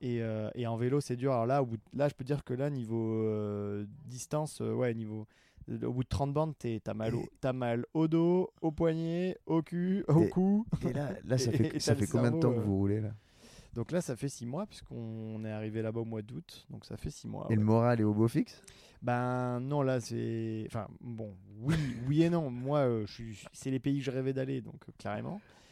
Et, 0.00 0.20
euh, 0.20 0.50
et 0.54 0.66
en 0.66 0.76
vélo, 0.76 1.00
c'est 1.00 1.16
dur. 1.16 1.32
Alors 1.32 1.46
là, 1.46 1.62
au 1.62 1.66
bout 1.66 1.76
de- 1.76 1.82
là, 1.98 2.08
je 2.08 2.14
peux 2.14 2.24
dire 2.24 2.42
que 2.44 2.54
là, 2.54 2.70
niveau 2.70 3.12
euh, 3.22 3.86
distance, 4.06 4.60
euh, 4.60 4.72
ouais, 4.74 4.94
niveau. 4.94 5.26
Au 5.84 5.92
bout 5.92 6.02
de 6.02 6.08
30 6.08 6.32
bandes, 6.32 6.54
t'as 6.58 6.92
mal, 6.94 7.14
au- 7.14 7.24
t'as 7.40 7.52
mal 7.52 7.86
au 7.94 8.08
dos, 8.08 8.50
au 8.62 8.72
poignet, 8.72 9.38
au 9.46 9.62
cul, 9.62 10.04
au 10.08 10.22
Et- 10.22 10.28
cou. 10.28 10.66
Et 10.84 10.92
là, 10.92 11.10
là 11.24 11.38
ça 11.38 11.52
fait, 11.52 11.78
ça 11.78 11.94
fait 11.94 12.08
combien 12.08 12.32
de 12.32 12.40
temps 12.40 12.52
que 12.52 12.58
vous 12.58 12.76
roulez 12.76 13.00
là? 13.00 13.14
Donc 13.74 13.90
là, 13.90 14.00
ça 14.02 14.16
fait 14.16 14.28
6 14.28 14.44
mois, 14.46 14.66
puisqu'on 14.66 15.42
est 15.44 15.50
arrivé 15.50 15.80
là-bas 15.82 16.00
au 16.00 16.04
mois 16.04 16.20
d'août. 16.22 16.66
Donc 16.70 16.84
ça 16.84 16.96
fait 16.96 17.10
6 17.10 17.26
mois. 17.28 17.46
Et 17.50 17.54
le 17.56 17.62
moral 17.62 18.00
est 18.00 18.04
au 18.04 18.12
beau 18.12 18.28
fixe? 18.28 18.60
Ben 19.00 19.60
non, 19.60 19.82
là 19.82 19.98
c'est. 20.00 20.64
Enfin 20.66 20.88
bon, 21.00 21.34
oui, 21.60 21.74
oui 22.06 22.22
et 22.22 22.30
non. 22.30 22.50
Moi, 22.50 22.80
euh, 22.80 23.06
je 23.06 23.12
suis... 23.12 23.44
c'est 23.52 23.70
les 23.70 23.80
pays 23.80 23.98
que 23.98 24.04
je 24.04 24.10
rêvais 24.10 24.32
d'aller, 24.32 24.60
donc 24.60 24.82
euh. 24.88 25.30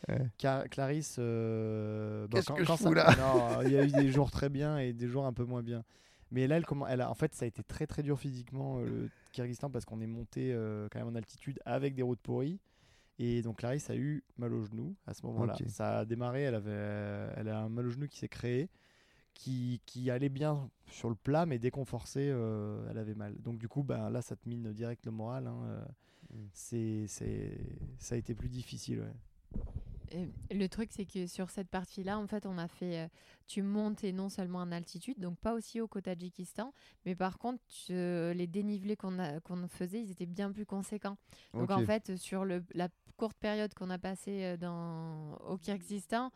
Ouais. 0.09 0.27
Car- 0.39 0.69
Clarisse. 0.69 1.17
euh, 1.19 2.27
bon, 2.27 2.37
Qu'est-ce 2.37 2.47
quand- 2.49 2.55
que 2.55 2.65
je 2.65 2.73
fous 2.73 2.77
ça- 2.85 2.91
là? 2.95 3.15
Non, 3.19 3.63
il 3.63 3.73
y 3.73 3.77
a 3.77 3.85
eu 3.85 3.91
des 3.93 4.11
jours 4.11 4.31
très 4.31 4.49
bien 4.49 4.79
et 4.79 4.93
des 4.93 5.07
jours 5.07 5.27
un 5.27 5.33
peu 5.33 5.45
moins 5.45 5.63
bien. 5.63 5.85
Mais 6.33 6.47
là, 6.47 6.57
elle, 6.57 6.65
comment... 6.65 6.87
elle 6.87 7.03
a... 7.03 7.11
en 7.11 7.15
fait, 7.15 7.35
ça 7.35 7.45
a 7.45 7.49
été 7.49 7.63
très 7.63 7.87
très 7.87 8.03
dur 8.03 8.19
physiquement 8.19 8.79
euh, 8.79 8.85
le 8.87 9.11
Kyrgyzstan 9.33 9.69
parce 9.71 9.85
qu'on 9.85 10.01
est 10.01 10.07
monté 10.07 10.53
euh, 10.53 10.89
quand 10.91 10.99
même 11.01 11.09
en 11.09 11.15
altitude 11.17 11.61
avec 11.67 11.95
des 11.95 12.03
routes 12.03 12.21
pourries. 12.21 12.59
Et 13.23 13.43
donc 13.43 13.59
Clarisse 13.59 13.91
a 13.91 13.97
eu 13.97 14.25
mal 14.39 14.55
au 14.55 14.63
genou 14.65 14.97
à 15.07 15.13
ce 15.13 15.27
moment-là. 15.27 15.55
Ça 15.69 15.99
a 15.99 16.05
démarré, 16.07 16.41
elle 16.43 16.55
avait, 16.55 17.33
elle 17.37 17.49
a 17.49 17.61
un 17.61 17.69
mal 17.69 17.87
au 17.87 17.91
genou 17.91 18.09
qui 18.09 18.17
s'est 18.17 18.29
créé, 18.29 18.71
qui, 19.35 19.83
qui 19.85 20.11
allait 20.11 20.31
bien 20.31 20.71
sur 20.87 21.11
le 21.11 21.15
plat, 21.15 21.45
mais 21.45 21.59
forçait, 21.85 22.31
euh, 22.33 22.89
elle 22.91 22.97
avait 22.97 23.15
mal. 23.15 23.35
Donc 23.43 23.59
du 23.59 23.69
coup, 23.69 23.83
ben, 23.83 24.09
là, 24.09 24.23
ça 24.23 24.37
te 24.37 24.49
mine 24.49 24.73
direct 24.73 25.05
le 25.05 25.13
moral. 25.13 25.47
hein, 25.47 25.61
euh, 25.67 25.85
Mm. 26.33 26.47
c'est, 26.53 27.07
c'est, 27.09 27.59
ça 27.99 28.15
a 28.15 28.19
été 28.19 28.35
plus 28.37 28.49
difficile. 28.49 29.01
ouais. 29.01 29.61
Euh, 30.15 30.27
le 30.51 30.69
truc, 30.69 30.91
c'est 30.93 31.05
que 31.07 31.27
sur 31.27 31.51
cette 31.51 31.69
partie-là, 31.69 32.19
en 32.19 32.27
fait, 32.27 32.47
on 32.47 32.59
a 32.59 32.69
fait. 32.69 33.01
euh, 33.01 33.09
tu 33.47 33.63
montes 33.63 34.05
et 34.05 34.13
non 34.13 34.29
seulement 34.29 34.61
en 34.61 34.71
altitude, 34.71 35.19
donc 35.19 35.37
pas 35.39 35.55
aussi 35.55 35.81
haut 35.81 35.89
qu'au 35.89 36.01
Tadjikistan, 36.01 36.73
mais 37.05 37.17
par 37.17 37.39
contre, 37.39 37.63
euh, 37.91 38.33
les 38.33 38.47
dénivelés 38.47 38.95
qu'on 38.97 39.17
qu'on 39.45 39.67
faisait, 39.69 40.01
ils 40.01 40.11
étaient 40.13 40.27
bien 40.27 40.53
plus 40.53 40.67
conséquents. 40.67 41.17
Donc 41.61 41.71
en 41.71 41.79
fait, 41.87 42.17
sur 42.17 42.45
le, 42.45 42.63
la 42.75 42.89
courte 43.17 43.37
période 43.39 43.75
qu'on 43.75 43.91
a 43.91 43.99
passée 43.99 44.45
euh, 44.45 44.57
dans, 44.57 45.35
au 45.49 45.57
Kyrgyzstan, 45.59 46.31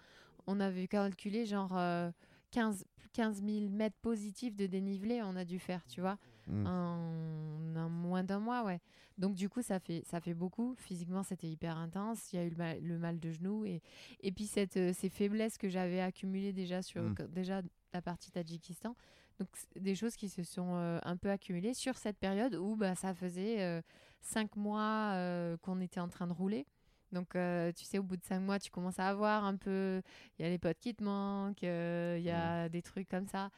on 0.49 0.59
avait 0.61 0.89
calculé 0.89 1.47
genre 1.47 1.77
euh, 1.77 2.11
15, 2.51 2.85
15 3.13 3.43
000 3.45 3.71
mètres 3.71 3.97
positifs 4.03 4.57
de 4.57 4.67
dénivelé, 4.67 5.23
on 5.23 5.37
a 5.37 5.45
dû 5.45 5.59
faire, 5.61 5.87
tu 5.87 6.01
vois, 6.01 6.19
Mm. 6.47 6.67
en, 6.67 7.77
en 7.77 7.89
moins 7.89 8.23
d'un 8.25 8.39
mois, 8.39 8.65
ouais. 8.65 8.81
Donc 9.19 9.35
du 9.35 9.49
coup, 9.49 9.63
ça 9.63 9.79
fait, 9.81 10.03
ça 10.05 10.21
fait 10.21 10.35
beaucoup. 10.35 10.75
Physiquement, 10.77 11.23
c'était 11.23 11.49
hyper 11.49 11.77
intense. 11.79 12.33
Il 12.33 12.37
y 12.37 12.39
a 12.39 12.45
eu 12.45 12.51
le 12.51 12.57
mal, 12.57 12.81
le 12.83 12.99
mal 12.99 13.21
de 13.21 13.31
genou 13.31 13.65
et, 13.65 13.81
et 14.21 14.33
puis 14.33 14.47
cette, 14.47 14.77
euh, 14.77 14.93
ces 14.93 15.09
faiblesses 15.09 15.57
que 15.57 15.69
j'avais 15.69 16.01
accumulées 16.01 16.53
déjà 16.53 16.83
sur 16.83 17.03
Mm. 17.03 17.15
déjà 17.31 17.63
la 17.93 18.03
partie 18.03 18.31
Tadjikistan. 18.31 18.95
Donc 19.39 19.49
des 19.77 19.95
choses 19.95 20.17
qui 20.17 20.29
se 20.29 20.43
sont 20.45 20.75
euh, 20.77 20.99
un 21.03 21.17
peu 21.17 21.31
accumulées 21.31 21.75
sur 21.75 21.97
cette 21.97 22.19
période 22.19 22.55
où 22.55 22.77
bah, 22.77 22.95
ça 22.95 23.15
faisait 23.15 23.63
euh, 23.63 23.81
cinq 24.21 24.57
mois 24.57 25.17
qu'on 25.63 25.81
était 25.81 26.01
en 26.01 26.09
train 26.09 26.27
de 26.27 26.33
rouler. 26.33 26.67
Donc, 27.13 27.37
euh, 27.37 27.71
tu 27.73 27.85
sais, 27.85 27.99
au 27.99 28.03
bout 28.03 28.17
de 28.17 28.25
cinq 28.25 28.41
mois, 28.41 28.59
tu 28.59 28.71
commences 28.73 28.99
à 28.99 29.07
avoir 29.09 29.45
un 29.45 29.55
peu. 29.57 30.03
Il 30.39 30.43
y 30.43 30.45
a 30.47 30.51
les 30.51 30.59
potes 30.59 30.81
qui 30.81 30.95
te 30.95 31.05
manquent, 31.05 31.63
euh, 31.63 32.17
il 32.19 32.25
y 32.25 32.31
a 32.31 32.69
des 32.69 32.83
trucs 32.83 33.09
comme 33.09 33.29
ça. 33.29 33.51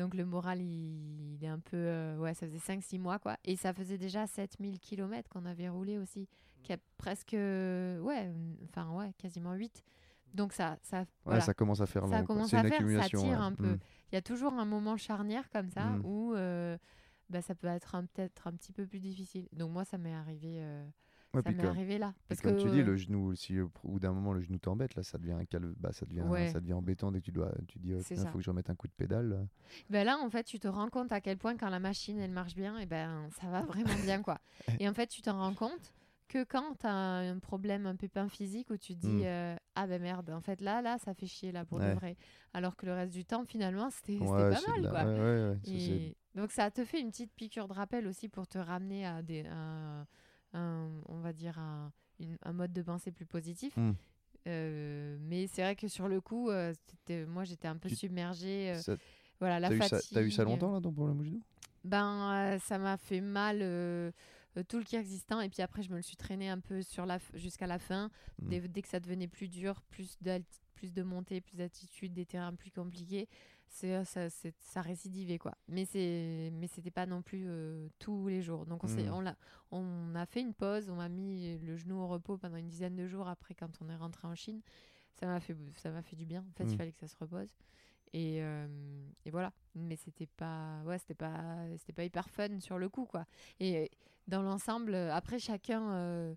Donc, 0.00 0.14
le 0.14 0.24
moral, 0.24 0.60
il, 0.62 1.34
il 1.34 1.44
est 1.44 1.48
un 1.48 1.58
peu. 1.58 1.76
euh, 1.76 2.16
ouais, 2.18 2.32
ça 2.34 2.46
faisait 2.46 2.58
5-6 2.58 2.98
mois, 2.98 3.18
quoi. 3.18 3.36
Et 3.44 3.54
ça 3.56 3.72
faisait 3.74 3.98
déjà 3.98 4.26
7000 4.26 4.80
km 4.80 5.28
qu'on 5.28 5.44
avait 5.44 5.68
roulé 5.68 5.98
aussi, 5.98 6.26
qui 6.62 6.72
a 6.72 6.78
presque. 6.96 7.32
Ouais, 7.34 8.32
enfin, 8.64 8.90
ouais, 8.96 9.12
quasiment 9.18 9.52
8. 9.52 9.84
Donc, 10.32 10.52
ça. 10.52 10.78
ça 10.82 11.00
Ouais, 11.00 11.06
voilà. 11.24 11.40
ça 11.42 11.54
commence 11.54 11.80
à 11.80 11.86
faire 11.86 12.06
Ça 12.08 12.20
long. 12.20 12.24
quoi. 12.26 12.34
commence 12.34 12.54
à 12.54 12.62
une 12.62 12.68
faire, 12.68 13.02
ça 13.02 13.08
tire 13.08 13.20
ouais. 13.22 13.30
un 13.34 13.52
peu. 13.52 13.72
Mm. 13.74 13.78
Il 14.10 14.14
y 14.14 14.18
a 14.18 14.22
toujours 14.22 14.52
un 14.54 14.64
moment 14.64 14.96
charnière 14.96 15.50
comme 15.50 15.68
ça 15.70 15.84
Mm. 15.84 16.02
où 16.06 16.34
euh, 16.34 16.78
bah, 17.28 17.42
ça 17.42 17.54
peut 17.54 17.66
être 17.68 17.96
peut-être 18.14 18.46
un 18.46 18.52
petit 18.54 18.72
peu 18.72 18.86
plus 18.86 19.00
difficile. 19.00 19.48
Donc, 19.52 19.70
moi, 19.72 19.84
ça 19.84 19.98
m'est 19.98 20.14
arrivé. 20.14 20.58
euh, 20.62 20.86
Ouais, 21.32 21.42
ça 21.42 21.52
m'est 21.52 21.64
arrivé 21.64 21.98
là. 21.98 22.12
Parce 22.28 22.40
comme 22.40 22.56
que, 22.56 22.62
tu 22.62 22.70
dis, 22.70 22.82
le 22.82 22.96
genou, 22.96 23.34
si 23.36 23.60
au 23.60 23.70
bout 23.84 24.00
d'un 24.00 24.12
moment 24.12 24.32
le 24.32 24.40
genou 24.40 24.58
t'embête, 24.58 24.94
là, 24.96 25.02
ça 25.04 25.16
devient 25.16 25.32
un 25.32 25.44
calme, 25.44 25.74
bah, 25.78 25.92
ça 25.92 26.04
devient, 26.06 26.22
Ouais. 26.22 26.48
ça 26.48 26.58
devient 26.60 26.72
embêtant 26.72 27.12
dès 27.12 27.20
que 27.20 27.26
tu 27.26 27.30
dois, 27.32 27.52
tu 27.68 27.78
dis, 27.78 27.90
il 27.90 28.02
C'est 28.02 28.16
faut 28.28 28.38
que 28.38 28.44
je 28.44 28.50
remette 28.50 28.68
un 28.70 28.74
coup 28.74 28.88
de 28.88 28.92
pédale. 28.92 29.28
là. 29.28 29.36
Ben 29.90 30.04
là, 30.04 30.18
en 30.18 30.28
fait, 30.28 30.42
tu 30.44 30.58
te 30.58 30.66
rends 30.66 30.88
compte 30.88 31.12
à 31.12 31.20
quel 31.20 31.38
point 31.38 31.56
quand 31.56 31.68
la 31.70 31.78
machine 31.78 32.18
elle 32.18 32.32
marche 32.32 32.54
bien, 32.56 32.78
et 32.78 32.86
ben 32.86 33.28
ça 33.40 33.46
va 33.48 33.62
vraiment 33.62 33.94
bien 34.02 34.22
quoi. 34.22 34.40
Et 34.80 34.88
en 34.88 34.92
fait, 34.94 35.06
tu 35.06 35.22
t'en 35.22 35.38
rends 35.38 35.54
compte 35.54 35.92
que 36.26 36.42
quand 36.44 36.74
tu 36.80 36.86
as 36.86 36.92
un 36.92 37.38
problème, 37.38 37.86
un 37.86 37.96
pépin 37.96 38.28
physique 38.28 38.70
où 38.70 38.76
tu 38.76 38.94
te 38.94 39.00
dis 39.00 39.08
Mm. 39.08 39.24
euh, 39.24 39.56
ah 39.76 39.86
ben 39.86 40.00
merde, 40.02 40.30
en 40.30 40.40
fait 40.40 40.60
là, 40.60 40.80
là, 40.82 40.98
ça 40.98 41.14
fait 41.14 41.26
chier 41.26 41.52
là 41.52 41.64
pour 41.64 41.78
de 41.78 41.84
Ouais. 41.84 41.94
vrai. 41.94 42.16
Alors 42.54 42.74
que 42.76 42.86
le 42.86 42.92
reste 42.92 43.12
du 43.12 43.24
temps, 43.24 43.44
finalement, 43.44 43.90
c'était 43.90 44.18
Ouais, 44.18 44.50
pas 44.50 44.60
mal 44.68 44.78
de 44.78 44.82
la- 44.82 44.90
quoi. 44.90 45.04
ouais, 45.04 45.58
Et 45.64 46.16
donc 46.36 46.50
ça 46.52 46.70
te 46.72 46.84
fait 46.84 47.00
une 47.00 47.10
petite 47.10 47.32
piqûre 47.34 47.66
de 47.68 47.72
rappel 47.72 48.06
aussi 48.08 48.28
pour 48.28 48.46
te 48.48 48.58
ramener 48.58 49.06
à 49.06 49.22
des, 49.22 49.44
un- 50.52 50.90
on 51.08 51.18
va 51.20 51.32
dire 51.32 51.58
un, 51.58 51.92
une- 52.18 52.38
un 52.42 52.52
mode 52.52 52.72
de 52.72 52.82
pensée 52.82 53.10
plus 53.12 53.26
positif. 53.26 53.76
Mm. 53.76 53.92
Euh, 54.46 55.16
mais 55.20 55.46
c'est 55.46 55.62
vrai 55.62 55.76
que 55.76 55.86
sur 55.88 56.08
le 56.08 56.20
coup, 56.20 56.50
euh, 56.50 56.72
moi 57.28 57.44
j'étais 57.44 57.68
un 57.68 57.76
peu 57.76 57.88
Tu- 57.88 57.96
submergée. 57.96 58.70
euh, 58.70 58.74
ça- 58.78 58.96
voilà, 59.38 59.60
la 59.60 59.70
fatigue. 59.70 60.10
t'as 60.12 60.22
eu 60.22 60.30
ça 60.30 60.44
longtemps 60.44 60.72
là 60.72 60.80
ton 60.80 60.92
problème 60.92 61.40
Ben, 61.84 62.58
ça 62.62 62.78
m'a 62.78 62.96
fait 62.96 63.20
mal 63.20 63.58
tout 64.68 64.78
le 64.78 64.84
Kyrgyzstan 64.84 65.40
et 65.40 65.48
puis 65.48 65.62
après 65.62 65.82
je 65.82 65.90
me 65.90 65.96
le 65.96 66.02
suis 66.02 66.16
traîné 66.16 66.48
un 66.48 66.58
peu 66.58 66.82
sur 66.82 67.06
la 67.06 67.18
f- 67.18 67.36
jusqu'à 67.36 67.66
la 67.66 67.78
fin. 67.78 68.10
Mm. 68.42 68.48
Dès, 68.48 68.60
dès 68.68 68.82
que 68.82 68.88
ça 68.88 69.00
devenait 69.00 69.28
plus 69.28 69.48
dur, 69.48 69.80
plus 69.90 70.18
plus 70.74 70.92
de 70.94 71.02
montée, 71.02 71.42
plus 71.42 71.56
d'altitude, 71.56 72.14
des 72.14 72.24
terrains 72.24 72.54
plus 72.54 72.70
compliqués, 72.70 73.28
c'est 73.72 73.94
euh, 73.94 74.04
ça, 74.04 74.28
ça 74.58 74.82
récidivait 74.82 75.38
quoi. 75.38 75.54
Mais 75.68 75.84
c'est 75.84 76.50
mais 76.54 76.66
c'était 76.66 76.90
pas 76.90 77.06
non 77.06 77.22
plus 77.22 77.44
euh, 77.48 77.88
tous 77.98 78.28
les 78.28 78.42
jours. 78.42 78.66
Donc 78.66 78.84
on, 78.84 78.88
s'est- 78.88 79.08
Mm. 79.08 79.34
on, 79.72 80.14
a 80.16 80.26
fait 80.26 80.40
une 80.40 80.54
pause, 80.54 80.90
on 80.90 80.96
m'a 80.96 81.08
mis 81.08 81.56
le 81.58 81.76
genou 81.76 82.00
au 82.00 82.06
repos 82.08 82.36
pendant 82.36 82.56
une 82.56 82.68
dizaine 82.68 82.96
de 82.96 83.06
jours 83.06 83.28
après 83.28 83.54
quand 83.54 83.70
on 83.80 83.88
est 83.88 83.96
rentré 83.96 84.26
en 84.28 84.34
Chine. 84.34 84.60
Ça 85.18 85.26
m'a 85.26 85.40
fait 85.40 85.56
ça 85.76 85.90
m'a 85.90 86.02
fait 86.02 86.16
du 86.16 86.26
bien. 86.26 86.40
En 86.50 86.52
fait, 86.56 86.64
il 86.64 86.76
fallait 86.76 86.92
que 86.92 86.98
ça 87.00 87.08
se 87.08 87.16
repose. 87.16 87.48
Et, 88.12 88.42
euh, 88.42 88.66
et 89.24 89.30
voilà. 89.30 89.52
Mais 89.76 89.94
c'était 89.96 90.26
pas, 90.26 90.82
ouais, 90.84 90.98
c'était 90.98 91.14
pas, 91.14 91.38
c'était 91.78 91.92
pas 91.92 92.04
hyper 92.04 92.28
fun 92.28 92.58
sur 92.58 92.76
le 92.78 92.88
coup, 92.88 93.04
quoi. 93.06 93.24
Et 93.60 93.88
dans 94.26 94.42
l'ensemble, 94.42 94.94
après 94.94 95.38
chacun, 95.38 95.92
euh, 95.92 96.34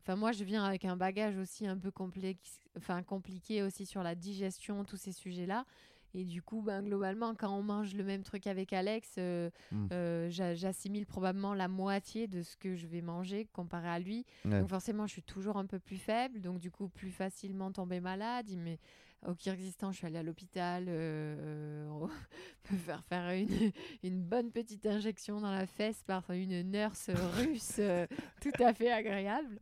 enfin 0.00 0.16
moi 0.16 0.32
je 0.32 0.44
viens 0.44 0.64
avec 0.64 0.84
un 0.84 0.96
bagage 0.96 1.36
aussi 1.36 1.66
un 1.66 1.76
peu 1.76 1.90
complexe, 1.90 2.58
enfin 2.78 3.02
compliqué 3.02 3.62
aussi 3.62 3.84
sur 3.84 4.02
la 4.02 4.14
digestion, 4.14 4.84
tous 4.84 4.96
ces 4.96 5.12
sujets-là. 5.12 5.66
Et 6.14 6.24
du 6.24 6.42
coup, 6.42 6.60
ben, 6.62 6.82
globalement, 6.82 7.34
quand 7.34 7.56
on 7.56 7.62
mange 7.62 7.94
le 7.94 8.04
même 8.04 8.22
truc 8.22 8.46
avec 8.46 8.72
Alex, 8.72 9.14
euh, 9.18 9.48
Mm. 9.70 9.86
euh, 9.92 10.30
j'a- 10.30 10.54
j'assimile 10.54 11.06
probablement 11.06 11.54
la 11.54 11.68
moitié 11.68 12.26
de 12.28 12.42
ce 12.42 12.56
que 12.56 12.74
je 12.76 12.86
vais 12.86 13.00
manger 13.00 13.46
comparé 13.52 13.88
à 13.88 13.98
lui. 13.98 14.24
Ouais. 14.44 14.60
Donc 14.60 14.68
forcément, 14.68 15.06
je 15.06 15.12
suis 15.12 15.22
toujours 15.22 15.56
un 15.56 15.66
peu 15.66 15.78
plus 15.78 15.96
faible, 15.96 16.40
donc 16.40 16.58
du 16.58 16.70
coup 16.70 16.88
plus 16.88 17.10
facilement 17.10 17.72
tomber 17.72 18.00
malade. 18.00 18.50
M'est- 18.58 18.78
Au 19.26 19.34
Kyrgyzstan, 19.34 19.92
je 19.92 19.98
suis 19.98 20.06
allée 20.06 20.18
à 20.18 20.22
l'hôpital. 20.24 20.86
euh, 20.88 21.36
euh, 21.38 21.88
on 21.90 22.08
peut 22.64 22.76
faire 22.76 23.04
faire 23.04 23.30
une, 23.30 23.46
une 24.02 24.20
bonne 24.20 24.50
petite 24.50 24.84
injection 24.84 25.40
dans 25.40 25.52
la 25.52 25.66
fesse 25.66 26.02
par 26.04 26.28
une 26.30 26.62
nurse 26.70 27.08
russe, 27.36 27.76
euh, 27.78 28.06
tout 28.42 28.50
à 28.62 28.74
fait 28.74 28.90
agréable. 28.90 29.58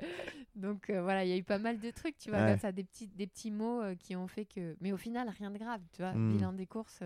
Donc 0.56 0.88
euh, 0.88 1.02
voilà, 1.02 1.24
il 1.24 1.30
y 1.30 1.32
a 1.34 1.36
eu 1.36 1.42
pas 1.42 1.58
mal 1.58 1.78
de 1.78 1.90
trucs, 1.90 2.16
tu 2.16 2.30
vois, 2.30 2.38
Ouais. 2.40 2.50
comme 2.52 2.58
ça, 2.60 2.72
des 2.72 2.84
petits, 2.84 3.08
des 3.08 3.26
petits 3.26 3.50
mots 3.50 3.82
qui 3.98 4.16
ont 4.16 4.26
fait 4.28 4.46
que. 4.46 4.76
Mais 4.80 4.92
au 4.92 4.96
final, 4.96 5.28
rien 5.28 5.50
de 5.50 5.58
grave, 5.58 5.82
tu 5.92 6.00
vois. 6.00 6.12
Hmm. 6.12 6.32
Bilan 6.36 6.52
des 6.54 6.66
courses. 6.66 7.00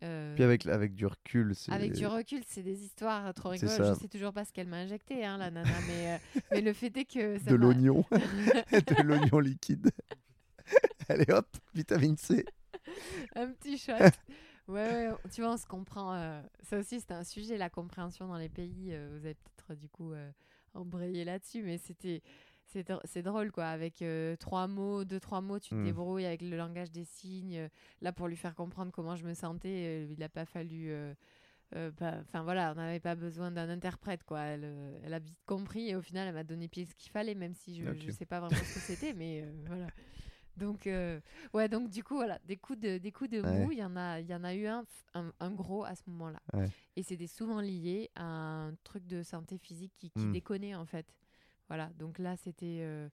Puis 0.00 0.42
avec, 0.42 0.66
avec 0.66 0.94
du 0.94 1.04
recul, 1.04 1.54
c'est. 1.54 1.70
avec 1.72 1.92
du 1.92 2.06
recul, 2.06 2.40
c'est 2.46 2.62
des 2.62 2.82
histoires 2.84 3.34
trop 3.34 3.54
ça. 3.56 3.92
Je 3.94 4.00
sais 4.00 4.08
toujours 4.08 4.32
pas 4.32 4.46
ce 4.46 4.52
qu'elle 4.54 4.66
m'a 4.68 4.78
injecté, 4.78 5.26
hein, 5.26 5.36
la 5.36 5.50
nana, 5.50 5.68
mais, 5.86 6.18
mais 6.52 6.60
le 6.62 6.72
fait 6.72 6.96
est 6.96 7.04
que 7.04 7.36
ça 7.38 7.50
de 7.50 7.54
l'oignon. 7.54 8.02
de 8.12 9.02
l'oignon 9.02 9.40
liquide. 9.40 9.90
Allez 11.08 11.30
hop, 11.30 11.46
vitamine 11.74 12.16
C. 12.16 12.44
un 13.34 13.48
petit 13.52 13.78
shot. 13.78 13.92
Ouais, 14.68 15.08
ouais, 15.08 15.10
tu 15.32 15.40
vois, 15.42 15.52
on 15.54 15.56
se 15.56 15.66
comprend. 15.66 16.14
euh, 16.14 16.42
Ça 16.62 16.78
aussi, 16.78 17.00
c'était 17.00 17.14
un 17.14 17.24
sujet, 17.24 17.56
la 17.58 17.70
compréhension 17.70 18.28
dans 18.28 18.36
les 18.38 18.48
pays. 18.48 18.90
euh, 18.92 19.08
vous 19.10 19.24
avez 19.24 19.34
peut-être 19.34 19.74
du 19.78 19.88
coup 19.88 20.12
euh, 20.12 20.30
embrayé 20.74 21.24
là-dessus, 21.24 21.62
mais 21.62 21.78
c'était. 21.78 22.22
C'est 22.72 22.86
dr- 22.88 23.00
c'est 23.04 23.22
drôle 23.22 23.50
quoi, 23.50 23.66
avec 23.66 24.00
euh, 24.00 24.36
trois 24.36 24.68
mots, 24.68 25.04
deux, 25.04 25.18
trois 25.18 25.40
mots, 25.40 25.58
tu 25.58 25.70
te 25.70 25.74
Mm. 25.74 25.84
débrouilles 25.86 26.24
avec 26.26 26.40
le 26.40 26.56
langage 26.56 26.92
des 26.92 27.04
signes. 27.04 27.56
euh, 27.56 27.68
là, 28.00 28.12
pour 28.12 28.28
lui 28.28 28.36
faire 28.36 28.54
comprendre 28.54 28.92
comment 28.92 29.16
je 29.16 29.24
me 29.24 29.34
sentais, 29.34 30.04
euh, 30.04 30.06
il 30.12 30.20
n'a 30.20 30.28
pas 30.28 30.44
fallu. 30.44 30.90
euh, 30.92 31.12
euh, 31.76 31.90
Enfin 32.20 32.44
voilà, 32.44 32.70
on 32.72 32.76
n'avait 32.76 33.00
pas 33.00 33.16
besoin 33.16 33.50
d'un 33.50 33.68
interprète 33.70 34.22
quoi. 34.22 34.40
Elle, 34.42 34.62
euh, 34.64 35.00
elle 35.04 35.14
a 35.14 35.18
vite 35.18 35.38
compris 35.46 35.88
et 35.90 35.96
au 35.96 36.02
final, 36.02 36.28
elle 36.28 36.34
m'a 36.34 36.44
donné 36.44 36.68
pile 36.68 36.86
ce 36.86 36.94
qu'il 36.94 37.10
fallait, 37.10 37.34
même 37.34 37.54
si 37.54 37.74
je 37.76 37.86
ne 38.06 38.12
sais 38.12 38.26
pas 38.26 38.38
vraiment 38.40 38.62
ce 38.64 38.70
que 38.72 38.80
c'était, 38.80 39.14
mais 39.14 39.42
euh, 39.42 39.52
voilà. 39.66 39.86
Donc 40.60 40.86
euh, 40.86 41.18
ouais, 41.54 41.68
donc 41.68 41.90
du 41.90 42.04
coup 42.04 42.14
voilà, 42.14 42.38
des 42.44 42.56
coups 42.56 42.78
de 42.78 42.98
des 42.98 43.10
coups 43.12 43.30
de 43.30 43.40
mou, 43.42 43.72
il 43.72 43.78
y 43.78 43.84
en 43.84 43.96
a 43.96 44.20
y 44.20 44.34
en 44.34 44.44
a 44.44 44.54
eu 44.54 44.66
un, 44.66 44.84
un, 45.14 45.32
un 45.40 45.50
gros 45.50 45.84
à 45.84 45.94
ce 45.94 46.02
moment-là. 46.08 46.40
Ouais. 46.52 46.68
Et 46.96 47.02
c'était 47.02 47.26
souvent 47.26 47.60
lié 47.60 48.10
à 48.14 48.24
un 48.24 48.74
truc 48.84 49.06
de 49.06 49.22
santé 49.22 49.58
physique 49.58 49.92
qui, 49.96 50.10
qui 50.10 50.26
Mm. 50.26 50.32
déconnait 50.32 50.74
en 50.74 50.84
fait. 50.86 51.06
Voilà, 51.68 51.88
donc 51.98 52.18
là 52.18 52.36
c'était 52.36 52.78
euh, 52.82 53.08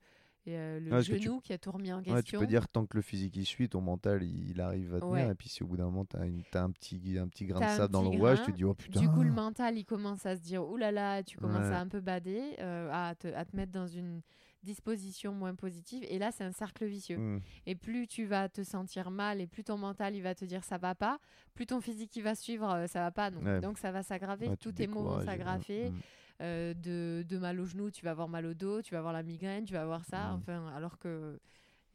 euh, 0.47 0.79
le 0.79 1.03
tu- 1.03 1.17
genou 1.17 1.39
qui 1.41 1.53
a 1.53 1.57
tout 1.57 1.71
remis 1.71 1.91
en 1.93 1.97
Ouais, 1.99 2.03
tu 2.03 2.13
question. 2.15 2.39
peux 2.39 2.47
dire 2.47 2.67
tant 2.67 2.85
que 2.85 2.97
le 2.97 3.01
physique 3.03 3.35
il 3.37 3.45
suit, 3.45 3.69
ton 3.69 3.81
mental 3.81 4.23
il, 4.23 4.49
il 4.51 4.61
arrive 4.61 4.95
à 4.95 4.99
tenir. 4.99 5.29
Et 5.29 5.35
puis 5.35 5.47
si 5.49 5.63
au 5.63 5.67
bout 5.67 5.77
d'un 5.77 5.85
moment 5.85 6.05
une- 6.23 6.43
t'as 6.51 6.63
un 6.63 6.71
petit, 6.71 7.17
un 7.19 7.27
petit 7.27 7.45
grain 7.45 7.59
de 7.59 7.65
sable 7.77 7.93
dans 7.93 8.01
le 8.01 8.09
rouage, 8.09 8.41
tu 8.43 8.51
te 8.51 8.57
dis 8.57 8.63
oh 8.65 8.73
putain. 8.73 8.99
Du 8.99 9.07
coup, 9.09 9.23
le 9.23 9.31
mental, 9.31 9.77
il 9.77 9.85
commence 9.85 10.25
à 10.25 10.35
se 10.35 10.41
dire 10.41 10.67
oulala, 10.67 10.91
là 10.91 11.15
là, 11.17 11.23
tu 11.23 11.37
commences 11.37 11.71
à 11.71 11.79
un 11.79 11.87
peu 11.87 11.99
bader, 12.01 12.57
à, 12.59 13.13
te, 13.17 13.27
à 13.27 13.45
te 13.45 13.55
mettre 13.55 13.71
dans 13.71 13.87
une 13.87 14.21
disposition 14.67 15.33
moins 15.33 15.55
positive. 15.55 16.03
Et 16.07 16.19
là, 16.19 16.31
c'est 16.31 16.43
un 16.43 16.51
cercle 16.51 16.85
vicieux. 16.85 17.17
Mm. 17.17 17.41
Et 17.65 17.73
plus 17.75 18.05
tu 18.07 18.25
vas 18.25 18.49
te 18.49 18.63
sentir 18.63 19.09
mal 19.09 19.41
et 19.41 19.47
plus 19.47 19.63
ton 19.63 19.77
mental, 19.77 20.13
il 20.15 20.21
va 20.21 20.35
te 20.35 20.45
dire 20.45 20.63
ça 20.63 20.77
va 20.77 20.93
pas, 20.93 21.19
plus 21.55 21.65
ton 21.65 21.81
physique, 21.81 22.15
il 22.15 22.21
va 22.21 22.35
suivre 22.35 22.69
euh, 22.71 22.87
ça 22.87 22.99
va 22.99 23.11
pas. 23.11 23.31
Donc, 23.31 23.43
Ouais. 23.43 23.59
donc 23.61 23.77
ça 23.79 23.91
va 23.91 24.03
s'aggraver, 24.03 24.49
Ouais, 24.49 24.57
tous 24.57 24.71
te 24.71 24.77
tes 24.77 24.87
maux 24.87 25.03
vont 25.03 25.25
s'aggraver. 25.25 25.89
mm. 25.89 25.99
Euh, 26.39 26.75
de, 26.75 27.25
de 27.27 27.37
mal 27.39 27.59
au 27.59 27.65
genou, 27.65 27.89
tu 27.89 28.05
vas 28.05 28.11
avoir 28.11 28.27
mal 28.27 28.45
au 28.45 28.53
dos, 28.53 28.83
tu 28.83 28.91
vas 28.91 28.99
avoir 28.99 29.11
la 29.11 29.23
migraine, 29.23 29.65
tu 29.65 29.73
vas 29.73 29.81
avoir 29.81 30.05
ça. 30.05 30.33
Mm. 30.33 30.35
Enfin, 30.35 30.67
alors 30.75 30.99
que. 30.99 31.39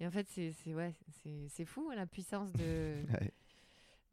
Et 0.00 0.06
en 0.06 0.10
fait, 0.10 0.26
c'est 0.28 0.52
ouais, 0.74 0.92
c'est- 1.48 1.64
fou 1.64 1.88
hein, 1.92 1.94
la 1.94 2.06
puissance 2.06 2.52
de, 2.54 2.96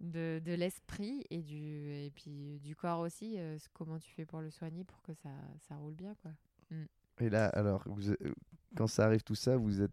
de, 0.01 0.39
de 0.45 0.53
l'esprit 0.53 1.26
et 1.32 1.41
du, 1.41 1.91
et 2.05 2.12
puis 2.14 2.60
du 2.62 2.76
corps 2.76 2.99
aussi. 2.99 3.36
euh, 3.38 3.57
comment 3.74 3.97
tu 3.97 4.12
fais 4.12 4.26
pour 4.26 4.39
le 4.41 4.51
soigner 4.51 4.84
pour 4.84 5.01
que 5.01 5.14
ça, 5.14 5.30
ça 5.68 5.76
roule 5.78 5.95
bien, 5.95 6.14
quoi. 6.22 6.32
Et 7.22 7.30
là, 7.30 7.47
alors, 7.47 7.82
vous, 7.88 8.12
euh, 8.12 8.16
quand 8.76 8.88
ça 8.88 9.05
arrive 9.05 9.24
tout 9.24 9.36
ça, 9.36 9.57
vous 9.57 9.82
êtes. 9.82 9.91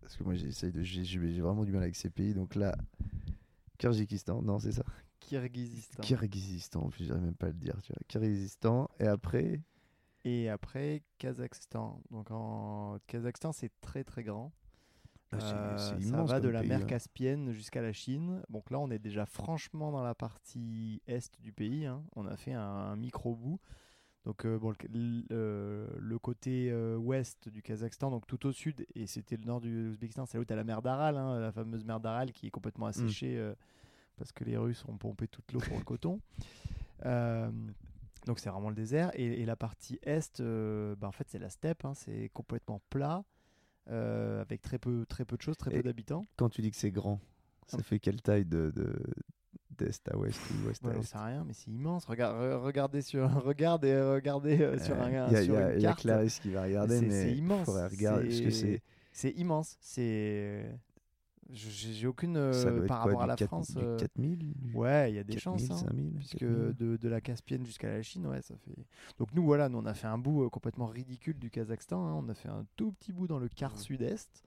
Parce 0.00 0.16
que 0.16 0.24
moi, 0.24 0.34
j'essaye 0.34 0.72
de. 0.72 0.82
J'ai 0.82 1.40
vraiment 1.40 1.64
du 1.64 1.72
mal 1.72 1.82
avec 1.82 1.96
ces 1.96 2.10
pays. 2.10 2.34
Donc 2.34 2.54
là, 2.54 2.76
Kyrgyzstan, 3.78 4.42
non, 4.42 4.58
c'est 4.58 4.72
ça? 4.72 4.84
Kyrgyzstan. 5.20 6.02
Kyrgyzstan, 6.02 6.80
en 6.82 6.88
plus, 6.90 7.04
j'arrive 7.04 7.24
même 7.24 7.34
pas 7.34 7.46
à 7.46 7.50
le 7.50 7.54
dire. 7.56 7.80
Tu 7.82 7.92
vois. 7.92 8.00
Kyrgyzstan, 8.08 8.88
et 9.00 9.06
après? 9.06 9.60
Et 10.24 10.48
après, 10.48 11.02
Kazakhstan. 11.18 12.00
Donc 12.10 12.30
en 12.30 12.98
Kazakhstan, 13.06 13.52
c'est 13.52 13.72
très 13.80 14.04
très 14.04 14.22
grand. 14.22 14.52
Ah, 15.32 15.36
Euh, 15.38 15.78
ça 15.78 15.96
immense 15.98 16.28
va 16.30 16.40
de 16.40 16.48
la 16.48 16.60
pays, 16.60 16.68
mer 16.68 16.82
hein. 16.82 16.86
Caspienne 16.86 17.52
jusqu'à 17.52 17.80
la 17.82 17.92
Chine. 17.92 18.42
Donc 18.50 18.70
là, 18.70 18.78
on 18.78 18.90
est 18.90 18.98
déjà 18.98 19.24
franchement 19.26 19.90
dans 19.90 20.02
la 20.02 20.14
partie 20.14 21.00
est 21.06 21.40
du 21.40 21.52
pays. 21.52 21.86
hein. 21.86 22.04
On 22.14 22.26
a 22.26 22.36
fait 22.36 22.52
un, 22.52 22.60
un 22.60 22.96
micro 22.96 23.34
bout. 23.34 23.58
Donc 24.24 24.44
euh, 24.46 24.56
bon, 24.58 24.70
le, 24.70 24.76
l- 24.94 25.24
euh, 25.32 25.86
le 25.98 26.18
côté 26.18 26.70
euh, 26.70 26.96
ouest 26.96 27.48
du 27.48 27.60
Kazakhstan, 27.62 28.10
donc 28.10 28.26
tout 28.26 28.46
au 28.46 28.52
sud, 28.52 28.86
et 28.94 29.06
c'était 29.08 29.36
le 29.36 29.44
nord 29.44 29.60
du 29.60 29.88
Ouzbékistan, 29.88 30.26
c'est 30.26 30.38
là 30.38 30.42
où 30.42 30.44
tu 30.44 30.52
as 30.52 30.56
la 30.56 30.62
mer 30.64 30.80
d'Aral, 30.80 31.16
hein, 31.16 31.40
la 31.40 31.50
fameuse 31.50 31.84
mer 31.84 31.98
d'Aral 31.98 32.30
qui 32.32 32.46
est 32.46 32.50
complètement 32.50 32.86
asséchée 32.86 33.36
euh, 33.36 33.52
parce 34.16 34.30
que 34.30 34.44
les 34.44 34.56
Russes 34.56 34.84
ont 34.86 34.96
pompé 34.96 35.26
toute 35.26 35.50
l'eau 35.52 35.58
pour 35.60 35.76
le 35.78 35.84
coton. 35.84 36.20
Donc 38.26 38.38
c'est 38.38 38.50
vraiment 38.50 38.68
le 38.68 38.76
désert. 38.76 39.10
Et, 39.14 39.42
et 39.42 39.44
la 39.46 39.56
partie 39.56 39.98
est, 40.02 40.40
bah, 40.40 41.08
en 41.08 41.12
fait, 41.12 41.26
c'est 41.28 41.40
la 41.40 41.50
steppe, 41.50 41.84
hein, 41.84 41.94
c'est 41.94 42.30
complètement 42.32 42.80
plat. 42.90 43.24
avec 43.88 44.62
très 44.62 44.78
peu, 44.78 45.04
très 45.06 45.24
peu 45.24 45.36
de 45.36 45.42
choses, 45.42 45.56
très 45.56 45.72
Et- 45.72 45.78
peu 45.78 45.82
d'habitants. 45.82 46.26
Quand 46.36 46.48
tu 46.48 46.62
dis 46.62 46.70
que 46.70 46.76
c'est 46.76 46.92
grand, 46.92 47.18
ça 47.66 47.78
Ah. 47.80 47.82
fait 47.82 47.98
quelle 47.98 48.22
taille 48.22 48.44
de. 48.44 48.70
de- 48.74 49.02
d'est 49.82 50.08
à 50.10 50.16
ouest 50.16 50.40
ou 50.50 50.68
ouest 50.68 50.82
Ouais, 50.84 50.94
à 50.94 50.98
est 50.98 51.02
sais 51.02 51.18
rien, 51.18 51.44
mais 51.46 51.52
c'est 51.52 51.70
immense. 51.70 52.04
Regarde, 52.06 52.36
re- 52.36 52.56
regardez 52.62 53.02
sur, 53.02 53.28
regarde 53.44 53.84
et 53.84 54.00
regardez 54.00 54.60
euh, 54.60 54.78
sur, 54.78 55.00
un, 55.00 55.08
Il 55.10 55.32
y 55.32 55.36
a, 55.36 55.42
sur 55.44 55.54
y 55.54 55.56
a- 55.56 55.74
une 55.74 55.80
y 55.80 55.84
a 55.86 55.88
carte. 55.88 56.00
Clarisse 56.00 56.38
qui 56.40 56.50
va 56.50 56.62
regarder, 56.62 56.98
C'est- 56.98 57.06
mais 57.06 57.22
c'est 57.22 57.34
immense. 57.36 57.68
regarder 57.68 58.24
parce 58.28 58.40
que 58.40 58.50
c'est. 58.50 58.82
C'est 59.12 59.30
immense. 59.32 59.76
C'est. 59.80 60.64
J'ai 61.50 62.06
aucune. 62.06 62.34
ça 62.34 62.40
euh, 62.68 62.86
par 62.86 63.02
quoi, 63.02 63.10
rapport 63.12 63.20
à 63.22 63.24
du 63.24 63.28
la 63.30 63.36
4 63.36 63.46
France. 63.48 63.74
euh, 63.76 63.98
4000 63.98 64.54
du 64.54 64.74
Ouais, 64.74 65.12
il 65.12 65.16
y 65.16 65.18
a 65.18 65.24
des 65.24 65.34
4000, 65.34 65.66
chances. 65.66 65.82
hein, 65.82 65.84
5000, 65.88 66.14
puisque 66.14 66.38
4000. 66.38 66.74
de, 66.78 66.96
de 66.96 67.08
la 67.10 67.20
Caspienne 67.20 67.66
jusqu'à 67.66 67.88
la 67.88 68.00
Chine, 68.00 68.26
ouais, 68.26 68.40
ça 68.40 68.54
fait. 68.56 68.72
Donc 69.18 69.28
nous, 69.34 69.44
voilà, 69.44 69.68
nous, 69.68 69.76
on 69.78 69.84
a 69.84 69.92
fait 69.92 70.06
un 70.06 70.16
bout 70.16 70.44
euh, 70.44 70.48
complètement 70.48 70.86
ridicule 70.86 71.38
du 71.38 71.50
Kazakhstan. 71.50 72.06
hein. 72.06 72.14
On 72.24 72.26
a 72.30 72.34
fait 72.34 72.48
un 72.48 72.64
tout 72.76 72.92
petit 72.92 73.12
bout 73.12 73.26
dans 73.26 73.38
le 73.38 73.48
quart 73.48 73.76
sud-est. 73.76 74.42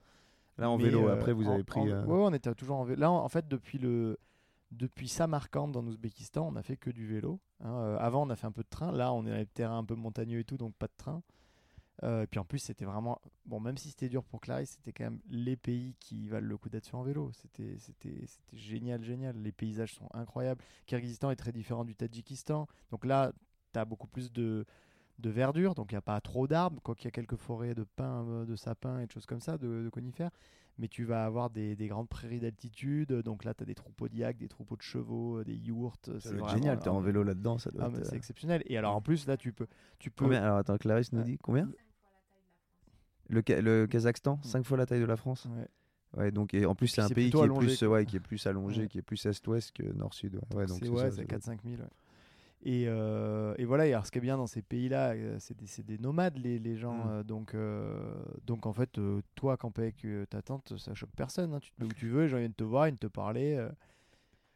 Là, 0.58 0.68
en 0.68 0.78
Mais, 0.78 0.84
vélo, 0.84 1.06
euh, 1.06 1.12
après, 1.12 1.32
vous 1.32 1.46
en- 1.46 1.52
avez 1.52 1.62
pris. 1.64 1.78
en- 1.80 1.86
euh, 1.86 2.04
Ouais, 2.06 2.14
ouais, 2.14 2.22
on 2.24 2.32
était 2.34 2.52
toujours 2.56 2.78
en 2.78 2.84
vélo. 2.84 2.98
Là, 3.00 3.10
en 3.12 3.22
en 3.24 3.28
fait, 3.28 3.46
depuis 3.46 3.78
le. 3.78 4.18
Depuis 4.72 5.08
Samarkand 5.08 5.70
en 5.76 5.86
Ouzbékistan, 5.86 6.48
on 6.48 6.56
a 6.56 6.62
fait 6.62 6.76
que 6.76 6.90
du 6.90 7.06
vélo. 7.06 7.40
hein. 7.60 7.70
Euh, 7.70 7.98
avant, 7.98 8.26
on 8.26 8.30
a 8.30 8.36
fait 8.36 8.46
un 8.46 8.52
peu 8.52 8.62
de 8.62 8.68
train. 8.68 8.92
Là, 8.92 9.12
on 9.12 9.24
est 9.26 9.30
dans 9.30 9.36
les 9.36 9.46
terrains 9.46 9.78
un 9.78 9.84
peu 9.84 9.94
montagneux 9.94 10.40
et 10.40 10.44
tout, 10.44 10.56
donc 10.56 10.74
pas 10.74 10.88
de 10.88 10.96
train. 10.96 11.22
Euh, 12.02 12.24
et 12.24 12.26
puis 12.26 12.38
en 12.38 12.44
plus, 12.44 12.58
c'était 12.58 12.84
vraiment. 12.84 13.20
Bon, 13.46 13.60
même 13.60 13.78
si 13.78 13.88
c'était 13.88 14.08
dur 14.08 14.24
pour 14.24 14.40
Clarisse, 14.40 14.72
c'était 14.72 14.92
quand 14.92 15.04
même 15.04 15.20
les 15.30 15.56
pays 15.56 15.94
qui 16.00 16.28
valent 16.28 16.46
le 16.46 16.56
coup 16.58 16.68
d'être 16.68 16.86
fait 16.86 16.96
en 16.96 17.02
vélo. 17.02 17.30
C'était 17.32 17.78
génial, 18.52 19.02
génial. 19.02 19.36
Les 19.36 19.52
paysages 19.52 19.94
sont 19.94 20.08
incroyables. 20.12 20.62
Kyrgyzstan 20.86 21.30
est 21.30 21.36
très 21.36 21.52
différent 21.52 21.84
du 21.84 21.94
Tadjikistan. 21.94 22.66
Donc 22.90 23.06
là, 23.06 23.32
tu 23.72 23.78
as 23.78 23.84
beaucoup 23.84 24.08
plus 24.08 24.30
de, 24.32 24.66
de 25.18 25.30
verdure, 25.30 25.74
donc 25.74 25.92
il 25.92 25.94
n'y 25.94 25.98
a 25.98 26.02
pas 26.02 26.20
trop 26.20 26.46
d'arbres, 26.46 26.80
quoi 26.82 26.94
qu'il 26.94 27.06
y 27.06 27.08
a 27.08 27.10
quelques 27.10 27.36
forêts 27.36 27.74
de 27.74 27.84
pins, 27.84 28.24
euh, 28.28 28.44
de 28.44 28.56
sapins 28.56 29.00
et 29.00 29.06
de 29.06 29.10
choses 29.10 29.26
comme 29.26 29.40
ça, 29.40 29.56
de, 29.58 29.84
de 29.84 29.88
conifères. 29.88 30.30
Mais 30.78 30.88
tu 30.88 31.04
vas 31.04 31.24
avoir 31.24 31.48
des, 31.48 31.74
des 31.74 31.88
grandes 31.88 32.08
prairies 32.08 32.40
d'altitude, 32.40 33.10
donc 33.10 33.44
là 33.44 33.54
tu 33.54 33.62
as 33.62 33.66
des 33.66 33.74
troupeaux 33.74 34.08
d'yak, 34.08 34.36
des 34.36 34.48
troupeaux 34.48 34.76
de 34.76 34.82
chevaux, 34.82 35.38
euh, 35.38 35.44
des 35.44 35.54
yourtes. 35.54 36.10
C'est 36.20 36.28
vraiment- 36.34 36.48
génial, 36.48 36.78
t'es 36.78 36.90
en 36.90 37.00
vélo 37.00 37.22
là-dedans, 37.22 37.56
ça 37.56 37.70
doit 37.70 37.84
ah, 37.84 37.88
être, 37.88 38.04
c'est 38.04 38.14
euh, 38.14 38.18
exceptionnel. 38.18 38.62
Et 38.66 38.76
alors 38.76 38.94
en 38.94 39.00
plus, 39.00 39.26
là 39.26 39.38
tu 39.38 39.52
peux. 39.52 39.66
Tu 39.98 40.10
peux 40.10 40.24
Combien? 40.24 40.42
Alors 40.42 40.58
attends, 40.58 40.76
Clarisse 40.76 41.12
nous 41.12 41.22
dit 41.22 41.38
combien? 41.38 41.70
Le, 43.28 43.42
Ka- 43.42 43.60
le 43.60 43.86
Kazakhstan, 43.86 44.38
5 44.42 44.64
fois 44.64 44.76
la 44.76 44.86
taille 44.86 45.00
de 45.00 45.06
la 45.06 45.16
France? 45.16 45.46
Ouais. 45.46 45.66
Ouais, 46.16 46.30
donc 46.30 46.54
et 46.54 46.64
en 46.66 46.74
plus 46.74 46.88
c'est 46.88 47.02
un 47.02 47.08
pays 47.08 47.30
qui 47.30 47.36
est, 47.36 47.42
allongé, 47.42 47.76
plus, 47.76 47.86
ouais, 47.86 48.06
qui 48.06 48.16
est 48.16 48.20
plus 48.20 48.46
allongé, 48.46 48.88
qui 48.88 48.98
est 48.98 49.02
plus 49.02 49.24
est-ouest 49.26 49.72
que 49.72 49.82
nord-sud. 49.82 50.40
Ouais. 50.54 50.66
Donc 50.66 50.78
c'est 50.82 50.88
ouais, 50.88 50.96
ça, 50.96 51.10
c'est 51.10 51.16
ça 51.16 51.38
doit 51.38 51.56
4-5 51.56 51.58
000. 51.64 51.82
Ouais. 52.64 52.70
Et, 52.70 52.84
euh, 52.88 53.54
et 53.58 53.64
voilà, 53.64 53.86
et 53.86 53.92
alors 53.92 54.06
ce 54.06 54.10
qui 54.10 54.18
est 54.18 54.20
bien 54.20 54.36
dans 54.36 54.46
ces 54.46 54.62
pays-là, 54.62 55.12
euh, 55.12 55.36
c'est 55.38 55.84
des, 55.86 55.98
nomades, 55.98 56.36
les, 56.38 56.58
les 56.58 56.76
gens. 56.76 56.94
Mm. 57.04 57.08
euh, 57.10 57.22
donc, 57.22 57.56
donc 58.46 58.66
en 58.66 58.72
fait, 58.72 58.98
toi, 59.34 59.56
camper 59.56 59.82
avec 59.82 60.06
ta 60.30 60.42
tante, 60.42 60.76
ça 60.78 60.94
choque 60.94 61.10
personne. 61.16 61.54
hein. 61.54 61.60
Tu 61.60 61.70
te 61.72 61.80
mets 61.82 61.88
où 61.88 61.92
tu 61.94 62.08
veux, 62.08 62.22
les 62.22 62.28
gens 62.28 62.38
viennent 62.38 62.52
te 62.54 62.64
voir, 62.64 62.86
ils 62.86 62.90
viennent 62.92 62.98
te 62.98 63.06
parler 63.06 63.64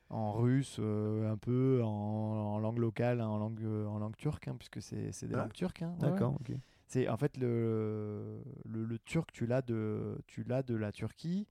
en 0.08 0.32
russe, 0.32 0.78
euh, 0.80 1.30
un 1.30 1.36
peu, 1.36 1.80
en, 1.84 1.88
en 1.88 2.58
langue 2.58 2.78
locale, 2.78 3.20
en 3.20 3.38
langue, 3.38 3.62
euh, 3.62 3.86
en 3.86 3.98
langue 4.00 4.16
turque, 4.16 4.48
hein, 4.48 4.56
puisque 4.58 4.82
c'est 4.82 5.26
des 5.28 5.34
Ah. 5.34 5.42
langues 5.42 5.52
turques. 5.52 5.82
hein. 5.82 5.94
Ouais, 6.00 6.06
ouais. 6.06 6.10
D'accord, 6.10 6.34
ok. 6.40 6.52
C'est 6.88 7.08
en 7.08 7.16
fait 7.16 7.36
le, 7.36 8.42
le, 8.68 8.84
le 8.84 8.98
turc, 8.98 9.30
tu 9.32 9.46
l'as 9.46 9.62
de, 9.62 10.18
tu 10.26 10.42
l'as 10.42 10.64
de 10.64 10.74
la 10.74 10.90
Turquie 10.90 11.46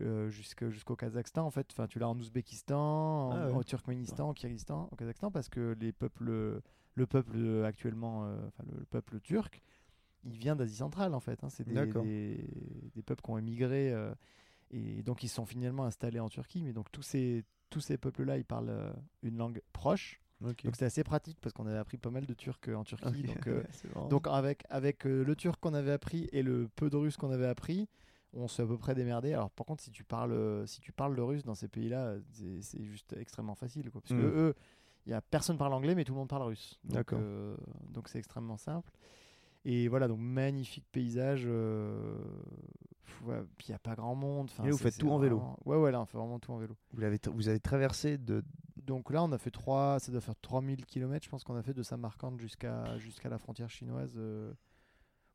euh, 0.00 0.28
jusqu'au 0.28 0.96
Kazakhstan. 0.96 1.44
En 1.46 1.50
fait, 1.50 1.66
enfin, 1.72 1.86
tu 1.86 1.98
l'as 1.98 2.08
en 2.08 2.18
Ouzbékistan, 2.18 2.76
en, 2.78 3.30
Ah 3.32 3.52
en 3.52 3.62
Turkménistan, 3.62 4.30
au 4.30 4.34
Kyrgyzstan, 4.34 4.88
au 4.92 4.96
Kazakhstan, 4.96 5.30
parce 5.30 5.48
que 5.48 5.76
les 5.80 5.92
peuples, 5.92 6.60
le 6.94 7.06
peuple 7.06 7.64
actuellement, 7.64 8.24
euh, 8.24 8.36
enfin 8.48 8.64
le, 8.70 8.78
le 8.80 8.84
peuple 8.86 9.20
turc, 9.20 9.62
il 10.24 10.36
vient 10.38 10.56
d'Asie 10.56 10.76
centrale 10.76 11.14
en 11.14 11.20
fait. 11.20 11.42
hein. 11.44 11.48
C'est 11.50 11.64
des, 11.64 11.74
des, 12.02 12.90
des 12.94 13.02
peuples 13.02 13.22
qui 13.22 13.30
ont 13.30 13.38
émigré 13.38 13.92
euh, 13.92 14.12
et 14.70 15.02
donc 15.02 15.22
ils 15.22 15.28
sont 15.28 15.46
finalement 15.46 15.84
installés 15.84 16.20
en 16.20 16.28
Turquie. 16.28 16.62
Mais 16.62 16.72
donc 16.72 16.90
tous 16.90 17.02
ces 17.02 17.44
tous 17.70 17.80
ces 17.80 17.96
peuples-là, 17.98 18.38
ils 18.38 18.44
parlent 18.44 18.68
euh, 18.70 18.92
une 19.22 19.36
langue 19.38 19.60
proche. 19.72 20.20
Donc 20.66 20.74
c'était 20.76 20.84
assez 20.86 21.02
pratique 21.04 21.38
parce 21.40 21.52
qu'on 21.54 21.66
avait 21.66 21.78
appris 21.78 21.96
pas 21.96 22.10
mal 22.10 22.26
de 22.26 22.34
turc 22.34 22.68
en 22.68 22.84
Turquie. 22.84 23.22
Donc 23.22 23.46
euh, 23.48 23.62
c'est 23.70 23.88
donc 24.08 24.26
avec, 24.28 24.64
avec 24.68 25.06
euh, 25.06 25.24
le 25.24 25.34
turc 25.34 25.58
qu'on 25.60 25.74
avait 25.74 25.92
appris 25.92 26.28
et 26.32 26.42
le 26.42 26.68
peu 26.76 26.90
de 26.90 26.96
russe 26.96 27.16
qu'on 27.16 27.30
avait 27.30 27.46
appris, 27.46 27.88
on 28.36 28.48
s'est 28.48 28.62
à 28.62 28.66
peu 28.66 28.78
près 28.78 28.94
démerdé. 28.94 29.32
Alors 29.32 29.50
par 29.50 29.66
contre, 29.66 29.82
si 29.82 29.90
tu 29.90 30.04
parles, 30.04 30.32
euh, 30.32 30.66
si 30.66 30.80
tu 30.80 30.92
parles 30.92 31.14
le 31.14 31.24
russe 31.24 31.42
dans 31.44 31.54
ces 31.54 31.68
pays-là, 31.68 32.14
c'est 32.60 32.84
juste 32.84 33.14
extrêmement 33.18 33.54
facile. 33.54 33.90
Quoi, 33.90 34.00
parce 34.00 34.12
Mm. 34.14 34.18
que 34.18 34.22
eux, 34.26 34.54
il 35.06 35.10
y 35.10 35.14
a 35.14 35.20
personne 35.20 35.56
parle 35.58 35.72
anglais, 35.72 35.94
mais 35.94 36.04
tout 36.04 36.12
le 36.12 36.18
monde 36.18 36.28
parle 36.28 36.42
russe. 36.42 36.78
Donc, 36.84 37.12
euh, 37.12 37.56
donc 37.88 38.08
c'est 38.08 38.18
extrêmement 38.18 38.56
simple. 38.56 38.90
Et 39.64 39.88
voilà, 39.88 40.06
donc 40.06 40.20
magnifique 40.20 40.84
paysage. 40.92 41.42
euh, 41.46 42.16
ouais, 43.24 43.42
puis 43.58 43.68
il 43.68 43.70
n'y 43.72 43.74
a 43.76 43.78
pas 43.80 43.94
grand 43.94 44.14
monde. 44.14 44.48
Enfin, 44.50 44.62
Et 44.64 44.66
là, 44.66 44.72
vous 44.72 44.78
faites 44.78 44.98
tout 44.98 45.10
en 45.10 45.18
vélo 45.18 45.42
Ouais, 45.64 45.76
ouais, 45.76 45.90
là 45.90 46.00
on 46.00 46.04
fait 46.06 46.18
vraiment 46.18 46.38
tout 46.38 46.52
en 46.52 46.58
vélo. 46.58 46.76
vous, 46.92 47.00
l'avez 47.00 47.18
tra- 47.18 47.30
vous 47.32 47.48
avez 47.48 47.60
traversé 47.60 48.18
de. 48.18 48.44
Donc 48.76 49.10
là, 49.10 49.24
on 49.24 49.32
a 49.32 49.38
fait 49.38 49.50
3, 49.50 49.98
ça 49.98 50.12
doit 50.12 50.20
faire 50.20 50.36
3000 50.40 50.84
km, 50.86 51.24
je 51.24 51.28
pense 51.30 51.42
qu'on 51.42 51.56
a 51.56 51.62
fait 51.62 51.74
de 51.74 51.82
Samarcande 51.82 52.38
jusqu'à 52.40 52.96
jusqu'à 52.98 53.28
la 53.28 53.38
frontière 53.38 53.68
chinoise. 53.70 54.12
euh, 54.16 54.52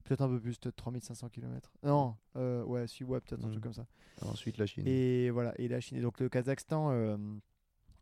peut-être 0.04 0.22
un 0.22 0.30
peu 0.30 0.40
plus, 0.40 0.58
peut-être 0.58 0.76
3500 0.76 1.30
km. 1.30 1.72
Non, 1.84 2.16
euh, 2.36 2.64
ouais, 2.64 2.88
si, 2.88 3.04
ouais, 3.04 3.20
peut-être 3.22 3.44
un 3.46 3.50
truc 3.50 3.64
comme 3.64 3.74
ça. 3.74 3.86
Ensuite 4.22 4.58
la 4.58 4.66
Chine. 4.66 4.84
Et 4.88 5.30
voilà, 5.30 5.54
et 5.58 5.68
la 5.68 5.80
Chine. 5.80 5.98
Et 5.98 6.02
donc 6.02 6.20
le 6.20 6.30
Kazakhstan, 6.30 6.92
euh, 6.92 7.18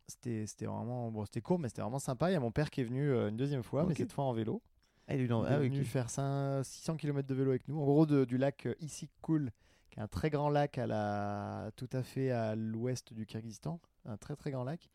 c'était 0.07 0.65
vraiment, 0.65 1.11
bon, 1.11 1.25
c'était 1.25 1.41
court, 1.41 1.59
mais 1.59 1.69
c'était 1.69 1.81
vraiment 1.81 1.99
sympa. 1.99 2.29
Il 2.29 2.33
y 2.33 2.37
a 2.37 2.39
mon 2.39 2.51
père 2.51 2.69
qui 2.71 2.81
est 2.81 2.85
venu 2.85 3.09
euh, 3.11 3.29
une 3.29 3.37
deuxième 3.37 3.63
fois, 3.63 3.85
mais 3.85 3.93
cette 3.95 4.11
fois 4.11 4.25
en 4.25 4.33
vélo. 4.33 4.61
Ah, 5.07 5.15
il 5.15 5.21
est 5.21 5.27
dans- 5.27 5.43
Il 5.45 5.51
est 5.51 5.55
ah, 5.55 5.59
venu 5.59 5.79
ok. 5.81 5.85
faire 5.85 6.09
5 6.09 6.63
600 6.63 6.95
km 6.97 7.27
de 7.27 7.33
vélo 7.35 7.49
avec 7.51 7.67
nous. 7.67 7.79
En 7.79 7.85
gros, 7.85 8.05
de- 8.05 8.25
du 8.25 8.37
lac 8.37 8.65
euh, 8.67 8.75
Issyk-Kul, 8.79 9.51
qui 9.89 9.99
est 9.99 10.03
un 10.03 10.07
très 10.07 10.29
grand 10.29 10.49
lac 10.49 10.77
à 10.77 10.85
la, 10.87 11.71
tout 11.75 11.89
à 11.93 12.03
fait 12.03 12.29
à 12.31 12.55
l'ouest 12.55 13.13
du 13.13 13.25
Kyrgyzstan, 13.25 13.79
un 14.05 14.17
très 14.17 14.35
très 14.35 14.51
grand 14.51 14.63
lac, 14.63 14.89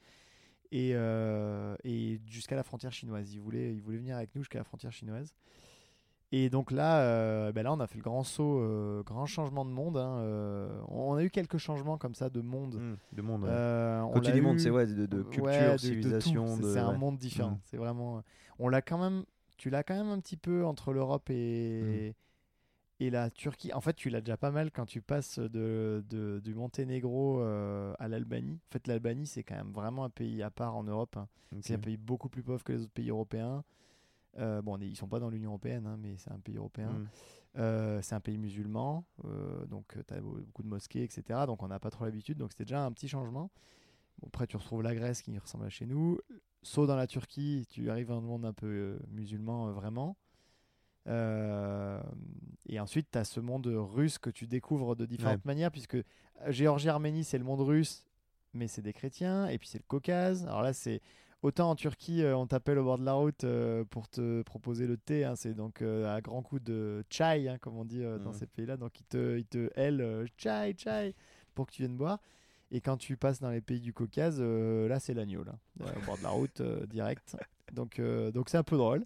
et, 0.71 0.91
euh, 0.95 1.77
et 1.85 2.21
jusqu'à 2.27 2.55
la 2.57 2.63
frontière 2.63 2.93
chinoise. 2.93 3.33
Il 3.33 3.41
voulait, 3.41 3.73
il 3.75 3.81
voulait 3.83 3.99
venir 3.99 4.17
avec 4.17 4.35
nous 4.35 4.43
jusqu'à 4.43 4.59
la 4.59 4.65
frontière 4.65 4.93
chinoise. 4.93 5.35
Et 6.33 6.51
donc 6.51 6.73
là, 6.73 7.01
euh, 7.03 7.53
ben 7.53 7.63
là, 7.63 7.73
on 7.73 7.79
a 7.81 7.87
fait 7.87 7.99
le 7.99 8.03
grand 8.03 8.25
saut, 8.25 8.59
euh, 8.59 9.03
grand 9.05 9.27
changement 9.27 9.65
de 9.65 9.71
monde. 9.71 9.97
hein, 9.97 10.17
euh, 10.19 10.81
on 10.89 11.15
a 11.15 11.23
eu 11.23 11.31
quelques 11.31 11.59
changements 11.59 11.97
comme 11.97 12.15
ça 12.15 12.29
de 12.29 12.41
monde. 12.41 12.75
Hmm, 12.77 12.95
de 13.13 13.23
monde. 13.23 13.45
ouais. 13.45 13.51
On 14.17 14.21
tu 14.21 14.33
dis 14.33 14.41
monde, 14.41 14.59
c'est 14.59 14.71
ouais, 14.71 14.87
de, 14.87 15.07
de 15.07 15.23
culture, 15.23 15.73
de- 15.73 15.77
civilisation. 15.79 16.57
C'est- 16.57 16.79
un 16.79 16.93
monde 16.93 17.19
différent. 17.19 17.51
Mm. 17.53 17.61
C'est 17.65 17.77
vraiment. 17.77 18.23
On 18.59 18.69
l'a 18.69 18.83
quand 18.83 18.99
même. 18.99 19.25
Tu 19.57 19.71
l'as 19.71 19.85
quand 19.85 19.95
même 19.95 20.09
un 20.09 20.19
petit 20.19 20.37
peu 20.37 20.65
entre 20.67 20.93
l'Europe 20.93 21.31
et 21.31 22.11
Mm. 22.11 23.05
et 23.05 23.11
la 23.11 23.31
Turquie. 23.31 23.73
En 23.73 23.81
fait, 23.81 23.93
tu 23.95 24.09
l'as 24.11 24.21
déjà 24.21 24.37
pas 24.37 24.51
mal 24.51 24.73
quand 24.73 24.87
tu 24.87 25.01
passes 25.03 25.39
de, 25.39 26.05
de- 26.09 26.41
du 26.43 26.55
Monténégro 26.55 27.41
à 27.41 28.09
l'Albanie. 28.09 28.59
En 28.71 28.73
fait, 28.73 28.89
l'Albanie 28.89 29.27
c'est 29.29 29.45
quand 29.45 29.55
même 29.57 29.71
vraiment 29.73 30.05
un 30.05 30.11
pays 30.11 30.43
à 30.43 30.51
part 30.51 30.75
en 30.75 30.83
Europe. 30.83 31.17
hein. 31.17 31.29
C'est 31.61 31.75
un 31.75 31.79
pays 31.79 31.97
beaucoup 31.97 32.29
plus 32.29 32.43
pauvre 32.43 32.65
que 32.65 32.73
les 32.73 32.83
autres 32.83 32.93
pays 32.93 33.11
européens. 33.11 33.63
Euh, 34.39 34.63
bon, 34.63 34.77
ils 34.79 34.97
sont 34.97 35.09
pas 35.09 35.21
dans 35.21 35.31
l'Union 35.31 35.51
européenne, 35.51 35.87
hein, 35.87 35.97
mais 36.01 36.17
c'est 36.17 36.33
un 36.33 36.39
pays 36.39 36.57
européen. 36.57 36.91
Hmm. 36.91 37.09
Euh, 37.57 38.03
c'est 38.03 38.15
un 38.15 38.21
pays 38.21 38.37
musulman, 38.37 39.05
euh, 39.25 39.65
donc 39.67 39.97
tu 40.09 40.15
as 40.15 40.21
beaucoup 40.21 40.65
de 40.65 40.69
mosquées, 40.69 41.05
etc. 41.05 41.41
Donc 41.47 41.63
on 41.63 41.69
n'a 41.69 41.79
pas 41.79 41.91
trop 41.91 42.05
l'habitude, 42.05 42.37
donc 42.37 42.51
c'était 42.51 42.65
déjà 42.65 42.85
un 42.85 42.91
petit 42.91 43.07
changement. 43.07 43.51
Bon, 44.19 44.29
après, 44.29 44.47
tu 44.47 44.57
retrouves 44.57 44.83
la 44.83 44.95
Grèce 44.95 45.23
qui 45.23 45.39
ressemble 45.39 45.67
à 45.67 45.71
chez 45.71 45.87
nous. 45.87 46.19
Saut 46.63 46.87
dans 46.87 46.97
la 46.97 47.07
Turquie, 47.07 47.67
tu 47.71 47.91
arrives 47.91 48.11
à 48.11 48.15
un 48.15 48.21
monde 48.21 48.45
un 48.45 48.53
peu 48.53 48.99
musulman, 49.11 49.71
vraiment. 49.73 50.17
Et 52.67 52.81
ensuite, 52.81 53.11
tu 53.11 53.19
as 53.19 53.25
ce 53.25 53.41
monde 53.41 53.67
russe 53.67 54.19
que 54.19 54.31
tu 54.31 54.47
découvres 54.47 54.97
de 54.97 55.07
différentes 55.07 55.45
manières, 55.45 55.71
puisque 55.71 55.97
euh, 55.97 56.03
Géorgie, 56.49 56.89
Arménie, 56.89 57.25
c'est 57.25 57.39
le 57.39 57.45
monde 57.45 57.61
russe, 57.61 58.05
mais 58.53 58.69
c'est 58.69 58.83
des 58.83 58.93
chrétiens. 58.93 59.47
Et 59.49 59.59
puis 59.59 59.69
c'est 59.69 59.79
le 59.79 59.85
Caucase. 59.87 60.45
Alors 60.47 60.63
là, 60.63 60.73
c'est 60.73 61.01
autant 61.45 61.71
en 61.71 61.75
Turquie, 61.77 62.23
euh, 62.23 62.37
on 62.37 62.47
t'appelle 62.47 62.79
au 62.79 62.85
bord 62.85 62.99
de 62.99 63.05
la 63.05 63.13
route 63.13 63.45
euh, 63.45 63.85
pour 63.85 64.09
te 64.09 64.43
proposer 64.43 64.87
le 64.87 64.97
thé. 64.97 65.25
hein, 65.25 65.35
c'est 65.37 65.55
donc 65.55 65.83
euh, 65.83 66.13
à 66.15 66.21
grand 66.21 66.43
coup 66.43 66.59
de 66.59 67.05
chai, 67.11 67.49
hein, 67.49 67.59
comme 67.61 67.77
on 67.77 67.85
dit 67.85 68.03
dans 68.03 68.31
Mhm. 68.31 68.33
ces 68.33 68.47
pays-là. 68.47 68.77
Donc 68.77 68.99
ils 68.99 69.05
te, 69.05 69.39
ils 69.39 69.45
te 69.45 69.69
hèlent 69.77 70.27
chai, 70.37 70.75
chai 70.77 71.15
pour 71.55 71.67
que 71.67 71.73
tu 71.73 71.83
viennes 71.83 71.97
boire. 71.97 72.19
Et 72.71 72.81
quand 72.81 72.97
tu 72.97 73.17
passes 73.17 73.41
dans 73.41 73.51
les 73.51 73.61
pays 73.61 73.81
du 73.81 73.93
Caucase, 73.93 74.39
euh, 74.41 74.89
là 74.89 74.99
c'est 74.99 75.15
l'agneau, 75.15 75.45
là, 75.45 75.53
euh, 75.83 75.85
au 76.03 76.07
bord 76.07 76.19
de 76.19 76.23
la 76.25 76.31
route, 76.31 76.61
euh, 76.61 76.87
direct. 76.87 77.37
Donc 77.73 78.01
donc 78.33 78.49
c'est 78.49 78.59
un 78.59 78.63
peu 78.65 78.77
drôle. 78.77 79.05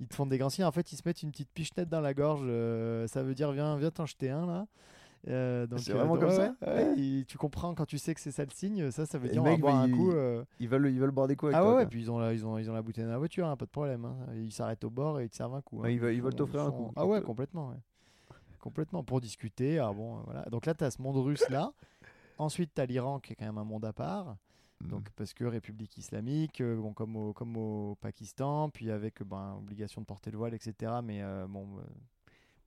Ils 0.00 0.08
te 0.08 0.14
font 0.14 0.26
des 0.26 0.36
grands. 0.38 0.48
En 0.62 0.72
fait, 0.72 0.92
ils 0.92 0.96
se 0.96 1.02
mettent 1.06 1.22
une 1.22 1.30
petite 1.30 1.50
pichenette 1.52 1.88
dans 1.88 2.00
la 2.00 2.12
gorge. 2.12 2.40
ça 3.08 3.22
veut 3.22 3.34
dire 3.34 3.52
viens, 3.52 3.76
viens 3.76 3.90
t'en 3.90 4.04
jeter 4.06 4.30
un 4.30 4.46
là. 4.46 4.66
Euh, 5.28 5.66
C'est 5.76 5.92
euh, 5.92 5.94
vraiment 5.94 6.14
donc, 6.16 6.24
comme 6.24 6.30
ça 6.32 6.52
ouais, 6.66 6.98
et 6.98 7.24
tu 7.26 7.38
comprends 7.38 7.74
quand 7.76 7.86
tu 7.86 7.96
sais 7.96 8.12
que 8.12 8.20
c'est 8.20 8.32
ça 8.32 8.44
le 8.44 8.50
signe. 8.50 8.90
Ça, 8.90 9.06
ça 9.06 9.18
veut 9.18 9.28
Et 9.28 9.30
dire 9.32 9.36
le 9.36 9.40
on 9.42 9.44
va 9.44 9.50
mec, 9.52 9.60
boire 9.60 9.76
un 9.76 9.90
coup. 9.90 10.10
euh, 10.10 10.42
Ils 10.58 10.68
veulent, 10.68 10.90
ils 10.90 10.98
veulent 10.98 11.12
boire 11.12 11.28
des 11.28 11.36
coups 11.36 11.50
avec 11.54 11.58
ah 11.58 11.62
toi, 11.62 11.76
ouais, 11.76 11.82
quoi. 11.82 11.90
puis 11.90 12.00
ils 12.00 12.10
ont, 12.10 12.18
la, 12.18 12.32
ils, 12.34 12.44
ont, 12.44 12.58
ils 12.58 12.68
ont 12.68 12.74
la 12.74 12.82
bouteille 12.82 13.04
dans 13.04 13.10
la 13.12 13.18
voiture, 13.18 13.46
hein, 13.46 13.56
pas 13.56 13.66
de 13.66 13.70
problème. 13.70 14.04
hein. 14.04 14.16
Ils 14.34 14.50
s'arrêtent 14.52 14.82
au 14.84 14.90
bord 14.90 15.20
et 15.20 15.24
ils 15.24 15.30
te 15.30 15.36
servent 15.36 15.54
un 15.54 15.60
coup. 15.62 15.80
hein. 15.84 15.88
Ils 15.90 16.00
veulent- 16.00 16.14
ils 16.14 16.20
veulent 16.22 16.32
sont- 16.32 16.38
t'offrir 16.38 16.62
un 16.62 16.72
coup. 16.72 16.90
Ah 16.96 17.06
ouais, 17.06 17.22
complètement. 17.22 17.72
Complètement, 18.60 19.02
pour 19.04 19.20
discuter. 19.20 19.78
Ah 19.78 19.92
bon, 19.92 20.16
voilà. 20.24 20.42
Donc 20.50 20.66
là, 20.66 20.74
tu 20.74 20.82
as 20.84 20.90
ce 20.90 21.00
monde 21.02 21.16
russe 21.16 21.48
là. 21.50 21.72
Ensuite, 22.38 22.72
tu 22.74 22.80
as 22.80 22.86
l'Iran 22.86 23.18
qui 23.20 23.32
est 23.32 23.36
quand 23.36 23.44
même 23.46 23.58
un 23.58 23.64
monde 23.64 23.84
à 23.84 23.92
part. 23.92 24.36
Hmm. 24.80 24.88
Donc, 24.88 25.08
parce 25.16 25.32
que 25.34 25.44
République 25.44 25.96
islamique, 25.98 26.60
euh, 26.60 26.76
bon, 26.76 26.92
comme, 26.92 27.14
au, 27.16 27.32
comme 27.32 27.56
au 27.56 27.94
Pakistan, 28.00 28.68
puis 28.70 28.90
avec 28.90 29.22
ben, 29.22 29.54
obligation 29.58 30.00
de 30.00 30.06
porter 30.06 30.30
le 30.32 30.38
voile, 30.38 30.54
etc. 30.54 30.92
Mais 31.04 31.22
euh, 31.22 31.46
bon, 31.48 31.66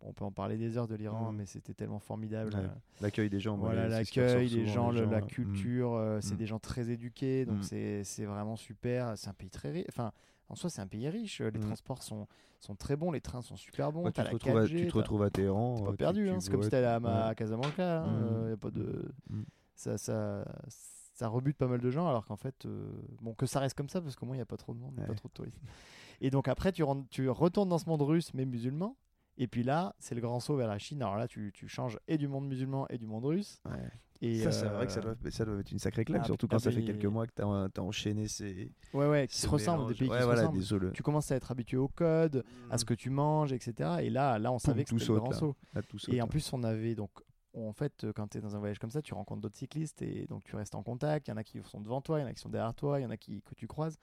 on 0.08 0.14
peut 0.14 0.24
en 0.26 0.32
parler 0.32 0.58
des 0.58 0.78
heures 0.78 0.88
de 0.88 0.96
l'Iran, 0.96 1.32
Mhm. 1.32 1.38
mais 1.38 1.46
c'était 1.46 1.74
tellement 1.74 2.00
formidable. 2.00 2.54
Ouais. 2.54 2.60
euh, 2.62 2.68
L'accueil 3.02 3.30
des 3.30 3.40
gens. 3.40 3.58
voilà, 3.58 3.88
l'accueil, 3.88 4.48
les 4.50 4.68
gens, 4.68 4.92
le- 4.92 5.06
la 5.06 5.22
hmm. 5.22 5.26
culture, 5.28 5.94
euh, 5.94 6.20
c'est 6.22 6.36
Mm. 6.36 6.38
des 6.38 6.46
gens 6.46 6.60
très 6.60 6.90
éduqués, 6.90 7.46
donc 7.46 7.64
c'est 7.64 8.04
vraiment 8.26 8.56
super. 8.56 9.18
C'est 9.18 9.30
un 9.30 9.34
pays 9.34 9.50
très 9.50 9.72
riche. 9.72 9.86
Enfin, 9.90 10.12
en 10.50 10.56
soi, 10.56 10.70
c'est 10.70 10.82
un 10.82 10.88
pays 10.88 11.10
riche. 11.10 11.42
Les 11.42 11.60
transports 11.60 12.04
sont, 12.04 12.28
sont 12.60 12.76
très 12.76 12.96
bons, 12.96 13.12
les 13.12 13.22
trains 13.22 13.42
sont 13.42 13.56
super 13.58 13.92
bons. 13.92 14.04
Ouais, 14.06 14.12
tu, 14.12 14.22
te 14.24 14.30
retrouves 14.32 14.58
à, 14.58 14.64
4G, 14.66 14.78
tu 14.78 14.88
te 14.88 14.92
t'as- 14.92 14.98
retrouves 15.00 15.24
à 15.24 15.30
Téhéran. 15.30 15.82
pas 15.84 15.94
perdu. 15.94 16.30
hein. 16.30 16.40
C'est 16.40 16.52
comme 16.52 16.64
si 16.64 16.70
t'allais 16.70 16.86
à, 16.88 17.00
ma- 17.00 17.26
à 17.28 17.36
Casablanca. 17.36 18.04
hein. 18.04 18.14
Euh, 18.24 18.56
pas 18.58 18.70
de... 18.72 19.12
Ça, 19.76 19.98
ça, 19.98 20.46
ça 20.70 21.28
rebute 21.28 21.58
pas 21.58 21.68
mal 21.68 21.82
de 21.82 21.90
gens, 21.90 22.08
alors 22.08 22.26
qu'en 22.26 22.36
fait, 22.38 22.66
euh, 22.66 22.88
bon, 23.22 23.34
que 23.34 23.46
ça 23.46 23.60
reste 23.60 23.76
comme 23.78 23.90
ça, 23.90 24.02
parce 24.02 24.16
qu'au 24.16 24.26
moins, 24.26 24.36
il 24.36 24.40
n'y 24.40 24.44
a 24.44 24.46
pas 24.46 24.58
trop 24.58 24.74
de 24.74 24.80
monde, 24.80 24.96
pas 24.96 25.14
trop 25.16 25.28
de 25.28 25.34
touristes. 25.34 25.60
Et 26.22 26.30
donc 26.30 26.48
après, 26.48 26.72
tu, 26.72 26.84
rentres- 26.84 27.08
tu 27.10 27.28
retournes 27.30 27.68
dans 27.70 27.78
ce 27.78 27.90
monde 27.90 28.02
russe, 28.02 28.34
mais 28.34 28.46
musulman. 28.46 28.96
Et 29.38 29.48
puis 29.48 29.64
là, 29.64 29.96
c'est 30.00 30.16
le 30.16 30.22
grand 30.22 30.40
saut 30.40 30.56
vers 30.56 30.68
la 30.68 30.78
Chine. 30.78 31.02
Alors 31.02 31.18
là, 31.18 31.28
tu, 31.28 31.52
tu 31.54 31.68
changes 31.68 32.00
et 32.08 32.18
du 32.18 32.28
monde 32.28 32.48
musulman 32.48 32.88
et 32.90 32.98
du 32.98 33.06
monde 33.06 33.26
russe. 33.26 33.62
Ouais. 33.66 33.92
Et 34.22 34.40
ça, 34.40 34.52
c'est 34.52 34.68
vrai 34.68 34.86
que 34.86 34.92
ça 34.92 35.00
euh, 35.00 35.16
doit, 35.16 35.32
ça 35.32 35.46
doit 35.46 35.60
être 35.60 35.72
une 35.72 35.80
sacrée 35.80 36.06
claque, 36.06 36.22
ah, 36.24 36.28
surtout 36.28 36.48
ah, 36.50 36.56
quand 36.56 36.60
ça 36.60 36.72
fait 36.72 36.84
quelques 36.84 37.06
mois 37.06 37.28
que 37.28 37.34
tu 37.36 37.42
as, 37.42 37.84
enchaîné 37.84 38.28
ces. 38.28 38.72
Ouais, 38.94 39.08
ouais, 39.08 39.28
qui 39.28 39.38
se 39.38 39.48
ressemblent, 39.48 39.88
des 39.88 39.94
pays 39.94 40.10
ouais, 40.10 40.18
qui 40.18 40.24
se 40.24 40.74
ressemblent. 40.74 40.92
Tu 40.94 41.04
commences 41.04 41.32
à 41.32 41.36
être 41.36 41.52
habitué 41.52 41.78
au 41.78 41.90
code, 41.90 42.44
à 42.70 42.78
ce 42.78 42.86
que 42.86 42.94
tu 42.94 43.10
manges, 43.10 43.52
etc. 43.52 43.98
Et 44.02 44.10
là, 44.10 44.40
là 44.40 44.52
on 44.52 44.60
savait 44.60 44.86
que 44.86 44.90
tout 44.90 45.00
c'était 45.00 45.14
le 45.14 45.20
grand 45.20 45.32
là. 45.32 45.38
saut. 45.38 45.56
Là, 45.74 45.82
tout 45.82 46.00
saute, 46.00 46.14
Et 46.14 46.22
en 46.22 46.28
plus, 46.28 46.54
on 46.54 46.64
avait 46.64 46.96
donc, 46.96 47.12
en 47.54 47.74
fait, 47.74 48.08
quand 48.16 48.28
tu 48.30 48.38
es 48.38 48.42
dans 48.42 48.56
un 48.56 48.60
voyage 48.60 48.80
comme 48.80 48.92
ça, 48.92 49.02
tu 49.02 49.14
rencontres 49.14 49.42
d'autres 49.42 49.58
cyclistes 49.58 50.02
et 50.02 50.26
donc 50.28 50.44
tu 50.46 50.56
restes 50.56 50.76
en 50.76 50.84
contact. 50.84 51.28
Il 51.28 51.32
y 51.32 51.34
en 51.34 51.38
a 51.38 51.44
qui 51.44 51.60
sont 51.64 51.82
devant 51.82 52.02
toi, 52.02 52.20
il 52.20 52.22
y 52.22 52.26
en 52.26 52.30
a 52.30 52.34
qui 52.34 52.42
sont 52.42 52.50
derrière 52.50 52.74
toi, 52.74 53.00
il 53.00 53.04
y 53.04 53.06
en 53.06 53.12
a 53.12 53.18
qui, 53.18 53.42
que 53.42 53.54
tu 53.54 53.68
croises. 53.68 54.00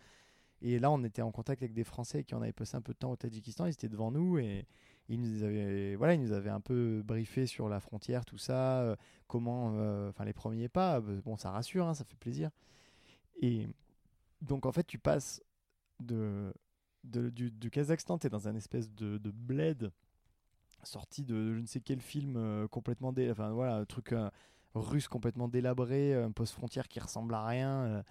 Et 0.60 0.78
là, 0.78 0.90
on 0.90 1.02
était 1.02 1.22
en 1.22 1.32
contact 1.32 1.62
avec 1.62 1.72
des 1.72 1.84
Français 1.84 2.22
qui 2.22 2.34
en 2.34 2.42
avaient 2.42 2.52
passé 2.52 2.76
un 2.76 2.82
peu 2.82 2.92
de 2.92 2.98
temps 2.98 3.10
au 3.10 3.16
Tadjikistan. 3.16 3.66
Ils 3.66 3.70
étaient 3.70 3.88
devant 3.88 4.12
nous 4.12 4.38
et 4.38 4.66
ils 5.08 5.20
nous 5.20 5.42
avaient, 5.42 5.94
voilà, 5.96 6.16
nous 6.16 6.32
un 6.32 6.60
peu 6.60 7.02
briefé 7.04 7.46
sur 7.46 7.68
la 7.68 7.80
frontière, 7.80 8.24
tout 8.24 8.38
ça, 8.38 8.80
euh, 8.80 8.96
comment, 9.26 9.74
euh, 9.76 10.10
enfin 10.10 10.24
les 10.24 10.32
premiers 10.32 10.68
pas. 10.68 11.00
Euh, 11.00 11.20
Bon, 11.22 11.36
ça 11.36 11.50
rassure, 11.50 11.86
hein, 11.86 11.94
ça 11.94 12.04
fait 12.04 12.16
plaisir. 12.16 12.50
Et 13.40 13.68
donc, 14.40 14.66
en 14.66 14.72
fait, 14.72 14.84
tu 14.84 14.98
passes 14.98 15.42
de, 16.00 16.52
du, 17.04 17.70
Kazakhstan, 17.70 18.18
tu 18.18 18.26
es 18.26 18.30
dans 18.30 18.48
un 18.48 18.54
espèce 18.54 18.90
de, 18.92 19.18
de 19.18 19.30
bled 19.30 19.90
sorti 20.84 21.22
de 21.22 21.54
je 21.54 21.60
ne 21.60 21.66
sais 21.66 21.80
quel 21.80 22.00
film 22.00 22.66
complètement 22.68 23.12
dé... 23.12 23.30
enfin 23.30 23.50
voilà 23.52 23.76
un 23.76 23.84
truc 23.84 24.12
russe 24.74 25.06
complètement 25.06 25.46
délabré 25.46 26.12
un 26.12 26.32
poste 26.32 26.54
frontière 26.54 26.88
qui 26.88 26.98
ressemble 26.98 27.34
à 27.34 27.46
rien 27.46 28.02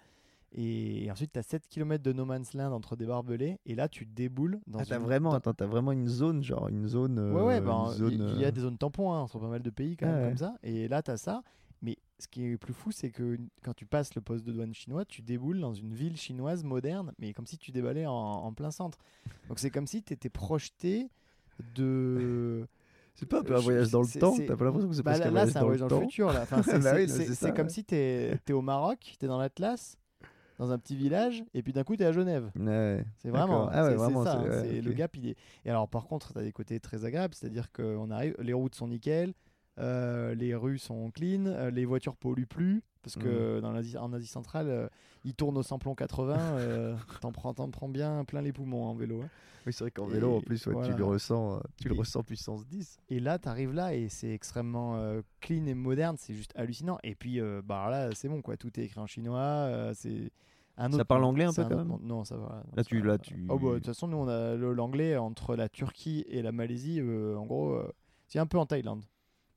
et, 0.54 1.10
ensuite 1.10 1.32
tu 1.32 1.38
as 1.38 1.42
7 1.42 1.66
km 1.68 2.02
de 2.02 2.12
no 2.12 2.24
man's 2.24 2.52
land 2.54 2.72
entre 2.72 2.96
des 2.96 3.06
barbelés 3.06 3.58
et 3.66 3.74
là 3.74 3.88
tu 3.88 4.04
déboules 4.06 4.60
dans 4.66 4.78
Ah, 4.80 4.84
une- 4.98 5.04
vraiment, 5.04 5.30
dans- 5.30 5.36
attends, 5.36 5.54
t'as 5.54 5.66
vraiment 5.66 5.92
une 5.92 6.08
zone, 6.08 6.42
genre 6.42 6.68
une 6.68 6.86
zone. 6.86 7.18
euh, 7.18 7.32
Ouais, 7.32 7.42
ouais, 7.42 7.58
une 7.58 7.86
zone, 7.94 8.12
il 8.12 8.38
y 8.40 8.44
a 8.44 8.48
euh, 8.48 8.50
des 8.50 8.60
zones 8.60 8.78
tampons 8.78 9.12
hein, 9.12 9.20
entre 9.20 9.38
pas 9.38 9.48
mal 9.48 9.62
de 9.62 9.70
pays 9.70 9.96
quand 9.96 10.06
Ah 10.06 10.12
même 10.12 10.22
ouais. 10.22 10.28
comme 10.28 10.38
ça. 10.38 10.54
Et 10.62 10.88
là, 10.88 11.02
tu 11.02 11.10
as 11.10 11.16
ça. 11.16 11.42
Mais 11.80 11.96
ce 12.20 12.28
qui 12.28 12.44
est 12.44 12.56
plus 12.56 12.72
fou, 12.74 12.92
c'est 12.92 13.10
que 13.10 13.36
quand 13.64 13.74
tu 13.74 13.86
passes 13.86 14.14
le 14.14 14.20
poste 14.20 14.44
de 14.46 14.52
douane 14.52 14.72
chinois, 14.72 15.04
tu 15.04 15.20
déboules 15.22 15.58
dans 15.60 15.74
une 15.74 15.92
ville 15.94 16.16
chinoise 16.16 16.62
moderne, 16.62 17.12
mais 17.18 17.32
comme 17.32 17.46
si 17.46 17.58
tu 17.58 17.72
déballais 17.72 18.06
en, 18.06 18.12
en 18.14 18.52
plein 18.52 18.70
centre. 18.70 18.98
Donc 19.48 19.58
c'est 19.58 19.70
comme 19.70 19.86
si 19.88 20.02
tu 20.02 20.12
étais 20.12 20.28
projeté 20.30 21.10
de. 21.74 22.66
C'est 23.14 23.26
pas 23.26 23.40
un 23.40 23.42
peu 23.42 23.52
un 23.54 23.58
Euh, 23.58 23.60
voyage 23.60 23.90
dans 23.90 24.00
le 24.00 24.08
temps 24.20 24.34
T'as 24.38 24.56
pas 24.56 24.64
l'impression 24.64 24.88
que 24.88 24.94
c'est 24.94 25.02
Bah, 25.02 25.10
presque 25.18 25.24
là, 25.24 25.28
un 25.28 25.30
là, 25.32 25.40
voyage 25.40 25.52
c'est 25.52 25.58
un 25.58 25.60
dans 25.60 25.66
voyage 25.66 25.80
le 25.82 25.88
dans 25.88 25.96
le 26.00 26.06
futur. 26.06 26.32
là. 26.32 26.42
Enfin, 26.42 26.62
c'est 26.62 27.42
Bah 27.42 27.50
comme 27.52 27.68
si 27.68 27.84
tu 27.84 27.94
es, 27.94 28.38
au 28.52 28.62
Maroc, 28.62 28.98
tu 29.18 29.22
es 29.24 29.28
dans 29.28 29.38
l'Atlas, 29.38 29.96
dans 30.62 30.70
un 30.72 30.78
petit 30.78 30.94
village, 30.96 31.42
et 31.54 31.62
puis 31.62 31.72
d'un 31.72 31.82
coup 31.84 31.96
tu 31.96 32.02
es 32.02 32.06
à 32.06 32.12
Genève. 32.12 32.50
Ouais. 32.58 33.04
C'est 33.18 33.30
vraiment. 33.30 33.68
Ah 33.72 33.84
ouais, 33.84 33.94
vraiment, 33.94 34.24
ça, 34.24 34.38
hein, 34.38 34.44
ouais, 34.62 34.80
le 34.80 34.92
gap 34.92 35.16
il 35.16 35.28
est. 35.30 35.36
Et 35.64 35.70
alors 35.70 35.88
par 35.88 36.06
contre, 36.06 36.32
tu 36.32 36.38
as 36.38 36.42
des 36.42 36.52
côtés 36.52 36.78
très 36.80 37.04
agréables, 37.04 37.34
c'est-à-dire 37.34 37.72
qu'on 37.72 38.10
arrive, 38.10 38.36
les 38.38 38.52
routes 38.52 38.74
sont 38.74 38.88
nickel, 38.88 39.34
euh, 39.78 40.34
les 40.34 40.54
rues 40.54 40.78
sont 40.78 41.10
clean, 41.10 41.46
euh, 41.46 41.70
les 41.70 41.84
voitures 41.84 42.14
polluent 42.16 42.46
plus, 42.46 42.82
parce 43.02 43.16
que 43.16 43.58
Mm. 43.58 43.60
dans 43.62 43.72
l'Asie- 43.72 43.98
en 43.98 44.12
Asie 44.12 44.26
centrale, 44.26 44.68
euh, 44.68 44.88
ils 45.24 45.34
tournent 45.34 45.56
au 45.58 45.62
samplon 45.62 45.94
80, 45.94 46.38
euh, 46.38 46.94
t'en 47.20 47.32
prends, 47.32 47.54
t'en 47.54 47.68
prends 47.70 47.88
bien 47.88 48.24
plein 48.24 48.42
les 48.42 48.52
poumons 48.52 48.84
en 48.84 48.94
vélo. 48.94 49.22
hein. 49.24 49.28
Oui, 49.64 49.72
c'est 49.72 49.84
vrai 49.84 49.90
qu'en 49.92 50.06
vélo, 50.06 50.36
en 50.38 50.40
plus, 50.40 50.60
tu 50.62 50.70
le 50.70 51.04
ressens, 51.04 51.60
tu 51.80 51.88
le 51.88 51.94
Et- 51.94 51.98
ressens 51.98 52.24
puissance 52.24 52.66
10. 52.66 52.98
Et 53.10 53.20
là, 53.20 53.38
tu 53.38 53.48
arrives 53.48 53.72
là 53.72 53.94
et 53.94 54.08
c'est 54.08 54.32
extrêmement 54.34 55.00
clean 55.40 55.66
et 55.66 55.74
moderne, 55.74 56.16
c'est 56.18 56.34
juste 56.34 56.52
hallucinant. 56.56 56.98
Et 57.04 57.14
puis, 57.14 57.40
bah 57.64 57.88
là, 57.88 58.10
c'est 58.12 58.28
bon, 58.28 58.42
quoi. 58.42 58.56
Tout 58.56 58.78
est 58.80 58.84
écrit 58.84 58.98
en 59.00 59.06
chinois. 59.06 59.92
c'est 59.94 60.32
un 60.76 60.90
Ça 60.90 61.04
parle 61.04 61.24
anglais 61.24 61.44
un 61.44 61.52
peu, 61.52 61.62
quand 61.64 61.76
même 61.76 61.86
monde. 61.86 62.02
Non, 62.02 62.24
ça 62.24 62.36
va. 62.36 62.62
non, 62.66 62.72
Là, 62.76 62.84
tu- 62.84 63.02
là, 63.02 63.18
tu- 63.18 63.46
Oh, 63.48 63.58
bah, 63.58 63.68
de 63.70 63.74
toute 63.76 63.86
façon, 63.86 64.08
nous, 64.08 64.16
on 64.16 64.28
a 64.28 64.54
l'anglais 64.56 65.16
entre 65.16 65.54
la 65.56 65.68
Turquie 65.68 66.24
et 66.28 66.40
la 66.42 66.52
Malaisie. 66.52 66.98
euh, 67.00 67.36
en 67.36 67.44
gros, 67.46 67.72
euh, 67.74 67.92
c'est 68.26 68.38
un 68.38 68.46
peu 68.46 68.58
en 68.58 68.66
Thaïlande. 68.66 69.04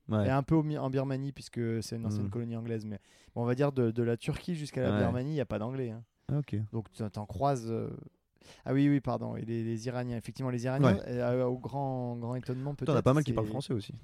Ouais. 0.08 0.26
Et 0.26 0.30
un 0.30 0.42
peu 0.42 0.54
en 0.56 0.90
Birmanie, 0.90 1.32
puisque 1.32 1.60
c'est 1.82 1.96
une 1.96 2.06
ancienne 2.06 2.26
Mm. 2.26 2.30
colonie 2.30 2.56
anglaise. 2.56 2.84
Mais 2.84 3.00
bon, 3.34 3.42
on 3.42 3.44
va 3.44 3.54
dire 3.56 3.72
de, 3.72 3.90
de 3.90 4.02
la 4.02 4.16
Turquie 4.16 4.54
jusqu'à 4.54 4.82
la 4.82 4.92
Ouais. 4.92 4.98
Birmanie, 4.98 5.30
il 5.30 5.34
n'y 5.34 5.40
a 5.40 5.46
pas 5.46 5.58
d'anglais. 5.58 5.90
hein. 5.90 6.02
Ah, 6.30 6.38
ok. 6.38 6.56
Donc 6.72 6.90
tu 6.92 7.02
t'en 7.10 7.26
croises. 7.26 7.66
euh, 7.70 7.90
Ah 8.64 8.72
oui, 8.72 8.88
oui, 8.88 9.00
pardon. 9.00 9.34
Et 9.36 9.44
les, 9.44 9.64
les 9.64 9.86
Iraniens, 9.88 10.16
effectivement, 10.16 10.50
les 10.50 10.64
Iraniens, 10.64 10.94
Ouais. 10.94 11.02
euh, 11.08 11.44
au 11.46 11.58
grand, 11.58 12.14
grand 12.16 12.36
étonnement, 12.36 12.74
peut-être. 12.76 12.92
T'en 12.92 12.98
as 12.98 13.02
pas 13.02 13.14
mal 13.14 13.24
qui 13.24 13.32
parlent 13.32 13.48
français 13.48 13.72
aussi. 13.72 13.94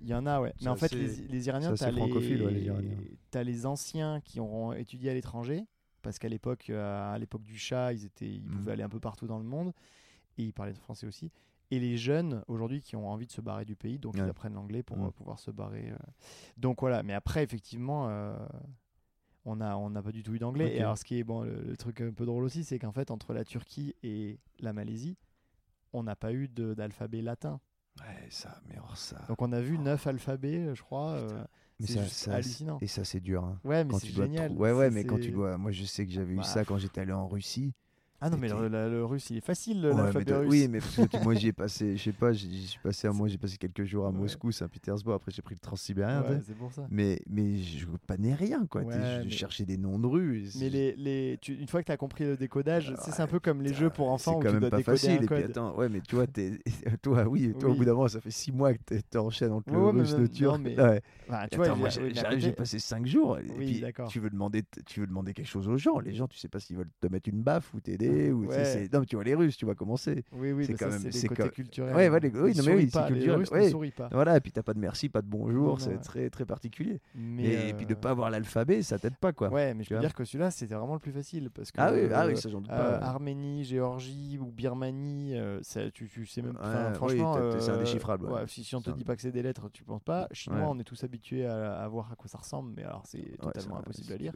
Il 0.00 0.08
y 0.08 0.14
en 0.14 0.26
a, 0.26 0.40
ouais. 0.40 0.52
Mais 0.62 0.68
en 0.68 0.74
fait, 0.74 0.92
les, 0.92 1.06
les 1.28 1.46
Iraniens, 1.46 1.76
francophile, 1.76 2.42
ouais, 2.42 2.50
les 2.50 2.62
Iraniens. 2.64 2.96
les... 3.00 3.16
t'as 3.30 3.44
les 3.44 3.64
anciens 3.66 4.20
qui 4.24 4.40
auront 4.40 4.72
étudié 4.72 5.10
à 5.10 5.14
l'étranger, 5.14 5.64
parce 6.02 6.18
qu'à 6.18 6.28
l'époque, 6.28 6.68
euh, 6.70 7.14
à 7.14 7.18
l'époque 7.18 7.42
du 7.42 7.56
Shah, 7.58 7.92
ils, 7.92 8.04
étaient... 8.04 8.28
ils 8.28 8.42
pouvaient 8.50 8.72
aller 8.72 8.82
un 8.82 8.88
peu 8.88 9.00
partout 9.00 9.26
dans 9.26 9.38
le 9.38 9.44
monde, 9.44 9.72
et 10.38 10.44
ils 10.44 10.52
parlaient 10.52 10.74
français 10.74 11.06
aussi. 11.06 11.30
Et 11.70 11.80
les 11.80 11.96
jeunes, 11.96 12.42
aujourd'hui, 12.48 12.82
qui 12.82 12.96
ont 12.96 13.08
envie 13.08 13.26
de 13.26 13.32
se 13.32 13.40
barrer 13.40 13.64
du 13.64 13.76
pays, 13.76 13.98
donc 13.98 14.16
ils 14.16 14.28
apprennent 14.30 14.54
l'anglais 14.54 14.82
pour 14.82 14.98
Mhm. 14.98 15.06
euh, 15.06 15.10
pouvoir 15.10 15.38
se 15.38 15.50
barrer. 15.50 15.90
euh. 15.90 15.96
Donc 16.58 16.80
voilà, 16.80 17.02
mais 17.02 17.14
après, 17.14 17.42
effectivement, 17.42 18.08
euh, 18.10 18.36
on 19.44 19.56
n'a 19.56 19.78
on 19.78 19.90
pas 19.92 20.12
du 20.12 20.22
tout 20.22 20.34
eu 20.34 20.38
d'anglais. 20.38 20.74
Et 20.76 20.80
alors, 20.80 20.98
ce 20.98 21.04
qui 21.04 21.18
est 21.18 21.24
bon, 21.24 21.42
le, 21.42 21.62
le 21.62 21.76
truc 21.76 22.00
un 22.02 22.12
peu 22.12 22.26
drôle 22.26 22.44
aussi, 22.44 22.62
c'est 22.64 22.78
qu'en 22.78 22.92
fait, 22.92 23.10
entre 23.10 23.32
la 23.32 23.44
Turquie 23.44 23.94
et 24.02 24.38
la 24.60 24.72
Malaisie, 24.74 25.16
on 25.94 26.02
n'a 26.02 26.14
pas 26.16 26.32
eu 26.32 26.48
d'alphabet 26.48 27.22
latin. 27.22 27.58
Ouais, 28.00 28.26
ça, 28.30 28.60
mais 28.66 28.74
alors 28.76 28.96
ça. 28.96 29.22
Donc 29.28 29.40
on 29.42 29.52
a 29.52 29.60
vu 29.60 29.78
neuf 29.78 30.06
alphabets, 30.06 30.74
je 30.74 30.82
crois. 30.82 31.10
euh, 31.12 31.44
mais 31.80 31.86
c'est 31.86 31.94
ça, 31.94 32.06
ça- 32.08 32.34
hallucinant. 32.34 32.78
Et 32.80 32.86
ça, 32.86 33.04
c'est 33.04 33.20
dur. 33.20 33.44
hein. 33.44 33.58
Ouais, 33.64 33.84
mais 33.84 33.90
Quand 33.90 33.98
c'est 33.98 34.06
tu 34.06 34.12
dois 34.12 34.26
génial. 34.26 34.52
Ouais, 34.52 34.72
ouais, 34.72 34.90
mais 34.90 35.04
quand 35.04 35.18
tu 35.18 35.30
dois. 35.30 35.58
Moi, 35.58 35.72
je 35.72 35.84
sais 35.84 36.06
que 36.06 36.12
j'avais 36.12 36.32
eu 36.34 36.36
Bah, 36.36 36.42
ça 36.44 36.64
quand 36.64 36.78
j'étais 36.78 37.00
allé 37.00 37.12
en 37.12 37.26
Russie. 37.28 37.72
Ah 38.24 38.30
non, 38.30 38.36
mais 38.40 38.48
le, 38.48 38.54
c'était- 38.54 38.68
la- 38.68 38.88
le 38.88 39.04
russe, 39.04 39.30
il 39.30 39.38
est 39.38 39.44
facile, 39.44 39.84
Ouais, 39.84 39.94
l'alphabet 39.96 40.32
russe. 40.36 40.48
Oui, 40.48 40.68
mais 40.70 40.78
parce 40.78 40.94
que 40.96 41.02
tu- 41.02 41.16
moi 41.24 41.34
j'y 41.34 41.48
ai 41.48 41.52
passé, 41.52 41.96
je 41.96 42.02
sais 42.04 42.12
pas, 42.12 42.32
suis 42.32 42.78
passé 42.82 43.08
un 43.08 43.12
mois, 43.12 43.26
j'ai 43.26 43.36
passé 43.36 43.56
quelques 43.56 43.82
jours 43.84 44.06
à 44.06 44.10
Ouais. 44.10 44.16
Moscou, 44.16 44.52
Saint-Pétersbourg, 44.52 45.14
après 45.14 45.32
j'ai 45.32 45.42
pris 45.42 45.56
le 45.56 45.60
transsibérien, 45.60 46.22
tu 46.22 46.32
Ouais, 46.32 46.40
c'est 46.46 46.54
pour 46.56 46.72
ça. 46.72 46.86
mais 46.90 47.20
mais 47.28 47.56
je 47.58 47.84
comprenais 47.84 48.34
rien 48.34 48.64
quoi. 48.66 48.82
Je 48.82 49.24
mais- 49.24 49.30
cherchais 49.30 49.64
des 49.64 49.76
noms 49.76 49.98
de 49.98 50.06
rues. 50.06 50.44
Mais 50.60 50.68
les, 50.70 50.94
les, 50.96 51.38
tu- 51.40 51.54
une 51.56 51.66
fois 51.66 51.80
que 51.82 51.86
tu 51.86 51.92
as 51.92 51.96
compris 51.96 52.24
le 52.24 52.36
décodage, 52.36 52.94
tu 52.96 53.02
sais, 53.02 53.10
c'est 53.10 53.22
un 53.22 53.26
peu 53.26 53.40
comme 53.40 53.60
les 53.60 53.74
jeux 53.74 53.90
pour 53.90 54.10
enfants 54.10 54.38
où 54.38 54.42
C'est 54.42 54.46
quand 54.46 54.54
tu 54.54 54.60
même 54.60 54.60
dois 54.60 54.70
pas 54.70 54.82
facile. 54.82 55.10
un 55.10 55.22
Et 55.22 55.26
puis 55.26 55.34
attends, 55.42 55.74
ouais, 55.76 55.88
mais 55.88 56.00
tu 56.00 56.14
vois, 56.14 56.26
toi, 57.02 57.24
oui, 57.28 57.52
toi, 57.58 57.70
au 57.70 57.74
bout 57.74 57.84
d'un 57.84 57.94
moment, 57.94 58.06
ça 58.08 58.20
fait 58.20 58.30
six 58.30 58.52
mois 58.52 58.72
que 58.74 58.78
t'es- 58.84 59.02
t'enchaînes 59.02 59.52
entre 59.52 59.72
le 59.72 59.78
russe, 59.88 60.14
le 60.16 60.28
turc. 60.28 60.62
tu 60.62 61.58
j'ai- 61.90 62.14
j'ai- 62.14 62.40
j'ai 62.40 62.52
passé 62.52 62.78
cinq 62.78 63.06
jours. 63.06 63.38
Et 63.38 63.42
puis 63.42 63.80
d'accord. 63.80 64.08
tu 64.08 64.20
veux 64.20 64.30
demander, 64.30 64.62
tu 64.86 65.00
veux 65.00 65.06
demander 65.06 65.32
quelque 65.34 65.46
chose 65.48 65.68
aux 65.68 65.76
gens. 65.76 65.98
Les 65.98 66.14
gens, 66.14 66.28
tu 66.28 66.38
sais 66.38 66.48
pas 66.48 66.60
s'ils 66.60 66.76
veulent 66.76 66.90
te 67.00 67.06
mettre 67.08 67.28
une 67.28 67.42
baffe 67.42 67.72
ou 67.74 67.80
t'aider 67.80 68.11
ou 68.32 68.46
Ouais. 68.46 68.64
c'est- 68.64 68.92
non, 68.92 69.00
mais 69.00 69.06
tu 69.06 69.16
vois 69.16 69.24
les 69.24 69.34
Russes, 69.34 69.56
tu 69.56 69.64
vas 69.66 69.74
commencer. 69.74 70.24
Oui, 70.32 70.52
oui, 70.52 70.66
c'est 70.66 70.74
quand 70.74 70.90
ça, 70.90 70.98
même- 70.98 71.00
c'est 71.00 71.12
c'est 71.12 71.28
quand- 71.28 71.48
culturels. 71.50 71.94
Ouais, 71.94 72.08
ouais, 72.08 72.20
les- 72.20 72.28
oui, 72.30 72.54
non, 72.56 72.62
mais 72.64 72.74
oui, 72.74 72.86
pas, 72.86 73.04
c'est 73.06 73.08
les 73.10 73.14
culturel, 73.16 73.38
Russes 73.40 73.50
ouais. 73.50 73.64
ne 73.64 73.70
sourient 73.70 73.90
pas. 73.90 74.08
Voilà, 74.12 74.36
et 74.36 74.40
puis 74.40 74.52
t'as 74.52 74.62
pas 74.62 74.74
de 74.74 74.78
merci, 74.78 75.08
pas 75.08 75.22
de 75.22 75.26
bonjour, 75.26 75.80
c'est 75.80 75.90
ouais. 75.90 75.98
très 75.98 76.30
très 76.30 76.44
particulier. 76.44 77.00
Mais, 77.14 77.44
Et, 77.44 77.68
et 77.70 77.74
puis 77.74 77.86
de 77.86 77.94
euh, 77.94 77.96
pas 77.96 78.10
avoir 78.10 78.30
l'alphabet, 78.30 78.82
ça 78.82 78.98
t'aide 78.98 79.16
pas 79.16 79.32
quoi. 79.32 79.48
Ouais, 79.50 79.74
mais 79.74 79.84
je 79.84 79.88
peux 79.88 79.94
vois. 79.96 80.02
dire 80.02 80.14
que 80.14 80.24
celui-là, 80.24 80.50
c'était 80.50 80.74
vraiment 80.74 80.94
le 80.94 81.00
plus 81.00 81.12
facile. 81.12 81.50
Parce 81.50 81.70
que, 81.72 81.80
Ah 81.80 81.92
oui, 81.92 82.00
ah 82.12 82.24
euh, 82.24 82.28
oui, 82.28 82.36
ça 82.36 82.48
j'en 82.48 82.60
doute 82.60 82.70
euh, 82.72 82.98
pas. 82.98 83.04
Arménie, 83.06 83.64
Géorgie 83.64 84.38
ou 84.40 84.46
Birmanie, 84.46 85.36
euh, 85.36 85.58
ça, 85.62 85.90
tu, 85.90 86.08
tu 86.08 86.26
sais 86.26 86.42
même. 86.42 86.56
Franchement, 86.94 87.34
c'est 87.58 87.70
euh, 87.70 87.74
indéchiffrable, 87.76 88.28
si, 88.48 88.74
on 88.74 88.80
te 88.80 88.90
C'est 88.90 88.96
dit 88.96 89.04
pas 89.04 89.16
que 89.16 89.22
c'est 89.22 89.32
des 89.32 89.42
lettres, 89.42 89.68
tu 89.72 89.84
penses 89.84 90.02
pas. 90.02 90.28
Chinois, 90.32 90.68
on 90.68 90.78
est 90.78 90.84
tous 90.84 91.02
habitués 91.04 91.46
à, 91.46 91.86
voir 91.88 92.10
à 92.12 92.16
quoi 92.16 92.28
ça 92.28 92.38
ressemble, 92.38 92.72
mais 92.76 92.84
alors 92.84 93.02
c'est 93.06 93.36
totalement 93.40 93.78
impossible 93.78 94.12
à 94.12 94.16
lire. 94.16 94.32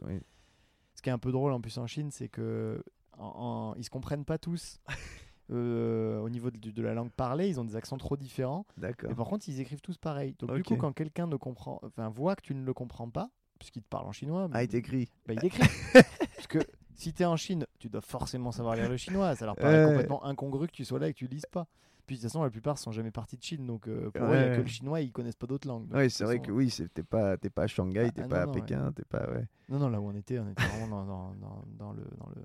Ce 0.93 1.01
qui 1.01 1.09
est 1.09 1.13
un 1.13 1.19
peu 1.19 1.31
drôle 1.31 1.51
en 1.51 1.61
plus 1.61 1.77
en 1.77 1.85
Chine, 1.85 2.09
c'est 2.11 2.27
que 2.27 2.81
en, 3.17 3.71
en- 3.71 3.75
ils 3.75 3.83
se 3.83 3.89
comprennent 3.89 4.25
pas 4.25 4.37
tous. 4.37 4.79
euh, 5.51 6.19
au 6.19 6.29
niveau 6.29 6.51
de, 6.51 6.57
de 6.71 6.81
la 6.81 6.93
langue 6.93 7.11
parlée, 7.11 7.47
ils 7.47 7.59
ont 7.59 7.63
des 7.65 7.75
accents 7.75 7.97
trop 7.97 8.17
différents. 8.17 8.65
D'accord. 8.77 9.09
Mais 9.09 9.15
par 9.15 9.25
contre, 9.27 9.47
ils 9.47 9.59
écrivent 9.61 9.81
tous 9.81 9.97
pareil. 9.97 10.35
Donc 10.39 10.53
du 10.53 10.63
coup, 10.63 10.75
quand 10.75 10.91
quelqu'un 10.93 11.27
ne 11.27 11.35
comprend, 11.35 11.79
enfin 11.83 12.09
voit 12.09 12.35
que 12.35 12.41
tu 12.41 12.53
ne 12.55 12.63
le 12.65 12.73
comprends 12.73 13.09
pas, 13.09 13.29
puisqu'il 13.59 13.81
te 13.81 13.87
parle 13.87 14.07
en 14.07 14.11
chinois, 14.11 14.49
Ah, 14.53 14.63
il 14.63 14.67
t'écrit. 14.67 15.09
bah, 15.25 15.33
il 15.33 15.45
écrit. 15.45 15.63
Parce 16.35 16.47
que 16.47 16.59
si 16.95 17.13
tu 17.13 17.23
es 17.23 17.25
en 17.25 17.37
Chine, 17.37 17.65
tu 17.79 17.89
dois 17.89 18.01
forcément 18.01 18.51
savoir 18.51 18.75
lire 18.75 18.89
le 18.89 18.97
chinois. 18.97 19.35
Ça 19.35 19.45
leur 19.45 19.55
paraît 19.55 19.85
complètement 19.85 20.23
incongru 20.25 20.67
que 20.67 20.73
tu 20.73 20.83
sois 20.85 20.99
là 20.99 21.07
et 21.07 21.13
que 21.13 21.17
tu 21.19 21.27
lises 21.27 21.45
pas. 21.51 21.67
Puis 22.05 22.15
de 22.15 22.21
toute 22.21 22.29
façon, 22.29 22.41
la 22.43 22.49
plupart 22.49 22.77
sont 22.77 22.91
jamais 22.91 23.11
partis 23.11 23.35
de 23.37 23.43
Chine. 23.43 23.65
Donc 23.67 23.87
euh, 23.87 24.09
pour 24.11 24.27
eux, 24.27 24.35
il 24.35 24.37
n'y 24.39 24.43
a 24.45 24.49
Ouais. 24.51 24.55
que 24.57 24.61
le 24.61 24.67
chinois, 24.67 25.01
ils 25.01 25.11
connaissent 25.11 25.35
pas 25.35 25.45
d'autres 25.47 25.67
langues. 25.67 25.87
Oui, 25.93 26.09
c'est 26.09 26.23
vrai 26.23 26.39
que 26.39 26.51
oui, 26.51 26.73
t'es 26.93 27.03
pas, 27.03 27.35
t'es 27.37 27.49
pas 27.49 27.63
à 27.63 27.67
Shanghai, 27.67 28.05
Ah, 28.07 28.11
t'es 28.11 28.21
ah, 28.23 28.27
pas 28.27 28.45
non, 28.45 28.51
à 28.51 28.55
Pékin, 28.55 28.91
t'es 28.93 29.03
pas. 29.03 29.29
Ouais. 29.29 29.45
Non, 29.69 29.77
non, 29.79 29.89
là 29.89 29.99
où 29.99 30.07
on 30.07 30.15
était, 30.15 30.39
on 30.39 30.47
était 30.49 30.63
vraiment 30.63 30.87
dans, 30.87 31.05
dans, 31.05 31.33
dans, 31.35 31.63
dans 31.77 31.91
le. 31.93 32.03
Dans 32.17 32.29
le 32.35 32.41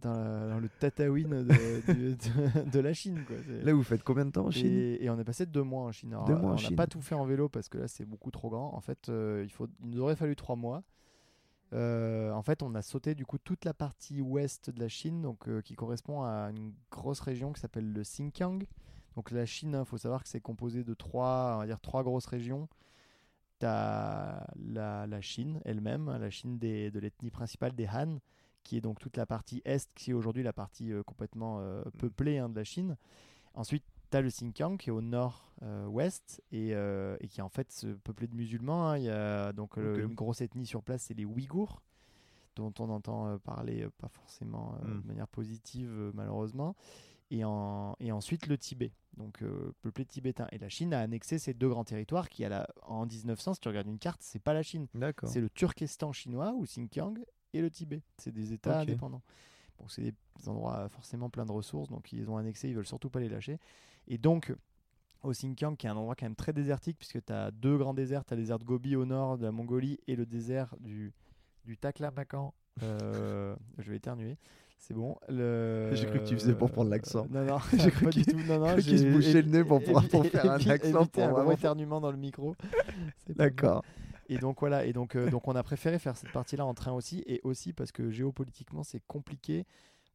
dans, 0.00 0.14
la- 0.14 0.48
dans 0.48 0.58
le 0.60 0.68
Tatooine 0.68 1.44
de, 1.44 1.92
du- 1.92 2.14
de, 2.16 2.70
de 2.70 2.80
la 2.80 2.92
Chine. 2.92 3.24
Quoi. 3.26 3.36
Là, 3.62 3.72
vous 3.72 3.82
faites 3.82 4.02
combien 4.02 4.24
de 4.24 4.30
temps 4.30 4.46
en 4.46 4.50
Chine? 4.50 4.66
Et, 4.66 5.04
et 5.04 5.10
on 5.10 5.18
est 5.18 5.24
passé 5.24 5.46
deux 5.46 5.62
mois 5.62 5.82
en 5.84 5.92
Chine. 5.92 6.12
Alors, 6.12 6.24
Deux 6.26 6.34
mois 6.36 6.52
en 6.52 6.56
on 6.56 6.60
n'a 6.70 6.76
pas 6.76 6.86
tout 6.86 7.00
fait 7.00 7.14
en 7.14 7.24
vélo 7.24 7.48
parce 7.48 7.68
que 7.68 7.78
là 7.78 7.88
c'est 7.88 8.04
beaucoup 8.04 8.30
trop 8.30 8.50
grand. 8.50 8.74
En 8.74 8.80
fait, 8.80 9.08
euh, 9.08 9.42
il, 9.44 9.50
faut, 9.50 9.68
il 9.82 9.90
nous 9.90 10.00
aurait 10.00 10.16
fallu 10.16 10.36
trois 10.36 10.56
mois. 10.56 10.82
Euh, 11.72 12.32
en 12.32 12.42
fait, 12.42 12.62
on 12.64 12.74
a 12.74 12.82
sauté 12.82 13.14
du 13.14 13.24
coup 13.24 13.38
toute 13.38 13.64
la 13.64 13.74
partie 13.74 14.20
ouest 14.20 14.70
de 14.70 14.80
la 14.80 14.88
Chine, 14.88 15.22
donc 15.22 15.46
euh, 15.48 15.60
qui 15.62 15.74
correspond 15.76 16.22
à 16.24 16.50
une 16.50 16.72
grosse 16.90 17.20
région 17.20 17.52
qui 17.52 17.60
s'appelle 17.60 17.92
le 17.92 18.02
Xinjiang. 18.02 18.64
Donc 19.14 19.30
la 19.30 19.46
Chine, 19.46 19.76
il 19.78 19.84
faut 19.84 19.98
savoir 19.98 20.22
que 20.22 20.28
c'est 20.28 20.40
composé 20.40 20.82
de 20.82 20.94
trois, 20.94 21.52
on 21.56 21.58
va 21.60 21.66
dire 21.66 21.80
trois 21.80 22.02
grosses 22.02 22.26
régions. 22.26 22.68
Tu 23.60 23.66
as 23.66 24.46
la, 24.56 25.06
la 25.06 25.20
Chine 25.20 25.60
elle-même, 25.64 26.08
hein, 26.08 26.18
la 26.18 26.30
Chine 26.30 26.58
des, 26.58 26.90
de 26.90 26.98
l'ethnie 26.98 27.30
principale 27.30 27.72
des 27.74 27.86
Han, 27.86 28.18
qui 28.62 28.76
est 28.76 28.80
donc 28.80 28.98
toute 28.98 29.16
la 29.16 29.26
partie 29.26 29.62
est, 29.64 29.92
qui 29.94 30.10
est 30.10 30.14
aujourd'hui 30.14 30.42
la 30.42 30.52
partie 30.52 30.92
euh, 30.92 31.02
complètement 31.02 31.58
euh, 31.60 31.82
peuplée 31.98 32.38
hein, 32.38 32.48
de 32.48 32.56
la 32.56 32.64
Chine. 32.64 32.96
Ensuite, 33.54 33.84
tu 34.10 34.16
as 34.16 34.20
le 34.20 34.28
Xinjiang 34.28 34.76
qui 34.76 34.90
est 34.90 34.92
au 34.92 35.00
nord-ouest 35.00 36.42
et, 36.52 36.74
euh, 36.74 37.16
et 37.20 37.28
qui 37.28 37.40
est 37.40 37.42
en 37.42 37.48
fait 37.48 37.86
peuplé 38.04 38.26
de 38.26 38.34
musulmans. 38.34 38.88
hein. 38.90 38.98
Il 38.98 39.04
y 39.04 39.10
a 39.10 39.52
donc 39.52 39.76
une 40.04 40.14
grosse 40.14 40.40
ethnie 40.40 40.66
sur 40.66 40.82
place, 40.82 41.02
c'est 41.04 41.14
les 41.14 41.24
Ouïghours, 41.24 41.82
dont 42.56 42.72
on 42.78 42.90
entend 42.90 43.38
parler 43.38 43.86
pas 43.98 44.08
forcément 44.08 44.74
euh, 44.84 44.94
Mm. 44.94 45.02
de 45.02 45.06
manière 45.06 45.28
positive 45.28 46.10
malheureusement. 46.14 46.74
Et, 47.32 47.44
en, 47.44 47.94
et 48.00 48.10
ensuite 48.10 48.48
le 48.48 48.58
Tibet, 48.58 48.90
donc 49.16 49.42
euh, 49.42 49.72
peuplé 49.82 50.04
de 50.04 50.08
Tibétains. 50.10 50.48
Et 50.50 50.58
la 50.58 50.68
Chine 50.68 50.92
a 50.92 50.98
annexé 50.98 51.38
ces 51.38 51.54
deux 51.54 51.68
grands 51.68 51.84
territoires 51.84 52.28
qui, 52.28 52.44
à 52.44 52.48
la, 52.48 52.66
en 52.82 53.06
1900, 53.06 53.54
si 53.54 53.60
tu 53.60 53.68
regardes 53.68 53.86
une 53.86 54.00
carte, 54.00 54.20
c'est 54.20 54.40
pas 54.42 54.52
la 54.52 54.64
Chine. 54.64 54.88
C'est 55.28 55.40
le 55.40 55.48
Turkestan 55.48 56.12
chinois 56.12 56.52
ou 56.56 56.64
Xinjiang 56.64 57.14
et 57.52 57.60
le 57.60 57.70
Tibet. 57.70 58.02
C'est 58.18 58.32
des 58.32 58.52
États 58.52 58.80
indépendants. 58.80 59.22
Bon, 59.78 59.88
c'est 59.88 60.02
des 60.02 60.48
endroits 60.48 60.88
forcément 60.90 61.30
pleins 61.30 61.46
de 61.46 61.52
ressources, 61.52 61.88
donc 61.88 62.12
ils 62.12 62.28
ont 62.30 62.36
annexés, 62.36 62.68
ils 62.68 62.74
veulent 62.74 62.86
surtout 62.86 63.10
pas 63.10 63.20
les 63.20 63.28
lâcher. 63.28 63.58
Et 64.08 64.18
donc, 64.18 64.52
au 65.22 65.30
Xinjiang, 65.32 65.76
qui 65.76 65.86
est 65.86 65.90
un 65.90 65.96
endroit 65.96 66.14
quand 66.14 66.26
même 66.26 66.34
très 66.36 66.52
désertique, 66.52 66.98
puisque 66.98 67.24
tu 67.24 67.32
as 67.32 67.50
deux 67.50 67.76
grands 67.78 67.94
déserts, 67.94 68.24
tu 68.24 68.32
as 68.34 68.36
le 68.36 68.42
désert 68.42 68.58
de 68.58 68.64
Gobi 68.64 68.96
au 68.96 69.04
nord 69.06 69.38
de 69.38 69.44
la 69.44 69.52
Mongolie 69.52 69.98
et 70.06 70.16
le 70.16 70.26
désert 70.26 70.74
du, 70.80 71.12
du 71.64 71.76
Taklamakan. 71.76 72.52
Euh, 72.82 73.54
je 73.78 73.90
vais 73.90 73.96
éternuer. 73.96 74.36
C'est 74.78 74.94
bon. 74.94 75.16
Le... 75.28 75.90
J'ai 75.94 76.06
cru 76.06 76.20
que 76.20 76.24
tu 76.26 76.34
faisais 76.34 76.54
pour 76.54 76.70
prendre 76.70 76.88
l'accent. 76.90 77.26
Non, 77.30 77.44
non, 77.44 77.58
J'ai 77.78 77.90
cru 77.90 78.04
pas 78.06 78.10
du 78.10 78.22
qu'il- 78.24 78.32
tout. 78.34 78.40
Non, 78.46 78.58
non, 78.60 78.76
se 78.80 79.12
bouchait 79.12 79.42
le 79.42 79.50
nez 79.50 79.64
pour 79.64 79.82
pouvoir- 79.82 80.08
pour 80.08 80.24
faire 80.26 80.50
un 80.52 80.58
accent 80.68 81.06
pour 81.06 81.22
un 81.38 81.50
éternuement 81.50 82.00
dans 82.00 82.10
le 82.10 82.16
micro. 82.16 82.56
D'accord. 83.28 83.84
Et 84.30 84.38
donc 84.38 84.60
voilà, 84.60 84.84
et 84.86 84.92
donc, 84.92 85.16
euh, 85.16 85.28
donc 85.30 85.46
on 85.48 85.54
a 85.56 85.62
préféré 85.62 85.98
faire 85.98 86.16
cette 86.16 86.32
partie-là 86.32 86.64
en 86.64 86.74
train 86.74 86.92
aussi, 86.92 87.22
et 87.26 87.40
aussi 87.44 87.72
parce 87.72 87.92
que 87.92 88.10
géopolitiquement 88.10 88.82
c'est 88.82 89.02
compliqué, 89.06 89.66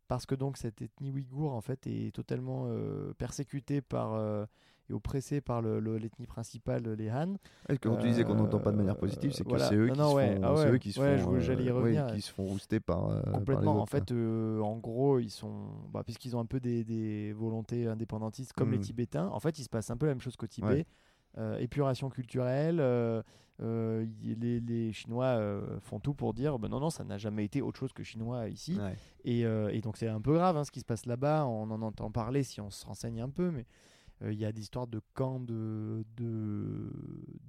parce 0.08 0.26
que 0.26 0.36
donc 0.36 0.58
cette 0.58 0.82
ethnie 0.82 1.12
ouïghour 1.12 1.54
en 1.54 1.62
fait 1.62 1.86
est 1.88 2.14
totalement 2.16 2.66
euh, 2.68 3.14
persécutée 3.18 3.82
par 3.82 4.14
euh, 4.14 4.46
et 4.88 4.94
oppressée 4.94 5.42
par 5.42 5.64
le- 5.64 5.80
le- 5.80 5.98
l'ethnie 5.98 6.28
principale, 6.28 6.84
les 6.94 7.10
Han. 7.12 7.38
Que 7.68 7.76
quand 7.90 7.98
tu 7.98 8.08
disais 8.08 8.24
qu'on 8.24 8.36
n'entend 8.36 8.60
pas 8.60 8.72
de 8.72 8.78
manière 8.78 8.96
positive, 8.98 9.32
c'est 9.32 9.44
que 9.44 9.50
voilà. 9.50 9.68
c'est 9.68 9.76
eux, 9.76 9.90
ouais. 10.14 10.36
font, 10.36 10.42
Ah 10.44 10.54
c'est 10.58 10.66
ouais. 10.66 10.72
eux 10.74 10.78
qui 10.78 10.92
se 10.92 11.00
Ouais, 11.02 11.18
font, 11.18 11.32
oui, 11.32 11.98
qui 12.14 12.22
se 12.22 12.32
font 12.32 12.46
rouster 12.46 12.80
par, 12.80 13.08
par 13.08 13.16
les 13.26 13.32
Complètement. 13.32 13.72
autres, 13.74 13.82
en 13.82 13.86
fait, 13.88 14.12
en 14.12 14.78
gros, 14.78 15.18
ils 15.18 15.32
sont, 15.32 15.70
bah, 15.92 16.04
puisqu'ils 16.04 16.36
ont 16.36 16.40
un 16.40 16.46
peu 16.46 16.60
des, 16.60 16.84
des 16.84 17.34
volontés 17.34 17.88
indépendantistes 17.88 18.54
comme 18.54 18.70
les 18.72 18.78
Mm. 18.78 18.82
Tibétains. 18.82 19.28
En 19.30 19.40
fait, 19.40 19.58
il 19.58 19.64
se 19.64 19.70
passe 19.70 19.90
un 19.90 19.98
peu 19.98 20.06
la 20.06 20.12
même 20.12 20.22
chose 20.22 20.36
qu'au 20.36 20.46
Tibet. 20.46 20.86
Euh, 21.38 21.58
épuration 21.60 22.10
culturelle. 22.10 22.80
euh, 22.80 23.22
euh, 23.62 24.06
les, 24.22 24.60
les 24.60 24.92
Chinois 24.92 25.26
euh, 25.38 25.80
font 25.82 26.00
tout 26.00 26.14
pour 26.14 26.34
dire, 26.34 26.60
bah, 26.60 26.68
non, 26.68 26.80
non, 26.82 26.90
ça 26.90 27.04
n'a 27.06 27.18
jamais 27.18 27.46
été 27.46 27.62
autre 27.62 27.80
chose 27.80 27.94
que 27.94 28.04
chinois 28.04 28.50
ici. 28.50 28.78
Ouais. 28.78 28.96
Et, 29.24 29.46
euh, 29.46 29.70
et 29.72 29.80
donc 29.82 29.96
c'est 29.98 30.10
un 30.10 30.20
peu 30.20 30.34
grave 30.34 30.58
hein, 30.58 30.66
ce 30.66 30.72
qui 30.72 30.82
se 30.82 30.86
passe 30.86 31.06
là-bas. 31.06 31.46
On 31.46 31.70
en 31.72 31.82
entend 31.82 32.12
parler 32.12 32.44
si 32.44 32.60
on 32.60 32.70
se 32.70 32.86
renseigne 32.86 33.22
un 33.22 33.30
peu, 33.30 33.52
mais 33.52 33.66
il 34.26 34.34
y 34.40 34.46
a 34.46 34.52
des 34.54 34.62
histoires 34.62 34.88
de 34.88 35.02
camps 35.14 35.40
de, 35.42 36.06
de, 36.18 36.90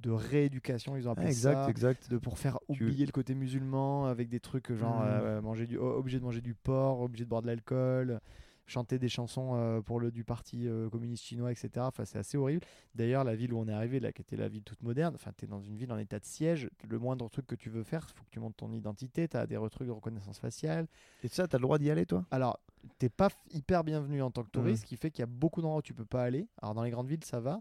de 0.02 0.10
rééducation, 0.10 0.96
ils 0.96 1.08
ont 1.08 1.12
appelé 1.12 1.26
Ah, 1.26 1.30
exact, 1.30 1.64
ça 1.64 1.70
exact. 1.70 2.10
de 2.10 2.18
pour 2.18 2.38
faire 2.38 2.58
Tu- 2.72 2.84
oublier 2.84 3.06
le 3.06 3.12
côté 3.12 3.34
musulman 3.34 4.06
avec 4.06 4.28
des 4.28 4.40
trucs 4.40 4.72
genre 4.74 5.00
euh, 5.04 5.40
manger 5.40 5.66
du 5.66 5.78
obligé 5.78 6.18
de 6.18 6.24
manger 6.24 6.40
du 6.40 6.54
porc 6.54 7.00
obligé 7.00 7.24
de 7.24 7.28
boire 7.30 7.42
de 7.42 7.46
l'alcool 7.46 8.20
chanter 8.66 8.98
des 8.98 9.08
chansons 9.08 9.52
euh, 9.54 9.80
pour 9.80 10.00
le 10.00 10.10
du 10.10 10.24
parti 10.24 10.66
euh, 10.68 10.88
communiste 10.90 11.24
chinois 11.24 11.52
etc 11.52 11.70
enfin 11.78 12.04
c'est 12.04 12.18
assez 12.18 12.36
horrible 12.36 12.62
d'ailleurs 12.94 13.22
la 13.24 13.34
ville 13.36 13.52
où 13.52 13.58
on 13.58 13.68
est 13.68 13.72
arrivé 13.72 14.00
là 14.00 14.12
qui 14.12 14.22
était 14.22 14.36
la 14.36 14.48
ville 14.48 14.62
toute 14.64 14.82
moderne 14.82 15.14
enfin 15.14 15.30
tu 15.36 15.44
es 15.44 15.48
dans 15.48 15.60
une 15.60 15.76
ville 15.76 15.92
en 15.92 15.98
état 15.98 16.18
de 16.18 16.24
siège 16.24 16.68
le 16.88 16.98
moindre 16.98 17.28
truc 17.28 17.46
que 17.46 17.54
tu 17.54 17.70
veux 17.70 17.84
faire 17.84 18.08
faut 18.10 18.24
que 18.24 18.30
tu 18.30 18.40
montes 18.40 18.56
ton 18.56 18.72
identité 18.72 19.28
tu 19.28 19.36
as 19.36 19.46
des 19.46 19.56
trucs 19.70 19.86
de 19.86 19.92
reconnaissance 19.92 20.38
faciale 20.38 20.86
Et 21.22 21.28
ça, 21.28 21.46
t'as 21.46 21.58
le 21.58 21.62
droit 21.62 21.78
d'y 21.78 21.90
aller, 21.90 22.06
toi? 22.06 22.24
Alors, 22.30 22.58
t'es 22.98 23.08
pas 23.08 23.28
hyper 23.52 23.84
bienvenu 23.84 24.22
en 24.22 24.30
tant 24.30 24.42
que 24.42 24.50
touriste, 24.50 24.82
Mhm. 24.82 24.84
ce 24.84 24.86
qui 24.86 24.96
fait 24.96 25.10
qu'il 25.10 25.20
y 25.20 25.24
a 25.24 25.26
beaucoup 25.26 25.60
d'endroits 25.62 25.78
où 25.78 25.82
tu 25.82 25.94
peux 25.94 26.04
pas 26.04 26.22
aller. 26.22 26.46
Alors, 26.60 26.74
dans 26.74 26.82
les 26.82 26.90
grandes 26.90 27.08
villes, 27.08 27.24
ça 27.24 27.40
va. 27.40 27.60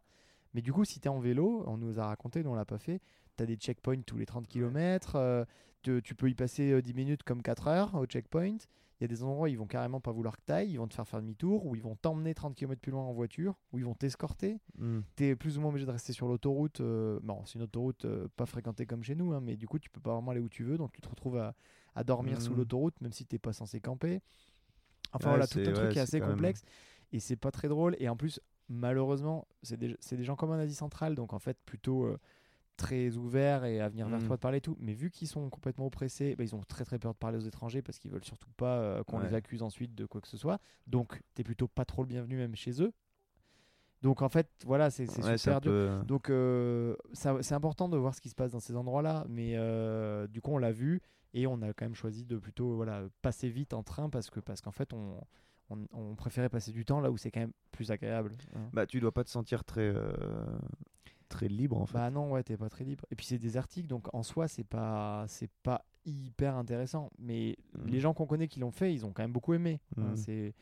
Mais 0.53 0.61
du 0.61 0.71
coup, 0.71 0.85
si 0.85 0.99
t'es 0.99 1.09
en 1.09 1.19
vélo, 1.19 1.63
on 1.67 1.77
nous 1.77 1.99
a 1.99 2.05
raconté, 2.07 2.43
nous 2.43 2.51
on 2.51 2.55
l'a 2.55 2.65
pas 2.65 2.77
fait, 2.77 3.01
t'as 3.35 3.45
des 3.45 3.55
checkpoints 3.55 4.01
tous 4.01 4.17
les 4.17 4.25
30 4.25 4.47
km. 4.47 5.45
tu 5.81 6.15
peux 6.15 6.29
y 6.29 6.35
passer 6.35 6.71
euh, 6.71 6.81
10 6.81 6.93
minutes 6.93 7.23
comme 7.23 7.41
4 7.41 7.67
heures 7.67 7.95
au 7.95 8.05
checkpoint. 8.05 8.57
Il 8.99 9.03
y 9.03 9.05
a 9.05 9.07
des 9.09 9.23
endroits 9.23 9.43
où 9.43 9.47
ils 9.47 9.57
vont 9.57 9.67
carrément 9.67 9.99
pas 9.99 10.11
vouloir 10.13 10.37
que 10.37 10.41
t'ailles, 10.45 10.71
ils 10.71 10.77
vont 10.77 10.87
te 10.87 10.93
faire 10.93 11.07
faire 11.07 11.21
demi-tour, 11.21 11.65
ou 11.65 11.75
ils 11.75 11.81
vont 11.81 11.95
t'emmener 11.95 12.33
30 12.33 12.55
km 12.55 12.79
plus 12.81 12.91
loin 12.91 13.03
en 13.03 13.11
voiture, 13.13 13.59
ou 13.73 13.79
ils 13.79 13.83
vont 13.85 13.93
t'escorter. 13.93 14.59
Hmm. 14.77 15.01
Tu 15.17 15.25
es 15.25 15.35
plus 15.35 15.57
ou 15.57 15.61
moins 15.61 15.69
obligé 15.71 15.85
de 15.85 15.91
rester 15.91 16.13
sur 16.13 16.27
l'autoroute. 16.27 16.79
euh, 16.79 17.19
bon, 17.21 17.43
c'est 17.45 17.55
une 17.55 17.63
autoroute 17.63 18.05
euh, 18.05 18.27
pas 18.37 18.45
fréquentée 18.45 18.85
comme 18.85 19.03
chez 19.03 19.15
nous, 19.15 19.33
hein, 19.33 19.41
mais 19.41 19.57
du 19.57 19.67
coup, 19.67 19.79
tu 19.79 19.89
peux 19.89 19.99
pas 19.99 20.13
vraiment 20.13 20.31
aller 20.31 20.39
où 20.39 20.47
tu 20.49 20.63
veux, 20.63 20.77
donc 20.77 20.93
tu 20.93 21.01
te 21.01 21.09
retrouves 21.09 21.37
à, 21.37 21.55
à 21.93 22.03
dormir 22.05 22.41
sous 22.41 22.51
Mhm. 22.51 22.57
l'autoroute, 22.59 23.01
même 23.01 23.11
si 23.11 23.25
t'es 23.25 23.37
pas 23.39 23.51
censé 23.53 23.81
camper. 23.81 24.21
Enfin 25.11 25.29
Ouais, 25.29 25.35
voilà, 25.35 25.47
tout 25.47 25.59
un 25.59 25.63
truc 25.63 25.77
ouais, 25.77 25.91
qui 25.91 25.97
est 25.97 26.01
assez 26.01 26.19
quand 26.19 26.27
même- 26.27 26.35
complexe 26.35 26.61
et 27.11 27.19
c'est 27.19 27.35
pas 27.37 27.51
très 27.51 27.67
drôle. 27.67 27.95
Et 27.99 28.07
en 28.09 28.15
plus, 28.17 28.39
malheureusement, 28.69 29.47
c'est 29.61 29.77
des, 29.77 29.95
des 30.11 30.23
gens 30.23 30.35
comme 30.35 30.51
en 30.51 30.55
Asie 30.55 30.75
centrale, 30.75 31.15
donc 31.15 31.33
en 31.33 31.39
fait 31.39 31.57
plutôt 31.65 32.03
euh, 32.05 32.17
très 32.77 33.15
ouverts 33.17 33.63
et 33.65 33.79
à 33.81 33.89
venir 33.89 34.07
vers 34.09 34.19
Mhm. 34.19 34.27
toi 34.27 34.35
de 34.35 34.41
parler 34.41 34.57
et 34.57 34.61
tout. 34.61 34.75
Mais 34.79 34.93
vu 34.93 35.09
qu'ils 35.09 35.27
sont 35.27 35.49
complètement 35.49 35.85
oppressés, 35.87 36.35
bah, 36.35 36.43
ils 36.43 36.55
ont 36.55 36.61
très 36.67 36.83
très 36.85 36.99
peur 36.99 37.13
de 37.13 37.17
parler 37.17 37.37
aux 37.37 37.41
étrangers 37.47 37.81
parce 37.81 37.99
qu'ils 37.99 38.11
veulent 38.11 38.23
surtout 38.25 38.51
pas 38.57 38.77
euh, 38.79 39.03
qu'on 39.03 39.19
Ouais. 39.19 39.27
les 39.27 39.33
accuse 39.33 39.63
ensuite 39.63 39.95
de 39.95 40.05
quoi 40.05 40.21
que 40.21 40.27
ce 40.27 40.37
soit. 40.37 40.59
Donc 40.87 41.21
t'es 41.33 41.43
plutôt 41.43 41.67
pas 41.67 41.85
trop 41.85 42.01
le 42.03 42.07
bienvenu 42.07 42.37
même 42.37 42.55
chez 42.55 42.81
eux. 42.81 42.91
Donc 44.01 44.21
en 44.21 44.29
fait, 44.29 44.49
voilà, 44.65 44.91
c'est 44.91 45.05
Ouais, 45.23 45.37
super 45.37 45.61
dur. 45.61 46.03
Donc 46.05 46.29
euh, 46.29 46.95
c'est 47.13 47.53
important 47.53 47.89
de 47.89 47.97
voir 47.97 48.13
ce 48.13 48.21
qui 48.21 48.29
se 48.29 48.35
passe 48.35 48.51
dans 48.51 48.59
ces 48.59 48.75
endroits-là, 48.75 49.25
mais 49.29 49.53
euh, 49.55 50.27
du 50.27 50.41
coup 50.41 50.51
on 50.51 50.57
l'a 50.59 50.71
vu 50.71 51.01
et 51.33 51.47
on 51.47 51.61
a 51.61 51.73
quand 51.73 51.85
même 51.85 51.95
choisi 51.95 52.23
de 52.25 52.37
plutôt 52.37 52.75
voilà, 52.75 53.03
passer 53.21 53.49
vite 53.49 53.73
en 53.73 53.83
train 53.83 54.09
parce 54.09 54.29
que 54.29 54.39
parce 54.39 54.61
qu'en 54.61 54.71
fait 54.71 54.93
on, 54.93 55.19
on, 55.71 55.87
on 55.91 56.15
préférait 56.15 56.49
passer 56.49 56.71
du 56.71 56.85
temps 56.85 56.99
là 57.01 57.09
où 57.09 57.17
c'est 57.17 57.31
quand 57.31 57.39
même 57.39 57.53
plus 57.71 57.89
agréable. 57.89 58.31
hein. 58.55 58.69
Bah, 58.73 58.85
tu 58.85 58.99
dois 58.99 59.11
pas 59.11 59.23
te 59.23 59.29
sentir 59.29 59.63
très, 59.63 59.81
euh, 59.81 60.13
très 61.29 61.47
libre, 61.47 61.77
en 61.79 61.85
fait. 61.85 61.93
Bah 61.97 62.09
non 62.11 62.31
ouais 62.31 62.43
t'es 62.43 62.57
pas 62.57 62.69
très 62.69 62.83
libre. 62.83 63.05
Et 63.11 63.15
puis 63.15 63.25
c'est 63.25 63.37
désertique 63.37 63.87
donc 63.87 64.07
en 64.13 64.23
soi 64.23 64.47
c'est 64.47 64.63
pas 64.63 65.25
c'est 65.27 65.49
pas 65.63 65.83
hyper 66.05 66.55
intéressant. 66.55 67.09
Mais 67.19 67.57
Mhm. 67.77 67.87
les 67.87 67.99
gens 67.99 68.13
qu'on 68.13 68.25
connaît 68.25 68.47
qui 68.47 68.59
l'ont 68.59 68.71
fait 68.71 68.93
ils 68.93 69.05
ont 69.05 69.11
quand 69.11 69.23
même 69.23 69.31
beaucoup 69.33 69.53
aimé. 69.53 69.79
hein. 69.97 70.01
Mhm. 70.09 70.15
c'est 70.15 70.53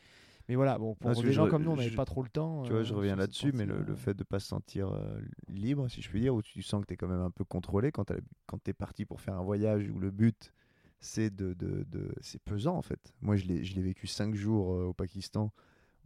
mais 0.48 0.56
voilà 0.56 0.78
bon 0.78 0.94
pour 0.94 1.10
que 1.22 1.26
des 1.26 1.32
gens 1.32 1.46
re- 1.46 1.50
comme 1.50 1.62
nous 1.64 1.70
on 1.70 1.76
n'avait 1.76 1.88
je- 1.88 1.96
pas 1.96 2.04
trop 2.04 2.22
le 2.22 2.28
temps. 2.28 2.62
Tu 2.64 2.70
vois, 2.70 2.80
euh, 2.80 2.84
je 2.84 2.92
reviens 2.92 3.14
sur 3.14 3.22
cette 3.22 3.28
là-dessus, 3.44 3.52
mais 3.52 3.64
le, 3.64 3.94
fait 3.94 4.12
de 4.14 4.24
pas 4.24 4.40
se 4.40 4.46
sentir 4.48 4.88
euh, 4.92 5.18
libre, 5.48 5.88
si 5.88 6.02
je 6.02 6.08
puis 6.10 6.20
dire, 6.20 6.34
où 6.34 6.42
tu 6.42 6.60
sens 6.62 6.82
que 6.82 6.86
tu 6.86 6.94
es 6.94 6.96
quand 6.98 7.08
même 7.08 7.20
un 7.22 7.30
peu 7.30 7.44
contrôlé 7.44 7.92
quand, 7.92 8.04
tu 8.06 8.70
es 8.70 8.72
parti 8.74 9.04
pour 9.06 9.20
faire 9.22 9.34
un 9.34 9.42
voyage 9.42 9.88
où 9.90 9.98
le 9.98 10.10
but, 10.10 10.52
c'est 11.00 11.34
de, 11.34 11.54
de, 11.54 11.84
de- 11.90 12.14
c'est 12.20 12.42
pesant 12.42 12.76
en 12.76 12.82
fait. 12.82 13.14
Moi, 13.22 13.36
je 13.36 13.46
l'ai 13.46 13.64
je 13.64 13.74
l'ai 13.74 13.80
vécu 13.82 14.06
cinq 14.06 14.34
jours 14.34 14.74
euh, 14.74 14.84
au 14.84 14.92
Pakistan 14.92 15.50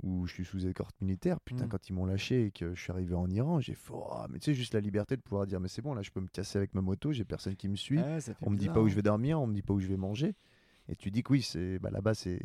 où 0.03 0.27
je 0.27 0.33
suis 0.33 0.45
sous 0.45 0.67
escorte 0.67 0.95
militaire. 1.01 1.41
Putain, 1.41 1.67
Mm. 1.67 1.69
quand 1.69 1.89
ils 1.89 1.93
m'ont 1.93 2.07
lâché 2.07 2.47
et 2.47 2.51
que 2.51 2.75
je 2.75 2.81
suis 2.81 2.93
arrivé 2.93 3.15
en 3.15 3.29
Iran, 3.31 3.61
j'ai 3.61 3.75
fait, 3.75 3.93
Oh, 3.93 4.23
mais 4.31 4.39
tu 4.39 4.47
sais, 4.47 4.55
juste 4.55 4.75
la 4.75 4.81
liberté 4.81 5.17
de 5.17 5.23
pouvoir 5.23 5.47
dire, 5.47 5.61
mais 5.61 5.69
c'est 5.69 5.83
bon, 5.83 5.95
là, 5.95 6.03
je 6.03 6.11
peux 6.11 6.21
me 6.21 6.29
casser 6.29 6.57
avec 6.59 6.75
ma 6.75 6.81
moto, 6.81 7.13
j'ai 7.13 7.25
personne 7.25 7.57
qui 7.57 7.69
me 7.69 7.77
suit. 7.77 7.99
Fait 8.21 8.37
on 8.43 8.51
me 8.51 8.57
dit 8.57 8.69
pas 8.69 8.81
où 8.81 8.85
hein. 8.87 8.89
je 8.89 8.95
vais 8.95 9.03
dormir, 9.03 9.41
on 9.41 9.47
me 9.47 9.55
dit 9.55 9.63
pas 9.63 9.75
où 9.75 9.81
je 9.81 9.89
vais 9.89 9.97
manger. 9.97 10.35
Et 10.89 10.97
tu 10.97 11.11
dis 11.11 11.23
que 11.23 11.33
oui, 11.33 11.43
c'est 11.43 11.79
bah, 11.79 11.91
là-bas, 11.91 12.15
c'est 12.15 12.41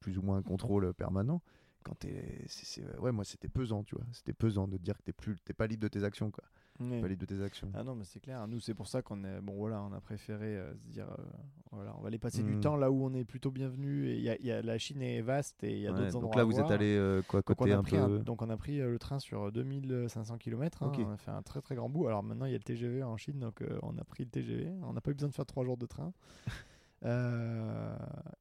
plus 0.00 0.18
ou 0.18 0.22
moins 0.22 0.38
un 0.38 0.42
contrôle 0.42 0.92
permanent. 0.94 1.42
Quand 1.84 1.94
t'es, 1.98 2.42
c'est- 2.46 2.64
c'est- 2.64 2.98
ouais, 2.98 3.12
moi, 3.12 3.24
c'était 3.24 3.48
pesant, 3.48 3.84
tu 3.84 3.94
vois. 3.94 4.04
C'était 4.12 4.32
pesant 4.32 4.66
de 4.66 4.76
te 4.78 4.82
dire 4.82 4.96
que 4.96 5.02
t'es 5.02 5.12
plus, 5.12 5.36
t'es 5.44 5.52
pas 5.52 5.66
libre 5.66 5.82
de 5.82 5.88
tes 5.88 6.02
actions, 6.02 6.30
quoi. 6.30 6.44
Ouais. 6.80 7.00
Pas 7.00 7.06
libre 7.08 7.20
de 7.20 7.26
tes 7.26 7.40
actions. 7.42 7.70
Ah 7.74 7.84
non, 7.84 7.94
mais 7.94 8.02
c'est 8.04 8.18
clair. 8.18 8.46
Nous, 8.48 8.58
c'est 8.58 8.74
pour 8.74 8.88
ça 8.88 9.00
qu'on 9.00 9.22
est 9.24 9.40
bon. 9.40 9.54
Voilà, 9.56 9.80
on 9.82 9.92
a 9.92 10.00
préféré 10.00 10.56
euh, 10.56 10.74
se 10.74 10.88
dire, 10.88 11.06
euh, 11.08 11.22
voilà, 11.70 11.94
on 11.96 12.00
va 12.00 12.08
aller 12.08 12.18
passer 12.18 12.42
du 12.42 12.56
Mm. 12.56 12.60
temps 12.60 12.76
là 12.76 12.90
où 12.90 13.04
on 13.04 13.14
est 13.14 13.24
plutôt 13.24 13.52
bienvenu. 13.52 14.08
Et 14.08 14.18
y 14.18 14.28
a, 14.28 14.36
y 14.42 14.50
a- 14.50 14.60
la 14.60 14.76
Chine 14.78 15.00
est 15.00 15.20
vaste 15.20 15.62
et 15.62 15.72
il 15.72 15.78
y 15.78 15.86
a 15.86 15.92
Ouais, 15.92 15.98
d'autres 15.98 16.16
endroits. 16.16 16.30
donc 16.30 16.34
là, 16.36 16.42
à 16.42 16.44
vous 16.44 16.58
êtes 16.58 16.70
allé 16.72 16.96
euh, 16.96 17.22
quoi, 17.28 17.42
côté 17.44 17.72
a 17.72 17.78
un 17.78 17.82
pris 17.82 17.92
peu. 17.96 18.02
un- 18.02 18.18
donc 18.18 18.42
on 18.42 18.50
a 18.50 18.56
pris 18.56 18.80
euh, 18.80 18.90
le 18.90 18.98
train 18.98 19.20
sur 19.20 19.52
2500 19.52 20.36
km. 20.38 20.82
Ok. 20.86 20.98
On 20.98 21.10
a 21.12 21.16
fait 21.16 21.30
un 21.30 21.42
très 21.42 21.60
très 21.60 21.76
grand 21.76 21.88
bout. 21.88 22.08
Alors 22.08 22.24
maintenant 22.24 22.46
il 22.46 22.50
y 22.52 22.54
a 22.56 22.58
le 22.58 22.64
TGV 22.64 23.04
en 23.04 23.16
Chine, 23.16 23.38
donc 23.38 23.62
on 23.82 23.96
a 23.96 24.04
pris 24.04 24.24
le 24.24 24.30
TGV. 24.30 24.72
On 24.82 24.92
n'a 24.94 25.00
pas 25.00 25.12
eu 25.12 25.14
besoin 25.14 25.28
de 25.28 25.34
faire 25.34 25.46
trois 25.46 25.64
jours 25.64 25.76
de 25.76 25.86
train. 25.86 26.12
Euh, 27.06 27.94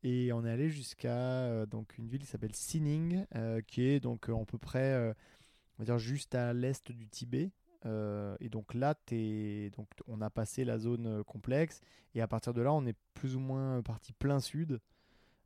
et 0.04 0.32
on 0.32 0.46
est 0.46 0.50
allé 0.50 0.70
jusqu'à 0.70 1.10
euh, 1.18 1.66
donc 1.66 1.98
une 1.98 2.08
ville 2.08 2.22
qui 2.22 2.28
s'appelle 2.28 2.52
Xining, 2.54 3.26
euh, 3.36 3.60
qui 3.62 3.82
est 3.84 4.00
donc 4.00 4.30
à 4.30 4.46
peu 4.46 4.58
près, 4.58 5.14
on 5.78 5.80
va 5.84 5.86
dire 5.86 5.98
juste 5.98 6.34
à 6.34 6.54
l'est 6.54 6.90
du 6.92 7.08
Tibet. 7.08 7.52
Euh, 7.86 8.36
et 8.40 8.50
donc 8.50 8.74
là, 8.74 8.96
t'es- 8.96 9.70
donc 9.76 9.88
on 10.08 10.22
a 10.22 10.30
passé 10.30 10.64
la 10.64 10.78
zone 10.78 11.06
euh, 11.06 11.24
complexe 11.24 11.82
et 12.16 12.22
à 12.22 12.28
partir 12.28 12.54
de 12.54 12.62
là, 12.62 12.72
on 12.74 12.86
est 12.86 12.96
plus 13.14 13.36
ou 13.36 13.40
moins 13.40 13.82
parti 13.82 14.14
plein 14.14 14.40
sud 14.40 14.80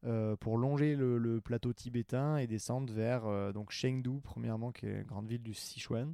euh, 0.06 0.36
pour 0.36 0.58
longer 0.58 0.96
le, 0.96 1.42
plateau 1.42 1.74
tibétain 1.74 2.38
et 2.38 2.48
descendre 2.48 2.94
vers 2.94 3.26
euh, 3.26 3.52
donc 3.52 3.72
Chengdu 3.72 4.22
premièrement, 4.22 4.72
qui 4.72 4.86
est 4.86 5.02
une 5.02 5.04
grande 5.04 5.28
ville 5.28 5.42
du 5.42 5.54
Sichuan, 5.54 6.14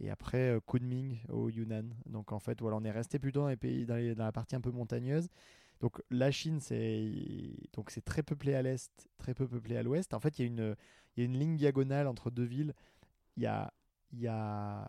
et 0.00 0.10
après 0.10 0.50
euh, 0.50 0.60
Kunming 0.60 1.18
au 1.28 1.48
Yunnan. 1.50 1.90
Donc 2.06 2.32
en 2.32 2.38
fait, 2.38 2.60
voilà, 2.60 2.76
on 2.76 2.84
est 2.84 2.90
resté 2.90 3.18
plutôt 3.18 3.40
dans 3.40 3.48
les 3.48 3.56
pays, 3.56 3.86
dans, 3.86 3.96
la 3.96 4.32
partie 4.32 4.54
un 4.54 4.60
peu 4.60 4.70
montagneuse. 4.70 5.28
Donc 5.80 6.00
la 6.10 6.30
Chine, 6.30 6.60
c'est 6.60 8.04
très 8.04 8.22
peuplé 8.22 8.54
à 8.54 8.62
l'est, 8.62 9.08
très 9.18 9.34
peu 9.34 9.48
peuplé 9.48 9.76
à 9.76 9.82
l'ouest. 9.82 10.14
En 10.14 10.20
fait, 10.20 10.38
il 10.38 10.42
y 10.42 10.44
a 10.44 10.46
une 10.46 10.76
il 11.16 11.20
y 11.20 11.22
a 11.22 11.26
une 11.26 11.38
ligne 11.38 11.56
diagonale 11.56 12.06
entre 12.06 12.30
deux 12.30 12.44
villes. 12.44 12.72
Il 13.36 13.42
y 13.42 13.46
a 13.46 13.72
il 14.12 14.20
y 14.20 14.28
a 14.28 14.88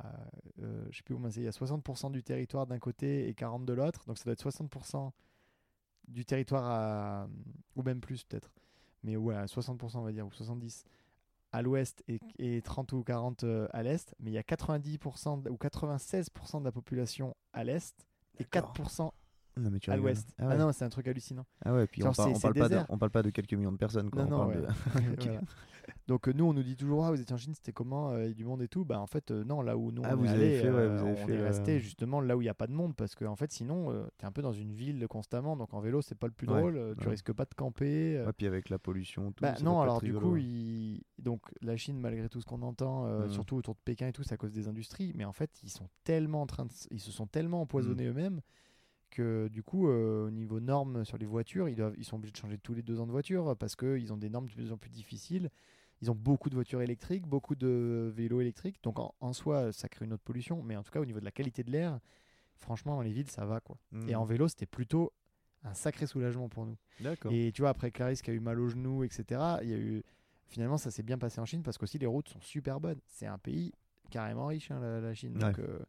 euh, 0.62 0.86
je 0.92 0.98
sais 0.98 1.04
plus 1.04 1.16
comment 1.16 1.30
c'est, 1.30 1.42
il 1.42 1.46
y 1.46 1.48
a 1.48 1.52
60% 1.52 2.12
du 2.12 2.24
territoire 2.24 2.68
d'un 2.68 2.80
côté 2.80 3.28
et 3.28 3.34
40 3.34 3.66
de 3.66 3.74
l'autre. 3.74 4.06
Donc 4.06 4.18
ça 4.18 4.26
doit 4.26 4.34
être 4.34 4.44
60% 4.44 5.12
du 6.08 6.26
territoire 6.26 6.66
à, 6.66 7.28
ou 7.76 7.84
même 7.84 8.02
plus 8.02 8.24
peut-être. 8.24 8.52
Mais 9.04 9.16
ouais, 9.16 9.36
à 9.36 9.46
60% 9.46 9.98
on 9.98 10.02
va 10.02 10.12
dire 10.12 10.28
ou 10.28 10.32
70 10.32 10.86
à 11.52 11.62
l'ouest 11.62 12.04
et, 12.08 12.20
et 12.40 12.62
30 12.62 12.94
ou 12.94 13.04
40 13.04 13.44
euh, 13.44 13.68
à 13.72 13.84
l'est, 13.84 14.16
mais 14.20 14.32
il 14.32 14.34
y 14.34 14.40
a 14.40 14.42
90% 14.42 15.48
ou 15.50 15.56
96% 15.56 16.60
de 16.60 16.66
la 16.66 16.72
population 16.72 17.36
à 17.54 17.64
l'est 17.64 18.08
et 18.40 18.46
D'accord. 18.52 18.74
4% 18.74 19.12
Non, 19.58 19.70
mais 19.70 19.80
tu 19.80 19.92
à 19.92 19.98
l'ouest. 19.98 20.34
Ah 20.40 20.48
Ah, 20.52 20.58
non, 20.58 20.72
c'est 20.72 20.84
un 20.86 20.90
truc 20.90 21.08
hallucinant. 21.08 21.46
Ah 21.64 21.74
ouais, 21.74 21.86
puis 21.88 22.02
on, 22.04 22.12
par- 22.12 22.28
on 22.28 22.40
parle 22.40 22.54
pas 22.56 22.64
de, 22.64 22.70
désert. 22.70 22.86
on 22.90 22.98
parle 22.98 23.12
pas 23.12 23.22
de 23.24 23.30
quelques 23.30 23.54
millions 23.54 23.72
de 23.72 23.78
personnes 23.78 24.10
Non, 24.14 24.24
on 24.24 24.30
non, 24.30 24.38
parle 24.40 24.50
ouais. 24.56 24.62
de. 24.62 24.68
Ok. 25.14 25.26
Voilà. 25.28 25.42
Donc 26.08 26.28
euh, 26.30 26.34
nous, 26.34 26.46
on 26.46 26.54
nous 26.54 26.64
dit 26.64 26.78
toujours, 26.78 27.04
ah, 27.06 27.12
vous 27.12 27.20
étiez 27.22 27.34
en 27.34 27.38
Chine, 27.38 27.54
c'était 27.54 27.74
comment 27.74 28.12
euh, 28.12 28.24
Il 28.24 28.28
y 28.30 28.32
a 28.32 28.34
du 28.34 28.46
monde 28.46 28.62
et 28.62 28.68
tout. 28.70 28.86
Bah 28.86 29.00
en 29.02 29.06
fait, 29.08 29.32
euh, 29.32 29.44
non, 29.44 29.62
là 29.62 29.78
où 29.78 29.92
nous 29.92 30.02
Ah, 30.06 30.14
on 30.14 30.18
vous 30.18 30.26
est 30.26 30.30
avez 30.30 30.46
allé, 30.54 30.60
fait, 30.62 30.70
ouais, 30.70 30.76
euh, 30.80 30.98
vous 30.98 31.06
on 31.08 31.16
fait, 31.18 31.34
est 31.34 31.38
euh, 31.40 31.44
resté 31.44 31.80
justement 31.82 32.22
là 32.22 32.38
où 32.38 32.42
il 32.42 32.46
n'y 32.46 32.50
a 32.50 32.54
pas 32.54 32.68
de 32.68 32.72
monde 32.74 32.96
parce 32.96 33.16
que 33.16 33.26
en 33.26 33.36
fait, 33.36 33.52
sinon, 33.52 33.92
euh, 33.92 34.06
t'es 34.18 34.26
un 34.26 34.32
peu 34.32 34.42
dans 34.42 34.54
une 34.54 34.72
ville 34.72 35.06
constamment. 35.10 35.56
Donc 35.58 35.74
en 35.74 35.82
vélo, 35.82 36.02
c'est 36.02 36.16
pas 36.18 36.28
le 36.28 36.34
plus 36.34 36.48
drôle. 36.48 36.78
euh, 36.78 36.96
Tu 37.00 37.08
risques 37.10 37.34
pas 37.34 37.44
de 37.46 37.54
camper. 37.54 38.18
euh, 38.18 38.32
puis 38.32 38.48
avec 38.48 38.70
la 38.70 38.80
pollution, 38.80 39.32
tout. 39.34 39.42
bah, 39.42 39.56
non, 39.62 39.82
alors 39.82 40.02
du 40.02 40.14
coup, 40.14 40.38
il... 40.38 41.04
donc 41.20 41.42
la 41.62 41.76
Chine, 41.76 42.00
malgré 42.00 42.30
tout 42.30 42.40
ce 42.40 42.46
qu'on 42.46 42.62
entend, 42.62 43.06
euh, 43.06 43.28
Mm. 43.28 43.30
surtout 43.30 43.56
autour 43.58 43.76
de 43.76 43.80
Pékin 43.84 44.08
et 44.08 44.14
tout, 44.14 44.24
c'est 44.24 44.34
à 44.34 44.38
cause 44.38 44.54
des 44.54 44.68
industries. 44.70 45.12
Mais 45.16 45.26
en 45.26 45.34
fait, 45.34 45.52
ils 45.64 45.70
sont 45.70 45.90
tellement 46.06 46.42
en 46.44 46.48
train 46.48 46.66
de... 46.66 46.72
ils 46.92 47.00
se 47.02 47.12
sont 47.12 47.28
tellement 47.28 47.62
empoisonnés 47.62 48.06
eux-mêmes 48.08 48.40
que 49.14 49.48
du 49.48 49.64
coup, 49.64 49.88
euh, 49.88 50.28
au 50.28 50.32
niveau 50.32 50.60
normes 50.60 51.06
sur 51.06 51.18
les 51.18 51.26
voitures, 51.26 51.70
ils, 51.70 51.76
doivent... 51.76 51.94
ils 51.98 52.06
sont 52.06 52.18
obligés 52.18 52.32
de 52.32 52.38
changer 52.38 52.58
tous 52.58 52.74
les 52.74 52.82
deux 52.82 53.00
ans 53.00 53.06
de 53.06 53.12
voiture 53.12 53.56
parce 53.58 53.76
qu'ils 53.76 54.12
ont 54.12 54.18
des 54.18 54.30
normes 54.30 54.48
de 54.48 54.54
plus 54.54 54.72
en 54.72 54.78
plus 54.78 54.90
difficiles. 54.90 55.50
Ils 56.02 56.12
ont 56.12 56.16
beaucoup 56.16 56.50
de 56.50 56.56
voitures 56.56 56.82
électriques, 56.82 57.26
beaucoup 57.26 57.56
de 57.56 58.12
vélos 58.14 58.42
électriques. 58.42 58.84
Donc 58.84 59.00
en, 59.00 59.16
en 59.22 59.32
soi, 59.32 59.72
ça 59.72 59.88
crée 59.88 60.06
une 60.06 60.14
autre 60.14 60.24
pollution. 60.24 60.62
Mais 60.62 60.76
en 60.76 60.84
tout 60.84 60.92
cas, 60.92 61.00
au 61.00 61.06
niveau 61.06 61.20
de 61.20 61.26
la 61.26 61.32
qualité 61.32 61.64
de 61.64 61.72
l'air, 61.72 62.00
franchement, 62.58 62.96
dans 62.96 63.02
les 63.02 63.14
villes, 63.14 63.30
ça 63.30 63.46
va. 63.46 63.60
quoi. 63.60 63.78
Mm. 63.92 64.10
Et 64.10 64.16
en 64.16 64.26
vélo, 64.26 64.48
c'était 64.48 64.66
plutôt 64.66 65.14
un 65.64 65.74
sacré 65.74 66.06
soulagement 66.08 66.50
pour 66.50 66.66
nous. 66.66 66.78
D'accord. 67.00 67.32
Et 67.32 67.52
tu 67.54 67.62
vois, 67.62 67.70
après 67.70 67.92
Clarisse 67.92 68.22
qui 68.22 68.32
a 68.32 68.34
eu 68.34 68.40
mal 68.40 68.60
au 68.60 68.68
genou, 68.68 69.04
etc., 69.04 69.42
il 69.62 69.70
y 69.70 69.74
a 69.74 69.78
eu. 69.78 70.04
Finalement, 70.48 70.78
ça 70.78 70.92
s'est 70.92 71.04
bien 71.04 71.18
passé 71.18 71.40
en 71.40 71.46
Chine 71.46 71.64
parce 71.64 71.78
qu'aussi 71.78 71.98
les 71.98 72.06
routes 72.06 72.30
sont 72.30 72.42
super 72.42 72.80
bonnes. 72.80 73.00
C'est 73.08 73.26
un 73.26 73.38
pays 73.38 73.72
carrément 74.12 74.48
riche, 74.48 74.70
hein, 74.72 74.80
la, 74.80 75.00
la 75.00 75.14
Chine. 75.14 75.34
Donc, 75.34 75.58
euh, 75.60 75.80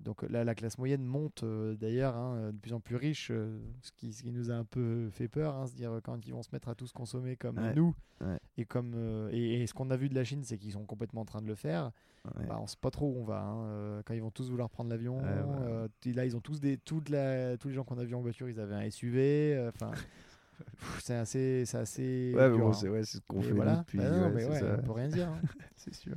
donc 0.00 0.22
là, 0.22 0.44
la 0.44 0.54
classe 0.54 0.78
moyenne 0.78 1.02
monte 1.04 1.42
euh, 1.42 1.74
d'ailleurs, 1.74 2.16
hein, 2.16 2.50
de 2.52 2.56
plus 2.58 2.72
en 2.74 2.80
plus 2.80 2.96
riche, 2.96 3.30
euh, 3.30 3.58
ce, 3.82 3.90
qui, 3.92 4.12
ce 4.12 4.22
qui 4.22 4.30
nous 4.32 4.50
a 4.50 4.54
un 4.54 4.64
peu 4.64 5.08
fait 5.10 5.28
peur, 5.28 5.54
hein, 5.56 5.66
se 5.66 5.74
dire 5.74 5.90
euh, 5.92 6.00
quand 6.02 6.26
ils 6.26 6.32
vont 6.32 6.42
se 6.42 6.50
mettre 6.52 6.68
à 6.68 6.74
tous 6.74 6.92
consommer 6.92 7.36
comme 7.36 7.58
Ouais. 7.58 7.74
nous. 7.74 7.94
Ouais. 8.20 8.38
Et, 8.58 8.64
comme, 8.64 8.92
euh, 8.94 9.28
et, 9.32 9.62
et 9.62 9.66
ce 9.66 9.74
qu'on 9.74 9.90
a 9.90 9.96
vu 9.96 10.08
de 10.08 10.14
la 10.14 10.24
Chine, 10.24 10.42
c'est 10.44 10.58
qu'ils 10.58 10.72
sont 10.72 10.84
complètement 10.84 11.22
en 11.22 11.24
train 11.26 11.40
de 11.42 11.46
le 11.46 11.54
faire. 11.54 11.90
Ouais. 12.38 12.46
Bah, 12.46 12.58
on 12.60 12.66
sait 12.66 12.76
pas 12.80 12.90
trop 12.90 13.06
où 13.10 13.16
on 13.20 13.24
va. 13.24 13.40
hein, 13.42 13.64
euh, 13.66 14.02
quand 14.04 14.12
ils 14.14 14.20
vont 14.22 14.30
tous 14.30 14.50
vouloir 14.50 14.68
prendre 14.68 14.90
l'avion, 14.90 15.20
euh, 15.24 15.88
là 16.06 16.24
ils 16.26 16.36
ont 16.36 16.40
tous 16.40 16.60
des, 16.60 16.76
toute 16.76 17.08
la, 17.08 17.56
tous 17.56 17.68
les 17.68 17.74
gens 17.74 17.84
qu'on 17.84 17.98
a 17.98 18.04
vus 18.04 18.14
en 18.14 18.20
voiture, 18.20 18.48
ils 18.48 18.58
avaient 18.60 18.74
un 18.74 18.90
SUV. 18.90 19.54
euh, 19.54 19.70
Enfin, 19.74 19.92
c'est 21.00 21.14
assez, 21.14 21.64
c'est 21.66 21.78
assez. 21.78 22.32
Ouais, 22.34 22.48
mais 22.48 22.56
dur, 22.56 22.64
bon, 22.66 22.70
hein. 22.70 22.72
c'est 23.04 23.04
ce 23.04 23.20
qu'on 23.28 23.40
fait 23.42 23.52
voilà. 23.52 23.76
depuis. 23.76 23.98
Bah 23.98 24.10
non, 24.10 24.30
mais 24.34 24.44
on 24.46 24.82
peut 24.82 24.92
rien 24.92 25.08
dire. 25.08 25.30
C'est 25.76 25.94
sûr. 25.94 26.16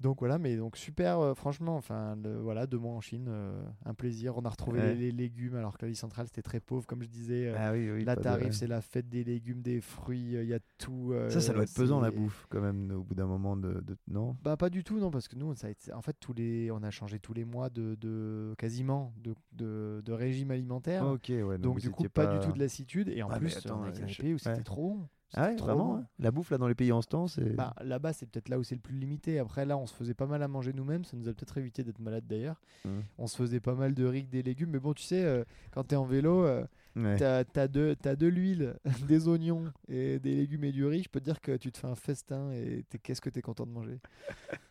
Donc 0.00 0.18
voilà, 0.20 0.38
mais 0.38 0.56
donc 0.56 0.76
super, 0.76 1.18
euh, 1.20 1.34
franchement, 1.34 1.76
enfin 1.76 2.16
le- 2.22 2.36
voilà, 2.38 2.66
deux 2.66 2.78
mois 2.78 2.92
en 2.92 3.00
Chine, 3.00 3.26
euh, 3.28 3.62
un 3.84 3.94
plaisir. 3.94 4.36
On 4.36 4.44
a 4.44 4.48
retrouvé 4.50 4.80
Ouais. 4.80 4.94
les, 4.94 5.06
les 5.06 5.12
légumes 5.12 5.54
alors 5.56 5.76
que 5.78 5.84
la 5.86 5.88
vie 5.90 5.96
centrale 5.96 6.26
c'était 6.26 6.42
très 6.42 6.60
pauvre, 6.60 6.86
comme 6.86 7.02
je 7.02 7.08
disais. 7.08 7.48
euh, 7.48 7.54
Ah 7.58 7.72
oui, 7.72 7.90
oui. 7.90 8.04
là 8.04 8.14
pas 8.14 8.20
de- 8.20 8.24
t'arrives, 8.24 8.52
c'est 8.52 8.66
la 8.66 8.80
fête 8.82 9.08
des 9.08 9.24
légumes, 9.24 9.62
des 9.62 9.80
fruits, 9.80 10.36
euh, 10.36 10.42
il 10.42 10.48
y 10.50 10.54
a 10.54 10.58
tout. 10.78 11.14
Ça, 11.30 11.40
ça 11.40 11.52
doit 11.52 11.62
être 11.62 11.74
pesant 11.74 12.00
la 12.00 12.10
bouffe 12.10 12.46
quand 12.50 12.60
même 12.60 12.90
au 12.92 13.02
bout 13.02 13.14
d'un 13.14 13.26
moment 13.26 13.56
de, 13.56 13.80
de- 13.80 13.96
non? 14.08 14.36
Bah 14.42 14.56
pas 14.56 14.68
du 14.70 14.84
tout 14.84 14.98
non 14.98 15.10
parce 15.10 15.28
que 15.28 15.36
nous 15.36 15.54
ça 15.54 15.68
a 15.68 15.70
été- 15.70 15.92
en 15.92 16.02
fait 16.02 16.16
tous 16.20 16.32
les 16.34 16.70
on 16.70 16.82
a 16.82 16.90
changé 16.90 17.18
tous 17.18 17.32
les 17.32 17.44
mois 17.44 17.70
de, 17.70 17.94
de 17.96 18.54
quasiment 18.58 19.12
de, 19.16 20.12
régime 20.12 20.50
alimentaire. 20.50 21.06
Ok, 21.06 21.28
ouais. 21.28 21.42
Donc, 21.58 21.60
donc 21.60 21.80
du 21.80 21.90
coup 21.90 22.04
pas... 22.08 22.26
du 22.26 22.44
tout 22.46 22.52
de 22.52 22.58
lassitude 22.58 23.08
et 23.08 23.22
en 23.22 23.28
Ah, 23.30 23.38
plus 23.38 23.56
attends, 23.56 23.80
on 23.80 23.84
a 23.84 23.90
des 23.90 24.06
je- 24.08 24.22
où 24.34 24.38
c'était 24.38 24.56
ouais. 24.56 24.62
trop 24.62 24.94
bon. 24.96 25.08
Ah 25.36 25.48
ouais, 25.48 25.56
vraiment 25.56 25.96
hein 25.96 26.06
La 26.18 26.30
bouffe 26.30 26.50
là 26.50 26.58
dans 26.58 26.66
les 26.66 26.74
pays 26.74 26.92
en 26.92 27.02
ce 27.02 27.08
temps, 27.08 27.26
c'est. 27.26 27.54
Bah, 27.54 27.74
là-bas, 27.82 28.12
c'est 28.12 28.26
peut-être 28.26 28.48
là 28.48 28.58
où 28.58 28.64
c'est 28.64 28.74
le 28.74 28.80
plus 28.80 28.96
limité. 28.96 29.38
Après, 29.38 29.66
là, 29.66 29.76
on 29.76 29.86
se 29.86 29.94
faisait 29.94 30.14
pas 30.14 30.26
mal 30.26 30.42
à 30.42 30.48
manger 30.48 30.72
nous-mêmes. 30.72 31.04
Ça 31.04 31.16
nous 31.16 31.28
a 31.28 31.32
peut-être 31.32 31.58
évité 31.58 31.84
d'être 31.84 31.98
malade 32.00 32.24
d'ailleurs. 32.26 32.60
Mm. 32.84 33.00
On 33.18 33.26
se 33.26 33.36
faisait 33.36 33.60
pas 33.60 33.74
mal 33.74 33.94
de 33.94 34.06
riz, 34.06 34.24
des 34.24 34.42
légumes. 34.42 34.70
Mais 34.70 34.78
bon, 34.78 34.94
tu 34.94 35.02
sais, 35.02 35.22
euh, 35.24 35.44
quand 35.72 35.84
t'es 35.84 35.96
en 35.96 36.04
vélo, 36.04 36.44
euh, 36.44 36.64
Ouais. 36.96 37.16
t'as 37.16 37.44
as 37.56 37.68
de, 37.68 37.94
de 38.02 38.26
l'huile, 38.26 38.74
des 39.06 39.28
oignons 39.28 39.70
et 39.88 40.18
des 40.18 40.34
légumes 40.34 40.64
et 40.64 40.72
du 40.72 40.84
riz. 40.86 41.02
Je 41.02 41.08
peux 41.10 41.20
te 41.20 41.26
dire 41.26 41.40
que 41.42 41.56
tu 41.56 41.70
te 41.70 41.76
fais 41.78 41.86
un 41.86 41.94
festin 41.94 42.50
et 42.52 42.84
qu'est-ce 43.02 43.20
que 43.20 43.28
t'es 43.30 43.42
content 43.42 43.66
de 43.66 43.72
manger? 43.72 43.98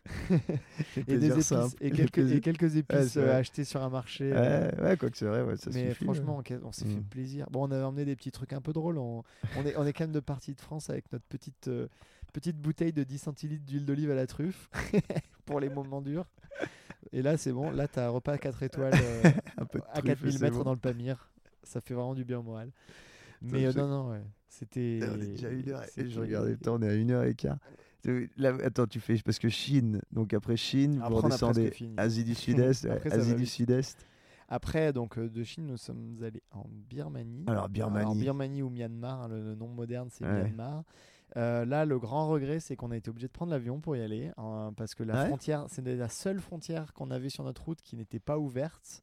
Et 1.08 1.18
des 1.18 1.30
épices, 1.32 1.52
et 1.80 1.90
quelques, 1.90 2.12
plaisirs- 2.12 2.36
et 2.36 2.40
quelques 2.40 2.76
épices 2.76 3.16
euh, 3.16 3.38
achetées 3.38 3.64
sur 3.64 3.82
un 3.82 3.90
marché. 3.90 4.30
euh, 4.32 4.70
Ouais, 4.78 4.82
ouais, 4.82 4.96
quoi 4.96 5.10
que 5.10 5.16
c'est 5.18 5.26
vrai, 5.26 5.42
ouais, 5.42 5.56
ça 5.56 5.70
mais 5.74 5.90
suffit, 5.90 6.04
franchement, 6.04 6.38
ouais. 6.48 6.58
on, 6.62 6.72
s'est 6.72 6.84
fait 6.84 7.00
Mm. 7.00 7.04
plaisir. 7.04 7.46
Bon, 7.50 7.66
on 7.66 7.70
avait 7.70 7.82
emmené 7.82 8.04
des 8.04 8.14
petits 8.16 8.30
trucs 8.30 8.52
un 8.52 8.60
peu 8.60 8.72
drôles. 8.72 8.98
On, 8.98 9.22
on 9.56 9.66
est, 9.66 9.76
on 9.76 9.84
est 9.86 9.92
quand 9.92 10.04
même 10.04 10.12
de 10.12 10.20
partie 10.20 10.54
de 10.54 10.60
France 10.60 10.90
avec 10.90 11.10
notre 11.12 11.24
petite, 11.26 11.68
euh, 11.68 11.88
petite 12.32 12.56
bouteille 12.56 12.92
de 12.92 13.02
10 13.04 13.18
centilitres 13.18 13.64
d'huile 13.64 13.84
d'olive 13.84 14.10
à 14.10 14.14
la 14.14 14.26
truffe 14.26 14.68
pour 15.44 15.58
les 15.60 15.68
moments 15.68 16.00
durs. 16.02 16.26
Et 17.12 17.22
là, 17.22 17.36
c'est 17.36 17.52
bon. 17.52 17.70
Là, 17.70 17.88
t'as 17.88 18.06
un 18.06 18.10
repas 18.10 18.38
4 18.38 18.62
étoiles 18.62 18.94
euh, 18.94 19.30
Un 19.58 19.64
peu 19.64 19.80
à 19.92 20.00
truffe, 20.00 20.04
4000 20.04 20.32
c'est 20.34 20.40
mètres 20.42 20.56
bon. 20.58 20.64
dans 20.64 20.72
le 20.72 20.78
Pamir. 20.78 21.30
Ça 21.66 21.80
fait 21.80 21.94
vraiment 21.94 22.14
du 22.14 22.24
bien 22.24 22.38
au 22.38 22.42
moral. 22.42 22.70
Mais 23.42 23.66
euh, 23.66 23.72
non, 23.72 23.88
non, 23.88 24.10
ouais. 24.10 24.22
C'était. 24.48 25.00
On 25.02 25.20
est 25.20 25.26
déjà 25.26 25.50
une 25.50 25.68
heure 25.68 25.82
et- 25.96 26.08
je 26.08 26.20
regardais 26.20 26.50
le 26.52 26.56
temps, 26.58 26.76
on 26.76 26.82
est 26.82 26.88
à 26.88 26.94
une 26.94 27.10
heure 27.10 27.24
et 27.24 27.34
quart. 27.34 27.58
Là, 28.36 28.56
attends, 28.62 28.86
tu 28.86 29.00
fais 29.00 29.16
parce 29.24 29.38
que 29.40 29.48
Chine, 29.48 30.00
donc 30.12 30.32
après 30.32 30.56
Chine, 30.56 31.00
Après, 31.02 31.10
vous 31.10 31.20
redescendez. 31.22 31.72
Asie 31.96 32.24
du 32.24 32.34
Sud-Est, 32.36 32.86
Asie 33.10 33.34
du. 33.34 33.46
Sud-Est. 33.46 33.98
Après, 34.48 34.92
donc, 34.92 35.18
euh, 35.18 35.28
de 35.28 35.42
Chine, 35.42 35.66
nous 35.66 35.76
sommes 35.76 36.16
allés 36.22 36.42
en 36.52 36.64
Birmanie. 36.68 37.44
Alors 37.48 37.68
Birmanie. 37.68 38.04
Alors, 38.04 38.14
Birmanie 38.14 38.62
ou 38.62 38.70
Myanmar, 38.70 39.22
hein, 39.22 39.28
le, 39.28 39.56
nom 39.56 39.66
moderne 39.66 40.08
c'est 40.10 40.24
Ouais. 40.24 40.44
Myanmar. 40.44 40.84
Euh, 41.36 41.64
là, 41.64 41.84
le 41.84 41.98
grand 41.98 42.28
regret, 42.28 42.60
c'est 42.60 42.76
qu'on 42.76 42.92
a 42.92 42.96
été 42.96 43.10
obligé 43.10 43.26
de 43.26 43.32
prendre 43.32 43.50
l'avion 43.50 43.80
pour 43.80 43.96
y 43.96 44.00
aller, 44.00 44.30
hein, 44.36 44.72
parce 44.76 44.94
que 44.94 45.02
la 45.02 45.22
ouais 45.22 45.26
frontière, 45.26 45.66
c'est 45.68 45.84
la 45.84 46.08
seule 46.08 46.40
frontière 46.40 46.92
qu'on 46.94 47.10
avait 47.10 47.28
sur 47.28 47.42
notre 47.42 47.64
route 47.64 47.82
qui 47.82 47.96
n'était 47.96 48.20
pas 48.20 48.38
ouverte. 48.38 49.02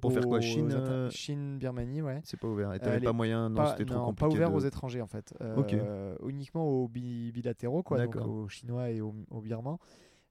Pour 0.00 0.12
faire 0.12 0.24
quoi 0.26 0.40
Chine 0.40 0.66
inter- 0.72 0.90
euh, 0.90 1.10
Chine, 1.10 1.58
Birmanie, 1.58 2.02
ouais. 2.02 2.20
C'est 2.24 2.38
pas 2.38 2.48
ouvert. 2.48 2.72
Et 2.72 2.76
Euh, 2.76 2.78
t'avais 2.78 2.98
les- 3.00 3.04
pas 3.04 3.12
moyen, 3.12 3.48
non, 3.48 3.56
pas, 3.56 3.70
c'était 3.72 3.84
trop 3.86 3.98
non, 3.98 4.04
compliqué. 4.06 4.28
pas 4.28 4.34
ouvert 4.34 4.50
de- 4.50 4.56
aux 4.56 4.60
étrangers 4.60 5.00
en 5.00 5.06
fait. 5.06 5.32
Ok. 5.56 5.72
Euh, 5.74 6.16
Uniquement 6.26 6.66
aux 6.68 6.88
bi- 6.88 7.30
bilatéraux, 7.32 7.82
quoi, 7.82 7.98
donc 8.04 8.14
D'accord. 8.14 8.30
aux 8.30 8.48
Chinois 8.48 8.90
et 8.90 9.00
aux, 9.00 9.14
aux 9.30 9.40
Birmans. 9.40 9.78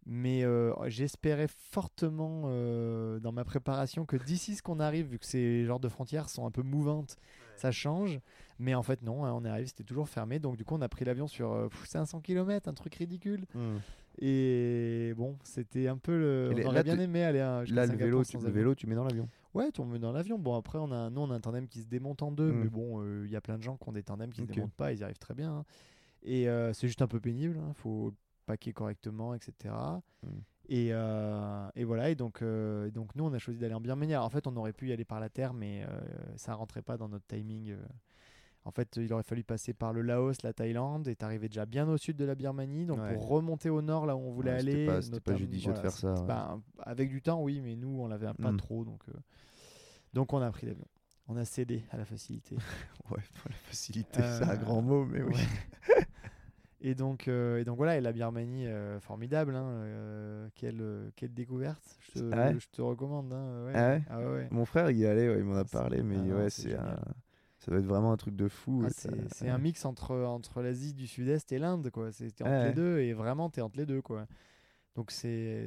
Mais 0.05 0.43
euh, 0.43 0.73
j'espérais 0.87 1.47
fortement 1.47 2.43
euh, 2.47 3.19
dans 3.21 3.31
ma 3.31 3.45
préparation 3.45 4.05
que 4.05 4.17
d'ici 4.17 4.55
ce 4.55 4.61
qu'on 4.61 4.81
arrive, 4.81 5.07
vu 5.07 5.17
que 5.17 5.25
ces 5.25 5.63
genres 5.63 5.79
de 5.79 5.87
frontières 5.87 6.27
sont 6.27 6.45
un 6.45 6.51
peu 6.51 6.61
mouvantes, 6.61 7.15
ça 7.55 7.71
change. 7.71 8.19
Mais 8.59 8.75
en 8.75 8.83
fait, 8.83 9.01
non, 9.01 9.23
hein, 9.23 9.31
on 9.33 9.45
est 9.45 9.49
arrivé, 9.49 9.67
c'était 9.67 9.85
toujours 9.85 10.09
fermé. 10.09 10.39
Donc, 10.39 10.57
du 10.57 10.65
coup, 10.65 10.75
on 10.75 10.81
a 10.81 10.89
pris 10.89 11.05
l'avion 11.05 11.27
sur 11.27 11.53
euh, 11.53 11.69
pff, 11.69 11.85
500 11.87 12.19
km, 12.19 12.67
un 12.67 12.73
truc 12.73 12.93
ridicule. 12.95 13.45
Hmm. 13.55 13.77
Et 14.19 15.13
bon, 15.15 15.37
c'était 15.43 15.87
un 15.87 15.97
peu 15.97 16.17
le. 16.17 16.49
Et 16.51 16.55
les- 16.55 16.63
on 16.65 16.67
aurait 16.67 16.75
là, 16.77 16.83
bien 16.83 16.95
tu- 16.97 17.01
aimé 17.03 17.23
aller 17.23 17.39
à, 17.39 17.63
Là, 17.69 17.85
le 17.85 17.95
vélo, 17.95 18.23
tu, 18.23 18.37
le 18.37 18.49
vélo, 18.49 18.75
tu 18.75 18.87
mets 18.87 18.95
dans 18.95 19.05
l'avion. 19.05 19.27
Ouais, 19.53 19.69
met 19.85 19.99
dans 19.99 20.11
l'avion. 20.11 20.39
Bon, 20.39 20.55
après, 20.55 20.79
on 20.79 20.91
a, 20.91 21.09
nous, 21.09 21.21
on 21.21 21.29
a 21.31 21.35
un 21.35 21.39
tandem 21.39 21.67
qui 21.67 21.81
se 21.81 21.87
démonte 21.87 22.21
en 22.23 22.31
deux, 22.31 22.51
Mm. 22.51 22.59
mais 22.63 22.69
bon, 22.69 23.01
euh, 23.01 23.23
il 23.25 23.31
y 23.31 23.35
a 23.35 23.41
plein 23.41 23.57
de 23.57 23.63
gens 23.63 23.77
qui 23.77 23.87
ont 23.87 23.91
des 23.91 24.03
tandems 24.03 24.31
qui 24.31 24.41
Ok. 24.41 24.47
se 24.47 24.53
démontent 24.53 24.73
pas, 24.73 24.91
ils 24.93 24.99
y 24.99 25.03
arrivent 25.03 25.19
très 25.19 25.33
bien. 25.35 25.57
hein. 25.57 25.65
Et 26.23 26.47
euh, 26.49 26.73
c'est 26.73 26.87
juste 26.87 27.01
un 27.01 27.07
peu 27.07 27.19
pénible, 27.19 27.59
il 27.67 27.73
faut 27.73 28.09
le 28.09 28.15
paquer 28.45 28.73
correctement, 28.73 29.33
etc. 29.35 29.73
Mm. 30.23 30.27
Et, 30.69 30.89
euh, 30.93 31.67
et 31.75 31.83
voilà, 31.83 32.09
et 32.09 32.15
donc, 32.15 32.41
donc 32.41 33.15
nous, 33.15 33.25
on 33.25 33.33
a 33.33 33.37
choisi 33.37 33.59
d'aller 33.59 33.73
en 33.73 33.81
Birmanie. 33.81 34.13
Alors, 34.13 34.25
en 34.25 34.29
fait, 34.29 34.47
on 34.47 34.55
aurait 34.55 34.71
pu 34.73 34.87
y 34.89 34.93
aller 34.93 35.03
par 35.05 35.19
la 35.19 35.29
terre, 35.29 35.53
mais 35.53 35.85
ça 36.37 36.53
rentrait 36.55 36.81
pas 36.81 36.97
dans 36.97 37.09
notre 37.09 37.25
timing. 37.27 37.75
Euh. 38.65 38.69
En 38.69 38.71
fait, 38.71 38.95
il 38.97 39.11
aurait 39.13 39.23
fallu 39.23 39.43
passer 39.43 39.73
par 39.73 39.93
le 39.93 40.01
Laos, 40.01 40.41
la 40.43 40.53
Thaïlande, 40.53 41.07
et 41.07 41.15
t'arrivais 41.15 41.47
déjà 41.47 41.65
bien 41.65 41.87
au 41.89 41.97
sud 41.97 42.15
de 42.17 42.25
la 42.25 42.35
Birmanie. 42.35 42.85
Donc, 42.85 42.99
Ouais. 42.99 43.13
pour 43.13 43.27
remonter 43.27 43.69
au 43.69 43.81
nord, 43.81 44.05
là 44.05 44.15
où 44.15 44.19
on 44.19 44.31
voulait 44.31 44.51
Ouais, 44.53 44.59
c'était 44.59 44.71
aller, 44.71 44.85
pas- 44.85 45.01
c'était 45.01 45.19
pas 45.19 45.31
notamment- 45.31 45.37
judicieux 45.37 45.73
de 45.73 45.77
faire 45.79 45.91
ça, 45.91 46.13
ouais. 46.55 46.61
avec 46.79 47.09
du 47.09 47.21
temps, 47.21 47.41
oui, 47.41 47.61
mais 47.61 47.75
nous, 47.75 47.99
on 48.01 48.07
l'avait 48.07 48.31
pas 48.33 48.51
Mm. 48.51 48.57
trop, 48.57 48.83
donc, 48.85 49.01
euh, 49.09 49.13
donc 50.13 50.33
on 50.33 50.41
a 50.41 50.49
pris 50.51 50.67
l'avion. 50.67 50.85
On 51.27 51.37
a 51.37 51.45
cédé 51.45 51.83
à 51.91 51.97
la 51.97 52.05
facilité. 52.05 52.55
Ouais, 53.11 53.21
la 53.45 53.55
facilité, 53.55 54.21
c'est 54.21 54.43
un 54.43 54.49
Euh, 54.51 54.55
grand 54.57 54.81
mot, 54.81 55.05
mais 55.05 55.21
oui. 55.23 55.33
Et, 56.85 56.95
donc, 56.95 57.29
euh, 57.29 57.59
et 57.59 57.63
donc 57.63 57.77
voilà, 57.77 57.97
et 57.97 58.01
la 58.01 58.11
Birmanie, 58.11 58.67
euh, 58.67 58.99
formidable. 58.99 59.55
hein, 59.55 59.63
euh, 59.65 60.49
quelle, 60.53 60.81
euh, 60.81 61.09
quelle 61.15 61.33
découverte. 61.33 61.81
Je 62.13 62.19
te, 62.19 62.29
Ah 62.33 62.47
ouais 62.51 62.59
je 62.59 62.67
te 62.67 62.81
recommande. 62.81 63.31
hein. 63.31 63.71
Ah 64.09 64.19
ouais 64.19 64.47
Ah. 64.49 64.53
Mon 64.53 64.65
frère, 64.65 64.89
il 64.91 64.97
y 64.97 65.05
allait, 65.05 65.37
il 65.37 65.45
m'en 65.45 65.55
a 65.55 65.63
parlé, 65.63 66.03
mais 66.03 66.17
ah 66.17 66.35
ouais, 66.35 66.49
c'est 66.49 66.63
c'est 66.63 66.69
génial. 66.71 66.99
un- 66.99 67.13
ça 67.63 67.71
doit 67.71 67.79
être 67.79 67.85
vraiment 67.85 68.11
un 68.11 68.17
truc 68.17 68.35
de 68.35 68.47
fou. 68.47 68.83
Ah, 68.85 68.89
c'est 69.31 69.49
un 69.49 69.57
mix 69.57 69.85
entre, 69.85 70.15
entre 70.15 70.61
l'Asie 70.61 70.93
du 70.93 71.07
Sud-Est 71.07 71.51
et 71.51 71.59
l'Inde. 71.59 71.89
quoi. 71.91 72.11
C'est 72.11 72.41
entre 72.41 72.49
Ouais. 72.51 72.67
les 72.69 72.73
deux 72.73 72.99
et 72.99 73.13
vraiment, 73.13 73.49
t'es 73.49 73.61
entre 73.61 73.77
les 73.77 73.85
deux. 73.85 74.01
quoi. 74.01 74.27
Donc 74.95 75.11
c'est. 75.11 75.65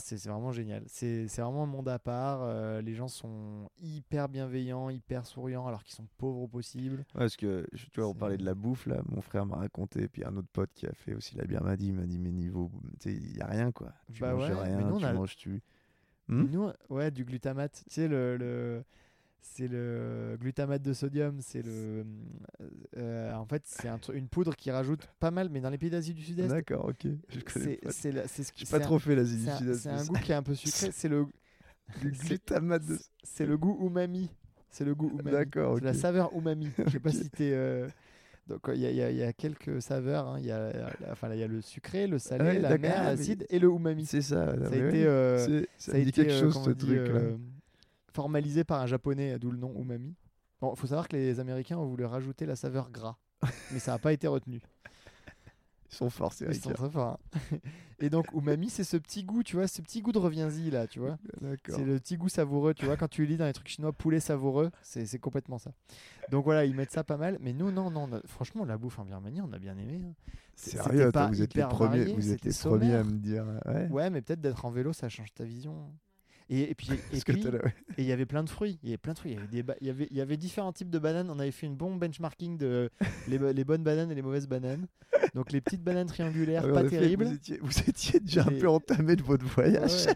C'est 0.00 0.16
vraiment 0.26 0.50
génial. 0.50 0.82
C'est 0.86 1.26
vraiment 1.26 1.64
un 1.64 1.66
monde 1.66 1.90
à 1.90 1.98
part. 1.98 2.40
euh, 2.42 2.80
les 2.80 2.94
gens 2.94 3.06
sont 3.08 3.68
hyper 3.82 4.30
bienveillants, 4.30 4.88
hyper 4.88 5.26
souriants, 5.26 5.66
alors 5.66 5.84
qu'ils 5.84 5.94
sont 5.94 6.06
pauvres 6.16 6.40
au 6.40 6.48
possible. 6.48 7.00
Ouais, 7.00 7.04
parce 7.18 7.36
que 7.36 7.66
tu 7.92 8.00
vois, 8.00 8.08
on 8.08 8.14
parlait 8.14 8.38
de 8.38 8.46
la 8.46 8.54
bouffe 8.54 8.86
là, 8.86 9.02
mon 9.10 9.20
frère 9.20 9.44
m'a 9.44 9.56
raconté, 9.56 10.08
puis 10.08 10.24
un 10.24 10.34
autre 10.38 10.48
pote 10.50 10.70
qui 10.74 10.86
a 10.86 10.92
fait 10.94 11.12
aussi 11.14 11.36
la 11.36 11.44
Birmanie, 11.44 11.88
il 11.88 11.92
m'a 11.92 12.06
dit 12.06 12.18
mais 12.18 12.30
niveau, 12.32 12.70
tu 12.98 13.10
sais, 13.10 13.14
il 13.14 13.36
y 13.36 13.42
a 13.42 13.46
rien 13.46 13.72
quoi. 13.72 13.92
Tu 14.10 14.22
Bah 14.22 14.32
manges 14.32 14.48
ouais, 14.48 14.54
mais 14.54 14.62
rien, 14.76 14.80
nous, 14.88 14.94
on 14.94 14.98
tu 15.00 15.04
a- 15.04 15.12
manges 15.12 15.36
tu. 15.36 15.62
Hmm 16.28 16.46
Nous, 16.50 16.70
ouais, 16.88 17.10
du 17.10 17.26
glutamate. 17.26 17.82
Tu 17.86 17.94
sais, 17.94 18.08
le, 18.08 18.38
le- 18.38 18.84
c'est 19.46 19.68
le 19.68 20.36
glutamate 20.40 20.82
de 20.82 20.92
sodium. 20.94 21.36
C'est 21.40 21.62
le. 21.62 22.04
euh, 22.96 23.32
en 23.34 23.44
fait, 23.44 23.62
c'est 23.66 23.88
un 23.88 24.00
une 24.12 24.28
poudre 24.28 24.56
qui 24.56 24.70
rajoute 24.70 25.06
pas 25.20 25.30
mal, 25.30 25.48
mais 25.50 25.60
dans 25.60 25.70
les 25.70 25.78
pays 25.78 25.90
d'Asie 25.90 26.14
du 26.14 26.22
Sud-Est, 26.22 26.48
D'accord, 26.48 26.86
ok. 26.86 27.06
Je 27.28 27.40
connais 27.40 27.76
pas. 27.76 27.92
c'est 27.92 28.42
ce 28.42 28.52
qui. 28.52 28.64
Pas 28.64 28.80
trop 28.80 28.96
un- 28.96 28.98
fait 28.98 29.14
l'Asie 29.14 29.36
du 29.44 29.50
Sud-Est. 29.50 29.74
C'est 29.74 29.88
un 29.90 30.04
goût 30.04 30.14
qui 30.14 30.32
est 30.32 30.34
un 30.34 30.42
peu 30.42 30.54
sucré. 30.54 30.90
C'est 30.92 31.08
le. 31.08 31.26
Glutamate 32.00 32.86
de. 32.86 32.98
C'est 33.22 33.46
le 33.46 33.56
goût 33.58 33.78
umami. 33.86 34.30
C'est 34.70 34.84
le 34.84 34.94
goût 34.94 35.10
umami. 35.10 35.30
D'accord, 35.30 35.76
C'est 35.78 35.84
la 35.84 35.94
saveur 35.94 36.30
umami. 36.36 36.70
Je 36.86 36.90
sais 36.90 36.98
pas 37.00 37.10
Ok. 37.10 37.16
si 37.16 37.30
t'es. 37.30 37.52
euh, 37.52 37.86
Donc 38.48 38.62
il 38.74 38.80
y, 38.80 38.86
a- 38.86 38.90
il 38.90 38.96
y 38.96 39.14
il 39.14 39.16
y 39.18 39.22
a 39.22 39.32
quelques 39.32 39.80
saveurs. 39.82 40.26
hein. 40.28 40.36
Il 40.40 40.46
y, 40.46 40.50
a, 40.52 40.72
enfin, 41.12 41.28
il 41.32 41.38
y 41.38 41.42
a 41.42 41.46
le 41.46 41.60
sucré, 41.60 42.06
le 42.06 42.18
salé, 42.18 42.44
Ouais, 42.44 42.58
la 42.58 42.76
mer, 42.78 43.04
l'acide 43.04 43.46
et 43.50 43.58
le 43.58 43.68
umami. 43.68 44.06
C'est 44.06 44.22
ça. 44.22 44.54
Ça 44.58 44.66
a 44.72 44.76
été, 44.76 45.04
euh, 45.06 45.62
ça, 45.78 45.92
a 45.92 45.98
été, 45.98 46.12
quelque 46.12 46.30
euh, 46.32 46.40
chose 46.50 46.64
ce 46.64 46.70
truc-là. 46.70 46.94
euh, 47.02 47.36
formalisé 48.14 48.64
par 48.64 48.80
un 48.80 48.86
japonais, 48.86 49.38
d'où 49.38 49.50
le 49.50 49.58
nom 49.58 49.74
umami. 49.80 50.14
Bon, 50.60 50.74
faut 50.76 50.86
savoir 50.86 51.08
que 51.08 51.16
les 51.16 51.40
Américains 51.40 51.76
ont 51.76 51.86
voulu 51.86 52.04
rajouter 52.04 52.46
la 52.46 52.56
saveur 52.56 52.90
gras, 52.90 53.16
mais 53.72 53.78
ça 53.80 53.92
n'a 53.92 53.98
pas 53.98 54.12
été 54.12 54.26
retenu. 54.28 54.60
Ils 55.90 55.96
sont 55.96 56.10
forts, 56.10 56.32
ces 56.32 56.46
Ils 56.46 56.54
sont 56.60 56.72
très 56.72 56.90
forts. 56.90 57.18
hein. 57.52 57.58
Et 58.00 58.10
donc 58.10 58.26
umami, 58.32 58.68
c'est 58.68 58.82
ce 58.82 58.96
petit 58.96 59.22
goût, 59.22 59.42
tu 59.44 59.54
vois, 59.56 59.68
ce 59.68 59.80
petit 59.82 60.00
goût 60.02 60.10
de 60.10 60.18
reviens-y 60.18 60.70
là, 60.70 60.86
tu 60.88 60.98
vois. 60.98 61.18
C'est 61.68 61.84
le 61.84 61.98
petit 62.00 62.16
goût 62.16 62.28
savoureux, 62.28 62.74
tu 62.74 62.84
vois, 62.86 62.96
quand 62.96 63.06
tu 63.08 63.24
lis 63.26 63.36
dans 63.36 63.44
les 63.46 63.52
trucs 63.52 63.68
chinois, 63.68 63.92
poulet 63.92 64.18
savoureux, 64.20 64.70
c'est 64.82 65.06
c'est 65.06 65.18
complètement 65.20 65.58
ça. 65.58 65.72
Donc 66.30 66.44
voilà, 66.44 66.64
ils 66.64 66.74
mettent 66.74 66.90
ça 66.90 67.04
pas 67.04 67.16
mal, 67.16 67.36
mais 67.40 67.52
nous, 67.52 67.70
non, 67.70 67.90
non, 67.90 68.12
a- 68.12 68.20
franchement, 68.26 68.64
la 68.64 68.76
bouffe 68.78 68.98
en 68.98 69.04
Birmanie, 69.04 69.40
on 69.40 69.52
a 69.52 69.58
bien 69.58 69.76
aimé. 69.78 70.00
hein. 70.04 70.14
Sérieux, 70.56 71.12
pas 71.12 71.28
vous 71.28 71.42
êtes 71.42 71.54
les 71.54 71.62
premiers, 71.68 71.98
varié, 71.98 72.14
vous 72.14 72.32
êtes 72.32 72.44
les 72.44 72.50
premiers 72.52 72.94
à 72.94 73.04
me 73.04 73.18
dire. 73.18 73.44
Ouais. 73.66 73.88
Ouais, 73.90 74.10
mais 74.10 74.22
peut-être 74.22 74.40
d'être 74.40 74.64
en 74.64 74.70
vélo, 74.70 74.92
ça 74.92 75.08
change 75.08 75.32
ta 75.34 75.44
vision. 75.44 75.92
Et, 76.56 76.70
et 76.70 76.74
puis, 76.74 76.88
et 77.12 77.16
ouais. 77.32 77.74
il 77.98 78.04
y 78.04 78.12
avait 78.12 78.26
plein 78.26 78.44
de 78.44 78.50
fruits. 78.50 78.78
Il 78.82 78.88
y 78.88 78.92
avait 78.92 78.98
plein 78.98 79.12
de 79.12 79.18
fruits. 79.18 79.32
Il 79.32 79.34
y 79.34 79.38
avait, 79.38 79.46
des 79.48 79.62
ba- 79.62 79.76
il 79.80 79.86
y 79.86 79.90
avait, 79.90 80.08
il 80.10 80.16
y 80.16 80.20
avait 80.20 80.36
différents 80.36 80.72
types 80.72 80.90
de 80.90 80.98
bananes. 80.98 81.30
On 81.30 81.38
avait 81.38 81.50
fait 81.50 81.66
une 81.66 81.76
bon 81.76 81.96
benchmarking 81.96 82.56
de 82.58 82.90
les, 83.28 83.38
bo- 83.38 83.52
les 83.52 83.64
bonnes 83.64 83.82
bananes 83.82 84.10
et 84.10 84.14
les 84.14 84.22
mauvaises 84.22 84.46
bananes. 84.48 84.86
Donc 85.34 85.52
les 85.52 85.60
petites 85.60 85.82
bananes 85.82 86.06
triangulaires, 86.06 86.62
Ah 86.64 86.68
ouais, 86.68 86.72
pas 86.72 86.84
terribles. 86.88 87.24
Vous 87.24 87.34
étiez, 87.34 87.58
vous 87.62 87.78
étiez 87.88 88.20
déjà 88.20 88.42
un 88.42 88.58
peu 88.58 88.68
entamé 88.68 89.16
de 89.16 89.22
votre 89.22 89.44
voyage. 89.44 90.06
ouais. 90.06 90.14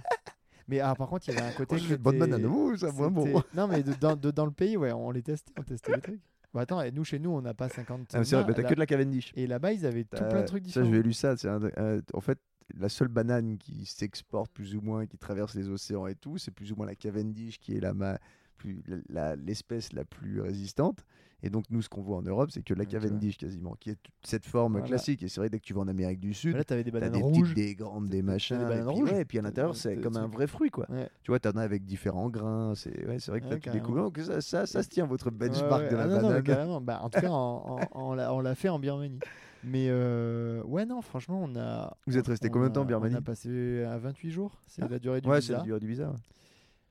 Mais 0.68 0.80
ah, 0.80 0.94
par 0.94 1.08
contre, 1.08 1.28
il 1.28 1.34
y 1.34 1.38
avait 1.38 1.46
un 1.48 1.52
côté. 1.52 1.76
Oh, 1.76 1.78
j'ai 1.78 1.88
que 1.88 1.94
une 1.94 2.02
bonne 2.02 2.18
banane. 2.18 2.44
Ouh, 2.44 2.76
ça 2.76 2.92
moins 2.92 3.10
bon. 3.10 3.42
Non, 3.54 3.66
mais 3.68 3.82
de- 3.82 3.94
dans, 3.94 4.16
de- 4.16 4.30
dans 4.30 4.44
le 4.44 4.52
pays, 4.52 4.76
ouais, 4.76 4.92
on 4.92 5.10
les 5.10 5.22
testait, 5.22 5.52
on 5.58 5.62
testait 5.62 5.94
les 5.94 6.00
trucs. 6.02 6.20
Bah 6.54 6.62
attends, 6.62 6.82
nous, 6.92 7.04
chez 7.04 7.18
nous, 7.18 7.30
on 7.30 7.42
n'a 7.42 7.52
pas 7.54 7.68
50. 7.68 8.00
Ah, 8.14 8.24
c'est 8.24 8.34
vrai, 8.36 8.44
bah, 8.44 8.54
t'as 8.54 8.62
que 8.62 8.74
de 8.74 8.78
la 8.78 8.86
Cavendish. 8.86 9.32
Et 9.36 9.46
là-bas, 9.46 9.72
ils 9.72 9.84
avaient 9.86 10.04
tout 10.04 10.22
plein 10.24 10.40
de 10.42 10.46
trucs 10.46 10.62
Ça, 10.64 10.80
différents. 10.80 10.86
j'avais 10.86 11.02
lu 11.02 11.12
ça. 11.12 11.34
un- 11.44 12.00
en 12.14 12.20
fait, 12.20 12.38
la 12.76 12.88
seule 12.88 13.08
banane 13.08 13.56
qui 13.58 13.86
s'exporte 13.86 14.50
plus 14.52 14.74
ou 14.76 14.80
moins, 14.80 15.06
qui 15.06 15.16
traverse 15.18 15.54
les 15.54 15.68
océans 15.68 16.06
et 16.06 16.14
tout, 16.14 16.38
c'est 16.38 16.50
plus 16.50 16.72
ou 16.72 16.76
moins 16.76 16.86
la 16.86 16.94
Cavendish 16.94 17.58
qui 17.58 17.76
est 17.76 17.80
la 17.80 17.94
ma- 17.94 18.18
plus- 18.56 18.82
la- 18.86 18.96
la- 19.08 19.36
l'espèce 19.36 19.92
la, 19.92 20.04
plus 20.04 20.40
résistante. 20.40 21.04
Et 21.44 21.50
donc, 21.50 21.66
nous, 21.70 21.82
ce 21.82 21.88
qu'on 21.88 22.02
voit 22.02 22.16
en 22.16 22.22
Europe, 22.22 22.50
c'est 22.50 22.64
que 22.64 22.74
la 22.74 22.84
tu. 22.84 22.90
Cavendish 22.90 23.36
quasiment, 23.38 23.76
qui 23.78 23.90
est 23.90 23.96
cette 24.24 24.44
forme 24.44 24.72
Voilà. 24.72 24.88
classique. 24.88 25.22
Et 25.22 25.28
c'est 25.28 25.38
vrai, 25.40 25.48
dès 25.48 25.60
que 25.60 25.64
tu 25.64 25.72
vas 25.72 25.82
en 25.82 25.86
Amérique 25.86 26.18
du 26.18 26.34
Sud, 26.34 26.56
Là, 26.56 26.64
t'avais 26.64 26.82
des 26.82 26.90
bananes 26.90 27.12
des 27.12 27.22
rouges. 27.22 27.52
petites, 27.54 27.54
des 27.54 27.74
grandes, 27.76 28.08
des 28.08 28.22
machins. 28.22 28.58
des 28.58 28.64
et 28.64 28.66
bananes 28.66 28.86
puis, 28.88 28.96
rouges. 28.96 29.12
ouais, 29.12 29.20
et 29.20 29.24
puis 29.24 29.38
à 29.38 29.42
l'intérieur, 29.42 29.76
c'est 29.76 29.98
comme 30.00 30.16
un 30.16 30.26
vrai 30.26 30.48
fruit, 30.48 30.70
quoi. 30.70 30.90
Ouais. 30.90 31.08
Tu 31.22 31.30
vois, 31.30 31.38
t'en 31.38 31.52
as 31.52 31.62
avec 31.62 31.84
différents 31.84 32.28
grains. 32.28 32.74
C'est 32.74 33.06
ouais, 33.06 33.18
vrai 33.18 33.40
que 33.40 33.46
là, 33.46 33.58
tu 33.60 33.70
découvres 33.70 34.12
que 34.12 34.24
ça, 34.24 34.40
ça, 34.40 34.66
ça 34.66 34.82
se 34.82 34.88
tient, 34.88 35.06
votre 35.06 35.30
benchmark 35.30 35.88
de 35.88 35.94
la 35.94 36.02
Ah 36.02 36.06
non, 36.08 36.30
mais 36.30 36.42
banane. 36.42 36.84
Bah, 36.84 36.98
en 37.04 37.08
tout 37.08 37.20
cas, 37.20 37.28
en- 37.30 37.78
en- 37.78 37.80
en 37.92 38.14
l'a- 38.16 38.34
on 38.34 38.40
l'a 38.40 38.56
fait 38.56 38.68
en 38.68 38.80
Birmanie. 38.80 39.20
Mais 39.64 39.86
euh, 39.90 40.62
ouais, 40.64 40.86
non, 40.86 41.02
franchement, 41.02 41.40
on 41.44 41.56
a. 41.56 41.96
Vous 42.06 42.16
êtes 42.16 42.26
resté 42.28 42.48
combien 42.48 42.68
de 42.68 42.74
temps 42.74 42.82
en 42.82 42.86
Birmanie 42.86 43.14
On 43.16 43.18
a 43.18 43.22
passé 43.22 43.82
à 43.84 43.98
28 43.98 44.30
jours. 44.30 44.52
C'est 44.66 44.82
Ah. 44.82 44.88
la 44.90 44.98
durée 44.98 45.20
du 45.20 45.28
ouais, 45.28 45.40
visa. 45.40 45.58
c'est 45.64 45.70
du, 45.72 45.78
du 45.80 45.86
bizarre. 45.86 46.14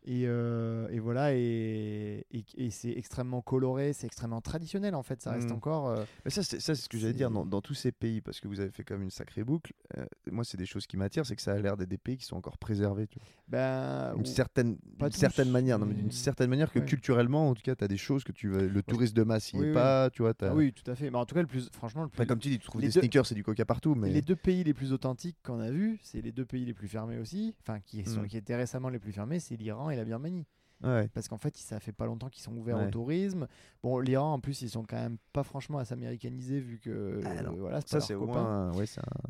Et, 0.09 0.23
euh, 0.25 0.87
et 0.89 0.99
voilà, 0.99 1.33
et, 1.33 2.25
et, 2.31 2.45
et 2.55 2.69
c'est 2.69 2.91
extrêmement 2.91 3.41
coloré, 3.41 3.91
c'est 3.91 4.07
extrêmement 4.07 4.39
traditionnel 4.39 4.95
en 4.95 5.03
fait. 5.03 5.21
Ça 5.21 5.31
reste 5.31 5.49
Mm. 5.49 5.53
encore. 5.55 5.89
euh, 5.89 6.05
Mais 6.23 6.31
ça, 6.31 6.43
c'est 6.43 6.61
c'est 6.61 6.75
ce 6.75 6.87
que 6.87 6.97
j'allais 6.97 7.11
dire 7.13 7.27
C'est- 7.27 7.33
dans, 7.33 7.45
dans 7.45 7.59
tous 7.61 7.73
ces 7.73 7.91
pays, 7.91 8.21
parce 8.21 8.39
que 8.39 8.47
vous 8.47 8.61
avez 8.61 8.71
fait 8.71 8.85
comme 8.85 9.01
une 9.01 9.09
sacrée 9.09 9.43
boucle. 9.43 9.73
euh, 9.97 10.05
moi, 10.31 10.45
c'est 10.45 10.55
des 10.57 10.65
choses 10.65 10.87
qui 10.87 10.95
m'attirent, 10.95 11.25
c'est 11.25 11.35
que 11.35 11.41
ça 11.41 11.51
a 11.51 11.59
l'air 11.59 11.75
d'être 11.75 11.89
des 11.89 11.97
pays 11.97 12.15
qui 12.15 12.23
sont 12.23 12.37
encore 12.37 12.57
préservés. 12.57 13.07
Tu 13.07 13.19
vois. 13.19 13.27
ben, 13.49 14.13
D'une 14.13 14.21
ou- 14.21 14.25
certaine, 14.25 14.77
certaine 15.11 15.49
manière, 15.51 15.77
non, 15.79 15.85
d'une 15.87 16.11
certaine 16.11 16.49
manière 16.49 16.71
que 16.71 16.79
Ouais. 16.79 16.85
culturellement, 16.85 17.49
en 17.49 17.53
tout 17.53 17.61
cas, 17.61 17.75
tu 17.75 17.83
as 17.83 17.87
des 17.89 17.97
choses 17.97 18.23
que 18.23 18.31
tu 18.31 18.47
veux. 18.47 18.67
Le 18.67 18.83
tourisme 18.83 19.13
de 19.15 19.23
masse, 19.23 19.51
il 19.51 19.59
Oui, 19.59 19.65
est 19.65 19.69
oui. 19.69 19.73
pas, 19.73 20.09
tu 20.09 20.21
vois. 20.21 20.33
Ah 20.41 20.53
oui, 20.55 20.71
tout 20.73 20.89
à 20.89 20.95
fait. 20.95 21.09
Mais 21.11 21.17
en 21.17 21.25
tout 21.25 21.35
cas, 21.35 21.41
le 21.41 21.47
plus, 21.47 21.69
franchement, 21.73 22.03
le 22.03 22.07
plus. 22.09 22.17
Enfin, 22.17 22.25
comme 22.25 22.39
tu 22.39 22.47
dis, 22.49 22.59
tu 22.59 22.65
trouves 22.67 22.79
les 22.81 22.87
des 22.87 22.93
deux- 22.93 22.99
sneakers 23.01 23.29
et 23.31 23.35
du 23.35 23.43
coca 23.43 23.65
partout, 23.65 23.93
mais 23.95 24.09
Les 24.09 24.21
deux 24.21 24.35
pays 24.37 24.63
les 24.63 24.73
plus 24.73 24.93
authentiques 24.93 25.37
qu'on 25.43 25.59
a 25.59 25.69
vus, 25.71 25.99
c'est 26.01 26.21
les 26.21 26.31
deux 26.31 26.45
pays 26.45 26.63
les 26.65 26.73
plus 26.73 26.87
fermés 26.87 27.17
aussi, 27.17 27.55
enfin 27.61 27.79
qui, 27.81 28.05
sont, 28.05 28.21
Mm. 28.21 28.27
qui 28.27 28.37
étaient 28.37 28.55
récemment 28.55 28.87
les 28.89 28.99
plus 28.99 29.11
fermés, 29.11 29.39
c'est 29.41 29.55
l'Iran 29.57 29.89
et 29.89 29.96
la 29.97 30.05
Birmanie. 30.05 30.45
ouais. 30.83 31.07
Parce 31.13 31.27
qu'en 31.27 31.37
fait, 31.37 31.55
ça 31.57 31.79
fait 31.79 31.91
pas 31.91 32.05
longtemps 32.05 32.29
qu'ils 32.29 32.43
sont 32.43 32.55
ouverts 32.55 32.77
Ouais. 32.77 32.87
au 32.87 32.91
tourisme. 32.91 33.47
Bon, 33.83 33.99
l'Iran, 33.99 34.33
en 34.33 34.39
plus, 34.39 34.61
ils 34.61 34.69
sont 34.69 34.83
quand 34.83 34.95
même 34.97 35.17
pas 35.33 35.43
franchement 35.43 35.79
à 35.79 35.85
s'américaniser 35.85 36.59
vu 36.59 36.77
que 36.79 37.19
Ah 37.25 37.29
euh, 37.43 37.49
voilà, 37.57 37.81
c'est 37.81 37.99
ça 37.99 37.99
c'est 38.01 38.15
ouais, 38.15 38.27
un 38.37 38.71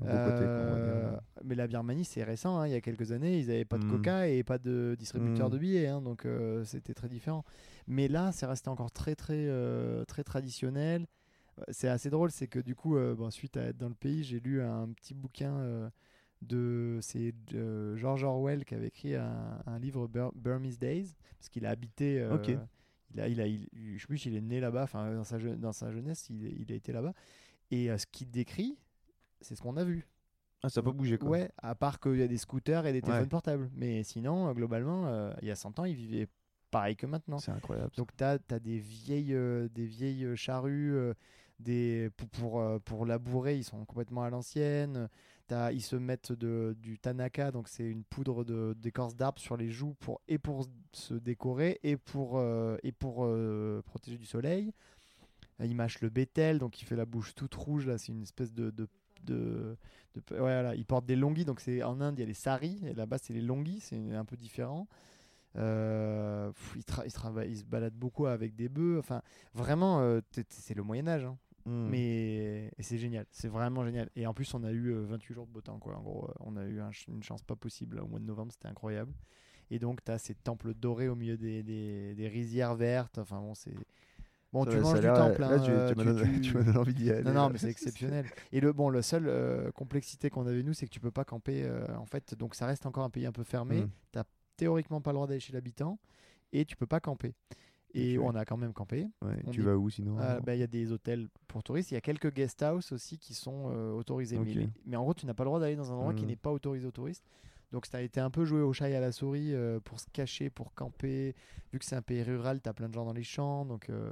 Euh, 0.05 1.17
mais 1.43 1.55
la 1.55 1.67
Birmanie, 1.67 2.05
c'est 2.05 2.23
récent. 2.23 2.59
hein, 2.59 2.67
il 2.67 2.73
y 2.73 2.75
a 2.75 2.81
quelques 2.81 3.11
années, 3.11 3.39
ils 3.39 3.47
n'avaient 3.47 3.65
pas 3.65 3.77
de 3.77 3.85
Mm. 3.85 3.89
coca 3.91 4.27
et 4.27 4.43
pas 4.43 4.57
de 4.57 4.95
distributeur 4.99 5.47
Mm. 5.49 5.51
de 5.53 5.57
billets. 5.57 5.87
hein, 5.87 6.01
donc 6.01 6.25
euh, 6.25 6.63
c'était 6.65 6.93
très 6.93 7.09
différent. 7.09 7.43
Mais 7.87 8.07
là, 8.07 8.31
c'est 8.31 8.45
resté 8.45 8.69
encore 8.69 8.91
très, 8.91 9.15
très, 9.15 9.49
très 10.07 10.23
traditionnel. 10.23 11.05
C'est 11.69 11.87
assez 11.87 12.09
drôle, 12.11 12.29
c'est 12.29 12.47
que 12.47 12.59
du 12.59 12.75
coup, 12.75 12.95
bon, 13.15 13.31
suite 13.31 13.57
à 13.57 13.61
être 13.63 13.77
dans 13.77 13.89
le 13.89 13.95
pays, 13.95 14.23
j'ai 14.23 14.39
lu 14.39 14.61
un 14.61 14.89
petit 14.89 15.13
bouquin 15.15 15.89
de. 16.41 16.99
C'est 17.01 17.33
euh, 17.53 17.95
George 17.97 18.23
Orwell 18.23 18.65
qui 18.65 18.75
avait 18.75 18.87
écrit 18.87 19.15
un, 19.15 19.61
un 19.65 19.79
livre 19.79 20.07
Bur- 20.07 20.33
Burmese 20.35 20.79
Days, 20.79 21.15
parce 21.39 21.49
qu'il 21.49 21.65
a 21.65 21.69
habité. 21.69 22.19
euh, 22.19 22.35
Ok. 22.35 22.51
Il 23.13 23.21
a, 23.21 23.27
il 23.29 23.39
a, 23.41 23.47
il- 23.47 23.69
je 23.73 24.01
sais 24.01 24.07
plus 24.07 24.17
s'il 24.17 24.35
est 24.35 24.41
né 24.41 24.59
là-bas, 24.59 24.83
enfin 24.83 25.13
dans 25.15 25.23
sa, 25.23 25.37
dans 25.39 25.71
sa 25.71 25.91
jeunesse, 25.91 26.29
il, 26.29 26.43
il 26.61 26.71
a 26.71 26.75
été 26.75 26.91
là-bas. 26.91 27.13
Et 27.71 27.89
euh, 27.89 27.97
ce 27.97 28.05
qu'il 28.05 28.29
décrit, 28.29 28.77
c'est 29.41 29.55
ce 29.55 29.61
qu'on 29.61 29.77
a 29.77 29.83
vu. 29.85 30.05
Ah, 30.63 30.69
ça 30.69 30.81
peut 30.81 30.91
bouger 30.91 31.17
quoi. 31.17 31.29
Ouais, 31.29 31.51
à 31.59 31.73
part 31.75 31.99
qu'il 31.99 32.17
y 32.17 32.21
a 32.23 32.27
des 32.27 32.37
scooters 32.37 32.85
et 32.85 32.91
des 32.91 33.01
téléphones 33.01 33.23
Ouais. 33.23 33.29
portables. 33.29 33.69
Mais 33.75 34.03
sinon, 34.03 34.49
euh, 34.49 34.53
globalement, 34.53 35.31
il 35.41 35.47
y 35.47 35.51
a 35.51 35.55
100 35.55 35.79
ans, 35.79 35.85
ils 35.85 35.95
vivaient 35.95 36.27
pareil 36.71 36.95
que 36.97 37.05
maintenant. 37.05 37.37
C'est 37.37 37.51
incroyable. 37.51 37.91
Donc, 37.95 38.09
tu 38.17 38.23
as, 38.23 38.37
des 38.59 38.77
vieilles, 38.79 39.37
des 39.73 39.85
vieilles 39.85 40.35
charrues 40.35 40.97
des, 41.59 42.09
pour, 42.17 42.27
pour, 42.29 42.81
pour 42.81 43.05
labourer, 43.05 43.55
ils 43.57 43.63
sont 43.63 43.85
complètement 43.85 44.23
à 44.23 44.29
l'ancienne. 44.29 45.07
Ils 45.49 45.81
se 45.81 45.95
mettent 45.95 46.33
du 46.33 46.99
tanaka, 46.99 47.51
donc 47.51 47.69
c'est 47.69 47.85
une 47.89 48.03
poudre 48.03 48.43
d'écorce 48.73 49.15
d'arbre 49.15 49.39
sur 49.39 49.55
les 49.55 49.69
joues 49.69 49.93
pour, 49.99 50.19
et 50.27 50.37
pour 50.37 50.67
se 50.91 51.13
décorer 51.13 51.79
et 51.83 51.95
pour, 51.95 52.37
euh, 52.37 52.77
et 52.83 52.91
pour 52.91 53.23
euh, 53.25 53.81
protéger 53.85 54.17
du 54.17 54.25
soleil. 54.25 54.73
Euh, 55.61 55.65
Ils 55.65 55.75
mâchent 55.75 56.01
le 56.01 56.09
bétel, 56.09 56.59
donc 56.59 56.81
il 56.81 56.85
fait 56.85 56.95
la 56.97 57.05
bouche 57.05 57.33
toute 57.33 57.55
rouge. 57.55 57.87
Là, 57.87 57.97
c'est 57.97 58.11
une 58.11 58.23
espèce 58.23 58.53
de. 58.53 58.73
Ils 59.29 60.85
portent 60.85 61.05
des 61.05 61.15
longis, 61.15 61.45
donc 61.45 61.59
c'est 61.59 61.81
en 61.83 62.01
Inde 62.01 62.15
il 62.17 62.21
y 62.21 62.23
a 62.23 62.27
les 62.27 62.33
saris 62.33 62.79
et 62.85 62.93
là-bas 62.93 63.17
c'est 63.17 63.33
les 63.33 63.41
longis, 63.41 63.79
c'est 63.79 64.13
un 64.13 64.25
peu 64.25 64.35
différent. 64.35 64.87
Euh, 65.55 66.51
ils 67.05 67.11
se 67.57 67.65
baladent 67.65 67.95
beaucoup 67.95 68.25
avec 68.25 68.55
des 68.55 68.69
bœufs. 68.69 68.99
Enfin, 68.99 69.21
vraiment, 69.53 70.19
c'est 70.49 70.75
le 70.75 70.83
Moyen 70.83 71.07
Âge. 71.07 71.25
hein. 71.25 71.37
Mm. 71.67 71.89
Mais 71.89 72.71
c'est 72.79 72.97
génial, 72.97 73.25
c'est 73.31 73.49
vraiment 73.49 73.83
génial. 73.85 74.09
Et 74.15 74.25
en 74.25 74.33
plus, 74.33 74.53
on 74.53 74.63
a 74.63 74.71
eu 74.71 74.87
euh, 74.93 75.05
28 75.05 75.33
jours 75.33 75.45
de 75.47 75.51
beau 75.51 75.61
temps, 75.61 75.79
quoi. 75.79 75.97
En 75.97 76.01
gros, 76.01 76.25
euh, 76.29 76.33
on 76.39 76.55
a 76.55 76.63
eu 76.65 76.79
un 76.79 76.91
une 77.09 77.21
chance 77.23 77.41
pas 77.43 77.55
possible 77.55 77.99
au 77.99 78.07
mois 78.07 78.19
de 78.19 78.25
novembre, 78.25 78.51
c'était 78.53 78.69
incroyable. 78.69 79.11
Et 79.69 79.79
donc, 79.79 80.03
tu 80.03 80.11
as 80.11 80.17
ces 80.17 80.33
temples 80.33 80.73
dorés 80.73 81.09
au 81.09 81.15
milieu 81.15 81.37
des, 81.37 81.61
des, 81.63 82.15
des 82.15 82.27
rizières 82.29 82.75
vertes. 82.75 83.17
Enfin, 83.17 83.39
bon, 83.41 83.53
c'est. 83.53 83.73
Bon, 84.53 84.63
Ça 84.63 84.71
tu 84.71 84.77
va, 84.77 84.83
manges 84.83 84.99
du 85.01 85.07
temple. 85.07 85.41
Là, 85.41 85.49
hein, 85.51 85.59
tu, 85.59 85.71
euh, 85.71 85.93
tu 85.93 85.95
tu- 85.95 86.33
tu- 86.35 86.41
tu 86.41 86.53
m'as 86.57 86.63
donné 86.63 86.77
envie 86.77 86.93
d'y 86.93 87.11
aller. 87.11 87.23
non, 87.23 87.33
non, 87.33 87.49
mais 87.49 87.57
c'est 87.57 87.69
exceptionnel. 87.69 88.25
Et 88.53 88.61
le 88.61 88.71
bon, 88.71 88.89
la 88.89 89.01
seule 89.01 89.27
euh, 89.27 89.69
complexité 89.71 90.29
qu'on 90.29 90.47
avait 90.47 90.63
nous, 90.63 90.73
c'est 90.73 90.85
que 90.85 90.91
tu 90.91 91.01
peux 91.01 91.11
pas 91.11 91.25
camper. 91.25 91.63
euh, 91.65 91.85
en 91.97 92.05
fait, 92.05 92.33
donc 92.35 92.55
ça 92.55 92.65
reste 92.65 92.85
encore 92.85 93.03
un 93.03 93.09
pays 93.09 93.25
un 93.25 93.33
peu 93.33 93.43
fermé. 93.43 93.81
Mm. 93.81 93.89
T'as 94.13 94.23
théoriquement 94.55 95.01
pas 95.01 95.11
le 95.11 95.15
droit 95.15 95.27
d'aller 95.27 95.41
chez 95.41 95.51
l'habitant 95.51 95.99
et 96.53 96.63
tu 96.63 96.77
peux 96.77 96.87
pas 96.87 97.01
camper. 97.01 97.33
Et 97.93 98.19
on 98.19 98.35
a 98.35 98.45
quand 98.45 98.57
même 98.57 98.73
campé. 98.73 99.07
Ouais, 99.21 99.37
tu 99.51 99.59
dit- 99.59 99.65
vas 99.65 99.77
où 99.77 99.89
sinon? 99.89 100.15
bah, 100.17 100.55
Il 100.55 100.59
y 100.59 100.63
a 100.63 100.67
des 100.67 100.91
hôtels 100.91 101.27
pour 101.47 101.63
touristes. 101.63 101.91
Il 101.91 101.95
y 101.95 101.97
a 101.97 102.01
quelques 102.01 102.31
guest 102.33 102.61
house 102.61 102.91
aussi 102.91 103.17
qui 103.17 103.33
sont 103.33 103.71
euh, 103.71 103.91
autorisés. 103.93 104.37
Mais, 104.37 104.51
Ok. 104.51 104.55
mais- 104.57 104.69
mais 104.85 104.95
en 104.97 105.03
gros, 105.03 105.13
tu 105.13 105.25
n'as 105.25 105.33
pas 105.33 105.43
le 105.43 105.49
droit 105.49 105.59
d'aller 105.59 105.75
dans 105.75 105.91
un 105.91 105.95
endroit 105.95 106.13
qui 106.13 106.25
Mm. 106.25 106.27
n'est 106.29 106.35
pas 106.35 106.51
autorisé 106.51 106.85
aux 106.87 106.91
touristes. 106.91 107.23
Donc 107.71 107.85
ça 107.85 107.97
a 107.97 108.01
été 108.01 108.19
un 108.19 108.29
peu 108.29 108.45
joué 108.45 108.61
au 108.61 108.71
chat 108.71 108.89
et 108.89 108.95
à 108.95 108.99
la 109.01 109.11
souris 109.11 109.53
euh, 109.53 109.79
pour 109.79 109.99
se 109.99 110.05
cacher, 110.13 110.49
pour 110.49 110.73
camper. 110.73 111.35
Vu 111.73 111.79
que 111.79 111.85
c'est 111.85 111.95
un 111.95 112.01
pays 112.01 112.23
rural, 112.23 112.61
tu 112.61 112.69
as 112.69 112.73
plein 112.73 112.87
de 112.87 112.93
gens 112.93 113.05
dans 113.05 113.13
les 113.13 113.23
champs. 113.23 113.65
Donc 113.65 113.89
euh, 113.89 114.11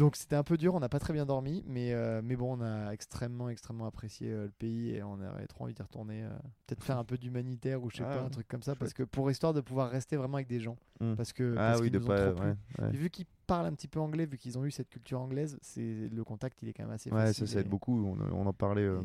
donc 0.00 0.16
c'était 0.16 0.34
un 0.34 0.42
peu 0.42 0.56
dur, 0.56 0.74
on 0.74 0.80
n'a 0.80 0.88
pas 0.88 0.98
très 0.98 1.12
bien 1.12 1.26
dormi, 1.26 1.62
mais, 1.66 1.92
euh, 1.92 2.22
mais 2.24 2.34
bon, 2.34 2.58
on 2.58 2.62
a 2.62 2.90
extrêmement, 2.92 3.48
extrêmement 3.50 3.84
apprécié 3.86 4.32
euh, 4.32 4.44
le 4.46 4.50
pays 4.50 4.90
et 4.96 5.02
on 5.02 5.20
aurait 5.20 5.46
trop 5.46 5.64
envie 5.64 5.74
d'y 5.74 5.82
retourner. 5.82 6.24
euh, 6.24 6.30
Peut-être 6.66 6.82
faire 6.82 6.98
un 6.98 7.04
peu 7.04 7.18
d'humanitaire 7.18 7.82
ou 7.84 7.90
je 7.90 7.98
sais 7.98 8.02
Ah 8.06 8.16
pas, 8.16 8.22
un 8.22 8.30
truc 8.30 8.48
comme 8.48 8.62
ça, 8.62 8.74
parce 8.74 8.92
que 8.94 9.02
pour 9.02 9.30
histoire 9.30 9.52
de 9.52 9.60
pouvoir 9.60 9.90
rester 9.90 10.16
vraiment 10.16 10.36
avec 10.38 10.48
des 10.48 10.58
gens. 10.60 10.76
Mm. 11.00 11.14
Parce 11.14 11.32
que, 11.32 11.52
Ah 11.56 11.70
parce 11.72 11.80
oui, 11.82 11.90
de 11.90 11.98
nous 11.98 12.04
ont 12.06 12.08
pas. 12.08 12.26
trop 12.32 12.34
plu. 12.40 12.46
Ouais, 12.48 12.54
ouais. 12.80 12.88
Et 12.94 12.96
vu 12.96 13.10
qu'ils 13.10 13.26
parlent 13.46 13.66
un 13.66 13.74
petit 13.74 13.88
peu 13.88 14.00
anglais, 14.00 14.24
vu 14.26 14.38
qu'ils 14.38 14.58
ont 14.58 14.64
eu 14.64 14.70
cette 14.70 14.88
culture 14.88 15.20
anglaise, 15.20 15.58
c'est 15.60 16.08
le 16.08 16.24
contact, 16.24 16.62
il 16.62 16.68
est 16.68 16.72
quand 16.72 16.84
même 16.84 16.92
assez 16.92 17.10
Ouais, 17.12 17.26
facile. 17.26 17.46
ça, 17.46 17.52
ça 17.54 17.60
aide 17.60 17.66
et- 17.66 17.68
beaucoup. 17.68 18.02
On, 18.06 18.18
on 18.32 18.46
en 18.46 18.52
parlait, 18.54 18.84
et- 18.86 18.98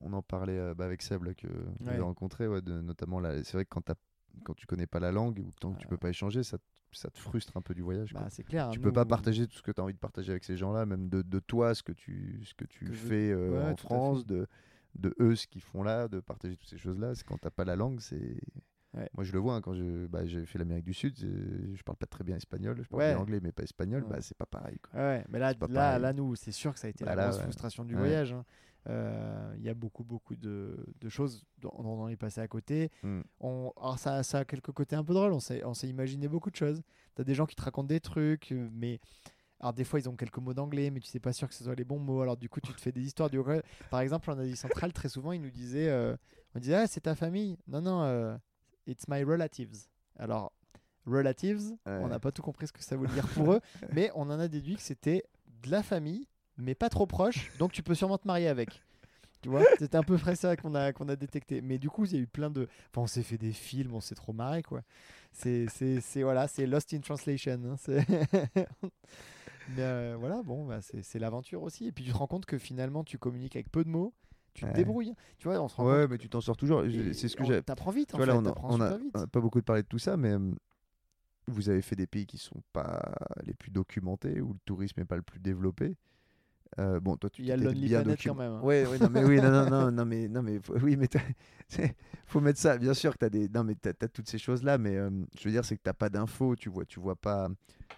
on 0.00 0.12
en 0.12 0.22
parlait 0.22 0.74
bah, 0.74 0.84
avec 0.84 1.02
Seb 1.02 1.24
là, 1.24 1.34
que 1.34 1.48
Ouais. 1.48 1.88
avez 1.90 2.00
rencontré, 2.00 2.46
ouais, 2.46 2.62
de, 2.62 2.80
notamment 2.80 3.18
là. 3.20 3.42
C'est 3.42 3.54
vrai 3.54 3.64
que 3.64 3.70
quand, 3.70 3.80
t'as- 3.80 3.94
quand 4.44 4.54
tu 4.54 4.66
connais 4.66 4.86
pas 4.86 5.00
la 5.00 5.12
langue 5.12 5.38
ou 5.38 5.50
tant 5.60 5.72
que 5.72 5.78
tu 5.78 5.86
peux 5.86 5.96
pas 5.96 6.10
échanger, 6.10 6.42
ça, 6.42 6.58
te- 6.58 6.64
ça 6.92 7.10
te 7.10 7.18
frustre 7.18 7.56
un 7.56 7.60
peu 7.62 7.74
du 7.74 7.82
voyage. 7.82 8.12
bah, 8.14 8.26
c'est 8.30 8.44
clair. 8.44 8.70
tu 8.70 8.78
hein, 8.78 8.82
peux 8.82 8.92
pas 8.92 9.04
nous- 9.04 9.08
partager 9.08 9.46
tout 9.46 9.56
ce 9.56 9.62
que 9.62 9.70
tu 9.72 9.80
as 9.80 9.84
envie 9.84 9.94
de 9.94 9.98
partager 9.98 10.30
avec 10.32 10.44
ces 10.44 10.56
gens-là, 10.56 10.86
même 10.86 11.08
de, 11.08 11.22
de 11.22 11.38
toi, 11.40 11.74
ce 11.74 11.82
que 11.82 11.92
tu, 11.92 12.40
ce 12.44 12.54
que 12.54 12.64
tu 12.64 12.86
Que 12.86 12.92
je- 12.92 12.98
fais 12.98 13.30
euh, 13.30 13.50
Ouais, 13.64 13.70
en 13.72 13.76
France, 13.76 14.24
de, 14.26 14.46
de 14.94 15.14
eux, 15.20 15.36
ce 15.36 15.46
qu'ils 15.46 15.62
font 15.62 15.82
là, 15.82 16.08
de 16.08 16.20
partager 16.20 16.56
toutes 16.56 16.68
ces 16.68 16.78
choses-là. 16.78 17.12
Quand 17.26 17.38
t'as 17.38 17.50
pas 17.50 17.64
la 17.64 17.76
langue, 17.76 18.00
c'est 18.00 18.40
Ouais. 18.94 19.06
Moi, 19.14 19.22
je 19.22 19.32
le 19.34 19.38
vois 19.38 19.54
hein, 19.54 19.60
quand 19.60 19.74
bah, 20.08 20.24
j'ai 20.24 20.46
fait 20.46 20.58
l'Amérique 20.58 20.86
du 20.86 20.94
Sud. 20.94 21.14
Je 21.18 21.82
parle 21.82 21.98
pas 21.98 22.06
très 22.06 22.24
bien 22.24 22.36
espagnol. 22.36 22.80
Je 22.82 22.88
parle 22.88 23.02
Ouais. 23.02 23.12
bien 23.12 23.18
anglais, 23.20 23.38
mais 23.42 23.52
pas 23.52 23.62
espagnol. 23.62 24.02
Bah, 24.08 24.22
c'est 24.22 24.36
pas 24.36 24.46
pareil. 24.46 24.78
Quoi. 24.78 24.98
Mais 25.28 25.38
là, 25.38 25.52
là, 25.52 25.54
pareil. 25.54 26.00
là, 26.02 26.12
nous, 26.14 26.34
c'est 26.36 26.52
sûr 26.52 26.72
que 26.72 26.80
ça 26.80 26.86
a 26.86 26.90
été 26.90 27.04
Bah 27.04 27.14
la 27.14 27.24
là, 27.26 27.28
grosse 27.28 27.42
frustration 27.42 27.84
du 27.84 27.94
voyage. 27.94 28.32
hein. 28.32 28.46
Euh, 28.88 29.54
Il 29.56 29.62
y 29.64 29.68
a 29.68 29.74
beaucoup, 29.74 30.04
beaucoup 30.04 30.36
de, 30.36 30.86
de 31.00 31.08
choses 31.08 31.44
dont 31.58 31.72
dont 31.78 32.02
on 32.04 32.08
est 32.08 32.16
passé 32.16 32.40
à 32.40 32.48
côté. 32.48 32.90
Mm. 33.02 33.20
On, 33.40 33.72
alors 33.76 33.98
ça, 33.98 34.22
ça 34.22 34.38
a 34.38 34.44
quelques 34.44 34.72
côtés 34.72 34.96
un 34.96 35.04
peu 35.04 35.14
drôles. 35.14 35.32
On 35.32 35.40
s'est, 35.40 35.88
imaginé 35.88 36.28
beaucoup 36.28 36.50
de 36.50 36.56
choses. 36.56 36.82
T'as 37.14 37.24
des 37.24 37.34
gens 37.34 37.46
qui 37.46 37.56
te 37.56 37.62
racontent 37.62 37.88
des 37.88 38.00
trucs, 38.00 38.52
euh, 38.52 38.68
mais 38.72 39.00
alors 39.60 39.72
des 39.72 39.84
fois 39.84 39.98
ils 39.98 40.08
ont 40.08 40.14
quelques 40.16 40.38
mots 40.38 40.54
d'anglais, 40.54 40.90
mais 40.90 41.00
tu 41.00 41.08
sais 41.08 41.18
pas 41.20 41.32
sûr 41.32 41.48
que 41.48 41.54
ce 41.54 41.64
soit 41.64 41.74
les 41.74 41.84
bons 41.84 41.98
mots. 41.98 42.22
Alors 42.22 42.36
du 42.36 42.48
coup, 42.48 42.60
tu 42.60 42.72
te 42.72 42.80
fais 42.80 42.92
des 42.92 43.02
histoires 43.02 43.28
du. 43.30 43.40
Par 43.90 44.00
exemple, 44.00 44.30
en 44.30 44.38
Asie 44.38 44.56
centrale, 44.56 44.92
très 44.92 45.08
souvent, 45.08 45.32
ils 45.32 45.42
nous 45.42 45.50
disaient, 45.50 45.88
euh, 45.88 46.16
on 46.54 46.60
disait, 46.60 46.74
ah, 46.74 46.86
c'est 46.86 47.00
ta 47.02 47.14
famille? 47.14 47.58
Non, 47.66 47.80
non, 47.80 48.02
euh, 48.02 48.36
it's 48.86 49.06
my 49.08 49.22
relatives. 49.24 49.86
Alors 50.16 50.52
relatives, 51.06 51.60
Ouais. 51.86 51.98
on 52.02 52.08
n'a 52.08 52.18
pas 52.20 52.32
tout 52.32 52.42
compris 52.42 52.66
ce 52.66 52.72
que 52.72 52.82
ça 52.82 52.96
voulait 52.96 53.12
dire 53.12 53.26
pour 53.28 53.52
eux, 53.54 53.60
mais 53.92 54.10
on 54.14 54.22
en 54.30 54.38
a 54.38 54.46
déduit 54.48 54.76
que 54.76 54.82
c'était 54.82 55.24
de 55.62 55.70
la 55.70 55.82
famille, 55.82 56.26
mais 56.58 56.74
pas 56.74 56.88
trop 56.88 57.06
proche, 57.06 57.50
donc 57.58 57.72
tu 57.72 57.82
peux 57.82 57.94
sûrement 57.94 58.18
te 58.18 58.26
marier 58.26 58.48
avec. 58.48 58.82
Tu 59.40 59.48
vois, 59.48 59.62
c'était 59.78 59.96
un 59.96 60.02
peu 60.02 60.18
près 60.18 60.34
ça 60.34 60.56
qu'on 60.56 60.74
a, 60.74 60.92
qu'on 60.92 61.08
a 61.08 61.14
détecté. 61.14 61.60
Mais 61.60 61.78
du 61.78 61.88
coup, 61.88 62.04
il 62.06 62.12
y 62.12 62.16
a 62.16 62.18
eu 62.18 62.26
plein 62.26 62.50
de. 62.50 62.62
Enfin, 62.90 63.02
on 63.02 63.06
s'est 63.06 63.22
fait 63.22 63.38
des 63.38 63.52
films, 63.52 63.94
on 63.94 64.00
s'est 64.00 64.16
trop 64.16 64.32
marré, 64.32 64.64
quoi. 64.64 64.82
C'est, 65.32 65.66
c'est, 65.68 66.00
c'est, 66.00 66.24
voilà, 66.24 66.48
c'est 66.48 66.66
Lost 66.66 66.92
in 66.92 66.98
Translation. 66.98 67.60
hein, 67.64 67.76
c'est- 67.78 68.04
Mais 69.70 69.82
euh, 69.82 70.16
voilà, 70.18 70.42
bon, 70.42 70.66
bah, 70.66 70.80
c'est, 70.80 71.02
c'est 71.02 71.18
l'aventure 71.18 71.62
aussi. 71.62 71.86
Et 71.86 71.92
puis 71.92 72.04
tu 72.04 72.10
te 72.10 72.16
rends 72.16 72.26
compte 72.26 72.46
que 72.46 72.58
finalement, 72.58 73.04
tu 73.04 73.18
communiques 73.18 73.54
avec 73.54 73.70
peu 73.70 73.84
de 73.84 73.88
mots, 73.90 74.12
tu 74.54 74.62
te 74.62 74.66
Ouais. 74.68 74.72
débrouilles. 74.74 75.14
Tu 75.38 75.46
vois, 75.46 75.60
on 75.60 75.68
se 75.68 75.76
rend 75.76 75.86
Ouais, 75.86 76.00
compte. 76.02 76.10
mais 76.10 76.18
tu 76.18 76.28
t'en 76.28 76.40
sors 76.40 76.56
toujours. 76.56 76.84
et 76.84 77.12
C'est 77.12 77.28
ce 77.28 77.36
que 77.36 77.42
on- 77.42 77.46
j'ai. 77.46 77.62
T'apprends 77.62 77.90
vite, 77.92 78.08
Tu 78.08 78.14
en 78.14 78.18
vois, 78.18 78.26
fait. 78.26 78.32
là, 78.32 78.38
on 78.38 78.44
a, 78.44 78.48
t'apprends 78.48 78.74
on 78.74 78.80
a- 78.80 78.86
super 78.88 78.98
vite. 78.98 79.12
on 79.14 79.20
a 79.20 79.26
pas 79.26 79.40
beaucoup 79.40 79.62
parlé 79.62 79.82
de 79.82 79.88
tout 79.88 79.98
ça, 79.98 80.16
mais 80.16 80.32
euh, 80.32 80.50
vous 81.46 81.68
avez 81.68 81.82
fait 81.82 81.96
des 81.96 82.06
pays 82.06 82.26
qui 82.26 82.38
sont 82.38 82.62
pas 82.72 83.00
les 83.44 83.54
plus 83.54 83.70
documentés, 83.70 84.40
où 84.40 84.54
le 84.54 84.58
tourisme 84.64 84.98
n'est 85.00 85.06
pas 85.06 85.16
le 85.16 85.22
plus 85.22 85.38
développé. 85.38 85.96
Euh, 86.78 87.00
bon, 87.00 87.16
toi, 87.16 87.28
tu 87.30 87.42
Il 87.42 87.48
y 87.48 87.52
a 87.52 87.56
Lonely 87.56 87.80
bien 87.86 88.02
Planet 88.02 88.18
docu- 88.18 88.28
quand 88.28 88.34
même, 88.34 88.52
hein. 88.52 88.60
Ouais, 88.62 88.86
ouais, 88.86 88.98
non, 88.98 89.08
mais 89.10 89.24
oui, 89.24 89.36
non, 89.36 89.50
non, 89.50 89.66
non, 89.70 89.90
non, 89.90 90.04
mais, 90.04 90.28
non, 90.28 90.42
mais 90.42 90.58
faut- 90.60 90.76
oui, 90.78 90.96
mais 90.96 91.08
faut 92.26 92.40
mettre 92.40 92.58
ça. 92.60 92.78
Bien 92.78 92.94
sûr 92.94 93.12
que 93.14 93.18
t'as 93.18 93.30
des, 93.30 93.48
non, 93.48 93.64
mais 93.64 93.74
t'as, 93.74 93.92
t'as 93.92 94.08
toutes 94.08 94.28
ces 94.28 94.38
choses-là, 94.38 94.78
mais 94.78 94.96
euh, 94.96 95.10
je 95.38 95.44
veux 95.44 95.50
dire, 95.50 95.64
c'est 95.64 95.76
que 95.76 95.82
t'as 95.82 95.92
pas 95.94 96.08
d'infos, 96.08 96.56
tu 96.56 96.68
vois, 96.68 96.84
tu 96.84 97.00
vois 97.00 97.16
pas, 97.16 97.48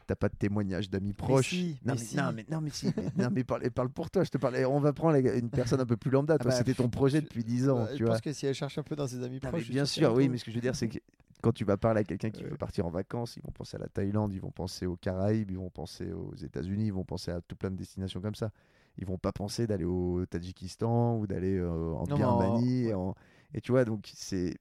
t'as 0.07 0.15
pas 0.17 0.29
de 0.29 0.35
témoignages 0.37 0.89
d'amis 0.89 1.13
proches. 1.13 1.51
si, 1.51 1.79
non, 1.85 1.95
mais 1.95 1.99
mais, 1.99 2.05
si. 2.05 2.17
non, 2.17 2.33
mais 2.33 2.47
non, 2.49 2.61
mais 2.61 2.71
si, 2.71 2.87
mais, 2.97 3.25
non, 3.25 3.29
mais 3.33 3.45
parle, 3.45 3.71
parle 3.71 3.91
pour 3.91 4.11
toi. 4.11 4.25
Je 4.25 4.31
te 4.31 4.39
parlais. 4.39 4.65
On 4.65 4.81
va 4.81 4.93
prendre 4.93 5.17
une 5.17 5.51
personne 5.51 5.81
un 5.81 5.87
peu 5.87 5.97
plus 5.97 6.11
lambda. 6.11 6.37
Ah 6.39 6.45
bah, 6.45 6.51
c'était 6.53 6.75
ton 6.75 6.89
projet 6.89 7.21
depuis 7.21 7.45
10 7.45 7.69
ans, 7.69 7.87
tu 7.93 7.99
je 7.99 8.05
vois. 8.05 8.15
pense 8.15 8.21
que 8.23 8.33
si 8.33 8.47
elle 8.47 8.55
cherche 8.55 8.79
un 8.79 8.83
peu 8.83 8.97
dans 8.97 9.07
ses 9.07 9.23
amis 9.23 9.41
proches, 9.41 9.69
bien 9.69 9.85
sûr, 9.85 10.13
oui, 10.15 10.29
mais 10.29 10.39
ce 10.39 10.45
que 10.45 10.51
je 10.51 10.57
veux 10.57 10.63
dire, 10.63 10.77
c'est 10.77 10.89
que 10.89 10.99
quand 11.43 11.53
tu 11.53 11.65
vas 11.65 11.77
parler 11.77 12.01
à 12.01 12.05
quelqu'un 12.05 12.31
qui 12.31 12.45
veut 12.45 12.57
partir 12.57 12.87
en 12.87 12.91
vacances, 12.91 13.37
ils 13.37 13.43
vont 13.43 13.53
penser 13.53 13.77
à 13.77 13.81
la 13.81 13.89
Thaïlande, 13.89 14.33
ils 14.33 14.41
vont 14.41 14.51
penser 14.51 14.87
aux 14.87 14.97
Caraïbes, 14.97 15.51
ils 15.51 15.59
vont 15.59 15.71
penser 15.71 16.13
aux 16.13 16.35
États-Unis, 16.35 16.87
ils 16.87 16.93
vont 16.93 17.05
penser 17.05 17.31
à 17.31 17.41
tout 17.41 17.57
plein 17.57 17.71
de 17.71 17.77
destinations 17.77 18.21
comme 18.21 18.35
ça. 18.35 18.51
Ils 18.99 19.07
vont 19.07 19.19
pas 19.19 19.33
penser 19.33 19.67
d'aller 19.67 19.85
au 19.85 20.25
Tadjikistan 20.27 21.19
ou 21.19 21.27
d'aller 21.27 21.57
euh, 21.57 21.93
en 21.95 22.07
Birmanie. 22.17 22.85
ouais. 22.85 22.91
et 22.91 22.95
en- 22.95 23.15
Et 23.55 23.61
tu 23.61 23.73
vois, 23.73 23.85
donc 23.85 24.11
c'est. 24.15 24.57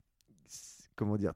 Comment 0.95 1.18
dire 1.18 1.34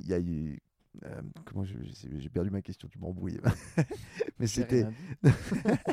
Il 0.00 0.06
y 0.08 0.14
a 0.14 0.20
eu. 0.20 0.60
euh, 1.04 1.22
comment 1.44 1.64
je- 1.64 1.74
je 1.82 2.18
j'ai 2.18 2.28
perdu 2.28 2.50
ma 2.50 2.62
question, 2.62 2.88
tu 2.88 2.98
m'embrouilles. 2.98 3.40
mais 4.38 4.46
J'ai 4.46 4.62
c'était. 4.62 4.86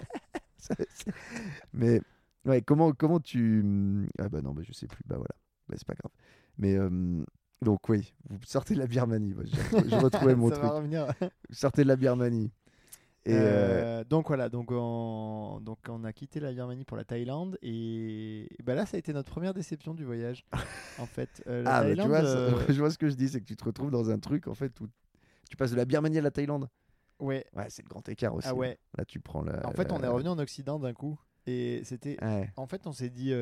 mais 1.73 2.01
ouais, 2.45 2.61
comment, 2.61 2.91
comment 2.93 3.19
tu. 3.19 4.07
Ah 4.19 4.29
bah 4.29 4.41
non, 4.41 4.53
bah 4.53 4.61
je 4.63 4.73
sais 4.73 4.87
plus, 4.87 5.03
bah 5.05 5.17
voilà, 5.17 5.35
bah, 5.67 5.75
c'est 5.77 5.87
pas 5.87 5.95
grave. 5.95 6.11
Mais 6.57 6.75
euh, 6.75 7.23
donc, 7.61 7.87
oui, 7.89 8.13
vous 8.29 8.37
sortez 8.45 8.73
de 8.73 8.79
la 8.79 8.87
Birmanie, 8.87 9.33
je 9.87 9.95
retrouvais 9.95 10.35
mon 10.35 10.49
truc. 10.51 10.63
Vous 10.63 11.55
sortez 11.55 11.83
de 11.83 11.87
la 11.87 11.95
Birmanie. 11.95 12.51
Et 13.25 13.33
euh, 13.33 13.99
Euh, 13.99 14.03
donc 14.05 14.27
voilà, 14.29 14.47
donc 14.47 14.69
on, 14.71 15.59
donc 15.61 15.77
on 15.89 16.05
a 16.05 16.13
quitté 16.13 16.39
la 16.39 16.53
Birmanie 16.53 16.85
pour 16.85 16.95
la 16.95 17.03
Thaïlande 17.03 17.57
et, 17.61 18.43
et 18.57 18.63
bah 18.63 18.75
là 18.75 18.85
ça 18.85 18.95
a 18.95 18.99
été 18.99 19.11
notre 19.11 19.29
première 19.29 19.53
déception 19.53 19.93
du 19.93 20.05
voyage. 20.05 20.45
en 20.99 21.05
fait, 21.05 21.43
Euh, 21.47 21.61
la 21.63 21.75
ah, 21.75 21.83
bah, 21.83 21.95
tu 21.95 22.07
vois, 22.07 22.21
ça- 22.21 22.27
euh, 22.27 22.51
je 22.69 22.79
vois 22.79 22.89
ce 22.91 22.97
que 22.97 23.09
je 23.09 23.15
dis, 23.15 23.27
c'est 23.27 23.41
que 23.41 23.45
tu 23.45 23.57
te 23.57 23.63
retrouves 23.65 23.91
dans 23.91 24.09
un 24.09 24.19
truc 24.19 24.47
en 24.47 24.53
fait 24.53 24.79
où 24.79 24.87
tu 25.49 25.57
passes 25.57 25.71
de 25.71 25.75
la 25.75 25.83
Birmanie 25.85 26.17
à 26.17 26.21
la 26.21 26.31
Thaïlande. 26.31 26.69
ouais, 27.19 27.45
Ouais, 27.53 27.65
c'est 27.69 27.83
le 27.83 27.89
grand 27.89 28.07
écart 28.07 28.33
aussi. 28.33 28.47
ah 28.47 28.51
hein. 28.51 28.55
ouais. 28.55 28.79
Là, 28.97 29.03
tu 29.03 29.19
prends 29.19 29.43
la. 29.43 29.67
En 29.67 29.73
fait, 29.73 29.91
on 29.91 30.01
est 30.01 30.07
revenu 30.07 30.29
en 30.29 30.39
Occident 30.39 30.79
d'un 30.79 30.93
coup 30.93 31.19
et 31.45 31.81
c'était, 31.83 32.17
Ouais. 32.23 32.49
en 32.55 32.67
fait, 32.67 32.87
on 32.87 32.93
s'est 32.93 33.09
dit, 33.09 33.33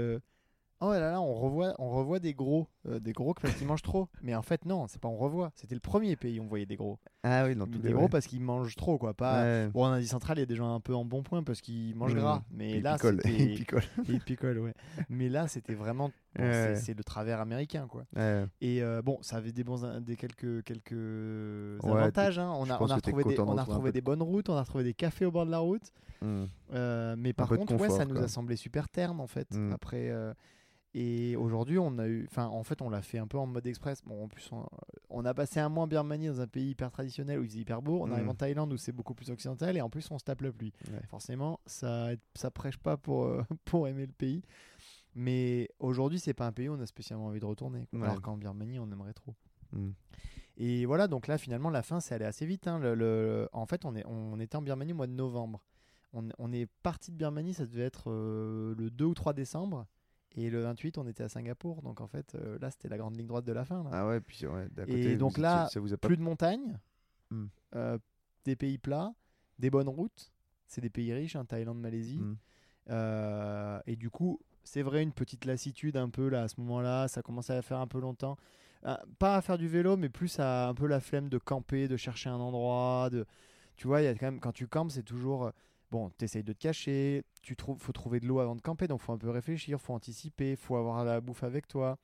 oh 0.81 0.91
là 0.91 0.99
là, 1.11 1.21
on 1.21 1.33
revoit, 1.33 1.73
on 1.79 1.89
revoit 1.89 2.19
des 2.19 2.33
gros, 2.33 2.67
euh, 2.87 2.99
des 2.99 3.13
gros 3.13 3.33
parce 3.33 3.55
qu'ils 3.55 3.67
mangent 3.67 3.81
trop. 3.81 4.07
Mais 4.21 4.35
en 4.35 4.41
fait 4.41 4.65
non, 4.65 4.87
c'est 4.87 4.99
pas 5.01 5.07
on 5.07 5.17
revoit. 5.17 5.51
C'était 5.55 5.75
le 5.75 5.81
premier 5.81 6.15
pays 6.15 6.39
où 6.39 6.43
on 6.43 6.47
voyait 6.47 6.65
des 6.65 6.75
gros, 6.75 6.99
Ah 7.23 7.45
oui, 7.45 7.55
dans 7.55 7.65
tous 7.65 7.79
des 7.79 7.87
les 7.89 7.93
gros 7.93 8.03
ouais. 8.03 8.09
parce 8.09 8.27
qu'ils 8.27 8.41
mangent 8.41 8.75
trop 8.75 8.97
quoi. 8.97 9.13
Pas 9.13 9.41
Ouais. 9.43 9.67
bon 9.73 9.85
en 9.85 9.91
Asie 9.91 10.07
centrale, 10.07 10.37
il 10.37 10.41
y 10.41 10.43
a 10.43 10.47
des 10.47 10.55
gens 10.55 10.73
un 10.73 10.79
peu 10.79 10.93
en 10.95 11.05
bon 11.05 11.23
point 11.23 11.43
parce 11.43 11.61
qu'ils 11.61 11.95
mangent 11.95 12.15
gras. 12.15 12.43
Mais 12.51 12.79
là, 12.81 12.95
picole, 12.95 13.19
c'était 13.23 13.37
il 13.53 13.55
picole. 13.59 13.83
Il 14.09 14.19
picole, 14.21 14.59
ouais. 14.59 14.73
Mais 15.09 15.29
là, 15.29 15.47
c'était 15.47 15.73
vraiment. 15.75 16.09
bon, 16.35 16.43
Ouais. 16.43 16.75
c'est- 16.75 16.93
le 16.97 17.03
travers 17.03 17.39
américain, 17.41 17.87
quoi. 17.89 18.03
Et 18.61 18.81
euh, 18.83 19.01
bon, 19.01 19.17
ça 19.21 19.37
avait 19.37 19.51
des 19.51 19.63
bons, 19.63 19.99
des 20.01 20.15
quelques, 20.15 20.63
quelques 20.63 21.83
avantages. 21.83 22.39
hein. 22.39 22.51
On 22.55 22.69
a, 22.69 22.81
on 22.81 22.89
a 22.89 22.95
retrouvé, 22.95 23.23
des, 23.23 23.39
on 23.39 23.57
a 23.57 23.63
retrouvé 23.63 23.91
des 23.91 24.01
bonnes 24.01 24.21
routes, 24.21 24.49
on 24.49 24.55
a 24.55 24.61
retrouvé 24.61 24.83
des 24.83 24.93
cafés 24.93 25.25
au 25.25 25.31
bord 25.31 25.45
de 25.45 25.51
la 25.51 25.59
route. 25.59 25.91
Mm. 26.21 26.45
Euh, 26.73 27.15
mais 27.17 27.33
par 27.33 27.47
contre, 27.49 27.75
ouais, 27.75 27.89
ça 27.89 28.05
nous 28.05 28.15
quoi. 28.15 28.23
a 28.23 28.27
semblé 28.27 28.55
super 28.55 28.89
terne, 28.89 29.19
en 29.19 29.27
fait. 29.27 29.47
Mm. 29.53 29.73
Après. 29.73 30.11
Et 30.99 31.35
aujourd'hui, 31.35 31.77
on 31.77 31.97
a 31.99 32.07
eu, 32.07 32.25
enfin, 32.29 32.47
en 32.47 32.63
fait, 32.63 32.81
on 32.81 32.89
l'a 32.89 33.01
fait 33.01 33.17
un 33.19 33.27
peu 33.27 33.37
en 33.37 33.45
mode 33.45 33.67
express. 33.67 34.01
Bon, 34.03 34.23
en 34.23 34.27
plus, 34.27 34.49
on, 34.51 34.65
on 35.09 35.25
a 35.25 35.33
passé 35.33 35.59
un 35.59 35.69
mois 35.69 35.83
en 35.83 35.87
Birmanie 35.87 36.27
dans 36.27 36.41
un 36.41 36.47
pays 36.47 36.69
hyper 36.71 36.89
traditionnel 36.91 37.39
où 37.39 37.43
il 37.43 37.49
faisait 37.49 37.59
hyper 37.59 37.81
beau. 37.81 38.01
On 38.01 38.07
Mm. 38.07 38.13
arrive 38.13 38.29
en 38.29 38.33
Thaïlande 38.35 38.73
où 38.73 38.77
c'est 38.77 38.91
beaucoup 38.93 39.13
plus 39.13 39.29
occidental 39.29 39.77
et 39.77 39.81
en 39.81 39.89
plus, 39.89 40.09
on 40.09 40.17
se 40.17 40.23
tape 40.23 40.41
la 40.41 40.51
pluie. 40.51 40.73
Ouais. 40.91 41.01
Forcément, 41.09 41.59
ça, 41.65 42.09
ça 42.35 42.49
prêche 42.51 42.77
pas 42.77 42.97
pour, 42.97 43.25
euh, 43.25 43.43
pour 43.65 43.87
aimer 43.87 44.05
le 44.07 44.11
pays. 44.13 44.41
Mais 45.15 45.69
aujourd'hui, 45.79 46.19
c'est 46.19 46.33
pas 46.33 46.47
un 46.47 46.51
pays 46.51 46.69
où 46.69 46.73
on 46.73 46.79
a 46.79 46.85
spécialement 46.85 47.27
envie 47.27 47.39
de 47.39 47.45
retourner. 47.45 47.87
Ouais. 47.93 48.03
Alors 48.03 48.21
qu'en 48.21 48.37
Birmanie, 48.37 48.79
on 48.79 48.91
aimerait 48.91 49.13
trop. 49.13 49.35
Mm. 49.73 49.89
Et 50.59 50.85
voilà, 50.87 51.07
donc 51.07 51.27
là, 51.27 51.37
finalement, 51.37 51.69
la 51.69 51.83
fin, 51.83 51.99
c'est 51.99 52.15
allé 52.15 52.25
assez 52.25 52.45
vite. 52.45 52.67
hein. 52.67 52.79
Le- 52.79 52.95
le- 52.95 53.49
En 53.53 53.65
fait, 53.67 53.85
on, 53.85 53.95
est, 53.95 54.05
on 54.07 54.39
était 54.39 54.55
en 54.55 54.61
Birmanie 54.63 54.93
au 54.93 54.95
mois 54.95 55.07
de 55.07 55.11
novembre. 55.13 55.61
On, 56.13 56.27
on 56.39 56.51
est 56.51 56.67
parti 56.83 57.11
de 57.11 57.17
Birmanie, 57.17 57.53
ça 57.53 57.65
devait 57.67 57.83
être 57.83 58.05
euh, 58.09 58.73
le 58.77 58.89
2 58.89 59.05
ou 59.05 59.13
3 59.13 59.33
décembre. 59.33 59.85
Et 60.39 60.49
le 60.49 60.61
28, 60.61 60.97
on 60.99 61.07
était 61.07 61.23
à 61.23 61.29
Singapour. 61.29 61.81
Donc 61.81 61.99
en 61.99 62.07
fait, 62.07 62.35
euh, 62.35 62.57
là, 62.61 62.69
c'était 62.71 62.87
la 62.87 62.97
grande 62.97 63.17
ligne 63.17 63.25
droite 63.27 63.43
de 63.45 63.51
la 63.53 63.65
fin. 63.65 63.83
là. 63.83 63.89
Ah 63.91 64.07
ouais, 64.07 64.21
puis 64.21 64.45
ouais, 64.45 64.67
Et 64.87 64.91
côté, 64.91 65.17
donc 65.17 65.37
là, 65.37 65.67
ça 65.67 65.79
vous 65.79 65.93
a 65.93 65.97
pas 65.97 66.07
Plus 66.07 66.17
de 66.17 66.21
montagnes, 66.21 66.77
Hmm. 67.31 67.47
euh, 67.75 67.97
des 68.45 68.55
pays 68.55 68.77
plats, 68.77 69.13
des 69.59 69.69
bonnes 69.69 69.89
routes. 69.89 70.31
C'est 70.67 70.79
des 70.81 70.89
pays 70.89 71.11
riches, 71.13 71.35
hein, 71.35 71.43
Thaïlande, 71.45 71.79
Malaisie. 71.79 72.19
Mm. 72.19 72.37
Euh, 72.89 73.79
et 73.85 73.95
du 73.95 74.09
coup, 74.09 74.39
c'est 74.63 74.81
vrai, 74.81 75.03
une 75.03 75.11
petite 75.13 75.45
lassitude 75.45 75.97
un 75.97 76.09
peu 76.09 76.27
là 76.29 76.43
à 76.43 76.47
ce 76.47 76.59
moment-là. 76.61 77.07
Ça 77.07 77.21
commençait 77.21 77.53
à 77.55 77.61
faire 77.61 77.79
un 77.79 77.87
peu 77.87 77.99
longtemps. 77.99 78.37
Euh, 78.85 78.95
pas 79.19 79.35
à 79.37 79.41
faire 79.41 79.57
du 79.57 79.67
vélo, 79.67 79.97
mais 79.97 80.09
plus 80.09 80.39
à 80.39 80.67
un 80.69 80.73
peu 80.73 80.87
la 80.87 80.99
flemme 80.99 81.29
de 81.29 81.37
camper, 81.37 81.87
de 81.87 81.97
chercher 81.97 82.29
un 82.29 82.39
endroit. 82.39 83.09
De... 83.11 83.25
Tu 83.75 83.87
vois, 83.87 84.01
il 84.01 84.05
y 84.05 84.07
a 84.07 84.13
quand 84.13 84.27
même, 84.27 84.39
quand 84.39 84.51
tu 84.53 84.67
campes, 84.67 84.91
c'est 84.91 85.03
toujours. 85.03 85.45
euh, 85.47 85.51
Bon, 85.89 86.09
t'essayes 86.11 86.43
de 86.43 86.51
te 86.53 86.57
cacher, 86.59 87.23
tu 87.41 87.55
trouves, 87.55 87.79
faut 87.79 87.93
trouver 87.93 88.19
de 88.19 88.27
l'eau 88.27 88.39
avant 88.39 88.55
de 88.55 88.61
camper, 88.61 88.87
donc 88.87 89.01
faut 89.01 89.13
un 89.13 89.17
peu 89.17 89.29
réfléchir, 89.29 89.79
faut 89.79 89.93
anticiper, 89.93 90.55
faut 90.57 90.75
avoir 90.75 91.05
la 91.05 91.21
bouffe 91.21 91.43
avec 91.43 91.67
toi. 91.67 91.97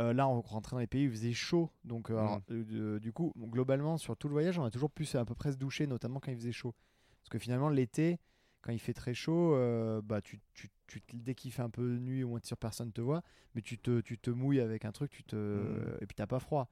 Euh, 0.00 0.12
là, 0.12 0.28
on 0.28 0.40
rentrait 0.42 0.72
dans 0.76 0.80
les 0.80 0.86
pays 0.86 1.06
où 1.06 1.10
il 1.10 1.16
faisait 1.16 1.32
chaud, 1.32 1.70
donc 1.84 2.10
euh, 2.10 2.18
alors, 2.18 2.40
euh, 2.50 2.64
de- 2.64 2.98
du 2.98 3.12
coup, 3.12 3.32
globalement, 3.38 3.96
sur 3.96 4.16
tout 4.16 4.28
le 4.28 4.32
voyage, 4.32 4.58
on 4.58 4.64
a 4.64 4.70
toujours 4.70 4.90
pu 4.90 5.06
à 5.16 5.24
peu 5.24 5.34
près 5.34 5.52
se 5.52 5.56
doucher, 5.56 5.86
notamment 5.86 6.20
quand 6.20 6.30
il 6.30 6.36
faisait 6.36 6.52
chaud. 6.52 6.74
Parce 7.20 7.30
que 7.30 7.38
finalement, 7.38 7.70
l'été, 7.70 8.18
quand 8.60 8.72
il 8.72 8.78
fait 8.78 8.92
très 8.94 9.14
chaud, 9.14 9.56
bah, 10.02 10.20
tu, 10.20 10.40
tu, 10.54 10.68
tu, 10.86 11.00
dès 11.14 11.34
qu'il 11.34 11.50
fait 11.52 11.62
un 11.62 11.70
peu 11.70 11.96
nuit, 11.98 12.24
au 12.24 12.28
moins 12.28 12.40
sûr 12.42 12.56
personne 12.56 12.92
te 12.92 13.00
voit, 13.00 13.22
mais 13.54 13.62
tu 13.62 13.78
te, 13.78 14.00
tu 14.00 14.18
te 14.18 14.30
mouilles 14.30 14.60
avec 14.60 14.84
un 14.84 14.92
truc, 14.92 15.10
tu 15.10 15.24
te, 15.24 15.36
Mm. 15.36 15.98
et 16.02 16.06
puis 16.06 16.14
t'as 16.14 16.26
pas 16.26 16.40
froid. 16.40 16.68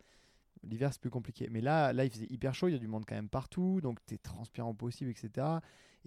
L'hiver, 0.62 0.92
c'est 0.92 1.00
plus 1.00 1.10
compliqué. 1.10 1.48
Mais 1.50 1.60
là, 1.60 1.92
là, 1.92 2.04
il 2.04 2.10
faisait 2.10 2.26
hyper 2.30 2.54
chaud, 2.54 2.68
il 2.68 2.72
y 2.72 2.76
a 2.76 2.78
du 2.78 2.88
monde 2.88 3.04
quand 3.06 3.14
même 3.16 3.28
partout, 3.28 3.80
donc 3.82 3.98
t'es 4.06 4.16
transpirant 4.18 4.70
au 4.70 4.74
possible, 4.74 5.10
etc. 5.10 5.46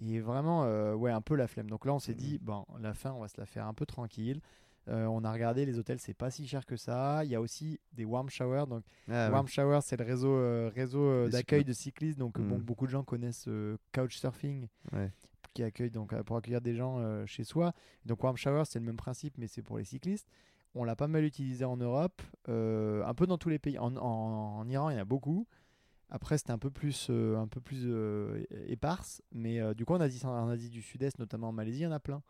Et 0.00 0.20
vraiment, 0.20 0.64
euh, 0.64 0.94
ouais, 0.94 1.10
un 1.12 1.20
peu 1.20 1.34
la 1.36 1.46
flemme. 1.46 1.68
Donc 1.70 1.84
là, 1.84 1.94
on 1.94 1.98
s'est 1.98 2.14
dit, 2.14 2.38
bon, 2.38 2.64
la 2.80 2.94
fin, 2.94 3.12
on 3.12 3.20
va 3.20 3.28
se 3.28 3.38
la 3.38 3.46
faire 3.46 3.66
un 3.66 3.74
peu 3.74 3.86
tranquille. 3.86 4.40
Euh, 4.88 5.04
on 5.06 5.22
a 5.22 5.30
regardé 5.30 5.66
les 5.66 5.78
hôtels, 5.78 6.00
c'est 6.00 6.14
pas 6.14 6.30
si 6.30 6.46
cher 6.48 6.64
que 6.64 6.76
ça. 6.76 7.22
Il 7.24 7.30
y 7.30 7.34
a 7.34 7.40
aussi 7.40 7.78
des 7.92 8.04
warm 8.06 8.30
showers. 8.30 8.64
Donc, 8.66 8.84
Ah 9.08 9.26
ouais. 9.26 9.32
warm 9.34 9.46
shower, 9.46 9.80
c'est 9.82 9.98
le 9.98 10.04
réseau, 10.04 10.32
euh, 10.32 10.70
réseau 10.74 11.28
d'accueil 11.28 11.64
de 11.64 11.72
cyclistes. 11.74 12.18
Donc, 12.18 12.38
Mm. 12.38 12.48
bon, 12.48 12.58
beaucoup 12.58 12.86
de 12.86 12.90
gens 12.92 13.04
connaissent 13.04 13.48
Couchsurfing, 13.92 14.66
Ouais. 14.92 15.10
qui 15.54 15.62
accueille 15.62 15.90
donc 15.90 16.14
pour 16.22 16.36
accueillir 16.36 16.60
des 16.60 16.74
gens 16.74 17.26
chez 17.26 17.44
soi. 17.44 17.72
Donc, 18.06 18.22
warm 18.22 18.36
shower, 18.36 18.62
c'est 18.64 18.78
le 18.78 18.84
même 18.86 18.96
principe, 18.96 19.36
mais 19.38 19.46
c'est 19.46 19.62
pour 19.62 19.78
les 19.78 19.84
cyclistes. 19.84 20.28
On 20.74 20.84
l'a 20.84 20.96
pas 20.96 21.08
mal 21.08 21.24
utilisé 21.24 21.64
en 21.64 21.76
Europe, 21.76 22.22
euh, 22.48 23.04
un 23.04 23.14
peu 23.14 23.26
dans 23.26 23.38
tous 23.38 23.48
les 23.48 23.58
pays. 23.58 23.78
En, 23.78 24.68
Iran, 24.68 24.90
il 24.90 24.94
y 24.94 24.98
en 24.98 25.02
a 25.02 25.04
beaucoup. 25.04 25.46
Après, 26.10 26.38
c'était 26.38 26.52
un 26.52 26.58
peu 26.58 26.70
plus, 26.70 27.08
euh, 27.10 27.36
un 27.36 27.48
peu 27.48 27.60
plus 27.60 27.82
euh, 27.86 28.42
éparse, 28.66 29.22
mais 29.32 29.74
du 29.74 29.84
coup, 29.84 29.94
en 29.94 30.00
Asie, 30.00 30.24
en 30.24 30.48
Asie 30.48 30.70
du 30.70 30.82
Sud-Est, 30.82 31.18
notamment 31.18 31.48
en 31.48 31.52
Malaisie, 31.52 31.80
il 31.80 31.84
y 31.84 31.86
en 31.86 31.92
a 31.92 32.00
plein. 32.00 32.22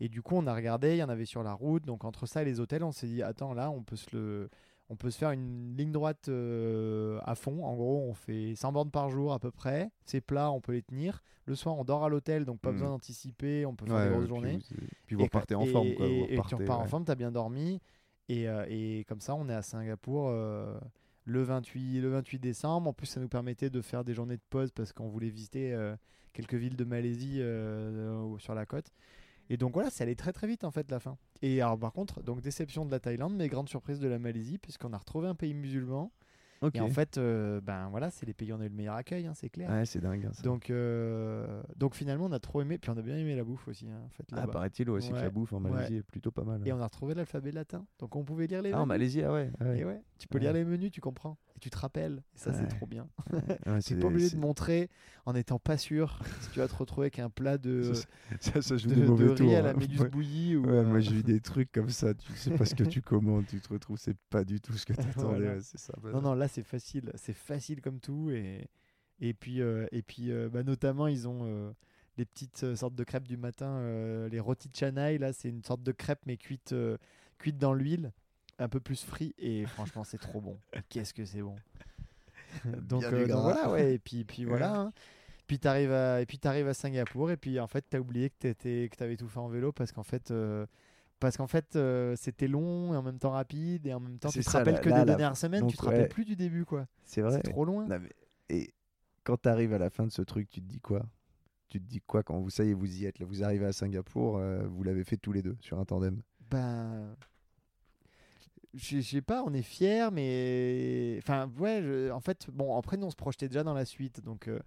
Et 0.00 0.08
du 0.08 0.22
coup, 0.22 0.36
on 0.36 0.46
a 0.46 0.54
regardé, 0.54 0.92
il 0.94 0.98
y 0.98 1.02
en 1.02 1.08
avait 1.08 1.24
sur 1.24 1.42
la 1.42 1.52
route. 1.52 1.84
Donc, 1.84 2.04
entre 2.04 2.26
ça 2.26 2.42
et 2.42 2.44
les 2.44 2.60
hôtels, 2.60 2.84
on 2.84 2.92
s'est 2.92 3.08
dit, 3.08 3.22
attends, 3.22 3.52
là, 3.52 3.70
on 3.70 3.82
peut 3.82 3.96
se 3.96 4.14
le, 4.14 4.50
on 4.90 4.96
peut 4.96 5.10
se 5.10 5.18
faire 5.18 5.30
une 5.32 5.76
ligne 5.76 5.92
droite 5.92 6.28
euh, 6.28 7.18
à 7.24 7.34
fond. 7.34 7.64
En 7.64 7.74
gros, 7.74 8.06
on 8.08 8.14
fait 8.14 8.54
100 8.54 8.72
bornes 8.72 8.90
par 8.90 9.10
jour 9.10 9.32
à 9.32 9.38
peu 9.38 9.50
près. 9.50 9.90
C'est 10.04 10.20
plat, 10.20 10.50
on 10.50 10.60
peut 10.60 10.72
les 10.72 10.82
tenir. 10.82 11.22
Le 11.44 11.54
soir, 11.54 11.76
on 11.78 11.84
dort 11.84 12.04
à 12.04 12.08
l'hôtel, 12.08 12.44
donc 12.44 12.60
pas 12.60 12.70
Mm. 12.70 12.74
besoin 12.74 12.88
d'anticiper. 12.90 13.66
On 13.66 13.74
peut 13.74 13.86
faire 13.86 13.94
Ouais, 13.96 14.04
des 14.04 14.10
grosses 14.10 14.24
puis 14.24 14.28
journées. 14.28 14.58
vous- 14.70 14.76
Puis 15.06 15.16
vous 15.16 15.20
Et 15.22 15.24
repartez 15.24 15.54
en 15.54 15.64
forme. 15.66 15.86
et- 15.88 15.94
Quoi. 15.94 16.06
Vous 16.06 16.12
et- 16.12 16.16
et 16.22 16.26
tu 16.28 16.36
repartez, 16.36 16.54
repars 16.56 16.80
en 16.80 16.86
forme, 16.86 17.04
tu 17.04 17.10
as 17.10 17.14
bien 17.14 17.30
dormi. 17.32 17.80
Et, 18.28 18.48
euh, 18.48 18.64
et 18.68 19.04
comme 19.08 19.20
ça, 19.20 19.34
on 19.34 19.48
est 19.48 19.54
à 19.54 19.62
Singapour 19.62 20.28
euh, 20.28 20.78
le, 21.24 21.42
28, 21.42 22.00
le 22.00 22.08
28 22.10 22.38
décembre. 22.38 22.88
En 22.88 22.92
plus, 22.92 23.06
ça 23.06 23.20
nous 23.20 23.28
permettait 23.28 23.70
de 23.70 23.80
faire 23.80 24.04
des 24.04 24.12
journées 24.14 24.36
de 24.36 24.42
pause 24.50 24.70
parce 24.72 24.92
qu'on 24.92 25.08
voulait 25.08 25.30
visiter 25.30 25.74
quelques 26.34 26.54
villes 26.54 26.76
de 26.76 26.84
Malaisie 26.84 27.40
sur 28.38 28.54
la 28.54 28.66
côte. 28.66 28.90
Et 29.50 29.56
donc 29.56 29.74
voilà, 29.74 29.90
ça 29.90 30.04
allait 30.04 30.14
très 30.14 30.32
très 30.32 30.46
vite 30.46 30.64
en 30.64 30.70
fait 30.70 30.90
la 30.90 31.00
fin. 31.00 31.16
Et 31.42 31.60
alors 31.62 31.78
par 31.78 31.92
contre, 31.92 32.22
donc 32.22 32.40
déception 32.40 32.84
de 32.84 32.90
la 32.90 33.00
Thaïlande, 33.00 33.34
mais 33.36 33.48
grande 33.48 33.68
surprise 33.68 33.98
de 34.00 34.08
la 34.08 34.18
Malaisie 34.18 34.58
puisqu'on 34.58 34.92
a 34.92 34.98
retrouvé 34.98 35.28
un 35.28 35.34
pays 35.34 35.54
musulman. 35.54 36.12
Ok. 36.60 36.74
Et 36.74 36.80
en 36.80 36.88
fait, 36.88 37.18
euh, 37.18 37.60
ben 37.60 37.88
voilà, 37.88 38.10
c'est 38.10 38.26
les 38.26 38.34
pays 38.34 38.52
où 38.52 38.56
on 38.56 38.60
a 38.60 38.64
eu 38.64 38.68
le 38.68 38.74
meilleur 38.74 38.96
accueil, 38.96 39.24
hein, 39.28 39.32
c'est 39.32 39.48
clair. 39.48 39.70
Ouais, 39.70 39.86
c'est 39.86 40.00
dingue. 40.00 40.26
hein, 40.26 40.32
ça. 40.32 40.42
Donc, 40.42 40.70
euh, 40.70 41.62
donc 41.76 41.94
finalement, 41.94 42.24
on 42.26 42.32
a 42.32 42.40
trop 42.40 42.60
aimé, 42.60 42.78
puis 42.78 42.90
on 42.90 42.96
a 42.96 43.00
bien 43.02 43.16
aimé 43.16 43.36
la 43.36 43.44
bouffe 43.44 43.68
aussi. 43.68 43.86
hein, 43.88 44.00
en 44.04 44.08
fait, 44.08 44.24
ah, 44.32 44.44
paraît-il 44.48 44.90
aussi 44.90 45.10
que 45.12 45.14
la 45.14 45.30
bouffe 45.30 45.52
en 45.52 45.62
Ouais. 45.62 45.70
Malaisie 45.70 45.98
est 45.98 46.02
plutôt 46.02 46.32
pas 46.32 46.42
mal. 46.42 46.60
Et 46.66 46.72
on 46.72 46.80
a 46.80 46.84
retrouvé 46.84 47.14
l'alphabet 47.14 47.52
latin. 47.52 47.86
Donc 48.00 48.16
on 48.16 48.24
pouvait 48.24 48.48
lire 48.48 48.60
les 48.60 48.72
Ah, 48.72 48.80
en. 48.82 48.86
Malaisie, 48.86 49.22
ah 49.22 49.32
ouais. 49.32 49.52
ah 49.60 49.66
ouais. 49.66 49.78
Et 49.78 49.84
ouais, 49.84 50.02
tu 50.18 50.26
peux 50.26 50.38
lire 50.38 50.52
les 50.52 50.64
menus, 50.64 50.90
tu 50.90 51.00
comprends. 51.00 51.36
Et 51.58 51.60
tu 51.60 51.70
te 51.70 51.76
rappelles. 51.78 52.22
Et 52.36 52.38
ça, 52.38 52.50
Ouais. 52.50 52.56
c'est 52.60 52.68
trop 52.68 52.86
bien. 52.86 53.08
Ouais, 53.32 53.40
Tu 53.82 53.82
c'est- 53.82 53.96
pas 53.98 54.06
obligé 54.06 54.30
de 54.30 54.38
montrer 54.40 54.90
en 55.26 55.32
n'étant 55.32 55.58
pas 55.58 55.76
sûr 55.76 56.20
si 56.40 56.50
tu 56.50 56.60
vas 56.60 56.68
te 56.68 56.74
retrouver 56.76 57.06
avec 57.06 57.18
un 57.18 57.30
plat 57.30 57.58
de, 57.58 57.92
Ça, 58.38 58.62
ça, 58.62 58.76
joue 58.76 58.88
de, 58.90 58.94
des 58.94 59.00
de 59.06 59.10
riz 59.10 59.34
tours. 59.34 59.56
à 59.56 59.62
la 59.62 59.70
hein. 59.70 59.74
méduse 59.76 60.00
Ouais. 60.02 60.08
bouillie. 60.08 60.54
Ou, 60.54 60.62
Ouais, 60.66 60.70
euh, 60.70 60.84
moi 60.84 61.00
j'ai 61.00 61.16
eu 61.16 61.22
des 61.24 61.40
trucs 61.40 61.72
comme 61.72 61.90
ça, 61.90 62.14
tu 62.14 62.32
sais 62.34 62.52
pas 62.52 62.64
ce 62.64 62.76
que 62.76 62.84
tu 62.84 63.02
commandes, 63.02 63.46
tu 63.48 63.60
te 63.60 63.68
retrouves, 63.70 63.98
c'est 63.98 64.16
pas 64.30 64.44
du 64.44 64.60
tout 64.60 64.72
ce 64.74 64.86
que 64.86 64.92
t'attendais, 65.16 65.38
Voilà. 65.40 65.54
ouais, 65.54 65.60
c'est 65.62 65.80
ça. 65.80 65.92
bah, 66.00 66.10
Non, 66.12 66.20
non, 66.22 66.34
là, 66.34 66.46
c'est 66.46 66.62
facile. 66.62 67.10
C'est 67.16 67.34
facile 67.34 67.80
comme 67.80 67.98
tout. 67.98 68.30
Et, 68.30 68.68
et 69.18 69.34
puis, 69.34 69.60
euh, 69.60 69.86
et 69.90 70.02
puis 70.02 70.30
euh, 70.30 70.48
bah, 70.48 70.62
notamment, 70.62 71.08
ils 71.08 71.26
ont 71.26 71.74
les 72.18 72.24
petites 72.24 72.62
euh, 72.62 72.76
sortes 72.76 72.94
de 72.94 73.02
crêpes 73.04 73.26
du 73.26 73.36
matin, 73.36 73.66
euh, 73.78 74.28
les 74.28 74.38
rôtis 74.38 74.68
de 74.68 74.76
Chanaï. 74.76 75.18
Là, 75.18 75.32
c'est 75.32 75.48
une 75.48 75.64
sorte 75.64 75.82
de 75.82 75.90
crêpe, 75.90 76.20
mais 76.26 76.36
cuite, 76.36 76.72
euh, 76.72 76.98
cuite 77.38 77.58
dans 77.58 77.74
l'huile, 77.74 78.12
un 78.58 78.68
peu 78.68 78.80
plus 78.80 79.04
frit. 79.04 79.34
Et 79.38 79.64
franchement, 79.66 80.04
c'est 80.04 80.18
trop 80.18 80.40
bon. 80.40 80.58
Qu'est-ce 80.88 81.14
que 81.14 81.24
c'est 81.24 81.42
bon. 81.42 81.56
donc, 82.64 83.04
euh, 83.04 83.26
donc 83.26 83.42
voilà, 83.42 83.70
ouais. 83.70 83.94
Et 83.94 83.98
puis, 83.98 84.24
puis 84.24 84.44
voilà. 84.44 84.74
hein. 84.74 84.92
Puis 85.46 85.58
t'arrives 85.58 85.92
à, 85.92 86.20
et 86.20 86.26
puis 86.26 86.38
t'arrives 86.38 86.68
à 86.68 86.74
Singapour 86.74 87.30
et 87.30 87.38
puis 87.38 87.58
en 87.58 87.66
fait 87.66 87.82
t'as 87.88 87.98
oublié 87.98 88.28
que 88.28 88.34
t'étais, 88.38 88.88
que 88.92 88.96
t'avais 88.96 89.16
tout 89.16 89.28
fait 89.28 89.38
en 89.38 89.48
vélo 89.48 89.72
parce 89.72 89.92
qu'en 89.92 90.02
fait, 90.02 90.30
euh, 90.30 90.66
parce 91.20 91.38
qu'en 91.38 91.46
fait 91.46 91.74
euh, 91.74 92.14
c'était 92.16 92.48
long 92.48 92.92
et 92.92 92.96
en 92.98 93.02
même 93.02 93.18
temps 93.18 93.30
rapide 93.30 93.86
et 93.86 93.94
en 93.94 94.00
même 94.00 94.18
temps 94.18 94.28
tu 94.28 94.40
te 94.40 94.44
ça, 94.44 94.58
rappelles 94.58 94.74
là- 94.74 94.80
que 94.80 94.88
là, 94.90 94.94
des 95.00 95.06
la- 95.06 95.16
dernières 95.16 95.36
semaines, 95.38 95.62
donc, 95.62 95.70
tu 95.70 95.78
te 95.78 95.84
rappelles 95.86 96.08
plus 96.10 96.26
du 96.26 96.36
début 96.36 96.66
quoi. 96.66 96.86
C'est 97.04 97.22
vrai. 97.22 97.36
C'est 97.42 97.50
trop 97.50 97.64
loin. 97.64 97.86
Non, 97.86 97.98
mais- 97.98 98.12
Et 98.54 98.74
quand 99.24 99.38
t'arrives 99.38 99.72
à 99.72 99.78
la 99.78 99.88
fin 99.88 100.04
de 100.06 100.12
ce 100.12 100.20
truc, 100.20 100.50
tu 100.50 100.60
te 100.60 100.66
dis 100.66 100.80
quoi? 100.80 101.06
Tu 101.70 101.80
te 101.80 101.86
dis 101.86 102.02
quoi 102.02 102.22
quand 102.22 102.38
vous, 102.38 102.50
ça 102.50 102.64
y 102.64 102.70
est, 102.70 102.74
vous 102.74 102.98
y 102.98 103.06
êtes, 103.06 103.18
là, 103.18 103.24
vous 103.24 103.42
arrivez 103.42 103.64
à 103.66 103.72
Singapour, 103.72 104.38
vous 104.68 104.82
l'avez 104.82 105.04
fait 105.04 105.16
tous 105.16 105.32
les 105.32 105.40
deux 105.42 105.56
sur 105.60 105.78
un 105.78 105.84
tandem? 105.86 106.20
Ben. 106.50 107.16
Je 107.20 107.26
je 108.74 109.00
sais 109.00 109.22
pas, 109.22 109.42
on 109.46 109.52
est 109.54 109.62
fiers, 109.62 110.08
mais. 110.12 111.16
Enfin, 111.18 111.50
ouais, 111.58 111.80
je- 111.82 112.10
en 112.10 112.20
fait, 112.20 112.46
bon, 112.52 112.76
après, 112.76 112.96
nous, 112.96 113.06
on 113.06 113.10
se 113.10 113.16
projetait 113.16 113.48
déjà 113.48 113.62
dans 113.64 113.74
la 113.74 113.84
suite. 113.84 114.22
Donc, 114.24 114.46
euh, 114.48 114.58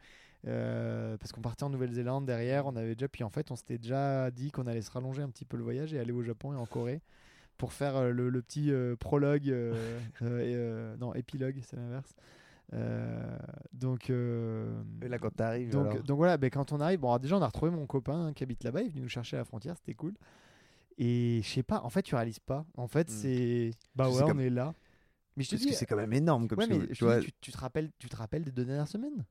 euh, 0.48 1.18
parce 1.18 1.32
qu'on 1.32 1.42
partait 1.42 1.64
en 1.64 1.70
Nouvelle-Zélande 1.70 2.26
derrière, 2.26 2.66
on 2.66 2.76
avait 2.76 2.96
déjà. 2.96 3.08
Puis 3.08 3.24
en 3.24 3.30
fait, 3.30 3.52
on 3.52 3.56
s'était 3.56 3.78
déjà 3.78 4.32
dit 4.32 4.52
qu'on 4.52 4.66
allait 4.68 4.82
se 4.82 4.92
rallonger 4.92 5.22
un 5.22 5.30
petit 5.30 5.46
peu 5.46 5.56
le 5.58 5.64
voyage 5.64 5.94
et 5.94 6.00
aller 6.00 6.12
au 6.12 6.24
Japon 6.24 6.54
et 6.54 6.56
en 6.56 6.66
Corée 6.66 7.02
pour 7.58 7.74
faire 7.74 7.96
euh, 7.96 8.10
le, 8.12 8.30
le 8.30 8.42
petit 8.42 8.72
euh, 8.72 8.96
prologue. 8.96 9.50
euh, 9.50 10.00
et, 10.96 10.98
non, 11.00 11.14
épilogue, 11.14 11.60
c'est 11.64 11.76
l'inverse. 11.76 12.16
Donc. 13.74 14.10
Et 15.02 15.08
là, 15.08 15.20
quand 15.20 15.30
t'arrives, 15.36 15.72
donc, 16.04 16.18
voilà, 16.18 16.38
ben, 16.38 16.50
quand 16.50 16.72
on 16.72 16.80
arrive, 16.80 17.00
bon, 17.00 17.10
alors 17.10 17.20
déjà 17.20 17.38
on 17.38 17.42
a 17.42 17.46
retrouvé 17.48 17.72
mon 17.72 17.86
copain 17.86 18.28
hein, 18.28 18.34
qui 18.34 18.44
habite 18.44 18.64
là-bas, 18.64 18.82
il 18.82 18.88
est 18.88 18.90
venu 18.90 19.02
nous 19.04 19.10
chercher 19.10 19.36
à 19.36 19.40
la 19.40 19.46
frontière, 19.46 19.76
c'était 19.78 19.94
cool. 19.94 20.14
Et 21.04 21.42
je 21.44 21.50
sais 21.50 21.64
pas, 21.64 21.82
en 21.82 21.90
fait 21.90 22.04
tu 22.04 22.14
réalises 22.16 22.40
pas. 22.40 22.64
En 22.78 22.88
fait 22.88 23.10
Hmm. 23.10 23.14
c'est 23.14 23.72
bah 23.96 24.08
ouais, 24.10 24.22
on 24.24 24.38
est 24.40 24.50
là. 24.52 24.74
Mais 25.36 25.44
je 25.44 25.50
te 25.50 25.56
Parce 25.56 25.64
dis, 25.64 25.70
que 25.70 25.76
c'est 25.76 25.86
quand 25.86 25.96
même 25.96 26.14
énorme 26.14 26.48
comme 26.48 26.60
ouais, 26.60 26.68
mais 26.68 26.80
tu 26.88 26.94
te 26.98 27.04
vois. 27.06 27.20
dis, 27.20 27.26
tu, 27.28 27.32
tu 27.42 27.52
te 27.52 27.58
rappelles, 27.58 27.90
tu 27.98 28.08
te 28.10 28.16
rappelles 28.16 28.44
des 28.44 28.52
deux 28.52 28.66
dernières 28.66 28.88
semaines? 28.88 29.26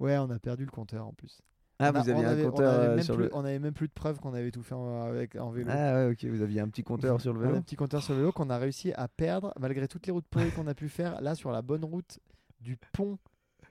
Ouais, 0.00 0.16
on 0.18 0.30
a 0.30 0.38
perdu 0.38 0.64
le 0.64 0.70
compteur 0.70 1.06
en 1.06 1.12
plus. 1.12 1.40
Ah, 1.78 1.90
On 1.92 1.96
a- 1.96 2.02
vous 2.02 2.08
aviez 2.08 2.24
on 2.24 2.28
un 2.28 2.30
avait- 2.30 2.44
on 2.46 2.50
compteur 2.50 2.72
avait 2.74 2.86
euh, 2.86 2.96
même 2.96 3.04
sur 3.04 3.14
plus- 3.16 3.24
le. 3.24 3.34
On 3.34 3.44
avait 3.44 3.58
même 3.58 3.74
plus 3.74 3.88
de 3.88 3.92
preuves 3.92 4.18
qu'on 4.20 4.32
avait 4.34 4.50
tout 4.52 4.62
fait 4.62 4.74
en, 4.74 5.02
avec, 5.02 5.34
en 5.36 5.50
vélo. 5.50 5.70
Ah 5.72 5.94
ouais, 6.06 6.12
ok, 6.12 6.24
vous 6.26 6.40
aviez 6.42 6.60
un 6.60 6.68
petit 6.68 6.84
compteur 6.84 7.20
sur 7.20 7.32
le 7.32 7.40
On 7.40 7.42
a 7.42 7.46
vélo. 7.46 7.58
un 7.58 7.62
petit 7.62 7.76
compteur 7.76 8.02
sur 8.02 8.14
le 8.14 8.20
vélo 8.20 8.32
qu'on 8.32 8.48
a 8.50 8.56
réussi 8.58 8.92
à 8.92 9.08
perdre 9.08 9.52
malgré 9.58 9.86
toutes 9.88 10.06
les 10.06 10.12
routes 10.12 10.26
pourries 10.28 10.52
qu'on 10.52 10.66
a 10.68 10.74
pu 10.74 10.88
faire. 10.88 11.20
Là, 11.20 11.34
sur 11.34 11.50
la 11.50 11.62
bonne 11.62 11.84
route 11.84 12.18
du 12.60 12.76
pont, 12.92 13.18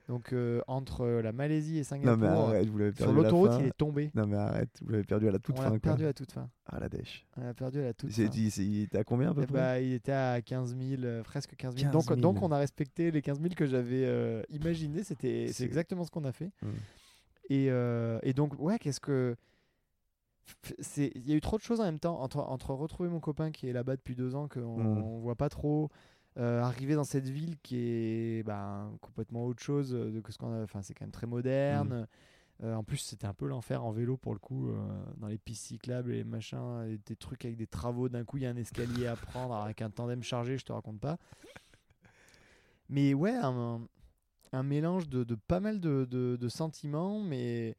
donc 0.07 0.33
euh, 0.33 0.61
entre 0.67 1.05
la 1.07 1.31
Malaisie 1.31 1.77
et 1.77 1.79
Non 1.79 1.85
Singapour, 1.85 2.17
mais 2.17 2.27
arrête, 2.27 2.67
vous 2.67 2.77
sur 2.77 2.93
perdu 2.93 3.15
la 3.15 3.21
l'autoroute, 3.23 3.51
il 3.59 3.65
est 3.67 3.77
tombé. 3.77 4.11
Non 4.15 4.27
mais 4.27 4.35
arrête, 4.37 4.69
vous 4.81 4.91
l'avez 4.91 5.03
perdu 5.03 5.27
à 5.29 5.31
la 5.31 5.39
toute 5.39 5.55
on 5.57 5.61
fin. 5.61 5.63
l'a 5.65 5.69
quoi. 5.71 5.79
perdu 5.79 6.03
à 6.03 6.07
la 6.07 6.13
toute 6.13 6.31
fin. 6.31 6.49
Ah 6.65 6.79
la 6.79 6.89
dèche. 6.89 7.25
On 7.37 7.41
l'a 7.43 7.53
perdu 7.53 7.79
à 7.79 7.83
la 7.83 7.93
toute 7.93 8.11
fin. 8.11 8.23
il 8.23 8.81
était 8.83 8.97
à 8.97 9.03
combien 9.03 9.31
à 9.31 9.33
peu 9.33 9.43
Eh 9.43 9.45
près 9.47 9.53
bah, 9.53 9.79
il 9.79 9.93
était 9.93 10.11
à 10.11 10.41
15 10.41 10.75
000, 10.77 11.03
euh, 11.03 11.23
presque 11.23 11.55
15 11.55 11.75
000. 11.75 11.85
15 11.85 11.93
Donc, 11.93 12.03
000. 12.09 12.19
donc, 12.19 12.41
on 12.43 12.51
a 12.51 12.57
respecté 12.57 13.11
les 13.11 13.21
15 13.21 13.39
000 13.41 13.53
que 13.55 13.65
j'avais 13.65 14.03
euh, 14.05 14.41
imaginé. 14.49 15.03
C'était, 15.03 15.47
c'est 15.53 15.63
exactement 15.63 16.03
ce 16.03 16.11
qu'on 16.11 16.25
a 16.25 16.31
fait. 16.33 16.51
Mm. 16.61 16.67
Et, 17.49 17.67
euh, 17.69 18.19
et 18.23 18.33
donc, 18.33 18.59
ouais, 18.59 18.79
qu'est-ce 18.79 18.99
que. 18.99 19.35
Il 20.97 21.25
y 21.29 21.31
a 21.31 21.35
eu 21.35 21.41
trop 21.41 21.57
de 21.57 21.61
choses 21.63 21.79
en 21.79 21.85
même 21.85 21.99
temps. 21.99 22.19
Entre, 22.21 22.37
entre 22.39 22.71
retrouver 22.73 23.07
mon 23.09 23.21
copain 23.21 23.51
qui 23.51 23.69
est 23.69 23.73
là-bas 23.73 23.95
depuis 23.95 24.15
deux 24.15 24.35
ans, 24.35 24.47
qu'on 24.49 24.77
Mm. 24.77 24.97
on 25.03 25.19
voit 25.19 25.35
pas 25.35 25.47
trop, 25.49 25.89
euh, 26.37 26.61
arriver 26.61 26.95
dans 26.95 27.03
cette 27.03 27.27
ville 27.27 27.57
qui 27.61 27.77
est 27.77 28.43
ben, 28.43 28.91
complètement 29.01 29.45
autre 29.45 29.61
chose 29.61 29.93
euh, 29.93 30.11
de 30.11 30.19
que 30.21 30.31
ce 30.31 30.37
qu'on 30.37 30.53
a. 30.53 30.63
Enfin, 30.63 30.81
c'est 30.81 30.93
quand 30.93 31.05
même 31.05 31.11
très 31.11 31.27
moderne. 31.27 32.07
Euh, 32.63 32.75
en 32.75 32.83
plus, 32.83 32.97
c'était 32.97 33.25
un 33.25 33.33
peu 33.33 33.47
l'enfer 33.47 33.83
en 33.83 33.91
vélo 33.91 34.15
pour 34.15 34.33
le 34.33 34.39
coup, 34.39 34.69
euh, 34.69 34.75
dans 35.17 35.27
les 35.27 35.37
pistes 35.39 35.65
cyclables 35.65 36.11
et 36.11 36.17
les 36.17 36.23
machins, 36.23 36.85
et 36.87 36.99
des 37.05 37.15
trucs 37.15 37.43
avec 37.45 37.57
des 37.57 37.67
travaux. 37.67 38.09
D'un 38.09 38.23
coup, 38.23 38.37
il 38.37 38.43
y 38.43 38.45
a 38.45 38.49
un 38.49 38.55
escalier 38.55 39.07
à 39.07 39.15
prendre 39.15 39.55
avec 39.55 39.81
un 39.81 39.89
tandem 39.89 40.23
chargé, 40.23 40.57
je 40.57 40.65
te 40.65 40.71
raconte 40.71 40.99
pas. 40.99 41.17
Mais 42.89 43.13
ouais, 43.13 43.35
un, 43.35 43.81
un 44.51 44.63
mélange 44.63 45.09
de, 45.09 45.23
de 45.23 45.35
pas 45.35 45.59
mal 45.59 45.79
de, 45.79 46.05
de- 46.09 46.37
de 46.39 46.49
sentiments, 46.49 47.19
mais 47.21 47.75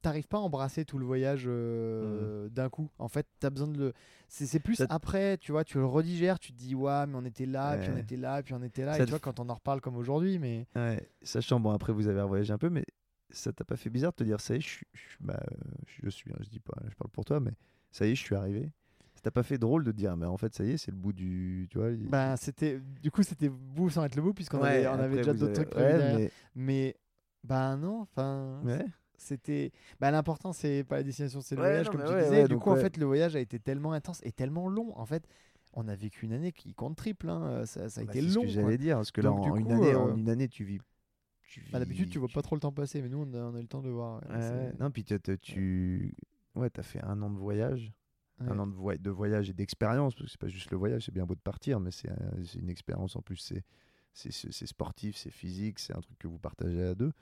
t'arrives 0.00 0.26
pas 0.28 0.38
à 0.38 0.40
embrasser 0.40 0.84
tout 0.84 0.98
le 0.98 1.04
voyage 1.06 1.44
euh, 1.46 2.48
d'un 2.48 2.68
coup. 2.68 2.90
En 2.98 3.08
fait, 3.08 3.26
t'as 3.40 3.50
besoin 3.50 3.68
de 3.68 3.78
le. 3.78 3.92
C'est 4.28 4.46
c'est 4.46 4.60
plus 4.60 4.76
Ça 4.76 4.86
après, 4.90 5.38
tu 5.38 5.52
vois, 5.52 5.64
tu 5.64 5.78
le 5.78 5.86
redigères, 5.86 6.38
tu 6.38 6.52
te 6.52 6.58
dis, 6.58 6.74
ouais, 6.74 7.06
mais 7.06 7.14
on 7.16 7.24
était 7.24 7.46
là, 7.46 7.76
puis 7.78 7.90
on 7.92 7.96
était 7.96 8.16
là, 8.16 8.42
puis 8.42 8.54
on 8.54 8.62
était 8.62 8.84
là. 8.84 8.94
Ça 8.94 9.02
et 9.02 9.04
tu 9.06 9.10
vois, 9.10 9.18
quand 9.20 9.40
on 9.40 9.48
en 9.48 9.54
reparle 9.54 9.80
comme 9.80 9.96
aujourd'hui, 9.96 10.38
mais. 10.38 10.66
Ouais, 10.76 11.08
sachant, 11.22 11.60
bon, 11.60 11.70
après, 11.70 11.92
vous 11.92 12.08
avez 12.08 12.20
revoyagé 12.20 12.52
un 12.52 12.58
peu, 12.58 12.70
mais 12.70 12.84
ça 13.30 13.52
t'a 13.52 13.64
pas 13.64 13.76
fait 13.76 13.90
bizarre 13.90 14.12
de 14.12 14.16
te 14.16 14.24
dire, 14.24 14.40
ça 14.40 14.54
y 14.54 14.58
est, 14.58 14.60
je 14.60 14.68
suis, 14.68 14.86
je, 14.94 15.16
bah, 15.20 15.40
je 16.02 16.08
suis, 16.10 16.30
hein, 16.32 16.36
je 16.40 16.48
dis 16.48 16.60
pas, 16.60 16.76
je 16.88 16.94
parle 16.94 17.10
pour 17.10 17.24
toi, 17.24 17.40
mais 17.40 17.52
ça 17.90 18.06
y 18.06 18.10
est, 18.10 18.14
je 18.14 18.22
suis 18.22 18.34
arrivé. 18.34 18.72
Ça 19.14 19.22
t'a 19.22 19.30
pas 19.32 19.42
fait 19.42 19.58
drôle 19.58 19.82
de 19.82 19.90
te 19.90 19.96
dire, 19.96 20.16
mais 20.16 20.26
en 20.26 20.36
fait, 20.36 20.54
ça 20.54 20.62
y 20.64 20.70
est, 20.70 20.76
c'est 20.78 20.92
le 20.92 20.96
bout 20.96 21.12
du. 21.12 21.66
Tu 21.70 21.78
vois, 21.78 21.90
il- 21.90 22.08
Ben, 22.08 22.36
c'était 22.36 22.80
du 23.02 23.10
coup 23.10 23.24
c'était 23.24 23.48
bout 23.48 23.90
sans 23.90 24.04
être 24.04 24.14
le 24.14 24.22
bout 24.22 24.32
puisqu'on 24.32 24.60
Ouais, 24.62 24.86
avait, 24.86 24.86
on 24.86 24.92
avait 24.92 25.04
après, 25.04 25.16
déjà 25.16 25.32
d'autres 25.34 25.60
avez- 25.60 25.70
trucs 25.70 25.76
mais- 25.76 26.30
mais 26.54 26.96
ben 27.42 27.76
non 27.76 28.02
enfin 28.02 28.60
Ouais. 28.64 28.84
C'était 29.18 29.72
ben 30.00 30.10
l'important 30.10 30.52
c'est 30.52 30.84
pas 30.84 30.96
la 30.96 31.02
destination 31.02 31.40
c'est 31.40 31.54
le 31.56 31.62
Ouais, 31.62 31.68
voyage 31.68 31.86
non, 31.86 31.92
comme 31.92 32.02
tu 32.04 32.14
ouais, 32.14 32.22
disais 32.22 32.42
ouais, 32.42 32.48
du 32.48 32.56
coup 32.56 32.70
en 32.70 32.76
fait 32.76 32.96
le 32.96 33.04
voyage 33.06 33.36
a 33.36 33.40
été 33.40 33.58
tellement 33.58 33.92
intense 33.92 34.20
et 34.24 34.32
tellement 34.32 34.68
long 34.68 34.96
en 34.98 35.06
fait 35.06 35.26
on 35.74 35.86
a 35.88 35.94
vécu 35.94 36.24
une 36.26 36.32
année 36.32 36.52
qui 36.52 36.72
compte 36.74 36.96
triple 36.96 37.28
hein. 37.28 37.66
ça, 37.66 37.88
ça 37.88 38.00
a 38.00 38.04
Bah, 38.04 38.12
été 38.12 38.20
c'est 38.22 38.30
ce 38.30 38.34
long 38.34 38.42
que 38.42 38.48
j'allais 38.48 38.78
dire, 38.78 38.96
parce 38.96 39.10
que 39.10 39.20
là, 39.20 39.30
Donc, 39.30 39.44
en, 39.44 39.56
une 39.56 39.66
coup, 39.66 39.72
année, 39.72 39.94
euh, 39.94 39.98
en 39.98 40.16
une 40.16 40.28
année, 40.30 40.48
tu 40.48 40.64
vis. 40.64 40.78
tu 41.42 41.60
Bah, 41.72 41.78
d'habitude 41.78 42.10
tu 42.10 42.18
vois 42.18 42.28
pas 42.28 42.42
trop 42.42 42.56
le 42.56 42.60
temps 42.60 42.72
passer 42.72 43.02
mais 43.02 43.08
nous 43.08 43.18
on 43.18 43.34
a, 43.34 43.38
on 43.38 43.54
a 43.54 43.58
eu 43.58 43.62
le 43.62 43.68
temps 43.68 43.82
de 43.82 43.90
voir. 43.90 44.20
Non, 44.78 44.90
puis 44.90 45.04
tu. 45.04 46.14
Ouais, 46.54 46.70
t'as 46.70 46.82
fait 46.82 47.02
un 47.04 47.20
an 47.22 47.30
de 47.30 47.38
voyage. 47.38 47.92
un 48.40 48.58
an 48.58 48.66
de, 48.66 48.74
voy- 48.74 48.98
de 48.98 49.10
voyage 49.10 49.50
et 49.50 49.52
d'expérience, 49.52 50.14
parce 50.14 50.26
que 50.26 50.30
c'est 50.30 50.40
pas 50.40 50.48
juste 50.48 50.70
le 50.70 50.76
voyage, 50.76 51.04
c'est 51.06 51.12
bien 51.14 51.26
beau 51.26 51.34
de 51.34 51.40
partir, 51.40 51.80
mais 51.80 51.90
c'est 51.90 52.10
euh, 52.10 52.44
une 52.58 52.68
expérience 52.70 53.16
en 53.16 53.22
plus, 53.22 53.36
c'est 53.36 53.64
c'est 54.14 54.66
sportif, 54.66 55.16
c'est 55.16 55.30
physique, 55.30 55.78
c'est 55.78 55.96
un 55.96 56.00
truc 56.00 56.18
que 56.18 56.26
vous 56.26 56.38
partagez 56.40 56.82
à 56.82 56.94
deux. 56.96 57.12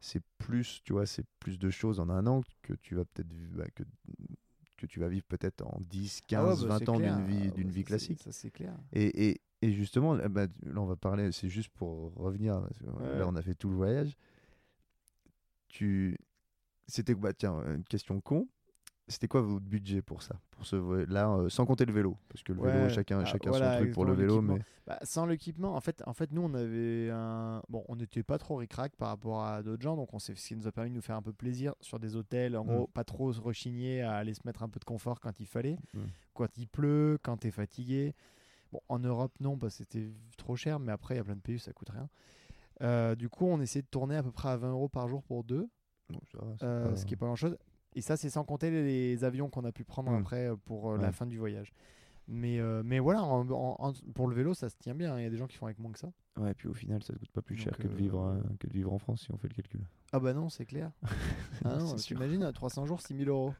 C'est 0.00 0.22
plus, 0.38 0.80
tu 0.84 0.92
vois, 0.92 1.06
c'est 1.06 1.26
plus 1.40 1.58
de 1.58 1.70
choses 1.70 1.98
en 2.00 2.08
un 2.08 2.26
an 2.26 2.42
que 2.62 2.74
tu 2.74 2.94
vas 2.94 3.04
peut-être 3.04 3.28
bah, 3.52 3.64
que, 3.74 3.82
que 4.76 4.86
tu 4.86 5.00
vas 5.00 5.08
vivre 5.08 5.26
peut-être 5.26 5.62
en 5.66 5.80
10, 5.80 6.20
15, 6.26 6.42
Ah 6.42 6.44
ouais, 6.62 6.68
bah, 6.68 6.68
20 6.68 6.78
c'est 6.78 6.88
ans 6.88 7.00
d'une 7.00 7.24
vie, 7.26 7.50
Ah, 7.50 7.52
d'une 7.52 7.68
bah, 7.68 7.72
vie 7.74 7.84
classique. 7.84 8.22
ça 8.22 8.32
c'est 8.32 8.50
clair 8.50 8.76
Et, 8.92 9.30
et, 9.30 9.40
et 9.62 9.72
justement, 9.72 10.14
là, 10.14 10.28
bah, 10.28 10.46
là, 10.64 10.80
on 10.80 10.86
va 10.86 10.96
parler, 10.96 11.32
c'est 11.32 11.48
juste 11.48 11.70
pour 11.70 12.14
revenir, 12.14 12.60
parce 12.62 12.78
que, 12.78 12.86
Ouais. 12.86 13.18
là 13.18 13.26
on 13.28 13.34
a 13.36 13.42
fait 13.42 13.54
tout 13.54 13.68
le 13.70 13.76
voyage. 13.76 14.16
Tu, 15.68 16.18
c'était 16.88 17.14
bah 17.14 17.32
tiens 17.34 17.62
une 17.74 17.84
question 17.84 18.20
con. 18.20 18.48
C'était 19.10 19.26
quoi 19.28 19.40
votre 19.40 19.64
budget 19.64 20.02
pour 20.02 20.22
ça, 20.22 20.38
pour 20.50 20.66
ce 20.66 20.76
là, 21.10 21.30
euh, 21.30 21.48
sans 21.48 21.64
compter 21.64 21.86
le 21.86 21.92
vélo, 21.94 22.16
parce 22.28 22.42
que 22.42 22.52
le 22.52 22.60
vélo, 22.60 22.88
chacun, 22.90 23.20
ah, 23.20 23.24
chacun 23.24 23.48
voilà, 23.50 23.72
son 23.72 23.78
truc 23.78 23.94
pour 23.94 24.04
le 24.04 24.12
vélo, 24.12 24.42
mais 24.42 24.58
Bah, 24.86 24.98
sans 25.02 25.24
l'équipement, 25.26 25.74
en 25.76 25.80
fait, 25.80 26.02
en 26.06 26.12
fait, 26.12 26.30
nous, 26.32 26.42
on 26.42 26.52
avait 26.54 27.10
un. 27.10 27.62
Bon, 27.68 27.84
on 27.88 27.96
n'était 27.96 28.22
pas 28.22 28.38
trop 28.38 28.56
ric-rac 28.56 28.96
par 28.96 29.08
rapport 29.08 29.44
à 29.44 29.62
d'autres 29.62 29.82
gens, 29.82 29.96
donc 29.96 30.12
on 30.14 30.18
s'est- 30.18 30.34
ce 30.34 30.48
qui 30.48 30.56
nous 30.56 30.66
a 30.66 30.72
permis 30.72 30.90
de 30.90 30.94
nous 30.96 31.02
faire 31.02 31.16
un 31.16 31.22
peu 31.22 31.32
plaisir 31.32 31.74
sur 31.80 31.98
des 31.98 32.16
hôtels. 32.16 32.56
En 32.56 32.64
Mm. 32.64 32.66
gros, 32.68 32.86
pas 32.86 33.04
trop 33.04 33.32
se 33.32 33.40
rechigner 33.40 34.02
à 34.02 34.14
aller 34.16 34.34
se 34.34 34.40
mettre 34.44 34.62
un 34.62 34.68
peu 34.68 34.78
de 34.80 34.84
confort 34.84 35.20
quand 35.20 35.40
il 35.40 35.46
fallait, 35.46 35.78
Mm. 35.94 36.00
quand 36.34 36.58
il 36.58 36.68
pleut, 36.68 37.18
quand 37.22 37.36
t'es 37.38 37.50
fatigué. 37.50 38.14
Bon, 38.72 38.80
en 38.88 38.98
Europe, 38.98 39.32
non, 39.40 39.56
parce 39.58 39.78
que 39.78 39.84
c'était 39.84 40.10
trop 40.36 40.54
cher, 40.56 40.78
mais 40.78 40.92
après, 40.92 41.14
il 41.14 41.18
y 41.18 41.20
a 41.20 41.24
plein 41.24 41.36
de 41.36 41.40
pays 41.40 41.56
où 41.56 41.58
ça 41.60 41.72
coûte 41.72 41.88
rien. 41.90 42.08
Euh, 42.82 43.14
du 43.14 43.28
coup, 43.28 43.46
on 43.46 43.60
essaie 43.60 43.82
de 43.82 43.86
tourner 43.86 44.16
à 44.16 44.22
peu 44.22 44.30
près 44.32 44.50
à 44.50 44.56
20 44.56 44.70
euros 44.70 44.88
par 44.88 45.08
jour 45.08 45.22
pour 45.22 45.44
deux, 45.44 45.68
ça 46.32 46.38
euh, 46.62 46.90
pas- 46.90 46.96
ce 46.96 47.04
qui 47.04 47.14
est 47.14 47.16
pas 47.16 47.26
grand 47.26 47.36
chose. 47.36 47.56
Et 47.98 48.00
ça, 48.00 48.16
c'est 48.16 48.30
sans 48.30 48.44
compter 48.44 48.70
les, 48.70 48.82
les 48.84 49.24
avions 49.24 49.50
qu'on 49.50 49.64
a 49.64 49.72
pu 49.72 49.82
prendre 49.82 50.12
Mm. 50.12 50.20
après 50.20 50.46
euh, 50.48 50.56
pour 50.56 50.92
euh, 50.92 50.98
la 50.98 51.10
fin 51.10 51.26
du 51.26 51.36
voyage. 51.36 51.72
Mais, 52.28 52.60
euh, 52.60 52.82
mais 52.84 53.00
voilà, 53.00 53.24
en- 53.24 53.48
en- 53.50 53.76
en- 53.80 53.92
pour 54.14 54.28
le 54.28 54.36
vélo, 54.36 54.54
ça 54.54 54.68
se 54.68 54.76
tient 54.76 54.94
bien. 54.94 55.14
hein. 55.14 55.18
Il 55.18 55.24
y 55.24 55.26
a 55.26 55.30
des 55.30 55.36
gens 55.36 55.48
qui 55.48 55.56
font 55.56 55.66
avec 55.66 55.80
moins 55.80 55.90
que 55.90 55.98
ça. 55.98 56.12
Ouais, 56.38 56.54
puis 56.54 56.68
au 56.68 56.74
final, 56.74 57.02
ça 57.02 57.12
coûte 57.14 57.30
pas 57.32 57.42
plus 57.42 57.56
cher 57.56 57.76
que, 57.76 57.88
de 57.88 57.92
vivre, 57.94 58.22
euh, 58.24 58.40
que 58.60 58.68
de 58.68 58.72
vivre 58.72 58.92
en 58.92 58.98
France 58.98 59.22
si 59.22 59.32
on 59.32 59.36
fait 59.36 59.48
le 59.48 59.54
calcul. 59.54 59.80
Ah 60.12 60.20
bah 60.20 60.32
non, 60.32 60.48
c'est 60.48 60.64
clair. 60.66 60.92
ah 61.64 61.76
non, 61.78 61.96
t'imagines, 61.96 62.44
à 62.44 62.52
300 62.52 62.86
jours, 62.86 63.00
6000 63.00 63.28
euros. 63.30 63.52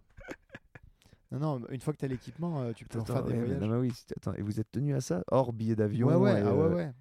Non, 1.32 1.38
non, 1.40 1.68
une 1.70 1.80
fois 1.80 1.92
que 1.92 1.98
tu 1.98 2.04
as 2.04 2.08
l'équipement, 2.08 2.72
tu 2.74 2.84
peux 2.86 2.98
en 3.00 3.02
Attends, 3.02 3.14
faire 3.14 3.24
des 3.24 3.32
ouais, 3.32 3.38
voyages. 3.40 3.60
non, 3.60 3.68
mais 3.68 3.76
oui, 3.88 3.92
attends, 4.16 4.34
et 4.34 4.42
vous 4.42 4.60
êtes 4.60 4.70
tenu 4.70 4.94
à 4.94 5.00
ça 5.00 5.22
Hors 5.32 5.52
billet 5.52 5.74
d'avion 5.74 6.06
ouais, 6.06 6.14
ouais, 6.14 6.40
et, 6.40 6.42
ah 6.46 6.54
ouais, 6.54 6.74
ouais. 6.74 6.92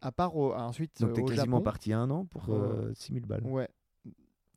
À 0.00 0.10
part 0.12 0.34
au- 0.34 0.54
ensuite 0.54 1.00
Donc 1.02 1.12
t'es 1.12 1.20
au 1.22 1.26
quasiment 1.26 1.58
Japon, 1.58 1.60
parti 1.62 1.92
un 1.92 2.08
an 2.10 2.24
pour 2.24 2.48
Ouais. 2.48 2.56
euh, 2.56 2.94
6000 2.94 3.26
balles. 3.26 3.44
Ouais, 3.44 3.68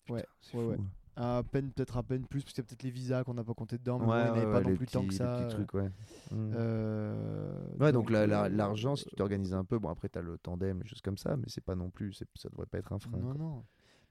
Putain, 0.06 0.14
ouais, 0.16 0.20
ouais, 0.20 0.26
fou. 0.52 0.58
ouais. 0.72 0.78
À 1.16 1.44
peine, 1.52 1.72
peut-être 1.72 1.98
à 1.98 2.04
peine 2.04 2.26
plus, 2.26 2.42
parce 2.44 2.54
qu'il 2.54 2.64
y 2.64 2.66
a 2.66 2.68
peut-être 2.68 2.84
les 2.84 2.90
visas 2.92 3.24
qu'on 3.24 3.34
n'a 3.36 3.44
pas 3.44 3.54
compté 3.54 3.78
dedans, 3.78 4.00
mais 4.00 4.06
Ouais, 4.08 4.12
bon, 4.12 4.16
il 4.20 4.24
n'y 4.24 4.30
en 4.30 4.34
avait 4.34 4.46
ouais, 4.46 4.52
pas 4.52 4.58
ouais, 4.66 4.72
non 4.72 4.76
plus 4.78 4.88
tant 4.88 5.02
que 5.02 5.06
petits- 5.08 5.18
ça. 5.18 5.38
petits 5.44 5.56
trucs, 5.56 5.74
ouais. 5.74 5.90
Mm. 6.32 6.52
Euh, 6.56 7.54
Ouais, 7.80 7.92
donc, 7.92 8.10
la- 8.10 8.26
la- 8.28 8.44
euh, 8.46 8.50
l'argent, 8.50 8.96
si 8.96 9.06
tu 9.06 9.16
t'organises 9.16 9.54
un 9.54 9.64
peu, 9.64 9.78
bon 9.80 9.90
après 9.90 10.10
t'as 10.10 10.22
le 10.22 10.38
tandem, 10.38 10.82
les 10.82 10.88
choses 10.88 11.02
comme 11.02 11.18
ça, 11.18 11.36
mais 11.38 11.46
c'est 11.48 11.64
pas 11.64 11.76
non 11.76 11.90
plus, 11.90 12.14
c'est- 12.14 12.28
ça 12.36 12.50
devrait 12.50 12.66
pas 12.66 12.78
être 12.80 12.92
un 12.94 13.00
frein. 13.00 13.18
Non, 13.18 13.32
quoi. 13.32 13.34
non. 13.38 13.64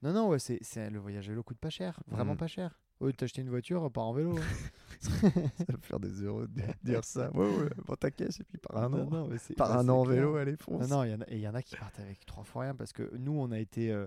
Non, 0.03 0.13
non, 0.13 0.29
ouais, 0.29 0.39
c'est, 0.39 0.59
c'est- 0.63 0.91
le 0.91 0.99
voyage 0.99 1.29
vélo 1.29 1.43
coûte 1.43 1.59
pas 1.59 1.71
cher, 1.71 2.01
vraiment 2.09 2.35
Mm. 2.35 2.39
pas 2.39 2.47
cher. 2.49 2.79
Lieu 3.01 3.11
de 3.11 3.17
t'acheter 3.17 3.43
une 3.43 3.49
voiture, 3.51 3.91
pars 3.91 4.05
en 4.05 4.13
vélo. 4.13 4.37
hein. 4.37 4.41
Ça 5.67 5.73
va 5.73 5.79
faire 5.81 5.99
des 5.99 6.23
euros 6.23 6.47
de 6.47 6.63
dire 6.85 7.03
ça. 7.05 7.31
Ouais, 7.37 7.49
ouais, 7.49 7.69
prends 7.85 7.97
ta 7.97 8.13
caisse 8.13 8.39
et 8.39 8.45
puis 8.45 8.59
par 8.59 8.81
un 8.85 8.89
Non, 8.89 9.03
an. 9.07 9.11
non, 9.11 9.27
mais 9.29 9.39
c'est- 9.39 9.55
Par 9.55 9.77
un 9.77 9.83
c'est 9.83 9.91
an 9.91 9.99
en 10.01 10.05
vélo, 10.05 10.37
allez, 10.37 10.55
fonce. 10.57 10.89
Non, 10.89 10.99
non, 10.99 11.05
il 11.05 11.11
y 11.11 11.15
en 11.15 11.21
a- 11.21 11.25
et 11.29 11.35
il 11.37 11.41
y 11.41 11.49
en 11.49 11.55
a 11.55 11.63
qui 11.63 11.75
partent 11.77 11.99
avec 11.99 12.25
trois 12.27 12.45
fois 12.45 12.63
rien 12.63 12.75
parce 12.77 12.93
que 12.93 13.11
nous, 13.19 13.33
on 13.33 13.51
a 13.51 13.59
été. 13.59 13.91
euh, 13.91 14.07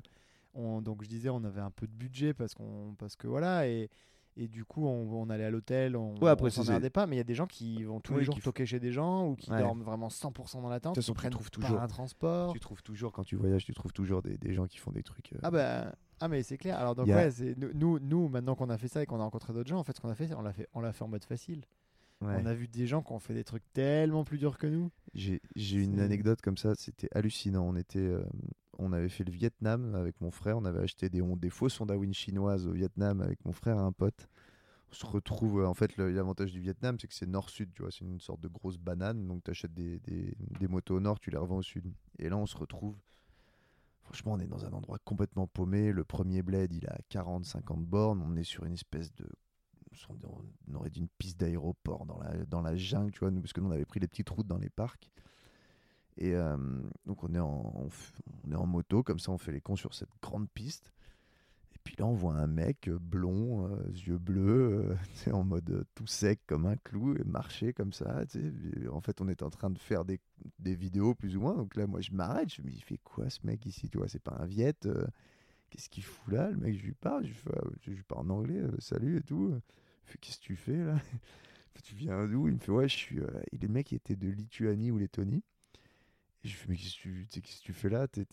on, 0.55 0.81
donc, 0.81 1.03
je 1.03 1.09
disais, 1.09 1.29
on 1.29 1.43
avait 1.43 1.61
un 1.61 1.71
peu 1.71 1.85
de 1.87 1.91
budget 1.93 2.33
parce, 2.33 2.53
qu'on, 2.53 2.95
parce 2.97 3.15
que 3.15 3.27
voilà. 3.27 3.67
Et, 3.67 3.89
et 4.37 4.47
du 4.49 4.65
coup, 4.65 4.85
on, 4.85 5.11
on 5.13 5.29
allait 5.29 5.45
à 5.45 5.49
l'hôtel, 5.49 5.95
on 5.95 6.15
Ouais, 6.19 6.29
après, 6.29 6.47
on 6.47 6.49
c'est- 6.49 6.63
s'emmerdait 6.63 6.89
pas. 6.89 7.07
Mais 7.07 7.15
il 7.15 7.19
y 7.19 7.21
a 7.21 7.25
des 7.25 7.35
gens 7.35 7.47
qui 7.47 7.83
vont 7.83 7.99
tous 8.01 8.13
Oui, 8.13 8.19
les 8.19 8.25
jours 8.25 8.39
toquer 8.41 8.65
chez 8.65 8.79
des 8.79 8.91
gens 8.91 9.27
ou 9.29 9.35
qui 9.35 9.49
Ouais. 9.51 9.59
dorment 9.59 9.83
vraiment 9.83 10.09
100% 10.09 10.61
dans 10.61 10.67
la 10.69 10.79
tente. 10.79 10.95
De 10.95 11.01
toute 11.01 11.15
façon, 11.15 11.27
tu 11.27 11.29
trouves 11.29 11.51
toujours- 11.51 11.79
un 11.81 11.87
transport. 11.87 12.51
Tu 12.53 12.59
trouves 12.59 12.83
toujours, 12.83 13.11
quand 13.13 13.23
tu 13.23 13.35
voyages, 13.37 13.63
tu 13.65 13.73
trouves 13.73 13.93
toujours 13.93 14.21
des, 14.21 14.37
des 14.37 14.53
gens 14.53 14.65
qui 14.67 14.77
font 14.77 14.91
des 14.91 15.03
trucs. 15.03 15.31
euh, 15.33 15.39
Ah 15.43 15.51
bah. 15.51 15.95
Ah 16.21 16.27
mais 16.29 16.43
c'est 16.43 16.57
clair. 16.57 16.77
Alors 16.79 16.95
donc 16.95 17.07
ouais, 17.07 17.29
c'est 17.31 17.55
nous, 17.57 17.99
nous, 17.99 18.29
maintenant 18.29 18.55
qu'on 18.55 18.69
a 18.69 18.77
fait 18.77 18.87
ça 18.87 19.03
et 19.03 19.05
qu'on 19.05 19.19
a 19.19 19.23
rencontré 19.23 19.51
d'autres 19.53 19.67
gens, 19.69 19.79
en 19.79 19.83
fait, 19.83 19.95
ce 19.95 19.99
qu'on 20.01 20.09
a 20.09 20.15
fait, 20.15 20.33
on 20.33 20.41
l'a 20.41 20.53
fait, 20.53 20.67
on 20.73 20.79
l'a 20.79 20.93
fait 20.93 21.03
en 21.03 21.09
mode 21.09 21.25
facile. 21.25 21.65
ouais. 22.21 22.37
On 22.41 22.45
a 22.45 22.53
vu 22.53 22.69
des 22.69 22.87
gens 22.87 23.01
qui 23.01 23.11
ont 23.11 23.19
fait 23.19 23.33
des 23.33 23.43
trucs 23.43 23.63
tellement 23.73 24.23
plus 24.23 24.37
durs 24.37 24.57
que 24.57 24.67
nous. 24.67 24.91
J'ai 25.13 25.41
j'ai 25.57 25.83
une 25.83 25.99
anecdote 25.99 26.41
comme 26.41 26.55
ça, 26.57 26.73
c'était 26.75 27.09
hallucinant. 27.13 27.65
On 27.67 27.75
était, 27.75 27.99
euh, 27.99 28.23
on 28.79 28.93
avait 28.93 29.09
fait 29.09 29.23
le 29.23 29.31
Vietnam 29.31 29.95
avec 29.95 30.19
mon 30.21 30.31
frère, 30.31 30.57
on 30.57 30.65
avait 30.65 30.81
acheté 30.81 31.09
des, 31.09 31.21
on- 31.21 31.37
des 31.37 31.49
Win 31.59 32.13
chinoises 32.13 32.67
au 32.67 32.71
Vietnam 32.71 33.21
avec 33.21 33.43
mon 33.45 33.53
frère 33.53 33.77
et 33.77 33.81
un 33.81 33.91
pote. 33.91 34.27
On 34.91 34.93
se 34.93 35.05
retrouve, 35.05 35.61
euh, 35.61 35.67
en 35.67 35.73
fait, 35.73 35.97
l'avantage 35.97 36.51
du 36.51 36.59
Vietnam, 36.59 36.97
c'est 36.99 37.07
que 37.07 37.13
c'est 37.13 37.25
nord-sud, 37.25 37.71
tu 37.73 37.81
vois, 37.81 37.91
c'est 37.91 38.05
une 38.05 38.19
sorte 38.19 38.41
de 38.41 38.47
grosse 38.47 38.77
banane, 38.77 39.27
donc 39.27 39.43
tu 39.43 39.51
achètes 39.51 39.73
des, 39.73 39.99
motos 40.69 40.95
au 40.95 40.99
nord, 40.99 41.19
tu 41.19 41.31
les 41.31 41.37
revends 41.37 41.57
au 41.57 41.63
sud. 41.63 41.91
Et 42.19 42.29
là, 42.29 42.37
on 42.37 42.45
se 42.45 42.57
retrouve, 42.57 42.95
franchement, 44.03 44.33
on 44.33 44.39
est 44.39 44.47
dans 44.47 44.65
un 44.65 44.73
endroit 44.73 44.99
complètement 45.03 45.47
paumé. 45.47 45.91
Le 45.91 46.03
premier 46.03 46.43
bled, 46.43 46.73
il 46.73 46.87
a 46.87 46.97
40-50 47.09 47.85
bornes, 47.85 48.21
on 48.21 48.35
est 48.35 48.43
sur 48.43 48.65
une 48.65 48.73
espèce 48.73 49.13
de 49.15 49.27
on 50.67 50.75
aurait 50.75 50.89
dit 50.89 50.99
une 50.99 51.07
piste 51.17 51.39
d'aéroport 51.39 52.05
dans 52.05 52.19
la, 52.19 52.45
dans 52.45 52.61
la 52.61 52.75
jungle, 52.75 53.11
tu 53.11 53.19
vois, 53.19 53.31
nous, 53.31 53.41
parce 53.41 53.53
que 53.53 53.61
nous, 53.61 53.67
on 53.69 53.71
avait 53.71 53.85
pris 53.85 53.99
les 53.99 54.07
petites 54.07 54.29
routes 54.29 54.47
dans 54.47 54.57
les 54.57 54.69
parcs. 54.69 55.09
Et 56.17 56.33
euh, 56.35 56.57
donc, 57.05 57.23
on 57.23 57.33
est, 57.33 57.39
en, 57.39 57.73
on, 58.45 58.51
est 58.51 58.55
en 58.55 58.65
moto, 58.65 59.03
comme 59.03 59.19
ça, 59.19 59.31
on 59.31 59.37
fait 59.37 59.51
les 59.51 59.61
cons 59.61 59.75
sur 59.75 59.93
cette 59.93 60.09
grande 60.21 60.49
piste. 60.49 60.91
Et 61.75 61.79
puis 61.83 61.95
là, 61.99 62.05
on 62.05 62.13
voit 62.13 62.35
un 62.35 62.47
mec 62.47 62.87
euh, 62.87 62.97
blond, 62.99 63.67
euh, 63.69 63.91
yeux 63.91 64.17
bleus, 64.17 64.95
en 65.31 65.43
mode 65.43 65.85
tout 65.93 66.07
sec 66.07 66.39
comme 66.47 66.65
un 66.65 66.77
clou, 66.77 67.15
et 67.15 67.23
marcher 67.25 67.73
comme 67.73 67.91
ça. 67.93 68.21
En 68.91 69.01
fait, 69.01 69.19
on 69.21 69.27
est 69.27 69.43
en 69.43 69.49
train 69.49 69.69
de 69.69 69.77
faire 69.77 70.05
des, 70.05 70.19
des 70.59 70.73
vidéos 70.75 71.13
plus 71.15 71.35
ou 71.35 71.41
moins. 71.41 71.55
Donc 71.55 71.75
là, 71.75 71.85
moi, 71.85 72.01
je 72.01 72.11
m'arrête. 72.11 72.53
Je 72.53 72.61
me 72.61 72.69
dis, 72.69 72.77
il 72.77 72.83
fait 72.83 72.99
quoi 73.03 73.29
ce 73.29 73.39
mec 73.45 73.65
ici 73.65 73.89
Tu 73.89 73.97
vois, 73.97 74.07
c'est 74.07 74.23
pas 74.23 74.37
un 74.39 74.45
Viet. 74.45 74.73
euh, 74.85 75.05
Qu'est-ce 75.69 75.89
qu'il 75.89 76.03
fout 76.03 76.33
là? 76.33 76.49
Le 76.49 76.57
mec, 76.57 76.77
je 76.77 76.83
lui 76.85 76.93
parle. 76.93 77.25
Je 77.25 77.31
lui, 77.91 77.99
ah, 77.99 78.03
parle 78.07 78.31
en 78.31 78.35
anglais. 78.35 78.61
salut 78.79 79.17
et 79.17 79.21
tout. 79.21 79.53
Qu'est-ce 80.21 80.37
que 80.39 80.43
tu 80.43 80.55
fais 80.55 80.77
là? 80.77 80.95
Tu 81.83 81.93
viens 81.93 82.25
d'où? 82.25 82.47
Il 82.47 82.53
me 82.53 82.57
fait, 82.59 82.71
ouais, 82.71 82.87
je 82.87 82.95
suis. 82.95 83.17
le 83.17 83.67
mec, 83.67 83.91
était 83.91 84.15
de 84.15 84.29
Lituanie 84.29 84.91
ou 84.91 84.97
Lettonie. 84.97 85.43
Et 86.45 86.47
je 86.47 86.55
fais, 86.55 86.67
mais 86.69 86.77
qu'est-ce 86.77 86.99
que 87.41 87.63
tu, 87.63 87.73
fais 87.73 87.89
là? 87.89 88.07
T'es 88.07 88.23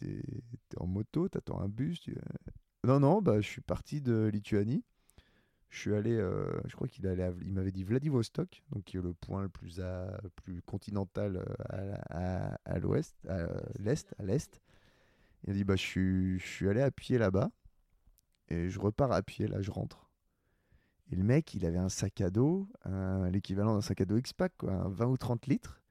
en 0.76 0.86
moto 0.86 1.30
T'attends 1.30 1.60
un 1.60 1.68
bus 1.68 1.98
tu- 1.98 2.14
Non, 2.84 3.01
non, 3.01 3.22
bah, 3.22 3.40
je 3.40 3.48
suis 3.48 3.62
parti 3.62 4.02
de 4.02 4.28
Lituanie. 4.30 4.84
Je 5.70 5.78
suis 5.78 5.94
allé, 5.94 6.12
euh, 6.12 6.51
je 6.66 6.76
crois 6.76 6.89
qu'il 6.89 7.06
il 7.06 7.52
m'avait 7.55 7.72
dit 7.72 7.84
Vladivostok, 7.84 8.62
donc 8.70 8.84
qui 8.84 8.98
est 8.98 9.01
le 9.01 9.14
point 9.14 9.40
le 9.40 9.48
plus 9.48 9.80
à, 9.80 10.20
plus 10.36 10.60
continental 10.60 11.43
euh, 11.72 12.59
à, 12.66 12.78
l'ouest, 12.78 13.16
à 13.26 13.47
l'est, 13.78 14.14
à 14.18 14.24
l'est. 14.24 14.60
Il 15.44 15.51
a 15.51 15.55
dit 15.55 15.64
bah 15.64 15.76
je 15.76 15.82
suis, 15.82 16.39
je 16.39 16.47
suis 16.47 16.68
allé 16.68 16.82
à 16.82 16.90
pied 16.90 17.16
là-bas 17.16 17.51
et 18.48 18.68
je 18.68 18.78
repars 18.78 19.12
à 19.12 19.22
pied 19.22 19.47
là, 19.47 19.62
je 19.62 19.70
rentre. 19.70 20.10
Et 21.10 21.16
le 21.16 21.24
mec, 21.24 21.55
il 21.55 21.64
avait 21.64 21.78
un 21.78 21.89
sac 21.89 22.20
à 22.20 22.28
dos, 22.28 22.68
l'équivalent 23.30 23.74
d'un 23.74 23.80
sac 23.80 24.02
à 24.02 24.05
dos 24.05 24.18
X-Pack, 24.18 24.52
quoi, 24.59 24.72
un 24.74 24.89
20 24.90 25.06
ou 25.06 25.16
30 25.16 25.47
litres. 25.47 25.81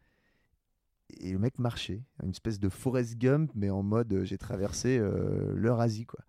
Et 1.20 1.32
le 1.32 1.40
mec 1.40 1.60
marchait, 1.60 2.02
une 2.24 2.30
espèce 2.32 2.60
de 2.60 2.70
Forrest 2.70 3.18
Gump, 3.18 3.52
mais 3.56 3.70
en 3.70 3.84
mode 3.84 4.12
euh, 4.14 4.24
j'ai 4.26 4.38
traversé 4.38 4.98
euh, 5.00 5.54
l'Eurasie, 5.56 6.06
quoi. 6.06 6.20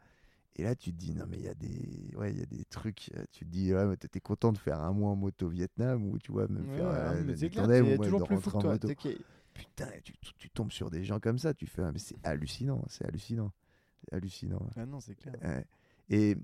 Et 0.56 0.64
là, 0.64 0.74
tu 0.74 0.92
te 0.92 0.98
dis, 0.98 1.14
non, 1.14 1.24
mais 1.30 1.38
il 1.38 1.44
y 1.44 1.48
a 1.48 1.54
des, 1.54 2.10
ouais, 2.16 2.34
y 2.34 2.42
a 2.42 2.46
des 2.46 2.64
trucs. 2.66 3.10
euh, 3.16 3.24
Tu 3.32 3.46
te 3.46 3.50
dis, 3.50 3.72
ouais, 3.72 3.86
mais 3.86 3.96
t'étais 3.96 4.20
content 4.20 4.52
de 4.52 4.58
faire 4.58 4.80
un 4.80 4.92
mois 4.92 5.10
en 5.10 5.16
moto 5.16 5.46
au 5.46 5.48
Vietnam 5.48 6.04
ou 6.10 6.18
tu 6.18 6.30
vois, 6.32 6.46
même 6.48 6.66
Ouais, 6.66 6.76
faire 6.76 6.88
ouais, 6.88 6.94
euh, 6.94 7.24
mais 7.24 7.32
des 7.34 7.48
ou 7.82 7.98
toujours 8.04 8.20
de 8.20 8.24
plus 8.24 8.36
fou 8.36 8.50
rentrer 8.50 8.58
en 8.58 8.60
toi. 8.60 8.72
moto. 8.72 8.88
Putain, 9.54 9.88
tu, 10.04 10.12
tu- 10.18 10.32
tu 10.38 10.50
tombes 10.50 10.72
sur 10.72 10.90
des 10.90 11.04
gens 11.04 11.20
comme 11.20 11.38
ça, 11.38 11.54
tu 11.54 11.66
fais, 11.66 11.82
ah, 11.82 11.92
mais 11.92 11.98
c'est 11.98 12.16
hallucinant, 12.22 12.84
c'est 12.88 13.04
hallucinant. 13.06 13.50
C'est 14.00 14.14
hallucinant. 14.14 14.66
Ah 14.76 14.84
non, 14.86 15.00
c'est 15.00 15.14
clair. 15.14 15.34
Et, 16.10 16.36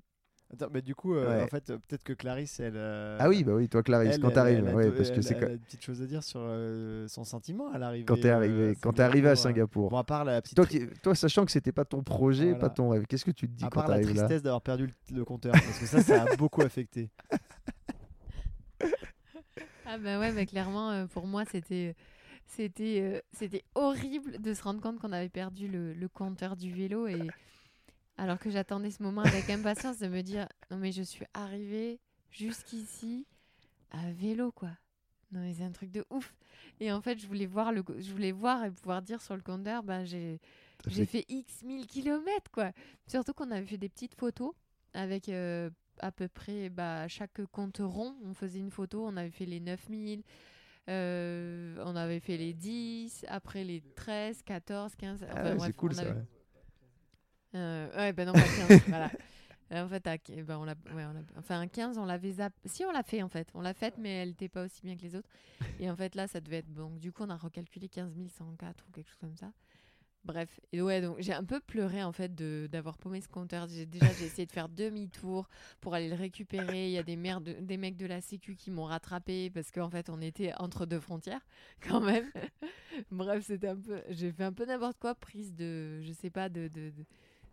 Attends, 0.50 0.68
mais 0.72 0.80
du 0.80 0.94
coup, 0.94 1.14
euh, 1.14 1.36
Ouais. 1.36 1.42
en 1.42 1.46
fait, 1.46 1.68
euh, 1.68 1.76
peut-être 1.76 2.02
que 2.04 2.14
Clarisse, 2.14 2.58
elle. 2.58 2.72
euh, 2.76 3.18
ah 3.20 3.28
oui, 3.28 3.44
bah 3.44 3.52
oui, 3.54 3.68
toi, 3.68 3.82
Clarisse, 3.82 4.14
elle, 4.14 4.20
quand 4.22 4.30
t'arrives, 4.30 4.64
ouais, 4.74 4.90
parce 4.92 5.10
que 5.10 5.16
elle 5.16 5.22
c'est 5.22 5.34
elle 5.36 5.44
a 5.44 5.50
une 5.52 5.58
petite 5.58 5.82
chose 5.84 6.00
à 6.00 6.06
dire 6.06 6.22
sur 6.22 6.40
euh, 6.42 7.06
son 7.06 7.24
sentiment 7.24 7.70
à 7.70 7.76
l'arrivée. 7.76 8.06
quand 8.06 8.16
t'es 8.18 8.30
arrivé, 8.30 8.70
à 8.70 8.74
quand 8.76 8.94
t'es 8.94 9.02
arrivé 9.02 9.28
à 9.28 9.36
Singapour. 9.36 9.90
Bon, 9.90 9.98
à 9.98 10.04
part 10.04 10.24
la 10.24 10.40
petite. 10.40 10.56
Toi, 10.56 10.64
qui- 10.64 10.86
toi, 11.02 11.14
sachant 11.14 11.44
que 11.44 11.52
c'était 11.52 11.70
pas 11.72 11.84
ton 11.84 12.02
projet, 12.02 12.44
Voilà. 12.46 12.58
pas 12.60 12.70
ton 12.70 12.88
rêve, 12.88 13.04
qu'est-ce 13.06 13.26
que 13.26 13.30
tu 13.30 13.46
te 13.46 13.52
dis 13.52 13.64
à 13.64 13.68
quand 13.68 13.80
part 13.80 13.88
la 13.88 13.96
t'arrives 13.96 14.16
là 14.16 14.22
tristesse 14.22 14.42
d'avoir 14.42 14.62
perdu 14.62 14.86
le, 14.86 15.16
le 15.18 15.24
compteur, 15.26 15.52
parce 15.52 15.78
que 15.80 15.84
ça, 15.86 16.00
ça 16.02 16.22
a 16.22 16.26
beaucoup 16.36 16.62
affecté. 16.62 17.10
Ah 19.90 19.96
bah 19.98 20.18
ouais, 20.18 20.32
bah 20.32 20.44
clairement, 20.46 20.90
euh, 20.92 21.06
pour 21.06 21.26
moi, 21.26 21.44
c'était 21.50 21.94
c'était 22.46 23.00
euh, 23.02 23.20
c'était 23.32 23.64
horrible 23.74 24.40
de 24.40 24.54
se 24.54 24.62
rendre 24.62 24.80
compte 24.80 24.98
qu'on 24.98 25.12
avait 25.12 25.28
perdu 25.28 25.68
le, 25.68 25.92
le 25.94 26.08
compteur 26.08 26.56
du 26.56 26.72
vélo 26.72 27.06
et 27.06 27.26
alors 28.18 28.38
que 28.38 28.50
j'attendais 28.50 28.90
ce 28.90 29.02
moment 29.02 29.22
avec 29.22 29.48
impatience 29.48 29.98
de 29.98 30.08
me 30.08 30.20
dire 30.22 30.46
non 30.70 30.76
mais 30.76 30.92
je 30.92 31.02
suis 31.02 31.24
arrivée 31.34 31.98
jusqu'ici 32.30 33.26
à 33.90 34.10
vélo 34.12 34.52
quoi. 34.52 34.70
Non 35.32 35.40
mais 35.40 35.54
c'est 35.54 35.64
un 35.64 35.72
truc 35.72 35.90
de 35.90 36.04
ouf. 36.10 36.34
Et 36.80 36.90
en 36.92 37.00
fait, 37.00 37.18
je 37.18 37.26
voulais 37.26 37.46
voir 37.46 37.72
le 37.72 37.82
je 37.98 38.12
voulais 38.12 38.32
voir 38.32 38.64
et 38.64 38.70
pouvoir 38.70 39.02
dire 39.02 39.20
sur 39.22 39.34
le 39.36 39.42
compteur 39.42 39.82
bah 39.82 40.04
j'ai 40.04 40.40
j'ai 40.86 41.06
fait- 41.06 41.24
X 41.28 41.62
1000 41.64 41.86
kilomètres, 41.86 42.50
quoi. 42.52 42.70
Surtout 43.08 43.32
qu'on 43.34 43.50
avait 43.50 43.66
fait 43.66 43.78
des 43.78 43.88
petites 43.88 44.14
photos 44.14 44.52
avec 44.94 45.28
euh, 45.28 45.70
à 45.98 46.12
peu 46.12 46.28
près 46.28 46.68
bah, 46.70 47.08
chaque 47.08 47.44
compte 47.46 47.78
rond. 47.82 48.14
On 48.24 48.32
faisait 48.32 48.60
une 48.60 48.70
photo, 48.70 49.04
on 49.04 49.16
avait 49.16 49.30
fait 49.32 49.44
les 49.44 49.58
9000, 49.60 50.22
euh, 50.88 51.82
on 51.84 51.96
avait 51.96 52.20
fait 52.20 52.36
les 52.36 52.52
10, 52.54 53.24
après 53.28 53.64
les 53.64 53.80
13, 53.96 54.42
14, 54.42 54.94
15. 54.94 55.24
Ah 55.28 55.32
enfin, 55.32 55.42
ouais, 55.44 55.54
bref, 55.56 55.66
c'est 55.66 55.72
cool 55.76 55.90
on 55.90 55.94
ça. 55.94 56.00
avait- 56.02 56.10
ouais. 56.12 56.26
Euh, 57.54 57.88
ouais, 57.96 58.12
ben 58.12 58.26
non, 58.26 58.32
pas 58.32 58.40
15. 58.40 58.80
voilà. 58.88 59.10
Euh, 59.70 59.84
En 59.84 59.88
fait, 59.90 60.06
à- 60.06 60.16
ben, 60.44 60.56
on 60.58 60.64
l'a, 60.64 60.72
ouais, 60.94 61.04
on 61.04 61.12
l'a- 61.12 61.20
enfin, 61.36 61.60
un 61.60 61.66
15, 61.68 61.98
on 61.98 62.06
l'avait. 62.06 62.34
Si, 62.64 62.86
on 62.86 62.90
l'a 62.90 63.02
fait 63.02 63.22
en 63.22 63.28
fait. 63.28 63.50
On 63.52 63.60
l'a 63.60 63.74
faite, 63.74 63.96
mais 63.98 64.08
elle 64.22 64.28
n'était 64.30 64.48
pas 64.48 64.64
aussi 64.64 64.80
bien 64.80 64.96
que 64.96 65.02
les 65.02 65.14
autres. 65.14 65.28
Et 65.78 65.90
en 65.90 65.94
fait, 65.94 66.14
là, 66.14 66.26
ça 66.26 66.40
devait 66.40 66.56
être. 66.60 66.72
Donc, 66.72 66.98
du 66.98 67.12
coup, 67.12 67.22
on 67.24 67.28
a 67.28 67.36
recalculé 67.36 67.86
15 67.86 68.14
104 68.38 68.86
ou 68.88 68.92
quelque 68.92 69.08
chose 69.10 69.18
comme 69.20 69.36
ça. 69.36 69.52
Bref. 70.24 70.58
Et 70.72 70.80
ouais, 70.80 71.02
donc 71.02 71.16
j'ai 71.20 71.34
un 71.34 71.44
peu 71.44 71.60
pleuré 71.60 72.02
en 72.02 72.12
fait 72.12 72.34
de, 72.34 72.66
d'avoir 72.72 72.96
paumé 72.96 73.20
ce 73.20 73.28
compteur. 73.28 73.68
J'ai, 73.68 73.84
déjà, 73.84 74.06
j'ai 74.18 74.24
essayé 74.24 74.46
de 74.46 74.52
faire 74.52 74.70
demi-tour 74.70 75.50
pour 75.82 75.94
aller 75.94 76.08
le 76.08 76.16
récupérer. 76.16 76.86
Il 76.86 76.92
y 76.92 76.98
a 76.98 77.02
des, 77.02 77.16
de- 77.16 77.60
des 77.60 77.76
mecs 77.76 77.98
de 77.98 78.06
la 78.06 78.22
Sécu 78.22 78.54
qui 78.56 78.70
m'ont 78.70 78.84
rattrapé 78.86 79.50
parce 79.50 79.70
qu'en 79.70 79.90
fait, 79.90 80.08
on 80.08 80.22
était 80.22 80.54
entre 80.58 80.86
deux 80.86 81.00
frontières 81.00 81.46
quand 81.86 82.00
même. 82.00 82.30
Bref, 83.10 83.44
c'était 83.46 83.68
un 83.68 83.76
peu. 83.76 84.00
J'ai 84.08 84.32
fait 84.32 84.44
un 84.44 84.52
peu 84.54 84.64
n'importe 84.64 84.98
quoi, 84.98 85.14
prise 85.14 85.54
de. 85.54 86.00
Je 86.00 86.12
sais 86.14 86.30
pas, 86.30 86.48
de. 86.48 86.68
de, 86.68 86.88
de- 86.88 86.90
de- 86.90 87.04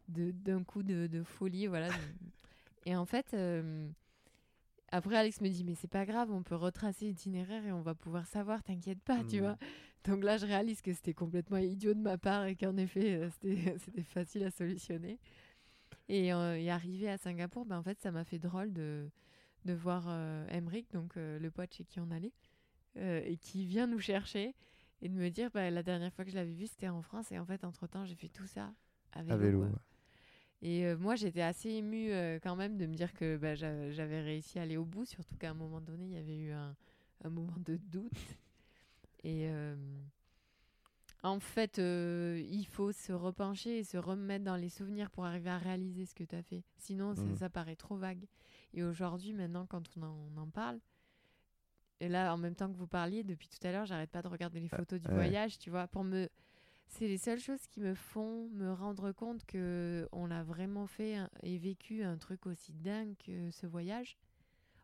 d'un 0.08 0.64
coup 0.64 0.84
de, 0.84 1.08
de 1.08 1.24
folie, 1.24 1.68
voilà. 1.68 1.90
Et 2.86 2.96
en 2.96 3.06
fait, 3.06 3.34
euh, 3.34 3.88
Après, 4.92 5.16
Alex 5.18 5.42
me 5.42 5.50
dit, 5.50 5.64
mais 5.64 5.76
c'est 5.76 5.88
pas 5.90 6.06
grave, 6.06 6.32
on 6.32 6.44
peut 6.44 6.56
retracer 6.56 7.06
l'itinéraire 7.06 7.66
et 7.66 7.72
on 7.72 7.82
va 7.82 7.96
pouvoir 7.96 8.28
savoir, 8.28 8.62
t'inquiète 8.64 9.02
pas, 9.02 9.24
tu 9.24 9.38
Mm. 9.38 9.42
vois. 9.42 9.58
Donc 10.06 10.24
là, 10.24 10.38
je 10.38 10.46
réalise 10.46 10.82
que 10.82 10.94
c'était 10.94 11.16
complètement 11.16 11.58
idiot 11.58 11.94
de 11.96 12.00
ma 12.00 12.18
part 12.20 12.46
et 12.46 12.56
qu'en 12.56 12.78
effet, 12.78 13.16
euh, 13.16 13.30
c'était 13.32 13.56
facile 14.04 14.44
à 14.44 14.52
solutionner. 14.52 15.20
Et, 16.08 16.32
euh, 16.32 16.56
et 16.58 16.70
arrivé 16.70 17.10
à 17.10 17.18
Singapour, 17.18 17.66
ben, 17.66 17.80
en 17.80 17.84
fait, 17.84 18.00
ça 18.00 18.12
m'a 18.12 18.24
fait 18.24 18.38
drôle 18.38 18.72
de, 18.72 19.10
de 19.66 19.74
voir 19.74 20.06
euh, 20.08 20.48
Emric, 20.50 20.92
donc 20.94 21.18
euh, 21.18 21.40
le 21.40 21.50
pote 21.50 21.74
chez 21.74 21.84
qui 21.84 22.00
on 22.00 22.12
allait, 22.12 22.32
et 22.98 23.36
qui 23.38 23.66
vient 23.66 23.88
nous 23.88 24.00
chercher 24.00 24.56
et 25.02 25.10
de 25.10 25.14
me 25.16 25.30
dire, 25.30 25.50
bah, 25.52 25.70
la 25.72 25.84
dernière 25.84 26.14
fois 26.14 26.24
que 26.24 26.32
je 26.32 26.36
l'avais 26.36 26.54
vu, 26.54 26.68
c'était 26.68 26.88
en 26.88 27.02
France. 27.02 27.30
Et 27.34 27.40
en 27.40 27.46
fait, 27.46 27.66
entre-temps, 27.66 28.06
j'ai 28.06 28.16
fait 28.16 28.30
tout 28.30 28.48
ça 28.48 28.72
à 29.12 29.24
vélo. 29.24 29.34
À 29.34 29.38
vélo. 29.38 29.60
quoi. 29.60 29.68
ouais. 29.68 29.76
Et 30.66 30.86
euh, 30.86 30.98
moi, 30.98 31.16
j'étais 31.16 31.44
assez 31.44 31.70
émue 31.70 32.12
euh, 32.12 32.40
quand 32.42 32.56
même 32.56 32.76
de 32.78 32.88
me 32.88 32.96
dire 32.96 33.14
que 33.14 33.38
bah, 33.38 33.54
j'a- 33.54 33.92
j'avais 33.92 34.22
réussi 34.22 34.58
à 34.60 34.64
aller 34.64 34.78
au 34.78 34.84
bout, 34.86 35.06
surtout 35.06 35.38
qu'à 35.38 35.52
un 35.52 35.54
moment 35.54 35.80
donné, 35.80 36.06
il 36.08 36.14
y 36.14 36.18
avait 36.18 36.38
eu 36.38 36.52
un, 36.52 36.76
un 37.24 37.30
moment 37.30 37.58
de 37.60 37.78
doute. 37.78 38.12
Et 39.24 39.48
euh, 39.50 39.76
en 41.24 41.40
fait, 41.40 41.78
il 41.80 42.66
faut 42.68 42.92
se 42.92 43.12
repencher 43.12 43.80
et 43.80 43.84
se 43.84 43.98
remettre 43.98 44.46
dans 44.46 44.56
les 44.56 44.70
souvenirs 44.70 45.10
pour 45.12 45.26
arriver 45.26 45.50
à 45.50 45.58
réaliser 45.58 46.06
ce 46.06 46.14
que 46.16 46.24
tu 46.24 46.36
as 46.36 46.44
fait. 46.44 46.64
Sinon, 46.78 47.16
ça, 47.16 47.24
Mhm. 47.24 47.36
ça 47.38 47.50
paraît 47.50 47.76
trop 47.76 47.98
vague. 47.98 48.26
Et 48.74 48.84
aujourd'hui, 48.84 49.34
maintenant, 49.34 49.66
quand 49.66 49.84
on 49.98 50.04
en, 50.04 50.16
on 50.36 50.38
en 50.42 50.50
parle, 50.50 50.80
et 52.02 52.10
là, 52.10 52.34
en 52.34 52.38
même 52.38 52.56
temps 52.56 52.72
que 52.72 52.78
vous 52.78 52.88
parliez, 52.88 53.24
depuis 53.24 53.48
tout 53.48 53.66
à 53.66 53.72
l'heure, 53.72 53.86
j'arrête 53.86 54.12
pas 54.12 54.22
de 54.22 54.28
regarder 54.28 54.60
les 54.60 54.68
photos 54.68 55.00
du 55.00 55.08
ouais. 55.08 55.14
voyage, 55.14 55.58
tu 55.58 55.70
vois, 55.70 55.88
pour 55.88 56.04
me... 56.04 56.30
C'est 56.88 57.08
les 57.08 57.18
seules 57.18 57.40
choses 57.40 57.66
qui 57.68 57.82
me 57.82 57.94
font 57.94 58.48
me 58.50 58.72
rendre 58.72 59.12
compte 59.12 59.44
que 59.46 60.08
on 60.12 60.32
a 60.32 60.44
vraiment 60.44 60.88
fait 60.88 61.16
un- 61.16 61.30
et 61.44 61.58
vécu 61.58 62.04
un 62.04 62.18
truc 62.18 62.46
aussi 62.46 62.72
dingue 62.74 63.16
que 63.18 63.52
ce 63.52 63.66
voyage. 63.68 64.18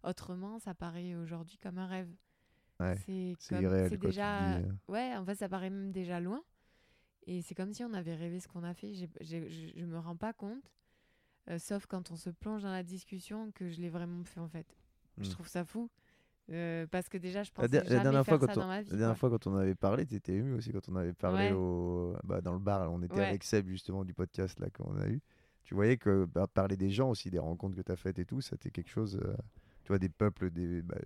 Autrement, 0.04 0.60
ça 0.60 0.74
paraît 0.74 1.16
aujourd'hui 1.16 1.58
comme 1.58 1.78
un 1.78 1.88
rêve. 1.88 2.10
Ouais, 2.80 2.96
c'est 3.06 3.36
C'est 3.40 3.98
déjà 3.98 4.56
euh, 4.58 4.72
ouais 4.88 5.16
en 5.16 5.24
fait 5.24 5.36
ça 5.36 5.48
paraît 5.48 5.70
même 5.70 5.92
déjà 5.92 6.20
loin 6.20 6.44
et 7.28 7.44
c'est 7.44 7.54
comme 7.54 7.74
si 7.74 7.84
on 7.84 7.94
avait 7.94 8.16
rêvé 8.16 8.40
ce 8.40 8.48
qu'on 8.48 8.64
a 8.64 8.74
fait 8.74 8.92
J'ai- 8.96 9.10
j'ai- 9.22 9.50
je, 9.52 9.80
je 9.80 9.86
me 9.86 10.00
rends 10.00 10.16
pas 10.18 10.34
compte 10.34 10.72
euh, 11.50 11.60
sauf 11.60 11.86
quand 11.86 12.10
on 12.10 12.16
se 12.16 12.32
plonge 12.32 12.64
dans 12.64 12.72
la 12.72 12.82
discussion 12.82 13.52
que 13.52 13.70
je 13.70 13.80
l'ai 13.82 13.90
vraiment 13.90 14.24
fait 14.24 14.40
en 14.40 14.48
fait 14.50 14.76
je 15.20 15.28
Mm. 15.28 15.32
trouve 15.34 15.48
ça 15.48 15.64
fou 15.64 15.92
Euh, 16.52 16.86
parce 16.92 17.08
que 17.10 17.18
déjà 17.18 17.44
je 17.44 17.52
pensais 17.52 17.68
la 17.70 17.84
jamais 17.84 18.02
dernière 18.04 18.26
fois, 18.26 18.38
faire 18.40 18.48
quand 18.48 18.54
ça 18.54 18.60
on, 18.60 18.62
dans 18.64 18.68
ma 18.68 18.78
la 18.78 18.84
dernière 18.84 19.08
quoi. 19.10 19.16
fois 19.16 19.30
quand 19.30 19.48
on 19.48 19.56
avait 19.56 19.76
parlé, 19.76 20.06
tu 20.06 20.16
étais 20.16 20.34
ému 20.34 20.54
aussi 20.56 20.72
quand 20.72 20.88
on 20.90 20.96
avait 20.98 21.14
parlé 21.14 21.46
Ouais. 21.48 21.52
au, 21.54 22.16
bah, 22.24 22.42
dans 22.42 22.54
le 22.54 22.60
bar. 22.60 22.92
On 22.92 23.02
était 23.02 23.16
Ouais. 23.16 23.26
avec 23.28 23.44
Seb 23.44 23.68
justement 23.70 24.04
du 24.04 24.14
podcast 24.14 24.60
là 24.60 24.70
qu'on 24.70 24.96
a 24.98 25.08
eu. 25.08 25.22
Tu 25.64 25.76
voyais 25.76 25.96
que 25.98 26.26
bah, 26.26 26.48
parler 26.54 26.76
des 26.76 26.90
gens 26.90 27.10
aussi, 27.10 27.30
des 27.30 27.40
rencontres 27.40 27.76
que 27.78 27.82
tu 27.82 27.92
as 27.92 27.96
faites 27.96 28.20
et 28.20 28.26
tout, 28.26 28.42
c'était 28.42 28.72
quelque 28.72 28.90
chose. 28.90 29.20
euh, 29.24 29.34
tu 29.84 29.88
vois, 29.88 29.98
des 30.00 30.10
peuples, 30.10 30.52
des. 30.52 30.82
bah, 30.82 30.98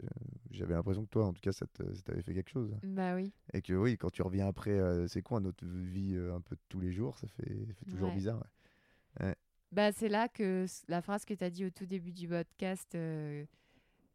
J'avais 0.52 0.74
l'impression 0.74 1.04
que 1.06 1.10
toi, 1.10 1.26
en 1.28 1.34
tout 1.34 1.42
cas, 1.42 1.52
ça 1.52 1.66
ça 1.78 2.02
t'avait 2.04 2.22
fait 2.24 2.34
quelque 2.34 2.50
chose. 2.50 2.76
bah 2.84 3.16
oui 3.16 3.32
Et 3.54 3.62
que 3.62 3.74
oui, 3.74 3.98
quand 3.98 4.10
tu 4.10 4.22
reviens 4.22 4.48
après, 4.48 4.72
euh, 4.72 5.08
c'est 5.08 5.22
quoi 5.22 5.40
notre 5.40 5.64
vie 5.66 6.18
un 6.18 6.42
peu 6.42 6.56
de 6.56 6.62
tous 6.70 6.80
les 6.80 6.92
jours, 6.92 7.18
ça 7.20 7.28
fait, 7.28 7.66
ça 7.68 7.74
fait 7.74 7.86
toujours 7.86 8.10
Ouais. 8.10 8.16
bizarre. 8.16 8.44
Bah, 9.72 9.92
c'est 9.92 10.08
là 10.10 10.30
que 10.30 10.66
la 10.88 11.02
phrase 11.02 11.26
que 11.26 11.34
tu 11.34 11.44
as 11.44 11.50
dit 11.50 11.66
au 11.66 11.70
tout 11.70 11.86
début 11.86 12.12
du 12.14 12.28
podcast, 12.30 12.96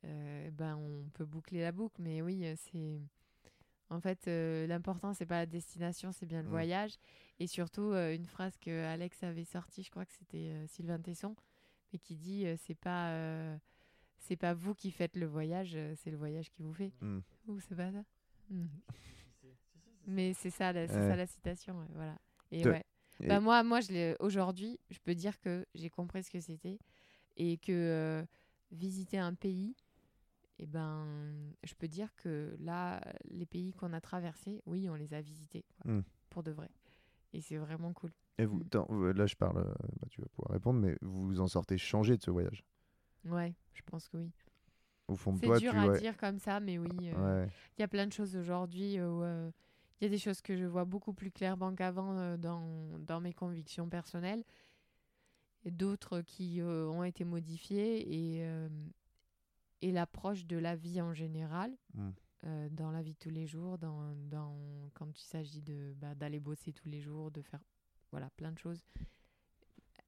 ben, 0.02 0.76
on 0.76 1.08
peut 1.10 1.24
boucler 1.24 1.60
la 1.60 1.72
boucle, 1.72 2.00
mais 2.02 2.22
oui, 2.22 2.44
euh, 2.46 2.54
c'est. 2.56 3.00
En 3.90 4.00
fait, 4.00 4.28
euh, 4.28 4.66
l'important, 4.68 5.12
c'est 5.14 5.26
pas 5.26 5.38
la 5.40 5.46
destination, 5.46 6.12
c'est 6.12 6.26
bien 6.26 6.42
le 6.42 6.48
Mm. 6.48 6.50
voyage. 6.52 6.92
Et 7.40 7.46
surtout, 7.48 7.90
euh, 7.92 8.14
une 8.14 8.24
phrase 8.26 8.56
que 8.58 8.84
Alex 8.84 9.22
avait 9.24 9.44
sortie, 9.44 9.82
je 9.82 9.90
crois 9.90 10.04
que 10.06 10.12
c'était 10.12 10.50
euh, 10.52 10.66
Sylvain 10.68 11.00
Tesson, 11.00 11.34
mais 11.92 11.98
qui 11.98 12.16
dit 12.16 12.46
euh, 12.46 12.56
c'est 12.56 12.74
pas. 12.76 13.10
euh, 13.10 13.56
c'est 14.22 14.36
pas 14.36 14.52
vous 14.54 14.74
qui 14.74 14.90
faites 14.90 15.16
le 15.16 15.26
voyage, 15.26 15.72
euh, 15.74 15.94
c'est 15.96 16.10
le 16.10 16.16
voyage 16.18 16.50
qui 16.50 16.62
vous 16.62 16.74
fait. 16.74 16.92
Mm. 17.00 17.18
Ou 17.48 17.58
c'est 17.60 17.74
pas 17.74 17.90
ça? 17.90 18.04
Mm. 18.50 18.66
Mais 20.06 20.34
c'est 20.34 20.50
ça, 20.50 20.72
la- 20.72 20.86
c'est 20.88 20.94
Ouais. 20.94 21.08
ça 21.08 21.16
la 21.16 21.26
citation, 21.26 21.78
ouais, 21.78 21.86
voilà. 21.94 22.18
Et 22.50 22.66
ouais. 22.66 22.84
et- 23.20 23.26
Bah 23.26 23.40
moi, 23.40 23.62
moi, 23.62 23.80
aujourd'hui, 24.20 24.78
je 24.90 24.98
peux 24.98 25.14
dire 25.14 25.38
que 25.40 25.66
j'ai 25.74 25.90
compris 25.90 26.22
ce 26.24 26.30
que 26.30 26.40
c'était 26.40 26.78
et 27.36 27.58
que 27.58 27.72
euh, 27.72 28.24
visiter 28.72 29.18
un 29.18 29.34
pays, 29.34 29.74
et 30.62 30.66
ben, 30.66 31.16
je 31.64 31.72
peux 31.74 31.88
dire 31.88 32.14
que 32.16 32.54
là, 32.60 33.00
les 33.30 33.46
pays 33.46 33.72
qu'on 33.72 33.94
a 33.94 34.00
traversés, 34.00 34.60
oui, 34.66 34.90
on 34.90 34.94
les 34.94 35.14
a 35.14 35.22
visités 35.22 35.64
quoi, 35.78 35.90
Mm. 35.90 36.00
pour 36.28 36.42
de 36.42 36.50
vrai. 36.50 36.68
Et 37.32 37.40
c'est 37.40 37.56
vraiment 37.56 37.94
cool. 37.94 38.12
Et 38.36 38.44
vous, 38.44 38.58
Mm. 38.58 38.62
attends, 38.66 38.86
euh, 38.90 39.12
là, 39.14 39.26
je 39.26 39.36
parle, 39.36 39.58
euh, 39.58 39.74
bah, 40.00 40.06
tu 40.10 40.20
vas 40.20 40.28
pouvoir 40.28 40.52
répondre, 40.52 40.78
mais 40.80 40.96
vous 41.00 41.40
en 41.40 41.46
sortez 41.46 41.78
changé 41.78 42.16
de 42.18 42.22
ce 42.22 42.30
voyage? 42.30 42.62
Ouais, 43.24 43.54
je 43.72 43.80
pense 43.86 44.06
que 44.08 44.18
oui. 44.18 44.30
Au 45.08 45.16
fond 45.16 45.32
de 45.32 45.38
C'est 45.40 45.46
toi, 45.46 45.58
dur 45.58 45.72
tu 45.72 45.78
à 45.78 45.88
ouais, 45.88 45.98
dire 45.98 46.16
comme 46.18 46.38
ça, 46.38 46.60
mais 46.60 46.76
oui. 46.78 47.08
euh, 47.08 47.44
ouais. 47.44 47.50
Il 47.78 47.80
y 47.80 47.84
a 47.84 47.88
plein 47.88 48.06
de 48.06 48.12
choses 48.12 48.36
aujourd'hui 48.36 49.00
où 49.00 49.22
euh, 49.22 49.50
il 50.00 50.04
y 50.04 50.06
a 50.06 50.10
des 50.10 50.18
choses 50.18 50.42
que 50.42 50.56
je 50.56 50.64
vois 50.66 50.84
beaucoup 50.84 51.14
plus 51.14 51.30
clairement 51.30 51.74
qu'avant 51.74 52.18
euh, 52.18 52.36
dans, 52.36 52.98
dans 52.98 53.20
mes 53.20 53.32
convictions 53.32 53.88
personnelles 53.88 54.44
d'autres 55.64 56.22
qui 56.22 56.60
euh, 56.60 56.86
ont 56.88 57.04
été 57.04 57.24
modifiées 57.24 58.00
et, 58.38 58.44
euh, 58.44 58.68
et 59.82 59.92
l'approche 59.92 60.46
de 60.46 60.56
la 60.58 60.76
vie 60.76 61.00
en 61.00 61.12
général 61.14 61.72
Mm. 61.94 62.10
euh, 62.44 62.68
dans 62.70 62.90
la 62.90 63.02
vie 63.02 63.12
de 63.14 63.18
tous 63.18 63.30
les 63.30 63.46
jours, 63.46 63.78
dans, 63.78 64.14
dans, 64.30 64.56
quand 64.94 65.06
il 65.18 65.22
s'agit 65.24 65.60
de, 65.62 65.94
bah, 65.96 66.14
d'aller 66.14 66.40
bosser 66.40 66.72
tous 66.72 66.88
les 66.88 67.00
jours, 67.00 67.30
de 67.30 67.42
faire 67.42 67.62
voilà, 68.10 68.28
plein 68.30 68.50
de 68.52 68.58
choses, 68.58 68.82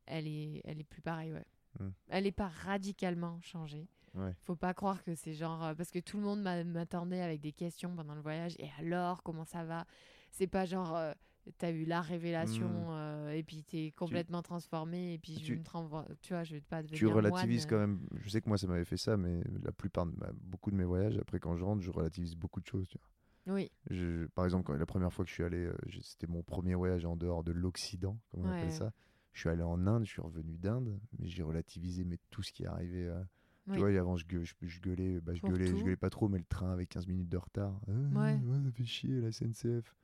elle 0.07 0.27
est, 0.27 0.61
elle 0.65 0.81
est 0.81 0.85
plus 0.85 1.03
pareille. 1.03 1.33
Ouais. 1.33 1.47
Mm. 1.81 1.89
Elle 2.09 2.25
n'est 2.25 2.33
pas 2.33 2.49
radicalement 2.49 3.41
changée. 3.41 3.89
Ouais. 4.15 4.35
Faut 4.43 4.57
pas 4.57 4.75
croire 4.75 5.03
que 5.03 5.15
c'est 5.15 5.33
genre 5.35 5.65
euh, 5.65 5.75
parce 5.75 5.91
que 5.91 5.99
tout 5.99 6.19
le 6.19 6.23
monde 6.25 6.43
m'a- 6.43 6.65
m'attendait 6.65 7.23
avec 7.23 7.41
des 7.41 7.53
questions 7.53 7.95
pendant 7.97 8.15
le 8.15 8.21
voyage 8.21 8.55
et 8.59 8.69
alors 8.79 9.23
comment 9.23 9.45
ça 9.47 9.65
va? 9.65 9.87
C'est 10.31 10.47
pas 10.47 10.67
genre 10.67 10.95
euh, 10.97 11.13
t'as 11.59 11.71
eu 11.73 11.85
la 11.85 12.01
révélation 12.01 12.69
Mm. 12.69 12.87
euh, 12.91 13.31
et 13.33 13.43
puis 13.43 13.63
t'es 13.65 13.93
complètement 13.97 14.43
transformé 14.43 15.15
et 15.15 15.19
puis 15.19 15.35
je 15.35 15.45
Tu- 15.45 15.53
vais 15.55 15.59
me 15.59 15.65
transfor- 15.65 16.07
tu 16.21 16.33
vois 16.35 16.45
je 16.45 16.55
vais 16.55 16.61
pas 16.61 16.83
tu 16.83 17.07
relativises 17.07 17.67
moine. 17.67 17.71
quand 17.71 17.79
même. 17.79 18.01
Je 18.21 18.29
sais 18.31 18.41
que 18.41 18.49
moi, 18.49 18.59
ça 18.59 18.67
m'avait 18.67 18.85
fait 18.85 18.97
ça, 18.97 19.17
mais 19.17 19.43
la 19.63 19.73
plupart 19.73 20.07
de 20.07 20.13
ma- 20.19 20.33
beaucoup 20.41 20.71
de 20.71 20.77
mes 20.77 20.85
voyages, 20.85 21.19
après 21.19 21.39
quand 21.41 21.57
je 21.57 21.65
rentre, 21.65 21.83
je 21.83 21.91
relativise 21.91 22.37
beaucoup 22.37 22.61
de 22.61 22.67
choses. 22.67 22.89
tu 22.89 22.99
vois. 22.99 23.55
Oui, 23.55 23.71
Je- 23.91 24.27
par 24.27 24.45
exemple, 24.45 24.65
quand, 24.65 24.75
la 24.75 24.87
première 24.87 25.13
fois 25.13 25.25
que 25.25 25.29
je 25.29 25.35
suis 25.35 25.43
allé, 25.43 25.65
euh, 25.65 25.75
c'était 26.01 26.29
mon 26.29 26.43
premier 26.45 26.75
voyage 26.77 27.05
en 27.05 27.17
dehors 27.17 27.43
de 27.43 27.51
l'Occident, 27.51 28.17
comme 28.31 28.43
on 28.45 28.49
Ouais. 28.51 28.59
appelle 28.59 28.73
ça. 28.73 28.93
Je 29.33 29.41
suis 29.41 29.49
allé 29.49 29.63
en 29.65 29.87
Inde, 29.89 30.05
je 30.05 30.11
suis 30.13 30.21
revenu 30.23 30.59
d'Inde, 30.59 30.97
mais 31.19 31.27
j'ai 31.27 31.43
relativisé 31.43 32.05
mais 32.05 32.19
tout 32.31 32.43
ce 32.45 32.53
qui 32.53 32.63
est 32.63 32.67
arrivé. 32.67 33.07
euh, 33.09 33.21
Oui. 33.69 33.75
Tu 33.75 33.79
vois, 33.81 33.91
avant, 33.99 34.17
je, 34.17 34.27
gueule- 34.27 34.45
je, 34.45 34.55
je 34.63 34.81
gueulais, 34.81 35.21
bah, 35.21 35.35
je, 35.35 35.41
gueulais 35.43 35.67
je 35.67 35.75
gueulais 35.85 35.97
pas 35.97 36.11
trop, 36.11 36.29
mais 36.29 36.39
le 36.39 36.45
train 36.45 36.73
avec 36.73 36.89
15 36.89 37.07
minutes 37.07 37.29
de 37.29 37.37
retard. 37.37 37.81
Ah, 37.89 38.19
Ouais. 38.21 38.41
ça 38.65 38.71
fait 38.73 38.85
chier, 38.85 39.21
la 39.21 39.29
SNCF. 39.33 39.95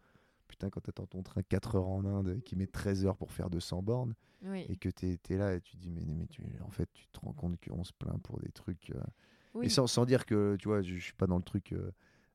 Putain, 0.48 0.70
quand 0.70 0.80
t'attends 0.80 1.06
ton 1.06 1.22
train 1.22 1.42
4 1.42 1.76
heures 1.76 1.86
en 1.88 2.04
Inde 2.04 2.40
qui 2.44 2.56
met 2.56 2.66
13 2.66 3.06
heures 3.06 3.16
pour 3.16 3.30
faire 3.30 3.50
200 3.50 3.82
bornes, 3.82 4.14
oui, 4.42 4.64
et 4.68 4.76
que 4.76 4.88
t'es 4.88 5.18
es 5.28 5.36
là 5.36 5.54
et 5.54 5.60
tu 5.60 5.76
dis, 5.76 5.90
mais, 5.90 6.04
mais 6.06 6.26
tu, 6.26 6.42
en 6.64 6.70
fait, 6.70 6.88
tu 6.94 7.06
te 7.08 7.20
rends 7.20 7.32
compte 7.32 7.58
qu'on 7.64 7.84
se 7.84 7.92
plaint 7.92 8.20
pour 8.22 8.40
des 8.40 8.50
trucs. 8.50 8.90
euh, 8.90 9.00
oui. 9.54 9.66
Et 9.66 9.68
sans, 9.68 9.86
sans 9.86 10.04
dire 10.06 10.24
que, 10.26 10.56
tu 10.58 10.68
vois, 10.68 10.80
je, 10.82 10.94
je 10.94 11.00
suis 11.04 11.12
pas 11.14 11.26
dans 11.26 11.36
le 11.36 11.42
truc. 11.42 11.72
euh, 11.72 11.90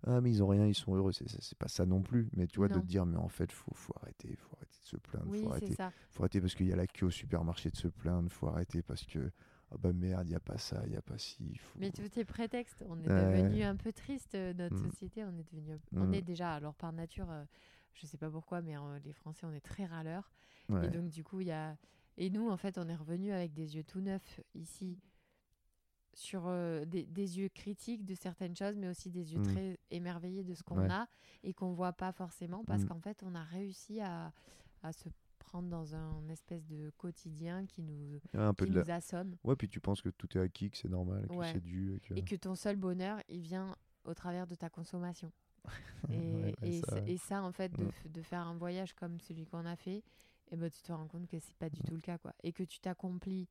ah, 0.06 0.19
mais 0.22 0.30
ils 0.31 0.44
ont 0.44 0.48
rien, 0.48 0.68
ils 0.68 0.76
sont 0.76 0.94
heureux. 0.95 1.11
C'est- 1.14 1.56
pas 1.57 1.68
ça 1.69 1.85
non 1.85 2.02
plus. 2.02 2.30
Mais 2.35 2.45
tu 2.45 2.57
vois, 2.60 2.68
de 2.68 2.80
te 2.80 2.85
dire, 2.85 3.06
mais 3.06 3.18
en 3.18 3.30
fait, 3.30 3.52
faut, 3.52 3.73
faut 3.73 3.94
arrêter. 4.02 4.35
Faut 4.35 4.56
arrêter 4.57 4.77
de 4.81 4.85
se 4.88 4.98
plaindre. 4.98 5.27
oui 5.30 5.41
faut, 5.44 5.49
arrêter, 5.49 5.73
ça. 5.76 5.91
faut 6.11 6.23
arrêter 6.23 6.41
parce 6.41 6.53
qu'il 6.56 6.68
y 6.68 6.73
a 6.73 6.76
la 6.76 6.88
queue 6.88 7.06
au 7.07 7.11
supermarché 7.11 7.69
de 7.69 7.77
se 7.77 7.88
plaindre. 7.88 8.30
Faut 8.31 8.48
arrêter 8.48 8.81
parce 8.84 9.06
que, 9.06 9.31
ah 9.72 9.76
bah 9.80 9.94
merde, 9.94 10.27
il 10.27 10.34
y 10.34 10.35
a 10.35 10.40
pas 10.41 10.57
ça, 10.57 10.84
il 10.85 10.91
y 10.91 10.98
a 10.98 11.02
pas 11.02 11.18
ci. 11.18 11.56
Faut... 11.57 11.80
Mais 11.80 11.90
tout 11.91 12.19
est 12.19 12.26
prétexte. 12.26 12.84
On 12.90 12.99
est 13.02 13.07
Ouais. 13.07 13.41
devenu 13.41 13.64
un 13.64 13.77
peu 13.77 13.94
triste, 13.94 14.35
euh, 14.35 14.53
notre 14.53 14.76
Mm. 14.76 14.90
société. 14.91 15.23
On 15.23 15.38
est 15.38 15.49
devenu, 15.53 15.80
on 15.95 16.07
Mm. 16.10 16.14
est 16.15 16.22
déjà, 16.22 16.53
alors 16.53 16.76
par 16.76 16.91
nature, 16.91 17.30
euh, 17.31 17.45
je 17.94 18.06
sais 18.07 18.18
pas 18.18 18.30
pourquoi, 18.30 18.61
mais 18.61 18.76
les 19.03 19.14
Français, 19.14 19.45
on 19.45 19.53
est 19.53 19.61
très 19.61 19.86
râleurs. 19.86 20.32
Ouais. 20.70 20.86
Et 20.86 20.90
donc, 20.90 21.10
du 21.10 21.24
coup, 21.24 21.41
il 21.41 21.48
y 21.48 21.52
a. 21.52 21.78
Et 22.18 22.30
nous, 22.30 22.49
en 22.49 22.57
fait, 22.57 22.78
on 22.78 22.88
est 22.88 22.95
revenu 22.95 23.32
avec 23.32 23.53
des 23.53 23.76
yeux 23.76 23.84
tout 23.84 23.99
neufs 24.02 24.40
ici, 24.56 24.99
sur 26.14 26.44
euh, 26.45 26.86
des, 26.86 27.06
des 27.07 27.40
yeux 27.40 27.49
critiques 27.49 28.06
de 28.06 28.14
certaines 28.14 28.56
choses, 28.56 28.76
mais 28.78 28.88
aussi 28.88 29.10
des 29.10 29.34
yeux 29.34 29.40
Mm. 29.40 29.44
très 29.52 29.80
émerveillés 29.90 30.44
de 30.44 30.53
ce 30.53 30.61
qu'on 30.61 30.78
Ouais. 30.80 30.91
a 30.91 31.07
et 31.44 31.53
qu'on 31.53 31.74
voit 31.74 31.94
pas 31.94 32.11
forcément 32.11 32.64
parce 32.65 32.84
Mm. 32.84 32.88
qu'en 32.88 32.99
fait, 32.99 33.24
on 33.24 33.34
a 33.34 33.44
réussi 33.44 33.99
à, 33.99 34.32
à 34.84 34.94
se 34.94 35.10
prendre 35.40 35.70
dans 35.70 35.95
un 35.95 36.28
espèce 36.30 36.65
de 36.68 36.91
quotidien 36.98 37.65
qui 37.65 37.82
nous, 37.82 38.20
un 38.34 38.53
peu 38.53 38.65
qui 38.65 38.72
de 38.72 38.78
la... 38.78 38.84
nous 38.86 38.91
assomme 38.91 39.36
Ouais, 39.44 39.56
puis 39.56 39.68
tu 39.68 39.80
penses 39.80 40.02
que 40.03 40.10
tout 40.10 40.38
est 40.38 40.41
acquis, 40.41 40.70
que 40.70 40.78
c'est 40.78 40.88
normal, 40.90 41.26
que 41.28 41.34
Ouais. 41.34 41.52
c'est 41.52 41.64
dû. 41.64 41.95
Et 41.95 41.99
que... 41.99 42.14
et 42.14 42.22
que 42.24 42.36
ton 42.36 42.53
seul 42.56 42.76
bonheur, 42.76 43.20
il 43.28 43.41
vient 43.41 43.76
au 44.06 44.14
travers 44.14 44.45
de 44.45 44.53
ta 44.56 44.70
consommation. 44.70 45.32
Et, 46.10 46.18
Ouais, 46.18 46.44
ouais, 46.44 46.53
et, 46.64 47.18
ça, 47.18 47.38
et 47.38 47.40
en 47.40 47.52
fait, 47.52 47.69
de, 47.77 47.84
Mm. 47.85 47.91
de 48.11 48.22
faire 48.22 48.41
un 48.41 48.56
voyage 48.56 48.94
comme 48.94 49.19
celui 49.22 49.45
qu'on 49.45 49.65
a 49.65 49.76
fait, 49.76 50.03
et 50.52 50.56
ben, 50.57 50.69
tu 50.69 50.81
te 50.81 50.91
rends 50.91 51.07
compte 51.07 51.27
que 51.27 51.40
c'est 51.40 51.56
pas 51.56 51.69
du 51.69 51.81
tout 51.81 51.94
le 51.95 52.02
cas. 52.02 52.18
Quoi. 52.18 52.34
Et 52.44 52.52
que 52.52 52.64
tu 52.64 52.80
t'accomplis 52.80 53.48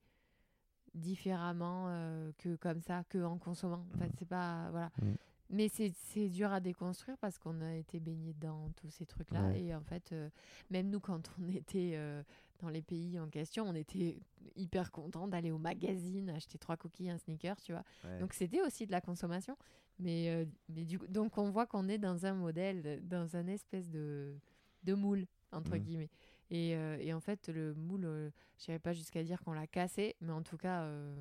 différemment 0.94 1.86
euh, 1.88 2.30
que 2.38 2.56
comme 2.56 2.80
ça, 2.82 3.04
que 3.08 3.22
en 3.24 3.38
consommant. 3.38 3.84
En 3.94 3.98
fait, 3.98 4.08
Mm. 4.08 4.16
c'est 4.18 4.28
pas. 4.28 4.70
Voilà. 4.70 4.90
Mm. 5.00 5.14
mais 5.54 5.68
c'est 5.68 6.28
dur 6.30 6.50
à 6.52 6.60
déconstruire 6.60 7.16
parce 7.18 7.38
qu'on 7.38 7.60
a 7.60 7.74
été 7.74 8.00
baigné 8.00 8.32
dans 8.34 8.70
tous 8.76 8.88
ces 8.90 9.04
trucs-là. 9.06 9.48
Ouais. 9.48 9.62
Et 9.64 9.74
en 9.74 9.82
fait, 9.82 10.12
euh, 10.12 10.30
même 10.70 10.88
nous, 10.88 11.00
quand 11.00 11.30
on 11.38 11.48
était 11.64 11.92
euh, 11.94 12.22
dans 12.60 12.68
les 12.70 12.80
pays 12.82 13.18
en 13.20 13.28
question, 13.28 13.64
on 13.68 13.74
était 13.74 14.18
hyper 14.56 14.90
contents 14.92 15.28
d'aller 15.28 15.50
au 15.50 15.58
magazine, 15.58 16.30
acheter 16.30 16.58
trois 16.58 16.76
cookies, 16.78 17.10
un 17.10 17.18
sneaker, 17.18 17.60
tu 17.60 17.72
vois. 17.72 17.84
Ouais. 18.04 18.18
Donc 18.18 18.32
c'était 18.34 18.62
aussi 18.62 18.86
de 18.86 18.92
la 18.92 19.00
consommation. 19.02 19.56
Mais, 20.02 20.28
euh, 20.30 20.44
mais 20.68 20.84
du 20.84 20.98
coup, 20.98 21.06
donc 21.06 21.38
on 21.38 21.50
voit 21.50 21.66
qu'on 21.66 21.88
est 21.88 21.98
dans 21.98 22.26
un 22.26 22.34
modèle, 22.34 23.00
dans 23.06 23.36
un 23.36 23.46
espèce 23.46 23.88
de, 23.88 24.34
de 24.82 24.94
moule, 24.94 25.26
entre 25.52 25.76
Mhm. 25.76 25.82
guillemets. 25.82 26.10
Et, 26.50 26.74
euh, 26.76 26.96
et 27.00 27.14
en 27.14 27.20
fait, 27.20 27.48
le 27.48 27.72
moule, 27.74 28.04
euh, 28.04 28.30
je 28.58 28.66
n'irais 28.70 28.80
pas 28.80 28.92
jusqu'à 28.92 29.22
dire 29.22 29.40
qu'on 29.42 29.52
l'a 29.52 29.66
cassé, 29.66 30.16
mais 30.20 30.32
en 30.32 30.42
tout 30.42 30.56
cas. 30.56 30.82
euh, 30.82 31.14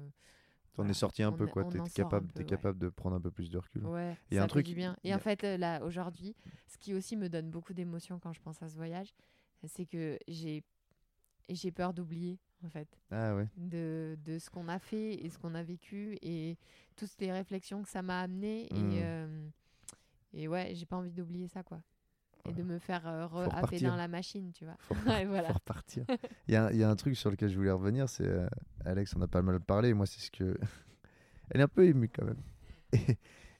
T'en 0.73 0.83
voilà, 0.83 0.91
es 0.91 0.93
sorti 0.93 1.21
un 1.21 1.31
peu, 1.31 1.45
quoi. 1.47 1.63
T'es 1.65 1.79
capable, 1.93 2.27
peu, 2.27 2.39
ouais. 2.39 2.45
capable 2.49 2.79
de 2.79 2.89
prendre 2.89 3.15
un 3.17 3.21
peu 3.21 3.29
plus 3.29 3.49
de 3.49 3.57
recul. 3.57 3.85
Ouais, 3.85 4.17
a 4.31 4.35
ça 4.35 4.39
un 4.39 4.43
fait 4.43 4.47
truc- 4.47 4.65
du 4.65 4.73
bien. 4.73 4.97
Et 5.03 5.13
en 5.13 5.19
fait, 5.19 5.43
euh, 5.43 5.57
là, 5.57 5.83
aujourd'hui, 5.83 6.33
ce 6.67 6.77
qui 6.77 6.93
aussi 6.93 7.17
me 7.17 7.27
donne 7.29 7.49
beaucoup 7.51 7.73
d'émotion 7.73 8.19
quand 8.19 8.33
je 8.33 8.41
pense 8.41 8.61
à 8.63 8.69
ce 8.69 8.75
voyage, 8.77 9.13
c'est 9.65 9.85
que 9.85 10.17
j'ai 10.27 10.63
peur 11.75 11.93
d'oublier, 11.93 12.39
en 12.65 12.69
fait, 12.69 12.87
Ah 13.11 13.35
ouais. 13.35 13.47
de, 13.57 14.17
de 14.25 14.39
ce 14.39 14.49
qu'on 14.49 14.67
a 14.67 14.79
fait 14.79 15.13
et 15.15 15.29
ce 15.29 15.37
qu'on 15.39 15.55
a 15.55 15.63
vécu 15.63 16.17
et 16.21 16.57
toutes 16.95 17.11
les 17.19 17.31
réflexions 17.31 17.81
que 17.83 17.89
ça 17.89 18.01
m'a 18.01 18.21
amené. 18.21 18.65
Et, 18.73 19.01
euh, 19.03 19.47
et 20.33 20.47
ouais, 20.47 20.71
j'ai 20.75 20.85
pas 20.85 20.95
envie 20.97 21.11
d'oublier 21.11 21.47
ça, 21.47 21.63
quoi. 21.63 21.81
Et 22.49 22.53
de 22.53 22.63
me 22.63 22.79
faire 22.79 23.07
euh, 23.07 23.27
repartir. 23.27 23.89
dans 23.91 23.95
la 23.95 24.07
machine, 24.07 24.51
tu 24.51 24.65
vois. 24.65 24.75
Faut 24.79 24.95
Ouais, 25.07 25.25
voilà. 25.25 25.49
faut 25.49 25.53
repartir. 25.55 26.05
Il 26.47 26.53
y, 26.53 26.57
a, 26.57 26.71
il 26.71 26.77
y 26.79 26.83
a 26.83 26.89
un 26.89 26.95
truc 26.95 27.15
sur 27.15 27.29
lequel 27.29 27.49
je 27.49 27.55
voulais 27.57 27.69
revenir, 27.71 28.09
c'est 28.09 28.25
euh, 28.27 28.47
Alex, 28.83 29.15
on 29.15 29.21
a 29.21 29.27
pas 29.27 29.41
mal 29.43 29.59
parlé. 29.59 29.93
Moi, 29.93 30.05
c'est 30.07 30.19
ce 30.21 30.31
que. 30.31 30.57
Elle 31.51 31.61
est 31.61 31.63
un 31.63 31.67
peu 31.67 31.85
émue 31.85 32.09
quand 32.09 32.25
même. 32.25 32.41
Et, 32.93 33.17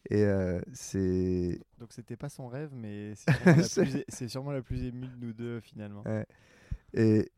et, 0.10 0.24
euh, 0.24 0.60
c'est. 0.74 1.60
Donc 1.78 1.94
c'était 1.94 2.16
pas 2.18 2.28
son 2.30 2.48
rêve, 2.48 2.72
mais 2.74 3.14
c'est 3.16 3.32
sûrement, 3.32 3.56
la 3.86 3.92
plus- 3.94 4.04
c'est 4.10 4.28
sûrement 4.28 4.52
la 4.52 4.62
plus 4.64 4.84
émue 4.84 5.08
de 5.08 5.16
nous 5.16 5.32
deux 5.32 5.60
finalement. 5.60 6.02
Ouais. 6.08 6.26
Et 6.96 7.32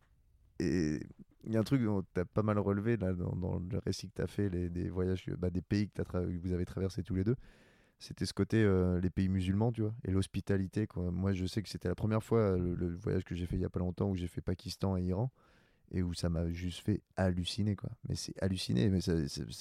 et 0.60 1.02
il 1.46 1.54
y 1.54 1.58
a 1.58 1.60
un 1.60 1.64
truc 1.64 1.84
dont 1.84 2.04
tu 2.14 2.20
as 2.20 2.26
pas 2.26 2.44
mal 2.44 2.58
relevé 2.60 2.98
là, 2.98 3.14
dans, 3.14 3.36
dans 3.36 3.60
le 3.60 3.78
récit 3.80 4.10
que 4.10 4.16
tu 4.16 4.22
as 4.22 4.28
fait, 4.28 4.50
les, 4.50 4.70
des 4.70 4.90
voyages, 4.90 5.26
bah, 5.38 5.50
des 5.50 5.62
pays 5.62 5.90
que, 5.90 6.02
que 6.02 6.38
vous 6.38 6.54
avez 6.54 6.66
traversés 6.66 7.04
tous 7.04 7.16
les 7.16 7.24
deux. 7.24 7.36
C'était 8.00 8.26
ce 8.26 8.34
côté, 8.34 8.62
euh, 8.62 9.00
les 9.00 9.10
pays 9.10 9.30
musulmans, 9.30 9.72
tu 9.72 9.82
vois, 9.82 9.94
et 10.04 10.12
l'hospitalité. 10.12 10.88
Moi, 10.96 11.32
je 11.34 11.46
sais 11.46 11.62
que 11.62 11.70
c'était 11.70 11.88
la 11.88 11.96
première 11.96 12.22
fois, 12.24 12.58
le, 12.58 12.76
le 12.76 12.96
voyage 12.96 13.24
que 13.24 13.34
j'ai 13.36 13.46
fait 13.46 13.56
il 13.56 13.62
y 13.62 13.66
a 13.66 13.70
pas 13.70 13.80
longtemps, 13.80 14.10
où 14.10 14.16
j'ai 14.16 14.28
fait 14.28 14.42
Pakistan 14.42 14.98
et 14.98 15.04
Iran, 15.04 15.32
et 15.92 16.02
où 16.04 16.14
ça 16.14 16.28
m'a 16.28 16.50
juste 16.50 16.80
fait 16.84 17.02
halluciner, 17.16 17.76
quoi. 17.76 17.92
Mais 18.10 18.16
c'est 18.16 18.34
halluciné, 18.42 18.90
mais 18.90 19.00
ça 19.00 19.14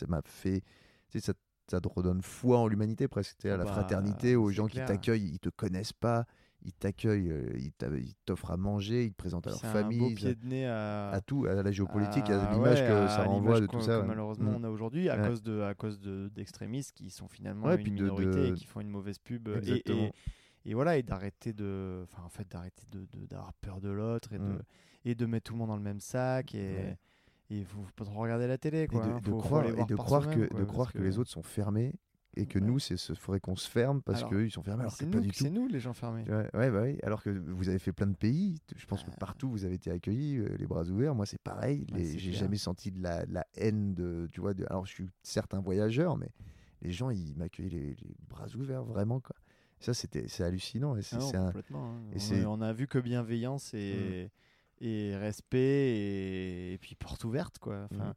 m'a 0.09 0.23
fait. 0.25 0.63
Tu 1.09 1.21
sais, 1.21 1.21
ça, 1.21 1.35
ça 1.71 1.81
te 1.81 1.89
redonne 1.89 2.23
foi 2.23 2.59
en 2.59 2.67
l'humanité 2.67 3.07
presque, 3.07 3.45
à 3.45 3.57
la 3.57 3.65
Bah, 3.65 3.73
fraternité, 3.73 4.35
aux 4.35 4.51
gens 4.51 4.67
clair. 4.67 4.87
qui 4.87 4.93
t'accueillent, 4.93 5.31
ils 5.35 5.39
te 5.39 5.51
connaissent 5.51 5.93
pas, 5.93 6.27
ils 6.65 6.73
t'accueillent, 6.73 7.31
euh, 7.31 7.57
ils 7.59 8.15
t'offrent 8.25 8.51
à 8.53 8.57
manger, 8.57 9.05
ils 9.05 9.11
te 9.11 9.17
présentent 9.17 9.47
à 9.47 9.51
leur 9.51 9.65
un 9.65 9.69
famille, 9.73 9.99
beau 9.99 10.15
pied 10.15 10.35
de 10.35 10.47
nez 10.47 10.67
à, 10.67 11.11
à 11.11 11.21
tout, 11.21 11.45
à 11.47 11.63
la 11.63 11.71
géopolitique, 11.73 12.29
à 12.31 12.41
à- 12.41 12.53
l'image 12.55 12.81
ouais, 12.81 12.87
que 12.87 13.09
ça 13.09 13.25
renvoie 13.25 13.61
de 13.61 13.67
tout 13.67 13.81
ça. 13.81 14.01
que 14.01 14.07
malheureusement, 14.07 14.53
Mm. 14.53 14.57
on 14.61 14.65
a 14.65 14.69
aujourd'hui 14.71 15.09
à 15.09 15.21
Ouais. 15.21 15.29
cause 15.29 15.43
de 15.43 15.61
à 15.63 15.75
cause 15.75 16.01
de 16.01 16.29
d'extrémistes 16.35 16.93
qui 16.93 17.11
sont 17.11 17.29
finalement 17.29 17.67
Ouais, 17.67 17.77
une 17.77 17.83
puis 17.83 17.91
de- 17.93 18.03
minorité 18.03 18.31
de- 18.31 18.47
et 18.47 18.53
qui 18.55 18.65
font 18.67 18.81
une 18.81 18.89
mauvaise 18.91 19.19
pub. 19.19 19.49
et-. 19.49 19.83
Et, 19.91 20.13
et 20.65 20.75
voilà, 20.75 20.97
et 20.97 21.03
d'arrêter 21.03 21.53
de, 21.53 22.03
enfin 22.05 22.23
en 22.25 22.29
fait 22.29 22.49
d'arrêter 22.49 22.85
de 22.93 23.07
d'avoir 23.27 23.53
peur 23.55 23.81
de 23.81 23.91
l'autre 23.91 24.33
et 24.33 24.39
de 24.39 24.45
Mm. 24.45 24.63
et 25.05 25.15
de 25.17 25.27
mettre 25.27 25.45
tout 25.49 25.55
le 25.55 25.59
monde 25.59 25.69
dans 25.69 25.77
le 25.77 25.83
même 25.83 26.01
sac 26.01 26.55
et 26.55 26.97
il 27.51 27.65
faut, 27.67 27.85
pas 27.97 28.05
trop 28.05 28.21
regarder 28.21 28.47
la 28.47 28.57
télé 28.57 28.83
Et 28.83 28.87
quoi. 28.87 29.05
de, 29.05 29.11
hein, 29.11 29.19
de 29.21 29.25
faut- 29.25 29.33
faut 29.33 29.39
croire, 29.39 29.63
aller 29.65 29.73
et 29.73 29.85
de 29.85 29.85
que, 29.85 29.95
croire 30.65 30.93
que... 30.93 30.99
les 31.01 31.19
autres 31.19 31.31
sont 31.31 31.43
fermés 31.43 31.93
et 32.35 32.47
que 32.47 32.59
Ouais. 32.59 32.65
nous, 32.65 32.79
il 32.79 33.17
faudrait 33.17 33.41
qu'on 33.41 33.57
se 33.57 33.69
ferme 33.69 34.01
parce 34.03 34.19
Alors, 34.21 34.31
qu'eux, 34.31 34.47
ils 34.47 34.51
sont 34.51 34.63
fermés 34.63 34.81
alors 34.83 34.93
que 34.93 34.99
c'est 34.99 35.07
nous, 35.07 35.33
c'est 35.33 35.51
nous 35.51 35.69
les 35.69 35.81
gens 35.81 35.93
fermés. 35.93 36.25
Ouais, 36.29 36.49
ouais, 36.55 36.71
bah 36.71 36.83
oui. 36.83 36.99
Alors 37.03 37.23
que 37.23 37.31
vous 37.31 37.69
avez 37.69 37.79
fait 37.79 37.93
plein 37.93 38.07
de 38.07 38.17
pays, 38.17 38.59
je 38.75 38.87
pense 38.87 39.05
que 39.05 39.11
Ah. 39.13 39.17
partout 39.19 39.51
vous 39.51 39.65
avez 39.65 39.75
été 39.75 39.91
accueillis, 39.91 40.39
euh, 40.39 40.57
les 40.59 40.67
bras 40.67 40.85
ouverts. 40.85 41.15
Moi, 41.15 41.27
c'est 41.27 41.41
pareil. 41.41 41.87
Ouais, 41.93 41.99
les- 41.99 42.05
c'est 42.13 42.19
J'ai 42.19 42.33
jamais 42.33 42.57
senti 42.57 42.91
de 42.91 43.03
la, 43.03 43.25
haine 43.55 43.95
de, 43.95 44.29
tu 44.33 44.41
vois. 44.41 44.55
De, 44.55 44.65
alors, 44.71 44.87
je 44.87 44.93
suis 44.93 45.07
certes 45.23 45.53
un 45.55 45.61
voyageur, 45.61 46.17
mais 46.17 46.31
les 46.81 46.91
gens, 46.91 47.11
ils 47.11 47.35
m'accueillaient 47.37 47.69
les, 47.79 47.97
les 48.03 48.15
bras 48.29 48.47
ouverts, 48.57 48.85
vraiment 48.85 49.21
quoi. 49.21 49.37
Ça, 49.81 49.95
c'était, 49.95 50.29
c'est 50.29 50.45
hallucinant. 50.45 50.97
Et 50.97 51.03
c'est, 51.03 51.17
Ah 51.17 51.19
non, 51.19 51.29
c'est 51.31 51.37
un- 51.37 51.47
complètement, 51.47 51.91
hein. 51.93 52.01
et 52.13 52.17
On, 52.17 52.19
c'est- 52.21 52.43
a, 52.45 52.49
on 52.51 52.61
a 52.61 52.73
vu 52.73 52.87
que 52.87 52.99
bienveillance 52.99 53.75
et, 53.75 54.31
et 54.81 55.17
respect 55.17 55.59
et, 55.59 56.73
et 56.75 56.79
puis 56.79 56.95
porte 56.95 57.25
ouverte 57.25 57.59
quoi. 57.59 57.89
Enfin, 57.93 58.07
Mhm. 58.09 58.15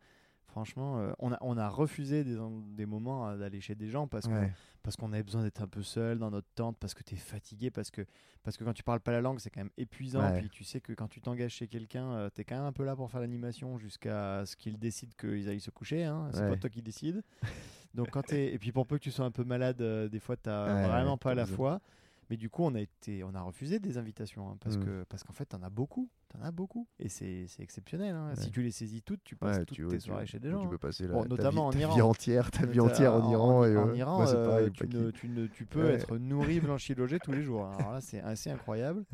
Franchement, 0.56 1.00
euh, 1.00 1.12
on, 1.20 1.34
a, 1.34 1.38
on 1.42 1.58
a 1.58 1.68
refusé 1.68 2.24
des, 2.24 2.38
des 2.78 2.86
moments 2.86 3.28
euh, 3.28 3.38
d'aller 3.38 3.60
chez 3.60 3.76
des 3.76 3.90
gens 3.90 4.08
parce 4.08 4.26
qu'on 4.26 4.36
Ouais. 4.40 4.54
parce 4.84 4.96
qu'on 4.96 5.12
avait 5.12 5.22
besoin 5.22 5.44
d'être 5.44 5.62
un 5.62 5.68
peu 5.68 5.84
seul 5.84 6.18
dans 6.18 6.32
notre 6.32 6.48
tente, 6.56 6.78
parce 6.80 6.94
que 6.94 7.04
tu 7.04 7.16
es 7.16 7.18
fatigué, 7.18 7.72
parce 7.72 7.92
que, 7.92 8.06
parce 8.42 8.56
que 8.56 8.64
quand 8.64 8.72
tu 8.72 8.82
parles 8.82 9.02
pas 9.02 9.12
la 9.12 9.20
langue, 9.20 9.40
c'est 9.42 9.50
quand 9.50 9.60
même 9.60 9.70
épuisant. 9.76 10.22
Ouais. 10.22 10.40
Puis 10.40 10.50
tu 10.50 10.64
sais 10.64 10.80
que 10.80 10.94
quand 10.94 11.10
tu 11.10 11.20
t'engages 11.20 11.52
chez 11.52 11.68
quelqu'un, 11.68 12.30
tu 12.34 12.40
es 12.40 12.46
quand 12.46 12.56
même 12.56 12.64
un 12.64 12.72
peu 12.72 12.86
là 12.86 12.96
pour 12.96 13.12
faire 13.12 13.20
l'animation 13.20 13.78
jusqu'à 13.78 14.46
ce 14.46 14.56
qu'il 14.56 14.80
décide 14.80 15.14
qu'ils 15.16 15.50
aillent 15.50 15.60
se 15.60 15.72
coucher. 15.72 16.06
Hein. 16.06 16.30
C'est 16.32 16.40
Ouais. 16.44 16.50
pas 16.52 16.56
toi 16.56 16.70
qui 16.70 16.82
décide. 16.82 17.22
Donc 17.94 18.12
quand 18.12 18.32
Et 18.32 18.58
puis 18.58 18.72
pour 18.72 18.88
peu 18.88 18.98
que 18.98 19.04
tu 19.04 19.12
sois 19.12 19.26
un 19.26 19.32
peu 19.32 19.44
malade, 19.44 19.82
euh, 19.82 20.08
des 20.08 20.20
fois, 20.22 20.38
tu 20.38 20.50
vraiment 20.50 21.18
pas 21.18 21.36
la 21.36 21.46
foi. 21.46 21.82
Mais 22.30 22.38
du 22.38 22.50
coup, 22.50 22.64
on 22.64 22.74
a, 22.76 22.82
été, 22.82 23.24
on 23.24 23.36
a 23.36 23.42
refusé 23.42 23.80
des 23.80 23.98
invitations 23.98 24.50
hein, 24.50 24.58
parce 24.60 24.78
Mm. 24.78 24.84
que 24.86 25.04
parce 25.10 25.24
qu'en 25.24 25.34
fait, 25.34 25.46
t'en 25.46 25.62
as 25.62 25.70
beaucoup. 25.70 26.10
T'en 26.30 26.42
as 26.42 26.52
beaucoup. 26.52 26.88
Et 27.00 27.08
c'est 27.08 27.46
c'est 27.48 27.62
exceptionnel. 27.62 28.16
hein. 28.16 28.34
Si 28.36 28.50
tu 28.52 28.62
les 28.64 28.72
saisis 28.72 29.02
toutes, 29.04 29.24
tu 29.24 29.36
passes 29.36 29.58
Ouais, 29.60 29.66
toutes 29.66 29.78
tu, 29.78 29.86
tes 29.88 29.98
tu- 29.98 30.02
soirées 30.08 30.26
chez 30.26 30.40
des 30.40 30.48
tu 30.50 30.54
gens. 30.56 30.68
peux 30.68 30.76
hein. 30.76 30.80
passer 30.82 31.08
la, 31.08 31.14
Bon, 31.14 31.24
ta 31.24 31.30
notamment 31.30 31.68
en 31.68 31.70
vie, 31.70 31.78
ta 31.80 31.84
Iran. 31.86 31.96
vie 31.96 32.02
entière, 32.02 32.50
ta 32.52 32.66
vie 32.66 32.80
entière 32.80 33.14
en, 33.14 33.32
Iran. 33.32 33.64
et, 33.66 33.78
en. 33.78 33.94
Iran, 33.94 34.26
euh, 34.28 34.46
pareil, 34.48 34.72
tu, 34.72 34.88
ne, 34.88 35.12
tu, 35.12 35.30
ne- 35.30 35.48
tu 35.48 35.66
peux 35.66 35.84
Ouais. 35.84 35.94
être 35.94 36.18
nourri, 36.18 36.60
blanchi, 36.62 36.96
logé 36.96 37.20
tous 37.20 37.32
les 37.32 37.44
jours. 37.44 37.66
Alors 37.68 37.92
là, 37.94 38.02
c'est 38.02 38.22
assez 38.22 38.50
incroyable. 38.50 39.06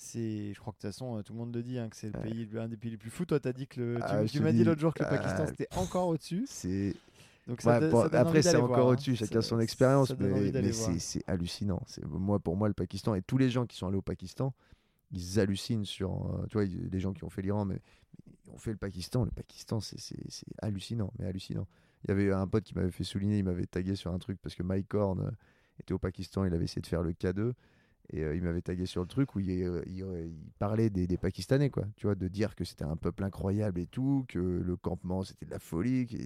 C'est, 0.00 0.54
je 0.54 0.60
crois 0.60 0.72
que 0.72 0.78
de 0.78 0.82
toute 0.82 0.90
façon, 0.92 1.18
euh, 1.18 1.22
tout 1.22 1.32
le 1.32 1.40
monde 1.40 1.52
le 1.52 1.60
dit, 1.62 1.76
hein, 1.76 1.88
que 1.88 1.96
c'est 1.96 2.12
le 2.14 2.20
Ouais. 2.20 2.30
pays, 2.30 2.48
un 2.56 2.68
des 2.68 2.76
pays 2.76 2.92
les 2.92 2.96
plus 2.96 3.10
fous. 3.10 3.24
Toi, 3.24 3.40
t'as 3.40 3.52
dit 3.52 3.66
que 3.66 3.80
le, 3.80 3.94
tu- 3.96 4.02
Ah, 4.04 4.24
tu, 4.26 4.40
m'as 4.40 4.52
dit 4.52 4.62
l'autre 4.62 4.80
jour 4.80 4.94
que 4.94 5.02
le 5.02 5.08
ah, 5.08 5.16
Pakistan 5.18 5.44
c'était 5.48 5.66
encore 5.76 6.06
au-dessus. 6.06 6.44
C'est 6.48 6.94
Donc 7.48 7.62
ça 7.62 7.72
Ouais, 7.72 7.80
te- 7.88 7.90
bon, 7.90 8.02
ça 8.02 8.08
donne 8.10 8.20
après, 8.20 8.42
c'est 8.42 8.56
encore 8.56 8.88
hein. 8.88 8.92
au-dessus, 8.92 9.16
chacun 9.16 9.40
son 9.40 9.60
expérience, 9.60 10.10
mais, 10.18 10.52
c'est 10.98 11.22
hallucinant. 11.26 11.82
C'est 11.86 12.04
moi, 12.06 12.38
pour 12.38 12.56
moi, 12.56 12.68
le 12.68 12.74
Pakistan 12.74 13.14
et 13.14 13.22
tous 13.22 13.38
les 13.38 13.50
gens 13.50 13.66
qui 13.66 13.76
sont 13.76 13.86
allés 13.88 13.96
au 13.96 14.02
Pakistan, 14.02 14.54
ils 15.12 15.40
hallucinent 15.40 15.84
sur, 15.86 16.12
euh, 16.12 16.46
tu 16.48 16.54
vois, 16.54 16.64
les 16.66 17.00
gens 17.00 17.12
qui 17.12 17.24
ont 17.24 17.30
fait 17.30 17.42
l'Iran, 17.42 17.64
mais 17.64 17.80
ils 18.46 18.52
ont 18.52 18.58
fait 18.58 18.72
le 18.72 18.76
Pakistan. 18.78 19.24
Le 19.24 19.30
Pakistan, 19.30 19.80
c'est 19.80 19.98
c'est- 20.00 20.16
c'est 20.30 20.46
hallucinant, 20.62 21.12
mais 21.18 21.26
hallucinant. 21.26 21.66
Il 22.04 22.08
y 22.10 22.12
avait 22.12 22.32
un 22.32 22.46
pote 22.46 22.64
qui 22.64 22.74
m'avait 22.74 22.90
fait 22.90 23.04
souligner, 23.04 23.38
il 23.38 23.44
m'avait 23.44 23.66
tagué 23.66 23.96
sur 23.96 24.12
un 24.12 24.18
truc 24.18 24.38
parce 24.42 24.54
que 24.54 24.62
Mike 24.62 24.92
Horn 24.94 25.20
euh, 25.20 25.30
était 25.80 25.94
au 25.94 25.98
Pakistan, 25.98 26.44
il 26.44 26.54
avait 26.54 26.64
essayé 26.64 26.82
de 26.82 26.86
faire 26.86 27.02
le 27.02 27.12
K2 27.12 27.54
et 28.10 28.22
euh, 28.22 28.34
il 28.34 28.42
m'avait 28.42 28.62
tagué 28.62 28.86
sur 28.86 29.02
le 29.02 29.06
truc 29.06 29.34
où 29.34 29.40
il, 29.40 29.50
euh, 29.50 29.82
il, 29.86 29.98
il 29.98 30.50
parlait 30.58 30.90
des, 30.90 31.06
des 31.06 31.16
Pakistanais, 31.16 31.70
quoi. 31.70 31.84
Tu 31.96 32.06
vois, 32.06 32.14
de 32.14 32.28
dire 32.28 32.54
que 32.54 32.64
c'était 32.64 32.84
un 32.84 32.96
peuple 32.96 33.24
incroyable 33.24 33.80
et 33.80 33.86
tout, 33.86 34.24
que 34.28 34.38
le 34.38 34.76
campement 34.76 35.22
c'était 35.24 35.46
de 35.46 35.50
la 35.50 35.58
folie. 35.58 36.06
que 36.06 36.16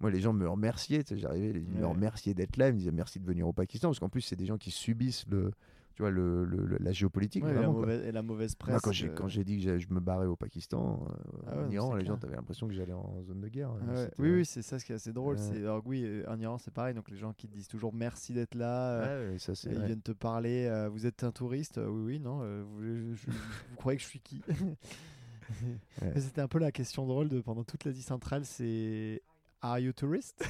Moi, 0.00 0.10
les 0.10 0.20
gens 0.20 0.32
me 0.32 0.48
remerciaient, 0.48 1.04
j'arrivais, 1.12 1.50
ils 1.60 1.68
me 1.68 1.86
remerciaient 1.86 2.34
d'être 2.34 2.56
là, 2.56 2.68
ils 2.68 2.74
me 2.74 2.78
disaient 2.78 2.92
merci 2.92 3.18
de 3.18 3.26
venir 3.26 3.48
au 3.48 3.52
Pakistan, 3.52 3.88
parce 3.88 3.98
qu'en 3.98 4.08
plus, 4.08 4.20
c'est 4.20 4.36
des 4.36 4.46
gens 4.46 4.58
qui 4.58 4.70
subissent 4.70 5.26
le, 5.28 5.52
tu 5.94 6.02
vois, 6.02 6.10
le, 6.10 6.44
le- 6.44 6.76
la 6.78 6.92
géopolitique. 6.92 7.44
Ouais, 7.44 7.50
et, 7.50 7.54
la 7.54 7.60
vraiment, 7.60 7.72
mauvaise, 7.74 8.04
et 8.06 8.12
la 8.12 8.22
mauvaise 8.22 8.54
presse. 8.54 8.72
Moi, 8.72 8.80
quand 8.82 8.92
j'ai 8.92 9.08
euh, 9.08 9.14
quand 9.14 9.28
j'ai 9.28 9.44
dit 9.44 9.62
que 9.64 9.78
je 9.78 9.86
me 9.90 10.00
barrais 10.00 10.26
au 10.26 10.36
Pakistan, 10.36 11.06
euh, 11.08 11.42
Ah 11.46 11.56
ouais, 11.58 11.64
en 11.64 11.70
Iran, 11.70 11.94
les 11.96 12.04
gens 12.04 12.18
avaient 12.22 12.36
l'impression 12.36 12.66
que 12.68 12.74
j'allais 12.74 12.92
en 12.92 13.22
zone 13.22 13.40
de 13.40 13.48
guerre. 13.48 13.70
Ah 13.80 13.84
ouais. 13.92 13.96
C'était- 14.04 14.22
Oui, 14.22 14.30
oui, 14.30 14.44
c'est 14.44 14.62
ça 14.62 14.78
ce 14.78 14.84
qui 14.84 14.92
est 14.92 14.96
assez 14.96 15.12
drôle. 15.12 15.38
C'est, 15.38 15.58
alors, 15.58 15.82
oui, 15.86 16.02
euh, 16.04 16.24
en 16.28 16.38
Iran, 16.40 16.58
c'est 16.58 16.72
pareil. 16.72 16.94
Donc 16.94 17.10
les 17.10 17.16
gens 17.16 17.32
qui 17.32 17.48
te 17.48 17.54
disent 17.54 17.68
toujours 17.68 17.92
merci 17.92 18.32
d'être 18.32 18.54
là. 18.54 19.02
euh, 19.02 19.38
ça, 19.38 19.54
c'est 19.54 19.70
Ils 19.70 19.82
viennent 19.84 20.02
te 20.02 20.12
parler. 20.12 20.66
euh, 20.66 20.88
vous 20.88 21.06
êtes 21.06 21.24
un 21.24 21.30
touriste 21.32 21.78
Euh, 21.78 21.88
Oui, 21.88 22.02
oui, 22.14 22.20
non. 22.20 22.40
euh, 22.42 22.62
vous, 22.64 23.14
je- 23.14 23.30
vous 23.30 23.76
croyez 23.76 23.96
que 23.98 24.02
je 24.02 24.08
suis 24.08 24.20
qui? 24.20 24.42
C'était 26.16 26.40
un 26.40 26.48
peu 26.48 26.58
la 26.58 26.72
question 26.72 27.06
drôle 27.06 27.28
de 27.28 27.40
pendant 27.40 27.64
toute 27.64 27.84
l'Asie 27.84 28.02
centrale. 28.02 28.44
C'est 28.44 29.22
Are 29.60 29.78
you 29.78 29.92
tourist? 29.92 30.44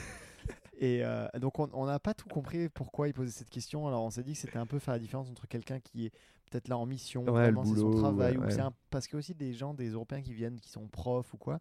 Et 0.84 1.04
euh, 1.04 1.28
donc 1.38 1.58
on 1.60 1.86
n'a 1.86 2.00
pas 2.00 2.12
tout 2.12 2.28
compris 2.28 2.68
pourquoi 2.68 3.06
il 3.06 3.14
posait 3.14 3.30
cette 3.30 3.50
question. 3.50 3.86
Alors 3.86 4.02
on 4.02 4.10
s'est 4.10 4.24
dit 4.24 4.32
que 4.32 4.38
c'était 4.40 4.58
un 4.58 4.66
peu 4.66 4.78
faire 4.80 4.92
la 4.94 4.98
différence 4.98 5.30
entre 5.30 5.46
quelqu'un 5.46 5.78
qui 5.78 6.06
est 6.06 6.10
peut-être 6.50 6.66
là 6.68 6.76
en 6.76 6.86
mission, 6.86 7.22
Ouais, 7.24 7.30
vraiment 7.30 7.64
c'est 7.64 7.76
son 7.80 7.90
travail, 7.92 8.36
ouais, 8.36 8.44
ou 8.44 8.46
ouais. 8.48 8.60
un- 8.60 8.74
parce 8.90 9.06
que 9.06 9.16
aussi 9.16 9.32
des 9.34 9.52
gens, 9.54 9.74
des 9.74 9.90
Européens 9.90 10.20
qui 10.22 10.34
viennent, 10.34 10.58
qui 10.60 10.68
sont 10.70 10.88
profs 10.88 11.32
ou 11.34 11.36
quoi. 11.38 11.60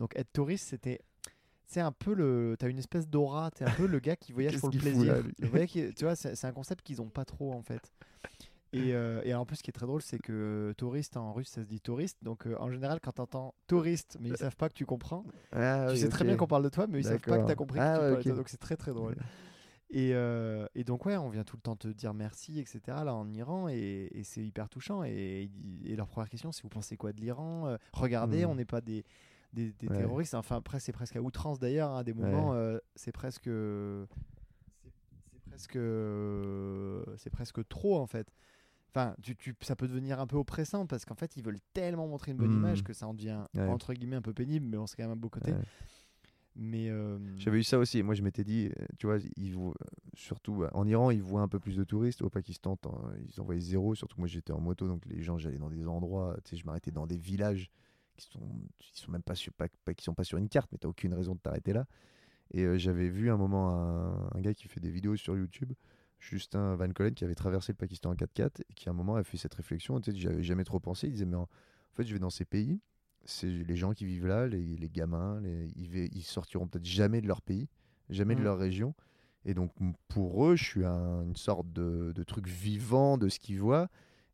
Donc 0.00 0.16
être 0.16 0.32
touriste, 0.32 0.66
c'était 0.68 1.00
c'est 1.68 1.80
un 1.80 1.92
peu 1.92 2.12
le 2.12 2.56
t'as 2.58 2.68
une 2.68 2.78
espèce 2.78 3.08
d'aura, 3.08 3.50
t'es 3.52 3.64
un 3.64 3.70
peu 3.70 3.86
le 3.86 4.00
gars 4.00 4.16
qui 4.16 4.32
voyage 4.52 4.58
pour 4.58 4.68
le 4.68 4.72
qu'il 4.72 4.80
fout 4.82 4.90
plaisir. 4.92 5.14
là, 5.14 5.20
lui? 5.20 5.32
Le 5.38 5.46
voyage 5.48 5.68
qui- 5.68 5.94
tu 5.94 6.04
vois, 6.04 6.16
c'est 6.16 6.34
c'est 6.34 6.48
un 6.48 6.52
concept 6.52 6.84
qu'ils 6.84 7.00
ont 7.00 7.08
pas 7.08 7.24
trop 7.24 7.52
en 7.52 7.62
fait. 7.62 7.92
Et, 8.76 8.94
euh, 8.94 9.20
et 9.24 9.34
en 9.34 9.44
plus, 9.46 9.56
ce 9.56 9.62
qui 9.62 9.70
est 9.70 9.72
très 9.72 9.86
drôle, 9.86 10.02
c'est 10.02 10.18
que 10.18 10.74
touriste 10.76 11.16
en 11.16 11.32
russe, 11.32 11.48
ça 11.48 11.62
se 11.62 11.66
dit 11.66 11.80
touriste. 11.80 12.18
Donc 12.22 12.46
euh, 12.46 12.56
en 12.60 12.70
général, 12.70 13.00
quand 13.00 13.12
t'entends 13.12 13.54
touriste, 13.66 14.16
mais 14.20 14.28
ils 14.30 14.36
savent 14.36 14.56
pas 14.56 14.68
que 14.68 14.74
tu 14.74 14.86
comprends, 14.86 15.24
Ah, 15.52 15.86
tu 15.88 15.94
oui, 15.94 16.00
sais 16.00 16.08
très 16.08 16.24
bien 16.24 16.36
qu'on 16.36 16.46
parle 16.46 16.64
de 16.64 16.68
toi, 16.68 16.86
mais 16.86 17.00
ils 17.00 17.04
savent 17.04 17.20
pas 17.20 17.38
que 17.38 17.46
t'as 17.46 17.54
compris 17.54 17.78
que 17.78 17.84
Ah, 17.84 17.94
tu 17.94 18.00
parlais 18.00 18.16
de 18.18 18.22
toi. 18.22 18.34
Donc 18.36 18.48
c'est 18.48 18.56
très 18.58 18.76
très 18.76 18.92
drôle. 18.92 19.16
Et, 19.90 20.10
euh, 20.14 20.66
et 20.74 20.82
donc 20.82 21.06
ouais, 21.06 21.16
on 21.16 21.28
vient 21.28 21.44
tout 21.44 21.54
le 21.56 21.62
temps 21.62 21.76
te 21.76 21.86
dire 21.86 22.12
merci, 22.12 22.58
etc. 22.58 22.80
Là 23.04 23.14
en 23.14 23.30
Iran 23.32 23.68
et, 23.68 24.10
et 24.12 24.24
c'est 24.24 24.44
hyper 24.44 24.68
touchant. 24.68 25.04
Et, 25.04 25.48
et 25.84 25.94
leur 25.94 26.08
première 26.08 26.28
question, 26.28 26.50
c'est 26.50 26.62
vous 26.64 26.68
pensez 26.68 26.96
quoi 26.96 27.12
de 27.12 27.20
l'Iran 27.20 27.76
Regardez, 27.92 28.44
Mm. 28.46 28.48
on 28.50 28.54
n'est 28.56 28.64
pas 28.64 28.80
des, 28.80 29.04
des, 29.52 29.72
des 29.74 29.86
Ouais. 29.88 29.96
terroristes. 29.98 30.34
Enfin 30.34 30.56
après 30.56 30.80
c'est 30.80 30.90
presque 30.92 31.14
à 31.14 31.20
outrance 31.22 31.60
d'ailleurs. 31.60 31.92
hein, 31.92 31.98
à 31.98 32.04
des 32.04 32.14
moments, 32.14 32.52
c'est 32.96 33.12
presque 33.12 33.48
c'est 34.82 35.40
presque, 35.50 35.78
c'est 37.18 37.30
presque 37.30 37.68
trop 37.68 37.98
en 37.98 38.06
fait. 38.06 38.26
Enfin, 38.96 39.14
tu, 39.22 39.36
tu- 39.36 39.54
ça 39.60 39.76
peut 39.76 39.86
devenir 39.88 40.20
un 40.20 40.26
peu 40.26 40.36
oppressant 40.36 40.86
parce 40.86 41.04
qu'en 41.04 41.14
fait, 41.16 41.36
ils 41.36 41.42
veulent 41.44 41.60
tellement 41.74 42.08
montrer 42.08 42.30
une 42.32 42.38
bonne 42.38 42.50
Mm. 42.54 42.58
image 42.60 42.82
que 42.82 42.94
ça 42.94 43.06
en 43.06 43.12
devient 43.12 43.42
Ouais. 43.54 43.68
entre 43.68 43.92
guillemets 43.92 44.16
un 44.16 44.22
peu 44.22 44.32
pénible, 44.32 44.66
mais 44.66 44.78
on 44.78 44.86
sait 44.86 44.96
quand 44.96 45.02
même 45.02 45.12
un 45.12 45.16
beau 45.16 45.28
côté. 45.28 45.52
Ouais. 45.52 45.58
Mais 46.58 46.88
euh, 46.88 47.18
J'avais 47.36 47.58
eu 47.58 47.62
ça 47.62 47.78
aussi. 47.78 48.02
Moi, 48.02 48.14
je 48.14 48.22
m'étais 48.22 48.42
dit, 48.42 48.70
euh, 48.78 48.84
tu 48.98 49.06
vois, 49.06 49.18
ils 49.36 49.52
voient- 49.52 49.74
surtout 50.14 50.62
euh, 50.62 50.70
en 50.72 50.86
Iran, 50.86 51.10
ils 51.10 51.20
voient 51.22 51.42
un 51.42 51.48
peu 51.48 51.60
plus 51.60 51.76
de 51.76 51.84
touristes. 51.84 52.22
Au 52.22 52.30
Pakistan, 52.30 52.78
ils 53.28 53.38
envoyaient 53.40 53.60
zéro. 53.60 53.94
Surtout 53.94 54.16
que 54.16 54.22
moi, 54.22 54.28
j'étais 54.28 54.52
en 54.52 54.60
moto, 54.60 54.88
donc 54.88 55.04
les 55.04 55.20
gens, 55.22 55.36
j'allais 55.36 55.58
dans 55.58 55.68
des 55.68 55.86
endroits. 55.86 56.34
Tu 56.44 56.50
sais, 56.52 56.56
je 56.56 56.64
m'arrêtais 56.64 56.90
dans 56.90 57.06
des 57.06 57.18
villages 57.18 57.70
qui 58.16 58.24
sont, 58.30 58.48
qui 58.78 58.98
sont 58.98 59.12
même 59.12 59.22
pas 59.22 59.34
sur, 59.34 59.52
pas, 59.52 59.66
pas- 59.84 59.92
qui 59.92 60.02
sont 60.04 60.14
pas 60.14 60.24
sur 60.24 60.38
une 60.38 60.48
carte, 60.48 60.70
mais 60.72 60.78
t'as 60.78 60.88
aucune 60.88 61.12
raison 61.12 61.34
de 61.34 61.40
t'arrêter 61.40 61.74
là. 61.74 61.84
Et 62.52 62.62
euh, 62.64 62.78
j'avais 62.78 63.10
vu 63.10 63.30
un 63.30 63.36
moment 63.36 63.68
un, 63.72 64.30
un 64.34 64.40
gars 64.40 64.54
qui 64.54 64.66
fait 64.68 64.80
des 64.80 64.90
vidéos 64.90 65.16
sur 65.16 65.36
YouTube, 65.36 65.74
Justin 66.18 66.74
Van 66.76 66.88
Collen, 66.90 67.14
qui 67.14 67.24
avait 67.24 67.34
traversé 67.34 67.72
le 67.72 67.76
Pakistan 67.76 68.10
en 68.10 68.14
4x4 68.14 68.62
et 68.68 68.74
qui 68.74 68.88
à 68.88 68.92
un 68.92 68.94
moment 68.94 69.16
a 69.16 69.24
fait 69.24 69.36
cette 69.36 69.54
réflexion. 69.54 70.00
Tu 70.00 70.12
sais, 70.12 70.16
j'y 70.18 70.28
avais 70.28 70.42
jamais 70.42 70.64
trop 70.64 70.80
pensé. 70.80 71.06
Il 71.06 71.12
disait, 71.12 71.26
mais 71.26 71.36
en, 71.36 71.42
en 71.42 71.48
fait, 71.94 72.04
je 72.04 72.12
vais 72.12 72.18
dans 72.18 72.30
ces 72.30 72.44
pays 72.44 72.80
c'est 73.28 73.48
les 73.48 73.76
gens 73.76 73.92
qui 73.92 74.04
vivent 74.06 74.26
là, 74.26 74.46
les, 74.46 74.76
les 74.76 74.88
gamins, 74.88 75.40
les- 75.40 75.68
ils, 75.76 76.22
sortiront 76.22 76.68
peut-être 76.68 76.84
jamais 76.86 77.20
de 77.20 77.26
leur 77.26 77.42
pays, 77.42 77.68
jamais 78.08 78.34
de 78.36 78.40
Mm. 78.40 78.44
leur 78.44 78.58
région. 78.58 78.94
Et 79.44 79.54
donc 79.54 79.72
pour 80.08 80.46
eux, 80.46 80.56
je 80.56 80.64
suis 80.64 80.84
un- 80.84 81.22
une 81.22 81.36
sorte 81.36 81.72
de, 81.72 82.12
de 82.14 82.22
truc 82.22 82.46
vivant 82.46 83.18
de 83.18 83.28
ce 83.28 83.38
qu'ils 83.38 83.60
voient. 83.60 83.88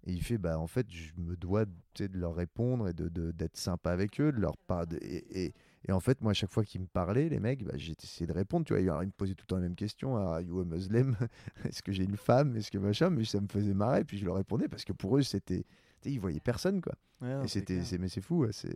Et 0.05 0.13
il 0.13 0.23
fait, 0.23 0.37
bah 0.39 0.59
en 0.59 0.67
fait, 0.67 0.87
je 0.91 1.13
me 1.17 1.37
dois 1.37 1.65
de 1.65 2.19
leur 2.19 2.35
répondre 2.35 2.89
et 2.89 2.93
de- 2.93 3.31
d'être 3.31 3.57
sympa 3.57 3.93
avec 3.93 4.21
eux, 4.21 4.33
de 4.33 4.41
leur 4.41 4.57
et, 5.01 5.45
et- 5.47 5.55
et 5.89 5.93
en 5.93 6.01
fait, 6.01 6.21
moi, 6.21 6.31
à 6.31 6.35
chaque 6.35 6.51
fois 6.51 6.65
qu'ils 6.65 6.81
me 6.81 6.87
parlaient, 6.87 7.29
les 7.29 7.41
mecs, 7.41 7.65
bah, 7.65 7.73
j'ai 7.77 7.95
essayé 8.01 8.27
de 8.27 8.33
répondre. 8.33 8.65
Tu 8.67 8.73
vois, 8.75 8.83
Alors, 8.83 9.03
ils 9.03 9.07
me 9.07 9.13
posaient 9.13 9.35
tout 9.35 9.43
le 9.45 9.47
temps 9.49 9.57
la 9.57 9.63
même 9.63 9.75
question 9.75 10.17
Are 10.17 10.41
you 10.41 10.61
a 10.61 10.65
Muslim? 10.65 11.17
Est-ce 11.65 11.83
que 11.83 11.93
j'ai 11.93 12.05
une 12.05 12.17
femme? 12.17 12.57
Est-ce 12.57 12.71
que 12.71 12.79
machin? 12.79 13.11
Mais 13.11 13.25
ça 13.25 13.41
me 13.41 13.49
faisait 13.49 13.75
marrer. 13.75 14.05
Puis 14.05 14.19
je 14.19 14.25
leur 14.25 14.37
répondais 14.37 14.69
parce 14.69 14.85
que 14.85 14.93
pour 14.93 15.17
eux, 15.17 15.23
c'était. 15.23 15.65
Ils 16.05 16.21
voyaient 16.21 16.41
personne, 16.41 16.81
quoi. 16.81 16.95
ouais, 17.21 17.45
Et 17.45 17.49
c'était, 17.49 17.81
mais 17.99 18.09
c'est 18.09 18.21
fou, 18.21 18.41
ouais, 18.45 18.53
c'est. 18.53 18.75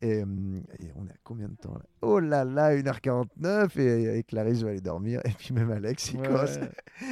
Et, 0.00 0.22
hum, 0.22 0.62
et 0.80 0.90
on 0.96 1.06
est 1.06 1.12
à 1.12 1.16
combien 1.22 1.48
de 1.48 1.54
temps 1.54 1.74
là? 1.74 1.82
Oh 2.02 2.18
là 2.18 2.44
là, 2.44 2.74
1h49 2.74 3.76
et, 3.78 4.18
et 4.18 4.22
Clarisse 4.24 4.62
va 4.62 4.70
aller 4.70 4.80
dormir 4.80 5.20
et 5.24 5.30
puis 5.30 5.54
même 5.54 5.70
Alex 5.70 6.12
il 6.12 6.18
Ouais. 6.20 6.26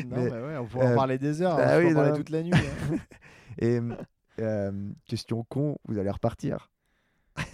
Non, 0.04 0.16
Mais, 0.16 0.30
mais 0.30 0.40
ouais, 0.40 0.56
on 0.56 0.66
pourrait 0.66 0.86
euh, 0.86 0.92
en 0.94 0.96
parler 0.96 1.18
des 1.18 1.42
heures, 1.42 1.56
bah 1.56 1.74
hein, 1.76 1.78
oui, 1.78 1.92
en 1.92 1.94
parler 1.94 2.12
toute 2.18 2.30
la 2.30 2.42
nuit. 2.42 2.52
hein. 2.54 2.96
Et 3.58 3.78
hum, 3.78 3.96
euh, 4.40 4.90
question 5.06 5.44
con, 5.44 5.78
vous 5.86 5.98
allez 5.98 6.10
repartir? 6.10 6.70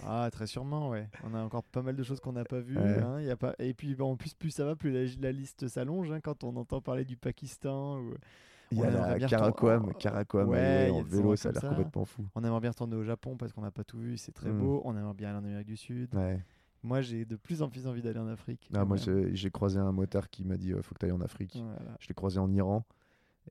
Ah, 0.07 0.29
très 0.31 0.47
sûrement, 0.47 0.89
ouais. 0.89 1.07
On 1.23 1.33
a 1.33 1.41
encore 1.41 1.63
pas 1.63 1.81
mal 1.81 1.95
de 1.95 2.03
choses 2.03 2.19
qu'on 2.19 2.33
n'a 2.33 2.45
pas 2.45 2.59
vues. 2.59 2.77
Ouais. 2.77 2.99
hein, 3.01 3.21
y 3.21 3.29
a 3.29 3.35
pas... 3.37 3.53
Et 3.59 3.73
puis, 3.73 3.95
bon, 3.95 4.11
en 4.11 4.15
plus, 4.15 4.33
plus 4.33 4.51
ça 4.51 4.65
va, 4.65 4.75
plus 4.75 4.91
la, 4.91 5.01
la 5.21 5.31
liste 5.31 5.67
s'allonge 5.67 6.11
hein, 6.11 6.19
quand 6.21 6.43
on 6.43 6.55
entend 6.55 6.81
parler 6.81 7.05
du 7.05 7.17
Pakistan. 7.17 7.99
Ou... 7.99 8.13
Il 8.71 8.77
y 8.79 8.81
On 8.81 8.85
a 8.85 8.89
la 8.91 8.97
retourner- 9.03 9.17
Ouais, 10.45 10.87
a 10.89 10.93
en 10.93 11.01
vélo, 11.03 11.35
ça 11.35 11.49
a 11.49 11.51
l'air 11.51 11.61
complètement 11.69 12.05
fou. 12.05 12.25
On 12.33 12.43
aimerait 12.43 12.59
bien 12.61 12.71
retourner 12.71 12.95
au 12.95 13.03
Japon 13.03 13.37
parce 13.37 13.51
qu'on 13.53 13.61
n'a 13.61 13.71
pas 13.71 13.83
tout 13.83 13.99
vu, 13.99 14.17
c'est 14.17 14.31
très 14.31 14.49
Mm. 14.49 14.57
beau. 14.59 14.81
On 14.85 14.97
aimerait 14.97 15.13
bien 15.13 15.29
aller 15.29 15.37
en 15.37 15.43
Amérique 15.43 15.67
du 15.67 15.77
Sud. 15.77 16.13
Ouais. 16.15 16.39
Moi, 16.81 17.01
j'ai 17.01 17.23
de 17.25 17.35
plus 17.35 17.61
en 17.61 17.69
plus 17.69 17.87
envie 17.87 18.01
d'aller 18.01 18.19
en 18.19 18.27
Afrique. 18.27 18.69
Ah, 18.73 18.83
moi 18.83 18.97
j'ai, 18.97 19.33
j'ai 19.35 19.49
croisé 19.51 19.79
un 19.79 19.91
motard 19.93 20.29
qui 20.29 20.43
m'a 20.43 20.57
dit 20.57 20.73
euh, 20.73 20.81
faut 20.81 20.93
que 20.95 20.99
tu 20.99 21.05
ailles 21.05 21.11
en 21.13 21.21
Afrique. 21.21 21.55
Voilà. 21.55 21.95
Je 21.99 22.07
l'ai 22.09 22.13
croisé 22.15 22.39
en 22.39 22.51
Iran. 22.51 22.83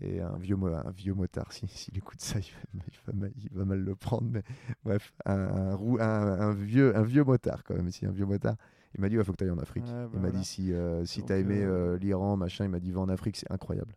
Et 0.01 0.21
un 0.21 0.37
vieux, 0.39 0.57
mo- 0.57 0.69
un 0.75 0.91
vieux 0.91 1.15
motard, 1.15 1.53
si- 1.53 1.69
s'il 1.69 1.97
écoute 1.97 2.21
ça, 2.21 2.39
il 2.39 2.51
va, 2.53 2.85
il 2.89 2.99
va 3.07 3.13
mal, 3.13 3.33
il 3.37 3.51
va 3.53 3.65
mal 3.65 3.79
le 3.81 3.95
prendre. 3.95 4.29
Mais 4.31 4.43
bref, 4.85 5.13
un, 5.27 5.35
un, 5.39 5.75
rou- 5.75 5.99
un, 6.01 6.05
un 6.41 6.53
vieux, 6.53 6.97
un 6.97 7.03
vieux 7.03 7.25
motard, 7.25 7.63
quand 7.65 7.75
même, 7.75 7.91
si 7.91 8.07
un 8.07 8.11
vieux 8.11 8.27
motard. 8.27 8.57
Il 8.95 9.01
m'a 9.01 9.09
dit 9.09 9.15
il 9.17 9.25
faut 9.25 9.33
que 9.33 9.39
tu 9.39 9.45
ailles 9.45 9.51
en 9.51 9.59
Afrique. 9.59 9.85
Ouais, 9.85 9.91
bah 9.93 10.09
il 10.15 10.21
m'a 10.21 10.29
voilà. 10.29 10.39
dit 10.39 10.45
si, 10.45 10.73
euh, 10.73 11.05
si 11.07 11.23
tu 11.25 11.33
as 11.33 11.39
aimé 11.39 11.63
euh, 11.63 11.95
euh, 11.95 11.99
l'Iran, 11.99 12.37
machin, 12.37 12.65
il 12.65 12.71
m'a 12.71 12.81
dit 12.81 12.91
va 12.91 13.01
en 13.01 13.09
Afrique, 13.09 13.37
c'est 13.37 13.51
incroyable. 13.51 13.95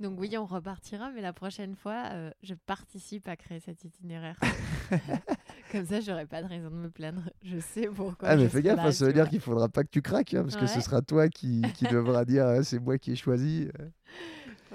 Donc 0.00 0.20
oui, 0.20 0.36
on 0.38 0.46
repartira, 0.46 1.10
mais 1.10 1.20
la 1.20 1.32
prochaine 1.32 1.74
fois, 1.74 2.04
euh, 2.12 2.30
je 2.44 2.54
participe 2.54 3.26
à 3.26 3.34
créer 3.36 3.58
cet 3.58 3.82
itinéraire. 3.84 4.38
Comme 5.72 5.84
ça, 5.86 6.00
j'aurai 6.00 6.24
pas 6.24 6.40
de 6.40 6.46
raison 6.46 6.70
de 6.70 6.76
me 6.76 6.88
plaindre. 6.88 7.22
Je 7.42 7.58
sais 7.58 7.88
pourquoi. 7.88 8.28
ah, 8.28 8.36
mais 8.36 8.48
fais 8.48 8.62
gaffe, 8.62 8.76
là, 8.76 8.86
hein, 8.86 8.92
ça 8.92 9.06
veut 9.06 9.12
dire 9.12 9.28
qu'il 9.28 9.40
faudra 9.40 9.68
pas 9.68 9.82
que 9.82 9.88
tu 9.90 10.00
craques, 10.00 10.34
hein, 10.34 10.42
parce 10.44 10.54
que 10.54 10.66
ce 10.68 10.76
Ouais. 10.76 10.80
sera 10.82 11.02
toi 11.02 11.28
qui, 11.28 11.62
qui 11.74 11.84
devra 11.88 12.24
dire 12.24 12.46
c'est 12.62 12.78
moi 12.78 12.96
qui 12.96 13.10
ai 13.12 13.16
choisi. 13.16 13.68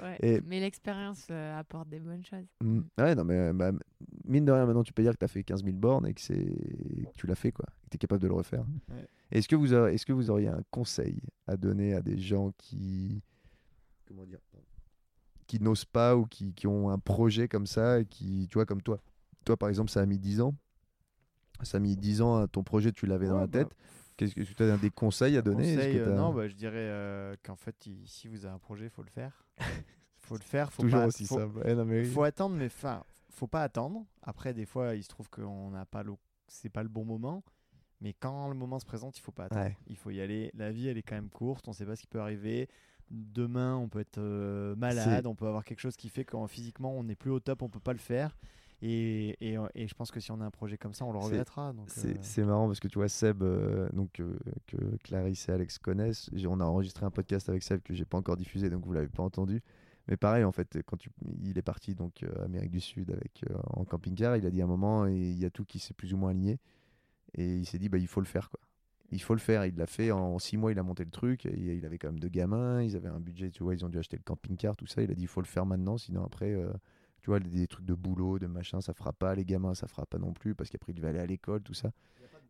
Ouais. 0.01 0.17
Et- 0.21 0.41
Mais 0.41 0.59
l'expérience 0.59 1.27
euh, 1.29 1.57
apporte 1.59 1.89
des 1.89 1.99
bonnes 1.99 2.23
choses. 2.25 2.45
Mm. 2.61 2.81
Ouais, 2.97 3.15
non, 3.15 3.23
mais 3.23 3.37
euh, 3.37 3.53
bah, 3.53 3.71
mine 4.25 4.45
de 4.45 4.51
rien, 4.51 4.65
maintenant 4.65 4.83
tu 4.83 4.93
peux 4.93 5.03
dire 5.03 5.13
que 5.13 5.17
tu 5.19 5.25
as 5.25 5.29
fait 5.29 5.43
15 5.43 5.63
000 5.63 5.75
bornes 5.77 6.07
et 6.07 6.13
que, 6.13 6.21
c'est... 6.21 6.35
que 6.35 7.13
tu 7.15 7.27
l'as 7.27 7.35
fait, 7.35 7.51
quoi. 7.51 7.65
Que 7.83 7.89
tu 7.91 7.95
es 7.95 7.97
capable 7.99 8.21
de 8.21 8.27
le 8.27 8.33
refaire. 8.33 8.65
Ouais. 8.89 9.07
Est-ce 9.31 9.47
que, 9.47 9.55
vous. 9.55 9.73
Est-ce 9.73 10.05
que 10.05 10.13
vous 10.13 10.29
auriez 10.29 10.47
un 10.47 10.61
conseil 10.71 11.21
à 11.47 11.57
donner 11.57 11.93
à 11.93 12.01
des 12.01 12.17
gens 12.17 12.51
qui. 12.57 13.21
Comment 14.05 14.25
dire 14.25 14.39
Qui 15.47 15.59
n'osent 15.61 15.85
pas 15.85 16.15
ou 16.15 16.25
qui, 16.25 16.53
qui 16.53 16.67
ont 16.67 16.89
un 16.89 16.99
projet 16.99 17.47
comme 17.47 17.65
ça 17.65 17.99
et 17.99 18.05
qui, 18.05 18.47
tu 18.49 18.55
vois, 18.57 18.65
comme 18.65 18.81
toi? 18.81 18.99
Toi, 19.45 19.57
par 19.57 19.69
exemple, 19.69 19.89
ça 19.91 20.01
a 20.01 20.05
mis 20.05 20.19
10 20.19 20.41
ans. 20.41 20.53
Ça 21.63 21.77
a 21.77 21.79
mis 21.79 21.95
10 21.95 22.21
ans, 22.21 22.37
à 22.37 22.47
ton 22.47 22.63
projet, 22.63 22.91
tu 22.91 23.05
l'avais 23.05 23.27
dans 23.27 23.39
la 23.39 23.47
bah, 23.47 23.59
tête. 23.63 23.75
Qu'est-ce 24.17 24.35
que 24.35 24.41
tu 24.41 24.63
as 24.63 24.77
des 24.77 24.89
conseils 24.91 25.37
à 25.37 25.41
donner? 25.41 25.69
Est-ce 25.73 25.75
Conseil, 25.77 25.95
que 25.95 25.99
euh, 26.01 26.15
non, 26.15 26.33
bah, 26.33 26.47
je 26.47 26.53
dirais 26.53 26.75
euh, 26.77 27.35
qu'en 27.43 27.55
fait, 27.55 27.85
il- 27.87 28.07
si 28.07 28.27
vous 28.27 28.45
avez 28.45 28.53
un 28.53 28.59
projet, 28.59 28.85
il 28.85 28.89
faut 28.91 29.01
le 29.01 29.09
faire. 29.09 29.42
faut 30.17 30.35
le 30.35 30.43
faire. 30.43 30.71
Faut 30.71 30.83
Toujours 30.83 31.01
pas, 31.01 31.07
aussi 31.07 31.25
faut, 31.25 31.37
simple. 31.37 31.59
Ouais, 31.59 31.75
non, 31.75 31.85
mais 31.85 32.01
oui. 32.01 32.05
faut 32.05 32.23
attendre, 32.23 32.55
mais 32.55 32.65
enfin, 32.65 33.03
faut 33.29 33.47
pas 33.47 33.63
attendre. 33.63 34.05
Après, 34.21 34.53
des 34.53 34.65
fois, 34.65 34.95
il 34.95 35.03
se 35.03 35.09
trouve 35.09 35.29
qu'on 35.29 35.71
n'a 35.71 35.85
pas 35.85 36.03
le, 36.03 36.13
c'est 36.47 36.69
pas 36.69 36.83
le 36.83 36.89
bon 36.89 37.05
moment. 37.05 37.43
Mais 38.01 38.13
quand 38.13 38.49
le 38.49 38.55
moment 38.55 38.79
se 38.79 38.85
présente, 38.85 39.17
il 39.17 39.21
faut 39.21 39.31
pas 39.31 39.45
attendre. 39.45 39.63
Ouais. 39.63 39.77
Il 39.87 39.95
faut 39.95 40.11
y 40.11 40.19
aller. 40.19 40.51
La 40.55 40.71
vie, 40.71 40.89
elle 40.89 40.97
est 40.97 41.03
quand 41.03 41.15
même 41.15 41.29
courte. 41.29 41.67
On 41.67 41.73
sait 41.73 41.85
pas 41.85 41.95
ce 41.95 42.01
qui 42.01 42.07
peut 42.07 42.19
arriver. 42.19 42.67
Demain, 43.09 43.77
on 43.77 43.87
peut 43.87 43.99
être 43.99 44.17
euh, 44.17 44.75
malade. 44.75 45.25
On 45.25 45.35
peut 45.35 45.47
avoir 45.47 45.63
quelque 45.63 45.79
chose 45.79 45.95
qui 45.95 46.09
fait 46.09 46.25
qu'en 46.25 46.47
physiquement, 46.47 46.93
on 46.93 47.03
n'est 47.03 47.15
plus 47.15 47.31
au 47.31 47.39
top. 47.39 47.61
On 47.61 47.69
peut 47.69 47.79
pas 47.79 47.93
le 47.93 47.99
faire. 47.99 48.37
Et, 48.85 49.37
et, 49.39 49.57
et 49.75 49.87
je 49.87 49.95
pense 49.95 50.11
que 50.11 50.19
si 50.19 50.29
on 50.33 50.41
a 50.41 50.45
un 50.45 50.51
projet 50.51 50.77
comme 50.77 50.93
ça, 50.93 51.05
on 51.05 51.13
le 51.13 51.17
regrettera. 51.17 51.73
C'est 51.87 52.17
euh, 52.17 52.19
c'est 52.21 52.43
marrant 52.43 52.67
parce 52.67 52.81
que 52.81 52.89
tu 52.89 52.97
vois 52.97 53.07
Seb, 53.07 53.41
euh, 53.41 53.87
donc 53.93 54.19
euh, 54.19 54.37
que 54.67 54.75
Clarisse 55.03 55.47
et 55.47 55.53
Alex 55.53 55.79
connaissent. 55.79 56.29
On 56.45 56.59
a 56.59 56.65
enregistré 56.65 57.05
un 57.05 57.09
podcast 57.09 57.47
avec 57.47 57.63
Seb 57.63 57.81
que 57.81 57.93
j'ai 57.93 58.03
pas 58.03 58.17
encore 58.17 58.35
diffusé, 58.35 58.69
donc 58.69 58.85
vous 58.85 58.91
l'avez 58.91 59.07
pas 59.07 59.23
entendu. 59.23 59.61
Mais 60.09 60.17
pareil, 60.17 60.43
en 60.43 60.51
fait, 60.51 60.79
quand 60.85 60.97
tu, 60.97 61.09
il 61.43 61.57
est 61.57 61.61
parti 61.61 61.95
donc 61.95 62.23
euh, 62.23 62.43
Amérique 62.43 62.71
du 62.71 62.81
Sud 62.81 63.11
avec 63.11 63.45
euh, 63.49 63.55
en 63.67 63.85
camping-car, 63.85 64.35
il 64.35 64.45
a 64.45 64.49
dit 64.49 64.59
à 64.59 64.65
un 64.65 64.67
moment 64.67 65.05
il 65.05 65.39
y 65.39 65.45
a 65.45 65.49
tout 65.49 65.63
qui 65.63 65.79
s'est 65.79 65.93
plus 65.93 66.13
ou 66.13 66.17
moins 66.17 66.31
aligné 66.31 66.59
et 67.35 67.55
il 67.55 67.65
s'est 67.65 67.79
dit 67.79 67.87
bah 67.87 67.97
il 67.97 68.07
faut 68.07 68.19
le 68.19 68.25
faire 68.25 68.49
quoi. 68.49 68.59
Il 69.11 69.21
faut 69.21 69.35
le 69.35 69.39
faire. 69.39 69.63
Il 69.65 69.77
l'a 69.77 69.85
fait 69.85 70.11
en 70.11 70.39
six 70.39 70.57
mois. 70.57 70.71
Il 70.71 70.79
a 70.79 70.83
monté 70.83 71.05
le 71.05 71.11
truc. 71.11 71.45
Et 71.45 71.75
il 71.75 71.85
avait 71.85 71.99
quand 71.99 72.07
même 72.07 72.19
deux 72.19 72.29
gamins. 72.29 72.81
Ils 72.81 72.95
avaient 72.95 73.09
un 73.09 73.19
budget. 73.19 73.51
Tu 73.51 73.61
vois, 73.61 73.75
ils 73.75 73.85
ont 73.85 73.89
dû 73.89 73.99
acheter 73.99 74.17
le 74.17 74.23
camping-car, 74.23 74.75
tout 74.75 74.87
ça. 74.87 75.03
Il 75.03 75.11
a 75.11 75.13
dit 75.13 75.21
il 75.21 75.27
faut 75.27 75.41
le 75.41 75.45
faire 75.45 75.67
maintenant, 75.67 75.99
sinon 75.99 76.25
après. 76.25 76.57
Tu 77.23 77.29
vois, 77.29 77.39
des 77.39 77.67
trucs 77.67 77.85
de 77.85 77.93
boulot, 77.95 78.37
de 78.37 78.47
machin, 78.47 78.81
ça 78.81 78.93
fera 78.93 79.13
pas. 79.13 79.33
Les 79.35 79.45
gamins, 79.45 79.73
ça 79.75 79.87
fera 79.87 80.05
pas 80.05 80.19
non 80.19 80.33
plus, 80.33 80.55
parce 80.55 80.69
qu'après, 80.69 80.91
il 80.91 80.95
devait 80.95 81.09
aller 81.09 81.19
à 81.19 81.25
l'école, 81.25 81.63
tout 81.63 81.73
ça. 81.73 81.91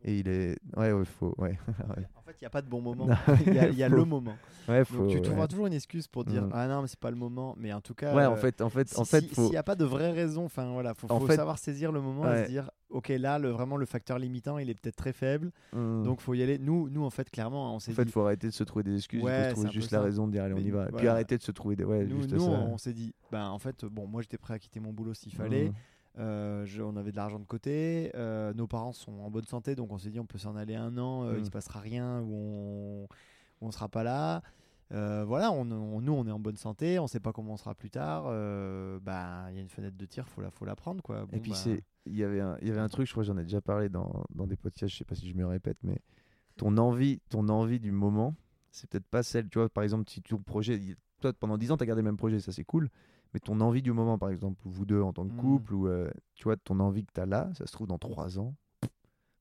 Et 0.04 0.18
il 0.18 0.28
est. 0.28 0.58
Ouais, 0.76 0.92
ouais, 0.92 1.04
faut. 1.04 1.34
Ouais, 1.38 1.58
ouais. 1.96 2.04
En 2.14 2.22
fait, 2.22 2.36
il 2.40 2.42
n'y 2.42 2.46
a 2.46 2.50
pas 2.50 2.60
de 2.60 2.68
bon 2.68 2.82
moment. 2.82 3.08
Il 3.46 3.54
y 3.54 3.58
a, 3.58 3.68
y 3.68 3.90
le 3.90 4.04
moment. 4.04 4.34
Ouais, 4.68 4.84
faut. 4.84 4.98
Donc, 4.98 5.10
tu 5.10 5.22
trouveras 5.22 5.48
toujours 5.48 5.66
une 5.66 5.72
excuse 5.72 6.06
pour 6.08 6.24
dire 6.24 6.42
Mm. 6.44 6.50
Ah 6.52 6.68
non, 6.68 6.82
mais 6.82 6.88
c'est 6.88 6.98
pas 6.98 7.10
le 7.10 7.16
moment. 7.16 7.54
Mais 7.58 7.72
en 7.72 7.80
tout 7.80 7.94
cas. 7.94 8.14
Ouais, 8.14 8.26
en 8.26 8.32
euh, 8.32 8.36
fait, 8.36 8.60
en 8.60 8.68
fait, 8.68 8.88
si- 8.88 8.98
en 8.98 9.04
fait, 9.04 9.24
faut. 9.28 9.42
S'il 9.42 9.50
n'y 9.52 9.56
a 9.56 9.62
pas 9.62 9.76
de 9.76 9.84
vraie 9.84 10.10
raison, 10.10 10.44
enfin 10.44 10.70
voilà, 10.72 10.92
faut, 10.94 11.10
En 11.10 11.20
faut 11.20 11.26
fait- 11.26 11.36
savoir 11.36 11.58
saisir 11.58 11.90
le 11.92 12.00
moment 12.00 12.30
et 12.32 12.44
se 12.44 12.50
dire 12.50 12.70
Ok, 12.90 13.08
là, 13.08 13.38
le, 13.38 13.48
vraiment, 13.48 13.76
le 13.76 13.86
facteur 13.86 14.18
limitant, 14.18 14.58
il 14.58 14.70
est 14.70 14.74
peut-être 14.74 14.96
très 14.96 15.12
faible. 15.12 15.50
Hmm. 15.72 16.02
Donc, 16.04 16.20
faut 16.20 16.34
y 16.34 16.42
aller. 16.42 16.58
Nous, 16.58 16.88
nous 16.90 17.02
en 17.04 17.10
fait, 17.10 17.30
clairement, 17.30 17.74
on 17.74 17.78
s'est 17.78 17.92
en 17.92 17.94
fait, 17.94 18.04
dit. 18.04 18.12
faut 18.12 18.20
arrêter 18.20 18.46
de 18.48 18.52
se 18.52 18.62
trouver 18.62 18.82
des 18.84 18.96
excuses. 18.96 19.20
il 19.20 19.24
Ouais, 19.24 19.44
faut 19.44 19.48
se 19.48 19.54
trouver 19.54 19.70
juste 19.70 19.90
la 19.90 20.02
raison 20.02 20.26
de 20.26 20.32
dire 20.32 20.44
allez, 20.44 20.54
on 20.54 20.58
y 20.58 20.70
va. 20.70 20.82
Et 20.82 20.86
puis 20.86 20.92
voilà. 20.92 21.12
arrêter 21.12 21.38
de 21.38 21.42
se 21.42 21.50
trouver 21.50 21.76
des. 21.76 21.84
Ouais, 21.84 22.04
nous, 22.04 22.18
juste 22.18 22.32
nous, 22.32 22.44
on 22.44 22.78
s'est 22.78 22.92
dit 22.92 23.14
ben, 23.32 23.48
En 23.48 23.58
fait, 23.58 23.84
bon, 23.84 24.06
moi, 24.06 24.22
j'étais 24.22 24.38
prêt 24.38 24.54
à 24.54 24.58
quitter 24.58 24.80
mon 24.80 24.92
boulot 24.92 25.14
s'il 25.14 25.32
fallait. 25.32 25.68
Hmm. 25.70 25.74
Euh, 26.18 26.64
je- 26.64 26.80
on 26.82 26.96
avait 26.96 27.10
de 27.10 27.16
l'argent 27.16 27.38
de 27.40 27.44
côté. 27.44 28.10
euh, 28.14 28.52
nos 28.54 28.66
parents 28.66 28.92
sont 28.92 29.12
en 29.20 29.30
bonne 29.30 29.46
santé, 29.46 29.74
donc 29.74 29.90
on 29.92 29.98
s'est 29.98 30.10
dit 30.10 30.20
on 30.20 30.26
peut 30.26 30.38
s'en 30.38 30.54
aller 30.56 30.74
un 30.76 30.96
an. 30.98 31.24
euh, 31.24 31.34
Mm. 31.36 31.38
Il 31.40 31.44
se 31.46 31.50
passera 31.50 31.80
rien 31.80 32.20
ou 32.22 32.32
on, 32.32 33.08
on 33.66 33.70
sera 33.70 33.88
pas 33.88 34.04
là. 34.04 34.42
Euh, 34.92 35.24
voilà, 35.26 35.50
on, 35.50 35.68
on- 35.70 36.00
nous 36.00 36.12
on 36.12 36.26
est 36.26 36.30
en 36.30 36.38
bonne 36.38 36.56
santé, 36.56 36.98
on 37.00 37.06
sait 37.08 37.18
pas 37.18 37.32
comment 37.32 37.54
on 37.54 37.56
sera 37.56 37.74
plus 37.74 37.90
tard. 37.90 38.24
euh, 38.28 39.00
bah, 39.00 39.46
il 39.50 39.56
y 39.56 39.58
a 39.58 39.62
une 39.62 39.68
fenêtre 39.68 39.96
de 39.96 40.06
tir, 40.06 40.28
faut 40.28 40.40
la, 40.42 40.50
faut 40.50 40.64
la 40.66 40.76
prendre 40.76 41.02
quoi. 41.02 41.26
Et 41.32 41.40
puis 41.40 41.50
bah, 41.50 41.56
c'est, 41.56 41.82
il 42.06 42.14
y 42.16 42.22
avait 42.22 42.40
un, 42.40 42.58
il 42.60 42.68
y 42.68 42.70
avait 42.70 42.80
un 42.80 42.88
truc, 42.88 43.06
je 43.06 43.12
crois, 43.12 43.22
que 43.24 43.26
j'en 43.28 43.38
ai 43.38 43.42
déjà 43.42 43.60
parlé 43.62 43.88
dans, 43.88 44.24
dans 44.34 44.46
des 44.46 44.56
podcasts, 44.56 44.92
je 44.92 44.98
sais 44.98 45.04
pas 45.04 45.14
si 45.16 45.28
je 45.28 45.34
me 45.34 45.46
répète, 45.46 45.78
mais 45.82 45.98
ton 46.56 46.76
envie, 46.76 47.20
ton 47.30 47.48
envie 47.48 47.80
du 47.80 47.90
moment, 47.92 48.36
c'est 48.70 48.88
peut-être 48.88 49.06
pas 49.06 49.22
celle, 49.24 49.48
tu 49.48 49.58
vois, 49.58 49.68
par 49.68 49.82
exemple, 49.82 50.08
si 50.08 50.20
ton 50.22 50.38
projet, 50.38 50.78
toi 51.20 51.32
pendant 51.32 51.56
10 51.58 51.72
ans, 51.72 51.76
tu 51.78 51.82
as 51.82 51.86
gardé 51.86 52.02
le 52.02 52.06
même 52.06 52.18
projet, 52.18 52.38
ça 52.38 52.52
c'est 52.52 52.64
cool, 52.64 52.88
mais 53.34 53.40
ton 53.40 53.60
envie 53.60 53.82
du 53.82 53.92
moment, 53.92 54.16
par 54.16 54.30
exemple, 54.30 54.60
vous 54.64 54.86
deux 54.86 55.02
en 55.02 55.12
tant 55.12 55.26
que 55.26 55.32
Mm. 55.34 55.36
couple, 55.38 55.74
ou 55.74 55.88
euh, 55.88 56.10
tu 56.34 56.44
vois, 56.44 56.56
ton 56.56 56.80
envie 56.80 57.04
que 57.04 57.12
tu 57.12 57.20
as 57.20 57.26
là, 57.26 57.50
ça 57.54 57.66
se 57.66 57.72
trouve 57.72 57.88
dans 57.88 57.98
3 57.98 58.38
ans, 58.38 58.54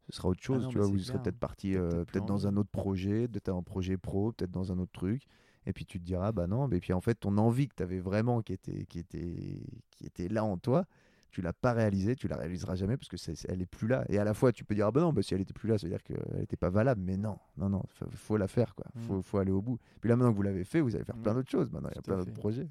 ce 0.09 0.17
sera 0.17 0.27
autre 0.29 0.41
chose, 0.43 0.57
Ah 0.61 0.65
non, 0.65 0.69
tu 0.69 0.77
vois, 0.79 0.87
vous 0.87 0.99
serez 0.99 1.19
peut-être 1.19 1.39
parti 1.39 1.75
euh, 1.77 2.03
peut-être 2.05 2.25
dans 2.25 2.45
envie. 2.45 2.47
un 2.47 2.57
autre 2.57 2.69
projet, 2.71 3.27
peut-être 3.27 3.49
un 3.49 3.63
projet 3.63 3.97
pro, 3.97 4.31
peut-être 4.33 4.51
dans 4.51 4.71
un 4.71 4.79
autre 4.79 4.91
truc. 4.91 5.23
Et 5.65 5.71
puis 5.71 5.85
tu 5.85 5.97
te 5.99 6.03
diras, 6.03 6.33
bah 6.33 6.45
non, 6.45 6.67
mais 6.67 6.81
puis 6.81 6.91
en 6.91 6.99
fait, 6.99 7.15
ton 7.15 7.37
envie 7.37 7.69
que 7.69 7.75
tu 7.75 7.83
avais 7.83 7.99
vraiment, 7.99 8.41
qui 8.41 8.51
était, 8.51 8.85
qui, 8.85 8.99
était, 8.99 9.61
qui 9.91 10.05
était 10.05 10.27
là 10.27 10.43
en 10.43 10.57
toi, 10.57 10.85
tu 11.33 11.41
l'as 11.41 11.51
pas 11.51 11.73
réalisée, 11.73 12.15
tu 12.15 12.27
la 12.29 12.37
réaliseras 12.37 12.75
jamais 12.75 12.95
parce 12.95 13.09
que 13.09 13.17
c'est, 13.17 13.35
c'est- 13.35 13.49
elle 13.51 13.61
est 13.61 13.65
plus 13.65 13.87
là. 13.87 14.05
Et 14.07 14.17
à 14.19 14.23
la 14.23 14.33
fois, 14.33 14.53
tu 14.53 14.63
peux 14.63 14.75
dire 14.75 14.87
ah 14.87 14.91
ben 14.91 15.01
non, 15.01 15.11
bah, 15.11 15.21
si 15.21 15.33
elle 15.33 15.41
était 15.41 15.51
plus 15.53 15.67
là, 15.67 15.77
ça 15.77 15.85
veut 15.87 15.91
dire 15.91 16.01
qu'elle 16.03 16.23
n'était 16.39 16.55
pas 16.55 16.69
valable. 16.69 17.01
Mais 17.03 17.17
non, 17.17 17.37
non, 17.57 17.67
non, 17.69 17.81
faut, 17.89 18.05
faut 18.11 18.37
la 18.37 18.47
faire 18.47 18.73
quoi. 18.75 18.85
Mm. 18.95 19.01
Faut, 19.01 19.21
faut 19.21 19.37
aller 19.39 19.51
au 19.51 19.61
bout. 19.61 19.79
Puis 19.99 20.09
là 20.09 20.15
maintenant 20.15 20.31
que 20.31 20.37
vous 20.37 20.43
l'avez 20.43 20.63
fait, 20.63 20.79
vous 20.79 20.95
allez 20.95 21.03
faire 21.03 21.17
plein 21.17 21.33
Mm. 21.33 21.35
d'autres 21.35 21.49
choses. 21.51 21.71
Maintenant, 21.71 21.89
il 21.91 21.95
y 21.95 21.99
a 21.99 22.01
plein 22.01 22.17
d'autres 22.17 22.31
projets. 22.33 22.69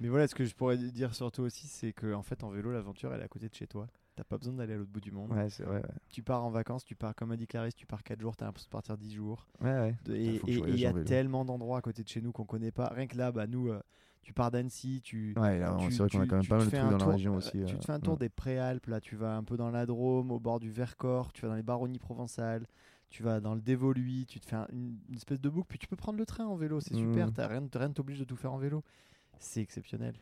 Mais 0.00 0.08
voilà, 0.08 0.26
ce 0.26 0.34
que 0.34 0.44
je 0.44 0.54
pourrais 0.54 0.76
dire 0.76 1.14
surtout 1.14 1.42
aussi, 1.42 1.66
c'est 1.66 1.92
que 1.92 2.12
en 2.12 2.22
fait, 2.22 2.42
en 2.42 2.50
vélo, 2.50 2.72
l'aventure, 2.72 3.14
elle 3.14 3.20
est 3.20 3.24
à 3.24 3.28
côté 3.28 3.48
de 3.48 3.54
chez 3.54 3.66
toi. 3.66 3.86
T'as 4.16 4.24
pas 4.24 4.38
besoin 4.38 4.54
d'aller 4.54 4.74
à 4.74 4.76
l'autre 4.76 4.90
bout 4.90 5.00
du 5.00 5.12
monde. 5.12 5.30
Ouais, 5.32 5.48
c'est 5.50 5.62
vrai. 5.62 5.76
Ouais, 5.76 5.88
Tu 6.08 6.22
pars 6.22 6.44
en 6.44 6.50
vacances, 6.50 6.84
tu 6.84 6.94
pars, 6.96 7.14
comme 7.14 7.30
a 7.30 7.36
dit 7.36 7.46
Clarisse, 7.46 7.74
tu 7.76 7.86
pars 7.86 8.02
4 8.02 8.20
jours, 8.20 8.36
t'as 8.36 8.44
l'impression 8.46 8.66
de 8.68 8.72
partir 8.72 8.98
10 8.98 9.14
jours. 9.14 9.46
ouais. 9.62 9.94
et 10.10 10.40
il 10.48 10.78
y 10.78 10.84
a 10.86 10.92
tellement 11.04 11.44
d'endroits 11.44 11.78
à 11.78 11.80
côté 11.80 12.02
de 12.02 12.08
chez 12.08 12.20
nous 12.20 12.32
qu'on 12.32 12.44
connaît 12.44 12.72
pas. 12.72 12.88
Rien 12.88 13.06
que 13.06 13.16
là, 13.16 13.30
bah, 13.30 13.46
nous, 13.46 13.68
euh, 13.68 13.80
tu 14.22 14.32
pars 14.32 14.50
d'Annecy, 14.50 15.00
tu. 15.02 15.34
Ouais, 15.36 15.60
tu- 15.78 15.90
c'est 15.92 15.98
vrai 15.98 16.10
qu'on 16.10 16.20
a 16.20 16.22
tu- 16.24 16.28
quand 16.28 16.36
même 16.36 16.42
tu 16.42 16.48
pas 16.48 16.56
mal 16.58 16.64
de 16.66 16.70
trucs 16.70 16.90
dans 16.90 16.98
la 16.98 17.12
région 17.12 17.34
euh, 17.34 17.38
aussi. 17.38 17.50
Tu 17.52 17.58
euh, 17.74 17.78
te 17.78 17.84
fais 17.84 17.92
un 17.92 18.00
tour 18.00 18.16
des 18.16 18.28
Préalpes, 18.28 18.86
là, 18.86 19.00
tu 19.00 19.16
vas 19.16 19.36
un 19.36 19.42
peu 19.44 19.56
dans 19.56 19.70
la 19.70 19.86
Drôme, 19.86 20.30
au 20.30 20.38
bord 20.38 20.60
du 20.60 20.70
Vercors, 20.70 21.32
tu 21.32 21.42
vas 21.42 21.48
dans 21.48 21.54
les 21.56 21.62
baronnies 21.62 21.98
provençales, 21.98 22.66
tu 23.08 23.22
vas 23.22 23.40
dans 23.40 23.54
le 23.54 23.60
Dévoluy, 23.60 24.26
tu 24.26 24.38
te 24.40 24.46
fais 24.46 24.56
un- 24.56 24.68
une, 24.72 24.98
une 25.08 25.16
espèce 25.16 25.40
de 25.40 25.48
boucle, 25.48 25.66
puis 25.68 25.78
tu 25.78 25.86
peux 25.88 25.96
prendre 25.96 26.18
le 26.18 26.26
train 26.26 26.46
en 26.46 26.54
vélo, 26.56 26.80
c'est 26.80 26.94
super, 26.94 27.28
Mm. 27.28 27.32
t'as 27.32 27.46
rien, 27.48 27.60
ne 27.60 27.92
t'oblige 27.94 28.18
de 28.20 28.24
tout 28.24 28.36
faire 28.36 28.52
en 28.52 28.58
vélo. 28.58 28.84
C'est 29.38 29.62
exceptionnel. 29.62 30.14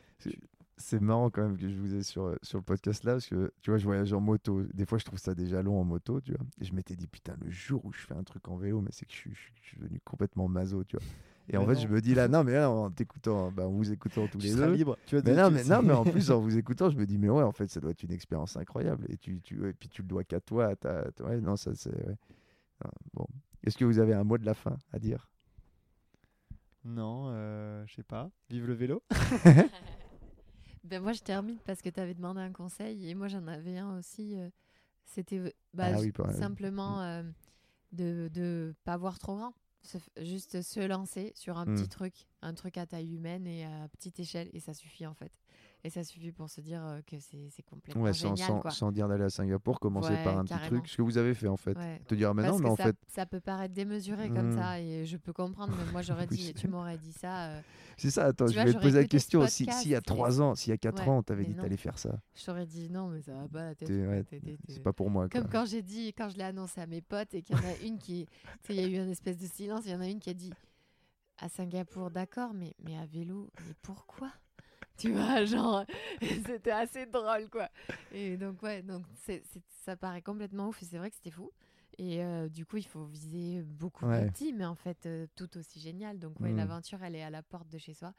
C'est 0.81 1.01
marrant 1.01 1.29
quand 1.29 1.43
même 1.43 1.57
que 1.59 1.69
je 1.69 1.75
vous 1.75 1.93
ai 1.97 2.05
sur, 2.05 2.27
euh, 2.27 2.37
sur 2.41 2.57
le 2.59 2.63
podcast 2.63 3.03
là, 3.03 3.15
parce 3.15 3.27
que 3.27 3.53
tu 3.63 3.71
vois, 3.71 3.79
je 3.79 3.85
voyage 3.85 4.13
en 4.13 4.21
moto. 4.21 4.63
Des 4.75 4.87
fois, 4.87 4.97
je 4.99 5.05
trouve 5.05 5.19
ça 5.19 5.35
déjà 5.35 5.61
long 5.61 5.81
en 5.81 5.83
moto, 5.85 6.21
tu 6.21 6.31
vois. 6.33 6.47
Et 6.61 6.65
je 6.65 6.73
m'étais 6.73 6.95
dit, 6.95 7.09
putain, 7.09 7.35
le 7.45 7.51
jour 7.51 7.85
où 7.85 7.93
je 7.93 7.99
fais 7.99 8.15
un 8.15 8.23
truc 8.23 8.47
en 8.47 8.57
vélo, 8.57 8.81
mais 8.81 8.91
c'est 8.93 9.05
que 9.05 9.11
je 9.13 9.17
suis, 9.17 9.31
je 9.35 9.41
je 9.61 9.69
suis 9.71 9.77
devenu 9.79 10.01
complètement 10.05 10.47
maso, 10.47 10.85
tu 10.85 10.97
vois. 10.97 11.05
Et 11.51 11.57
en 11.57 11.67
fait, 11.67 11.77
je 11.81 11.89
me 11.89 12.01
dis 12.01 12.15
là, 12.15 12.29
non, 12.29 12.45
mais 12.45 12.53
là, 12.53 12.71
en 12.71 12.91
t'écoutant, 12.91 13.51
bah, 13.51 13.67
en 13.67 13.71
vous 13.71 13.91
écoutant 13.91 14.27
tous 14.29 14.39
Tu 14.39 14.49
les 14.49 14.55
deux. 14.55 14.75
libre. 14.75 14.99
Tu 15.07 15.17
vas 15.17 15.23
Mais 15.25 15.35
non, 15.35 15.51
mais, 15.51 15.65
non, 15.65 15.83
mais 15.83 15.93
en 15.95 16.05
plus, 16.05 16.31
en 16.31 16.41
vous 16.41 16.59
écoutant, 16.59 16.91
je 16.91 16.97
me 16.99 17.07
dis, 17.07 17.17
mais 17.19 17.31
ouais, 17.31 17.43
en 17.43 17.53
fait, 17.53 17.69
ça 17.69 17.81
doit 17.81 17.91
être 17.93 18.03
une 18.03 18.13
expérience 18.13 18.57
incroyable. 18.57 19.07
Et, 19.09 19.17
tu, 19.17 19.41
tu, 19.41 19.67
et 19.69 19.73
puis, 19.73 19.89
tu 19.89 20.03
le 20.03 20.09
dois 20.09 20.25
qu'à 20.25 20.41
toi. 20.41 20.67
à 20.67 20.77
ta- 20.77 21.05
ouais, 21.21 21.41
non, 21.41 21.57
ça, 21.57 21.75
c'est. 21.75 21.91
ouais. 21.95 22.17
Non, 22.85 22.91
bon. 23.15 23.27
Est-ce 23.65 23.77
que 23.79 23.85
vous 23.85 23.99
avez 23.99 24.15
un 24.15 24.25
mot 24.25 24.37
de 24.39 24.45
la 24.47 24.55
fin 24.55 24.77
à 24.93 24.99
dire? 24.99 25.29
Non, 26.85 27.27
euh, 27.31 27.85
je 27.87 27.95
sais 27.97 28.03
pas. 28.03 28.31
Vive 28.51 28.67
le 28.67 28.75
vélo. 28.75 29.03
Ben 30.85 31.03
moi, 31.03 31.13
je 31.13 31.21
termine 31.23 31.59
parce 31.67 31.83
que 31.83 31.91
tu 31.91 32.01
avais 32.01 32.15
demandé 32.15 32.41
un 32.41 32.53
conseil 32.53 33.11
et 33.11 33.15
moi, 33.15 33.29
j'en 33.29 33.47
avais 33.47 33.77
un 33.77 33.99
aussi. 33.99 34.39
euh, 34.39 34.49
C'était 35.05 35.39
euh, 35.39 35.51
bah, 35.75 35.91
Ah 35.95 36.01
oui, 36.01 36.13
pareil. 36.13 36.37
simplement 36.39 37.03
euh, 37.03 37.23
de 37.93 38.31
ne 38.35 38.73
pas 38.85 38.97
voir 38.97 39.19
trop 39.19 39.37
grand. 39.37 39.55
Se 39.83 39.99
f- 39.99 40.25
juste 40.25 40.61
se 40.63 40.81
lancer 40.81 41.33
sur 41.35 41.57
un 41.59 41.65
Mm. 41.67 41.75
petit 41.77 41.89
truc, 41.89 42.15
un 42.43 42.53
truc 42.55 42.77
à 42.77 42.87
taille 42.87 43.15
humaine 43.15 43.47
et 43.47 43.65
à 43.65 43.89
petite 43.89 44.19
échelle, 44.21 44.51
et 44.53 44.61
ça 44.61 44.75
suffit 44.75 45.07
en 45.07 45.15
fait. 45.15 45.33
Et 45.85 45.91
ça 45.91 46.03
suffit 46.03 46.33
pour 46.33 46.51
se 46.51 46.61
dire 46.61 46.85
euh, 46.85 47.01
que 47.07 47.17
c'est 47.21 47.63
complètement 47.63 48.03
Ouais, 48.03 48.13
sans, 48.13 48.35
génial. 48.35 48.61
sans, 48.73 48.91
dire 48.91 49.07
d'aller 49.07 49.23
à 49.25 49.31
Singapour, 49.31 49.79
commencer 49.79 50.11
Ouais, 50.13 50.25
par 50.25 50.37
un 50.37 50.45
petit 50.45 50.59
truc. 50.67 50.89
Ce 50.89 50.97
que 50.97 51.03
vous 51.03 51.19
avez 51.19 51.35
fait, 51.35 51.47
en 51.47 51.57
fait. 51.57 51.79
Ouais. 51.79 52.01
Te 52.09 52.17
dire, 52.17 52.35
mais 52.35 52.43
Parce 52.43 52.55
non, 52.57 52.59
mais 52.65 52.69
en 52.71 52.77
ça, 52.77 52.83
fait, 52.85 52.97
ça 53.07 53.27
peut 53.27 53.39
paraître 53.41 53.75
démesuré 53.75 54.29
comme 54.29 54.51
Mm. 54.55 54.57
ça, 54.59 54.81
et 54.81 55.07
je 55.07 55.17
peux 55.17 55.33
comprendre, 55.33 55.73
mais 55.79 55.93
moi 55.93 56.03
j'aurais 56.03 56.27
dit, 56.51 56.53
tu 56.55 56.67
m'aurais 56.67 56.99
dit 56.99 57.13
ça, 57.13 57.51
euh, 57.51 57.61
C'est 57.97 58.11
ça, 58.11 58.25
attends, 58.27 58.47
Tu 58.47 58.55
je 58.55 58.57
vois, 58.57 58.65
vais 58.65 58.75
te 58.75 58.79
poser 58.83 59.01
la 59.03 59.07
question. 59.07 59.47
Si, 59.47 59.65
podcast 59.67 59.83
si 59.83 59.89
il 59.89 59.93
y 59.93 59.95
a 59.95 59.99
et- 59.99 60.03
3 60.03 60.43
ans, 60.43 60.55
s'il 60.57 60.71
y 60.71 60.75
a 60.75 60.79
4 60.79 61.01
Ouais, 61.01 61.09
ans, 61.09 61.19
on 61.19 61.23
t'avait 61.23 61.45
dit 61.45 61.55
t'allais 61.55 61.77
faire 61.77 61.97
ça, 61.99 62.19
je 62.35 62.45
t'aurais 62.45 62.67
dit 62.67 62.91
non, 62.91 63.09
mais 63.11 63.23
ça 63.23 63.35
va 63.35 63.47
pas 63.49 63.63
la 63.67 63.75
tête. 63.77 63.89
c'est 64.69 64.83
pas 64.83 64.93
pour 64.93 65.11
moi. 65.11 65.29
Quoi. 65.29 65.41
Comme 65.41 65.49
quand 65.49 65.65
j'ai 65.65 65.83
dit, 65.83 66.09
quand 66.13 66.29
je 66.29 66.37
l'ai 66.37 66.45
annoncé 66.45 66.81
à 66.81 66.87
mes 66.89 67.03
potes 67.03 67.35
et 67.35 67.43
qu'il 67.43 67.57
y 67.57 67.61
en 67.61 67.63
a 67.63 67.77
une 67.87 67.99
qui, 67.99 68.27
tu 68.27 68.67
sais, 68.67 68.75
il 68.75 68.81
y 68.81 68.85
a 68.85 68.89
eu 68.89 69.01
une 69.05 69.11
espèce 69.11 69.37
de 69.39 69.47
silence, 69.47 69.83
il 69.87 69.93
y 69.93 69.95
en 69.95 70.01
a 70.01 70.09
une 70.09 70.19
qui 70.19 70.31
a 70.31 70.35
dit 70.35 70.53
à 71.39 71.49
Singapour, 71.49 72.11
d'accord, 72.11 72.53
mais, 72.53 72.75
mais 72.85 72.97
à 72.99 73.07
vélo, 73.07 73.49
mais 73.65 73.75
pourquoi? 73.81 74.33
Tu 74.99 75.13
vois, 75.13 75.45
genre, 75.45 75.85
c'était 76.47 76.71
assez 76.73 77.07
drôle, 77.07 77.49
quoi. 77.51 77.69
Et 78.13 78.37
donc, 78.37 78.63
ouais, 78.63 78.83
donc 78.83 79.05
ça 79.85 79.97
paraît 79.97 80.23
complètement 80.23 80.69
ouf 80.69 80.83
et 80.83 80.87
c'est 80.87 80.99
vrai 80.99 81.11
que 81.11 81.17
c'était 81.17 81.31
fou. 81.31 81.53
Et 81.99 82.23
euh, 82.23 82.49
du 82.49 82.65
coup, 82.67 82.77
il 82.77 82.87
faut 82.87 83.05
viser 83.05 83.63
beaucoup 83.63 84.07
Ouais. 84.07 84.27
petit, 84.31 84.53
mais 84.53 84.65
en 84.65 84.75
fait, 84.77 85.07
euh, 85.07 85.27
tout 85.37 85.57
aussi 85.57 85.81
génial. 85.81 86.19
Donc, 86.19 86.39
ouais, 86.41 86.53
Mm. 86.53 86.57
l'aventure, 86.57 87.03
elle 87.03 87.17
est 87.17 87.23
à 87.23 87.31
la 87.31 87.43
porte 87.43 87.69
de 87.69 87.79
chez 87.79 87.95
soi. 87.95 88.13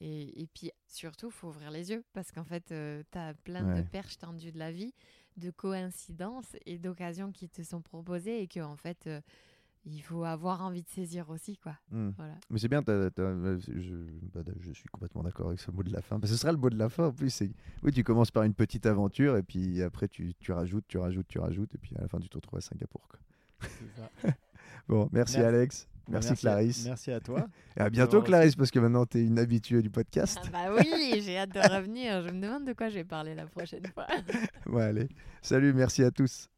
Et, 0.00 0.42
et 0.42 0.46
puis, 0.46 0.70
surtout, 0.86 1.30
faut 1.30 1.48
ouvrir 1.48 1.70
les 1.70 1.90
yeux 1.90 2.04
parce 2.12 2.30
qu'en 2.30 2.44
fait, 2.44 2.66
tu 2.66 3.18
as 3.18 3.34
plein 3.44 3.64
Ouais. 3.64 3.82
de 3.82 3.88
perches 3.88 4.18
tendues 4.18 4.52
de 4.52 4.58
la 4.58 4.70
vie, 4.70 4.92
de 5.38 5.50
coïncidences 5.50 6.54
et 6.66 6.78
d'occasions 6.78 7.32
qui 7.32 7.48
te 7.48 7.62
sont 7.62 7.80
proposées 7.82 8.42
et 8.42 8.46
que, 8.48 8.60
en 8.60 8.76
fait, 8.76 9.06
euh, 9.06 9.20
il 9.88 10.00
faut 10.00 10.24
avoir 10.24 10.62
envie 10.62 10.82
de 10.82 10.88
saisir 10.88 11.30
aussi, 11.30 11.56
quoi. 11.56 11.76
Hmm. 11.90 12.10
Voilà. 12.16 12.34
Mais 12.50 12.58
c'est 12.58 12.68
bien, 12.68 12.82
euh, 12.88 13.08
je, 13.68 13.94
bah, 14.34 14.40
je 14.60 14.72
suis 14.72 14.88
complètement 14.88 15.22
d'accord 15.22 15.46
avec 15.48 15.60
ce 15.60 15.70
mot 15.70 15.82
de 15.84 15.92
la 15.92 16.02
fin. 16.02 16.18
Parce 16.18 16.30
que 16.32 16.36
ce 16.36 16.42
sera 16.42 16.50
le 16.52 16.58
mot 16.58 16.68
de 16.70 16.76
la 16.76 16.88
fin 16.88 17.04
en 17.06 17.12
plus. 17.12 17.42
Oui, 17.82 17.92
tu 17.92 18.02
commences 18.02 18.30
par 18.32 18.42
une 18.42 18.54
petite 18.54 18.84
aventure 18.86 19.36
et 19.36 19.42
puis 19.42 19.82
après 19.82 20.08
tu, 20.08 20.34
tu 20.40 20.50
rajoutes, 20.52 20.84
tu 20.88 20.98
rajoutes, 20.98 21.28
tu 21.28 21.38
rajoutes 21.38 21.74
et 21.74 21.78
puis 21.78 21.94
à 21.96 22.02
la 22.02 22.08
fin 22.08 22.18
tu 22.18 22.28
te 22.28 22.36
retrouves 22.36 22.58
à 22.58 22.62
Singapour. 22.62 23.06
quoi. 23.08 23.68
Ça. 23.96 24.30
Bon, 24.88 25.08
merci, 25.12 25.38
Merci. 25.38 25.46
Alex, 25.56 25.88
Bon, 26.06 26.12
merci, 26.12 26.32
à- 26.32 26.36
Clarisse. 26.36 26.84
merci 26.84 27.10
à 27.10 27.18
toi. 27.18 27.48
Et 27.76 27.80
à 27.80 27.90
bientôt 27.90 28.22
Clarisse 28.22 28.54
parce 28.54 28.70
que 28.70 28.78
maintenant 28.78 29.04
tu 29.04 29.18
es 29.18 29.24
une 29.24 29.38
habituée 29.38 29.82
du 29.82 29.90
podcast. 29.90 30.38
Ah 30.44 30.48
bah 30.52 30.74
oui, 30.78 31.20
j'ai 31.24 31.36
hâte 31.38 31.50
de 31.52 31.58
revenir. 31.58 32.22
Je 32.22 32.30
me 32.30 32.40
demande 32.40 32.64
de 32.64 32.72
quoi 32.72 32.88
je 32.88 32.94
vais 32.94 33.04
parler 33.04 33.34
la 33.34 33.46
prochaine 33.46 33.84
fois. 33.92 34.06
Ouais, 34.66 34.82
allez. 34.84 35.08
Salut, 35.42 35.72
merci 35.72 36.04
à 36.04 36.10
tous. 36.12 36.48